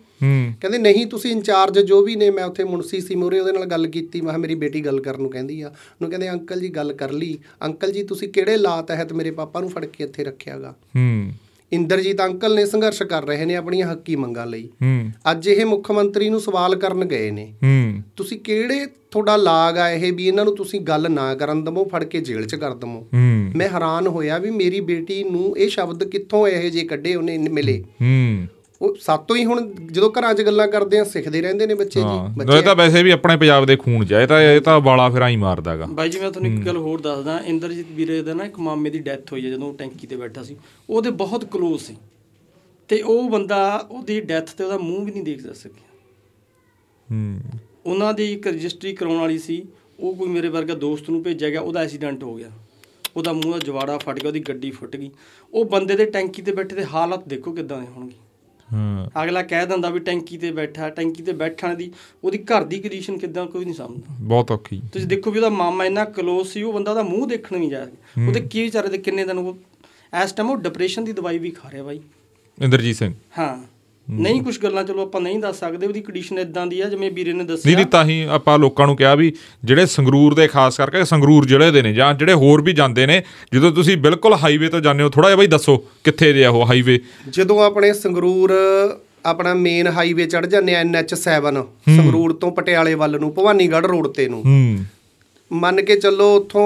ਕਹਿੰਦੇ 0.61 0.77
ਨਹੀਂ 0.77 1.07
ਤੁਸੀਂ 1.07 1.31
ਇੰਚਾਰਜ 1.31 1.79
ਜੋ 1.79 2.01
ਵੀ 2.01 2.15
ਨੇ 2.15 2.29
ਮੈਂ 2.29 2.45
ਉੱਥੇ 2.45 2.63
ਮੁਨਸੀ 2.63 3.01
ਸੀ 3.01 3.15
ਮੂਹਰੇ 3.15 3.39
ਉਹਦੇ 3.39 3.51
ਨਾਲ 3.51 3.65
ਗੱਲ 3.65 3.87
ਕੀਤੀ। 3.87 4.21
ਮੈਂ 4.21 4.37
ਮੇਰੀ 4.37 4.55
ਬੇਟੀ 4.55 4.85
ਗੱਲ 4.85 4.99
ਕਰਨ 4.99 5.21
ਨੂੰ 5.21 5.31
ਕਹਿੰਦੀ 5.31 5.61
ਆ। 5.61 5.67
ਉਹਨੂੰ 5.67 6.09
ਕਹਿੰਦੇ 6.09 6.29
ਅੰਕਲ 6.29 6.59
ਜੀ 6.59 6.69
ਗੱਲ 6.69 6.93
ਕਰ 6.93 7.11
ਲਈ। 7.11 7.39
ਅੰਕਲ 7.65 7.91
ਜੀ 7.91 8.03
ਤੁਸੀਂ 8.03 8.27
ਕਿਹੜੇ 8.27 8.57
ਲਾ 8.57 8.81
ਤਹਿਤ 8.81 9.13
ਮੇਰੇ 9.13 9.31
ਪਾਪਾ 9.31 9.59
ਨੂੰ 9.59 9.69
ਫੜ 9.69 9.85
ਕੇ 9.85 10.03
ਇੱਥੇ 10.03 10.23
ਰੱਖਿਆਗਾ? 10.23 10.75
ਹੂੰ। 10.95 11.31
ਇੰਦਰਜੀਤ 11.73 12.21
ਅੰਕਲ 12.21 12.55
ਨੇ 12.55 12.65
ਸੰਘਰਸ਼ 12.65 13.03
ਕਰ 13.03 13.25
ਰਹੇ 13.25 13.45
ਨੇ 13.45 13.55
ਆਪਣੀਆਂ 13.55 13.91
ਹੱਕੀ 13.91 14.15
ਮੰਗਾਂ 14.15 14.45
ਲਈ। 14.45 14.67
ਹੂੰ। 14.67 15.09
ਅੱਜ 15.31 15.47
ਇਹ 15.47 15.65
ਮੁੱਖ 15.65 15.91
ਮੰਤਰੀ 15.91 16.29
ਨੂੰ 16.29 16.41
ਸਵਾਲ 16.41 16.75
ਕਰਨ 16.75 17.05
ਗਏ 17.05 17.31
ਨੇ। 17.31 17.53
ਹੂੰ। 17.63 18.01
ਤੁਸੀਂ 18.15 18.39
ਕਿਹੜੇ 18.39 18.85
ਤੁਹਾਡਾ 19.11 19.35
ਲਾਗ 19.35 19.77
ਆ 19.77 19.89
ਇਹ 19.89 20.13
ਵੀ 20.13 20.27
ਇਹਨਾਂ 20.27 20.45
ਨੂੰ 20.45 20.55
ਤੁਸੀਂ 20.55 20.79
ਗੱਲ 20.79 21.11
ਨਾ 21.11 21.35
ਕਰਨ 21.35 21.63
ਦਮੋ 21.63 21.85
ਫੜ 21.85 22.03
ਕੇ 22.03 22.21
ਜੇਲ੍ਹ 22.21 22.45
'ਚ 22.45 22.55
ਕਰ 22.55 22.73
ਦਮੋ 22.73 23.07
ਮੈਂ 23.55 23.69
ਹੈਰਾਨ 23.69 24.07
ਹੋਇਆ 24.07 24.37
ਵੀ 24.37 24.49
ਮੇਰੀ 24.49 24.79
ਬੇਟੀ 24.79 25.23
ਨੂੰ 25.23 25.57
ਇਹ 25.57 25.69
ਸ਼ਬਦ 25.69 26.03
ਕਿੱਥੋਂ 26.03 26.47
ਇਹੋ 26.47 26.69
ਜਿਹੇ 26.69 26.85
ਕੱਢੇ 26.85 27.15
ਉਹਨੇ 27.15 27.37
ਮਿਲੇ? 27.37 27.83
ਹੂੰ। 28.01 28.47
ਉਹ 28.85 28.97
ਸਾਤੋਂ 29.01 29.35
ਹੀ 29.35 29.45
ਹੁਣ 29.45 29.75
ਜਦੋਂ 29.91 30.11
ਘਰਾਂ 30.19 30.33
'ਚ 30.33 30.41
ਗੱਲਾਂ 30.41 30.67
ਕਰਦੇ 30.67 30.99
ਆ 30.99 31.03
ਸਿੱਖਦੇ 31.03 31.41
ਰਹਿੰਦੇ 31.41 31.67
ਨੇ 31.67 31.73
ਬੱਚੇ 31.73 32.01
ਹਾਂ। 32.01 32.45
ਜੀ 32.45 32.57
ਇਹ 32.57 32.63
ਤਾਂ 32.63 32.75
ਵੈਸੇ 32.75 33.03
ਵੀ 33.03 33.11
ਆਪਣੇ 33.11 33.37
ਪੰਜਾਬ 33.37 33.65
ਦੇ 33.65 33.75
ਖੂਨ 33.75 34.05
ਚ 34.05 34.13
ਆ, 34.13 34.21
ਇਹ 34.21 34.27
ਤਾਂ 34.27 34.41
ਇਹ 34.41 34.61
ਤਾਂ 34.61 34.79
ਵਾਲਾ 34.79 35.09
ਫਿਰ 35.09 35.21
ਆਈ 35.21 35.35
ਮਾਰਦਾਗਾ 35.35 35.85
ਬਾਈ 35.85 36.09
ਜੀ 36.09 36.19
ਮੈਂ 36.19 36.31
ਤੁਹਾਨੂੰ 36.31 36.51
ਇੱਕ 36.51 36.65
ਗੱਲ 36.65 36.77
ਹੋਰ 36.77 37.01
ਦੱਸਦਾ 37.01 37.39
ਇੰਦਰਜੀਤ 37.45 37.85
ਵੀਰੇ 37.91 38.21
ਦਾ 38.21 38.33
ਨਾ 38.33 38.45
ਇੱਕ 38.45 38.59
ਮਾਮੇ 38.59 38.89
ਦੀ 38.89 38.99
ਡੈਥ 38.99 39.31
ਹੋਈ 39.31 39.45
ਹੈ 39.45 39.51
ਜਦੋਂ 39.51 39.67
ਉਹ 39.67 39.73
ਟੈਂਕੀ 39.73 40.07
ਤੇ 40.07 40.15
ਬੈਠਾ 40.15 40.43
ਸੀ। 40.43 40.55
ਉਹਦੇ 40.89 41.09
ਬਹੁਤ 41.09 41.45
ਕਲੋਜ਼ 41.45 41.83
ਸੀ। 41.83 41.95
ਤੇ 42.87 43.01
ਉਹ 43.01 43.29
ਬੰਦਾ 43.29 43.87
ਉਹਦੀ 43.91 44.21
ਡੈਥ 44.21 44.49
ਤੇ 44.53 44.63
ਉਹਦਾ 44.63 44.77
ਮੂੰਹ 44.77 45.05
ਵੀ 45.05 45.11
ਨਹੀਂ 45.11 45.23
ਦੇਖ 45.23 45.53
ਸਕਿਆ। 45.53 45.97
ਹੂੰ। 47.11 47.39
ਉਹਨਾਂ 47.85 48.13
ਦੀ 48.13 48.33
ਇੱਕ 48.33 48.47
ਰਜਿਸਟਰੀ 48.47 48.93
ਕਰਾਉਣ 48.93 49.17
ਵਾਲੀ 49.17 49.37
ਸੀ। 49.37 49.67
ਉਹ 49.99 50.15
ਕੋਈ 50.15 50.27
ਮੇਰੇ 50.27 50.47
ਵਰਗਾ 50.47 50.73
ਦੋਸਤ 50.73 51.09
ਨੂੰ 51.09 51.23
ਭੇਜਿਆ 51.23 51.49
ਗਿਆ 51.49 51.61
ਉਹਦਾ 51.61 51.79
ਐਕਸੀਡੈਂਟ 51.79 52.23
ਹੋ 52.23 52.35
ਗਿਆ। 52.35 52.51
ਉਹਦਾ 53.17 53.33
ਮੂੰਹ 53.33 53.53
ਦਾ 53.53 53.59
ਜਵਾੜਾ 53.59 53.97
ਫਟ 53.97 54.19
ਗਿਆ 54.19 54.27
ਉਹਦੀ 54.27 54.39
ਗੱਡੀ 54.39 54.71
ਫੁੱਟ 54.71 54.95
ਗਈ। 54.95 55.11
ਉਹ 55.53 55.65
ਬੰਦੇ 55.65 55.95
ਦੇ 55.95 56.05
ਟੈਂਕੀ 56.05 56.41
ਤੇ 56.41 56.51
ਬੈਠੇ 56.51 56.75
ਦੇ 56.75 56.85
ਹਾਲਾਤ 56.85 57.27
ਦੇਖੋ 57.27 57.51
ਕਿੱਦਾਂ 57.51 57.81
ਦੇ 57.81 57.87
ਹੋਣਗੇ। 57.97 58.24
ਹਾਂ। 58.73 59.23
ਅਗਲਾ 59.23 59.43
ਕਹਿ 59.43 59.65
ਦਿੰਦਾ 59.65 59.89
ਵੀ 59.89 59.99
ਟੈਂਕੀ 59.99 60.37
ਤੇ 60.37 60.51
ਬੈਠਾ 60.51 60.89
ਟੈਂਕੀ 60.89 61.23
ਤੇ 61.23 61.31
ਬੈਠਣ 61.31 61.75
ਦੀ 61.75 61.91
ਉਹਦੀ 62.23 62.37
ਘਰ 62.37 62.63
ਦੀ 62.63 62.79
ਕੰਡੀਸ਼ਨ 62.79 63.17
ਕਿੱਦਾਂ 63.17 63.45
ਕੋਈ 63.45 63.65
ਨਹੀਂ 63.65 63.75
ਸਮਝਦਾ। 63.75 64.15
ਬਹੁਤ 64.21 64.51
ਔਖੀ। 64.51 64.81
ਤੁਸੀਂ 64.93 65.07
ਦੇਖੋ 65.07 65.31
ਵੀ 65.31 65.37
ਉਹਦਾ 65.37 65.49
ਮਾਮਾ 65.49 65.85
ਇੰਨਾ 65.85 66.05
ਕਲੋਜ਼ 66.05 66.49
ਸੀ 66.49 66.63
ਉਹ 66.63 66.73
ਬੰਦਾ 66.73 66.91
ਉਹਦਾ 66.91 67.03
ਮੂੰਹ 67.03 67.27
ਦੇਖਣ 67.27 67.57
ਨਹੀਂ 67.57 67.69
ਜਾ 67.69 67.85
ਰਿਹਾ। 67.85 68.27
ਉਹਦੇ 68.27 68.39
ਕੀ 68.41 68.63
ਵਿਚਾਰੇ 68.63 68.87
ਦੇ 68.87 68.97
ਕਿੰਨੇ 68.97 69.25
ਦਿਨ 69.25 69.37
ਉਹ 69.37 69.57
ਇਸ 70.23 70.31
ਟਾਈਮ 70.31 70.49
ਉਹ 70.49 70.57
ਡਿਪਰੈਸ਼ਨ 70.57 71.03
ਦੀ 71.03 71.13
ਦਵਾਈ 71.13 71.37
ਵੀ 71.37 71.49
ਖਾ 71.51 71.71
ਰਿਹਾ 71.71 71.83
ਬਾਈ। 71.83 71.99
ਇੰਦਰਜੀਤ 72.61 72.95
ਸਿੰਘ। 72.95 73.13
ਹਾਂ। 73.37 73.74
ਨਹੀਂ 74.09 74.41
ਕੁਝ 74.43 74.57
ਗੱਲਾਂ 74.59 74.83
ਚਲੋ 74.83 75.01
ਆਪਾਂ 75.01 75.21
ਨਹੀਂ 75.21 75.39
ਦੱਸ 75.39 75.59
ਸਕਦੇ 75.59 75.87
ਉਹਦੀ 75.87 76.01
ਕੰਡੀਸ਼ਨ 76.01 76.39
ਇਦਾਂ 76.39 76.67
ਦੀ 76.67 76.81
ਆ 76.81 76.89
ਜਿਵੇਂ 76.89 77.11
ਵੀਰੇ 77.11 77.31
ਨੇ 77.33 77.37
ਨਹੀਂ 77.37 77.47
ਦੱਸਿਆ। 77.47 77.75
ਨਹੀਂ 77.75 77.85
ਤਾਂ 77.85 78.05
ਹੀ 78.05 78.21
ਆਪਾਂ 78.29 78.59
ਲੋਕਾਂ 78.59 78.87
ਨੂੰ 78.87 78.95
ਕਿਹਾ 78.95 79.15
ਵੀ 79.15 79.33
ਜਿਹੜੇ 79.63 79.85
ਸੰਗਰੂਰ 79.85 80.33
ਦੇ 80.33 80.47
ਖਾਸ 80.47 80.77
ਕਰਕੇ 80.77 81.03
ਸੰਗਰੂਰ 81.03 81.45
ਜ਼ਿਲ੍ਹੇ 81.45 81.71
ਦੇ 81.71 81.81
ਨੇ 81.81 81.93
ਜਾਂ 81.93 82.13
ਜਿਹੜੇ 82.13 82.33
ਹੋਰ 82.33 82.61
ਵੀ 82.61 82.73
ਜਾਂਦੇ 82.73 83.05
ਨੇ 83.05 83.21
ਜਦੋਂ 83.53 83.71
ਤੁਸੀਂ 83.71 83.97
ਬਿਲਕੁਲ 83.97 84.33
ਹਾਈਵੇ 84.33 84.69
ਤੋਂ 84.69 84.81
ਜਾਂਦੇ 84.81 85.03
ਹੋ 85.03 85.09
ਥੋੜਾ 85.09 85.27
ਜਿਹਾ 85.27 85.37
ਬਈ 85.37 85.47
ਦੱਸੋ 85.47 85.77
ਕਿੱਥੇ 86.03 86.33
ਜੇ 86.33 86.45
ਆ 86.45 86.49
ਉਹ 86.49 86.65
ਹਾਈਵੇ 86.65 86.99
ਜਦੋਂ 87.29 87.63
ਆਪਣੇ 87.63 87.93
ਸੰਗਰੂਰ 87.93 88.53
ਆਪਣਾ 89.25 89.53
ਮੇਨ 89.53 89.87
ਹਾਈਵੇ 89.87 90.25
ਚੜ 90.25 90.45
ਜਾਂਦੇ 90.45 90.75
ਆ 90.75 90.83
NH7 90.83 91.63
ਸੰਗਰੂਰ 91.95 92.33
ਤੋਂ 92.33 92.51
ਪਟਿਆਲੇ 92.51 92.93
ਵੱਲ 92.93 93.19
ਨੂੰ 93.19 93.33
ਭਵਾਨੀਗੜ੍ਹ 93.33 93.87
ਰੋਡ 93.87 94.07
ਤੇ 94.07 94.27
ਨੂੰ। 94.27 94.43
ਹੂੰ। 94.45 94.77
ਮੰਨ 95.51 95.81
ਕੇ 95.81 95.95
ਚੱਲੋ 95.95 96.35
ਉੱਥੋਂ 96.35 96.65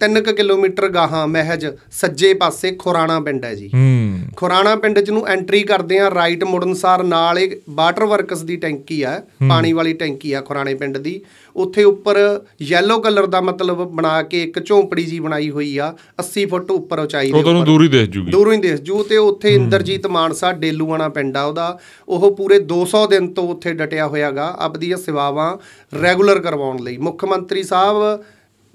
3 0.00 0.32
ਕਿਲੋਮੀਟਰ 0.32 0.88
ਗਾਹਾਂ 0.88 1.26
ਮਹਿਜ 1.26 1.66
ਸੱਜੇ 1.92 2.34
ਪਾਸੇ 2.34 2.70
ਖੁਰਾਣਾ 2.70 3.20
ਪਿੰਡ 3.20 3.44
ਹੈ 3.44 3.54
ਜੀ। 3.54 3.70
ਹੂੰ। 3.74 4.18
ਖੁਰਾਣਾ 4.36 4.76
ਪਿੰਡ 4.76 5.00
ਚ 5.00 5.10
ਨੂੰ 5.10 5.28
ਐਂਟਰੀ 5.28 5.62
ਕਰਦੇ 5.62 5.98
ਆ 5.98 6.10
ਰਾਈਟ 6.14 6.44
ਮੁੜਨਸਾਰ 6.44 7.02
ਨਾਲ 7.02 7.38
ਇਹ 7.38 7.56
ਵਾਟਰ 7.70 8.04
ਵਰਕਸ 8.04 8.42
ਦੀ 8.42 8.56
ਟੈਂਕੀ 8.56 9.02
ਆ 9.02 9.22
ਪਾਣੀ 9.48 9.72
ਵਾਲੀ 9.72 9.92
ਟੈਂਕੀ 9.92 10.32
ਆ 10.32 10.40
ਖੁਰਾਣੇ 10.40 10.74
ਪਿੰਡ 10.74 10.98
ਦੀ। 10.98 11.20
ਉੱਥੇ 11.56 11.84
ਉੱਪਰ 11.84 12.40
ਯੈਲੋ 12.62 12.98
ਕਲਰ 12.98 13.26
ਦਾ 13.26 13.40
ਮਤਲਬ 13.40 13.84
ਬਣਾ 13.90 14.22
ਕੇ 14.22 14.42
ਇੱਕ 14.42 14.66
ਝੌਂਪੜੀ 14.66 15.04
ਜੀ 15.04 15.20
ਬਣਾਈ 15.20 15.50
ਹੋਈ 15.50 15.78
ਆ 15.78 15.94
80 16.22 16.44
ਫੁੱਟ 16.44 16.70
ਉੱਪਰ 16.70 16.98
ਉਚਾਈ 16.98 17.32
ਦੇ 17.32 17.38
ਉੱਪਰ। 17.38 17.64
ਦੂਰ 17.64 17.82
ਹੀ 17.82 17.88
ਦਿਖ 17.88 18.10
ਜੂਗੀ। 18.10 18.30
ਦੂਰੋਂ 18.30 18.52
ਹੀ 18.52 18.58
ਦਿਸ 18.58 18.80
ਜੂ 18.80 19.02
ਤੇ 19.02 19.16
ਉੱਥੇ 19.16 19.54
ਇੰਦਰਜੀਤ 19.54 20.06
ਮਾਨਸਾ 20.06 20.52
ਡੇਲੂਆਣਾ 20.52 21.08
ਪਿੰਡ 21.08 21.36
ਆ 21.36 21.44
ਉਹਦਾ। 21.44 21.78
ਉਹ 22.08 22.36
ਪੂਰੇ 22.36 22.58
200 22.58 23.06
ਦਿਨ 23.06 23.28
ਤੋਂ 23.28 23.48
ਉੱਥੇ 23.48 23.72
ਡਟਿਆ 23.72 24.06
ਹੋਇਆਗਾ 24.06 24.56
ਆਪਦੀਆਂ 24.58 24.96
ਸੇਵਾਵਾਂ 24.96 25.56
ਰੈਗੂਲਰ 26.02 26.38
ਕਰਵਾਉਣ 26.38 26.78
ਲਈ। 26.78 26.96
ਮੁੱਖ 26.96 27.24
ਮੰਤਰੀ 27.24 27.62
ਸਾਹਿਬ 27.62 28.24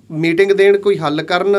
ਮੀਟਿੰਗ 0.09 0.51
ਦੇਣ 0.51 0.77
ਕੋਈ 0.77 0.97
ਹੱਲ 0.99 1.21
ਕਰਨ 1.23 1.55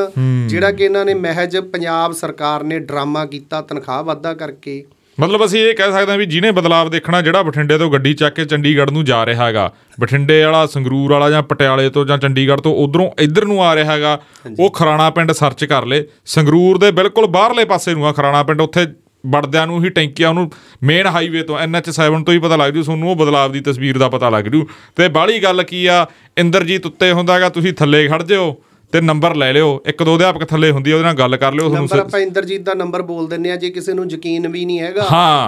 ਜਿਹੜਾ 0.46 0.70
ਕਿ 0.70 0.84
ਇਹਨਾਂ 0.84 1.04
ਨੇ 1.04 1.14
ਮਹਿਜ 1.14 1.56
ਪੰਜਾਬ 1.72 2.12
ਸਰਕਾਰ 2.12 2.62
ਨੇ 2.64 2.78
ਡਰਾਮਾ 2.78 3.24
ਕੀਤਾ 3.26 3.60
ਤਨਖਾਹ 3.60 4.02
ਵਾਧਾ 4.04 4.34
ਕਰਕੇ। 4.34 4.82
ਮਤਲਬ 5.18 5.44
ਅਸੀਂ 5.44 5.60
ਇਹ 5.60 5.74
ਕਹਿ 5.74 5.92
ਸਕਦੇ 5.92 6.10
ਹਾਂ 6.10 6.18
ਵੀ 6.18 6.26
ਜਿਹਨੇ 6.26 6.50
ਬਦਲਾਵ 6.50 6.90
ਦੇਖਣਾ 6.90 7.20
ਜਿਹੜਾ 7.22 7.42
ਬਠਿੰਡੇ 7.42 7.76
ਤੋਂ 7.78 7.90
ਗੱਡੀ 7.90 8.12
ਚੱਕ 8.14 8.34
ਕੇ 8.34 8.44
ਚੰਡੀਗੜ੍ਹ 8.44 8.92
ਨੂੰ 8.92 9.04
ਜਾ 9.04 9.24
ਰਿਹਾ 9.26 9.46
ਹੈਗਾ 9.46 9.70
ਬਠਿੰਡੇ 10.00 10.42
ਵਾਲਾ 10.44 10.64
ਸੰਗਰੂਰ 10.66 11.12
ਵਾਲਾ 11.12 11.28
ਜਾਂ 11.30 11.42
ਪਟਿਆਲੇ 11.42 11.88
ਤੋਂ 11.90 12.04
ਜਾਂ 12.06 12.18
ਚੰਡੀਗੜ੍ਹ 12.18 12.60
ਤੋਂ 12.62 12.74
ਉਧਰੋਂ 12.76 13.10
ਇੱਧਰ 13.22 13.44
ਨੂੰ 13.44 13.62
ਆ 13.64 13.74
ਰਿਹਾ 13.74 13.92
ਹੈਗਾ 13.92 14.18
ਉਹ 14.60 14.70
ਖਰਾਣਾ 14.70 15.08
ਪਿੰਡ 15.10 15.32
ਸਰਚ 15.32 15.64
ਕਰ 15.64 15.86
ਲੇ। 15.86 16.04
ਸੰਗਰੂਰ 16.26 16.78
ਦੇ 16.78 16.90
ਬਿਲਕੁਲ 16.90 17.26
ਬਾਹਰਲੇ 17.26 17.64
ਪਾਸੇ 17.64 17.94
ਨੂੰ 17.94 18.06
ਆ 18.06 18.12
ਖਰਾਣਾ 18.12 18.42
ਪਿੰਡ 18.42 18.60
ਉੱਥੇ 18.60 18.86
ਵੜਦਿਆਂ 19.24 19.66
ਨੂੰ 19.66 19.84
ਹੀ 19.84 19.90
ਟੈਂਕੀਆਂ 19.90 20.28
ਉਹਨੂੰ 20.28 20.50
ਮੇਨ 20.82 21.06
ਹਾਈਵੇ 21.06 21.42
ਤੋਂ 21.42 21.58
NH7 21.58 22.24
ਤੋਂ 22.24 22.34
ਹੀ 22.34 22.38
ਪਤਾ 22.38 22.56
ਲੱਗ 22.56 22.72
ਜੂ 22.72 22.82
ਤੁਹਾਨੂੰ 22.82 23.10
ਉਹ 23.10 23.16
ਬਦਲਾਵ 23.16 23.52
ਦੀ 23.52 23.60
ਤਸਵੀਰ 23.60 23.98
ਦਾ 23.98 24.08
ਪਤਾ 24.08 24.30
ਲੱਗ 24.30 24.44
ਜੂ। 24.44 24.66
ਤੇ 24.96 25.08
ਬਾਹਲੀ 25.08 25.42
ਗੱਲ 25.42 25.62
ਕੀ 25.62 25.86
ਆ 25.86 26.06
ਇੰਦਰਜੀਤ 26.38 26.86
ਉੱਤੇ 26.86 27.12
ਹੁੰਦਾਗਾ 27.12 27.48
ਤੁਸੀਂ 27.48 27.72
ਥੱਲੇ 27.72 28.08
ਖੜ 28.08 28.22
ਜਿਓ 28.22 28.62
ਤੇ 28.92 29.00
ਨੰਬਰ 29.00 29.34
ਲੈ 29.34 29.52
ਲਿਓ। 29.52 29.82
ਇੱਕ 29.86 30.02
ਦੋ 30.02 30.16
ਅਧਿਆਪਕ 30.16 30.44
ਥੱਲੇ 30.44 30.70
ਹੁੰਦੀ 30.70 30.90
ਆ, 30.90 30.94
ਉਹਦੇ 30.94 31.04
ਨਾਲ 31.04 31.14
ਗੱਲ 31.14 31.36
ਕਰ 31.36 31.52
ਲਿਓ 31.52 31.64
ਨੰਬਰ 31.64 31.86
ਤੁਹਾਨੂੰ 31.86 32.00
ਆਪਾਂ 32.00 32.20
ਇੰਦਰਜੀਤ 32.20 32.62
ਦਾ 32.62 32.74
ਨੰਬਰ 32.74 33.02
ਬੋਲ 33.02 33.28
ਦਿੰਨੇ 33.28 33.50
ਆ 33.50 33.56
ਜੇ 33.56 33.70
ਕਿਸੇ 33.70 33.92
ਨੂੰ 33.92 34.10
ਯਕੀਨ 34.10 34.48
ਵੀ 34.48 34.64
ਨਹੀਂ 34.64 34.80
ਹੈਗਾ। 34.80 35.02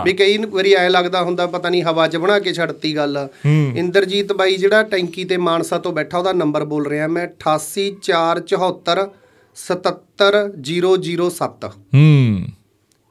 ਵੀ 0.05 0.13
ਕਈ 0.13 0.39
ਵਾਰੀ 0.53 0.75
ਐ 0.75 0.89
ਲੱਗਦਾ 0.89 1.23
ਹੁੰਦਾ 1.23 1.47
ਪਤਾ 1.47 1.69
ਨਹੀਂ 1.69 1.83
ਹਵਾ 1.83 2.09
'ਚ 2.09 2.17
ਬਣਾ 2.17 2.39
ਕੇ 2.39 2.53
ਛੱਡਤੀ 2.53 2.97
ਗੱਲ। 2.97 3.29
ਇੰਦਰਜੀਤ 3.77 4.33
ਬਾਈ 4.33 4.57
ਜਿਹੜਾ 4.57 4.83
ਟੈਂਕੀ 4.83 5.25
ਤੇ 5.25 5.37
ਮਾਨਸਾ 5.37 5.79
ਤੋਂ 5.79 5.93
ਬੈਠਾ 5.93 6.19
ਉਹਦਾ 6.19 6.33
ਨੰਬਰ 6.33 6.65
ਬੋਲ 6.65 6.87
ਰਿਹਾ 6.87 7.09
ਮੈਂ 7.09 7.29
88474 7.41 9.09
77007 9.57 11.71
ਹੂੰ। 11.95 12.45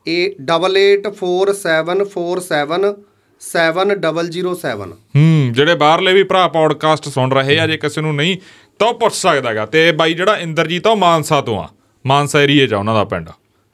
ਇਹ 0.08 0.30
884747 0.46 2.94
7007 3.42 4.92
ਹੂੰ 5.16 5.54
ਜਿਹੜੇ 5.54 5.76
ਬਾਹਰਲੇ 5.76 6.14
ਵੀ 6.14 6.24
ਭਰਾ 6.24 6.48
ਪੌਡਕਾਸਟ 6.48 7.10
ਸੁਣ 7.10 7.32
ਰਹੇ 7.32 7.60
ਆ 7.60 7.68
ਜੇ 7.68 7.78
ਕਿਸੇ 7.78 8.02
ਨੂੰ 8.02 8.16
ਨਹੀਂ 8.16 8.38
ਤਾਂ 8.80 8.88
ਉਹ 8.88 8.94
ਪੁੱਛ 8.94 9.14
ਸਕਦਾਗਾ 9.14 9.66
ਤੇ 9.66 9.92
ਬਾਈ 9.92 10.14
ਜਿਹੜਾ 10.14 10.38
ਇੰਦਰਜੀਤ 10.38 10.88
ਆ 10.88 10.90
ਉਹ 10.90 10.98
ਮਾਨਸਾ 10.98 11.42
ਤੋਂ 11.42 11.64
ਆ। 11.64 11.70
ਮਾਨਸਾ 12.06 12.42
ਏਰੀਏ 12.42 12.68
'ਚ 12.68 12.74
ਉਹਨਾਂ 12.74 12.94
ਦਾ 12.94 13.04
ਪਿੰਡ। 13.04 13.30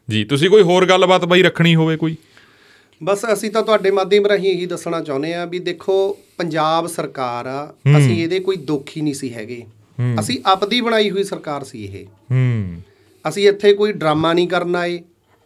ਜੀ 0.09 0.23
ਤੁਸੀਂ 0.23 0.49
ਕੋਈ 0.49 0.61
ਹੋਰ 0.61 0.85
ਗੱਲਬਾਤ 0.85 1.25
ਬਾਈ 1.25 1.41
ਰੱਖਣੀ 1.41 1.75
ਹੋਵੇ 1.75 1.97
ਕੋਈ? 1.97 2.15
ਬਸ 3.03 3.19
ਅਸੀਂ 3.33 3.51
ਤਾਂ 3.51 3.63
ਤੁਹਾਡੇ 3.63 3.91
ਮਾਧਿਅਮ 3.91 4.25
ਰਾਹੀਂ 4.25 4.51
ਇਹੀ 4.51 4.65
ਦੱਸਣਾ 4.65 5.01
ਚਾਹੁੰਦੇ 5.01 5.33
ਆ 5.33 5.45
ਵੀ 5.45 5.59
ਦੇਖੋ 5.59 6.17
ਪੰਜਾਬ 6.37 6.87
ਸਰਕਾਰ 6.87 7.45
ਆ 7.45 7.73
ਅਸੀਂ 7.97 8.23
ਇਹਦੇ 8.23 8.39
ਕੋਈ 8.39 8.55
ਦੋਖੀ 8.55 9.01
ਨਹੀਂ 9.01 9.13
ਸੀ 9.13 9.33
ਹੈਗੇ। 9.33 9.65
ਅਸੀਂ 10.19 10.39
ਆਪਦੀ 10.45 10.81
ਬਣਾਈ 10.81 11.09
ਹੋਈ 11.09 11.23
ਸਰਕਾਰ 11.23 11.63
ਸੀ 11.63 11.85
ਇਹ। 11.85 12.05
ਹੂੰ। 12.31 12.81
ਅਸੀਂ 13.29 13.49
ਇੱਥੇ 13.49 13.73
ਕੋਈ 13.73 13.91
ਡਰਾਮਾ 13.91 14.33
ਨਹੀਂ 14.33 14.47
ਕਰਨ 14.47 14.75
ਆਏ। 14.75 14.99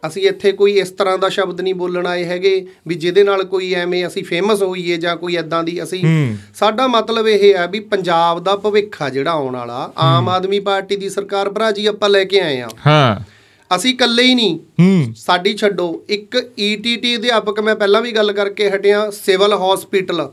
ਅਸੀਂ 0.08 0.28
ਇੱਥੇ 0.28 0.52
ਕੋਈ 0.52 0.72
ਇਸ 0.72 0.92
ਤਰ੍ਹਾਂ 0.92 1.18
ਦਾ 1.18 1.30
ਸ਼ਬਦ 1.30 1.62
ਨਹੀਂ 1.62 1.74
ਬੋਲਣ 1.74 2.08
ਆਏ 2.08 2.24
ਹੈਗੇ 2.24 2.68
ਵੀ 2.88 2.96
ਜਿਹਦੇ 2.96 3.24
ਨਾਲ 3.24 3.44
ਕੋਈ 3.44 3.74
ਐਵੇਂ 3.74 4.08
ਅਸੀਂ 4.08 4.24
ਫੇਮਸ 4.24 4.62
ਹੋਈਏ 4.64 4.98
ਜਾਂ 4.98 5.18
ਕੋਈ 5.18 5.36
ਐਦਾਂ 5.36 5.64
ਦੀ 5.64 5.84
ਅਸੀਂ। 5.84 6.36
ਸਾਡਾ 6.56 6.88
ਮਤਲਬ 6.88 7.28
ਇਹ 7.28 7.54
ਹੈ 7.54 7.68
ਵੀ 7.68 7.80
ਪੰਜਾਬ 7.80 8.44
ਦਾ 8.44 8.56
ਭਵਿੱਖ 8.56 9.02
ਆ 9.02 9.10
ਜਿਹੜਾ 9.10 9.32
ਆਉਣ 9.32 9.56
ਵਾਲਾ। 9.56 9.94
ਆਮ 9.98 10.30
ਆਦਮੀ 10.30 10.60
ਪਾਰਟੀ 10.60 10.96
ਦੀ 10.96 11.10
ਸਰਕਾਰ 11.10 11.50
ਭਰਾ 11.50 11.72
ਜੀ 11.72 11.86
ਆਪਾਂ 11.86 12.10
ਲੈ 12.10 12.24
ਕੇ 12.24 12.40
ਆਏ 12.40 12.60
ਆ। 12.62 12.70
ਹਾਂ। 12.88 13.32
ਅਸੀਂ 13.76 13.94
ਇਕੱਲੇ 13.94 14.24
ਹੀ 14.24 14.36
ਨਹੀਂ। 14.36 15.14
ਸਾਡੀ 15.16 15.54
ਛੱਡੋ। 15.54 16.04
ਇੱਕ 16.10 16.50
ਈਟੀਟੀ 16.60 17.16
ਅਧਿਆਪਕ 17.16 17.60
ਮੈਂ 17.60 17.76
ਪਹਿਲਾਂ 17.76 18.02
ਵੀ 18.02 18.12
ਗੱਲ 18.12 18.32
ਕਰਕੇ 18.32 18.70
ਹਟਿਆ 18.70 19.12
ਸਿਵਲ 19.12 19.54
ਹਸਪੀਟਲ 19.54 20.30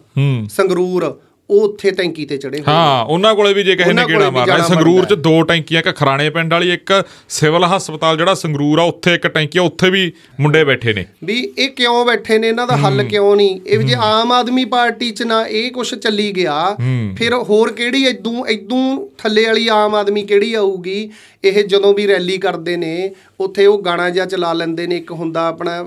ਸੰਗਰੂਰ। 0.50 1.20
ਉਹ 1.50 1.60
ਉੱਥੇ 1.60 1.90
ਟੈਂਕੀ 1.90 2.24
ਤੇ 2.26 2.36
ਚੜੇ 2.36 2.58
ਹੋਏ 2.58 2.64
ਹਾਂ 2.68 3.04
ਉਹਨਾਂ 3.04 3.34
ਕੋਲੇ 3.34 3.52
ਵੀ 3.54 3.62
ਜੇ 3.62 3.76
ਕਿਸੇ 3.76 3.92
ਨੇ 3.92 4.04
ਵੀ 4.04 4.16
ਮਾਰਨਾ। 4.16 4.66
ਸੰਗਰੂਰ 4.66 5.04
'ਚ 5.04 5.14
ਦੋ 5.14 5.42
ਟੈਂਕੀਆਂ 5.42 5.80
ਇੱਕ 5.80 5.96
ਖਰਾਣੇ 5.96 6.30
ਪਿੰਡ 6.30 6.52
ਵਾਲੀ 6.52 6.72
ਇੱਕ 6.72 7.04
ਸਿਵਲ 7.28 7.64
ਹਸਪਤਾਲ 7.64 8.16
ਜਿਹੜਾ 8.16 8.34
ਸੰਗਰੂਰ 8.34 8.78
ਆ 8.78 8.82
ਉੱਥੇ 8.82 9.14
ਇੱਕ 9.14 9.26
ਟੈਂਕੀ 9.26 9.58
ਆ 9.58 9.62
ਉੱਥੇ 9.62 9.90
ਵੀ 9.90 10.12
ਮੁੰਡੇ 10.40 10.64
ਬੈਠੇ 10.64 10.92
ਨੇ। 10.92 11.04
ਵੀ 11.24 11.38
ਇਹ 11.58 11.68
ਕਿਉਂ 11.68 12.04
ਬੈਠੇ 12.04 12.38
ਨੇ? 12.38 12.48
ਇਹਨਾਂ 12.48 12.66
ਦਾ 12.66 12.76
ਹੱਲ 12.76 13.02
ਕਿਉਂ 13.02 13.36
ਨਹੀਂ? 13.36 13.60
ਇਹ 13.66 13.78
ਜੇ 13.78 13.94
ਆਮ 13.98 14.32
ਆਦਮੀ 14.32 14.64
ਪਾਰਟੀ 14.64 15.10
'ਚ 15.10 15.22
ਨਾ 15.22 15.46
ਇਹ 15.46 15.70
ਕੁਝ 15.70 15.94
ਚੱਲੀ 15.94 16.30
ਗਿਆ 16.32 16.76
ਫਿਰ 17.16 17.34
ਹੋਰ 17.34 17.72
ਕਿਹੜੀ 17.72 18.04
ਇਦੋਂ 18.04 18.46
ਇਦੋਂ 18.46 19.08
ਥੱਲੇ 19.18 19.44
ਵਾਲੀ 19.46 19.68
ਆਮ 19.68 19.94
ਆਦਮੀ 19.94 20.22
ਕਿਹੜੀ 20.22 20.54
ਆਊਗੀ? 20.54 21.10
ਇਹ 21.44 21.64
ਜਦੋਂ 21.64 21.94
ਵੀ 21.94 22.06
ਰੈਲੀ 22.06 22.38
ਕਰਦੇ 22.38 22.76
ਨੇ 22.76 23.10
ਉੱਥੇ 23.40 23.66
ਉਹ 23.66 23.82
ਗਾਣਾ 23.82 24.10
ਜਿਹਾ 24.10 24.26
ਚਲਾ 24.26 24.52
ਲੈਂਦੇ 24.52 24.86
ਨੇ 24.86 24.96
ਇੱਕ 24.96 25.10
ਹੁੰਦਾ 25.12 25.46
ਆਪਣਾ 25.48 25.82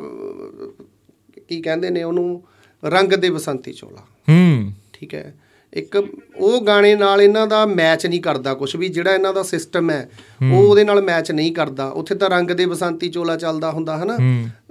ਕੀ 1.50 1.62
ਕਹਿੰਦੇ 1.62 1.90
ਨੇ 1.90 2.04
ਉਹਨੂੰ? 2.04 2.44
ਰੰਗ 2.86 3.14
ਦੇ 3.14 3.30
ਬਸੰਤੀ 3.30 3.74
ਚੋਲਾ। 3.74 4.02
ਹੂੰ। 4.30 4.72
ਠੀਕ 4.94 5.14
ਹੈ। 5.14 5.34
ਇੱਕ 5.73 6.07
ਉਹ 6.38 6.61
ਗਾਣੇ 6.61 6.95
ਨਾਲ 6.95 7.22
ਇਹਨਾਂ 7.22 7.48
ਦਾ 7.48 7.65
ਮੈਚ 7.65 8.07
ਨਹੀਂ 8.07 8.22
ਕਰਦਾ 8.22 8.53
ਕੁਝ 8.53 8.76
ਵੀ 8.76 8.88
ਜਿਹੜਾ 8.88 9.14
ਇਹਨਾਂ 9.14 9.34
ਦਾ 9.34 9.43
ਸਿਸਟਮ 9.43 9.89
ਹੈ 9.89 10.10
ਉਹ 10.52 10.69
ਉਹਦੇ 10.69 10.84
ਨਾਲ 10.84 11.02
ਮੈਚ 11.02 11.31
ਨਹੀਂ 11.31 11.52
ਕਰਦਾ। 11.52 11.88
ਉੱਥੇ 11.88 12.15
ਤਾਂ 12.15 12.30
ਰੰਗ 12.30 12.52
ਦੇ 12.52 12.65
ਬਸੰਤੀ 12.65 13.10
ਚੋਲਾ 13.10 13.38
ਚੱਲਦਾ 13.38 13.72
ਹੁੰਦਾ 13.72 13.98
ਹਨਾ? 13.98 14.18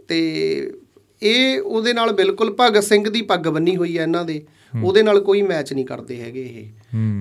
ਤੇ 0.09 0.73
ਇਹ 1.23 1.61
ਉਹਦੇ 1.61 1.93
ਨਾਲ 1.93 2.13
ਬਿਲਕੁਲ 2.13 2.57
ਭਗਤ 2.61 2.85
ਸਿੰਘ 2.85 3.11
ਦੀ 3.11 3.23
ਪੱਗ 3.23 3.41
ਬੰਨੀ 3.41 3.77
ਹੋਈ 3.77 3.99
ਹੈ 3.99 4.03
ਇਹਨਾਂ 4.03 4.25
ਦੇ। 4.25 4.43
ਉਹਦੇ 4.85 5.03
ਨਾਲ 5.03 5.21
ਕੋਈ 5.21 5.43
ਮੈਚ 5.43 5.73
ਨਹੀਂ 5.73 5.85
ਕਰਦੇ 5.85 6.21
ਹੈਗੇ 6.21 6.43
ਇਹ। 6.43 6.67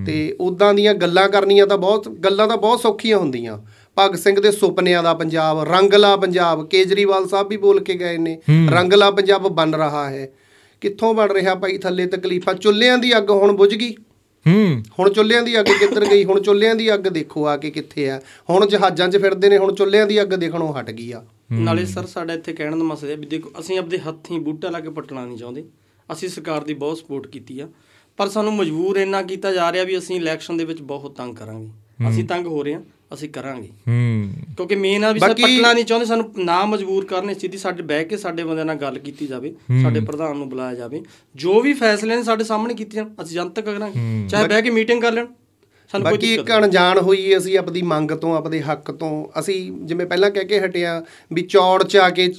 ਤੇ 0.06 0.36
ਉਦਾਂ 0.40 0.74
ਦੀਆਂ 0.74 0.94
ਗੱਲਾਂ 0.94 1.28
ਕਰਨੀਆਂ 1.28 1.66
ਤਾਂ 1.66 1.78
ਬਹੁਤ 1.78 2.08
ਗੱਲਾਂ 2.08 2.48
ਤਾਂ 2.48 2.56
ਬਹੁਤ 2.56 2.80
ਸੌਖੀਆਂ 2.80 3.18
ਹੁੰਦੀਆਂ। 3.18 3.58
ਭਗਤ 3.98 4.18
ਸਿੰਘ 4.18 4.40
ਦੇ 4.40 4.50
ਸੁਪਨਿਆਂ 4.52 5.02
ਦਾ 5.02 5.14
ਪੰਜਾਬ 5.14 5.62
ਰੰਗਲਾ 5.72 6.16
ਪੰਜਾਬ 6.16 6.68
ਕੇਜਰੀਵਾਲ 6.68 7.28
ਸਾਹਿਬ 7.28 7.48
ਵੀ 7.48 7.56
ਬੋਲ 7.56 7.80
ਕੇ 7.80 7.94
ਗਏ 7.94 8.18
ਨੇ। 8.18 8.38
ਰੰਗਲਾ 8.70 9.10
ਪੰਜਾਬ 9.10 9.48
ਬਣ 9.48 9.72
ਰਹਾ 9.74 10.10
ਹੈ। 10.10 10.32
ਕਿੱਥੋਂ 10.80 11.14
ਬਣ 11.14 11.32
ਰਿਹਾ 11.32 11.54
ਭਾਈ 11.54 11.78
ਥੱਲੇ 11.78 12.06
ਤਕਲੀਫਾਂ? 12.06 12.54
ਚੁੱਲ੍ਹਿਆਂ 12.54 12.98
ਦੀ 12.98 13.16
ਅੱਗ 13.16 13.30
ਹੁਣ 13.30 13.52
ਬੁਝ 13.52 13.74
ਗਈ। 13.74 13.94
ਹੂੰ। 14.46 14.82
ਹੁਣ 14.98 15.12
ਚੁੱਲ੍ਹਿਆਂ 15.12 15.42
ਦੀ 15.42 15.60
ਅੱਗ 15.60 15.66
ਕਿੱਧਰ 15.66 16.04
ਗਈ? 16.04 16.24
ਹੁਣ 16.24 16.42
ਚੁੱਲ੍ਹਿਆਂ 16.42 16.74
ਦੀ 16.74 16.94
ਅੱਗ 16.94 17.00
ਦੇਖੋ 17.00 17.46
ਆ 17.46 17.56
ਕੇ 17.56 17.70
ਕਿੱਥੇ 17.70 18.10
ਆ। 18.10 18.20
ਹੁਣ 18.50 18.66
ਜਹਾਜ਼ਾਂ 18.66 19.08
'ਚ 19.08 19.16
ਫਿਰਦੇ 19.16 19.48
ਨੇ 19.48 19.58
ਹੁਣ 19.58 19.74
ਚੁੱਲ੍ਹਿਆਂ 19.74 20.06
ਦੀ 20.06 20.22
ਅੱਗ 20.22 20.28
ਦੇਖਣੋਂ 20.28 20.74
ਹਟ 20.74 20.90
ਗਈ 20.90 21.12
ਆ। 21.12 21.24
ਨਾਲੇ 21.52 21.84
ਸਰ 21.84 22.06
ਸਾਡਾ 22.06 22.32
ਇੱਥੇ 22.32 22.52
ਕਹਿਣ 22.52 22.76
ਦਾ 22.76 22.84
ਮਸਲਾ 22.84 23.10
ਇਹ 23.10 23.16
ਵੀ 23.16 23.26
ਦੇਖੋ 23.26 23.50
ਅਸੀਂ 23.60 23.78
ਆਪਦੇ 23.78 23.98
ਹੱਥੀਂ 23.98 24.40
ਬੂਟਾ 24.40 24.70
ਲਾ 24.70 24.80
ਕੇ 24.80 24.90
ਪੱਟਣਾ 24.90 25.24
ਨਹੀਂ 25.24 25.38
ਚਾਹੁੰਦੇ। 25.38 25.64
ਅਸੀਂ 26.12 26.28
ਸਰਕਾਰ 26.28 26.64
ਦੀ 26.64 26.74
ਬਹੁਤ 26.74 26.98
ਸਪੋਰਟ 26.98 27.26
ਕੀਤੀ 27.26 27.60
ਆ। 27.60 27.68
ਪਰ 28.16 28.28
ਸਾਨੂੰ 28.28 28.54
ਮਜਬੂਰ 28.54 28.96
ਇੰਨਾ 28.96 29.22
ਕੀਤਾ 29.22 29.52
ਜਾ 29.52 29.72
ਰਿਹਾ 29.72 29.84
ਵੀ 29.84 29.98
ਅਸੀਂ 29.98 30.16
ਇਲੈਕਸ਼ਨ 30.16 30.56
ਦੇ 30.56 30.64
ਵਿੱਚ 30.64 30.82
ਬਹੁਤ 30.82 31.16
ਤੰਗ 31.16 31.34
ਕਰਾਂਗੇ। 31.34 31.68
ਅਸੀਂ 32.08 32.24
ਤੰਗ 32.24 32.46
ਹੋ 32.46 32.62
ਰਹੇ 32.62 32.74
ਹਾਂ 32.74 32.82
ਅਸੀਂ 33.14 33.28
ਕਰਾਂਗੇ। 33.28 33.68
ਹੂੰ। 33.88 34.30
ਕਿਉਂਕਿ 34.56 34.74
ਮੇਨ 34.74 35.04
ਆ 35.04 35.12
ਵੀ 35.12 35.20
ਸਰ 35.20 35.34
ਪੱਟਣਾ 35.34 35.72
ਨਹੀਂ 35.72 35.84
ਚਾਹੁੰਦੇ 35.84 36.06
ਸਾਨੂੰ 36.06 36.32
ਨਾ 36.38 36.64
ਮਜਬੂਰ 36.64 37.04
ਕਰਨੇ 37.04 37.34
ਸਿੱਧੀ 37.34 37.58
ਸਾਡੇ 37.58 37.82
ਬਹਿ 37.82 38.04
ਕੇ 38.04 38.16
ਸਾਡੇ 38.16 38.42
ਬੰਦਿਆਂ 38.42 38.66
ਨਾਲ 38.66 38.76
ਗੱਲ 38.76 38.98
ਕੀਤੀ 38.98 39.26
ਜਾਵੇ 39.26 39.54
ਸਾਡੇ 39.82 40.00
ਪ੍ਰਧਾਨ 40.00 40.36
ਨੂੰ 40.36 40.48
ਬੁਲਾਇਆ 40.48 40.74
ਜਾਵੇ। 40.74 41.02
ਜੋ 41.36 41.60
ਵੀ 41.60 41.72
ਫੈਸਲੇ 41.72 42.16
ਨੇ 42.16 42.22
ਸਾਡੇ 42.22 42.44
ਸਾਹਮਣੇ 42.44 42.74
ਕੀਤੇ 42.74 42.96
ਜਾਣ 42.96 43.08
ਅਸੀਂ 43.22 43.34
ਜਨਤਕ 43.34 43.64
ਕਰਾਂਗੇ। 43.64 44.28
ਚਾਹੇ 44.28 44.48
ਬਹਿ 44.48 44.62
ਕੇ 44.62 44.70
ਮੀਟਿੰਗ 44.70 45.02
ਕਰ 45.02 45.12
ਲੈਣ 45.12 45.26
ਸਾਨੂੰ 45.88 46.08
ਕੋਈ 46.08 46.16
ਬਾਕੀ 46.16 46.26
ਦਿੱਕਤ 46.26 46.50
ਇੱਕ 46.50 46.58
ਅਣਜਾਣ 46.58 46.98
ਹੋਈ 46.98 47.36
ਅਸੀਂ 47.36 47.58
ਆਪਦੀ 47.58 47.82
ਮੰਗ 47.82 48.10
ਤੋਂ 48.10 48.36
ਆਪਦੇ 48.36 48.60
ਹੱਕ 48.62 48.90
ਤੋਂ 48.90 49.40
ਅਸੀਂ 49.40 49.72
ਜਿਵੇਂ 49.72 50.06
ਪਹਿਲਾਂ 50.06 50.30
ਕਹਿ 50.30 50.44
ਕੇ 50.44 50.60
ਹਟਿਆ 50.60 51.04
ਵੀ 51.32 51.42
ਚੌੜ 51.42 51.82
'ਚ 51.82 51.96
ਆ 51.96 52.10
ਕੇ 52.10 52.32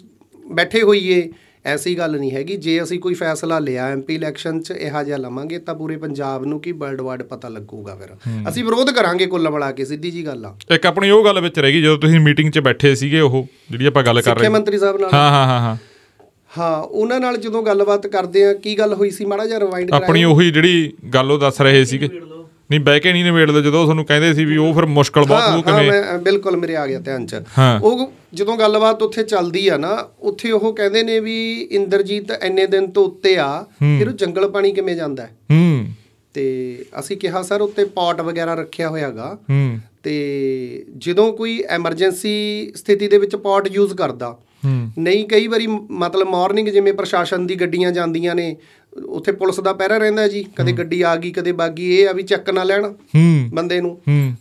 ਬੈਠੇ 0.48 0.82
ਹੋਈਏ 0.82 1.30
ਐਸੀ 1.66 1.98
ਗੱਲ 1.98 2.18
ਨਹੀਂ 2.20 2.32
ਹੈਗੀ। 2.32 2.56
ਜੇ 2.58 2.84
ਅਸੀਂ 2.84 3.00
ਕੋਈ 3.00 3.14
ਫੈਸਲਾ 3.14 3.60
ਲਿਆ 3.60 3.88
ਐਮਪੀ 3.88 4.16
ਇਲੈਕਸ਼ਨ 4.16 4.60
'ਚ 4.62 4.72
ਇਹੋ 4.72 5.04
ਜਿਹਾ 5.04 5.18
ਲਵਾਂਗੇ 5.18 5.60
ਤਾਂ 5.60 5.76
ਪੂਰੇ 5.76 5.98
ਪੰਜਾਬ 5.98 6.46
ਨੂੰ 6.46 6.60
ਕੀ 6.60 6.72
ਵਰਲਡ 6.72 7.02
ਵਾਈਡ 7.02 7.24
ਪਤਾ 7.24 7.50
ਲੱਗੂਗਾ 7.50 7.96
ਫਿਰ। 7.96 8.16
ਅਸੀਂ 8.50 8.64
ਵਿਰੋਧ 8.64 8.90
ਕਰਾਂਗੇ 8.90 9.26
ਕੁੱਲ 9.26 9.50
ਮਿਲਾ 9.50 9.72
ਕੇ 9.72 9.86
ਸਿੱਧੀ 9.86 10.12
ਜੀ 10.12 10.26
ਗੱਲ 10.26 10.46
ਆ। 10.46 10.56
ਇੱਕ 10.72 10.86
ਆਪਣੀ 10.86 11.10
ਉਹ 11.10 11.26
ਗੱਲ 11.26 11.42
ਵਿੱਚ 11.42 11.60
ਰਹਿ 11.60 11.74
ਗਈ 11.74 11.82
ਜਦੋਂ 11.82 11.98
ਤੁਸੀਂ 11.98 12.20
ਮੀਟਿੰਗ 12.20 12.52
'ਚ 12.52 12.60
ਬੈਠੇ 12.60 12.96
ਸੀਗੇ 12.96 13.20
ਉਹ 13.20 13.46
ਜਿਹੜੀ 13.72 13.86
ਆਪਾਂ 13.86 14.04
ਗੱਲ 14.04 14.22
ਕਰ 14.22 14.26
ਰਹੇ 14.26 14.34
ਸਿੱਖਿਆ 14.34 14.50
ਮੰਤਰੀ 14.50 14.78
ਸਾਹਿਬ 14.78 15.00
ਨਾਲ। 15.02 15.10
ਹਾਂ 15.14 15.30
ਹਾਂ 15.32 15.46
ਹਾਂ 15.48 15.60
ਹਾਂ। 15.60 15.78
ਹਾਂ 16.58 16.82
ਉਹਨਾਂ 16.82 17.20
ਨਾਲ 17.20 17.38
ਜਦੋਂ 17.38 17.64
ਗੱਲਬਾਤ 17.64 18.08
ਕਰਦੇ 18.08 18.44
ਆ 18.46 18.54
ਕੀ 18.54 18.78
ਗੱਲ 18.80 18.94
ਹੋਈ 18.94 19.10
ਸੀ? 19.10 19.26
ਮਾੜਾ 19.26 19.46
ਜਿਹਾ 19.46 19.60
ਰਿਵਾਈਂਡ 19.60 19.92
ਆਪਣੀ 19.92 20.24
ਉਹੀ 20.24 20.52
ਜਿਹੜੀ 20.52 20.94
ਗੱਲ 21.14 21.32
ਉਹ 21.32 21.40
ਦੱਸ 21.40 21.62
ਰਹੇ 21.62 21.84
ਸੀਗੇ। 21.86 22.10
ਨਹੀਂ 22.72 22.80
ਬਹਿ 22.80 23.00
ਕੇ 23.00 23.14
ਨਹੀਂ 23.14 23.24
ਨਿਬੇੜਦੇ 23.24 23.62
ਜਦੋਂ 23.62 23.84
ਤੁਹਾਨੂੰ 23.84 24.06
ਕਹਿੰਦੇ 24.06 24.34
ਸੀ 24.34 24.46
ਵੀ 24.46 24.58
ਉਹ 24.58 24.74
ਫਿਰ 24.74 24.86
ਮੁਸ਼ਕਲ 24.86 25.24
ਬਹੁਤ 25.26 25.42
ਹਾਂ 25.42 25.62
ਕਿਵੇਂ? 25.62 25.92
ਮੈਂ 25.92 26.18
ਬਿਲਕੁਲ 26.18 26.58
ਮੇਰੇ 26.58 26.76
ਆ 26.76 26.88
ਗਿਆ 26.88 27.00
ਧਿਆਨ 27.00 27.26
ਚ। 27.26 27.42
ਹਾਂ। 27.58 27.80
ਉਹ 27.80 28.14
ਜਦੋਂ 28.34 28.58
ਗੱਲਬਾਤ 28.58 29.04
ਉੱਥੇ 29.04 29.24
ਚੱਲਦੀ 29.24 29.68
ਆ 29.68 29.78
ਨਾ 29.78 30.08
ਉੱਥੇ 30.20 30.52
ਉਹ 30.52 30.74
ਕਹਿੰਦੇ 30.74 31.04
ਨੇ 31.04 31.20
ਵੀ 31.20 31.68
ਇੰਦਰਜੀਤ 31.72 32.32
ਇੰਨੇ 32.44 32.66
ਦਿਨ 32.68 32.88
ਤੋਂ 32.88 33.06
ਉੱਤੇ 33.06 33.38
ਆ 33.38 33.66
ਫਿਰ 33.80 34.08
ਉਹ 34.08 34.14
ਜੰਗਲ 34.14 34.50
ਪਾਣੀ 34.50 34.72
ਕਿਵੇਂ 34.72 34.96
ਜਾਂਦਾ 34.96 35.24
ਹੈ? 35.24 35.32
ਹੂੰ। 35.52 35.86
ਤੇ 36.34 36.86
ਅਸੀਂ 37.00 37.18
ਕਿਹਾ 37.18 37.42
ਸਰ 37.42 37.62
ਉੱਤੇ 37.62 37.86
ਪੌਟ 37.86 38.22
ਵਗੈਰਾ 38.22 38.54
ਰੱਖਿਆ 38.54 38.90
ਹੋਇਆਗਾ 38.90 39.38
ਹੂੰ। 39.50 39.80
ਤੇ 40.04 40.86
ਜਦੋਂ 40.98 41.34
ਕੋਈ 41.34 41.64
ਐਮਰਜੈਂਸੀ 41.70 42.72
ਸਥਿਤੀ 42.76 43.08
ਦੇ 43.08 43.18
ਵਿੱਚ 43.18 43.36
ਪੌਟ 43.36 43.68
ਯੂਜ਼ 43.72 43.94
ਕਰਦਾ 43.94 44.38
ਹੂੰ। 44.66 44.92
ਨਹੀਂ 45.00 45.26
ਕਈ 45.26 45.48
ਵਾਰੀ 45.48 45.68
ਮਤਲਬ 45.92 46.28
ਮਾਰਨਿੰਗ 46.28 46.68
ਜਿਵੇਂ 46.68 46.94
ਪ੍ਰਸ਼ਾਸਨ 46.94 47.48
ਦੀ 47.48 47.56
ਗੱਡੀਆਂ 47.56 47.92
ਜਾਂਦੀਆਂ 47.92 48.36
ਨੇ 48.36 48.56
ਉੱਥੇ 49.08 49.32
ਪੁਲਿਸ 49.32 49.60
ਦਾ 49.60 49.74
ਪਹਿਰਾ 49.74 49.98
ਰਹਿੰਦਾ 49.98 50.28
ਜੀ 50.28 50.44
ਕਦੇ 50.56 50.72
ਗੱਡੀ 50.72 51.02
ਆ 51.02 51.16
ਗਈ 51.16 51.32
ਕਦੇ 51.32 51.52
ਬਾਗੀ 51.52 51.90
ਇਹ 51.96 52.08
ਆ 52.10 52.12
ਵੀ 52.12 52.24
ਚੱਕ 52.24 52.50
ਨਾ 52.50 52.64
ਲੈਣ 52.64 52.88
ਬੰਦੇ 53.54 53.80
ਨੂੰ। 53.82 53.98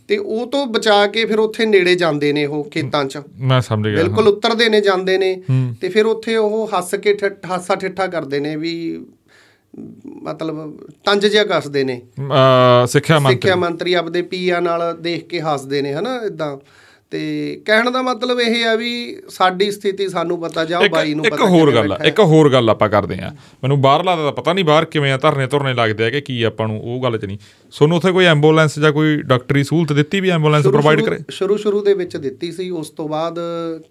ਤੇ 0.07 0.17
ਉਹ 0.17 0.47
ਤੋਂ 0.47 0.65
ਬਚਾ 0.67 1.05
ਕੇ 1.07 1.25
ਫਿਰ 1.25 1.39
ਉੱਥੇ 1.39 1.65
ਨੇੜੇ 1.65 1.95
ਜਾਂਦੇ 1.95 2.33
ਨੇ 2.33 2.45
ਉਹ 2.45 2.63
ਖੇਤਾਂ 2.63 3.03
'ਚ। 3.05 3.17
ਮੈਂ 3.39 3.61
ਸਮਝ 3.61 3.87
ਗਿਆ 3.87 4.03
ਬਿਲਕੁਲ 4.03 4.27
ਉਤਰਦੇ 4.27 4.69
ਨੇ 4.69 4.81
ਜਾਂਦੇ 4.81 5.17
ਨੇ। 5.17 5.41
ਤੇ 5.81 5.89
ਫਿਰ 5.89 6.05
ਉੱਥੇ 6.05 6.35
ਉਹ 6.37 6.69
ਹੱਸ 6.77 6.95
ਕੇ 6.95 7.17
ਹਾਸਾ 7.49 7.75
ਠਿੱਠਾ 7.75 8.07
ਕਰਦੇ 8.07 8.39
ਨੇ 8.39 8.55
ਵੀ 8.55 9.05
ਮਤਲਬ 10.23 10.77
ਤੰਜ 11.05 11.25
ਜਿਹਾ 11.25 11.43
ਕੱਸਦੇ 11.43 11.83
ਨੇ। 11.83 12.01
ਸਿੱਖਿਆ 12.87 13.19
ਮੰਤਰੀ। 13.19 13.35
ਸਿੱਖਿਆ 13.35 13.55
ਮੰਤਰੀ 13.55 13.93
ਆਪਦੇ 13.93 14.21
ਪੀਆ 14.21 14.59
ਨਾਲ 14.59 14.97
ਦੇਖ 15.01 15.27
ਕੇ 15.27 15.41
ਹੱਸਦੇ 15.41 15.81
ਨੇ 15.81 15.93
ਹਨਾ 15.93 16.21
ਇਦਾਂ 16.25 16.57
ਤੇ 17.11 17.61
ਕਹਿਣ 17.65 17.91
ਦਾ 17.91 18.01
ਮਤਲਬ 18.01 18.39
ਇਹ 18.39 18.65
ਆ 18.65 18.75
ਵੀ 18.75 19.17
ਸਾਡੀ 19.29 19.71
ਸਥਿਤੀ 19.71 20.09
ਸਾਨੂੰ 20.09 20.41
ਪਤਾ 20.41 20.65
ਜਾਂ 20.65 20.81
ਇੱਕ 20.81 20.93
ਬਾਈ 20.93 21.13
ਨੂੰ 21.13 21.25
ਇੱਕ 21.25 21.35
ਪਤਾ 21.35 21.45
ਹੋਰ 21.45 21.69
ਕਿਵੇਂ 21.69 21.83
ਗੱਲ 21.83 21.93
ਆ। 21.93 21.97
ਇੱਕ 22.05 22.19
ਹੋਰ 22.19 22.51
ਗੱਲ 22.51 22.69
ਆਪਾਂ 22.69 22.89
ਕਰਦੇ 22.89 23.15
ਆ 23.15 23.31
ਮੈਨੂੰ 23.63 23.81
ਬਾਹਰਲਾ 23.81 24.15
ਦਾ 24.15 24.31
ਪਤਾ 24.31 24.53
ਨਹੀਂ 24.53 24.65
ਬਾਹਰ 24.65 24.85
ਕਿਵੇਂ 24.85 25.11
ਆ 25.11 25.17
ਧਰਨੇ 25.17 25.47
ਧੁਰਨੇ 25.47 25.73
ਲੱਗਦੇ 25.73 26.05
ਆ 26.05 26.09
ਕਿ 26.09 26.21
ਕੀ 26.21 26.43
ਆਪਾਂ 26.43 26.67
ਨੂੰ 26.67 26.81
ਉਹ 26.81 27.03
ਗੱਲ 27.03 27.17
ਚ 27.17 27.25
ਨਹੀਂ। 27.25 27.37
ਸੋਨੂੰ 27.71 27.97
ਉੱਥੇ 27.97 28.11
ਕੋਈ 28.11 28.25
ਐਂਬੂਲੈਂਸ 28.25 28.79
ਜਾਂ 28.79 28.91
ਕੋਈ 28.91 29.17
ਡਾਕਟਰੀ 29.17 29.63
ਸਹੂਲਤ 29.63 29.93
ਦਿੱਤੀ 29.93 30.19
ਵੀ 30.19 30.29
ਐਂਬੂਲੈਂਸ 30.29 30.67
ਪ੍ਰੋਵਾਈਡ 30.67 31.01
ਕਰੇ? 31.01 31.17
ਸ਼ੁਰੂ 31.29 31.57
ਸ਼ੁਰੂ 31.57 31.81
ਦੇ 31.81 31.93
ਵਿੱਚ 31.93 32.17
ਦਿੱਤੀ 32.17 32.51
ਸੀ 32.51 32.69
ਉਸ 32.69 32.89
ਤੋਂ 32.89 33.09
ਬਾਅਦ 33.09 33.39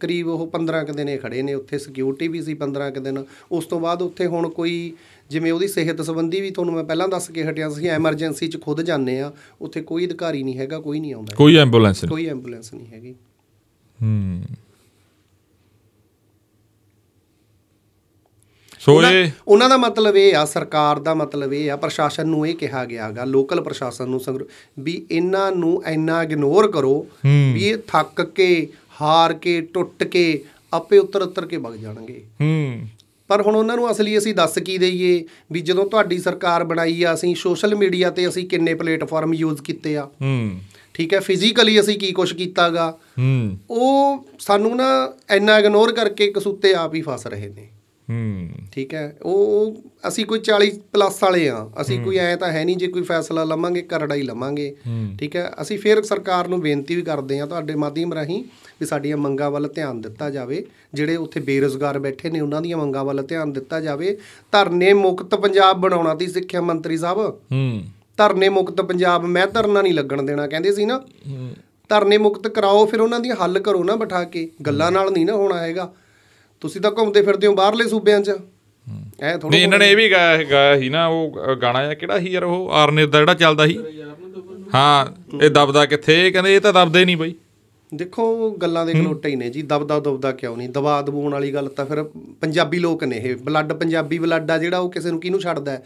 ਕਰੀਬ 0.01 0.29
ਉਹ 0.29 0.47
15 0.47 0.85
ਕੁ 0.85 0.93
ਦਿਨੇ 0.93 1.17
ਖੜੇ 1.17 1.43
ਨੇ। 1.43 1.55
ਉੱਥੇ 1.55 1.79
ਸਿਕਿਉਰਿਟੀ 1.79 2.29
ਵੀ 2.29 2.43
ਸੀ 2.43 2.55
15 2.55 2.91
ਕੁ 2.91 3.01
ਦਿਨ। 3.01 3.25
ਉਸ 3.53 3.65
ਤੋਂ 3.65 3.81
ਬਾਅਦ 3.81 4.03
ਉੱਥੇ 4.03 4.27
ਹੁਣ 4.27 4.49
ਕੋਈ 4.49 4.93
ਜਿਵੇਂ 5.31 5.52
ਉਹਦੀ 5.52 5.69
ਸਿਹਤ 5.69 6.02
ਸੰਬੰਧੀ 6.02 6.40
ਵੀ 6.40 6.51
ਤੁਹਾਨੂੰ 6.51 6.74
ਮੈਂ 6.74 6.85
ਪਹਿਲਾਂ 6.85 7.09
ਦੱਸ 7.09 7.31
ਕੇ 7.31 7.44
ਹਟਿਆ 7.44 7.70
ਸੀ 7.70 7.86
ਐਮਰਜੈਂਸੀ 7.86 8.48
'ਚ 8.48 8.61
ਖੁਦ 8.61 8.82
ਜਾਂਦੇ 8.82 9.20
ਆ 9.20 9.32
ਉੱਥੇ 9.61 9.81
ਕੋਈ 9.81 10.07
ਅਧਿਕਾਰੀ 10.07 10.43
ਨਹੀਂ 10.43 10.59
ਹੈਗਾ 10.59 10.78
ਕੋਈ 10.78 11.01
ਨਹੀਂ 11.01 11.15
ਆਉਂਦਾ। 11.15 11.35
ਕੋਈ 11.36 11.57
ਐਂਬੂਲੈਂਸ 11.57 12.05
ਨਹੀਂ। 12.05 12.11
ਕੋਈ 12.11 12.27
ਐਂਬੂਲੈਂਸ 12.27 12.74
ਨਹੀਂ 12.74 12.86
ਹੈਗੀ। 12.86 13.15
ਹੂੰ। 14.02 14.43
ਸੋ 18.81 19.02
ਇਹ 19.02 19.31
ਉਹਨਾਂ 19.48 19.69
ਦਾ 19.69 19.77
ਮਤਲਬ 19.77 20.16
ਇਹ 20.16 20.36
ਆ 20.36 20.44
ਸਰਕਾਰ 20.44 20.98
ਦਾ 20.98 21.15
ਮਤਲਬ 21.15 21.52
ਇਹ 21.52 21.70
ਆ 21.70 21.77
ਪ੍ਰਸ਼ਾਸਨ 21.77 22.28
ਨੂੰ 22.28 22.48
ਇਹ 22.48 22.55
ਕਿਹਾ 22.55 22.85
ਗਿਆਗਾ 22.85 23.24
ਲੋਕਲ 23.24 23.61
ਪ੍ਰਸ਼ਾਸਨ 23.61 24.09
ਨੂੰ 24.09 24.20
ਵੀ 24.78 25.07
ਇਹਨਾਂ 25.11 25.52
ਨੂੰ 25.52 25.85
ਇੰਨਾ 25.86 26.23
ਇਗਨੋਰ 26.23 26.70
ਕਰੋ। 26.70 27.07
ਵੀ 27.55 27.65
ਇਹ 27.65 27.77
ਥੱਕ 27.89 28.23
ਕੇ 28.23 28.69
ਹਾਰ 29.01 29.32
ਕੇ 29.32 29.61
ਟੁੱਟ 29.61 30.05
ਕੇ 30.05 30.44
ਆਪੇ 30.73 30.98
ਉੱਤਰ 30.98 31.23
ਉੱਤਰ 31.23 31.47
ਕੇ 31.47 31.57
ਵਗ 31.57 31.74
ਜਾਣਗੇ। 31.74 32.24
ਹੂੰ। 32.40 32.86
ਪਰ 33.31 33.43
ਹੁਣ 33.43 33.57
ਉਹਨਾਂ 33.57 33.77
ਨੂੰ 33.77 33.90
ਅਸਲੀ 33.90 34.19
ਅਸੀਂ 34.19 34.35
ਦੱਸ 34.35 34.59
ਕੀ 34.59 34.78
ਦਈਏ 34.78 35.24
ਵੀ 35.52 35.61
ਜਦੋਂ 35.61 35.86
ਤੁਹਾਡੀ 35.86 36.19
ਸਰਕਾਰ 36.19 36.65
ਬਣਾਈ 36.65 37.02
ਆ 37.02 37.15
ਅਸੀਂ 37.15 37.35
ਸੋਸ਼ਲ 37.35 37.74
ਮੀਡੀਆ 37.74 38.11
ਤੇ 38.11 38.28
ਅਸੀਂ 38.28 38.48
ਕਿੰਨੇ 38.48 38.74
ਪਲੇਟਫਾਰਮ 38.74 39.35
ਯੂਜ਼ 39.35 39.62
ਕੀਤੇ 39.62 39.97
ਆ। 39.97 40.05
ਹੂੰ। 40.05 40.51
ਠੀਕ 40.94 41.15
ਹੈ 41.15 41.20
ਫਿਜ਼ੀਕਲੀ 41.20 41.81
ਅਸੀਂ 41.81 41.98
ਕੀ 41.98 42.12
ਕੁਝ 42.12 42.35
ਕੀਤਾਗਾ। 42.35 42.98
ਹੂੰ। 43.19 43.59
ਉਹ 43.70 44.24
ਸਾਨੂੰ 44.39 44.77
ਨਾ 44.77 45.12
ਇੰਨਾ 45.36 45.59
ਇਗਨੋਰ 45.59 45.93
ਕਰਕੇ 45.93 46.32
ਕਸੂਤੇ 46.32 46.74
ਆਪ 46.74 46.94
ਹੀ 46.94 47.01
ਫਸ 47.01 47.27
ਰਹੇ 47.27 47.48
ਨੇ। 47.48 47.69
ਹੂੰ। 48.11 48.49
ਠੀਕ 48.73 48.95
ਹੈ? 48.95 49.16
ਉਹ 49.23 49.77
ਅਸੀਂ 50.09 50.27
ਕੋਈ 50.27 50.41
40 50.41 50.70
ਪਲੱਸ 50.93 51.23
ਵਾਲੇ 51.23 51.49
ਆ 51.49 51.70
ਅਸੀਂ 51.81 52.05
ਕੋਈ 52.05 52.16
ਐ 52.16 52.37
ਤਾਂ 52.37 52.53
ਹੈ 52.53 52.65
ਨਹੀਂ 52.65 52.77
ਜੇ 52.77 52.87
ਕੋਈ 52.87 53.03
ਫੈਸਲਾ 53.03 53.45
ਲਵਾਂਗੇ 53.45 53.82
ਕਰੜਾ 53.82 54.15
ਹੀ 54.15 54.23
ਲਵਾਂਗੇ। 54.23 54.77
ਠੀਕ 55.20 55.37
ਹੈ? 55.37 55.53
ਅਸੀਂ 55.62 55.78
ਫਿਰ 55.78 56.03
ਸਰਕਾਰ 56.03 56.49
ਨੂੰ 56.49 56.61
ਬੇਨਤੀ 56.61 56.97
ਵੀ 56.97 57.03
ਕਰਦੇ 57.03 57.41
ਆ 57.41 57.47
ਤੁਹਾਡੇ 57.47 57.74
ਮਾਧਿਅਮ 57.74 58.12
ਰਾਹੀਂ 58.12 58.45
ਵੀ 58.81 58.87
ਸਾਡੀਆਂ 58.87 59.16
ਮੰਗਾਂ 59.16 59.51
ਵੱਲ 59.51 59.69
ਧਿਆਨ 59.69 60.01
ਦਿੱਤਾ 60.01 60.31
ਜਾਵੇ। 60.31 60.66
ਜਿਹੜੇ 60.95 61.16
ਉੱਥੇ 61.16 61.41
ਬੇਰੁਜ਼ਗਾਰ 61.41 61.99
ਬੈਠੇ 61.99 62.31
ਨੇ 62.31 62.41
ਉਹਨਾਂ 62.41 62.62
ਦੀਆਂ 62.62 62.78
ਮੰਗਾਂ 62.78 63.05
ਵੱਲ 63.05 63.23
ਧਿਆਨ 63.23 63.53
ਦਿੱਤਾ 63.53 63.81
ਜਾਵੇ। 63.81 64.19
ਧਰਨੇ 64.53 64.93
ਮੁਕਤ 64.93 65.35
ਪੰਜਾਬ 65.35 65.81
ਬਣਾਉਣਾ 65.81 66.15
ਦੀ 66.15 66.27
ਸਿੱਖਿਆ 66.27 66.61
ਮੰਤਰੀ 66.61 66.97
ਸਾਹਿਬ। 66.97 67.19
ਹੂੰ। 67.53 67.82
ਧਰਨੇ 68.16 68.49
ਮੁਕਤ 68.49 68.81
ਪੰਜਾਬ 68.81 69.24
ਮੈਂ 69.24 69.47
ਧਰਨਾ 69.47 69.82
ਨਹੀਂ 69.82 69.95
ਲੱਗਣ 69.95 70.23
ਦੇਣਾ 70.23 70.47
ਕਹਿੰਦੇ 70.47 70.73
ਸੀ 70.73 70.85
ਨਾ। 70.85 71.03
ਧਰਨੇ 71.89 72.19
ਮੁਕਤ 72.19 72.49
ਕਰਾਓ 72.49 72.87
ਫਿਰ 72.87 73.01
ਉਹਨਾਂ 73.01 73.20
ਦੀ 73.20 73.31
ਹੱਲ 73.31 73.59
ਕਰੋ 73.59 73.85
ਨਾ 73.85 73.97
ਬਿਠਾ 73.97 74.24
ਕੇ। 74.24 74.51
ਗੱਲਾਂ 74.66 74.93
ਨਾਲ 74.93 75.11
ਨਹੀਂ 75.12 75.27
ਨਾ 75.27 75.32
ਹੋਣਾ 75.32 75.59
ਹੈਗਾ। 75.59 75.93
ਤੁਸੀਂ 76.61 76.81
ਤਾਂ 76.81 76.91
ਘੁੰਮਦੇ 76.91 77.23
ਫਿਰਦੇ 77.23 77.47
ਹੋ 77.47 77.55
ਬਾਹਰਲੇ 77.55 77.89
ਸੂਬਿਆਂ 77.89 78.20
'ਚ। 78.20 78.31
ਐ 79.20 79.37
ਥੋੜਾ 79.37 79.51
ਨਹੀਂ 79.51 79.62
ਇਹਨਾਂ 79.62 79.78
ਨੇ 79.78 79.91
ਇਹ 79.91 79.97
ਵੀ 79.97 80.11
ਗਾਇਆ 80.11 80.78
ਸੀ 80.78 80.89
ਨਾ 80.89 81.07
ਉਹ 81.07 81.39
ਗਾਣਾ 81.62 81.82
ਜਿਹਾ 81.82 81.95
ਕਿਹੜਾ 81.95 82.19
ਸੀ 82.19 82.28
ਯਾਰ 82.28 82.45
ਉਹ? 82.45 82.70
ਆਰਨੇ 82.73 83.07
ਦਾ 83.07 83.19
ਜਿਹੜਾ 83.19 83.35
ਚੱਲਦਾ 83.35 83.66
ਸੀ। 83.66 83.78
ਹਾਂ 84.74 85.07
ਇਹ 85.43 85.51
ਦਬਦਾ 85.51 85.87
ਕਿੱਥੇ? 85.87 86.31
ਕਹਿੰਦੇ 86.31 86.57
ਇਹ 86.57 86.61
ਤਾਂ 86.61 86.73
ਦਬਦੇ 86.73 87.05
ਨਹੀਂ 87.05 87.16
ਬਈ। 87.16 87.35
ਦੇਖੋ 87.95 88.51
ਗੱਲਾਂ 88.51 88.87
ਦੇ 88.87 88.93
ਖਲੋਟੇ 88.93 89.28
ਹੀ 89.28 89.37
ਨੇ 89.37 89.51
ਜੀ। 89.51 89.62
ਦਬਦਾ 89.62 89.99
ਦਬਦਾ 90.01 90.32
ਕਿਉਂ 90.32 90.57
ਨਹੀਂ? 90.57 90.69
ਦਬਾ 90.69 91.03
ਦਬੂਣ 91.03 91.32
ਵਾਲੀ 91.32 91.55
ਗੱਲ 91.55 91.69
ਤਾਂ 91.69 91.87
ਫਿਰ 91.87 92.03
ਪੰਜਾਬੀ 92.41 92.78
ਲੋਕ 92.78 93.05
ਨੇ 93.05 93.16
ਇਹ। 93.16 93.37
ਬਲੱਡ 93.37 93.73
ਪੰਜਾਬੀ 93.73 94.19
ਬਲੱਡ 94.19 94.51
ਆ 94.51 94.59
ਜਿਹੜਾ 94.59 94.78
ਉਹ 94.78 94.91
ਕਿਸੇ 94.91 95.11
ਨੂੰ 95.11 95.20
ਕਿਹਨੂੰ 95.20 95.41
ਛੱਡਦਾ 95.41 95.73
ਹੈ? 95.73 95.82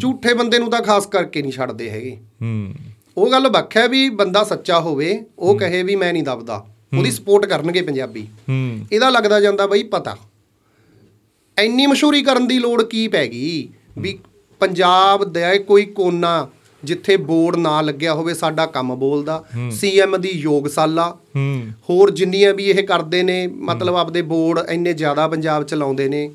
ਝੂਠੇ 0.00 0.34
ਬੰਦੇ 0.34 0.58
ਨੂੰ 0.58 0.70
ਤਾਂ 0.70 0.82
ਖਾਸ 0.82 1.06
ਕਰਕੇ 1.06 1.42
ਨਹੀਂ 1.42 1.52
ਛੱਡਦੇ 1.52 1.90
ਹੈਗੇ। 1.90 2.16
ਹੂੰ। 2.42 2.74
ਉਹ 3.16 3.30
ਗੱਲ 3.30 3.48
ਵੱਖ 3.48 3.76
ਹੈ 3.76 3.88
ਵੀ 3.88 4.08
ਬੰਦਾ 4.08 4.44
ਸੱਚਾ 4.44 4.80
ਹੋਵੇ 4.80 5.24
ਉਹ 5.38 5.58
ਕਹੇ 5.58 5.82
ਵੀ 5.82 5.96
ਮੈਂ 5.96 6.12
ਨਹੀਂ 6.12 6.22
ਦਬਦਾ। 6.22 6.66
ਉਹਦੀ 6.96 7.10
ਸਪੋਰਟ 7.10 7.46
ਕਰਨਗੇ 7.46 7.82
ਪੰਜਾਬੀ। 7.82 8.26
ਹੂੰ। 8.48 8.86
ਇਹਦਾ 8.92 9.10
ਲੱਗਦਾ 9.10 9.40
ਜਾਂਦਾ 9.40 9.66
ਬਈ 9.66 9.82
ਪਤਾ। 9.82 10.16
ਇੰਨੀ 11.58 11.86
ਮਸ਼ਹੂਰੀ 11.86 12.22
ਕਰਨ 12.22 12.46
ਦੀ 12.46 12.58
ਲੋੜ 12.58 12.82
ਕੀ 12.82 13.08
ਪੈ 13.08 13.26
ਗਈ? 13.26 13.68
ਵੀ 13.98 14.18
ਪੰਜਾਬ 14.60 15.24
ਦਾ 15.24 15.56
ਕੋਈ 15.56 15.84
ਕੋਨਾ 15.84 16.48
ਜਿੱਥੇ 16.84 17.16
ਬੋਰਡ 17.16 17.56
ਨਾ 17.56 17.80
ਲੱਗਿਆ 17.80 18.14
ਹੋਵੇ 18.14 18.34
ਸਾਡਾ 18.34 18.66
ਕੰਮ 18.66 18.94
ਬੋਲਦਾ। 18.94 19.44
ਸੀਐਮ 19.70 20.20
ਦੀ 20.20 20.28
ਯੋਗਸ਼ਾਲਾ। 20.28 21.18
ਹੂੰ। 21.36 21.70
ਹੋਰ 21.90 22.10
ਜਿੰਨੀਆਂ 22.10 22.54
ਵੀ 22.54 22.64
ਇਹ 22.64 22.86
ਕਰਦੇ 22.86 23.22
ਨੇ 23.22 23.46
ਮਤਲਬ 23.46 23.94
ਆਪਦੇ 23.94 24.22
ਬੋਰਡ 24.22 24.70
ਇੰਨੇ 24.70 24.92
ਜ਼ਿਆਦਾ 24.92 25.28
ਪੰਜਾਬ 25.28 25.62
ਚ 25.62 25.74
ਲਾਉਂਦੇ 25.74 26.08
ਨੇ 26.08 26.30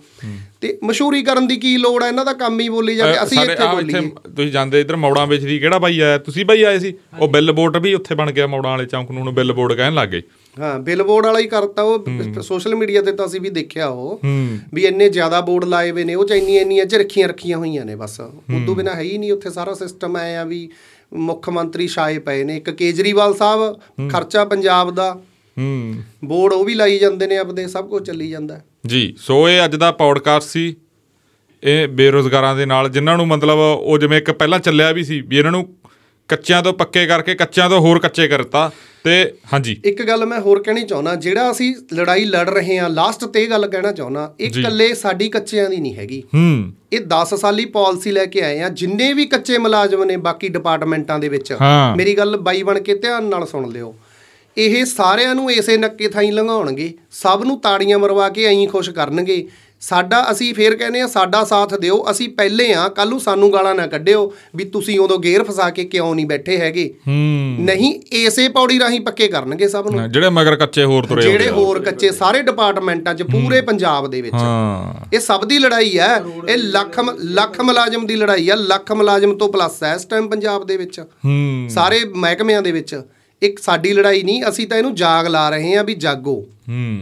ਤੇ 0.61 0.77
ਮਸ਼ਹੂਰੀ 0.83 1.23
ਕਰਨ 1.23 1.47
ਦੀ 1.47 1.55
ਕੀ 1.55 1.77
ਲੋੜ 1.77 2.03
ਹੈ 2.03 2.07
ਇਹਨਾਂ 2.07 2.25
ਦਾ 2.25 2.33
ਕੰਮ 2.33 2.59
ਹੀ 2.59 2.69
ਬੋਲੀ 2.69 2.95
ਜਾ 2.95 3.11
ਕੇ 3.11 3.23
ਅਸੀਂ 3.23 3.37
ਸਾਡੇ 3.37 3.53
ਇੱਥੇ 3.53 3.67
ਬੋਲੀਏ। 3.67 4.11
ਤੁਸੀਂ 4.35 4.51
ਜਾਂਦੇ 4.51 4.81
ਇਧਰ 4.81 4.95
ਮੌੜਾਂ 4.95 5.27
ਵਿੱਚ 5.27 5.43
ਦੀ 5.43 5.59
ਕਿਹੜਾ 5.59 5.79
ਬਾਈ 5.79 5.99
ਆਇਆ? 5.99 6.17
ਤੁਸੀਂ 6.17 6.45
ਬਾਈ 6.45 6.63
ਆਏ 6.63 6.79
ਸੀ? 6.79 6.93
ਉਹ 7.19 7.27
ਬਿੱਲ 7.27 7.51
ਬੋਰਡ 7.51 7.77
ਵੀ 7.77 7.93
ਉੱਥੇ 7.93 8.15
ਬਣ 8.15 8.31
ਗਿਆ 8.31 8.47
ਮੌੜਾਂ 8.47 8.71
ਵਾਲੇ 8.71 8.85
ਚੌਂਕ 8.85 9.11
ਨੂੰ 9.11 9.21
ਹੁਣ 9.21 9.31
ਬਿੱਲ 9.31 9.53
ਬੋਰਡ 9.53 9.73
ਕਹਿਣ 9.73 9.93
ਲੱਗ 9.93 10.09
ਗਏ। 10.09 10.21
ਹਾਂ 10.59 10.79
ਬਿਲਬੋਰਡ 10.79 11.25
ਵਾਲਾ 11.25 11.39
ਹੀ 11.39 11.47
ਕਰਤਾ 11.47 11.81
ਉਹ 11.81 12.05
ਸੋਸ਼ਲ 12.41 12.75
ਮੀਡੀਆ 12.75 13.01
ਤੇ 13.01 13.11
ਤਾਂ 13.11 13.25
ਅਸੀਂ 13.25 13.41
ਵੀ 13.41 13.49
ਦੇਖਿਆ 13.49 13.87
ਉਹ 13.87 14.21
ਵੀ 14.73 14.85
ਇੰਨੇ 14.85 15.09
ਜ਼ਿਆਦਾ 15.09 15.41
ਬੋਰਡ 15.41 15.65
ਲਾਏ 15.65 15.91
ਹੋਏ 15.91 16.03
ਨੇ 16.03 16.15
ਉਹ 16.15 16.25
ਚ 16.25 16.31
ਇੰਨੀਆਂ 16.31 16.61
ਇੰਨੀਆਂ 16.61 16.85
ਚ 16.85 16.95
ਰੱਖੀਆਂ 16.95 17.27
ਰੱਖੀਆਂ 17.27 17.57
ਹੋਈਆਂ 17.57 17.85
ਨੇ 17.85 17.95
ਬਸ। 17.95 18.19
ਉਦੋਂ 18.55 18.75
ਬਿਨਾ 18.75 18.93
ਹੈ 18.93 19.01
ਹੀ 19.01 19.17
ਨਹੀਂ 19.17 19.31
ਉੱਥੇ 19.31 19.49
ਸਾਰਾ 19.49 19.73
ਸਿਸਟਮ 19.73 20.17
ਐ 20.17 20.35
ਆ 20.35 20.43
ਵੀ 20.43 20.69
ਮੁੱਖ 21.13 21.49
ਮੰਤਰੀ 21.49 21.87
ਛਾਏ 21.87 22.19
ਪਏ 22.19 22.43
ਨੇ। 22.43 22.57
ਇੱਕ 22.57 22.69
ਕੇਜਰੀਵਾਲ 22.69 23.33
ਸਾਹਿਬ 23.33 23.79
ਖਰਚਾ 24.09 24.45
ਪੰਜਾਬ 24.45 24.95
ਦਾ। 24.95 25.19
ਹੂੰ। 25.59 25.95
ਬੋਰਡ 26.25 26.53
ਉਹ 26.53 26.65
ਵੀ 26.65 26.73
ਲਾਈ 26.73 26.99
ਜਾਂਦੇ 26.99 27.27
ਨੇ 27.27 27.37
ਆਪਦੇ 27.37 27.67
ਸਭ 27.67 27.89
ਕੁਝ 27.89 28.07
ਚੱਲੀ 28.07 28.29
ਜਾਂਦਾ। 28.29 28.61
ਜੀ 28.87 29.15
ਸੋ 29.17 29.49
ਇਹ 29.49 29.65
ਅੱਜ 29.65 29.75
ਦਾ 29.75 29.91
ਪੌਡਕਾਸਟ 29.91 30.47
ਸੀ। 30.47 30.75
ਇਹ 31.63 31.87
ਬੇਰੋਜ਼ਗਾਰਾਂ 31.87 32.55
ਦੇ 32.55 32.65
ਨਾਲ 32.65 32.89
ਜਿਨ੍ਹਾਂ 32.89 33.17
ਨੂੰ 33.17 33.27
ਮਤਲਬ 33.27 33.57
ਉਹ 33.79 33.97
ਜਿਵੇਂ 33.97 34.17
ਇੱਕ 34.17 34.31
ਪਹਿਲਾਂ 34.31 34.59
ਚੱਲਿਆ 34.59 34.91
ਵੀ 34.91 35.03
ਸੀ 35.03 35.21
ਵੀ 35.21 35.37
ਇਹਨਾਂ 35.37 35.51
ਨੂੰ 35.51 35.73
ਕੱਚਿਆਂ 36.27 36.63
ਤੋਂ 36.63 36.73
ਪੱਕੇ 36.73 37.05
ਕਰਕੇ 37.05 37.35
ਕੱਚਿਆਂ 37.35 37.69
ਤੋਂ 37.69 37.79
ਹੋਰ 37.79 37.99
ਕੱਚੇ 37.99 38.27
ਕਰਤਾ 38.27 38.71
ਤੇ 39.03 39.33
ਹਾਂਜੀ। 39.53 39.81
ਇੱਕ 39.85 40.03
ਗੱਲ 40.03 40.25
ਮੈਂ 40.25 40.39
ਹੋਰ 40.39 40.63
ਕਹਿਣੀ 40.63 40.83
ਚਾਹੁੰਦਾ 40.83 41.15
ਜਿਹੜਾ 41.15 41.51
ਅਸੀਂ 41.51 41.75
ਲੜਾਈ 41.93 42.25
ਲੜ 42.25 42.49
ਰਹੇ 42.49 42.77
ਹਾਂ 42.79 42.89
ਲਾਸਟ 42.89 43.25
ਤੇ 43.25 43.43
ਇਹ 43.43 43.49
ਗੱਲ 43.49 43.67
ਕਹਿਣਾ 43.67 43.91
ਚਾਹੁੰਦਾ 43.91 44.35
ਇਹ। 44.39 44.51
ਇਕੱਲੇ 44.59 44.93
ਸਾਡੀ 44.93 45.29
ਕੱਚਿਆਂ 45.29 45.69
ਦੀ 45.69 45.77
ਨਹੀਂ 45.77 45.95
ਹੈਗੀ। 45.95 46.23
ਹੂੰ। 46.33 46.73
ਇਹ 46.93 46.99
10 46.99 47.35
ਸਾਲੀ 47.35 47.65
ਪਾਲਿਸੀ 47.65 48.11
ਲੈ 48.11 48.25
ਕੇ 48.25 48.41
ਆਏ 48.41 48.59
ਆ 48.59 48.69
ਜਿੰਨੇ 48.69 49.13
ਵੀ 49.13 49.25
ਕੱਚੇ 49.25 49.57
ਮੁਲਾਜ਼ਮ 49.57 50.03
ਨੇ 50.03 50.17
ਬਾਕੀ 50.17 50.47
ਡਿਪਾਰਟਮੈਂਟਾਂ 50.49 51.19
ਦੇ 51.19 51.29
ਵਿੱਚ। 51.29 51.53
ਮੇਰੀ 51.97 52.17
ਗੱਲ 52.17 52.37
ਬਾਈ 52.37 52.63
ਬਣ 52.63 52.79
ਕੇ 52.79 52.95
ਧਿਆਨ 52.95 53.23
ਨਾਲ 53.23 53.45
ਸੁਣ 53.45 53.71
ਲਿਓ। 53.71 53.95
ਇਹ 54.57 54.85
ਸਾਰਿਆਂ 54.85 55.35
ਨੂੰ 55.35 55.51
ਇਸੇ 55.51 55.77
ਨੱਕੇ 55.77 56.07
ਥਾਈ 56.07 56.31
ਲੰਘਾਉਣਗੇ 56.31 56.93
ਸਭ 57.11 57.41
ਨੂੰ 57.45 57.59
ਤਾੜੀਆਂ 57.59 57.99
ਮਰਵਾ 57.99 58.29
ਕੇ 58.29 58.45
ਐਂ 58.45 58.67
ਖੁਸ਼ 58.67 58.89
ਕਰਨਗੇ। 58.89 59.47
ਸਾਡਾ 59.83 60.19
ਅਸੀਂ 60.31 60.53
ਫੇਰ 60.53 60.75
ਕਹਿੰਦੇ 60.75 61.01
ਆ 61.01 61.07
ਸਾਡਾ 61.07 61.43
ਸਾਥ 61.43 61.73
ਦਿਓ 61.75 61.95
ਅਸੀਂ 62.11 62.27
ਪਹਿਲੇ 62.29 62.73
ਆ 62.73 62.87
ਕੱਲ 62.89 63.09
ਨੂੰ 63.09 63.19
ਸਾਨੂੰ 63.19 63.51
ਗਾਲਾਂ 63.53 63.73
ਨਾ 63.75 63.87
ਕੱਢਿਓ 63.87 64.33
ਵੀ 64.55 64.63
ਤੁਸੀਂ 64.65 64.99
ਉਦੋਂ 64.99 65.17
ਗੇਰ 65.19 65.43
ਫਸਾ 65.43 65.69
ਕੇ 65.69 65.83
ਕਿਉਂ 65.85 66.13
ਨਹੀਂ 66.15 66.25
ਬੈਠੇ 66.25 66.57
ਹੈਗੇ। 66.57 66.93
ਨਹੀਂ 67.59 67.93
ਇਸੇ 68.11 68.47
ਪੌੜੀ 68.49 68.79
ਰਾਹੀਂ 68.79 68.99
ਪੱਕੇ 69.01 69.27
ਕਰਨਗੇ 69.27 69.67
ਸਭ 69.67 69.89
ਨੂੰ। 69.91 70.11
ਜਿਹੜੇ 70.11 70.29
ਮਗਰ 70.29 70.55
ਕੱਚੇ 70.55 70.83
ਹੋਰ 70.83 71.05
ਤੁਰੇ 71.05 71.21
ਜਿਹੜੇ। 71.21 71.49
ਹੋਰ 71.49 71.79
ਕੱਚੇ 71.79 72.11
ਸਾਰੇ 72.11 72.41
ਡਿਪਾਰਟਮੈਂਟਾਂ 72.41 73.13
'ਚ 73.13 73.23
ਪੂਰੇ 73.23 73.61
ਪੰਜਾਬ 73.61 74.09
ਦੇ 74.09 74.21
ਵਿੱਚ। 74.21 74.35
ਇਹ 75.13 75.19
ਸਭ 75.19 75.45
ਦੀ 75.45 75.59
ਲੜਾਈ 75.59 75.97
ਹੈ 75.99 76.15
ਇਹ 76.49 76.57
ਲੱਖ 76.57 76.99
ਲੱਖ 77.31 77.61
ਮੁਲਾਜ਼ਮ 77.61 78.05
ਦੀ 78.05 78.15
ਲੜਾਈ 78.15 78.49
ਹੈ 78.49 78.55
ਲੱਖ 78.55 78.91
ਮੁਲਾਜ਼ਮ 78.91 79.35
ਤੋਂ 79.37 79.49
ਪਲੱਸ 79.53 79.83
ਹੈ 79.83 79.93
ਇਸ 79.95 80.05
ਟਾਈਮ 80.05 80.27
ਪੰਜਾਬ 80.27 80.65
ਦੇ 80.65 80.77
ਵਿੱਚ। 80.77 81.01
ਸਾਰੇ 81.69 82.03
ਮਹਿਕਮਿਆਂ 82.15 82.61
ਦੇ 82.61 82.71
ਵਿੱਚ। 82.71 83.01
ਇੱਕ 83.41 83.59
ਸਾਡੀ 83.59 83.93
ਲੜਾਈ 83.93 84.23
ਨਹੀਂ 84.23 84.43
ਅਸੀਂ 84.49 84.67
ਤਾਂ 84.67 84.77
ਇਹਨੂੰ 84.77 84.95
ਜਾਗ 84.95 85.27
ਲਾ 85.27 85.49
ਰਹੇ 85.49 85.75
ਹਾਂ 85.75 85.83
ਵੀ 85.83 85.95
ਜਾਗੋ। 85.95 86.35
ਹੂੰ। 86.69 86.99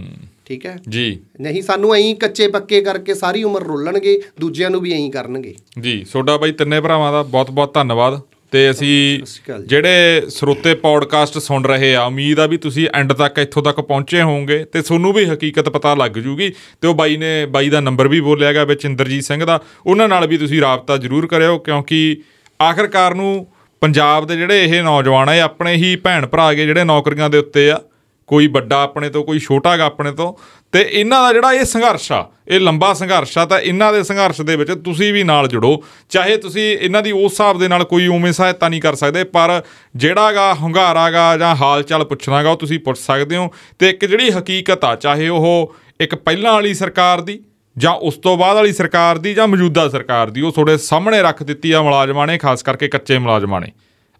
ਠੀਕ 0.52 0.66
ਹੈ? 0.66 0.78
ਜੀ। 0.90 1.20
ਨਹੀਂ 1.42 1.62
ਸਾਨੂੰ 1.62 1.96
ਐਂ 1.96 2.16
ਕੱਚੇ 2.16 2.48
ਪੱਕੇ 2.48 2.82
ਕਰਕੇ 2.82 3.14
ਸਾਰੀ 3.14 3.44
ਉਮਰ 3.44 3.64
ਰੋਲਣਗੇ 3.64 4.22
ਦੂਜਿਆਂ 4.40 4.70
ਨੂੰ 4.70 4.82
ਵੀ 4.82 5.06
ਐਂ 5.06 5.12
ਕਰਨਗੇ। 5.12 5.56
ਜੀ 5.80 6.06
ਤੁਹਾਡਾ 6.12 6.38
ਬਾਈ 6.38 6.52
ਤਿੰਨੇ 6.52 6.82
ਭਰਾਵਾਂ 6.82 7.12
ਦਾ 7.12 7.24
ਬਹੁਤ-ਬਹੁਤ 7.24 7.74
ਧੰਨਵਾਦ। 7.74 8.20
ਤੇ 8.52 8.72
ਅਸੀਂ। 8.72 9.20
ਜਿਹੜੇ 9.66 10.22
ਸਰੋਤੇ 10.30 10.74
ਪੌਡਕਾਸਟ 10.76 11.38
ਸੁਣ 11.38 11.64
ਰਹੇ 11.64 11.96
ਆ 11.96 12.04
ਉਮੀਦ 12.04 12.40
ਆ 12.40 12.46
ਵੀ 12.46 12.58
ਤੁਸੀਂ 12.58 12.88
ਐਂਡ 12.94 13.14
ਤੱਕ 13.14 13.38
ਇੱਥੋਂ 13.38 13.64
ਤੱਕ 13.64 13.80
ਪਹੁੰਚੇ 13.82 14.22
ਹੋਵੋਗੇ 14.22 14.64
ਤੇ 14.64 14.82
ਤੁਹਾਨੂੰ 14.82 15.14
ਵੀ 15.14 15.26
ਹਕੀਕਤ 15.26 15.70
ਪਤਾ 15.70 15.96
ਲੱਗ 15.96 16.12
ਜੂਗੀ। 16.12 16.50
ਤੇ 16.82 16.88
ਉਹ 16.88 16.96
ਬਾਈ 16.96 17.18
ਨੇ 17.18 17.46
ਬਾਈ 17.46 17.70
ਦਾ 17.70 17.80
ਨੰਬਰ 17.80 18.08
ਵੀ 18.08 18.22
ਬੋਲਿਆ 18.22 18.54
ਗਿਆ 18.54 18.64
ਵਿੱਚ 18.64 18.86
ਇੰਦਰਜੀਤ 18.86 19.24
ਸਿੰਘ 19.24 19.46
ਦਾ। 19.46 19.60
ਉਹਨਾਂ 19.86 20.10
ਨਾਲ 20.10 20.28
ਵੀ 20.28 20.38
ਤੁਸੀਂ 20.38 20.62
ਰਾਬਤਾ 20.62 20.98
ਜ਼ਰੂਰ 20.98 21.28
ਕਰਿਓ 21.28 21.58
ਕਿਉਂਕਿ 21.58 22.18
ਆਖਰਕਾਰ 22.62 23.16
ਨੂੰ 23.16 23.48
ਪੰਜਾਬ 23.82 24.28
ਦੇ 24.28 24.36
ਜਿਹੜੇ 24.36 24.64
ਇਹ 24.64 24.84
ਨੌਜਵਾਨ 24.84 25.30
ਆ 25.30 25.36
ਇਹ 25.36 25.42
ਆਪਣੇ 25.42 25.76
ਹੀ 25.76 25.96
ਭੈਣ 25.96 26.28
ਭਰਾ 26.28 26.50
ਹੈਗੇ 26.50 26.66
ਜਿਹੜੇ 26.66 26.84
ਨੌਕਰੀਆਂ 26.84 27.30
ਦੇ 27.30 27.38
ਉੱਤੇ 27.38 27.72
ਆ। 27.72 27.80
ਕੋਈ 28.28 28.48
ਵੱਡਾ 28.48 28.82
ਆਪਣੇ 28.84 29.10
ਤੋਂ, 29.10 29.24
ਕੋਈ 29.24 29.40
ਛੋਟਾ 29.40 29.72
ਹੈਗਾ 29.72 29.86
ਆਪਣੇ 29.86 30.12
ਤੋਂ, 30.12 30.34
ਤੇ 30.72 30.90
ਇਹਨਾਂ 30.92 31.22
ਦਾ 31.22 31.34
ਜਿਹੜਾ 31.34 31.54
ਇਹ 31.54 31.66
ਸੰਘਰਸ਼ 31.66 32.12
ਆ, 32.12 32.30
ਇਹ 32.48 32.60
ਲੰਬਾ 32.60 32.94
ਸੰਘਰਸ਼ 32.94 33.38
ਆ, 33.38 33.46
ਤਾਂ 33.46 33.60
ਇਹਨਾਂ 33.60 33.94
ਦੇ 33.94 34.04
ਸੰਘਰਸ਼ 34.04 34.42
ਦੇ 34.42 34.56
ਵਿੱਚ 34.56 34.72
ਤੁਸੀਂ 34.72 35.14
ਵੀ 35.14 35.24
ਨਾਲ 35.24 35.48
ਜੁੜੋ। 35.48 35.84
ਚਾਹੇ 36.10 36.38
ਤੁਸੀਂ 36.38 36.78
ਇਹਨਾਂ 36.78 37.02
ਦੀ 37.02 37.12
ਉਸ 37.12 37.32
ਹਿਸਾਬ 37.32 37.60
ਦੇ 37.60 37.68
ਨਾਲ 37.68 37.84
ਕੋਈ 37.84 38.08
ਉਵੇਂ 38.08 38.32
ਸਹਾਇਤਾ 38.32 38.70
ਨਹੀਂ 38.70 38.82
ਕਰ 38.82 38.96
ਸਕਦੇ, 38.96 39.24
ਪਰ 39.24 39.64
ਜਿਹੜਾਗਾ 39.96 40.54
ਹੁੰਗਾਰਾਗਾ 40.54 41.38
ਜਾਂ 41.38 41.56
ਹਾਲ 41.56 41.84
ਚਾਲ 41.84 42.06
ਪੁੱਛਣਾਗਾ 42.06 42.50
ਉਹ 42.50 42.58
ਤੁਸੀਂ 42.58 42.80
ਪੁੱਛ 42.80 42.98
ਸਕਦੇ 42.98 43.36
ਹੋ। 43.36 43.52
ਤੇ 43.80 43.90
ਇੱਕ 43.90 44.06
ਜਿਹੜੀ 44.06 44.32
ਹਕੀਕਤ 44.32 44.86
ਆ, 44.86 44.96
ਚਾਹੇ 44.96 45.28
ਉਹ 45.28 45.76
ਇੱਕ 46.02 46.16
ਪਹਿਲਾਂ 46.16 46.54
ਵਾਲੀ 46.54 46.74
ਸਰਕਾਰ 46.74 47.22
ਦੀ 47.22 47.44
ਜਾਂ 47.78 47.92
ਉਸ 47.92 48.18
ਤੋਂ 48.18 48.38
ਬਾਅਦ 48.38 48.56
ਵਾਲੀ 48.56 48.74
ਸਰਕਾਰ 48.74 49.18
ਦੀ 49.18 49.34
ਜਾਂ 49.34 49.48
ਮੌਜੂਦਾ 49.48 49.90
ਸਰਕਾਰ 49.90 50.30
ਦੀ, 50.30 50.42
ਉਹ 50.42 50.52
ਤੁਹਾਡੇ 50.52 50.78
ਸਾਹਮਣੇ 50.78 51.22
ਰੱਖ 51.22 51.44
ਦਿੱਤੀ 51.44 51.72
ਆ 51.72 51.82
ਮੁਲਾਜ਼ਮਾਂ 51.82 52.28
ਨੇ, 52.28 52.38
ਖਾਸ 52.38 52.64
ਕਰਕੇ 52.64 52.88
ਕੱਚੇ 52.88 53.18
ਮੁਲਾਜ਼ਮਾਂ 53.18 53.62
ਨੇ। 53.62 53.72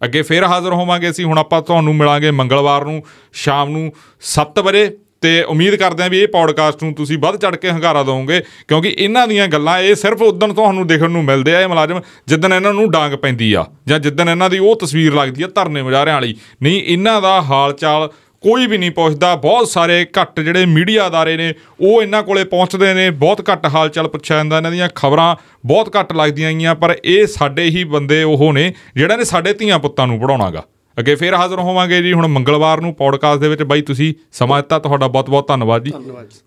ਅੱਗੇ 0.04 0.22
ਫੇਰ 0.22 0.44
ਹਾਜ਼ਰ 0.44 0.72
ਹੋਵਾਂਗੇ 0.72 1.10
ਅਸੀਂ। 1.10 1.24
ਹੁਣ 1.24 1.38
ਆਪਾਂ 1.38 1.62
ਤੁਹਾਨੂੰ 1.62 1.94
ਮਿਲਾਂਗੇ 1.96 2.30
ਮੰਗਲਵਾਰ 2.30 2.84
ਨੂੰ, 2.84 3.02
ਸ਼ਾਮ 3.34 3.70
ਨੂੰ 3.70 3.92
7 4.34 4.60
ਵਜੇ। 4.60 4.90
ਤੇ 5.22 5.42
ਉਮੀਦ 5.42 5.74
ਕਰਦੇ 5.74 6.02
ਹਾਂ 6.02 6.10
ਵੀ 6.10 6.20
ਇਹ 6.20 6.28
ਪੌਡਕਾਸਟ 6.28 6.82
ਨੂੰ 6.82 6.94
ਤੁਸੀਂ 6.94 7.18
ਵੱਧ 7.18 7.36
ਚੜ 7.36 7.54
ਕੇ 7.56 7.70
ਹੰਗਾਰਾ 7.70 8.02
ਦਿਓਗੇ, 8.02 8.40
ਕਿਉਂਕਿ 8.68 8.94
ਇਹਨਾਂ 8.98 9.26
ਦੀਆਂ 9.28 9.46
ਗੱਲਾਂ, 9.48 9.78
ਇਹ 9.78 9.94
ਸਿਰਫ 9.94 10.22
ਉਦੋਂ 10.22 10.48
ਤੁਹਾਨੂੰ 10.48 10.86
ਦੇਖਣ 10.86 11.10
ਨੂੰ 11.10 11.22
ਮਿਲਦੇ 11.24 11.54
ਆ 11.54 11.60
ਇਹ 11.60 11.68
ਮੁਲਾਜ਼ਮ, 11.68 12.00
ਜਿੱਦਣ 12.28 12.52
ਇਹਨਾਂ 12.52 12.72
ਨੂੰ 12.72 12.90
ਡਾਂਗ 12.90 13.12
ਪੈਂਦੀ 13.12 13.52
ਆ, 13.52 13.64
ਜਾਂ 13.88 13.98
ਜਿੱਦਣ 13.98 14.28
ਇਹਨਾਂ 14.28 14.48
ਦੀ 14.50 14.58
ਉਹ 14.58 14.74
ਤਸਵੀਰ 14.76 15.14
ਲੱਗਦੀ 15.14 15.42
ਆ 15.42 15.48
ਧਰਨੇ 15.54 15.82
ਮੁਜ਼ਾਹਰਿਆਂ 15.82 16.16
ਵਾਲੀ। 16.16 16.34
ਨਹੀਂ, 16.62 16.82
ਇਹਨਾਂ 16.82 17.20
ਦਾ 17.22 17.40
ਹਾਲ 17.42 17.72
ਚਾਲ 17.72 18.08
ਕੋਈ 18.42 18.66
ਵੀ 18.66 18.78
ਨਹੀਂ 18.78 18.90
ਪੁੱਛਦਾ 18.90 19.34
ਬਹੁਤ 19.36 19.68
ਸਾਰੇ 19.68 20.06
ਘੱਟ 20.20 20.40
ਜਿਹੜੇ 20.40 20.66
ਮੀਡੀਆ 20.66 21.06
ਅਦਾਰੇ 21.06 21.36
ਨੇ 21.36 21.54
ਉਹ 21.80 22.02
ਇਹਨਾਂ 22.02 22.22
ਕੋਲੇ 22.22 22.44
ਪਹੁੰਚਦੇ 22.44 22.94
ਨੇ। 22.94 23.10
ਬਹੁਤ 23.10 23.50
ਘੱਟ 23.52 23.66
ਹਾਲ 23.66 23.88
ਚਾਲ 23.88 24.08
ਪੁੱਛਿਆ 24.08 24.36
ਜਾਂਦਾ। 24.36 24.56
ਇਹਨਾਂ 24.56 24.70
ਦੀਆਂ 24.70 24.88
ਖਬਰਾਂ 24.94 25.36
ਬਹੁਤ 25.66 25.96
ਘੱਟ 25.96 26.12
ਲੱਗਦੀਆਂ 26.12 26.52
ਗਈਆਂ 26.52 26.74
ਪਰ 26.74 26.96
ਇਹ 27.04 27.26
ਸਾਡੇ 27.26 27.64
ਹੀ 27.64 27.84
ਬੰਦੇ 27.84 28.22
ਉਹ 28.22 28.52
ਨੇ 28.52 28.72
ਜਿਹੜਾ 28.94 29.16
ਨੇ 29.16 29.24
ਸਾਡੇ 29.24 29.52
ਧੀਆਂ 29.52 29.78
ਪੁੱਤਾਂ 29.78 30.06
ਨੂੰ 30.06 30.20
ਪੜਾਉਣਾਗਾ 30.20 30.62
ਅੱਗੇ 30.98 31.14
ਫੇਰ 31.14 31.34
ਹਾਜ਼ਰ 31.34 31.58
ਹੋਵਾਂਗੇ 31.58 32.02
ਜੀ 32.02 32.12
ਹੁਣ 32.12 32.26
ਮੰਗਲਵਾਰ 32.26 32.80
ਨੂੰ 32.80 32.94
ਪੌਡਕਾਸਟ 32.94 33.40
ਦੇ 33.40 33.48
ਵਿੱਚ। 33.48 33.62
ਬਾਈ 33.62 33.82
ਤੁਸੀਂ 33.82 34.14
ਸਮਾਂ 34.32 34.58
ਦਿੱਤਾ। 34.58 34.78
ਤੁਹਾਡਾ 34.78 35.08
ਬਹੁਤ 35.08 35.30
ਬਹੁਤ 35.30 35.48
ਧੰਨਵਾਦ 35.48 35.84
ਜੀ। 35.84 35.90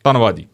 ਧੰਨਵਾਦ 0.03 0.35
ਜੀ। 0.35 0.45